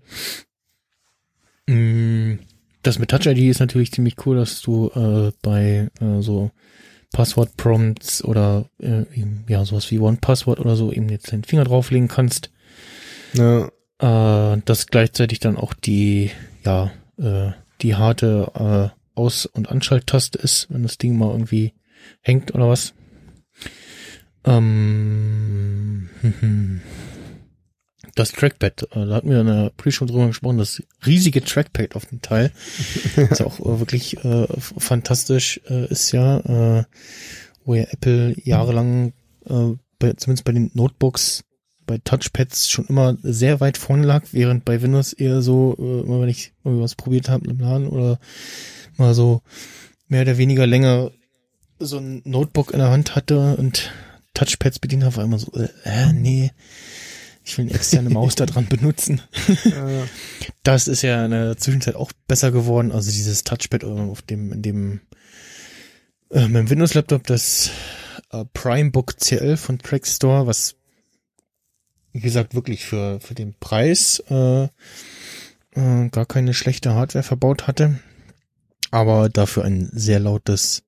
Mm, 1.67 2.35
Das 2.83 2.99
mit 2.99 3.11
Touch 3.11 3.27
ID 3.27 3.39
ist 3.39 3.61
natürlich 3.61 3.93
ziemlich 3.93 4.17
cool, 4.27 4.37
dass 4.37 4.61
du 4.61 4.91
äh, 4.95 5.33
bei 5.41 5.89
äh, 6.01 6.21
so 6.21 6.51
Passwort-Prompts 7.13 8.25
oder 8.25 8.69
äh, 8.79 9.05
ja 9.49 9.65
sowas 9.65 9.91
wie 9.91 10.01
One-Password 10.01 10.59
oder 10.61 10.77
so 10.77 10.93
eben 10.93 11.09
jetzt 11.09 11.31
den 11.33 11.45
Finger 11.45 11.65
drauflegen 11.65 12.09
kannst. 12.09 12.51
Ja. 13.35 13.71
Äh, 13.99 14.61
dass 14.65 14.89
gleichzeitig 14.89 15.39
dann 15.39 15.57
auch 15.57 15.73
die, 15.73 16.33
ja, 16.65 16.91
äh, 17.19 17.53
die 17.81 17.95
harte 17.95 18.93
äh, 18.95 19.19
Aus- 19.19 19.47
und 19.47 19.71
Anschalttaste 19.71 20.39
ist, 20.39 20.67
wenn 20.71 20.83
das 20.83 20.99
Ding 20.99 21.17
mal 21.17 21.31
irgendwie 21.31 21.73
hängt 22.21 22.55
oder 22.55 22.69
was. 22.69 22.95
Ähm. 24.45 26.09
Das 28.15 28.31
Trackpad, 28.31 28.85
äh, 28.93 29.07
da 29.07 29.15
hatten 29.15 29.31
wir 29.31 29.41
in 29.41 29.47
der 29.49 29.73
Pre-Show 29.77 30.05
drüber 30.05 30.29
gesprochen, 30.29 30.59
das 30.59 30.81
riesige 31.05 31.43
Trackpad 31.43 31.97
auf 31.97 32.07
dem 32.07 32.23
Teil, 32.23 32.53
was 33.17 33.41
ja 33.41 33.47
auch 33.47 33.59
äh, 33.59 33.81
wirklich 33.81 34.25
äh, 34.25 34.47
fantastisch 34.59 35.61
äh, 35.69 35.89
ist 35.89 36.13
ja, 36.13 36.39
äh, 36.79 36.85
wo 37.65 37.75
ja 37.75 37.85
Apple 37.91 38.37
jahrelang, 38.45 39.15
äh, 39.47 39.73
bei, 39.99 40.13
zumindest 40.13 40.45
bei 40.45 40.53
den 40.53 40.71
Notebooks, 40.75 41.43
bei 41.87 41.99
Touchpads 41.99 42.71
schon 42.71 42.87
immer 42.87 43.17
sehr 43.23 43.61
weit 43.61 43.79
vorne 43.79 44.07
lag, 44.07 44.25
während 44.31 44.65
bei 44.65 44.81
Windows 44.81 45.13
eher 45.13 45.43
so, 45.43 45.77
äh, 45.79 46.07
immer 46.07 46.21
wenn 46.21 46.29
ich 46.29 46.53
irgendwas 46.63 46.95
probiert 46.95 47.29
habe 47.29 47.51
im 47.51 47.59
Laden 47.59 47.89
oder 47.89 48.21
mal 48.97 49.15
so 49.15 49.43
mehr 50.07 50.23
oder 50.23 50.39
weniger 50.39 50.67
länger 50.69 51.11
so 51.87 51.99
ein 51.99 52.23
Notebook 52.25 52.73
in 52.73 52.79
der 52.79 52.91
Hand 52.91 53.15
hatte 53.15 53.57
und 53.57 53.93
Touchpads 54.35 54.79
bedient 54.79 55.05
habe, 55.05 55.17
war 55.17 55.25
immer 55.25 55.39
so, 55.39 55.53
äh, 55.85 56.13
nee, 56.13 56.51
ich 57.45 57.57
will 57.59 57.67
eine 57.67 57.75
externe 57.75 58.11
Maus 58.15 58.35
da 58.35 58.47
dran 58.47 58.67
benutzen. 58.67 59.21
Ja, 59.65 60.07
Das 60.63 60.89
ist 60.89 61.03
ja 61.03 61.25
in 61.25 61.31
der 61.31 61.57
Zwischenzeit 61.57 61.95
auch 61.95 62.13
besser 62.27 62.51
geworden. 62.51 62.91
Also 62.91 63.11
dieses 63.11 63.45
Touchpad 63.45 63.85
auf 63.85 64.23
dem, 64.23 64.53
in 64.53 64.63
dem 64.63 65.01
äh, 66.31 66.49
meinem 66.49 66.71
Windows-Laptop, 66.71 67.27
das 67.27 67.71
äh, 68.31 68.45
PrimeBook 68.53 69.19
CL 69.19 69.57
von 69.57 69.79
Trackstore, 69.79 70.47
was 70.47 70.77
wie 72.13 72.21
gesagt 72.21 72.55
wirklich 72.55 72.85
für, 72.85 73.21
für 73.21 73.35
den 73.35 73.55
Preis 73.59 74.23
äh, 74.31 74.65
äh, 74.65 76.09
gar 76.11 76.27
keine 76.27 76.55
schlechte 76.55 76.95
Hardware 76.95 77.25
verbaut 77.25 77.67
hatte. 77.67 78.01
Aber 78.91 79.29
dafür 79.29 79.65
ein 79.65 79.91
sehr 79.93 80.21
lautes 80.21 80.85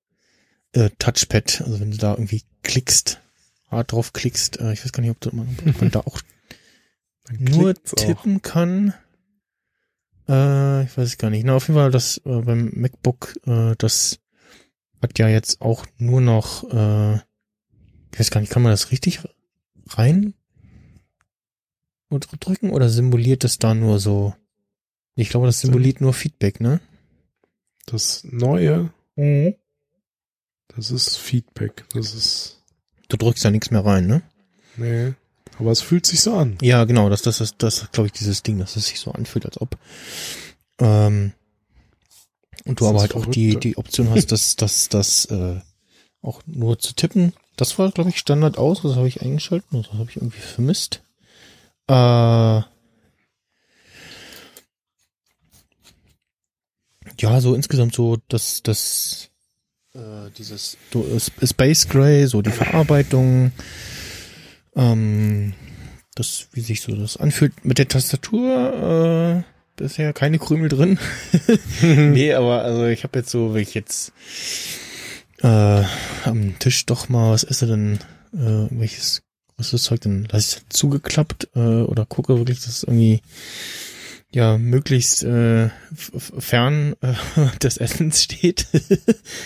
äh, 0.77 0.91
Touchpad. 0.99 1.63
Also 1.63 1.81
wenn 1.81 1.91
du 1.91 1.97
da 1.97 2.13
irgendwie 2.13 2.43
klickst, 2.63 3.21
hart 3.69 3.93
drauf 3.93 4.13
klickst, 4.13 4.61
äh, 4.61 4.73
ich 4.73 4.85
weiß 4.85 4.93
gar 4.93 5.01
nicht, 5.01 5.11
ob, 5.11 5.21
du, 5.21 5.29
ob 5.31 5.81
man 5.81 5.91
da 5.91 6.01
auch 6.01 6.21
nur 7.39 7.73
klickt's 7.73 7.95
auch. 7.95 8.07
tippen 8.07 8.43
kann. 8.43 8.95
Äh, 10.29 10.85
ich 10.85 10.97
weiß 10.97 11.19
gar 11.19 11.31
nicht. 11.31 11.45
Na, 11.45 11.57
auf 11.57 11.69
jeden 11.69 11.79
Fall 11.79 11.91
das 11.91 12.19
äh, 12.19 12.43
beim 12.43 12.71
MacBook, 12.75 13.35
äh, 13.47 13.75
das 13.79 14.21
hat 15.03 15.19
ja 15.19 15.29
jetzt 15.29 15.61
auch 15.61 15.87
nur 15.99 16.21
noch, 16.21 16.65
äh, 16.73 17.17
ich 18.13 18.21
weiß 18.21 18.31
gar 18.31 18.41
nicht, 18.41 18.53
kann 18.53 18.63
man 18.63 18.73
das 18.73 18.91
richtig 18.91 19.21
rein 19.89 20.35
drücken 22.41 22.71
oder 22.71 22.89
simuliert 22.89 23.45
es 23.45 23.59
da 23.59 23.75
nur 23.75 23.99
so? 23.99 24.35
Ich 25.17 25.29
glaube, 25.29 25.47
das 25.47 25.61
simuliert 25.61 26.01
nur 26.01 26.13
Feedback, 26.13 26.61
ne? 26.61 26.81
Das 27.87 28.25
Neue, 28.25 28.91
das 30.77 30.91
ist 30.91 31.17
Feedback. 31.17 31.85
Das 31.93 32.15
ist, 32.15 32.63
Du 33.09 33.17
drückst 33.17 33.45
da 33.45 33.51
nichts 33.51 33.71
mehr 33.71 33.85
rein, 33.85 34.07
ne? 34.07 34.23
nee. 34.77 35.15
Aber 35.59 35.71
es 35.71 35.81
fühlt 35.81 36.05
sich 36.05 36.21
so 36.21 36.35
an. 36.35 36.59
Ja, 36.61 36.85
genau, 36.85 37.09
das, 37.09 37.23
das, 37.23 37.39
das, 37.39 37.57
das 37.57 37.91
glaube 37.91 38.09
ich, 38.09 38.13
dieses 38.13 38.43
Ding, 38.43 38.59
dass 38.59 38.77
es 38.77 38.89
sich 38.89 39.01
so 39.01 39.13
anfühlt, 39.13 39.47
als 39.47 39.59
ob. 39.61 39.79
Ähm, 40.79 41.33
und 42.67 42.81
du 42.81 42.87
aber 42.87 43.01
halt 43.01 43.13
auch 43.13 43.21
verrückt, 43.21 43.37
die, 43.37 43.53
ja. 43.53 43.59
die 43.59 43.79
Option 43.79 44.11
hast, 44.11 44.33
das, 44.33 44.57
das, 44.57 44.91
das, 44.91 45.25
äh, 45.27 45.61
auch 46.21 46.43
nur 46.47 46.79
zu 46.79 46.95
tippen. 46.95 47.33
Das 47.57 47.79
war, 47.79 47.91
glaube 47.91 48.11
ich, 48.11 48.19
Standard 48.19 48.59
aus, 48.59 48.83
das 48.83 48.97
habe 48.97 49.09
ich 49.09 49.23
eingeschaltet, 49.23 49.67
das 49.71 49.93
habe 49.93 50.11
ich 50.11 50.17
irgendwie 50.17 50.41
vermisst. 50.41 51.03
Äh, 51.89 51.95
ja, 57.19 57.41
so 57.41 57.55
insgesamt 57.55 57.95
so, 57.95 58.19
das, 58.29 58.63
das, 58.63 59.31
äh, 59.97 60.31
dieses 60.37 60.77
du, 60.91 61.05
äh, 61.05 61.47
Space 61.47 61.89
Gray, 61.89 62.27
so 62.27 62.43
die 62.43 62.51
Verarbeitung, 62.51 63.53
ähm, 64.75 65.55
das, 66.15 66.49
wie 66.53 66.61
sich 66.61 66.81
so 66.83 66.95
das 66.95 67.17
anfühlt 67.17 67.65
mit 67.65 67.79
der 67.79 67.89
Tastatur, 67.89 69.45
äh, 69.45 69.57
bisher 69.77 70.13
keine 70.13 70.39
Krümel 70.39 70.69
drin. 70.69 70.99
nee, 71.83 72.33
aber 72.33 72.63
also 72.63 72.87
ich 72.87 73.05
habe 73.05 73.19
jetzt 73.19 73.31
so, 73.31 73.55
wenn 73.55 73.63
ich 73.63 73.75
jetzt 73.75 74.13
äh, 75.43 75.83
am 76.25 76.59
Tisch 76.59 76.87
doch 76.87 77.09
mal, 77.09 77.33
was 77.33 77.45
esse 77.45 77.67
denn, 77.67 77.99
äh, 78.35 78.69
welches, 78.71 79.23
was 79.57 79.67
ist 79.67 79.73
das 79.73 79.83
Zeug 79.85 80.01
denn, 80.03 80.29
lasse 80.31 80.59
ich 80.59 80.69
zugeklappt 80.69 81.49
äh, 81.55 81.59
oder 81.59 82.07
gucke 82.07 82.37
wirklich, 82.37 82.59
dass 82.61 82.69
es 82.69 82.83
irgendwie 82.83 83.21
ja 84.37 84.57
möglichst 84.59 85.25
äh, 85.25 85.71
fern 85.95 86.95
äh, 87.01 87.15
des 87.63 87.79
Essens 87.79 88.23
steht. 88.23 88.67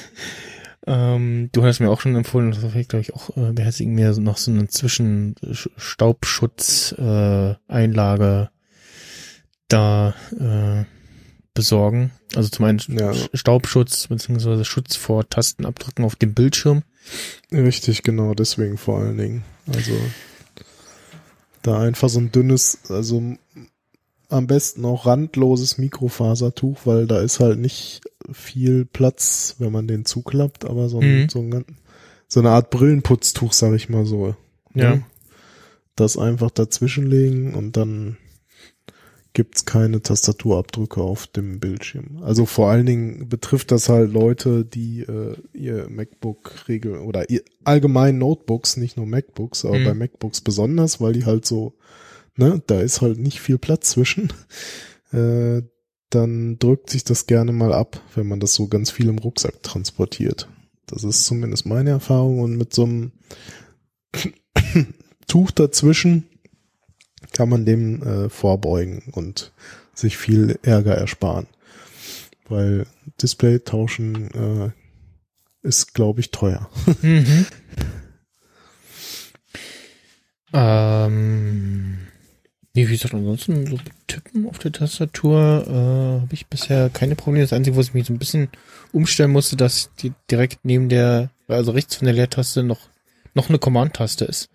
ähm, 0.86 1.48
du 1.52 1.64
hast 1.64 1.78
mir 1.78 1.90
auch 1.90 2.00
schon 2.00 2.16
empfohlen, 2.16 2.50
das 2.50 2.64
ich 2.74 2.88
glaube 2.88 3.02
ich 3.02 3.14
auch 3.14 3.36
äh, 3.36 3.52
beherzigen 3.52 3.94
mir 3.94 4.10
noch 4.18 4.36
so 4.36 4.50
einen 4.50 4.68
Zwischenstaubschutz 4.68 6.96
äh, 6.98 7.54
da 9.68 10.14
äh, 10.38 10.84
besorgen. 11.54 12.10
Also 12.34 12.48
zum 12.48 12.64
einen 12.64 12.80
Ja. 12.88 13.12
Staubschutz 13.32 14.08
beziehungsweise 14.08 14.64
Schutz 14.64 14.96
vor 14.96 15.28
Tastenabdrücken 15.28 16.04
auf 16.04 16.16
dem 16.16 16.34
Bildschirm. 16.34 16.82
Richtig, 17.52 18.02
genau, 18.02 18.34
deswegen 18.34 18.76
vor 18.76 18.98
allen 18.98 19.18
Dingen. 19.18 19.44
Also 19.68 19.92
da 21.62 21.80
einfach 21.80 22.08
so 22.08 22.18
ein 22.18 22.32
dünnes, 22.32 22.80
also 22.88 23.36
am 24.30 24.46
besten 24.46 24.84
auch 24.84 25.06
randloses 25.06 25.78
Mikrofasertuch, 25.78 26.78
weil 26.84 27.06
da 27.06 27.20
ist 27.20 27.40
halt 27.40 27.58
nicht 27.58 28.00
viel 28.32 28.84
Platz, 28.84 29.56
wenn 29.58 29.72
man 29.72 29.86
den 29.88 30.04
zuklappt, 30.04 30.64
aber 30.64 30.88
so, 30.88 31.00
ein, 31.00 31.22
Mhm. 31.22 31.28
so, 31.28 31.40
ein, 31.40 31.64
so 32.28 32.40
eine 32.40 32.50
Art 32.50 32.70
Brillenputztuch, 32.70 33.52
sag 33.52 33.74
ich 33.74 33.88
mal 33.88 34.06
so. 34.06 34.34
Ja. 34.74 34.94
Ne? 34.96 35.02
Das 35.96 36.16
einfach 36.16 36.50
dazwischenlegen 36.50 37.54
und 37.54 37.76
dann 37.76 38.16
gibt's 39.32 39.64
keine 39.64 40.02
Tastaturabdrücke 40.02 41.00
auf 41.00 41.26
dem 41.28 41.60
Bildschirm. 41.60 42.18
Also 42.22 42.46
vor 42.46 42.68
allen 42.70 42.86
Dingen 42.86 43.28
betrifft 43.28 43.70
das 43.70 43.88
halt 43.88 44.12
Leute, 44.12 44.64
die 44.64 45.02
äh, 45.02 45.36
ihr 45.52 45.88
MacBook 45.88 46.68
regeln 46.68 47.00
oder 47.02 47.30
ihr 47.30 47.42
allgemein 47.62 48.18
Notebooks, 48.18 48.76
nicht 48.76 48.96
nur 48.96 49.06
MacBooks, 49.06 49.64
aber 49.64 49.78
Mhm. 49.78 49.84
bei 49.84 49.94
MacBooks 49.94 50.40
besonders, 50.40 51.00
weil 51.00 51.12
die 51.12 51.26
halt 51.26 51.46
so, 51.46 51.74
ne, 52.40 52.62
da 52.66 52.80
ist 52.80 53.02
halt 53.02 53.18
nicht 53.18 53.40
viel 53.40 53.58
Platz 53.58 53.90
zwischen. 53.90 54.32
Äh, 55.12 55.64
dann 56.10 56.60
drückt 56.60 56.88
sich 56.88 57.02
das 57.02 57.26
gerne 57.26 57.50
mal 57.50 57.72
ab, 57.72 58.00
wenn 58.14 58.28
man 58.28 58.38
das 58.38 58.54
so 58.54 58.68
ganz 58.68 58.92
viel 58.92 59.08
im 59.08 59.18
Rucksack 59.18 59.60
transportiert. 59.64 60.48
Das 60.86 61.02
ist 61.02 61.24
zumindest 61.24 61.66
meine 61.66 61.90
Erfahrung 61.90 62.38
und 62.38 62.56
mit 62.56 62.72
so 62.72 62.84
einem 62.84 63.10
Tuch 65.26 65.50
dazwischen 65.50 66.28
kann 67.32 67.48
man 67.48 67.66
dem 67.66 68.04
äh, 68.04 68.28
vorbeugen 68.28 69.02
und 69.10 69.52
sich 69.94 70.16
viel 70.16 70.60
Ärger 70.62 70.94
ersparen. 70.94 71.48
Weil 72.48 72.86
Display 73.20 73.58
tauschen 73.58 74.30
äh, 74.30 74.70
ist, 75.66 75.92
glaube 75.92 76.20
ich, 76.20 76.30
teuer. 76.30 76.70
Mhm. 77.02 77.46
ähm, 80.52 81.98
nee, 82.74 82.88
wie 82.88 82.92
gesagt, 82.92 83.14
ansonsten 83.14 83.66
so 83.66 83.78
tippen 84.06 84.48
auf 84.48 84.58
der 84.58 84.72
Tastatur 84.72 85.64
äh, 85.66 86.20
habe 86.22 86.32
ich 86.32 86.46
bisher 86.46 86.90
keine 86.90 87.16
Probleme. 87.16 87.44
Das 87.44 87.52
Einzige, 87.52 87.76
wo 87.76 87.80
ich 87.80 87.94
mich 87.94 88.06
so 88.06 88.12
ein 88.12 88.18
bisschen 88.18 88.48
umstellen 88.92 89.32
musste, 89.32 89.56
dass 89.56 89.90
die 90.00 90.12
direkt 90.30 90.64
neben 90.64 90.88
der, 90.88 91.30
also 91.48 91.72
rechts 91.72 91.96
von 91.96 92.06
der 92.06 92.14
Leertaste 92.14 92.62
noch 92.62 92.90
noch 93.34 93.48
eine 93.48 93.58
Command-Taste 93.58 94.24
ist 94.24 94.50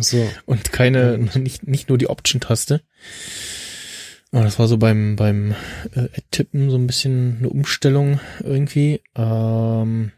So, 0.00 0.28
und 0.46 0.72
keine, 0.72 1.18
nicht, 1.18 1.66
nicht 1.66 1.88
nur 1.88 1.98
die 1.98 2.08
Option-Taste. 2.08 2.82
Aber 4.32 4.44
das 4.44 4.58
war 4.58 4.68
so 4.68 4.76
beim, 4.76 5.16
beim 5.16 5.54
äh, 5.94 6.08
Tippen 6.30 6.70
so 6.70 6.76
ein 6.76 6.86
bisschen 6.86 7.38
eine 7.38 7.48
Umstellung 7.48 8.20
irgendwie. 8.42 9.00
Ähm, 9.14 10.12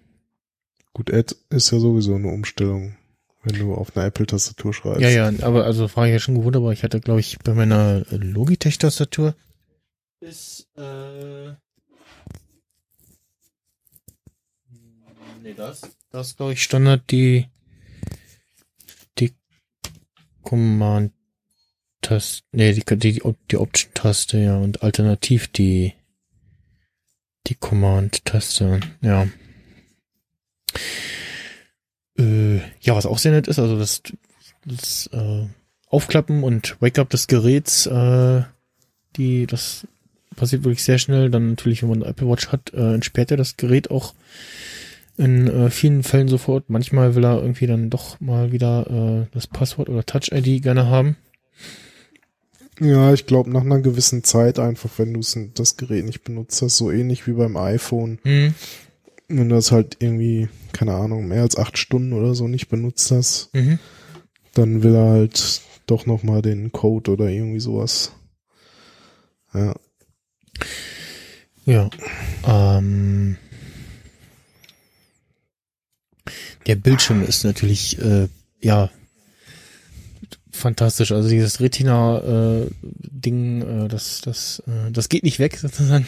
gut, 0.93 1.13
Add 1.13 1.37
ist 1.51 1.71
ja 1.71 1.79
sowieso 1.79 2.15
eine 2.15 2.29
Umstellung, 2.29 2.97
wenn 3.42 3.58
du 3.58 3.75
auf 3.75 3.97
einer 3.97 4.07
Apple-Tastatur 4.07 4.75
schreibst. 4.75 5.00
Ja, 5.00 5.08
ja, 5.08 5.33
aber 5.42 5.65
also 5.65 5.94
war 5.97 6.07
ich 6.07 6.12
ja 6.12 6.18
schon 6.18 6.34
gewohnt, 6.34 6.57
aber 6.57 6.73
ich 6.73 6.83
hatte, 6.83 7.00
glaube 7.00 7.20
ich, 7.20 7.39
bei 7.39 7.55
meiner 7.55 8.05
Logitech-Tastatur 8.10 9.34
ist, 10.20 10.68
äh, 10.76 11.50
nee, 15.42 15.55
das, 15.57 15.83
das 16.10 16.36
glaube 16.36 16.55
ich 16.55 16.62
Standard 16.62 17.10
die, 17.10 17.47
die 19.18 19.34
Command-Taste, 20.42 22.42
nee, 22.52 22.73
die, 22.73 22.84
die, 22.84 22.99
die, 22.99 23.23
die 23.50 23.57
Option-Taste, 23.57 24.39
ja, 24.39 24.58
und 24.58 24.83
alternativ 24.83 25.49
die, 25.49 25.94
die 27.47 27.55
Command-Taste, 27.55 28.81
ja. 29.00 29.28
Äh, 32.19 32.59
ja, 32.81 32.97
was 32.97 33.07
auch 33.07 33.19
sehr 33.19 33.33
nett 33.33 33.49
ist, 33.49 33.59
also 33.59 33.79
das, 33.79 34.03
das 34.65 35.09
äh, 35.13 35.47
Aufklappen 35.89 36.43
und 36.43 36.77
Wake-up 36.81 37.09
des 37.11 37.27
Geräts, 37.27 37.87
äh, 37.87 38.43
die, 39.17 39.47
das 39.47 39.87
passiert 40.37 40.65
wirklich 40.65 40.83
sehr 40.83 40.99
schnell. 40.99 41.31
Dann 41.31 41.51
natürlich, 41.51 41.83
wenn 41.83 41.91
man 41.91 42.03
eine 42.03 42.11
Apple 42.11 42.29
Watch 42.29 42.49
hat, 42.49 42.73
äh, 42.75 42.95
entsperrt 42.95 43.31
er 43.31 43.37
das 43.37 43.57
Gerät 43.57 43.91
auch 43.91 44.15
in 45.17 45.49
äh, 45.49 45.71
vielen 45.71 46.03
Fällen 46.03 46.29
sofort. 46.29 46.71
Manchmal 46.71 47.15
will 47.15 47.25
er 47.25 47.41
irgendwie 47.41 47.67
dann 47.67 47.91
doch 47.91 48.21
mal 48.21 48.53
wieder 48.53 48.87
äh, 48.89 49.35
das 49.35 49.47
Passwort 49.47 49.89
oder 49.89 50.05
Touch-ID 50.05 50.63
gerne 50.63 50.87
haben. 50.87 51.17
Ja, 52.81 53.13
ich 53.13 53.27
glaube 53.27 53.51
nach 53.51 53.63
einer 53.63 53.81
gewissen 53.81 54.23
Zeit 54.23 54.61
einfach, 54.61 54.91
wenn 54.99 55.13
du 55.13 55.21
das 55.55 55.77
Gerät 55.77 56.05
nicht 56.05 56.23
benutzt 56.23 56.63
hast, 56.63 56.77
so 56.77 56.93
ähnlich 56.93 57.27
wie 57.27 57.33
beim 57.33 57.57
iPhone. 57.57 58.21
Hm. 58.23 58.55
Wenn 59.29 59.51
du 59.51 59.55
das 59.57 59.73
halt 59.73 59.97
irgendwie, 60.01 60.49
keine 60.73 60.95
Ahnung, 60.95 61.29
mehr 61.29 61.43
als 61.43 61.57
acht 61.57 61.77
Stunden 61.77 62.13
oder 62.15 62.35
so 62.35 62.49
nicht 62.49 62.69
benutzt 62.69 63.11
hast, 63.11 63.51
Mhm. 63.55 63.79
dann 64.55 64.83
will 64.83 64.95
er 64.95 65.09
halt 65.11 65.61
doch 65.87 66.07
noch 66.07 66.23
mal 66.23 66.41
den 66.43 66.73
Code 66.73 67.11
oder 67.13 67.29
irgendwie 67.29 67.61
sowas. 67.61 68.13
Ja. 69.55 69.75
Ja. 71.67 71.91
Ähm, 72.47 73.37
der 76.67 76.77
Bildschirm 76.77 77.23
ist 77.23 77.45
natürlich, 77.45 77.99
äh, 78.01 78.29
ja, 78.61 78.91
fantastisch. 80.59 81.12
Also 81.12 81.28
dieses 81.28 81.61
Retina-Ding, 81.61 83.62
äh, 83.85 83.89
das, 83.89 84.20
das, 84.20 84.62
äh, 84.67 84.91
das 84.93 85.09
geht 85.09 85.23
nicht 85.23 85.39
weg 85.39 85.57
sozusagen. 85.61 86.07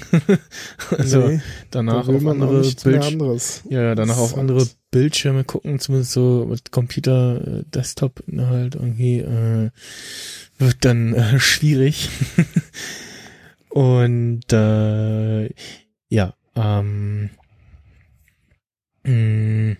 also 0.96 1.28
Nee, 1.28 1.40
danach 1.70 2.08
auf 2.08 2.26
andere 2.26 2.62
Bildschirme. 2.62 3.36
Ja, 3.68 3.94
danach 3.94 4.16
Das 4.16 4.22
auf 4.22 4.38
andere 4.38 4.66
Bildschirme 4.90 5.44
gucken, 5.44 5.78
zumindest 5.78 6.12
so 6.12 6.46
mit 6.50 6.72
Computer, 6.72 7.60
äh, 7.60 7.64
Desktop 7.72 8.22
halt 8.36 8.74
irgendwie, 8.74 9.20
äh, 9.20 9.70
wird 10.58 10.84
dann 10.84 11.14
äh, 11.14 11.38
schwierig. 11.40 12.08
Und 13.70 14.52
äh, 14.52 15.48
ja, 16.08 16.34
ähm, 16.56 17.30
mh, 19.04 19.74
d- 19.74 19.76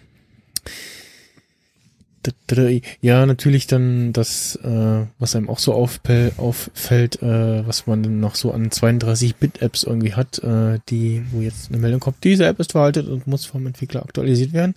ja, 3.01 3.25
natürlich 3.27 3.67
dann 3.67 4.13
das, 4.13 4.57
äh, 4.57 5.07
was 5.19 5.35
einem 5.35 5.49
auch 5.49 5.59
so 5.59 5.73
auffällt, 5.73 7.23
äh, 7.23 7.67
was 7.67 7.87
man 7.87 8.03
dann 8.03 8.21
noch 8.21 8.35
so 8.35 8.53
an 8.53 8.69
32-Bit-Apps 8.69 9.85
irgendwie 9.85 10.15
hat, 10.15 10.39
äh, 10.41 10.79
die, 10.89 11.23
wo 11.31 11.41
jetzt 11.41 11.71
eine 11.71 11.79
Meldung 11.79 12.01
kommt, 12.01 12.23
diese 12.25 12.47
App 12.47 12.61
ist 12.61 12.73
veraltet 12.73 13.09
und 13.09 13.27
muss 13.27 13.47
vom 13.47 13.67
Entwickler 13.67 14.03
aktualisiert 14.03 14.53
werden. 14.53 14.75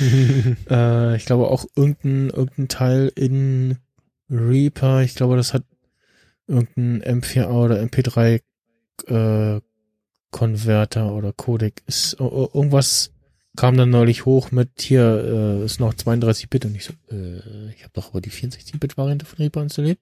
äh, 0.70 1.16
ich 1.16 1.24
glaube 1.24 1.48
auch 1.48 1.64
irgendein, 1.76 2.30
irgendein 2.30 2.68
Teil 2.68 3.12
in 3.14 3.78
Reaper, 4.30 5.02
ich 5.02 5.14
glaube, 5.14 5.36
das 5.36 5.54
hat 5.54 5.64
irgendein 6.46 7.20
M4A 7.22 7.46
oder 7.50 7.80
MP3 7.80 8.40
äh, 9.06 9.60
Konverter 10.30 11.12
oder 11.14 11.32
Codec 11.32 11.82
ist 11.86 12.20
ir- 12.20 12.24
ir- 12.32 12.54
irgendwas 12.54 13.12
kam 13.56 13.76
dann 13.76 13.90
neulich 13.90 14.24
hoch 14.24 14.50
mit 14.50 14.70
hier 14.80 15.60
äh, 15.60 15.64
ist 15.64 15.80
noch 15.80 15.94
32 15.94 16.50
Bit 16.50 16.64
und 16.64 16.74
ich 16.74 16.84
so 16.84 16.92
äh, 17.10 17.70
ich 17.74 17.82
habe 17.82 17.92
doch 17.92 18.10
aber 18.10 18.20
die 18.20 18.30
64 18.30 18.78
Bit 18.80 18.96
Variante 18.96 19.26
von 19.26 19.38
Reaper 19.38 19.62
installiert. 19.62 19.98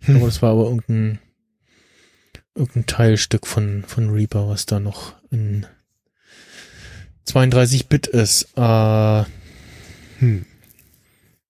Ich 0.00 0.06
glaube, 0.06 0.26
das 0.26 0.42
war 0.42 0.52
aber 0.52 0.64
irgendein 0.64 1.18
irgendein 2.54 2.86
Teilstück 2.86 3.46
von 3.46 3.84
von 3.86 4.10
Reaper, 4.10 4.48
was 4.48 4.66
da 4.66 4.80
noch 4.80 5.14
in 5.30 5.66
32 7.24 7.88
Bit 7.88 8.08
ist. 8.08 8.48
Äh, 8.56 9.24
Hm. 10.22 10.46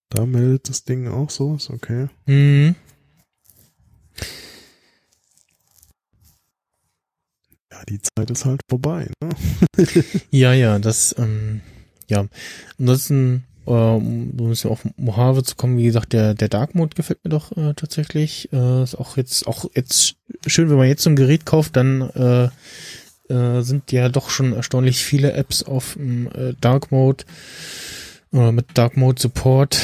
Da 0.09 0.25
meldet 0.25 0.71
das 0.71 0.85
Ding 0.85 1.07
auch 1.09 1.29
sowas, 1.29 1.69
okay. 1.69 2.09
mh, 2.25 2.75
die 7.89 8.01
Zeit 8.01 8.31
ist 8.31 8.45
halt 8.45 8.61
vorbei, 8.69 9.11
ne? 9.23 9.31
Ja, 10.31 10.53
ja, 10.53 10.79
das, 10.79 11.15
ähm, 11.19 11.61
ja. 12.09 12.27
Ansonsten, 12.79 13.45
ähm, 13.67 14.33
um 14.39 14.47
ein 14.47 14.49
bisschen 14.49 14.71
auf 14.71 14.87
Mojave 14.97 15.43
zu 15.43 15.57
kommen, 15.57 15.79
wie 15.79 15.85
gesagt, 15.85 16.13
der, 16.13 16.35
der 16.35 16.49
Dark 16.49 16.75
Mode 16.75 16.95
gefällt 16.95 17.25
mir 17.25 17.31
doch 17.31 17.57
äh, 17.57 17.75
tatsächlich. 17.75 18.53
Äh, 18.53 18.83
ist 18.83 18.95
auch 18.95 19.17
jetzt, 19.17 19.47
auch 19.47 19.67
jetzt 19.75 20.17
schön, 20.47 20.71
wenn 20.71 20.77
man 20.77 20.89
jetzt 20.89 21.03
so 21.03 21.11
ein 21.11 21.17
Gerät 21.17 21.47
kauft, 21.47 21.77
dann 21.77 22.03
äh, 22.11 22.49
äh, 23.33 23.63
sind 23.63 23.93
ja 23.93 24.09
doch 24.09 24.31
schon 24.31 24.53
erstaunlich 24.53 25.05
viele 25.05 25.33
Apps 25.33 25.63
auf 25.63 25.97
äh, 25.97 26.55
Dark 26.61 26.91
Mode. 26.91 27.25
Äh, 28.33 28.53
mit 28.53 28.67
Dark 28.75 28.97
Mode 28.97 29.21
Support. 29.21 29.81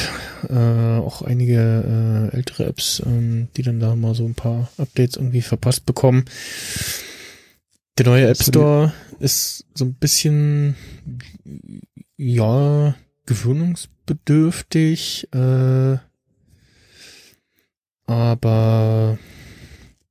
Äh, 0.49 0.53
auch 0.55 1.21
einige 1.21 2.29
äh, 2.33 2.35
ältere 2.35 2.65
Apps, 2.65 3.01
ähm, 3.05 3.47
die 3.55 3.61
dann 3.61 3.79
da 3.79 3.95
mal 3.95 4.15
so 4.15 4.25
ein 4.25 4.35
paar 4.35 4.69
Updates 4.77 5.17
irgendwie 5.17 5.41
verpasst 5.41 5.85
bekommen. 5.85 6.25
Der 7.99 8.05
neue 8.05 8.29
App 8.29 8.41
Store 8.41 8.93
ist 9.19 9.65
so 9.75 9.83
ein 9.83 9.93
bisschen, 9.93 10.77
ja, 12.15 12.95
gewöhnungsbedürftig, 13.25 15.27
äh, 15.33 15.97
aber 18.05 19.19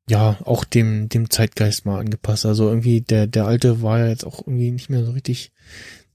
ja, 0.07 0.37
auch 0.45 0.65
dem, 0.65 1.09
dem 1.09 1.31
Zeitgeist 1.31 1.87
mal 1.87 2.01
angepasst. 2.01 2.45
Also 2.45 2.69
irgendwie 2.69 3.01
der, 3.01 3.27
der 3.27 3.47
alte 3.47 3.81
war 3.81 4.01
ja 4.01 4.09
jetzt 4.09 4.27
auch 4.27 4.41
irgendwie 4.41 4.71
nicht 4.71 4.91
mehr 4.91 5.07
so 5.07 5.13
richtig 5.13 5.51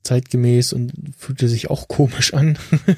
zeitgemäß 0.04 0.74
und 0.74 0.94
fühlte 1.18 1.48
sich 1.48 1.72
auch 1.72 1.88
komisch 1.88 2.36
an. 2.36 2.60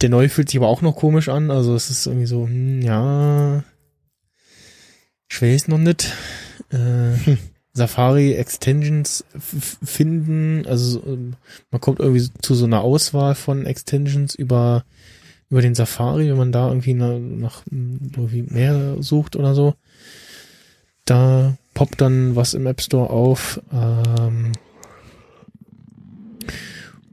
der 0.00 0.08
neue 0.08 0.30
fühlt 0.30 0.48
sich 0.48 0.58
aber 0.58 0.68
auch 0.68 0.80
noch 0.80 0.96
komisch 0.96 1.28
an. 1.28 1.50
Also 1.50 1.74
es 1.74 1.90
ist 1.90 2.06
irgendwie 2.06 2.26
so, 2.26 2.46
hm, 2.46 2.80
ja, 2.80 3.62
ich 5.30 5.42
weiß 5.42 5.68
noch 5.68 5.76
nicht. 5.76 6.10
Äh, 6.72 7.36
Safari 7.74 8.34
Extensions 8.34 9.24
finden, 9.38 10.66
also 10.66 11.00
so, 11.00 11.06
ähm, 11.06 11.34
man 11.70 11.80
kommt 11.80 12.00
irgendwie 12.00 12.28
zu 12.42 12.54
so 12.54 12.66
einer 12.66 12.82
Auswahl 12.82 13.34
von 13.34 13.64
Extensions 13.64 14.34
über 14.34 14.84
über 15.48 15.60
den 15.60 15.74
Safari, 15.74 16.30
wenn 16.30 16.38
man 16.38 16.52
da 16.52 16.68
irgendwie 16.68 16.94
nach, 16.94 17.18
nach 17.18 17.62
mm, 17.70 18.12
irgendwie 18.16 18.42
mehr 18.42 18.96
sucht 19.02 19.36
oder 19.36 19.54
so. 19.54 19.74
Da 21.04 21.58
poppt 21.74 22.00
dann 22.00 22.36
was 22.36 22.54
im 22.54 22.66
App 22.66 22.80
Store 22.80 23.10
auf. 23.10 23.60
Ähm, 23.70 24.52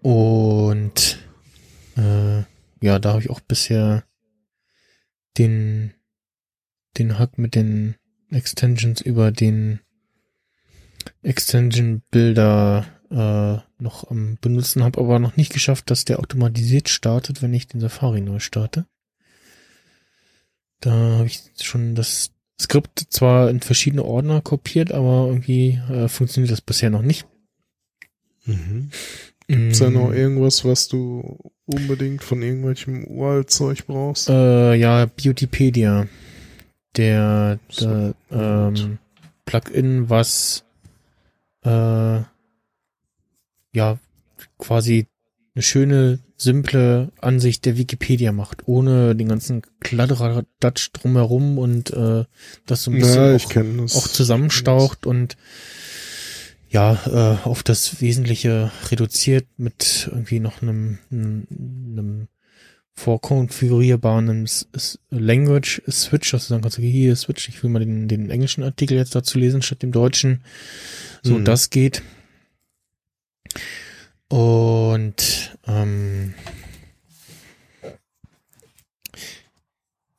und 0.02 1.20
äh, 1.98 2.44
ja, 2.82 3.00
da 3.00 3.10
habe 3.10 3.22
ich 3.22 3.30
auch 3.30 3.42
bisher 3.42 4.04
den 5.38 5.94
den 6.98 7.20
Hack 7.20 7.38
mit 7.38 7.56
den 7.56 7.96
Extensions 8.32 9.01
über 9.01 9.32
den 9.32 9.80
Extension 11.22 12.01
Builder 12.11 12.85
äh, 13.09 13.82
noch 13.82 14.09
am 14.09 14.38
benutzen, 14.41 14.83
habe 14.83 14.99
aber 14.99 15.19
noch 15.19 15.35
nicht 15.35 15.51
geschafft, 15.51 15.90
dass 15.90 16.06
der 16.06 16.19
automatisiert 16.19 16.90
startet, 16.90 17.41
wenn 17.41 17.53
ich 17.53 17.67
den 17.67 17.82
Safari 17.82 18.22
neu 18.22 18.40
starte. 18.40 18.85
Da 20.82 20.91
habe 20.91 21.27
ich 21.27 21.41
schon 21.61 21.95
das 21.95 22.32
Skript 22.59 23.08
zwar 23.09 23.49
in 23.49 23.61
verschiedene 23.61 24.03
Ordner 24.03 24.41
kopiert, 24.41 24.91
aber 24.91 25.27
irgendwie 25.27 25.80
äh, 25.90 26.08
funktioniert 26.08 26.51
das 26.51 26.61
bisher 26.61 26.90
noch 26.90 27.01
nicht. 27.01 27.25
Mhm. 28.45 28.91
Ist 29.48 29.82
da 29.82 29.90
noch 29.90 30.09
Mm, 30.09 30.14
irgendwas, 30.14 30.64
was 30.64 30.88
du 30.88 31.40
unbedingt 31.66 32.24
von 32.24 32.43
irgendwelchem 32.43 33.03
Uralt-Zeug 33.06 33.88
brauchst? 33.88 34.30
Äh, 34.30 34.75
ja, 34.75 35.08
Beautypedia. 35.08 36.08
Der, 37.00 37.60
der 37.80 38.14
ähm, 38.30 38.98
Plugin, 39.45 40.10
was 40.10 40.66
äh, 41.64 42.19
ja 43.74 44.00
quasi 44.58 45.08
eine 45.56 45.64
schöne, 45.64 46.19
simple 46.36 47.11
Ansicht 47.22 47.66
der 47.66 47.78
Wikipedia 47.78 48.34
macht, 48.34 48.68
ohne 48.68 49.16
den 49.16 49.30
ganzen 49.30 49.61
Kladderadatsch 49.80 50.90
drumherum 50.92 51.58
und 51.58 51.92
äh, 51.92 52.26
das 52.66 52.84
so 52.84 52.92
ein 52.92 52.98
bisschen 53.00 53.38
ja, 53.38 53.84
auch, 53.86 53.95
auch 53.95 54.08
zusammenstaucht 54.10 55.06
und 55.06 55.38
ja, 56.69 57.00
äh, 57.08 57.48
auf 57.48 57.64
das 57.64 58.02
Wesentliche 58.02 58.72
reduziert 58.92 59.48
mit 59.56 60.10
irgendwie 60.11 60.42
noch 60.42 60.61
einem, 60.61 61.00
einem, 61.11 61.48
einem 61.50 62.28
vorkonfigurierbaren 63.00 64.45
Language 65.10 65.82
Switch, 65.90 66.32
dass 66.32 66.44
du 66.44 66.50
sagen 66.50 66.61
kannst, 66.61 66.78
okay, 66.78 66.92
hier 66.92 67.16
Switch, 67.16 67.48
ich 67.48 67.64
will 67.64 67.69
mal 67.69 67.80
den, 67.80 68.08
den 68.10 68.30
englischen 68.30 68.64
Artikel 68.64 68.98
jetzt 68.98 69.16
dazu 69.16 69.40
lesen 69.40 69.61
statt 69.61 69.82
dem 69.82 69.92
deutschen. 69.92 70.44
So, 71.24 71.36
Mhm. 71.38 71.45
das 71.45 71.69
geht. 71.69 72.03
Und 74.28 75.58
ähm, 75.66 76.34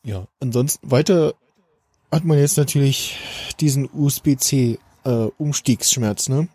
ja, 0.05 0.26
ansonsten 0.41 0.91
weiter 0.91 1.34
hat 2.10 2.25
man 2.25 2.39
jetzt 2.39 2.57
natürlich 2.57 3.18
diesen 3.60 3.89
USB-C 3.92 4.78
äh, 5.05 5.09
Umstiegsschmerz, 5.10 6.28
ne? 6.28 6.49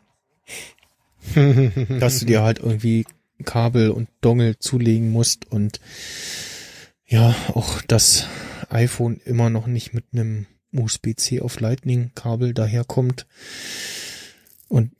Dass 1.99 2.19
du 2.19 2.25
dir 2.25 2.41
halt 2.43 2.59
irgendwie 2.59 3.05
Kabel 3.43 3.91
und 3.91 4.09
Dongle 4.21 4.59
zulegen 4.59 5.11
musst 5.11 5.51
und 5.51 5.79
ja, 7.05 7.35
auch 7.49 7.81
das 7.81 8.27
iPhone 8.69 9.19
immer 9.25 9.49
noch 9.49 9.67
nicht 9.67 9.93
mit 9.93 10.05
einem 10.13 10.47
USB-C 10.73 11.41
auf 11.41 11.59
Lightning 11.59 12.11
Kabel 12.15 12.53
daherkommt. 12.53 13.27
Und 14.67 14.91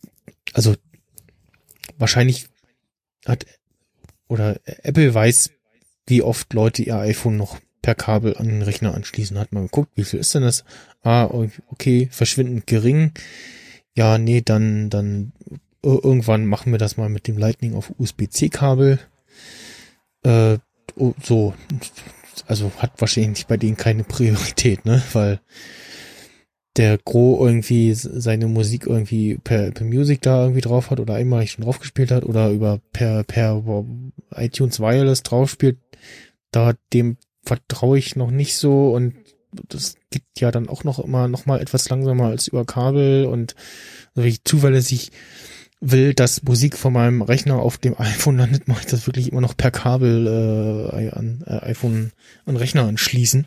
also 0.54 0.76
wahrscheinlich 1.98 2.48
hat 3.26 3.46
oder 4.28 4.60
Apple 4.66 5.14
weiß, 5.14 5.52
wie 6.08 6.22
oft 6.22 6.54
Leute 6.54 6.84
ihr 6.84 6.98
iPhone 6.98 7.38
noch 7.38 7.60
per 7.82 7.96
Kabel 7.96 8.38
an 8.38 8.48
den 8.48 8.62
Rechner 8.62 8.94
anschließen. 8.94 9.38
Hat 9.38 9.52
man 9.52 9.64
geguckt, 9.64 9.92
wie 9.96 10.04
viel 10.04 10.20
ist 10.20 10.34
denn 10.34 10.44
das? 10.44 10.64
Ah, 11.04 11.26
okay, 11.68 12.10
verschwindend 12.12 12.68
gering. 12.68 13.12
Ja, 13.96 14.18
nee, 14.18 14.42
dann, 14.42 14.90
dann 14.90 15.34
irgendwann 15.86 16.46
machen 16.46 16.72
wir 16.72 16.80
das 16.80 16.98
mal 16.98 17.10
mit 17.10 17.28
dem 17.28 17.38
Lightning 17.38 17.76
auf 17.76 17.94
USB-C-Kabel. 17.98 19.00
Äh, 20.24 20.58
so, 21.24 21.54
also 22.48 22.72
hat 22.78 23.00
wahrscheinlich 23.00 23.48
bei 23.48 23.58
denen 23.58 23.78
keine 23.78 24.04
Priorität, 24.04 24.86
ne? 24.86 25.02
Weil 25.14 25.40
der 26.78 26.98
Gro 26.98 27.46
irgendwie 27.46 27.94
seine 27.94 28.48
Musik 28.48 28.86
irgendwie 28.86 29.38
per, 29.38 29.72
per 29.72 29.86
Music 29.86 30.22
da 30.22 30.42
irgendwie 30.44 30.62
drauf 30.62 30.90
hat 30.90 31.00
oder 31.00 31.14
einmal 31.16 31.48
schon 31.48 31.64
drauf 31.64 31.80
gespielt 31.80 32.12
hat 32.12 32.26
oder 32.26 32.50
über 32.50 32.82
per, 32.92 33.24
per 33.24 33.64
iTunes 34.36 34.80
Wireless 34.80 35.24
drauf 35.24 35.50
spielt, 35.50 35.78
da 36.52 36.74
dem 36.92 37.18
vertraue 37.44 37.98
ich 37.98 38.16
noch 38.16 38.32
nicht 38.32 38.58
so 38.58 38.94
und 38.94 39.16
das 39.70 39.96
geht 40.10 40.24
ja 40.38 40.52
dann 40.52 40.68
auch 40.68 40.84
noch 40.84 41.00
immer 41.00 41.30
noch 41.30 41.46
mal 41.46 41.62
etwas 41.62 41.88
langsamer 41.88 42.26
als 42.26 42.50
über 42.50 42.66
Kabel 42.66 43.26
und 43.26 43.56
wenn 44.14 44.26
ich 44.26 44.44
zuverlässig 44.44 45.12
will, 45.82 46.14
dass 46.14 46.44
Musik 46.44 46.78
von 46.78 46.94
meinem 46.94 47.22
Rechner 47.22 47.60
auf 47.60 47.78
dem 47.78 47.96
iPhone 48.00 48.38
landet, 48.38 48.68
mache 48.68 48.82
ich 48.82 48.88
das 48.88 49.08
wirklich 49.08 49.32
immer 49.32 49.42
noch 49.42 49.58
per 49.58 49.72
Kabel 49.72 50.28
äh, 50.28 51.10
an 51.10 51.44
äh, 51.46 51.66
iPhone 51.66 52.12
an 52.46 52.58
Rechner 52.58 52.84
anschließen. 52.84 53.46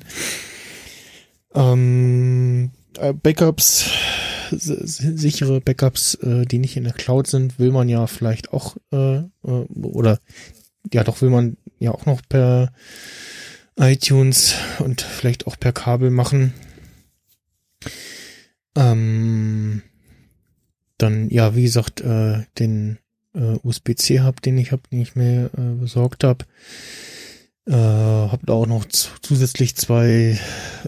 Ähm, 1.54 2.70
äh, 2.98 3.12
Backups, 3.12 3.90
sichere 4.50 5.60
Backups, 5.60 6.14
äh, 6.16 6.44
die 6.44 6.58
nicht 6.58 6.76
in 6.76 6.84
der 6.84 6.92
Cloud 6.92 7.26
sind, 7.26 7.58
will 7.58 7.70
man 7.70 7.88
ja 7.88 8.06
vielleicht 8.06 8.52
auch 8.52 8.76
äh, 8.92 9.18
äh, 9.18 9.22
oder 9.42 10.20
ja 10.92 11.04
doch 11.04 11.20
will 11.22 11.30
man 11.30 11.56
ja 11.78 11.92
auch 11.92 12.06
noch 12.06 12.22
per 12.28 12.72
iTunes 13.76 14.54
und 14.80 15.00
vielleicht 15.02 15.46
auch 15.46 15.58
per 15.58 15.72
Kabel 15.72 16.10
machen. 16.10 16.52
Ähm, 18.76 19.82
dann, 20.98 21.30
ja, 21.30 21.54
wie 21.54 21.62
gesagt, 21.62 22.00
äh, 22.00 22.44
den 22.58 22.98
äh, 23.34 23.56
USB-C-Hub, 23.62 24.42
den 24.42 24.58
ich 24.58 24.72
habe, 24.72 24.82
den 24.90 25.00
ich 25.00 25.16
mir 25.16 25.50
äh, 25.56 25.80
besorgt 25.80 26.24
habe. 26.24 26.44
Äh, 27.66 27.72
hab 27.72 28.44
da 28.46 28.54
auch 28.54 28.66
noch 28.66 28.86
zusätzlich 28.86 29.76
zwei 29.76 30.38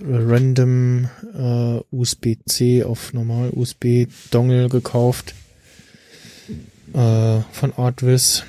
random 0.02 1.08
äh, 1.34 1.80
USB-C 1.94 2.84
auf 2.84 3.12
normal 3.12 3.50
USB-Dongle 3.50 4.68
gekauft 4.68 5.34
äh, 6.94 7.40
von 7.52 7.72
Artvis. 7.76 8.44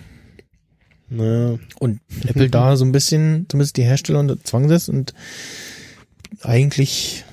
Naja. 1.09 1.57
Und 1.79 1.99
Apple 2.27 2.49
da 2.49 2.75
so 2.75 2.85
ein 2.85 2.91
bisschen, 2.91 3.45
zumindest 3.49 3.77
die 3.77 3.83
Hersteller 3.83 4.19
unter 4.19 4.41
Zwang 4.43 4.67
setzt 4.67 4.89
und 4.89 5.13
eigentlich, 6.41 7.25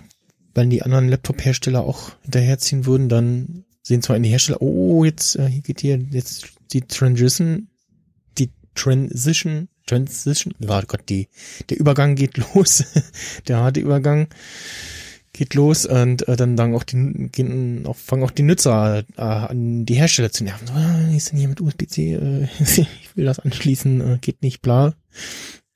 wenn 0.54 0.70
die 0.70 0.82
anderen 0.82 1.08
Laptop-Hersteller 1.08 1.82
auch 1.82 2.12
hinterherziehen 2.22 2.86
würden, 2.86 3.08
dann 3.08 3.64
sehen 3.82 4.02
zwar 4.02 4.18
die 4.18 4.28
Hersteller, 4.28 4.62
oh, 4.62 5.04
jetzt 5.04 5.36
äh, 5.36 5.46
hier 5.46 5.62
geht 5.62 5.80
hier 5.80 5.98
jetzt 6.10 6.48
die 6.72 6.82
Transition, 6.82 7.68
die 8.38 8.50
Transition, 8.74 9.68
Transition, 9.86 10.54
oh 10.66 10.80
Gott, 10.86 11.08
die, 11.08 11.28
der 11.68 11.78
Übergang 11.78 12.16
geht 12.16 12.36
los, 12.54 12.84
der 13.46 13.58
harte 13.58 13.80
Übergang 13.80 14.28
geht 15.36 15.54
los 15.54 15.84
und 15.86 16.26
äh, 16.28 16.36
dann 16.36 16.56
dann 16.56 16.74
auch 16.74 16.82
die 16.82 17.28
gehen 17.30 17.86
auch 17.86 17.96
fangen 17.96 18.24
auch 18.24 18.30
die 18.30 18.42
Nutzer 18.42 19.04
äh, 19.16 19.20
an 19.20 19.84
die 19.84 19.94
Hersteller 19.94 20.32
zu 20.32 20.44
nerven. 20.44 20.66
So, 20.66 20.72
ah, 20.72 21.14
ist 21.14 21.30
denn 21.30 21.38
hier 21.38 21.48
mit 21.48 21.60
USB-C? 21.60 22.14
Äh, 22.14 22.48
ich 22.58 23.16
will 23.16 23.26
das 23.26 23.38
anschließen, 23.38 24.00
äh, 24.00 24.18
geht 24.20 24.42
nicht, 24.42 24.62
bla. 24.62 24.94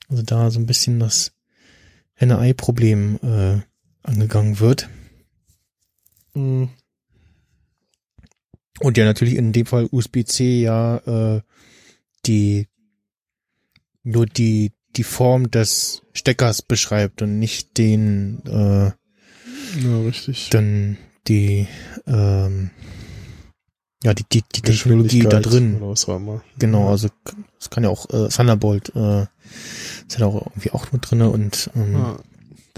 Also 0.09 0.23
da 0.23 0.51
so 0.51 0.59
ein 0.59 0.67
bisschen 0.67 0.99
das 0.99 1.33
Henne-Ei-Problem 2.15 3.19
äh, 3.23 3.61
angegangen 4.03 4.61
wird. 4.61 4.89
Mhm. 6.35 6.71
Und 8.81 8.97
ja, 8.97 9.05
natürlich 9.05 9.35
in 9.35 9.53
dem 9.53 9.67
Fall 9.67 9.89
USB-C 9.91 10.63
ja 10.63 10.97
äh, 11.37 11.43
die 12.25 12.67
nur 14.03 14.27
die 14.27 14.73
die 14.97 15.05
Form 15.05 15.51
des 15.51 16.03
Steckers 16.15 16.63
beschreibt 16.63 17.23
und 17.23 17.39
nicht 17.39 17.79
den 17.79 18.43
äh, 18.47 18.91
ja, 19.79 20.01
richtig. 20.03 20.51
Dann 20.51 20.97
die, 21.29 21.67
ähm, 22.07 22.71
ja, 24.03 24.15
die, 24.15 24.25
die, 24.33 24.43
die 24.55 24.63
Technologie 24.63 25.21
da 25.21 25.41
drin. 25.41 25.81
Genau, 26.59 26.89
also 26.89 27.09
es 27.61 27.71
kann 27.71 27.85
ja 27.85 27.91
auch 27.91 28.09
äh, 28.11 28.29
Thunderbolt, 28.29 28.95
äh, 28.95 29.23
ist 30.09 30.19
ja 30.19 30.27
auch 30.27 30.47
irgendwie 30.47 30.71
auch 30.71 30.91
mit 30.93 31.11
drinne 31.11 31.31
und 31.31 31.71
ähm, 31.77 31.97
ah, 31.97 32.19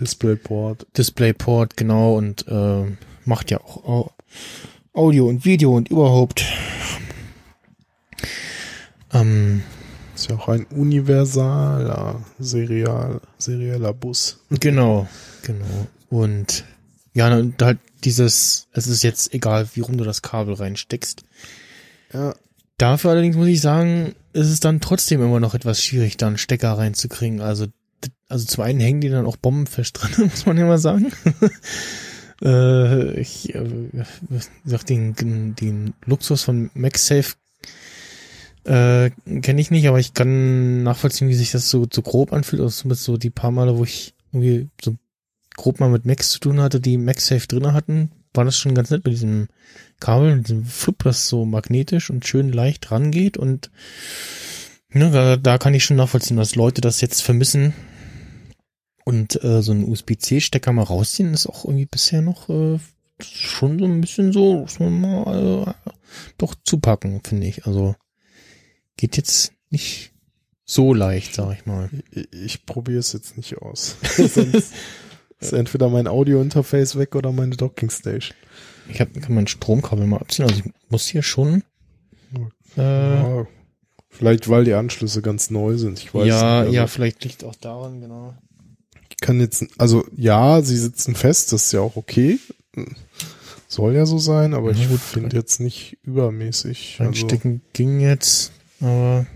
Displayport. 0.00 0.86
Displayport, 0.96 1.76
genau, 1.76 2.16
und 2.16 2.46
äh, 2.48 2.84
macht 3.24 3.50
ja 3.50 3.60
auch 3.60 4.12
Audio 4.92 5.28
und 5.28 5.44
Video 5.44 5.74
und 5.76 5.88
überhaupt. 5.88 6.44
Ähm, 9.12 9.62
ist 10.14 10.28
ja 10.28 10.36
auch 10.36 10.48
ein 10.48 10.66
universaler 10.66 12.20
serial, 12.38 13.20
serieller 13.38 13.92
Bus. 13.92 14.40
Genau, 14.50 15.06
genau. 15.42 15.86
Und 16.10 16.64
ja, 17.14 17.34
und 17.36 17.60
halt 17.62 17.78
dieses, 18.04 18.68
es 18.72 18.86
ist 18.86 19.02
jetzt 19.02 19.34
egal, 19.34 19.68
wie 19.74 19.80
rum 19.80 19.96
du 19.96 20.04
das 20.04 20.22
Kabel 20.22 20.54
reinsteckst. 20.54 21.22
Ja. 22.12 22.34
Dafür 22.78 23.12
allerdings 23.12 23.36
muss 23.36 23.48
ich 23.48 23.60
sagen, 23.60 24.14
ist 24.32 24.48
es 24.48 24.60
dann 24.60 24.80
trotzdem 24.80 25.22
immer 25.22 25.40
noch 25.40 25.54
etwas 25.54 25.82
schwierig, 25.82 26.16
da 26.16 26.26
einen 26.26 26.38
Stecker 26.38 26.72
reinzukriegen. 26.72 27.40
Also, 27.40 27.66
also 28.28 28.46
zum 28.46 28.64
einen 28.64 28.80
hängen 28.80 29.00
die 29.00 29.08
dann 29.08 29.26
auch 29.26 29.36
bombenfest 29.36 29.98
drin, 30.00 30.30
muss 30.30 30.46
man 30.46 30.58
ja 30.58 30.66
mal 30.66 30.78
sagen. 30.78 31.12
äh, 32.42 33.20
ich 33.20 33.54
äh, 33.54 33.64
sag 34.64 34.84
den, 34.86 35.14
den 35.54 35.94
Luxus 36.06 36.42
von 36.42 36.70
MagSafe 36.74 37.34
äh, 38.64 39.10
kenne 39.40 39.60
ich 39.60 39.70
nicht, 39.70 39.88
aber 39.88 39.98
ich 39.98 40.14
kann 40.14 40.82
nachvollziehen, 40.84 41.28
wie 41.28 41.34
sich 41.34 41.50
das 41.50 41.68
so, 41.68 41.86
so 41.92 42.02
grob 42.02 42.32
anfühlt. 42.32 42.62
Also 42.62 42.82
zumindest 42.82 43.04
so 43.04 43.16
die 43.16 43.30
paar 43.30 43.50
Male, 43.50 43.76
wo 43.76 43.84
ich 43.84 44.14
irgendwie 44.32 44.68
so 44.80 44.96
grob 45.56 45.80
mal 45.80 45.90
mit 45.90 46.04
Macs 46.04 46.30
zu 46.30 46.40
tun 46.40 46.60
hatte, 46.60 46.80
die 46.80 46.98
MagSafe 46.98 47.46
drinne 47.46 47.72
hatten, 47.72 48.10
war 48.34 48.44
das 48.44 48.56
schon 48.56 48.74
ganz 48.74 48.90
nett 48.90 49.04
mit 49.04 49.14
diesem 49.14 49.48
Kabel, 50.00 50.36
mit 50.36 50.48
diesem 50.48 50.64
Flip, 50.64 51.02
das 51.04 51.28
so 51.28 51.44
magnetisch 51.44 52.10
und 52.10 52.26
schön 52.26 52.52
leicht 52.52 52.90
rangeht 52.90 53.36
und 53.36 53.70
ne, 54.90 55.10
da, 55.10 55.36
da 55.36 55.58
kann 55.58 55.74
ich 55.74 55.84
schon 55.84 55.96
nachvollziehen, 55.96 56.36
dass 56.36 56.54
Leute 56.54 56.80
das 56.80 57.00
jetzt 57.00 57.22
vermissen 57.22 57.74
und 59.04 59.42
äh, 59.42 59.62
so 59.62 59.72
einen 59.72 59.84
USB-C-Stecker 59.84 60.72
mal 60.72 60.82
rausziehen, 60.82 61.34
ist 61.34 61.46
auch 61.46 61.64
irgendwie 61.64 61.86
bisher 61.86 62.22
noch 62.22 62.48
äh, 62.48 62.78
schon 63.20 63.78
so 63.78 63.84
ein 63.84 64.00
bisschen 64.00 64.32
so, 64.32 64.66
man 64.78 65.00
mal 65.00 65.66
äh, 65.66 65.90
doch 66.38 66.54
zupacken, 66.64 67.20
finde 67.24 67.46
ich. 67.46 67.66
Also 67.66 67.94
geht 68.96 69.16
jetzt 69.16 69.52
nicht 69.70 70.12
so 70.64 70.94
leicht, 70.94 71.34
sag 71.34 71.54
ich 71.58 71.66
mal. 71.66 71.90
Ich, 72.10 72.32
ich 72.32 72.66
probiere 72.66 72.98
es 72.98 73.12
jetzt 73.12 73.36
nicht 73.36 73.58
aus. 73.58 73.96
Sonst 74.16 74.72
ist 75.42 75.52
entweder 75.52 75.88
mein 75.88 76.06
Audio-Interface 76.06 76.96
weg 76.98 77.14
oder 77.14 77.32
meine 77.32 77.56
Docking-Station. 77.56 78.36
ich 78.88 79.00
hab, 79.00 79.12
kann 79.20 79.34
mein 79.34 79.46
Stromkabel 79.46 80.06
mal 80.06 80.18
abziehen. 80.20 80.46
Also 80.48 80.62
ich 80.64 80.72
muss 80.90 81.06
hier 81.06 81.22
schon. 81.22 81.62
Äh, 82.76 82.80
Ja, 82.80 83.46
vielleicht 84.10 84.48
weil 84.48 84.64
die 84.64 84.74
Anschlüsse 84.74 85.22
ganz 85.22 85.50
neu 85.50 85.76
sind. 85.76 85.98
Ich 85.98 86.14
weiß 86.14 86.26
ja, 86.26 86.34
nicht. 86.34 86.42
Also 86.42 86.72
ja, 86.72 86.86
vielleicht 86.86 87.24
liegt 87.24 87.44
auch 87.44 87.56
daran, 87.56 88.00
genau. 88.00 88.34
Ich 89.10 89.16
kann 89.18 89.40
jetzt, 89.40 89.64
also 89.78 90.04
ja, 90.16 90.62
sie 90.62 90.76
sitzen 90.76 91.14
fest, 91.14 91.52
das 91.52 91.64
ist 91.64 91.72
ja 91.72 91.80
auch 91.80 91.96
okay. 91.96 92.38
Soll 93.68 93.94
ja 93.94 94.04
so 94.06 94.18
sein, 94.18 94.54
aber 94.54 94.72
Ja, 94.72 94.86
ich 94.90 95.00
finde 95.00 95.36
jetzt 95.36 95.60
nicht 95.60 95.98
übermäßig. 96.02 96.96
Also, 96.98 97.04
Reinstecken 97.04 97.62
ging 97.72 98.00
jetzt, 98.00 98.52
aber 98.80 99.26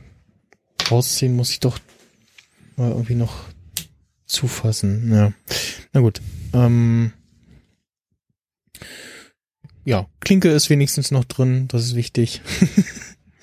rausziehen 0.91 1.35
muss 1.37 1.51
ich 1.51 1.61
doch 1.61 1.79
mal 2.77 2.91
irgendwie 2.91 3.15
noch 3.15 3.35
zufassen. 4.27 5.13
Ja. 5.13 5.33
Na 5.97 6.03
gut. 6.03 6.21
Ähm, 6.53 7.15
ja, 9.87 10.07
Klinke 10.21 10.51
ist 10.51 10.69
wenigstens 10.69 11.11
noch 11.11 11.25
drin, 11.25 11.69
das 11.69 11.85
ist 11.85 11.95
wichtig. 11.95 12.43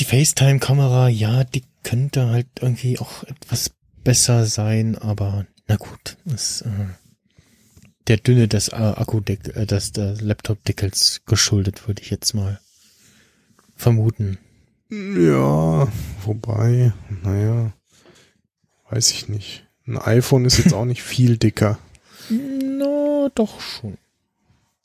Die 0.00 0.04
FaceTime-Kamera, 0.04 1.08
ja, 1.10 1.44
die 1.44 1.62
könnte 1.84 2.26
halt 2.26 2.48
irgendwie 2.60 2.98
auch 2.98 3.22
etwas 3.22 3.70
besser 4.02 4.46
sein, 4.46 4.98
aber 4.98 5.46
na 5.68 5.76
gut, 5.76 6.16
ist 6.24 6.62
äh, 6.62 6.88
der 8.08 8.16
Dünne 8.16 8.48
des 8.48 8.70
äh, 8.70 8.74
Akkudeck, 8.74 9.54
äh, 9.54 9.64
des, 9.64 9.92
des 9.92 10.22
Laptop-Deckels 10.22 11.22
geschuldet, 11.24 11.86
würde 11.86 12.02
ich 12.02 12.10
jetzt 12.10 12.34
mal 12.34 12.58
vermuten. 13.76 14.38
Ja, 14.90 15.86
wobei, 16.24 16.92
naja, 17.22 17.72
weiß 18.90 19.10
ich 19.12 19.28
nicht. 19.28 19.64
Ein 19.86 19.98
iPhone 19.98 20.44
ist 20.44 20.58
jetzt 20.58 20.74
auch 20.74 20.84
nicht 20.84 21.02
viel 21.02 21.36
dicker. 21.36 21.78
Na, 22.30 23.28
doch 23.34 23.60
schon. 23.60 23.98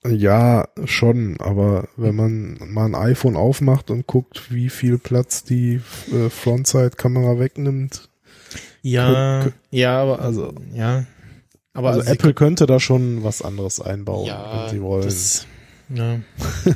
Ja, 0.03 0.67
schon, 0.85 1.39
aber 1.39 1.87
wenn 1.95 2.15
man 2.15 2.57
mal 2.67 2.85
ein 2.85 2.95
iPhone 2.95 3.35
aufmacht 3.35 3.91
und 3.91 4.07
guckt, 4.07 4.51
wie 4.51 4.69
viel 4.69 4.97
Platz 4.97 5.43
die 5.43 5.79
äh, 6.11 6.29
Frontside-Kamera 6.29 7.37
wegnimmt, 7.37 8.09
Ja, 8.81 9.47
ja, 9.69 10.01
aber 10.01 10.19
also- 10.19 10.53
ja, 10.73 11.05
aber 11.73 11.89
also, 11.91 12.01
sie 12.01 12.07
Apple 12.09 12.33
könnte 12.33 12.65
da 12.65 12.79
schon 12.79 13.23
was 13.23 13.43
anderes 13.43 13.79
einbauen, 13.79 14.25
ja, 14.27 14.63
wenn 14.65 14.69
sie 14.71 14.81
wollen. 14.81 15.03
Das, 15.03 15.45
ja. 15.93 16.19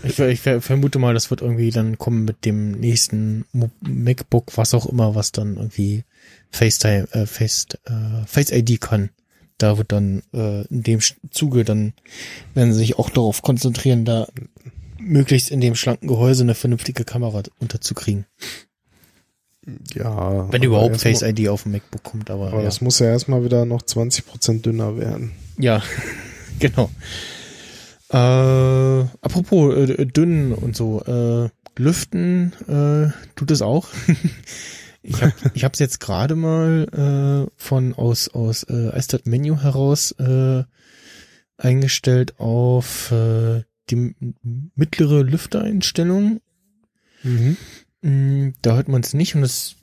ich, 0.04 0.20
ich 0.20 0.42
ver- 0.42 0.62
vermute 0.62 1.00
mal, 1.00 1.16
das 1.16 1.32
wird 1.32 1.42
irgendwie 1.42 1.72
dann 1.72 1.98
kommen 1.98 2.26
mit 2.26 2.45
dem 2.45 2.72
nächsten 2.74 3.45
MacBook, 3.82 4.56
was 4.56 4.76
auch 4.76 4.86
immer, 4.86 5.16
was 5.16 5.32
dann 5.32 5.56
irgendwie 5.58 6.04
FaceTime, 6.56 7.08
äh, 7.11 7.25
Face, 7.25 7.67
äh, 7.85 8.25
Face 8.25 8.51
ID 8.51 8.80
kann. 8.80 9.09
Da 9.58 9.77
wird 9.77 9.92
dann 9.92 10.24
äh, 10.34 10.66
in 10.67 10.84
dem 10.84 11.00
Zuge 11.32 11.64
dann 11.64 11.93
werden 12.53 12.74
sie 12.74 12.80
sich 12.80 13.00
auch 13.00 13.09
darauf 13.09 13.42
konzentrieren, 13.42 14.06
da 14.06 14.27
möglichst 15.00 15.51
in 15.51 15.61
dem 15.61 15.75
schlanken 15.75 16.08
Gehäuse 16.08 16.43
eine 16.43 16.56
vernünftige 16.56 17.03
Kamera 17.03 17.43
unterzukriegen. 17.59 18.25
ja. 19.93 20.51
Wenn 20.51 20.64
überhaupt 20.64 20.98
Face 20.98 21.22
ID 21.22 21.50
auf 21.50 21.64
dem 21.64 21.74
MacBook 21.74 22.03
kommt, 22.03 22.30
aber, 22.30 22.48
Aber 22.48 22.59
ja. 22.59 22.64
das 22.66 22.82
muss 22.82 23.00
ja 23.00 23.08
erstmal 23.08 23.43
wieder 23.43 23.66
noch 23.66 23.82
20% 23.82 24.61
dünner 24.61 24.98
werden. 24.98 25.32
Ja, 25.58 25.84
genau. 26.59 26.90
Äh, 28.09 28.17
apropos 29.22 29.75
äh, 29.75 30.06
dünn 30.06 30.53
und 30.53 30.75
so, 30.75 31.01
äh, 31.03 31.50
lüften 31.77 32.53
äh, 32.67 33.11
tut 33.35 33.51
es 33.51 33.61
auch. 33.61 33.88
ich 35.08 35.22
habe 35.22 35.34
ich 35.53 35.64
hab's 35.64 35.80
jetzt 35.80 36.00
gerade 36.00 36.35
mal 36.35 37.48
äh, 37.48 37.51
von 37.58 37.93
aus 37.93 38.30
aus 38.30 38.64
äh, 38.64 38.98
iStat 38.98 39.25
Menu 39.25 39.58
heraus 39.61 40.11
äh, 40.19 40.64
eingestellt 41.58 42.40
auf 42.40 43.11
äh, 43.11 43.64
die 43.90 44.16
mittlere 44.75 45.24
Lüftereinstellung. 45.24 46.42
Mm, 48.01 48.50
Da 48.61 48.75
hört 48.75 48.88
man 48.88 49.01
es 49.01 49.14
nicht 49.14 49.35
und 49.35 49.43
es 49.43 49.75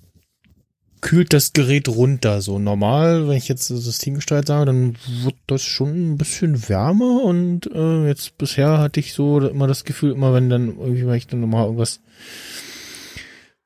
kühlt 1.01 1.33
das 1.33 1.53
Gerät 1.53 1.89
runter. 1.89 2.41
So 2.41 2.59
normal, 2.59 3.29
wenn 3.29 3.37
ich 3.37 3.49
jetzt 3.49 3.65
so 3.67 3.77
systemgesteuert 3.77 4.47
sage, 4.47 4.67
dann 4.67 4.97
wird 5.23 5.35
das 5.47 5.63
schon 5.63 6.13
ein 6.13 6.17
bisschen 6.17 6.69
wärmer 6.69 7.23
und 7.25 7.67
äh, 7.73 8.07
jetzt 8.07 8.39
bisher 8.39 8.79
hatte 8.79 9.01
ich 9.01 9.13
so 9.13 9.41
immer 9.41 9.67
das 9.67 9.85
Gefühl, 9.85 10.13
immer 10.13 10.33
wenn 10.33 10.49
dann 10.49 10.79
irgendwie, 10.79 11.07
wenn 11.07 11.15
ich 11.15 11.27
dann 11.27 11.41
nochmal 11.41 11.65
irgendwas 11.65 12.01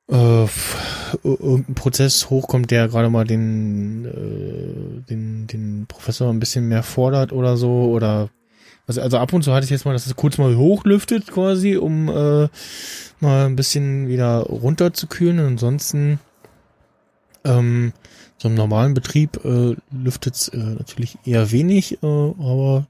äh, 0.09 0.47
irgendein 1.23 1.75
Prozess 1.75 2.29
hochkommt, 2.29 2.71
der 2.71 2.87
gerade 2.87 3.09
mal 3.09 3.25
den, 3.25 4.05
äh, 4.05 5.09
den, 5.09 5.47
den 5.47 5.85
Professor 5.87 6.29
ein 6.29 6.39
bisschen 6.39 6.67
mehr 6.67 6.83
fordert 6.83 7.31
oder 7.31 7.57
so 7.57 7.85
oder 7.85 8.29
also, 8.87 9.01
also 9.01 9.17
ab 9.17 9.33
und 9.33 9.43
zu 9.43 9.53
hatte 9.53 9.65
ich 9.65 9.69
jetzt 9.69 9.85
mal, 9.85 9.91
dass 9.93 10.05
es 10.05 10.15
kurz 10.15 10.37
mal 10.37 10.55
hochlüftet 10.55 11.27
quasi, 11.27 11.75
um 11.75 12.07
äh, 12.07 12.47
mal 13.19 13.45
ein 13.45 13.57
bisschen 13.57 14.07
wieder 14.07 14.39
runterzukühlen. 14.43 15.39
Ansonsten 15.39 16.19
ähm, 17.43 17.91
so 18.37 18.47
im 18.47 18.55
normalen 18.55 18.93
Betrieb 18.93 19.43
äh, 19.43 19.75
lüftet 19.91 20.35
es 20.35 20.47
äh, 20.49 20.57
natürlich 20.57 21.17
eher 21.25 21.51
wenig, 21.51 22.01
äh, 22.01 22.07
aber 22.07 22.87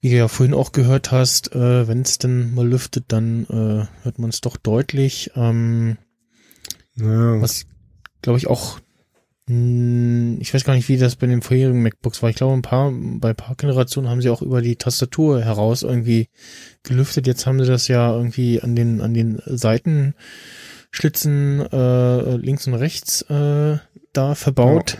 wie 0.00 0.10
du 0.10 0.16
ja 0.16 0.28
vorhin 0.28 0.54
auch 0.54 0.72
gehört 0.72 1.12
hast, 1.12 1.54
äh, 1.54 1.86
wenn 1.88 2.00
es 2.02 2.18
dann 2.18 2.54
mal 2.54 2.66
lüftet, 2.66 3.04
dann 3.08 3.44
äh, 3.44 3.86
hört 4.02 4.18
man 4.18 4.30
es 4.30 4.40
doch 4.40 4.56
deutlich. 4.56 5.30
Ähm, 5.36 5.98
Ja. 6.96 7.40
was 7.40 7.66
glaube 8.22 8.38
ich 8.38 8.46
auch 8.48 8.80
mh, 9.46 10.38
ich 10.40 10.52
weiß 10.54 10.64
gar 10.64 10.74
nicht, 10.74 10.88
wie 10.88 10.96
das 10.96 11.16
bei 11.16 11.26
den 11.26 11.42
vorherigen 11.42 11.82
MacBooks 11.82 12.22
war. 12.22 12.30
Ich 12.30 12.36
glaube, 12.36 12.54
ein 12.54 12.62
paar, 12.62 12.90
bei 12.92 13.30
ein 13.30 13.36
paar 13.36 13.56
Generationen 13.56 14.08
haben 14.08 14.22
sie 14.22 14.30
auch 14.30 14.42
über 14.42 14.62
die 14.62 14.76
Tastatur 14.76 15.42
heraus 15.42 15.82
irgendwie 15.82 16.28
gelüftet. 16.82 17.26
Jetzt 17.26 17.46
haben 17.46 17.58
sie 17.60 17.66
das 17.66 17.88
ja 17.88 18.14
irgendwie 18.14 18.60
an 18.62 18.76
den, 18.76 19.00
an 19.00 19.12
den 19.14 19.40
Seitenschlitzen 19.44 21.60
äh, 21.72 22.36
links 22.36 22.66
und 22.66 22.74
rechts 22.74 23.22
äh, 23.22 23.78
da 24.12 24.34
verbaut. 24.34 24.98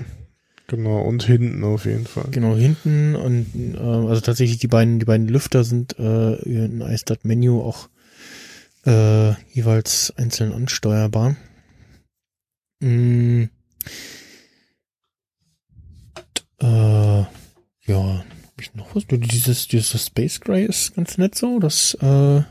Genau, 0.70 1.00
und 1.00 1.24
hinten 1.24 1.64
auf 1.64 1.84
jeden 1.84 2.06
Fall. 2.06 2.28
Genau, 2.30 2.54
hinten 2.54 3.16
und 3.16 3.74
äh, 3.74 3.76
also 3.76 4.20
tatsächlich 4.20 4.58
die 4.58 4.68
beiden, 4.68 5.00
die 5.00 5.04
beiden 5.04 5.26
Lüfter 5.26 5.64
sind 5.64 5.98
äh, 5.98 6.36
in 6.42 6.80
iStat 6.80 7.24
Menu 7.24 7.60
auch 7.60 7.88
äh, 8.86 9.32
jeweils 9.52 10.14
einzeln 10.16 10.52
ansteuerbar. 10.52 11.34
Mm. 12.78 13.46
Äh, 16.60 16.66
ja, 17.18 17.28
hab 17.88 18.60
ich 18.60 18.72
noch 18.76 18.94
was? 18.94 19.06
Dieses, 19.08 19.66
dieses 19.66 20.06
Space 20.06 20.38
Gray 20.38 20.66
ist 20.66 20.94
ganz 20.94 21.18
nett 21.18 21.34
so, 21.34 21.58
das 21.58 21.94
äh, 21.94 22.42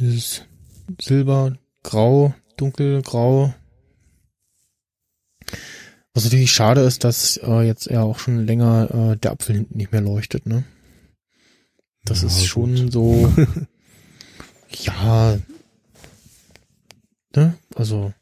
dieses 0.00 0.46
Silber, 0.98 1.58
Grau, 1.82 2.32
Dunkelgrau. 2.56 3.52
Was 6.14 6.24
natürlich 6.24 6.52
schade 6.52 6.80
ist, 6.82 7.02
dass 7.04 7.36
äh, 7.38 7.62
jetzt 7.62 7.86
ja 7.86 8.02
auch 8.02 8.18
schon 8.20 8.46
länger 8.46 9.12
äh, 9.12 9.16
der 9.16 9.32
Apfel 9.32 9.56
hinten 9.56 9.76
nicht 9.76 9.90
mehr 9.92 10.00
leuchtet, 10.00 10.46
ne? 10.46 10.62
Das 12.04 12.20
Ja, 12.22 12.28
ist 12.28 12.46
schon 12.46 12.74
gut. 12.76 12.92
so. 12.92 13.32
ja. 14.70 15.38
Ne? 17.34 17.54
Also. 17.74 18.12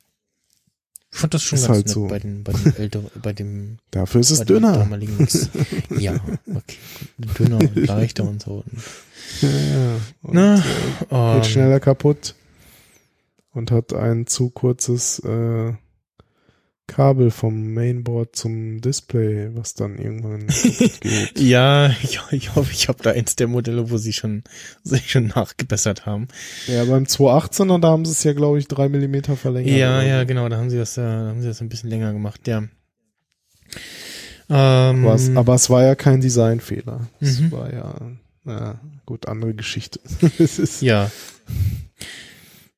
Ich 1.15 1.19
fand 1.19 1.35
das 1.35 1.43
schon 1.43 1.59
Ist 1.59 1.67
ganz 1.67 1.75
halt 1.77 1.87
nett 1.87 1.93
so. 1.95 2.07
bei 2.07 2.19
den, 2.19 2.43
bei 2.43 2.53
den 2.55 2.75
älteren, 2.77 3.07
bei 3.21 3.33
dem, 3.35 3.77
Dafür 3.91 4.23
ist 4.23 4.31
es 4.31 4.41
dünner. 4.47 4.89
Ja, 5.99 6.15
okay. 6.55 6.79
Dünner 7.19 7.59
und 7.59 7.77
leichter 7.87 8.25
und 8.25 8.43
so. 8.43 8.65
Ja, 9.43 9.49
ja. 9.51 9.95
Und, 10.23 10.33
Na, 10.35 10.55
äh, 10.57 10.63
Ähm, 11.11 11.35
geht 11.43 11.51
schneller 11.51 11.81
kaputt 11.81 12.35
und 13.53 13.71
hat 13.71 13.93
ein 13.93 14.27
zu 14.27 14.49
kurzes 14.49 15.19
äh, 15.19 15.75
Kabel 16.89 17.31
vom 17.31 17.73
Mainboard 17.73 18.37
zum 18.37 18.81
Display, 18.81 19.49
was 19.55 19.75
dann 19.75 19.97
irgendwann 19.99 20.47
geht. 21.03 21.39
Ja, 21.39 21.91
ich, 22.03 22.21
ich 22.33 22.55
hoffe, 22.55 22.71
ich 22.73 22.89
habe 22.89 23.03
da 23.03 23.11
eins 23.13 23.37
der 23.37 23.47
Modelle, 23.49 23.91
wo 23.91 23.97
sie 23.97 24.13
schon, 24.13 24.43
sich 24.83 25.11
schon 25.11 25.29
nachgebessert 25.29 26.05
haben. 26.07 26.29
Ja, 26.67 26.85
beim 26.85 27.05
218er, 27.05 27.81
da 27.81 27.89
haben 27.89 28.05
sie 28.05 28.13
es 28.13 28.25
ja, 28.25 28.33
glaube 28.35 28.59
ich, 28.59 28.69
drei 28.69 28.89
Millimeter 28.89 29.37
verlängert. 29.37 29.77
Ja, 29.77 29.99
oder 29.99 30.07
ja, 30.07 30.25
genau, 30.25 30.49
da 30.49 30.57
haben 30.59 30.71
sie 30.71 30.77
das, 30.79 30.99
äh, 30.99 31.03
da 31.03 31.29
haben 31.29 31.41
sie 31.41 31.49
das 31.49 31.61
ein 31.63 31.69
bisschen 31.69 31.89
länger 31.91 32.13
gemacht, 32.13 32.47
ja. 32.47 32.65
Ähm, 34.51 35.07
Aber, 35.07 35.15
es, 35.15 35.35
aber 35.35 35.55
es 35.55 35.71
war 35.71 35.83
ja 35.85 35.95
kein 35.95 36.21
Designfehler. 36.21 37.09
Es 37.21 37.41
Mhm. 37.41 37.53
war 37.53 37.73
ja, 37.73 37.95
ja, 38.45 38.81
gut, 39.07 39.29
andere 39.29 39.55
Geschichte. 39.55 40.01
es 40.39 40.59
ist, 40.59 40.83
ja. 40.83 41.11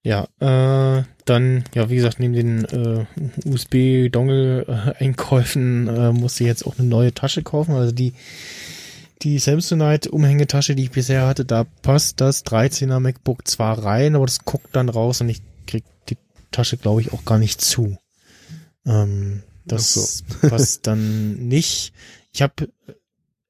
Ja, 0.04 0.28
äh, 0.38 1.02
dann, 1.24 1.64
ja, 1.74 1.88
wie 1.88 1.96
gesagt, 1.96 2.20
neben 2.20 2.34
den 2.34 2.66
äh, 2.66 3.06
USB-Dongle-Einkäufen 3.46 5.88
äh, 5.88 6.12
musste 6.12 6.44
ich 6.44 6.48
jetzt 6.48 6.66
auch 6.66 6.78
eine 6.78 6.86
neue 6.86 7.14
Tasche 7.14 7.42
kaufen. 7.42 7.74
Also 7.74 7.90
die, 7.90 8.12
die 9.22 9.38
Samsonite-Umhängetasche, 9.38 10.74
die 10.74 10.82
ich 10.84 10.90
bisher 10.90 11.26
hatte, 11.26 11.46
da 11.46 11.64
passt 11.80 12.20
das 12.20 12.44
13er 12.44 13.00
MacBook 13.00 13.48
zwar 13.48 13.82
rein, 13.82 14.14
aber 14.14 14.26
das 14.26 14.44
guckt 14.44 14.76
dann 14.76 14.90
raus 14.90 15.22
und 15.22 15.30
ich 15.30 15.40
krieg 15.66 15.84
die 16.10 16.18
Tasche, 16.50 16.76
glaube 16.76 17.00
ich, 17.00 17.14
auch 17.14 17.24
gar 17.24 17.38
nicht 17.38 17.62
zu. 17.62 17.96
Ähm, 18.84 19.42
das 19.64 20.22
passt 20.42 20.86
dann 20.86 21.48
nicht. 21.48 21.94
ich 22.34 22.42
habe 22.42 22.68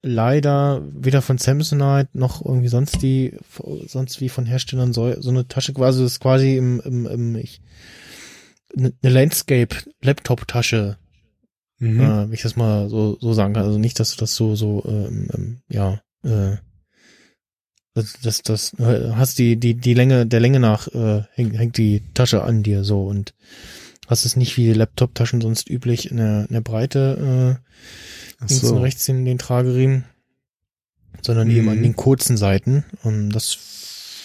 leider 0.04 0.82
weder 0.92 1.22
von 1.22 1.38
Samsonite 1.38 2.10
noch 2.12 2.44
irgendwie 2.44 2.68
sonst 2.68 3.00
die 3.00 3.38
sonst 3.86 4.20
wie 4.20 4.28
von 4.28 4.44
Herstellern 4.44 4.92
so, 4.92 5.18
so 5.20 5.30
eine 5.30 5.48
Tasche 5.48 5.72
quasi 5.72 6.02
das 6.02 6.12
ist 6.12 6.20
quasi 6.20 6.56
im, 6.56 6.80
im, 6.80 7.06
im 7.06 7.36
ich, 7.36 7.62
eine 8.76 8.92
Landscape 9.02 9.74
Laptop 10.02 10.46
Tasche 10.46 10.98
mhm. 11.78 12.00
äh, 12.00 12.26
wenn 12.26 12.32
ich 12.32 12.42
das 12.42 12.56
mal 12.56 12.90
so 12.90 13.16
so 13.18 13.32
sagen 13.32 13.54
kann 13.54 13.64
also 13.64 13.78
nicht 13.78 13.98
dass 13.98 14.14
du 14.14 14.20
das 14.20 14.36
so 14.36 14.54
so 14.54 14.84
ähm, 14.86 15.28
ähm, 15.34 15.62
ja 15.68 16.02
äh, 16.22 16.56
das, 17.94 18.14
das, 18.20 18.42
das 18.42 18.72
hast 18.78 19.38
die, 19.38 19.56
die, 19.56 19.74
die 19.74 19.94
Länge, 19.94 20.26
der 20.26 20.40
Länge 20.40 20.58
nach 20.58 20.88
äh, 20.88 21.22
hängt, 21.32 21.56
hängt 21.56 21.78
die 21.78 22.02
Tasche 22.12 22.42
an 22.42 22.64
dir 22.64 22.82
so 22.82 23.06
und 23.06 23.34
hast 24.06 24.24
es 24.24 24.36
nicht 24.36 24.56
wie 24.56 24.72
Laptop-Taschen 24.72 25.40
sonst 25.40 25.68
üblich 25.68 26.10
in 26.10 26.18
der, 26.18 26.46
in 26.48 26.52
der 26.52 26.60
Breite 26.60 27.60
äh, 27.60 28.40
links 28.40 28.60
so. 28.60 28.74
und 28.74 28.82
rechts 28.82 29.08
in 29.08 29.24
den 29.24 29.38
Trageriemen, 29.38 30.04
sondern 31.22 31.48
mhm. 31.48 31.56
eben 31.56 31.68
an 31.68 31.82
den 31.82 31.96
kurzen 31.96 32.36
Seiten. 32.36 32.84
Und 33.02 33.30
das 33.30 33.56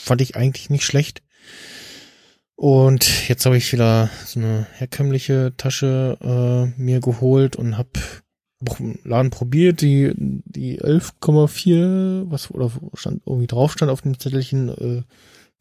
fand 0.03 0.21
ich 0.21 0.35
eigentlich 0.35 0.69
nicht 0.69 0.83
schlecht. 0.83 1.21
Und 2.55 3.29
jetzt 3.29 3.45
habe 3.45 3.55
ich 3.55 3.71
wieder 3.71 4.09
so 4.25 4.39
eine 4.39 4.67
herkömmliche 4.73 5.53
Tasche 5.55 6.17
äh, 6.21 6.81
mir 6.81 6.99
geholt 6.99 7.55
und 7.55 7.77
habe 7.77 7.91
auch 8.67 8.79
im 8.81 8.99
Laden 9.05 9.29
probiert, 9.29 9.79
die, 9.79 10.11
die 10.15 10.81
11,4, 10.81 12.29
was 12.29 12.51
oder 12.51 12.69
stand 12.95 13.21
irgendwie 13.25 13.47
drauf 13.47 13.71
stand 13.71 13.89
auf 13.89 14.01
dem 14.01 14.19
Zettelchen, 14.19 14.69
äh, 14.69 15.03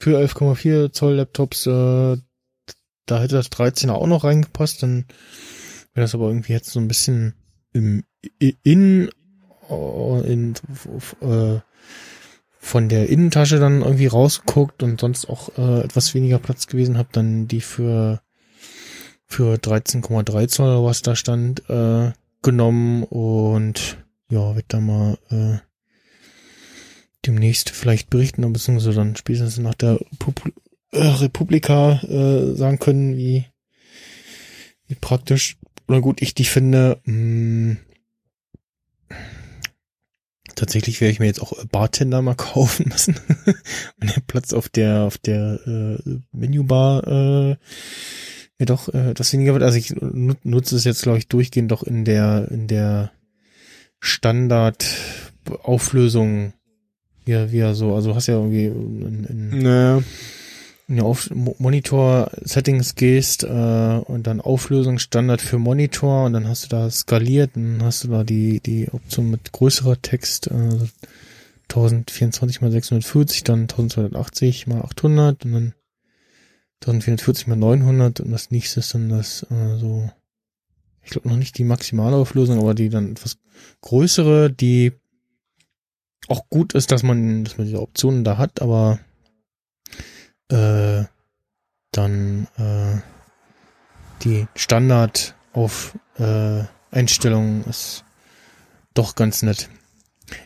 für 0.01 0.19
11,4 0.19 0.91
Zoll 0.93 1.15
Laptops, 1.15 1.67
äh, 1.67 2.17
da 3.11 3.21
hätte 3.21 3.37
das 3.37 3.51
13er 3.51 3.93
auch 3.93 4.07
noch 4.07 4.25
reingepasst, 4.25 4.83
dann 4.83 5.07
wäre 5.95 6.05
das 6.05 6.15
aber 6.15 6.29
irgendwie 6.29 6.53
jetzt 6.53 6.71
so 6.71 6.81
ein 6.81 6.89
bisschen 6.89 7.35
im 7.73 8.05
in, 8.63 9.11
äh, 9.69 10.21
in 10.33 10.55
äh, 11.21 11.61
von 12.61 12.89
der 12.89 13.09
Innentasche 13.09 13.59
dann 13.59 13.83
irgendwie 13.83 14.07
rausgeguckt 14.07 14.83
und 14.83 15.01
sonst 15.01 15.29
auch 15.29 15.57
äh, 15.57 15.81
etwas 15.81 16.15
weniger 16.15 16.39
Platz 16.39 16.67
gewesen, 16.67 16.99
habe 16.99 17.09
dann 17.13 17.49
die 17.49 17.61
für 17.61 18.21
für 19.27 19.57
13,3 19.57 20.49
Zoll, 20.49 20.85
was 20.85 21.03
da 21.03 21.15
stand, 21.15 21.69
äh, 21.69 22.13
genommen 22.43 23.05
und 23.05 23.99
ja, 24.31 24.57
wird 24.57 24.67
da 24.69 24.81
mal 24.81 25.19
äh, 25.31 25.59
demnächst 27.27 27.71
vielleicht 27.71 28.11
berichten, 28.11 28.51
beziehungsweise 28.53 28.95
dann 28.95 29.17
spätestens 29.17 29.59
nach 29.59 29.75
der 29.75 29.99
Pub 30.19 30.41
äh, 30.93 31.07
Republika 31.07 32.01
äh, 32.03 32.55
sagen 32.55 32.79
können, 32.79 33.17
wie, 33.17 33.47
wie 34.87 34.95
praktisch 34.95 35.57
oder 35.87 36.01
gut 36.01 36.23
ich 36.23 36.35
die 36.35 36.45
finde. 36.45 37.01
Mh, 37.05 37.15
hm, 37.15 37.77
tatsächlich 40.55 41.01
werde 41.01 41.13
ich 41.13 41.21
mir 41.21 41.27
jetzt 41.27 41.41
auch 41.41 41.65
Bartender 41.67 42.21
mal 42.23 42.35
kaufen 42.35 42.89
müssen. 42.89 43.15
Wenn 43.99 44.09
der 44.09 44.21
Platz 44.27 44.53
auf 44.53 44.69
der 44.69 45.03
auf 45.03 45.19
der 45.19 45.61
äh, 45.67 45.99
Menübar 46.33 47.07
äh, 47.07 47.57
ja 48.59 48.67
doch 48.67 48.93
äh, 48.93 49.15
das 49.15 49.33
weniger 49.33 49.53
wird. 49.53 49.63
Also 49.63 49.79
ich 49.79 49.95
nutze 49.95 50.75
es 50.77 50.85
jetzt, 50.85 51.03
glaube 51.03 51.19
ich, 51.19 51.29
durchgehend 51.29 51.71
doch 51.71 51.85
in 51.85 52.05
der, 52.05 52.49
in 52.51 52.67
der 52.67 53.13
Standard-Auflösung 54.01 56.55
ja, 57.29 57.53
wie 57.53 57.75
so, 57.75 57.95
also 57.95 58.15
hast 58.15 58.27
ja 58.27 58.37
irgendwie 58.37 58.67
in, 58.67 59.25
in, 59.25 59.63
naja. 59.63 60.03
In 60.89 61.01
auf 61.01 61.31
Monitor-Settings 61.31 62.95
gehst 62.95 63.45
äh, 63.45 63.47
und 63.47 64.27
dann 64.27 64.41
Auflösungsstandard 64.41 65.43
für 65.43 65.59
Monitor 65.59 66.25
und 66.25 66.33
dann 66.33 66.49
hast 66.49 66.65
du 66.65 66.69
da 66.69 66.91
skaliert, 66.91 67.51
dann 67.55 67.83
hast 67.83 68.05
du 68.05 68.09
da 68.09 68.25
die, 68.25 68.61
die 68.61 68.89
Option 68.91 69.31
mit 69.31 69.53
größerer 69.53 70.01
Text, 70.01 70.47
äh, 70.47 70.79
1024 71.69 72.63
mal 72.63 72.71
640, 72.71 73.45
dann 73.45 73.63
1280 73.63 74.67
mal 74.67 74.81
800 74.81 75.45
und 75.45 75.53
dann 75.53 75.75
1044 76.81 77.49
mal 77.49 77.57
900 77.57 78.21
und 78.21 78.31
das 78.31 78.51
nächste 78.51 78.81
ist 78.81 78.95
dann 78.95 79.11
das 79.11 79.43
äh, 79.51 79.77
so, 79.77 80.11
ich 81.03 81.11
glaube 81.11 81.29
noch 81.29 81.37
nicht 81.37 81.59
die 81.59 81.65
maximale 81.65 82.17
Auflösung, 82.17 82.59
aber 82.59 82.73
die 82.73 82.89
dann 82.89 83.13
etwas 83.13 83.37
größere, 83.83 84.51
die 84.51 84.93
auch 86.29 86.49
gut 86.49 86.75
ist, 86.75 86.93
dass 86.93 87.03
man, 87.03 87.45
dass 87.45 87.59
man 87.59 87.67
diese 87.67 87.83
Optionen 87.83 88.25
da 88.25 88.39
hat, 88.39 88.63
aber 88.63 89.01
äh, 90.51 91.05
dann 91.93 92.49
äh, 92.57 93.01
die 94.23 94.47
Standard 94.55 95.35
auf 95.53 95.97
äh, 96.19 96.65
Einstellungen 96.91 97.65
ist 97.65 98.05
doch 98.95 99.15
ganz 99.15 99.43
nett. 99.43 99.69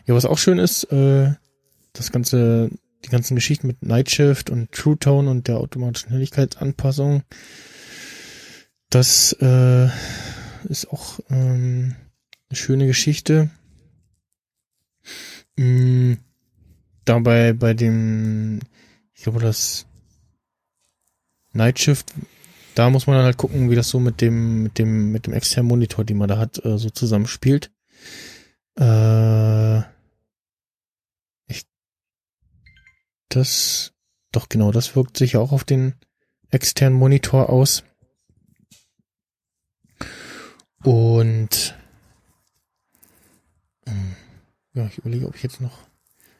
Ja, 0.05 0.15
was 0.15 0.25
auch 0.25 0.37
schön 0.37 0.59
ist, 0.59 0.85
äh, 0.91 1.33
das 1.93 2.11
ganze 2.11 2.69
die 3.05 3.09
ganzen 3.09 3.35
Geschichten 3.35 3.67
mit 3.67 3.83
Nightshift 3.83 4.49
und 4.49 4.71
True 4.71 4.97
Tone 4.97 5.29
und 5.29 5.47
der 5.47 5.57
automatischen 5.57 6.11
Helligkeitsanpassung. 6.11 7.23
Das 8.89 9.33
äh, 9.41 9.89
ist 10.69 10.89
auch 10.89 11.19
ähm, 11.29 11.95
eine 12.49 12.57
schöne 12.57 12.87
Geschichte. 12.87 13.49
Mhm. 15.57 16.19
Dabei 17.05 17.51
bei 17.51 17.73
dem, 17.73 18.61
ich 19.13 19.23
glaube, 19.23 19.39
das 19.39 19.85
Nightshift, 21.53 22.13
da 22.75 22.89
muss 22.89 23.07
man 23.07 23.15
dann 23.15 23.25
halt 23.25 23.37
gucken, 23.37 23.69
wie 23.69 23.75
das 23.75 23.89
so 23.89 23.99
mit 23.99 24.21
dem, 24.21 24.63
mit 24.63 24.79
dem, 24.79 25.11
mit 25.11 25.27
dem 25.27 25.33
externen 25.33 25.69
Monitor, 25.69 26.03
den 26.03 26.17
man 26.17 26.27
da 26.27 26.37
hat, 26.37 26.63
äh, 26.65 26.77
so 26.77 26.89
zusammenspielt. 26.89 27.71
Äh, 28.75 29.81
Das, 33.33 33.93
doch 34.31 34.47
genau, 34.47 34.71
das 34.71 34.95
wirkt 34.95 35.17
sich 35.17 35.37
auch 35.37 35.51
auf 35.51 35.63
den 35.63 35.95
externen 36.51 36.99
Monitor 36.99 37.49
aus. 37.49 37.83
Und 40.83 41.75
hm, 43.87 44.15
ja, 44.75 44.85
ich 44.85 44.99
überlege, 44.99 45.27
ob 45.27 45.35
ich 45.35 45.41
jetzt 45.41 45.61
noch. 45.61 45.79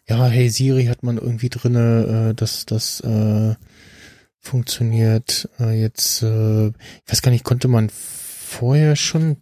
Ja, 0.07 0.27
hey 0.27 0.49
Siri 0.49 0.85
hat 0.85 1.01
man 1.01 1.17
irgendwie 1.17 1.49
drinne, 1.49 2.29
äh, 2.29 2.33
dass 2.35 2.67
das 2.67 2.99
äh, 2.99 3.55
funktioniert. 4.43 5.49
Äh, 5.59 5.81
jetzt, 5.81 6.21
äh, 6.21 6.67
ich 6.67 7.07
weiß 7.07 7.21
gar 7.21 7.31
nicht, 7.31 7.43
konnte 7.43 7.67
man 7.67 7.89
vorher 7.89 8.95
schon, 8.95 9.37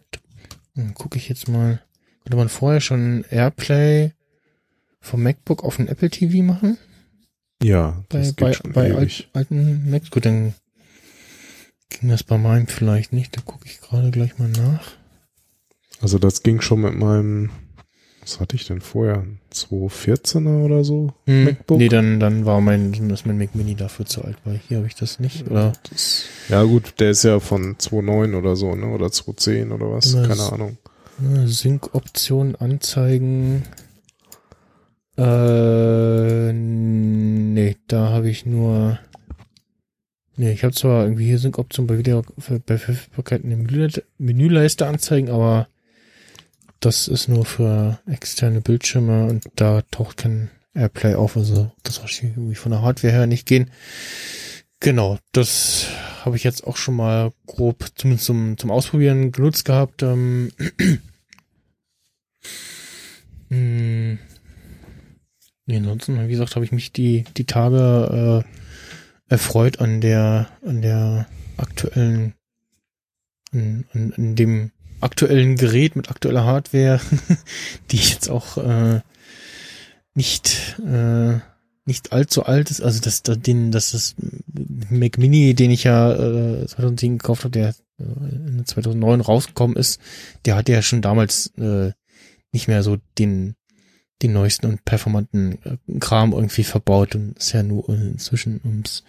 hm, 0.74 0.94
gucke 0.94 1.18
ich 1.18 1.28
jetzt 1.28 1.48
mal, 1.48 1.82
konnte 2.22 2.36
man 2.36 2.48
vorher 2.48 2.80
schon 2.80 3.24
Airplay 3.30 4.12
vom 5.00 5.22
MacBook 5.22 5.64
auf 5.64 5.76
den 5.76 5.88
Apple 5.88 6.08
TV 6.08 6.42
machen? 6.42 6.78
Ja, 7.62 8.02
das 8.08 8.32
bei, 8.32 8.52
geht 8.52 8.62
bei, 8.62 8.90
bei 8.90 8.94
alt, 8.94 9.28
alten 9.32 9.90
Macs. 9.90 10.10
Gut, 10.10 10.24
dann 10.24 10.54
ging 11.90 12.08
das 12.08 12.22
bei 12.22 12.38
meinem 12.38 12.68
vielleicht 12.68 13.12
nicht. 13.12 13.36
Da 13.36 13.40
gucke 13.42 13.66
ich 13.66 13.80
gerade 13.80 14.10
gleich 14.10 14.38
mal 14.38 14.48
nach. 14.48 14.92
Also 16.00 16.18
das 16.18 16.42
ging 16.42 16.60
schon 16.60 16.80
mit 16.80 16.94
meinem, 16.94 17.50
was 18.22 18.38
hatte 18.40 18.56
ich 18.56 18.66
denn 18.66 18.80
vorher? 18.80 19.24
214er 19.52 20.64
oder 20.64 20.84
so? 20.84 21.12
Hm, 21.26 21.44
MacBook? 21.44 21.78
Nee, 21.78 21.88
dann, 21.88 22.20
dann 22.20 22.46
war 22.46 22.60
mein, 22.60 23.08
das 23.08 23.26
mein 23.26 23.36
Mac 23.36 23.54
Mini 23.54 23.74
dafür 23.74 24.06
zu 24.06 24.22
alt, 24.22 24.36
weil 24.44 24.60
hier 24.68 24.78
habe 24.78 24.86
ich 24.86 24.94
das 24.94 25.18
nicht, 25.18 25.50
oder? 25.50 25.72
Das, 25.90 26.24
ja 26.48 26.62
gut, 26.62 26.94
der 27.00 27.10
ist 27.10 27.24
ja 27.24 27.40
von 27.40 27.76
2.9 27.76 28.38
oder 28.38 28.54
so, 28.54 28.74
ne? 28.74 28.86
Oder 28.86 29.06
2.10 29.06 29.72
oder 29.72 29.90
was? 29.90 30.14
Keine 30.14 30.52
Ahnung. 30.52 30.78
Sync-Option 31.46 32.54
anzeigen. 32.56 33.64
Äh, 35.16 36.52
nee, 36.52 37.76
da 37.88 38.10
habe 38.10 38.30
ich 38.30 38.46
nur. 38.46 38.98
Nee, 40.36 40.52
ich 40.52 40.64
habe 40.64 40.74
zwar 40.74 41.04
irgendwie 41.04 41.26
hier 41.26 41.38
Sync-Option 41.38 41.86
bei 41.86 41.98
Video 41.98 42.22
bei 42.66 42.78
Verfügbarkeit 42.78 43.42
in 43.42 43.50
der 43.50 43.90
Menüleiste 44.18 44.86
anzeigen, 44.86 45.28
aber 45.28 45.68
das 46.84 47.08
ist 47.08 47.28
nur 47.28 47.44
für 47.44 47.98
externe 48.06 48.60
Bildschirme 48.60 49.26
und 49.26 49.46
da 49.56 49.82
taucht 49.90 50.18
kein 50.18 50.50
Airplay 50.74 51.14
auf, 51.14 51.36
also 51.36 51.70
das 51.82 52.00
wahrscheinlich 52.00 52.36
irgendwie 52.36 52.54
von 52.54 52.72
der 52.72 52.82
Hardware 52.82 53.12
her 53.12 53.26
nicht 53.26 53.46
gehen. 53.46 53.70
Genau, 54.80 55.18
das 55.32 55.86
habe 56.24 56.36
ich 56.36 56.44
jetzt 56.44 56.66
auch 56.66 56.76
schon 56.76 56.96
mal 56.96 57.32
grob 57.46 57.86
zumindest 57.94 58.26
zum, 58.26 58.58
zum 58.58 58.70
Ausprobieren 58.70 59.32
genutzt 59.32 59.64
gehabt. 59.64 60.02
Ähm, 60.02 60.50
hm, 63.48 64.18
Nee, 65.66 65.76
ansonsten, 65.76 66.26
wie 66.26 66.32
gesagt, 66.32 66.56
habe 66.56 66.64
ich 66.64 66.72
mich 66.72 66.92
die, 66.92 67.24
die 67.36 67.46
Tage 67.46 68.44
äh, 68.44 69.32
erfreut 69.32 69.80
an 69.80 70.00
der, 70.00 70.48
an 70.66 70.82
der 70.82 71.28
aktuellen, 71.56 72.34
an, 73.52 73.84
an, 73.92 74.12
an 74.16 74.34
dem 74.34 74.72
aktuellen 75.02 75.56
Gerät 75.56 75.96
mit 75.96 76.10
aktueller 76.10 76.44
Hardware, 76.44 77.00
die 77.90 77.96
jetzt 77.96 78.30
auch 78.30 78.56
äh, 78.58 79.00
nicht 80.14 80.76
äh, 80.84 81.38
nicht 81.84 82.12
allzu 82.12 82.44
alt 82.44 82.70
ist. 82.70 82.80
Also 82.80 83.00
das, 83.00 83.22
das 83.22 83.40
den, 83.40 83.72
das 83.72 83.94
ist 83.94 84.16
Mac 84.90 85.18
Mini, 85.18 85.54
den 85.54 85.70
ich 85.70 85.84
ja 85.84 86.12
äh, 86.12 86.66
2010 86.66 87.18
gekauft 87.18 87.44
habe, 87.44 87.50
der 87.50 87.74
äh, 87.98 88.02
in 88.02 88.64
2009 88.64 89.20
rausgekommen 89.20 89.76
ist, 89.76 90.00
der 90.44 90.56
hatte 90.56 90.72
ja 90.72 90.82
schon 90.82 91.02
damals 91.02 91.52
äh, 91.56 91.92
nicht 92.52 92.68
mehr 92.68 92.82
so 92.82 92.98
den 93.18 93.56
den 94.22 94.32
neuesten 94.32 94.66
und 94.66 94.84
performanten 94.84 95.58
äh, 95.64 95.98
Kram 95.98 96.32
irgendwie 96.32 96.64
verbaut 96.64 97.16
und 97.16 97.36
ist 97.36 97.52
ja 97.52 97.62
nur 97.62 97.88
inzwischen 97.88 98.60
ums 98.64 99.02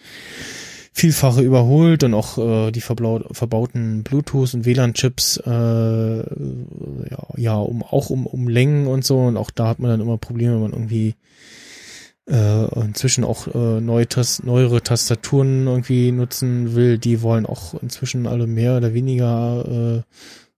Vielfache 0.96 1.42
überholt 1.42 2.04
und 2.04 2.14
auch 2.14 2.38
äh, 2.38 2.72
die 2.72 2.82
verbauten 2.82 4.04
Bluetooth 4.04 4.54
und 4.54 4.66
WLAN-Chips 4.66 5.38
äh, 5.38 6.18
ja, 6.20 7.28
ja 7.36 7.56
um 7.56 7.82
auch 7.82 8.12
um, 8.12 8.28
um 8.28 8.48
Längen 8.48 8.86
und 8.86 9.04
so 9.04 9.20
und 9.22 9.36
auch 9.36 9.50
da 9.50 9.68
hat 9.68 9.80
man 9.80 9.90
dann 9.90 10.02
immer 10.02 10.20
Probleme, 10.20 10.54
wenn 10.54 10.62
man 10.62 10.74
irgendwie 10.74 11.16
äh, 12.30 12.80
inzwischen 12.80 13.24
auch 13.24 13.48
äh, 13.48 13.82
neue 13.82 14.08
Tas 14.08 14.44
neuere 14.44 14.82
Tastaturen 14.82 15.66
irgendwie 15.66 16.12
nutzen 16.12 16.76
will, 16.76 17.00
die 17.00 17.24
wollen 17.24 17.48
auch 17.48 17.74
inzwischen 17.82 18.28
alle 18.28 18.46
mehr 18.46 18.78
oder 18.78 18.94
weniger 18.94 19.66
äh, 19.68 20.02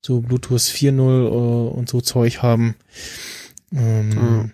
so 0.02 0.20
Bluetooth 0.20 0.60
4.0 0.60 1.00
äh, 1.00 1.70
und 1.70 1.90
so 1.90 2.02
Zeug 2.02 2.42
haben. 2.42 2.76
Ähm, 3.74 4.10
mhm. 4.10 4.52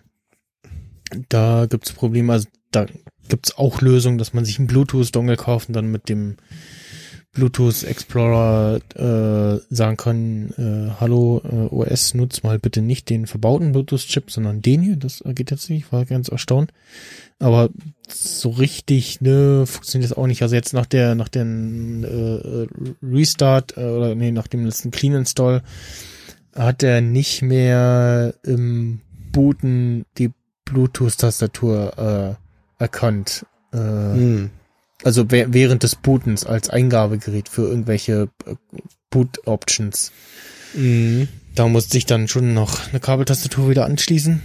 Da 1.28 1.66
gibt's 1.66 1.92
Probleme, 1.92 2.34
also 2.34 2.48
da 2.72 2.86
gibt's 3.32 3.58
auch 3.58 3.82
Lösungen, 3.82 4.18
dass 4.18 4.34
man 4.34 4.44
sich 4.46 4.60
einen 4.60 4.68
Bluetooth-Dongle 4.68 5.38
kauft 5.38 5.70
und 5.70 5.74
dann 5.74 5.90
mit 5.90 6.10
dem 6.10 6.36
Bluetooth 7.32 7.84
Explorer 7.84 8.82
äh, 8.94 9.74
sagen 9.74 9.96
kann, 9.96 10.50
äh, 10.58 11.00
hallo 11.00 11.42
äh, 11.46 11.74
OS, 11.74 12.14
nutzt 12.14 12.44
mal 12.44 12.60
bitte 12.60 12.82
nicht 12.82 13.10
den 13.10 13.26
verbauten 13.26 13.72
Bluetooth-Chip, 13.72 14.30
sondern 14.30 14.62
den 14.62 14.82
hier. 14.82 14.98
Das 14.98 15.24
geht 15.26 15.50
jetzt 15.50 15.70
nicht, 15.70 15.86
ich 15.86 15.92
war 15.94 16.04
ganz 16.04 16.28
erstaunt. 16.28 16.74
Aber 17.40 17.70
so 18.10 18.50
richtig, 18.50 19.22
ne, 19.22 19.66
funktioniert 19.66 20.12
das 20.12 20.18
auch 20.18 20.28
nicht. 20.28 20.42
Also 20.42 20.56
jetzt 20.56 20.74
nach 20.74 20.86
der, 20.86 21.16
nach 21.16 21.30
dem 21.30 22.04
äh, 22.04 22.68
Restart 23.02 23.78
äh, 23.78 23.86
oder 23.86 24.14
nee, 24.14 24.32
nach 24.32 24.48
dem 24.48 24.66
letzten 24.66 24.92
Clean 24.92 25.14
Install 25.14 25.64
hat 26.54 26.84
er 26.84 27.00
nicht 27.00 27.42
mehr 27.44 28.34
im 28.44 29.00
Booten 29.32 30.06
die 30.18 30.32
Bluetooth-Tastatur 30.66 32.38
äh, 32.38 32.41
erkannt. 32.82 33.46
Äh, 33.72 33.78
hm. 33.78 34.50
Also 35.04 35.32
während 35.32 35.84
des 35.84 35.96
Bootens 35.96 36.46
als 36.46 36.70
Eingabegerät 36.70 37.50
für 37.50 37.64
irgendwelche 37.64 38.30
äh, 38.46 38.56
Boot-Options. 39.10 40.12
Mhm. 40.74 41.28
Da 41.56 41.68
musste 41.68 41.98
ich 41.98 42.06
dann 42.06 42.28
schon 42.28 42.54
noch 42.54 42.90
eine 42.90 43.00
Kabeltastatur 43.00 43.70
wieder 43.70 43.86
anschließen. 43.86 44.42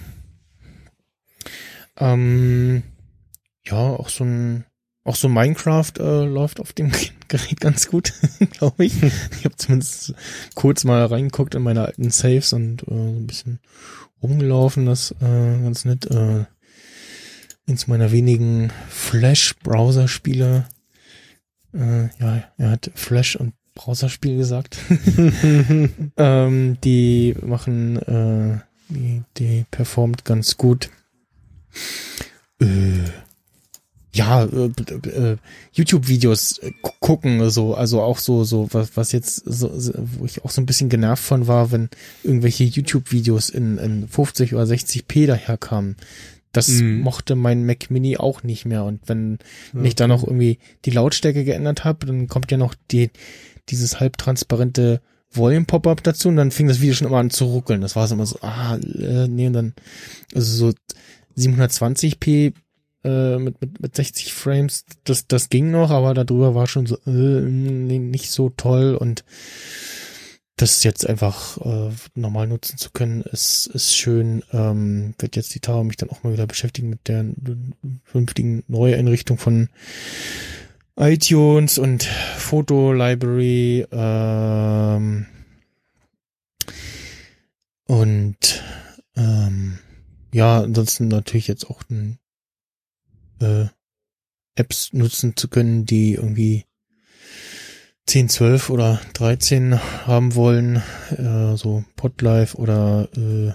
Ähm, 1.99 2.83
ja, 3.65 3.77
auch 3.77 4.09
so 4.09 4.25
ein 4.25 4.65
auch 5.05 5.15
so 5.15 5.29
Minecraft 5.29 5.93
äh, 6.01 6.25
läuft 6.25 6.59
auf 6.59 6.73
dem 6.73 6.91
Gerät 7.29 7.61
ganz 7.61 7.89
gut, 7.89 8.13
glaube 8.51 8.85
ich. 8.85 9.03
Ich 9.03 9.45
habe 9.45 9.55
zumindest 9.57 10.15
kurz 10.57 10.83
mal 10.83 11.05
reingeguckt 11.07 11.55
in 11.55 11.63
meine 11.63 11.85
alten 11.85 12.11
Saves 12.11 12.53
und 12.53 12.83
äh, 12.89 12.93
ein 12.93 13.27
bisschen 13.27 13.61
rumgelaufen, 14.21 14.87
das 14.87 15.13
äh, 15.21 15.63
ganz 15.63 15.85
nett. 15.85 16.07
Äh, 16.11 16.47
eins 17.67 17.87
meiner 17.87 18.13
wenigen 18.13 18.71
Flash-Browser-Spiele. 18.89 20.67
Äh, 21.75 22.03
ja, 22.21 22.45
er 22.57 22.71
hat 22.71 22.91
Flash 22.95 23.37
und 23.37 23.55
Browserspiel 23.75 24.37
gesagt. 24.37 24.79
ähm, 26.17 26.79
die 26.83 27.37
machen, 27.43 27.97
äh, 27.97 28.59
die, 28.89 29.23
die 29.37 29.67
performt 29.71 30.25
ganz 30.25 30.57
gut. 30.57 30.91
Äh, 32.61 33.05
ja, 34.15 34.45
äh, 34.45 34.71
äh, 35.09 35.37
YouTube-Videos 35.73 36.59
äh, 36.59 36.73
gucken, 37.01 37.51
so, 37.51 37.75
also 37.75 38.01
auch 38.01 38.19
so, 38.19 38.45
so, 38.45 38.67
was, 38.73 38.97
was 38.97 39.13
jetzt, 39.13 39.43
so, 39.45 39.71
wo 39.95 40.25
ich 40.25 40.43
auch 40.43 40.51
so 40.51 40.63
ein 40.63 40.67
bisschen 40.67 40.89
genervt 40.89 41.23
von 41.23 41.47
war, 41.47 41.71
wenn 41.71 41.91
irgendwelche 42.23 42.65
YouTube-Videos 42.65 43.51
in, 43.51 43.77
in 43.77 44.09
50 44.09 44.55
oder 44.55 44.65
60p 44.65 45.27
daherkamen. 45.27 45.97
Das 46.57 46.69
mhm. 46.69 47.01
mochte 47.01 47.35
mein 47.35 47.67
Mac 47.67 47.91
Mini 47.91 48.17
auch 48.17 48.43
nicht 48.43 48.65
mehr. 48.65 48.85
Und 48.85 49.01
wenn 49.07 49.39
ja. 49.75 49.83
ich 49.83 49.95
da 49.95 50.07
noch 50.07 50.25
irgendwie 50.25 50.59
die 50.85 50.91
Lautstärke 50.91 51.45
geändert 51.45 51.85
habe, 51.85 52.07
dann 52.07 52.29
kommt 52.29 52.51
ja 52.51 52.57
noch 52.57 52.75
die, 52.91 53.11
dieses 53.69 54.01
halbtransparente 54.01 55.03
Volume-Pop-Up 55.31 56.03
dazu 56.03 56.29
und 56.29 56.37
dann 56.37 56.51
fing 56.51 56.67
das 56.67 56.81
Video 56.81 56.95
schon 56.95 57.09
immer 57.09 57.19
an 57.19 57.31
zu 57.31 57.45
ruckeln. 57.45 57.83
Das 57.83 57.95
war 57.95 58.07
so 58.09 58.15
immer 58.15 58.25
so, 58.25 58.39
ah, 58.41 58.77
äh, 58.77 59.29
nee, 59.29 59.49
und 59.49 59.53
dann, 59.53 59.75
also 60.35 60.71
so 60.71 60.75
720p 61.37 62.55
äh, 63.05 63.39
mit, 63.39 63.61
mit, 63.61 63.81
mit 63.83 63.95
60 63.95 64.33
Frames, 64.33 64.87
das, 65.05 65.27
das 65.27 65.51
ging 65.51 65.71
noch, 65.71 65.91
aber 65.91 66.15
darüber 66.15 66.55
war 66.55 66.67
schon 66.67 66.87
so, 66.87 66.97
äh, 67.07 67.11
nicht 67.11 68.31
so 68.31 68.51
toll 68.57 68.95
und 68.95 69.25
das 70.57 70.83
jetzt 70.85 71.07
einfach 71.07 71.59
äh, 71.59 71.91
normal 72.15 72.47
nutzen 72.47 72.79
zu 72.79 72.91
können, 72.91 73.23
ist, 73.23 73.67
ist 73.67 73.95
schön. 73.95 74.43
Ähm, 74.53 75.15
wird 75.19 75.37
jetzt 75.37 75.55
die 75.55 75.61
Tage 75.61 75.85
mich 75.85 75.97
dann 75.97 76.11
auch 76.11 76.23
mal 76.23 76.33
wieder 76.33 76.47
beschäftigen 76.47 76.89
mit 76.89 77.09
der 77.09 77.27
vernünftigen 78.05 78.65
Neueinrichtung 78.67 79.37
von 79.37 79.69
iTunes 80.97 81.77
und 81.79 82.05
Foto 82.05 82.93
Library. 82.95 83.87
Ähm, 83.91 85.27
und 87.87 88.65
ähm, 89.15 89.79
ja, 90.33 90.63
ansonsten 90.63 91.09
natürlich 91.09 91.49
jetzt 91.49 91.69
auch 91.69 91.83
äh, 93.41 93.67
Apps 94.55 94.93
nutzen 94.93 95.37
zu 95.37 95.49
können, 95.49 95.87
die 95.87 96.15
irgendwie 96.15 96.66
10, 98.07 98.29
12 98.29 98.71
oder 98.71 99.01
13 99.15 99.81
haben 100.07 100.35
wollen, 100.35 100.83
äh, 101.11 101.57
so 101.57 101.85
Podlife 101.97 102.57
oder 102.57 103.09
äh, 103.17 103.53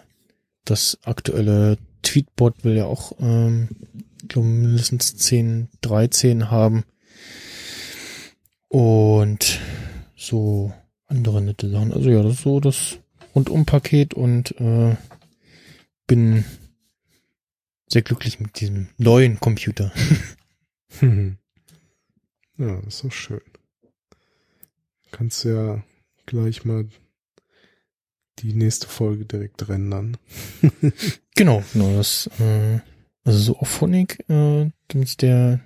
das 0.65 0.99
aktuelle 1.03 1.77
Tweetbot 2.01 2.63
will 2.63 2.75
ja 2.75 2.85
auch, 2.85 3.13
ähm, 3.19 3.69
mindestens 4.35 5.15
10, 5.17 5.69
13 5.81 6.51
haben. 6.51 6.83
Und 8.67 9.59
so 10.15 10.73
andere 11.07 11.41
nette 11.41 11.69
Sachen. 11.69 11.93
Also 11.93 12.09
ja, 12.09 12.23
das 12.23 12.33
ist 12.33 12.43
so 12.43 12.59
das 12.59 12.99
Rundum-Paket 13.35 14.13
und 14.13 14.51
äh, 14.59 14.95
bin 16.07 16.45
sehr 17.88 18.01
glücklich 18.01 18.39
mit 18.39 18.59
diesem 18.59 18.89
neuen 18.97 19.39
Computer. 19.39 19.91
ja, 21.01 22.80
ist 22.88 23.03
doch 23.03 23.11
schön. 23.11 23.41
Kannst 25.11 25.43
ja 25.43 25.83
gleich 26.25 26.65
mal 26.65 26.88
die 28.40 28.53
nächste 28.53 28.88
Folge 28.88 29.25
direkt 29.25 29.67
rendern. 29.67 30.17
genau, 31.35 31.64
genau, 31.73 31.95
das, 31.95 32.30
äh, 32.40 32.80
also 33.23 33.40
so 33.40 33.57
auf 33.57 33.69
Phonic, 33.69 34.23
äh, 34.30 34.72
der, 34.93 35.59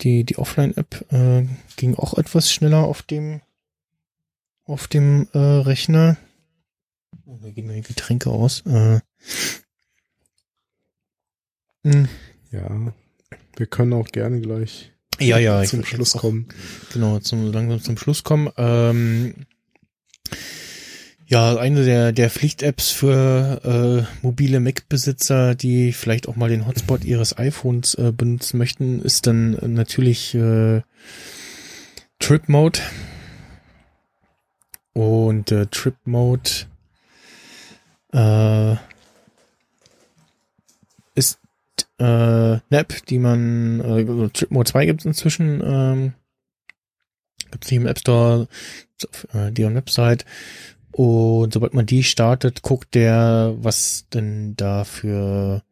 die, 0.00 0.24
die 0.24 0.38
Offline-App, 0.38 1.12
äh, 1.12 1.46
ging 1.76 1.96
auch 1.96 2.16
etwas 2.16 2.52
schneller 2.52 2.84
auf 2.84 3.02
dem, 3.02 3.42
auf 4.64 4.88
dem, 4.88 5.28
äh, 5.32 5.38
Rechner. 5.38 6.16
Oh, 7.26 7.38
da 7.42 7.50
gehen 7.50 7.68
die 7.68 7.82
Getränke 7.82 8.30
aus, 8.30 8.62
äh, 8.66 9.00
Mhm. 11.84 12.08
Ja, 12.50 12.92
wir 13.56 13.66
können 13.66 13.92
auch 13.92 14.08
gerne 14.08 14.40
gleich 14.40 14.91
ja, 15.18 15.38
ja, 15.38 15.62
zum 15.64 15.84
Schluss 15.84 16.12
kommen. 16.12 16.48
Genau, 16.92 17.18
zum, 17.18 17.52
langsam 17.52 17.82
zum 17.82 17.96
Schluss 17.96 18.24
kommen. 18.24 18.50
Ähm, 18.56 19.34
ja, 21.26 21.56
eine 21.56 21.84
der, 21.84 22.12
der 22.12 22.28
Pflicht-Apps 22.28 22.90
für 22.90 24.04
äh, 24.04 24.24
mobile 24.24 24.60
Mac-Besitzer, 24.60 25.54
die 25.54 25.92
vielleicht 25.92 26.28
auch 26.28 26.36
mal 26.36 26.50
den 26.50 26.66
Hotspot 26.66 27.04
ihres 27.04 27.38
iPhones 27.38 27.94
äh, 27.94 28.12
benutzen 28.14 28.58
möchten, 28.58 29.00
ist 29.00 29.26
dann 29.26 29.52
natürlich 29.72 30.34
äh, 30.34 30.82
Trip 32.18 32.48
Mode. 32.50 32.80
Und 34.92 35.50
äh, 35.52 35.66
Trip 35.68 35.96
Mode 36.04 36.50
äh, 38.12 38.76
ist 41.14 41.38
äh, 42.02 42.60
App, 42.70 43.06
die 43.06 43.18
man, 43.18 43.80
äh, 43.80 44.28
Tripmode 44.30 44.70
2 44.70 44.86
gibt 44.86 45.00
es 45.00 45.06
inzwischen, 45.06 45.62
ähm, 45.64 46.12
gibt 47.50 47.64
es 47.64 47.70
nicht 47.70 47.80
im 47.80 47.86
App 47.86 48.00
Store, 48.00 48.48
auf 49.08 49.28
äh, 49.34 49.52
deren 49.52 49.74
Website. 49.74 50.24
Und 50.90 51.52
sobald 51.52 51.74
man 51.74 51.86
die 51.86 52.02
startet, 52.02 52.62
guckt 52.62 52.94
der, 52.94 53.54
was 53.56 54.06
denn 54.12 54.54
da 54.56 54.84
für 54.84 55.62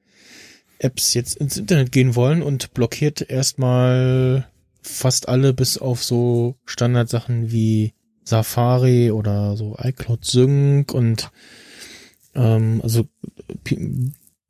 Apps 0.79 1.15
jetzt 1.15 1.37
ins 1.37 1.59
Internet 1.59 1.93
gehen 1.93 2.15
wollen 2.15 2.43
und 2.43 2.73
blockiert 2.73 3.29
erstmal 3.29 4.47
fast 4.83 5.29
alle 5.29 5.53
bis 5.53 5.77
auf 5.77 6.03
so 6.03 6.57
Standardsachen 6.65 7.53
wie 7.53 7.93
Safari 8.25 9.11
oder 9.11 9.57
so 9.57 9.77
iCloud 9.79 10.25
Sync 10.25 10.95
und 10.95 11.31
ähm, 12.35 12.81
also 12.83 13.07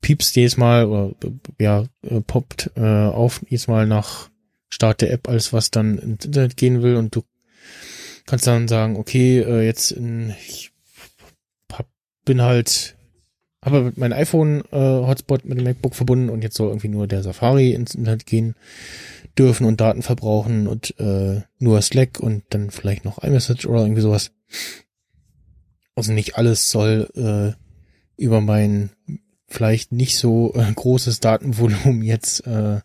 piepst 0.00 0.36
jedes 0.36 0.56
Mal 0.56 0.86
oder 0.86 1.14
ja, 1.58 1.84
poppt 2.26 2.70
äh, 2.76 2.80
auf 2.80 3.42
jedes 3.48 3.68
Mal 3.68 3.86
nach 3.86 4.30
Start 4.70 5.00
der 5.00 5.12
App 5.12 5.28
alles, 5.28 5.52
was 5.52 5.70
dann 5.70 5.98
ins 5.98 6.24
Internet 6.24 6.56
gehen 6.56 6.82
will 6.82 6.96
und 6.96 7.14
du 7.14 7.22
kannst 8.26 8.46
dann 8.46 8.68
sagen, 8.68 8.96
okay, 8.96 9.40
äh, 9.40 9.62
jetzt 9.64 9.90
in, 9.90 10.34
ich 10.46 10.70
hab 11.72 11.88
bin 12.24 12.42
halt, 12.42 12.96
habe 13.62 13.92
mein 13.96 14.12
iPhone 14.12 14.62
äh, 14.70 14.76
Hotspot 14.78 15.44
mit 15.44 15.58
dem 15.58 15.64
MacBook 15.64 15.94
verbunden 15.94 16.30
und 16.30 16.42
jetzt 16.42 16.56
soll 16.56 16.68
irgendwie 16.68 16.88
nur 16.88 17.06
der 17.06 17.22
Safari 17.22 17.72
ins 17.72 17.94
Internet 17.94 18.26
gehen 18.26 18.54
dürfen 19.36 19.66
und 19.66 19.80
Daten 19.80 20.02
verbrauchen 20.02 20.66
und 20.66 20.98
äh, 21.00 21.42
nur 21.58 21.82
Slack 21.82 22.20
und 22.20 22.44
dann 22.50 22.70
vielleicht 22.70 23.04
noch 23.04 23.22
iMessage 23.22 23.66
oder 23.66 23.82
irgendwie 23.82 24.02
sowas. 24.02 24.32
Also 25.94 26.12
nicht 26.12 26.36
alles 26.36 26.70
soll 26.70 27.08
äh, 27.16 28.22
über 28.22 28.40
mein 28.40 28.90
vielleicht 29.50 29.92
nicht 29.92 30.16
so 30.16 30.54
äh, 30.54 30.72
großes 30.72 31.20
Datenvolumen 31.20 32.02
jetzt 32.02 32.46
äh, 32.46 32.80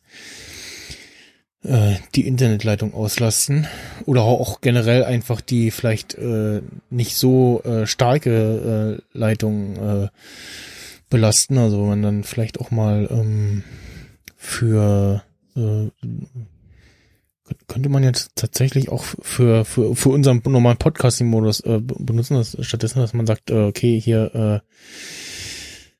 äh, 1.64 1.96
die 2.16 2.28
Internetleitung 2.28 2.94
auslasten 2.94 3.68
oder 4.06 4.24
auch 4.24 4.62
generell 4.62 5.04
einfach 5.04 5.42
die 5.42 5.72
vielleicht 5.72 6.16
äh, 6.16 6.62
nicht 6.90 7.16
so 7.16 7.62
äh, 7.64 7.86
starke 7.86 9.00
äh, 9.14 9.18
Leitung 9.18 9.76
äh, 9.78 10.08
belasten. 11.10 11.58
Also 11.58 11.86
man 11.86 12.02
dann 12.02 12.24
vielleicht 12.24 12.60
auch 12.60 12.72
mal 12.72 13.08
ähm, 13.12 13.64
für 14.36 15.24
äh, 15.56 15.90
könnte 17.68 17.90
man 17.90 18.04
jetzt 18.04 18.32
tatsächlich 18.36 18.90
auch 18.90 19.04
für 19.04 19.66
für 19.66 19.96
für 19.96 20.10
unseren 20.10 20.42
normalen 20.46 20.78
Podcasting-Modus 20.78 21.60
äh, 21.62 21.80
benutzen, 21.80 22.38
dass, 22.38 22.58
stattdessen, 22.62 23.00
dass 23.00 23.14
man 23.14 23.28
sagt, 23.28 23.52
äh, 23.52 23.66
okay, 23.66 24.00
hier 24.00 24.34
äh, 24.36 24.60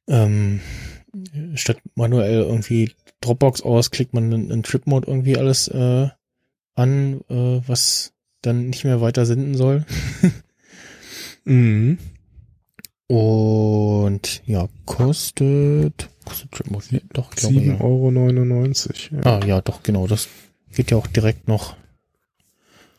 ähm, 0.08 0.60
statt 1.56 1.78
manuell 1.96 2.42
irgendwie 2.42 2.92
Dropbox 3.22 3.62
aus, 3.62 3.92
klickt 3.92 4.14
man 4.14 4.32
in, 4.32 4.52
in 4.52 4.64
Trip-Mode 4.64 5.08
irgendwie 5.08 5.38
alles 5.38 5.68
äh, 5.68 6.10
an, 6.76 7.22
äh, 7.30 7.62
was 7.68 8.14
dann 8.42 8.70
nicht 8.70 8.84
mehr 8.84 9.02
weiter 9.02 9.26
senden 9.26 9.56
soll. 9.56 9.86
Mhm. 11.48 12.00
Und 13.08 14.42
ja, 14.48 14.68
kostet, 14.86 16.10
kostet 16.26 16.52
Trip-Mode, 16.52 16.86
ja, 16.90 17.00
doch, 17.14 17.30
ich 17.32 17.36
glaube, 17.36 17.56
ja. 17.62 17.74
7,99 17.76 19.14
Euro. 19.14 19.30
Ah, 19.30 19.46
ja, 19.46 19.62
doch, 19.62 19.84
genau, 19.84 20.08
das 20.08 20.28
geht 20.74 20.90
ja 20.90 20.98
auch 20.98 21.08
direkt 21.08 21.48
noch. 21.48 21.76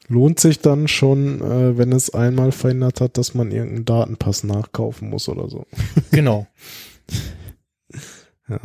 Lohnt 0.08 0.38
sich 0.38 0.60
dann 0.60 0.86
schon, 0.86 1.40
äh, 1.40 1.76
wenn 1.76 1.90
es 1.90 2.14
einmal 2.14 2.52
verhindert 2.52 3.00
hat, 3.00 3.18
dass 3.18 3.34
man 3.34 3.50
irgendeinen 3.50 3.84
Datenpass 3.84 4.44
nachkaufen 4.44 5.10
muss 5.10 5.28
oder 5.28 5.48
so. 5.48 5.66
Genau. 6.12 6.46
Ja. 8.48 8.60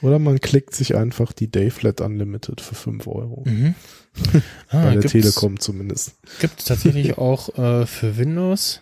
Oder 0.00 0.18
man 0.18 0.40
klickt 0.40 0.74
sich 0.74 0.94
einfach 0.96 1.32
die 1.32 1.50
Dayflat 1.50 2.00
Unlimited 2.00 2.60
für 2.60 2.74
5 2.74 3.06
Euro. 3.06 3.42
Mhm. 3.46 3.74
Ah, 4.68 4.84
Bei 4.84 4.94
der 4.94 5.02
Telekom 5.10 5.58
zumindest. 5.58 6.14
Gibt 6.40 6.60
es 6.60 6.66
tatsächlich 6.66 7.18
auch 7.18 7.58
äh, 7.58 7.84
für 7.86 8.16
Windows. 8.16 8.80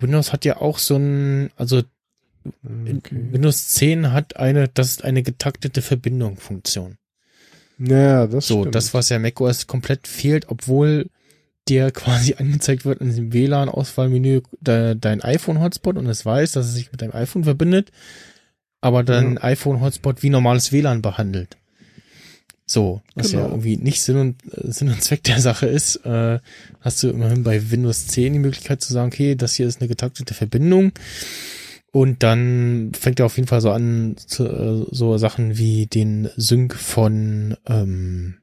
Windows 0.00 0.32
hat 0.32 0.44
ja 0.44 0.56
auch 0.58 0.78
so 0.78 0.96
ein, 0.96 1.50
also 1.56 1.82
Okay. 2.64 3.00
Windows 3.32 3.68
10 3.68 4.12
hat 4.12 4.36
eine, 4.36 4.68
das 4.68 4.90
ist 4.90 5.04
eine 5.04 5.22
getaktete 5.22 5.82
Verbindung 5.82 6.36
Funktion. 6.36 6.96
Ja, 7.78 8.26
das 8.26 8.46
So, 8.46 8.60
stimmt. 8.62 8.74
das, 8.74 8.94
was 8.94 9.08
ja 9.08 9.18
macOS 9.18 9.66
komplett 9.66 10.06
fehlt, 10.06 10.48
obwohl 10.48 11.06
dir 11.68 11.90
quasi 11.90 12.34
angezeigt 12.38 12.84
wird 12.84 13.00
in 13.00 13.08
diesem 13.08 13.32
WLAN-Auswahlmenü 13.32 14.42
de, 14.60 14.94
dein 14.98 15.22
iPhone-Hotspot 15.22 15.96
und 15.96 16.06
es 16.06 16.24
weiß, 16.24 16.52
dass 16.52 16.66
es 16.66 16.74
sich 16.74 16.92
mit 16.92 17.02
deinem 17.02 17.14
iPhone 17.14 17.44
verbindet, 17.44 17.90
aber 18.80 19.02
dein 19.04 19.34
Ja. 19.34 19.42
iPhone-Hotspot 19.44 20.22
wie 20.22 20.30
normales 20.30 20.72
WLAN 20.72 21.02
behandelt. 21.02 21.56
So, 22.68 23.00
was 23.14 23.30
ja 23.30 23.38
Genau. 23.40 23.50
irgendwie 23.52 23.76
nicht 23.76 24.02
Sinn 24.02 24.16
und, 24.16 24.42
äh, 24.52 24.72
Sinn 24.72 24.88
und 24.88 25.00
Zweck 25.02 25.22
der 25.22 25.40
Sache 25.40 25.66
ist, 25.66 25.96
äh, 26.04 26.40
hast 26.80 27.00
du 27.02 27.08
immerhin 27.10 27.44
bei 27.44 27.70
Windows 27.70 28.08
10 28.08 28.32
die 28.32 28.38
Möglichkeit 28.40 28.80
zu 28.80 28.92
sagen, 28.92 29.08
okay, 29.12 29.36
das 29.36 29.54
hier 29.54 29.68
ist 29.68 29.80
eine 29.80 29.86
getaktete 29.88 30.34
Verbindung. 30.34 30.90
Und 31.92 32.22
dann 32.24 32.90
fängt 32.92 33.20
er 33.20 33.26
auf 33.26 33.36
jeden 33.36 33.46
Fall 33.48 33.60
so 33.60 33.70
an, 33.70 34.16
zu, 34.18 34.44
äh, 34.46 34.84
so 34.90 35.16
Sachen 35.16 35.56
wie 35.58 35.86
den 35.86 36.28
Sync 36.36 36.74
von, 36.74 37.56
ähm, 37.68 38.38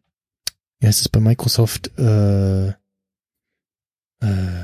wie 0.79 0.87
heißt 0.87 1.01
es 1.01 1.09
bei 1.09 1.19
Microsoft, 1.19 1.91
äh, 1.99 2.71
äh, 4.23 4.63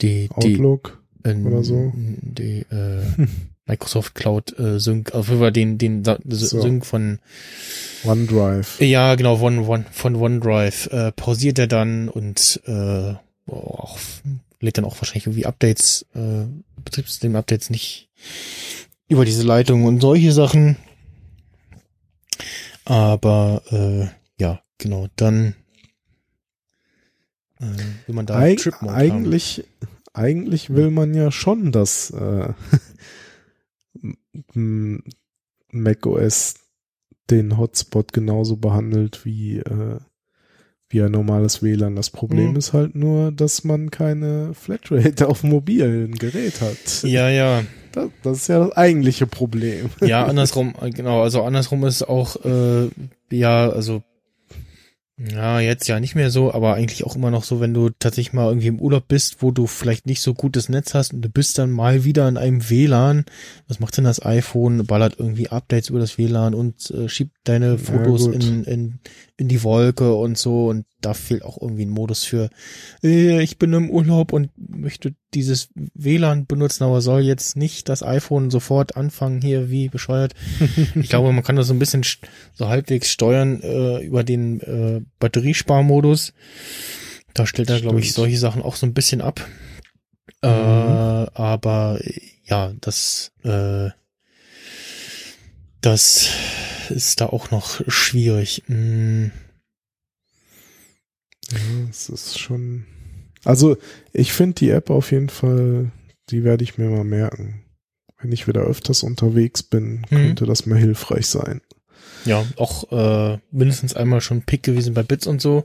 die, 0.00 0.28
die, 0.42 0.54
Outlook. 0.54 1.02
ähm, 1.24 1.46
oder 1.46 1.64
so. 1.64 1.92
die 1.94 2.60
äh, 2.70 3.02
Microsoft 3.66 4.14
Cloud 4.14 4.58
äh, 4.58 4.80
Sync, 4.80 5.14
auf 5.14 5.28
jeden 5.28 5.40
Fall 5.40 5.52
den, 5.52 5.78
den 5.78 6.02
So. 6.04 6.60
Sync 6.60 6.86
von, 6.86 7.18
OneDrive. 8.04 8.80
ja, 8.80 9.14
genau, 9.14 9.36
von, 9.36 9.64
von, 9.66 9.84
von 9.90 10.16
OneDrive 10.16 10.86
äh, 10.86 11.12
pausiert 11.12 11.58
er 11.58 11.66
dann 11.66 12.08
und 12.08 12.60
äh, 12.66 13.14
auch, 13.46 13.98
lädt 14.60 14.78
dann 14.78 14.84
auch 14.84 14.96
wahrscheinlich 15.00 15.26
irgendwie 15.26 15.46
Updates, 15.46 16.06
äh, 16.14 16.46
Betriebssystem-Updates 16.84 17.70
nicht 17.70 18.08
über 19.08 19.24
diese 19.24 19.42
Leitung 19.42 19.84
und 19.84 20.00
solche 20.00 20.32
Sachen. 20.32 20.76
Aber 22.84 23.62
äh, 23.70 24.06
ja, 24.42 24.60
genau, 24.78 25.08
dann 25.16 25.54
äh, 27.60 27.64
will 28.06 28.14
man 28.14 28.26
da 28.26 28.38
Eig 28.38 28.58
Trip-Mode 28.58 28.92
haben. 28.94 29.00
eigentlich, 29.00 29.64
eigentlich 30.12 30.70
will 30.70 30.90
man 30.90 31.14
ja 31.14 31.30
schon, 31.30 31.72
dass 31.72 32.10
äh, 32.10 32.52
macOS 35.72 36.54
den 37.30 37.58
Hotspot 37.58 38.12
genauso 38.12 38.56
behandelt 38.56 39.24
wie, 39.24 39.58
äh, 39.58 39.98
wie 40.88 41.02
ein 41.02 41.12
normales 41.12 41.62
WLAN. 41.62 41.96
Das 41.96 42.10
Problem 42.10 42.52
Mhm. 42.52 42.56
ist 42.56 42.72
halt 42.72 42.94
nur, 42.94 43.30
dass 43.32 43.64
man 43.64 43.90
keine 43.90 44.54
Flatrate 44.54 45.28
auf 45.28 45.42
mobilen 45.42 46.14
Gerät 46.14 46.60
hat. 46.62 47.02
Ja, 47.02 47.28
ja. 47.28 47.62
Das, 47.92 48.08
das 48.22 48.36
ist 48.38 48.48
ja 48.48 48.60
das 48.64 48.76
eigentliche 48.76 49.26
Problem. 49.26 49.90
Ja, 50.00 50.24
andersrum, 50.24 50.74
äh, 50.80 50.90
genau, 50.90 51.22
also 51.22 51.42
andersrum 51.42 51.84
ist 51.84 52.02
auch, 52.08 52.36
äh, 52.44 52.88
ja, 53.30 53.68
also, 53.68 54.02
ja, 55.18 55.58
jetzt 55.58 55.88
ja 55.88 55.98
nicht 55.98 56.14
mehr 56.14 56.30
so, 56.30 56.54
aber 56.54 56.74
eigentlich 56.74 57.04
auch 57.04 57.16
immer 57.16 57.32
noch 57.32 57.42
so, 57.42 57.58
wenn 57.58 57.74
du 57.74 57.90
tatsächlich 57.90 58.32
mal 58.32 58.46
irgendwie 58.46 58.68
im 58.68 58.80
Urlaub 58.80 59.08
bist, 59.08 59.42
wo 59.42 59.50
du 59.50 59.66
vielleicht 59.66 60.06
nicht 60.06 60.22
so 60.22 60.32
gutes 60.32 60.68
Netz 60.68 60.94
hast 60.94 61.12
und 61.12 61.22
du 61.22 61.28
bist 61.28 61.58
dann 61.58 61.72
mal 61.72 62.04
wieder 62.04 62.28
in 62.28 62.36
einem 62.36 62.70
WLAN. 62.70 63.24
Was 63.66 63.80
macht 63.80 63.96
denn 63.96 64.04
das 64.04 64.24
iPhone? 64.24 64.86
Ballert 64.86 65.16
irgendwie 65.18 65.48
Updates 65.48 65.88
über 65.90 65.98
das 65.98 66.18
WLAN 66.18 66.54
und 66.54 66.92
äh, 66.92 67.08
schiebt 67.08 67.36
deine 67.44 67.78
Fotos 67.78 68.26
gut. 68.26 68.34
in, 68.34 68.62
in, 68.62 68.98
in 69.38 69.48
die 69.48 69.62
Wolke 69.62 70.14
und 70.14 70.36
so 70.36 70.66
und 70.68 70.84
da 71.00 71.14
fehlt 71.14 71.44
auch 71.44 71.62
irgendwie 71.62 71.86
ein 71.86 71.90
Modus 71.90 72.24
für, 72.24 72.50
äh, 73.04 73.40
ich 73.40 73.56
bin 73.56 73.72
im 73.72 73.88
Urlaub 73.88 74.32
und 74.32 74.50
möchte 74.56 75.14
dieses 75.32 75.68
WLAN 75.94 76.46
benutzen, 76.46 76.82
aber 76.82 77.00
soll 77.00 77.20
jetzt 77.20 77.56
nicht 77.56 77.88
das 77.88 78.02
iPhone 78.02 78.50
sofort 78.50 78.96
anfangen 78.96 79.40
hier 79.40 79.70
wie 79.70 79.88
bescheuert. 79.88 80.34
Ich 80.96 81.08
glaube, 81.08 81.32
man 81.32 81.44
kann 81.44 81.54
das 81.56 81.68
so 81.68 81.72
ein 81.72 81.78
bisschen 81.78 82.02
so 82.52 82.68
halbwegs 82.68 83.10
steuern 83.12 83.62
äh, 83.62 84.04
über 84.04 84.24
den 84.24 84.60
äh, 84.60 85.02
Batteriesparmodus. 85.20 86.32
Da 87.32 87.46
stellt 87.46 87.70
er, 87.70 87.80
glaube 87.80 88.00
ich, 88.00 88.12
solche 88.12 88.38
Sachen 88.38 88.62
auch 88.62 88.74
so 88.74 88.86
ein 88.86 88.94
bisschen 88.94 89.20
ab. 89.20 89.46
Äh, 90.42 90.48
Mhm. 90.48 91.28
aber 91.34 91.98
äh, 92.02 92.20
ja, 92.44 92.72
das 92.80 93.32
äh, 93.44 93.90
das 95.80 96.28
ist 96.90 97.20
da 97.20 97.26
auch 97.26 97.50
noch 97.50 97.80
schwierig. 97.88 98.64
Mm, 98.68 99.26
Ja, 101.50 101.58
es 101.90 102.08
ist 102.08 102.38
schon. 102.38 102.84
Also, 103.44 103.76
ich 104.12 104.32
finde 104.32 104.54
die 104.56 104.70
App 104.70 104.90
auf 104.90 105.12
jeden 105.12 105.28
Fall, 105.28 105.90
die 106.30 106.44
werde 106.44 106.64
ich 106.64 106.76
mir 106.78 106.88
mal 106.90 107.04
merken. 107.04 107.62
Wenn 108.20 108.32
ich 108.32 108.48
wieder 108.48 108.62
öfters 108.62 109.02
unterwegs 109.04 109.62
bin, 109.62 110.04
könnte 110.08 110.44
das 110.44 110.66
mal 110.66 110.78
hilfreich 110.78 111.26
sein. 111.28 111.60
Ja, 112.24 112.44
auch 112.56 112.90
äh, 112.90 113.38
mindestens 113.52 113.94
einmal 113.94 114.20
schon 114.20 114.42
Pick 114.42 114.64
gewesen 114.64 114.92
bei 114.92 115.04
Bits 115.04 115.26
und 115.28 115.40
so. 115.40 115.64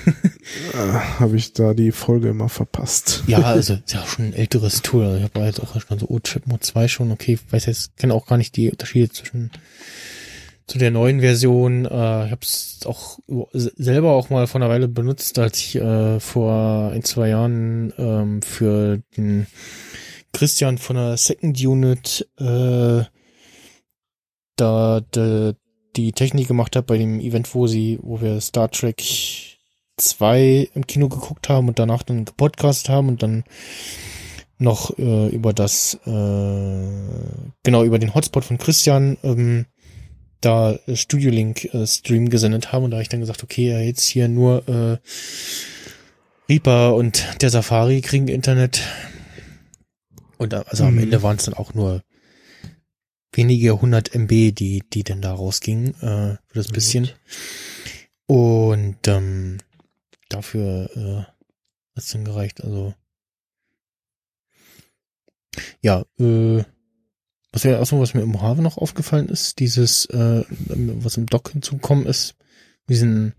Äh, 0.72 0.76
Habe 0.76 1.36
ich 1.36 1.52
da 1.52 1.74
die 1.74 1.92
Folge 1.92 2.28
immer 2.28 2.48
verpasst. 2.48 3.24
Ja, 3.26 3.38
also 3.44 3.74
ist 3.74 3.92
ja 3.92 4.04
schon 4.06 4.26
ein 4.26 4.34
älteres 4.34 4.82
Tool. 4.82 5.04
Also 5.04 5.16
ich 5.18 5.24
habe 5.24 5.40
jetzt 5.40 5.60
auch 5.60 5.80
schon 5.80 5.98
so, 5.98 6.06
oh, 6.08 6.18
Trip 6.18 6.46
Mode 6.46 6.60
2 6.60 6.88
schon, 6.88 7.10
okay, 7.10 7.34
ich 7.34 7.52
weiß 7.52 7.66
jetzt, 7.66 7.96
kenne 7.96 8.14
auch 8.14 8.26
gar 8.26 8.36
nicht 8.36 8.56
die 8.56 8.70
Unterschiede 8.70 9.10
zwischen 9.10 9.50
zu 10.66 10.78
der 10.78 10.90
neuen 10.90 11.20
Version. 11.20 11.84
Äh, 11.84 12.26
ich 12.26 12.30
habe 12.30 12.38
es 12.42 12.80
auch 12.84 13.18
selber 13.52 14.12
auch 14.12 14.30
mal 14.30 14.46
vor 14.46 14.60
einer 14.60 14.70
Weile 14.70 14.88
benutzt, 14.88 15.38
als 15.38 15.58
ich 15.58 15.76
äh, 15.76 16.20
vor 16.20 16.90
ein, 16.92 17.02
zwei 17.02 17.28
Jahren 17.28 17.92
ähm, 17.98 18.42
für 18.42 19.02
den 19.16 19.46
Christian 20.32 20.78
von 20.78 20.96
der 20.96 21.16
Second 21.16 21.60
Unit 21.64 22.28
äh, 22.38 23.04
da 24.56 25.00
de, 25.00 25.54
die 25.96 26.12
Technik 26.12 26.48
gemacht 26.48 26.76
habe 26.76 26.86
bei 26.86 26.98
dem 26.98 27.20
Event, 27.20 27.54
wo 27.54 27.66
sie, 27.66 27.98
wo 28.02 28.20
wir 28.20 28.40
Star 28.40 28.70
Trek 28.70 29.02
2 29.96 30.70
im 30.74 30.86
Kino 30.86 31.08
geguckt 31.08 31.48
haben 31.48 31.68
und 31.68 31.78
danach 31.78 32.02
dann 32.02 32.24
gepodcast 32.24 32.88
haben 32.88 33.08
und 33.08 33.22
dann 33.22 33.44
noch 34.58 34.98
äh, 34.98 35.28
über 35.28 35.52
das, 35.52 35.94
äh, 36.06 36.10
genau, 37.62 37.84
über 37.84 37.98
den 37.98 38.14
Hotspot 38.14 38.44
von 38.44 38.58
Christian 38.58 39.16
ähm, 39.22 39.66
da 40.40 40.78
Studio 40.94 41.30
Link 41.30 41.64
äh, 41.74 41.86
Stream 41.86 42.28
gesendet 42.28 42.72
haben 42.72 42.84
und 42.84 42.90
da 42.90 42.96
habe 42.96 43.02
ich 43.02 43.08
dann 43.08 43.20
gesagt, 43.20 43.42
okay, 43.42 43.70
ja, 43.70 43.80
jetzt 43.80 44.04
hier 44.04 44.28
nur 44.28 44.68
äh, 44.68 44.98
Reaper 46.48 46.94
und 46.94 47.24
der 47.40 47.50
Safari 47.50 48.00
kriegen 48.00 48.28
Internet. 48.28 48.82
Und 50.36 50.52
also 50.52 50.84
am 50.84 50.94
Mhm. 50.94 51.04
Ende 51.04 51.22
waren 51.22 51.36
es 51.36 51.44
dann 51.44 51.54
auch 51.54 51.74
nur 51.74 52.02
wenige 53.32 53.80
hundert 53.80 54.14
MB, 54.14 54.54
die, 54.54 54.82
die 54.92 55.04
denn 55.04 55.22
da 55.22 55.32
rausgingen, 55.32 55.94
äh, 55.94 56.36
für 56.46 56.54
das 56.54 56.68
bisschen. 56.68 57.04
gut. 57.06 57.16
Und 58.26 59.08
ähm, 59.08 59.58
dafür 60.34 60.90
äh, 60.96 61.32
hat's 61.96 62.10
dann 62.10 62.24
gereicht. 62.24 62.62
Also 62.62 62.94
ja, 65.80 66.04
äh, 66.18 66.64
was 67.52 67.62
ja 67.62 67.80
auch 67.80 67.86
so, 67.86 68.00
was 68.00 68.14
mir 68.14 68.22
im 68.22 68.30
Mojave 68.30 68.62
noch 68.62 68.78
aufgefallen 68.78 69.28
ist, 69.28 69.60
dieses, 69.60 70.06
äh, 70.06 70.42
was 70.48 71.16
im 71.16 71.26
Dock 71.26 71.50
hinzugekommen 71.52 72.06
ist, 72.06 72.34
diesen 72.88 73.34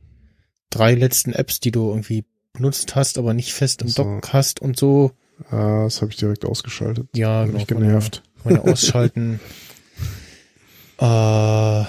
drei 0.69 0.93
letzten 0.95 1.33
Apps, 1.33 1.59
die 1.59 1.71
du 1.71 1.89
irgendwie 1.89 2.25
benutzt 2.53 2.95
hast, 2.95 3.17
aber 3.17 3.33
nicht 3.33 3.53
fest 3.53 3.81
im 3.81 3.89
Ach 3.89 3.93
so. 3.93 4.03
Dock 4.03 4.33
hast 4.33 4.61
und 4.61 4.77
so. 4.77 5.11
Ah, 5.49 5.83
das 5.83 6.01
habe 6.01 6.11
ich 6.11 6.17
direkt 6.17 6.45
ausgeschaltet. 6.45 7.09
Ja, 7.13 7.43
genau. 7.43 7.57
mich 7.57 7.67
genervt. 7.67 8.23
man 8.45 8.55
ja 8.55 8.61
ausschalten. 8.61 9.41
äh, 10.97 11.83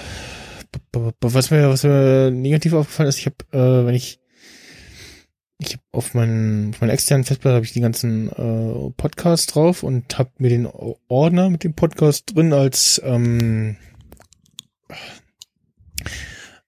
was 1.21 1.51
mir, 1.51 1.69
was 1.69 1.83
mir 1.83 2.29
negativ 2.31 2.73
aufgefallen 2.73 3.09
ist, 3.09 3.19
ich 3.19 3.27
habe, 3.27 3.37
äh, 3.57 3.85
wenn 3.85 3.95
ich 3.95 4.19
ich 5.59 5.73
habe 5.73 5.83
auf 5.91 6.13
meinen 6.13 6.71
auf 6.73 6.81
meiner 6.81 6.93
externen 6.93 7.23
Festplatte 7.23 7.55
habe 7.55 7.65
ich 7.65 7.73
die 7.73 7.81
ganzen 7.81 8.29
äh, 8.29 8.91
Podcasts 8.91 9.47
drauf 9.47 9.83
und 9.83 10.17
habe 10.17 10.29
mir 10.37 10.49
den 10.49 10.67
Ordner 11.07 11.49
mit 11.49 11.63
dem 11.63 11.73
Podcast 11.73 12.35
drin 12.35 12.53
als 12.53 13.01
ähm, 13.03 13.77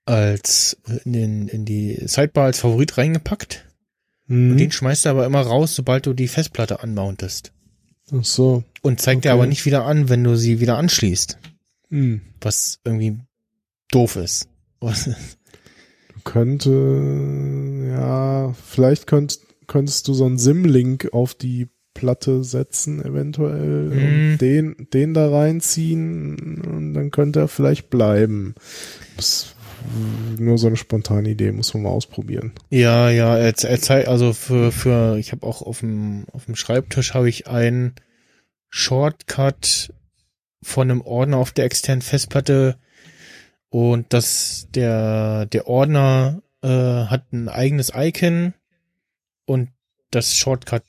als 0.05 0.77
in, 1.05 1.13
den, 1.13 1.47
in 1.47 1.65
die 1.65 1.99
Sidebar 2.05 2.45
als 2.45 2.59
Favorit 2.59 2.97
reingepackt. 2.97 3.65
Mhm. 4.25 4.51
Und 4.51 4.57
den 4.57 4.71
schmeißt 4.71 5.05
er 5.05 5.11
aber 5.11 5.25
immer 5.25 5.41
raus, 5.41 5.75
sobald 5.75 6.05
du 6.07 6.13
die 6.13 6.27
Festplatte 6.27 6.81
anmountest. 6.81 7.53
Ach 8.11 8.23
so. 8.23 8.63
Und 8.81 8.99
zeigt 8.99 9.23
dir 9.25 9.29
Okay. 9.29 9.37
aber 9.37 9.45
nicht 9.47 9.65
wieder 9.65 9.85
an, 9.85 10.09
wenn 10.09 10.23
du 10.23 10.35
sie 10.35 10.59
wieder 10.59 10.77
anschließt. 10.77 11.37
Mhm. 11.89 12.21
Was 12.41 12.79
irgendwie 12.83 13.19
doof 13.91 14.15
ist. 14.15 14.49
Könnte, 16.23 17.87
ja, 17.89 18.53
vielleicht 18.65 19.07
könnt, 19.07 19.39
könntest 19.67 20.07
du 20.07 20.13
so 20.13 20.25
einen 20.25 20.37
Sim-Link 20.37 21.09
auf 21.13 21.33
die 21.33 21.67
Platte 21.93 22.43
setzen, 22.43 23.03
eventuell, 23.03 23.89
Mhm. 23.89 24.03
und 24.31 24.37
den, 24.39 24.87
den 24.93 25.13
da 25.13 25.29
reinziehen, 25.29 26.61
und 26.61 26.93
dann 26.93 27.11
könnte 27.11 27.39
er 27.39 27.47
vielleicht 27.47 27.89
bleiben. 27.89 28.55
Das 29.17 29.55
nur 30.37 30.57
so 30.57 30.67
eine 30.67 30.75
spontane 30.75 31.29
Idee, 31.29 31.51
muss 31.53 31.73
man 31.73 31.83
mal 31.83 31.89
ausprobieren. 31.89 32.51
Ja, 32.69 33.09
ja, 33.09 33.37
er, 33.37 33.53
er 33.63 33.81
zeigt, 33.81 34.07
also 34.09 34.33
für, 34.33 34.71
für, 34.73 35.17
ich 35.17 35.31
habe 35.31 35.45
auch 35.47 35.61
auf 35.61 35.79
dem, 35.79 36.25
auf 36.33 36.45
dem 36.45 36.55
Schreibtisch 36.55 37.13
habe 37.13 37.29
ich 37.29 37.47
einen 37.47 37.95
Shortcut 38.69 39.93
von 40.61 40.91
einem 40.91 41.01
Ordner 41.01 41.37
auf 41.37 41.51
der 41.51 41.65
externen 41.65 42.01
Festplatte 42.01 42.77
und 43.69 44.11
das, 44.13 44.67
der, 44.73 45.45
der 45.45 45.67
Ordner 45.67 46.41
äh, 46.61 46.67
hat 46.67 47.31
ein 47.31 47.49
eigenes 47.49 47.91
Icon 47.95 48.53
und 49.45 49.69
das 50.11 50.35
Shortcut 50.35 50.83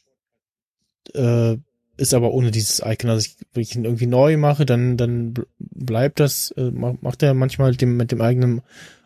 äh, 1.14 1.56
ist 1.96 2.14
aber 2.14 2.32
ohne 2.32 2.50
dieses 2.50 2.80
Icon. 2.84 3.10
Also 3.10 3.26
ich, 3.26 3.36
wenn 3.52 3.62
ich 3.62 3.76
ihn 3.76 3.84
irgendwie 3.84 4.06
neu 4.06 4.36
mache, 4.38 4.64
dann, 4.64 4.96
dann 4.96 5.34
bl- 5.34 5.46
bleibt 5.58 6.20
das, 6.20 6.50
äh, 6.52 6.70
ma- 6.70 6.96
macht 7.02 7.22
er 7.22 7.34
manchmal 7.34 7.76
dem, 7.76 7.96
mit 7.98 8.12
dem 8.12 8.22
eigenen 8.22 8.62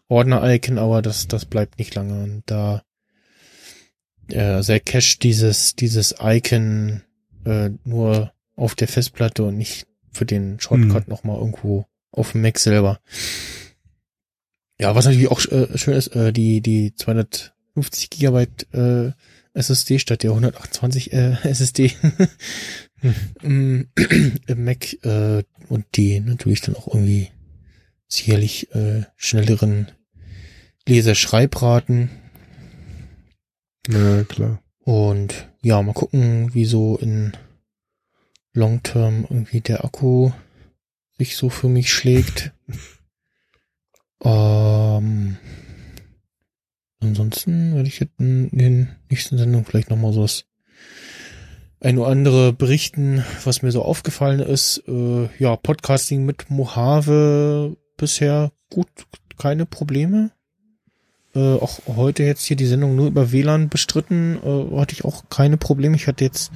Ordner-Icon, 0.09 0.79
aber 0.79 1.03
das, 1.03 1.27
das 1.27 1.45
bleibt 1.45 1.79
nicht 1.79 1.95
lange. 1.97 2.23
Und 2.23 2.43
da, 2.47 2.83
äh, 4.31 4.63
er 4.65 4.81
cached 4.81 5.23
dieses, 5.25 5.75
dieses 5.75 6.15
Icon 6.21 7.03
äh, 7.45 7.71
nur 7.85 8.33
auf 8.55 8.77
der 8.77 8.87
Festplatte 8.87 9.43
und 9.43 9.57
nicht 9.59 9.89
für 10.13 10.25
den 10.27 10.61
Shortcut 10.61 11.05
Hm. 11.07 11.09
nochmal 11.09 11.39
irgendwo 11.39 11.87
auf 12.13 12.33
dem 12.33 12.43
Mac 12.43 12.59
selber. 12.61 13.01
Ja, 14.81 14.95
was 14.95 15.05
natürlich 15.05 15.31
auch 15.31 15.41
äh, 15.47 15.79
schön 15.79 15.95
ist, 15.95 16.09
äh, 16.09 16.33
die, 16.33 16.61
die 16.61 16.95
250 16.95 18.11
Gigabyte 18.11 18.67
äh, 18.73 19.13
SSD 19.55 19.99
statt 20.01 20.23
der 20.23 20.31
128 20.31 21.13
äh, 21.13 21.37
SSD 21.45 21.93
im 23.43 23.89
im 24.47 24.65
Mac 24.65 24.93
äh, 25.05 25.45
und 25.69 25.85
die 25.95 26.21
natürlich 26.21 26.61
dann 26.61 26.75
auch 26.75 26.89
irgendwie 26.89 27.31
sicherlich 28.09 28.75
äh, 28.75 29.05
schnelleren 29.17 29.91
Leserschreibraten. 30.87 32.11
Ja, 33.89 34.25
klar. 34.25 34.63
Und 34.81 35.49
ja, 35.63 35.81
mal 35.83 35.95
gucken, 35.95 36.53
wie 36.55 36.65
so 36.65 36.97
in 36.97 37.33
Long 38.53 38.83
Term 38.83 39.27
irgendwie 39.29 39.61
der 39.61 39.85
Akku 39.85 40.31
sich 41.19 41.37
so 41.37 41.49
für 41.49 41.69
mich 41.69 41.93
schlägt. 41.93 42.53
ähm, 44.25 45.37
ansonsten 47.01 47.75
werde 47.75 47.89
ich 47.89 48.01
jetzt 48.01 48.19
in 48.19 48.49
den 48.51 48.89
nächsten 49.11 49.39
Sendungen 49.39 49.67
vielleicht 49.67 49.91
nochmal 49.91 50.13
so 50.13 50.23
das 50.23 50.45
ein 51.81 51.99
oder 51.99 52.09
andere 52.09 52.53
berichten, 52.53 53.23
was 53.45 53.63
mir 53.63 53.71
so 53.71 53.83
aufgefallen 53.83 54.41
ist. 54.41 54.83
Äh, 54.89 55.29
ja, 55.39 55.55
Podcasting 55.57 56.25
mit 56.25 56.51
Mojave 56.51 57.77
bisher 57.97 58.53
gut, 58.71 58.89
keine 59.39 59.67
Probleme. 59.67 60.31
Äh, 61.35 61.57
auch 61.57 61.81
heute 61.87 62.23
jetzt 62.23 62.45
hier 62.45 62.57
die 62.57 62.67
Sendung 62.67 62.97
nur 62.97 63.09
über 63.09 63.33
WLAN 63.33 63.69
bestritten, 63.69 64.39
äh, 64.43 64.77
hatte 64.79 64.95
ich 64.95 65.05
auch 65.05 65.25
keine 65.29 65.59
Probleme. 65.59 65.97
Ich 65.97 66.07
hatte 66.07 66.25
jetzt 66.25 66.51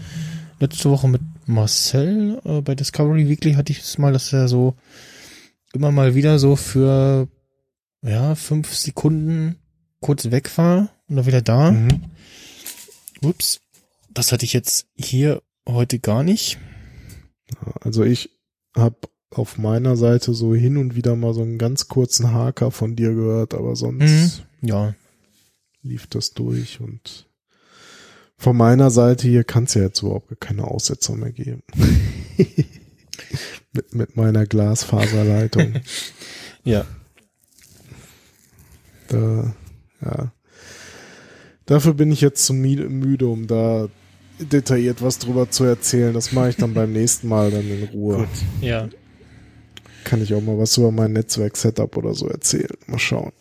letzte 0.60 0.90
Woche 0.90 1.08
mit 1.08 1.20
Marcel 1.46 2.40
äh, 2.44 2.60
bei 2.60 2.74
Discovery 2.74 3.28
Weekly 3.28 3.54
hatte 3.54 3.72
ich 3.72 3.80
es 3.80 3.98
mal, 3.98 4.12
dass 4.12 4.32
er 4.32 4.48
so 4.48 4.74
immer 5.72 5.90
mal 5.90 6.14
wieder 6.14 6.38
so 6.38 6.56
für 6.56 7.28
ja 8.02 8.34
fünf 8.34 8.74
Sekunden 8.74 9.56
kurz 10.00 10.30
weg 10.30 10.56
war 10.56 10.90
und 11.08 11.16
dann 11.16 11.26
wieder 11.26 11.42
da. 11.42 11.72
Mhm. 11.72 12.04
Ups, 13.22 13.60
das 14.10 14.32
hatte 14.32 14.44
ich 14.44 14.52
jetzt 14.52 14.86
hier 14.96 15.42
heute 15.66 15.98
gar 15.98 16.22
nicht. 16.22 16.58
Also 17.80 18.04
ich 18.04 18.30
habe 18.76 18.96
auf 19.30 19.58
meiner 19.58 19.96
Seite 19.96 20.32
so 20.34 20.54
hin 20.54 20.76
und 20.76 20.94
wieder 20.94 21.16
mal 21.16 21.34
so 21.34 21.42
einen 21.42 21.58
ganz 21.58 21.88
kurzen 21.88 22.32
Haker 22.32 22.70
von 22.70 22.96
dir 22.96 23.14
gehört, 23.14 23.54
aber 23.54 23.76
sonst 23.76 24.44
Ja, 24.60 24.94
lief 25.82 26.06
das 26.06 26.32
durch 26.32 26.80
und 26.80 27.28
von 28.36 28.56
meiner 28.56 28.90
Seite 28.90 29.26
hier 29.26 29.44
kann 29.44 29.64
es 29.64 29.74
ja 29.74 29.82
jetzt 29.82 30.02
überhaupt 30.02 30.40
keine 30.40 30.64
Aussetzer 30.64 31.16
mehr 31.16 31.32
geben. 31.32 31.62
mit, 33.72 33.94
mit 33.94 34.16
meiner 34.16 34.46
Glasfaserleitung. 34.46 35.74
ja, 36.64 36.86
Da, 39.08 39.54
ja. 40.02 40.32
Dafür 41.66 41.94
bin 41.94 42.10
ich 42.10 42.20
jetzt 42.20 42.46
zu 42.46 42.54
müde, 42.54 43.28
um 43.28 43.46
da 43.46 43.88
detailliert 44.38 45.02
was 45.02 45.18
drüber 45.18 45.50
zu 45.50 45.64
erzählen. 45.64 46.14
Das 46.14 46.32
mache 46.32 46.50
ich 46.50 46.56
dann 46.56 46.74
beim 46.74 46.92
nächsten 46.94 47.28
Mal 47.28 47.50
dann 47.50 47.68
in 47.68 47.84
Ruhe. 47.88 48.18
gut, 48.18 48.28
ja. 48.60 48.88
Kann 50.04 50.22
ich 50.22 50.32
auch 50.32 50.40
mal 50.40 50.58
was 50.58 50.76
über 50.78 50.90
mein 50.90 51.12
Netzwerk-Setup 51.12 51.96
oder 51.96 52.14
so 52.14 52.28
erzählen. 52.28 52.76
Mal 52.86 52.98
schauen. 52.98 53.32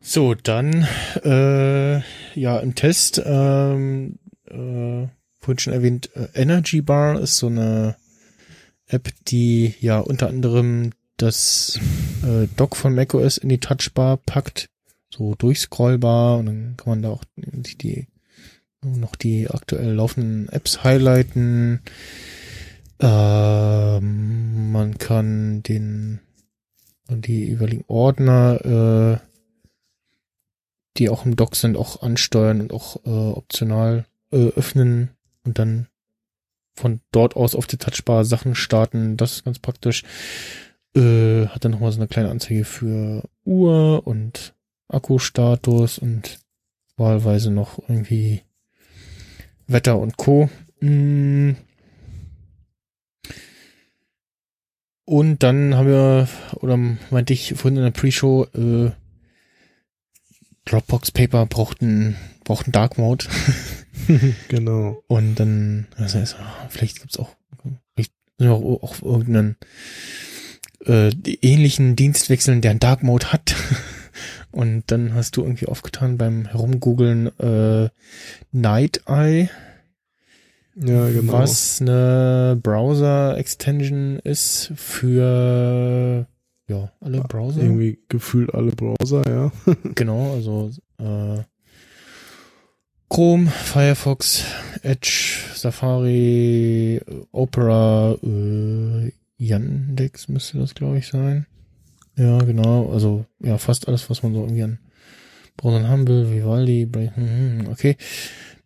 So, 0.00 0.34
dann 0.34 0.86
äh, 1.24 1.96
ja 2.38 2.58
im 2.58 2.74
Test, 2.74 3.22
ähm, 3.24 4.18
äh, 4.46 5.08
vorhin 5.40 5.58
schon 5.58 5.72
erwähnt, 5.72 6.10
äh, 6.14 6.28
Energy 6.34 6.82
Bar 6.82 7.20
ist 7.20 7.38
so 7.38 7.46
eine 7.46 7.96
App, 8.86 9.08
die 9.28 9.74
ja 9.80 10.00
unter 10.00 10.28
anderem 10.28 10.90
das 11.16 11.78
äh, 12.22 12.46
Dock 12.56 12.76
von 12.76 12.94
macOS 12.94 13.38
in 13.38 13.48
die 13.48 13.60
Touchbar 13.60 14.16
packt, 14.16 14.68
so 15.10 15.34
durchscrollbar 15.34 16.38
und 16.38 16.46
dann 16.46 16.74
kann 16.76 16.90
man 16.90 17.02
da 17.02 17.10
auch 17.10 17.24
die, 17.36 17.78
die 17.78 18.08
noch 18.82 19.16
die 19.16 19.48
aktuell 19.48 19.92
laufenden 19.92 20.48
Apps 20.50 20.84
highlighten. 20.84 21.80
Ähm, 23.00 24.72
man 24.72 24.98
kann 24.98 25.62
den 25.62 26.20
die 27.08 27.46
jeweiligen 27.46 27.84
Ordner 27.86 29.20
äh, 29.22 29.34
die 30.96 31.08
auch 31.08 31.24
im 31.26 31.36
Dock 31.36 31.56
sind, 31.56 31.76
auch 31.76 32.02
ansteuern 32.02 32.60
und 32.60 32.72
auch 32.72 32.96
äh, 33.04 33.08
optional 33.08 34.06
äh, 34.30 34.48
öffnen 34.48 35.10
und 35.44 35.58
dann 35.58 35.88
von 36.76 37.00
dort 37.12 37.36
aus 37.36 37.54
auf 37.54 37.66
der 37.66 37.78
Touchbar 37.78 38.24
Sachen 38.24 38.54
starten. 38.54 39.16
Das 39.16 39.32
ist 39.32 39.44
ganz 39.44 39.58
praktisch. 39.58 40.04
Äh, 40.94 41.46
hat 41.48 41.64
dann 41.64 41.72
nochmal 41.72 41.92
so 41.92 41.98
eine 41.98 42.08
kleine 42.08 42.30
Anzeige 42.30 42.64
für 42.64 43.28
Uhr 43.44 44.06
und 44.06 44.54
Akkustatus 44.88 45.98
und 45.98 46.38
wahlweise 46.96 47.50
noch 47.50 47.78
irgendwie 47.88 48.42
Wetter 49.66 49.98
und 49.98 50.16
Co. 50.16 50.48
Mm. 50.80 51.52
Und 55.06 55.42
dann 55.42 55.74
haben 55.74 55.88
wir, 55.88 56.28
oder 56.56 56.76
meinte 56.76 57.32
ich 57.32 57.54
vorhin 57.54 57.76
in 57.76 57.84
der 57.84 57.90
Pre-Show, 57.90 58.46
äh, 58.54 58.90
Dropbox 60.64 61.10
Paper 61.10 61.44
braucht 61.44 61.82
einen, 61.82 62.16
braucht 62.44 62.66
einen 62.66 62.72
Dark 62.72 62.96
Mode. 62.96 63.26
genau. 64.48 65.02
Und 65.06 65.36
dann, 65.36 65.86
das 65.98 66.14
heißt, 66.14 66.36
ah, 66.38 66.66
vielleicht 66.68 67.00
gibt's 67.00 67.18
auch, 67.18 67.36
vielleicht 67.94 68.12
auch, 68.42 68.82
auch 68.82 69.02
irgendeinen 69.02 69.56
äh, 70.86 71.10
ähnlichen 71.42 71.96
Dienstwechseln, 71.96 72.60
der 72.60 72.72
einen 72.72 72.80
Dark 72.80 73.02
Mode 73.02 73.32
hat. 73.32 73.54
Und 74.52 74.84
dann 74.86 75.14
hast 75.14 75.36
du 75.36 75.42
irgendwie 75.42 75.66
aufgetan 75.66 76.16
beim 76.16 76.46
Herumgoogeln 76.46 77.26
äh, 77.40 77.88
Night 78.52 79.02
Eye, 79.06 79.48
Ja, 80.76 81.08
genau. 81.08 81.32
was 81.32 81.80
eine 81.80 82.56
Browser-Extension 82.62 84.20
ist 84.20 84.70
für 84.76 86.26
ja 86.68 86.92
alle 87.00 87.20
Browser. 87.22 87.62
Irgendwie 87.62 87.98
gefühlt 88.08 88.54
alle 88.54 88.70
Browser, 88.70 89.22
ja. 89.28 89.52
Genau, 89.96 90.34
also 90.34 90.70
äh, 90.98 91.42
Chrome, 93.08 93.46
Firefox, 93.48 94.44
Edge, 94.82 95.40
Safari, 95.54 97.00
Opera, 97.32 98.16
äh, 98.22 99.12
Yandex 99.36 100.28
müsste 100.28 100.58
das, 100.58 100.74
glaube 100.74 100.98
ich, 100.98 101.08
sein. 101.08 101.46
Ja, 102.16 102.38
genau, 102.38 102.92
also 102.92 103.26
ja, 103.40 103.58
fast 103.58 103.88
alles, 103.88 104.08
was 104.08 104.22
man 104.22 104.32
so 104.34 104.42
irgendwie 104.42 104.62
an 104.62 104.78
Browsern 105.56 105.88
haben 105.88 106.06
will, 106.06 106.30
Vivaldi, 106.30 106.86
Bra- 106.86 107.14
hm, 107.14 107.60
hm, 107.60 107.68
okay. 107.68 107.96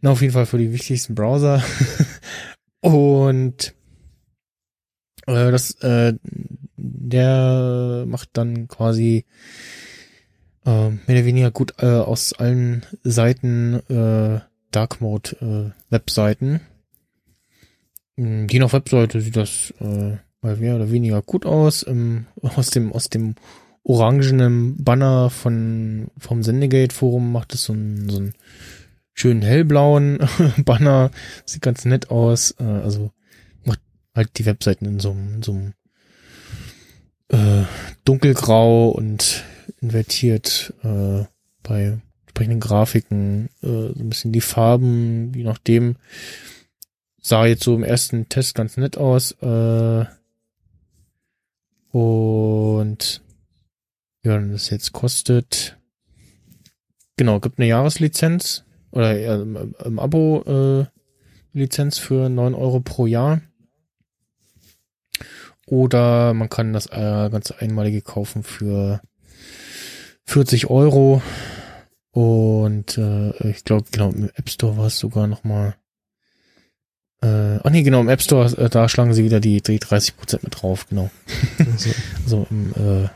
Na, 0.00 0.10
auf 0.10 0.20
jeden 0.20 0.32
Fall 0.32 0.46
für 0.46 0.58
die 0.58 0.72
wichtigsten 0.72 1.14
Browser. 1.14 1.62
Und 2.80 3.74
äh, 5.26 5.50
das, 5.50 5.72
äh, 5.82 6.14
der 6.76 8.04
macht 8.06 8.30
dann 8.34 8.68
quasi 8.68 9.24
äh, 10.64 10.90
mehr 10.90 11.00
oder 11.08 11.24
weniger 11.24 11.50
gut 11.50 11.74
äh, 11.78 11.86
aus 11.86 12.32
allen 12.34 12.84
Seiten 13.02 13.74
äh, 13.90 14.40
Dark 14.70 15.00
Mode 15.00 15.74
äh, 15.90 15.92
Webseiten. 15.92 16.60
Je 18.16 18.58
nach 18.58 18.72
Webseite 18.72 19.20
sieht 19.20 19.36
das 19.36 19.72
äh, 19.80 20.16
mal 20.42 20.56
mehr 20.56 20.76
oder 20.76 20.90
weniger 20.90 21.22
gut 21.22 21.46
aus. 21.46 21.86
Ähm, 21.86 22.26
aus 22.42 22.70
dem 22.70 22.92
aus 22.92 23.08
dem 23.08 23.34
orangenen 23.82 24.82
Banner 24.82 25.30
von 25.30 26.08
vom 26.18 26.42
Sendegate 26.42 26.94
Forum 26.94 27.32
macht 27.32 27.54
es 27.54 27.64
so 27.64 27.72
einen 27.72 28.08
so 28.08 28.18
einen 28.18 28.34
schönen 29.14 29.42
hellblauen 29.42 30.18
Banner. 30.64 31.10
Sieht 31.44 31.62
ganz 31.62 31.84
nett 31.84 32.10
aus. 32.10 32.54
Äh, 32.58 32.64
also 32.64 33.10
macht 33.64 33.80
halt 34.14 34.30
die 34.38 34.46
Webseiten 34.46 34.84
in 34.84 35.00
so 35.00 35.10
einem, 35.10 35.34
in 35.34 35.42
so 35.42 35.52
einem 35.52 35.74
äh, 37.28 37.66
dunkelgrau 38.04 38.90
und 38.90 39.44
invertiert 39.80 40.72
äh, 40.82 41.24
bei 41.62 41.98
entsprechenden 42.38 42.60
Grafiken, 42.60 43.48
äh, 43.62 43.66
so 43.66 43.94
ein 43.98 44.08
bisschen 44.08 44.32
die 44.32 44.40
Farben, 44.40 45.32
je 45.34 45.42
nachdem, 45.42 45.96
sah 47.20 47.46
jetzt 47.46 47.64
so 47.64 47.74
im 47.74 47.82
ersten 47.82 48.28
Test 48.28 48.54
ganz 48.54 48.76
nett 48.76 48.96
aus. 48.96 49.32
Äh, 49.42 50.04
und 51.90 53.22
ja, 54.22 54.34
wenn 54.34 54.52
das 54.52 54.70
jetzt 54.70 54.92
kostet, 54.92 55.78
genau, 57.16 57.40
gibt 57.40 57.58
eine 57.58 57.68
Jahreslizenz 57.68 58.64
oder 58.90 59.18
ja, 59.18 59.36
im, 59.36 59.98
Abo 59.98 60.42
äh, 60.46 60.86
Lizenz 61.52 61.98
für 61.98 62.28
neun 62.28 62.54
Euro 62.54 62.80
pro 62.80 63.06
Jahr. 63.06 63.40
Oder 65.66 66.32
man 66.34 66.48
kann 66.48 66.72
das 66.72 66.86
äh, 66.86 67.28
ganze 67.30 67.60
einmalige 67.60 68.00
kaufen 68.00 68.42
für 68.42 69.02
40 70.24 70.70
Euro. 70.70 71.22
Und 72.10 72.96
äh, 72.96 73.50
ich 73.50 73.64
glaube, 73.64 73.84
genau, 73.90 74.10
im 74.10 74.30
App 74.34 74.48
Store 74.48 74.76
war 74.76 74.86
es 74.86 74.98
sogar 74.98 75.26
noch 75.26 75.44
mal. 75.44 75.76
Äh, 77.20 77.58
ach 77.64 77.70
nee, 77.70 77.82
genau, 77.82 78.00
im 78.00 78.08
App 78.08 78.22
Store, 78.22 78.46
äh, 78.56 78.68
da 78.68 78.88
schlagen 78.88 79.12
sie 79.12 79.24
wieder 79.24 79.40
die, 79.40 79.60
die 79.60 79.80
30% 79.80 80.40
mit 80.42 80.62
drauf, 80.62 80.86
genau. 80.88 81.10
Also, 81.58 81.90
Also 82.24 82.46
im, 82.50 82.72
äh, 82.74 83.08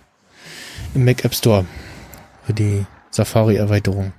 im 0.95 1.05
Mac 1.05 1.25
App 1.25 1.35
Store 1.35 1.67
für 2.45 2.53
die 2.53 2.87
Safari-Erweiterung. 3.11 4.13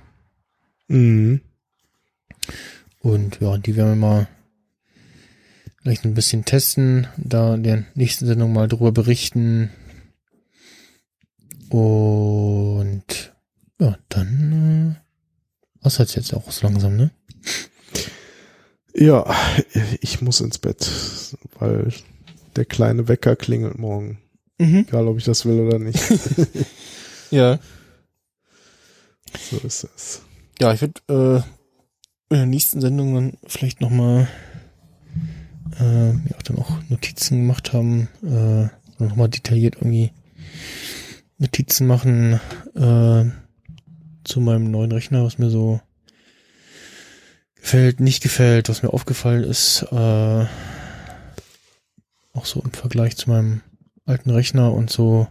mhm. 0.88 1.40
Und 3.00 3.38
ja, 3.40 3.58
die 3.58 3.76
werden 3.76 3.90
wir 3.90 3.96
mal 3.96 4.28
vielleicht 5.82 6.06
ein 6.06 6.14
bisschen 6.14 6.46
testen, 6.46 7.06
da 7.18 7.54
in 7.54 7.62
der 7.62 7.84
nächsten 7.94 8.24
Sendung 8.24 8.54
mal 8.54 8.68
drüber 8.68 8.92
berichten. 8.92 9.68
Und 11.68 13.34
ja, 13.78 13.98
dann 14.08 14.96
äh, 14.96 15.04
was 15.82 15.98
hat's 15.98 16.14
jetzt 16.14 16.32
auch 16.32 16.50
so 16.50 16.66
langsam, 16.66 16.96
ne? 16.96 17.10
Ja, 18.96 19.34
ich 20.00 20.20
muss 20.22 20.40
ins 20.40 20.58
Bett, 20.58 20.88
weil 21.58 21.92
der 22.56 22.64
kleine 22.64 23.08
Wecker 23.08 23.34
klingelt 23.36 23.78
morgen. 23.78 24.18
Mhm. 24.58 24.84
Egal, 24.88 25.08
ob 25.08 25.18
ich 25.18 25.24
das 25.24 25.44
will 25.46 25.60
oder 25.60 25.78
nicht. 25.78 26.00
Ja. 27.30 27.58
so 29.50 29.56
ist 29.66 29.88
es. 29.96 30.22
Ja, 30.60 30.72
ich 30.72 30.80
würde 30.82 31.00
äh, 31.08 31.36
in 32.32 32.36
der 32.36 32.46
nächsten 32.46 32.80
Sendung 32.80 33.14
dann 33.14 33.38
vielleicht 33.46 33.80
nochmal 33.80 34.28
äh, 35.80 36.12
mir 36.12 36.36
auch 36.36 36.42
dann 36.42 36.58
auch 36.58 36.78
Notizen 36.88 37.38
gemacht 37.40 37.72
haben, 37.72 38.08
äh, 38.22 38.68
nochmal 39.02 39.30
detailliert 39.30 39.76
irgendwie 39.76 40.12
Notizen 41.38 41.88
machen 41.88 42.34
äh, 42.76 43.24
zu 44.22 44.40
meinem 44.40 44.70
neuen 44.70 44.92
Rechner, 44.92 45.24
was 45.24 45.38
mir 45.38 45.50
so 45.50 45.80
gefällt, 47.64 47.98
nicht 47.98 48.22
gefällt, 48.22 48.68
was 48.68 48.82
mir 48.82 48.92
aufgefallen 48.92 49.42
ist, 49.42 49.86
äh, 49.90 50.46
auch 52.34 52.44
so 52.44 52.60
im 52.62 52.72
Vergleich 52.72 53.16
zu 53.16 53.30
meinem 53.30 53.62
alten 54.04 54.28
Rechner 54.28 54.70
und 54.72 54.90
so. 54.90 55.28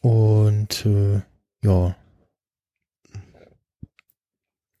Und 0.00 0.86
äh, 0.86 1.22
ja, 1.64 1.96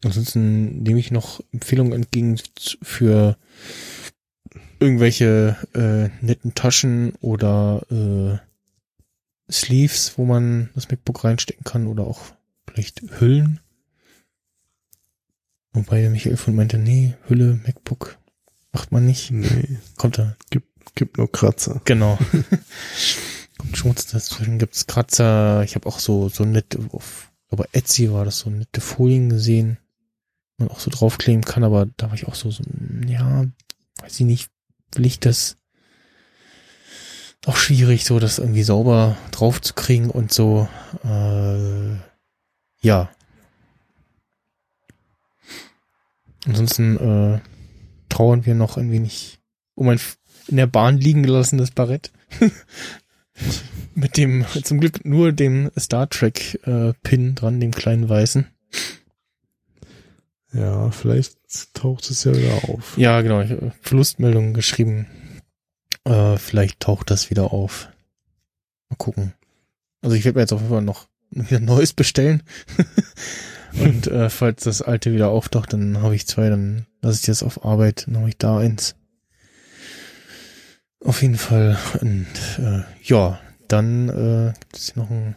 Ansonsten 0.04 0.84
nehme 0.84 1.00
ich 1.00 1.10
noch 1.10 1.40
Empfehlungen 1.52 1.92
entgegen 1.92 2.38
für 2.82 3.36
irgendwelche 4.78 5.56
äh, 5.74 6.24
netten 6.24 6.54
Taschen 6.54 7.14
oder 7.20 7.82
äh, 7.90 8.38
Sleeves, 9.50 10.16
wo 10.16 10.24
man 10.24 10.70
das 10.74 10.88
MacBook 10.88 11.24
reinstecken 11.24 11.64
kann 11.64 11.88
oder 11.88 12.06
auch 12.06 12.20
vielleicht 12.68 13.02
Hüllen. 13.18 13.58
Wobei 15.76 16.00
der 16.00 16.08
Michael 16.08 16.38
von 16.38 16.54
meinte, 16.54 16.78
nee, 16.78 17.14
Hülle, 17.28 17.60
MacBook 17.66 18.16
macht 18.72 18.92
man 18.92 19.04
nicht. 19.04 19.30
Nee, 19.30 19.76
Kommt 19.98 20.16
da. 20.16 20.34
gibt 20.94 21.18
nur 21.18 21.30
Kratzer. 21.30 21.82
Genau. 21.84 22.18
Kommt 23.58 23.76
Schmutz 23.76 24.06
dazwischen, 24.06 24.58
gibt's 24.58 24.86
Kratzer. 24.86 25.62
Ich 25.64 25.74
habe 25.74 25.86
auch 25.86 25.98
so 25.98 26.30
so 26.30 26.46
nette, 26.46 26.78
auf, 26.92 27.30
aber 27.50 27.66
Etsy 27.72 28.10
war 28.10 28.24
das 28.24 28.38
so 28.38 28.48
nette 28.48 28.80
Folien 28.80 29.28
gesehen, 29.28 29.76
man 30.56 30.68
auch 30.68 30.80
so 30.80 30.90
draufkleben 30.90 31.44
kann, 31.44 31.62
aber 31.62 31.84
da 31.98 32.06
war 32.06 32.14
ich 32.14 32.26
auch 32.26 32.34
so, 32.34 32.50
so 32.50 32.64
ja, 33.06 33.44
weiß 34.00 34.20
ich 34.20 34.26
nicht, 34.26 34.50
will 34.94 35.04
ich 35.04 35.20
das 35.20 35.58
auch 37.44 37.56
schwierig, 37.58 38.06
so 38.06 38.18
das 38.18 38.38
irgendwie 38.38 38.62
sauber 38.62 39.18
drauf 39.30 39.60
zu 39.60 39.74
kriegen 39.74 40.08
und 40.08 40.32
so. 40.32 40.68
Äh, 41.04 41.96
ja. 42.80 43.10
Ansonsten 46.46 46.96
äh, 46.96 47.40
trauern 48.08 48.46
wir 48.46 48.54
noch 48.54 48.76
ein 48.76 48.90
wenig 48.90 49.40
um 49.74 49.88
ein 49.88 50.00
in 50.48 50.56
der 50.56 50.66
Bahn 50.66 50.98
liegen 50.98 51.22
gelassenes 51.22 51.70
Barett. 51.72 52.12
Mit 53.94 54.16
dem, 54.16 54.44
zum 54.62 54.80
Glück 54.80 55.04
nur 55.04 55.32
dem 55.32 55.70
Star 55.78 56.08
Trek 56.08 56.60
äh, 56.66 56.92
Pin 57.02 57.34
dran, 57.34 57.60
dem 57.60 57.72
kleinen 57.72 58.08
weißen. 58.08 58.46
Ja, 60.52 60.90
vielleicht 60.90 61.36
taucht 61.74 62.08
es 62.10 62.24
ja 62.24 62.34
wieder 62.34 62.68
auf. 62.68 62.96
Ja, 62.96 63.20
genau, 63.20 63.40
ich 63.40 63.50
habe 63.50 63.72
Verlustmeldungen 63.80 64.54
geschrieben. 64.54 65.06
Äh, 66.04 66.36
vielleicht 66.38 66.80
taucht 66.80 67.10
das 67.10 67.30
wieder 67.30 67.52
auf. 67.52 67.88
Mal 68.88 68.96
gucken. 68.96 69.34
Also 70.02 70.14
ich 70.14 70.24
werde 70.24 70.36
mir 70.36 70.42
jetzt 70.42 70.52
auf 70.52 70.60
jeden 70.60 70.72
Fall 70.72 70.82
noch 70.82 71.08
wieder 71.30 71.60
Neues 71.60 71.92
bestellen. 71.92 72.42
Und 73.80 74.06
äh, 74.06 74.30
falls 74.30 74.64
das 74.64 74.82
alte 74.82 75.12
wieder 75.12 75.28
auftaucht, 75.28 75.72
dann 75.72 76.02
habe 76.02 76.14
ich 76.14 76.26
zwei, 76.26 76.48
dann 76.48 76.86
lasse 77.02 77.20
ich 77.20 77.26
das 77.26 77.42
auf 77.42 77.64
Arbeit, 77.64 78.04
dann 78.06 78.18
habe 78.18 78.28
ich 78.28 78.38
da 78.38 78.58
eins. 78.58 78.96
Auf 81.04 81.22
jeden 81.22 81.36
Fall. 81.36 81.76
Und 82.00 82.26
äh, 82.58 82.82
ja, 83.02 83.38
dann 83.68 84.08
äh, 84.08 84.52
gibt 84.60 84.76
es 84.76 84.92
hier 84.92 85.02
noch 85.02 85.10
einen 85.10 85.34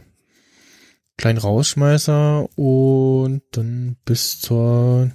kleinen 1.17 1.37
Rausschmeißer 1.37 2.47
und 2.57 3.41
dann 3.51 3.97
bis 4.05 4.39
zur 4.39 5.11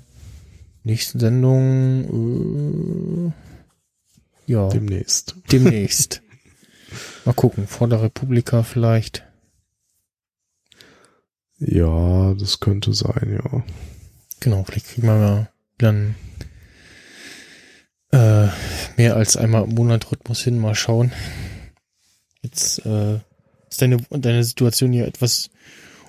nächsten 0.83 1.19
Sendung. 1.19 3.33
Äh, 4.47 4.53
ja, 4.53 4.69
Demnächst. 4.69 5.37
demnächst. 5.51 6.21
Mal 7.25 7.33
gucken, 7.33 7.67
vor 7.67 7.89
der 7.89 8.03
Republika 8.03 8.63
vielleicht. 8.63 9.25
Ja, 11.67 12.35
das 12.35 12.61
könnte 12.61 12.93
sein, 12.93 13.41
ja. 13.43 13.65
Genau, 14.41 14.65
vielleicht 14.65 14.87
kriegen 14.87 15.07
wir 15.07 15.15
mal 15.15 15.51
dann 15.79 16.15
äh, 18.13 18.49
mehr 18.97 19.17
als 19.17 19.37
einmal 19.37 19.65
im 19.65 19.75
Monat 19.75 20.11
Rhythmus 20.11 20.43
hin, 20.43 20.59
mal 20.59 20.75
schauen. 20.75 21.13
Jetzt 22.43 22.85
äh, 22.85 23.15
ist 23.71 23.81
deine, 23.81 23.97
deine 24.11 24.45
Situation 24.45 24.93
hier 24.93 25.07
etwas 25.07 25.51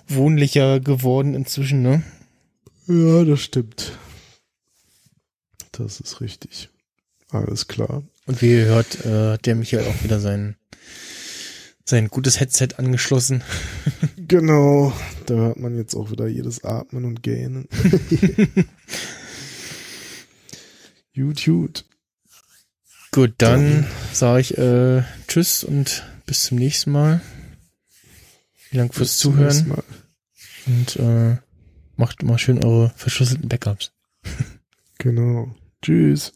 wohnlicher 0.08 0.80
geworden 0.80 1.34
inzwischen, 1.34 1.82
ne? 1.82 2.03
Ja, 2.88 3.24
das 3.24 3.42
stimmt. 3.42 3.93
Das 5.72 6.00
ist 6.00 6.22
richtig. 6.22 6.69
Alles 7.30 7.67
klar. 7.67 8.03
Und 8.27 8.42
wie 8.42 8.51
ihr 8.51 8.66
hört, 8.66 9.03
äh, 9.06 9.38
der 9.38 9.56
Michael 9.56 9.88
auch 9.88 10.03
wieder 10.03 10.19
sein, 10.19 10.58
sein 11.85 12.09
gutes 12.09 12.40
Headset 12.40 12.69
angeschlossen. 12.77 13.43
genau. 14.28 14.94
Da 15.26 15.36
hört 15.36 15.60
man 15.60 15.76
jetzt 15.76 15.95
auch 15.95 16.12
wieder 16.12 16.28
jedes 16.28 16.64
Atmen 16.64 17.06
und 17.06 17.24
Gähnen. 17.24 17.68
gut, 21.16 21.44
gut. 21.45 21.86
Gut, 23.12 23.34
dann 23.38 23.88
sage 24.12 24.42
ich 24.42 24.58
äh, 24.58 25.04
Tschüss 25.28 25.64
und 25.64 26.04
bis 26.26 26.44
zum 26.44 26.58
nächsten 26.58 26.92
Mal. 26.92 27.22
Vielen 28.54 28.80
Dank 28.80 28.94
fürs 28.94 29.18
Zuhören. 29.18 29.74
Und 30.66 30.95
äh, 30.98 31.38
macht 31.95 32.24
mal 32.24 32.38
schön 32.38 32.64
eure 32.64 32.92
verschlüsselten 32.95 33.48
Backups. 33.48 33.94
genau. 34.98 35.56
Tschüss. 35.82 36.34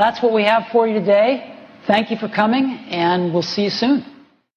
That's 0.00 0.22
what 0.22 0.32
we 0.32 0.44
have 0.44 0.62
for 0.72 0.88
you 0.88 0.94
today. 0.98 1.58
Thank 1.86 2.10
you 2.10 2.16
for 2.16 2.26
coming, 2.26 2.64
and 2.88 3.34
we'll 3.34 3.42
see 3.42 3.64
you 3.64 3.68
soon. 3.68 4.19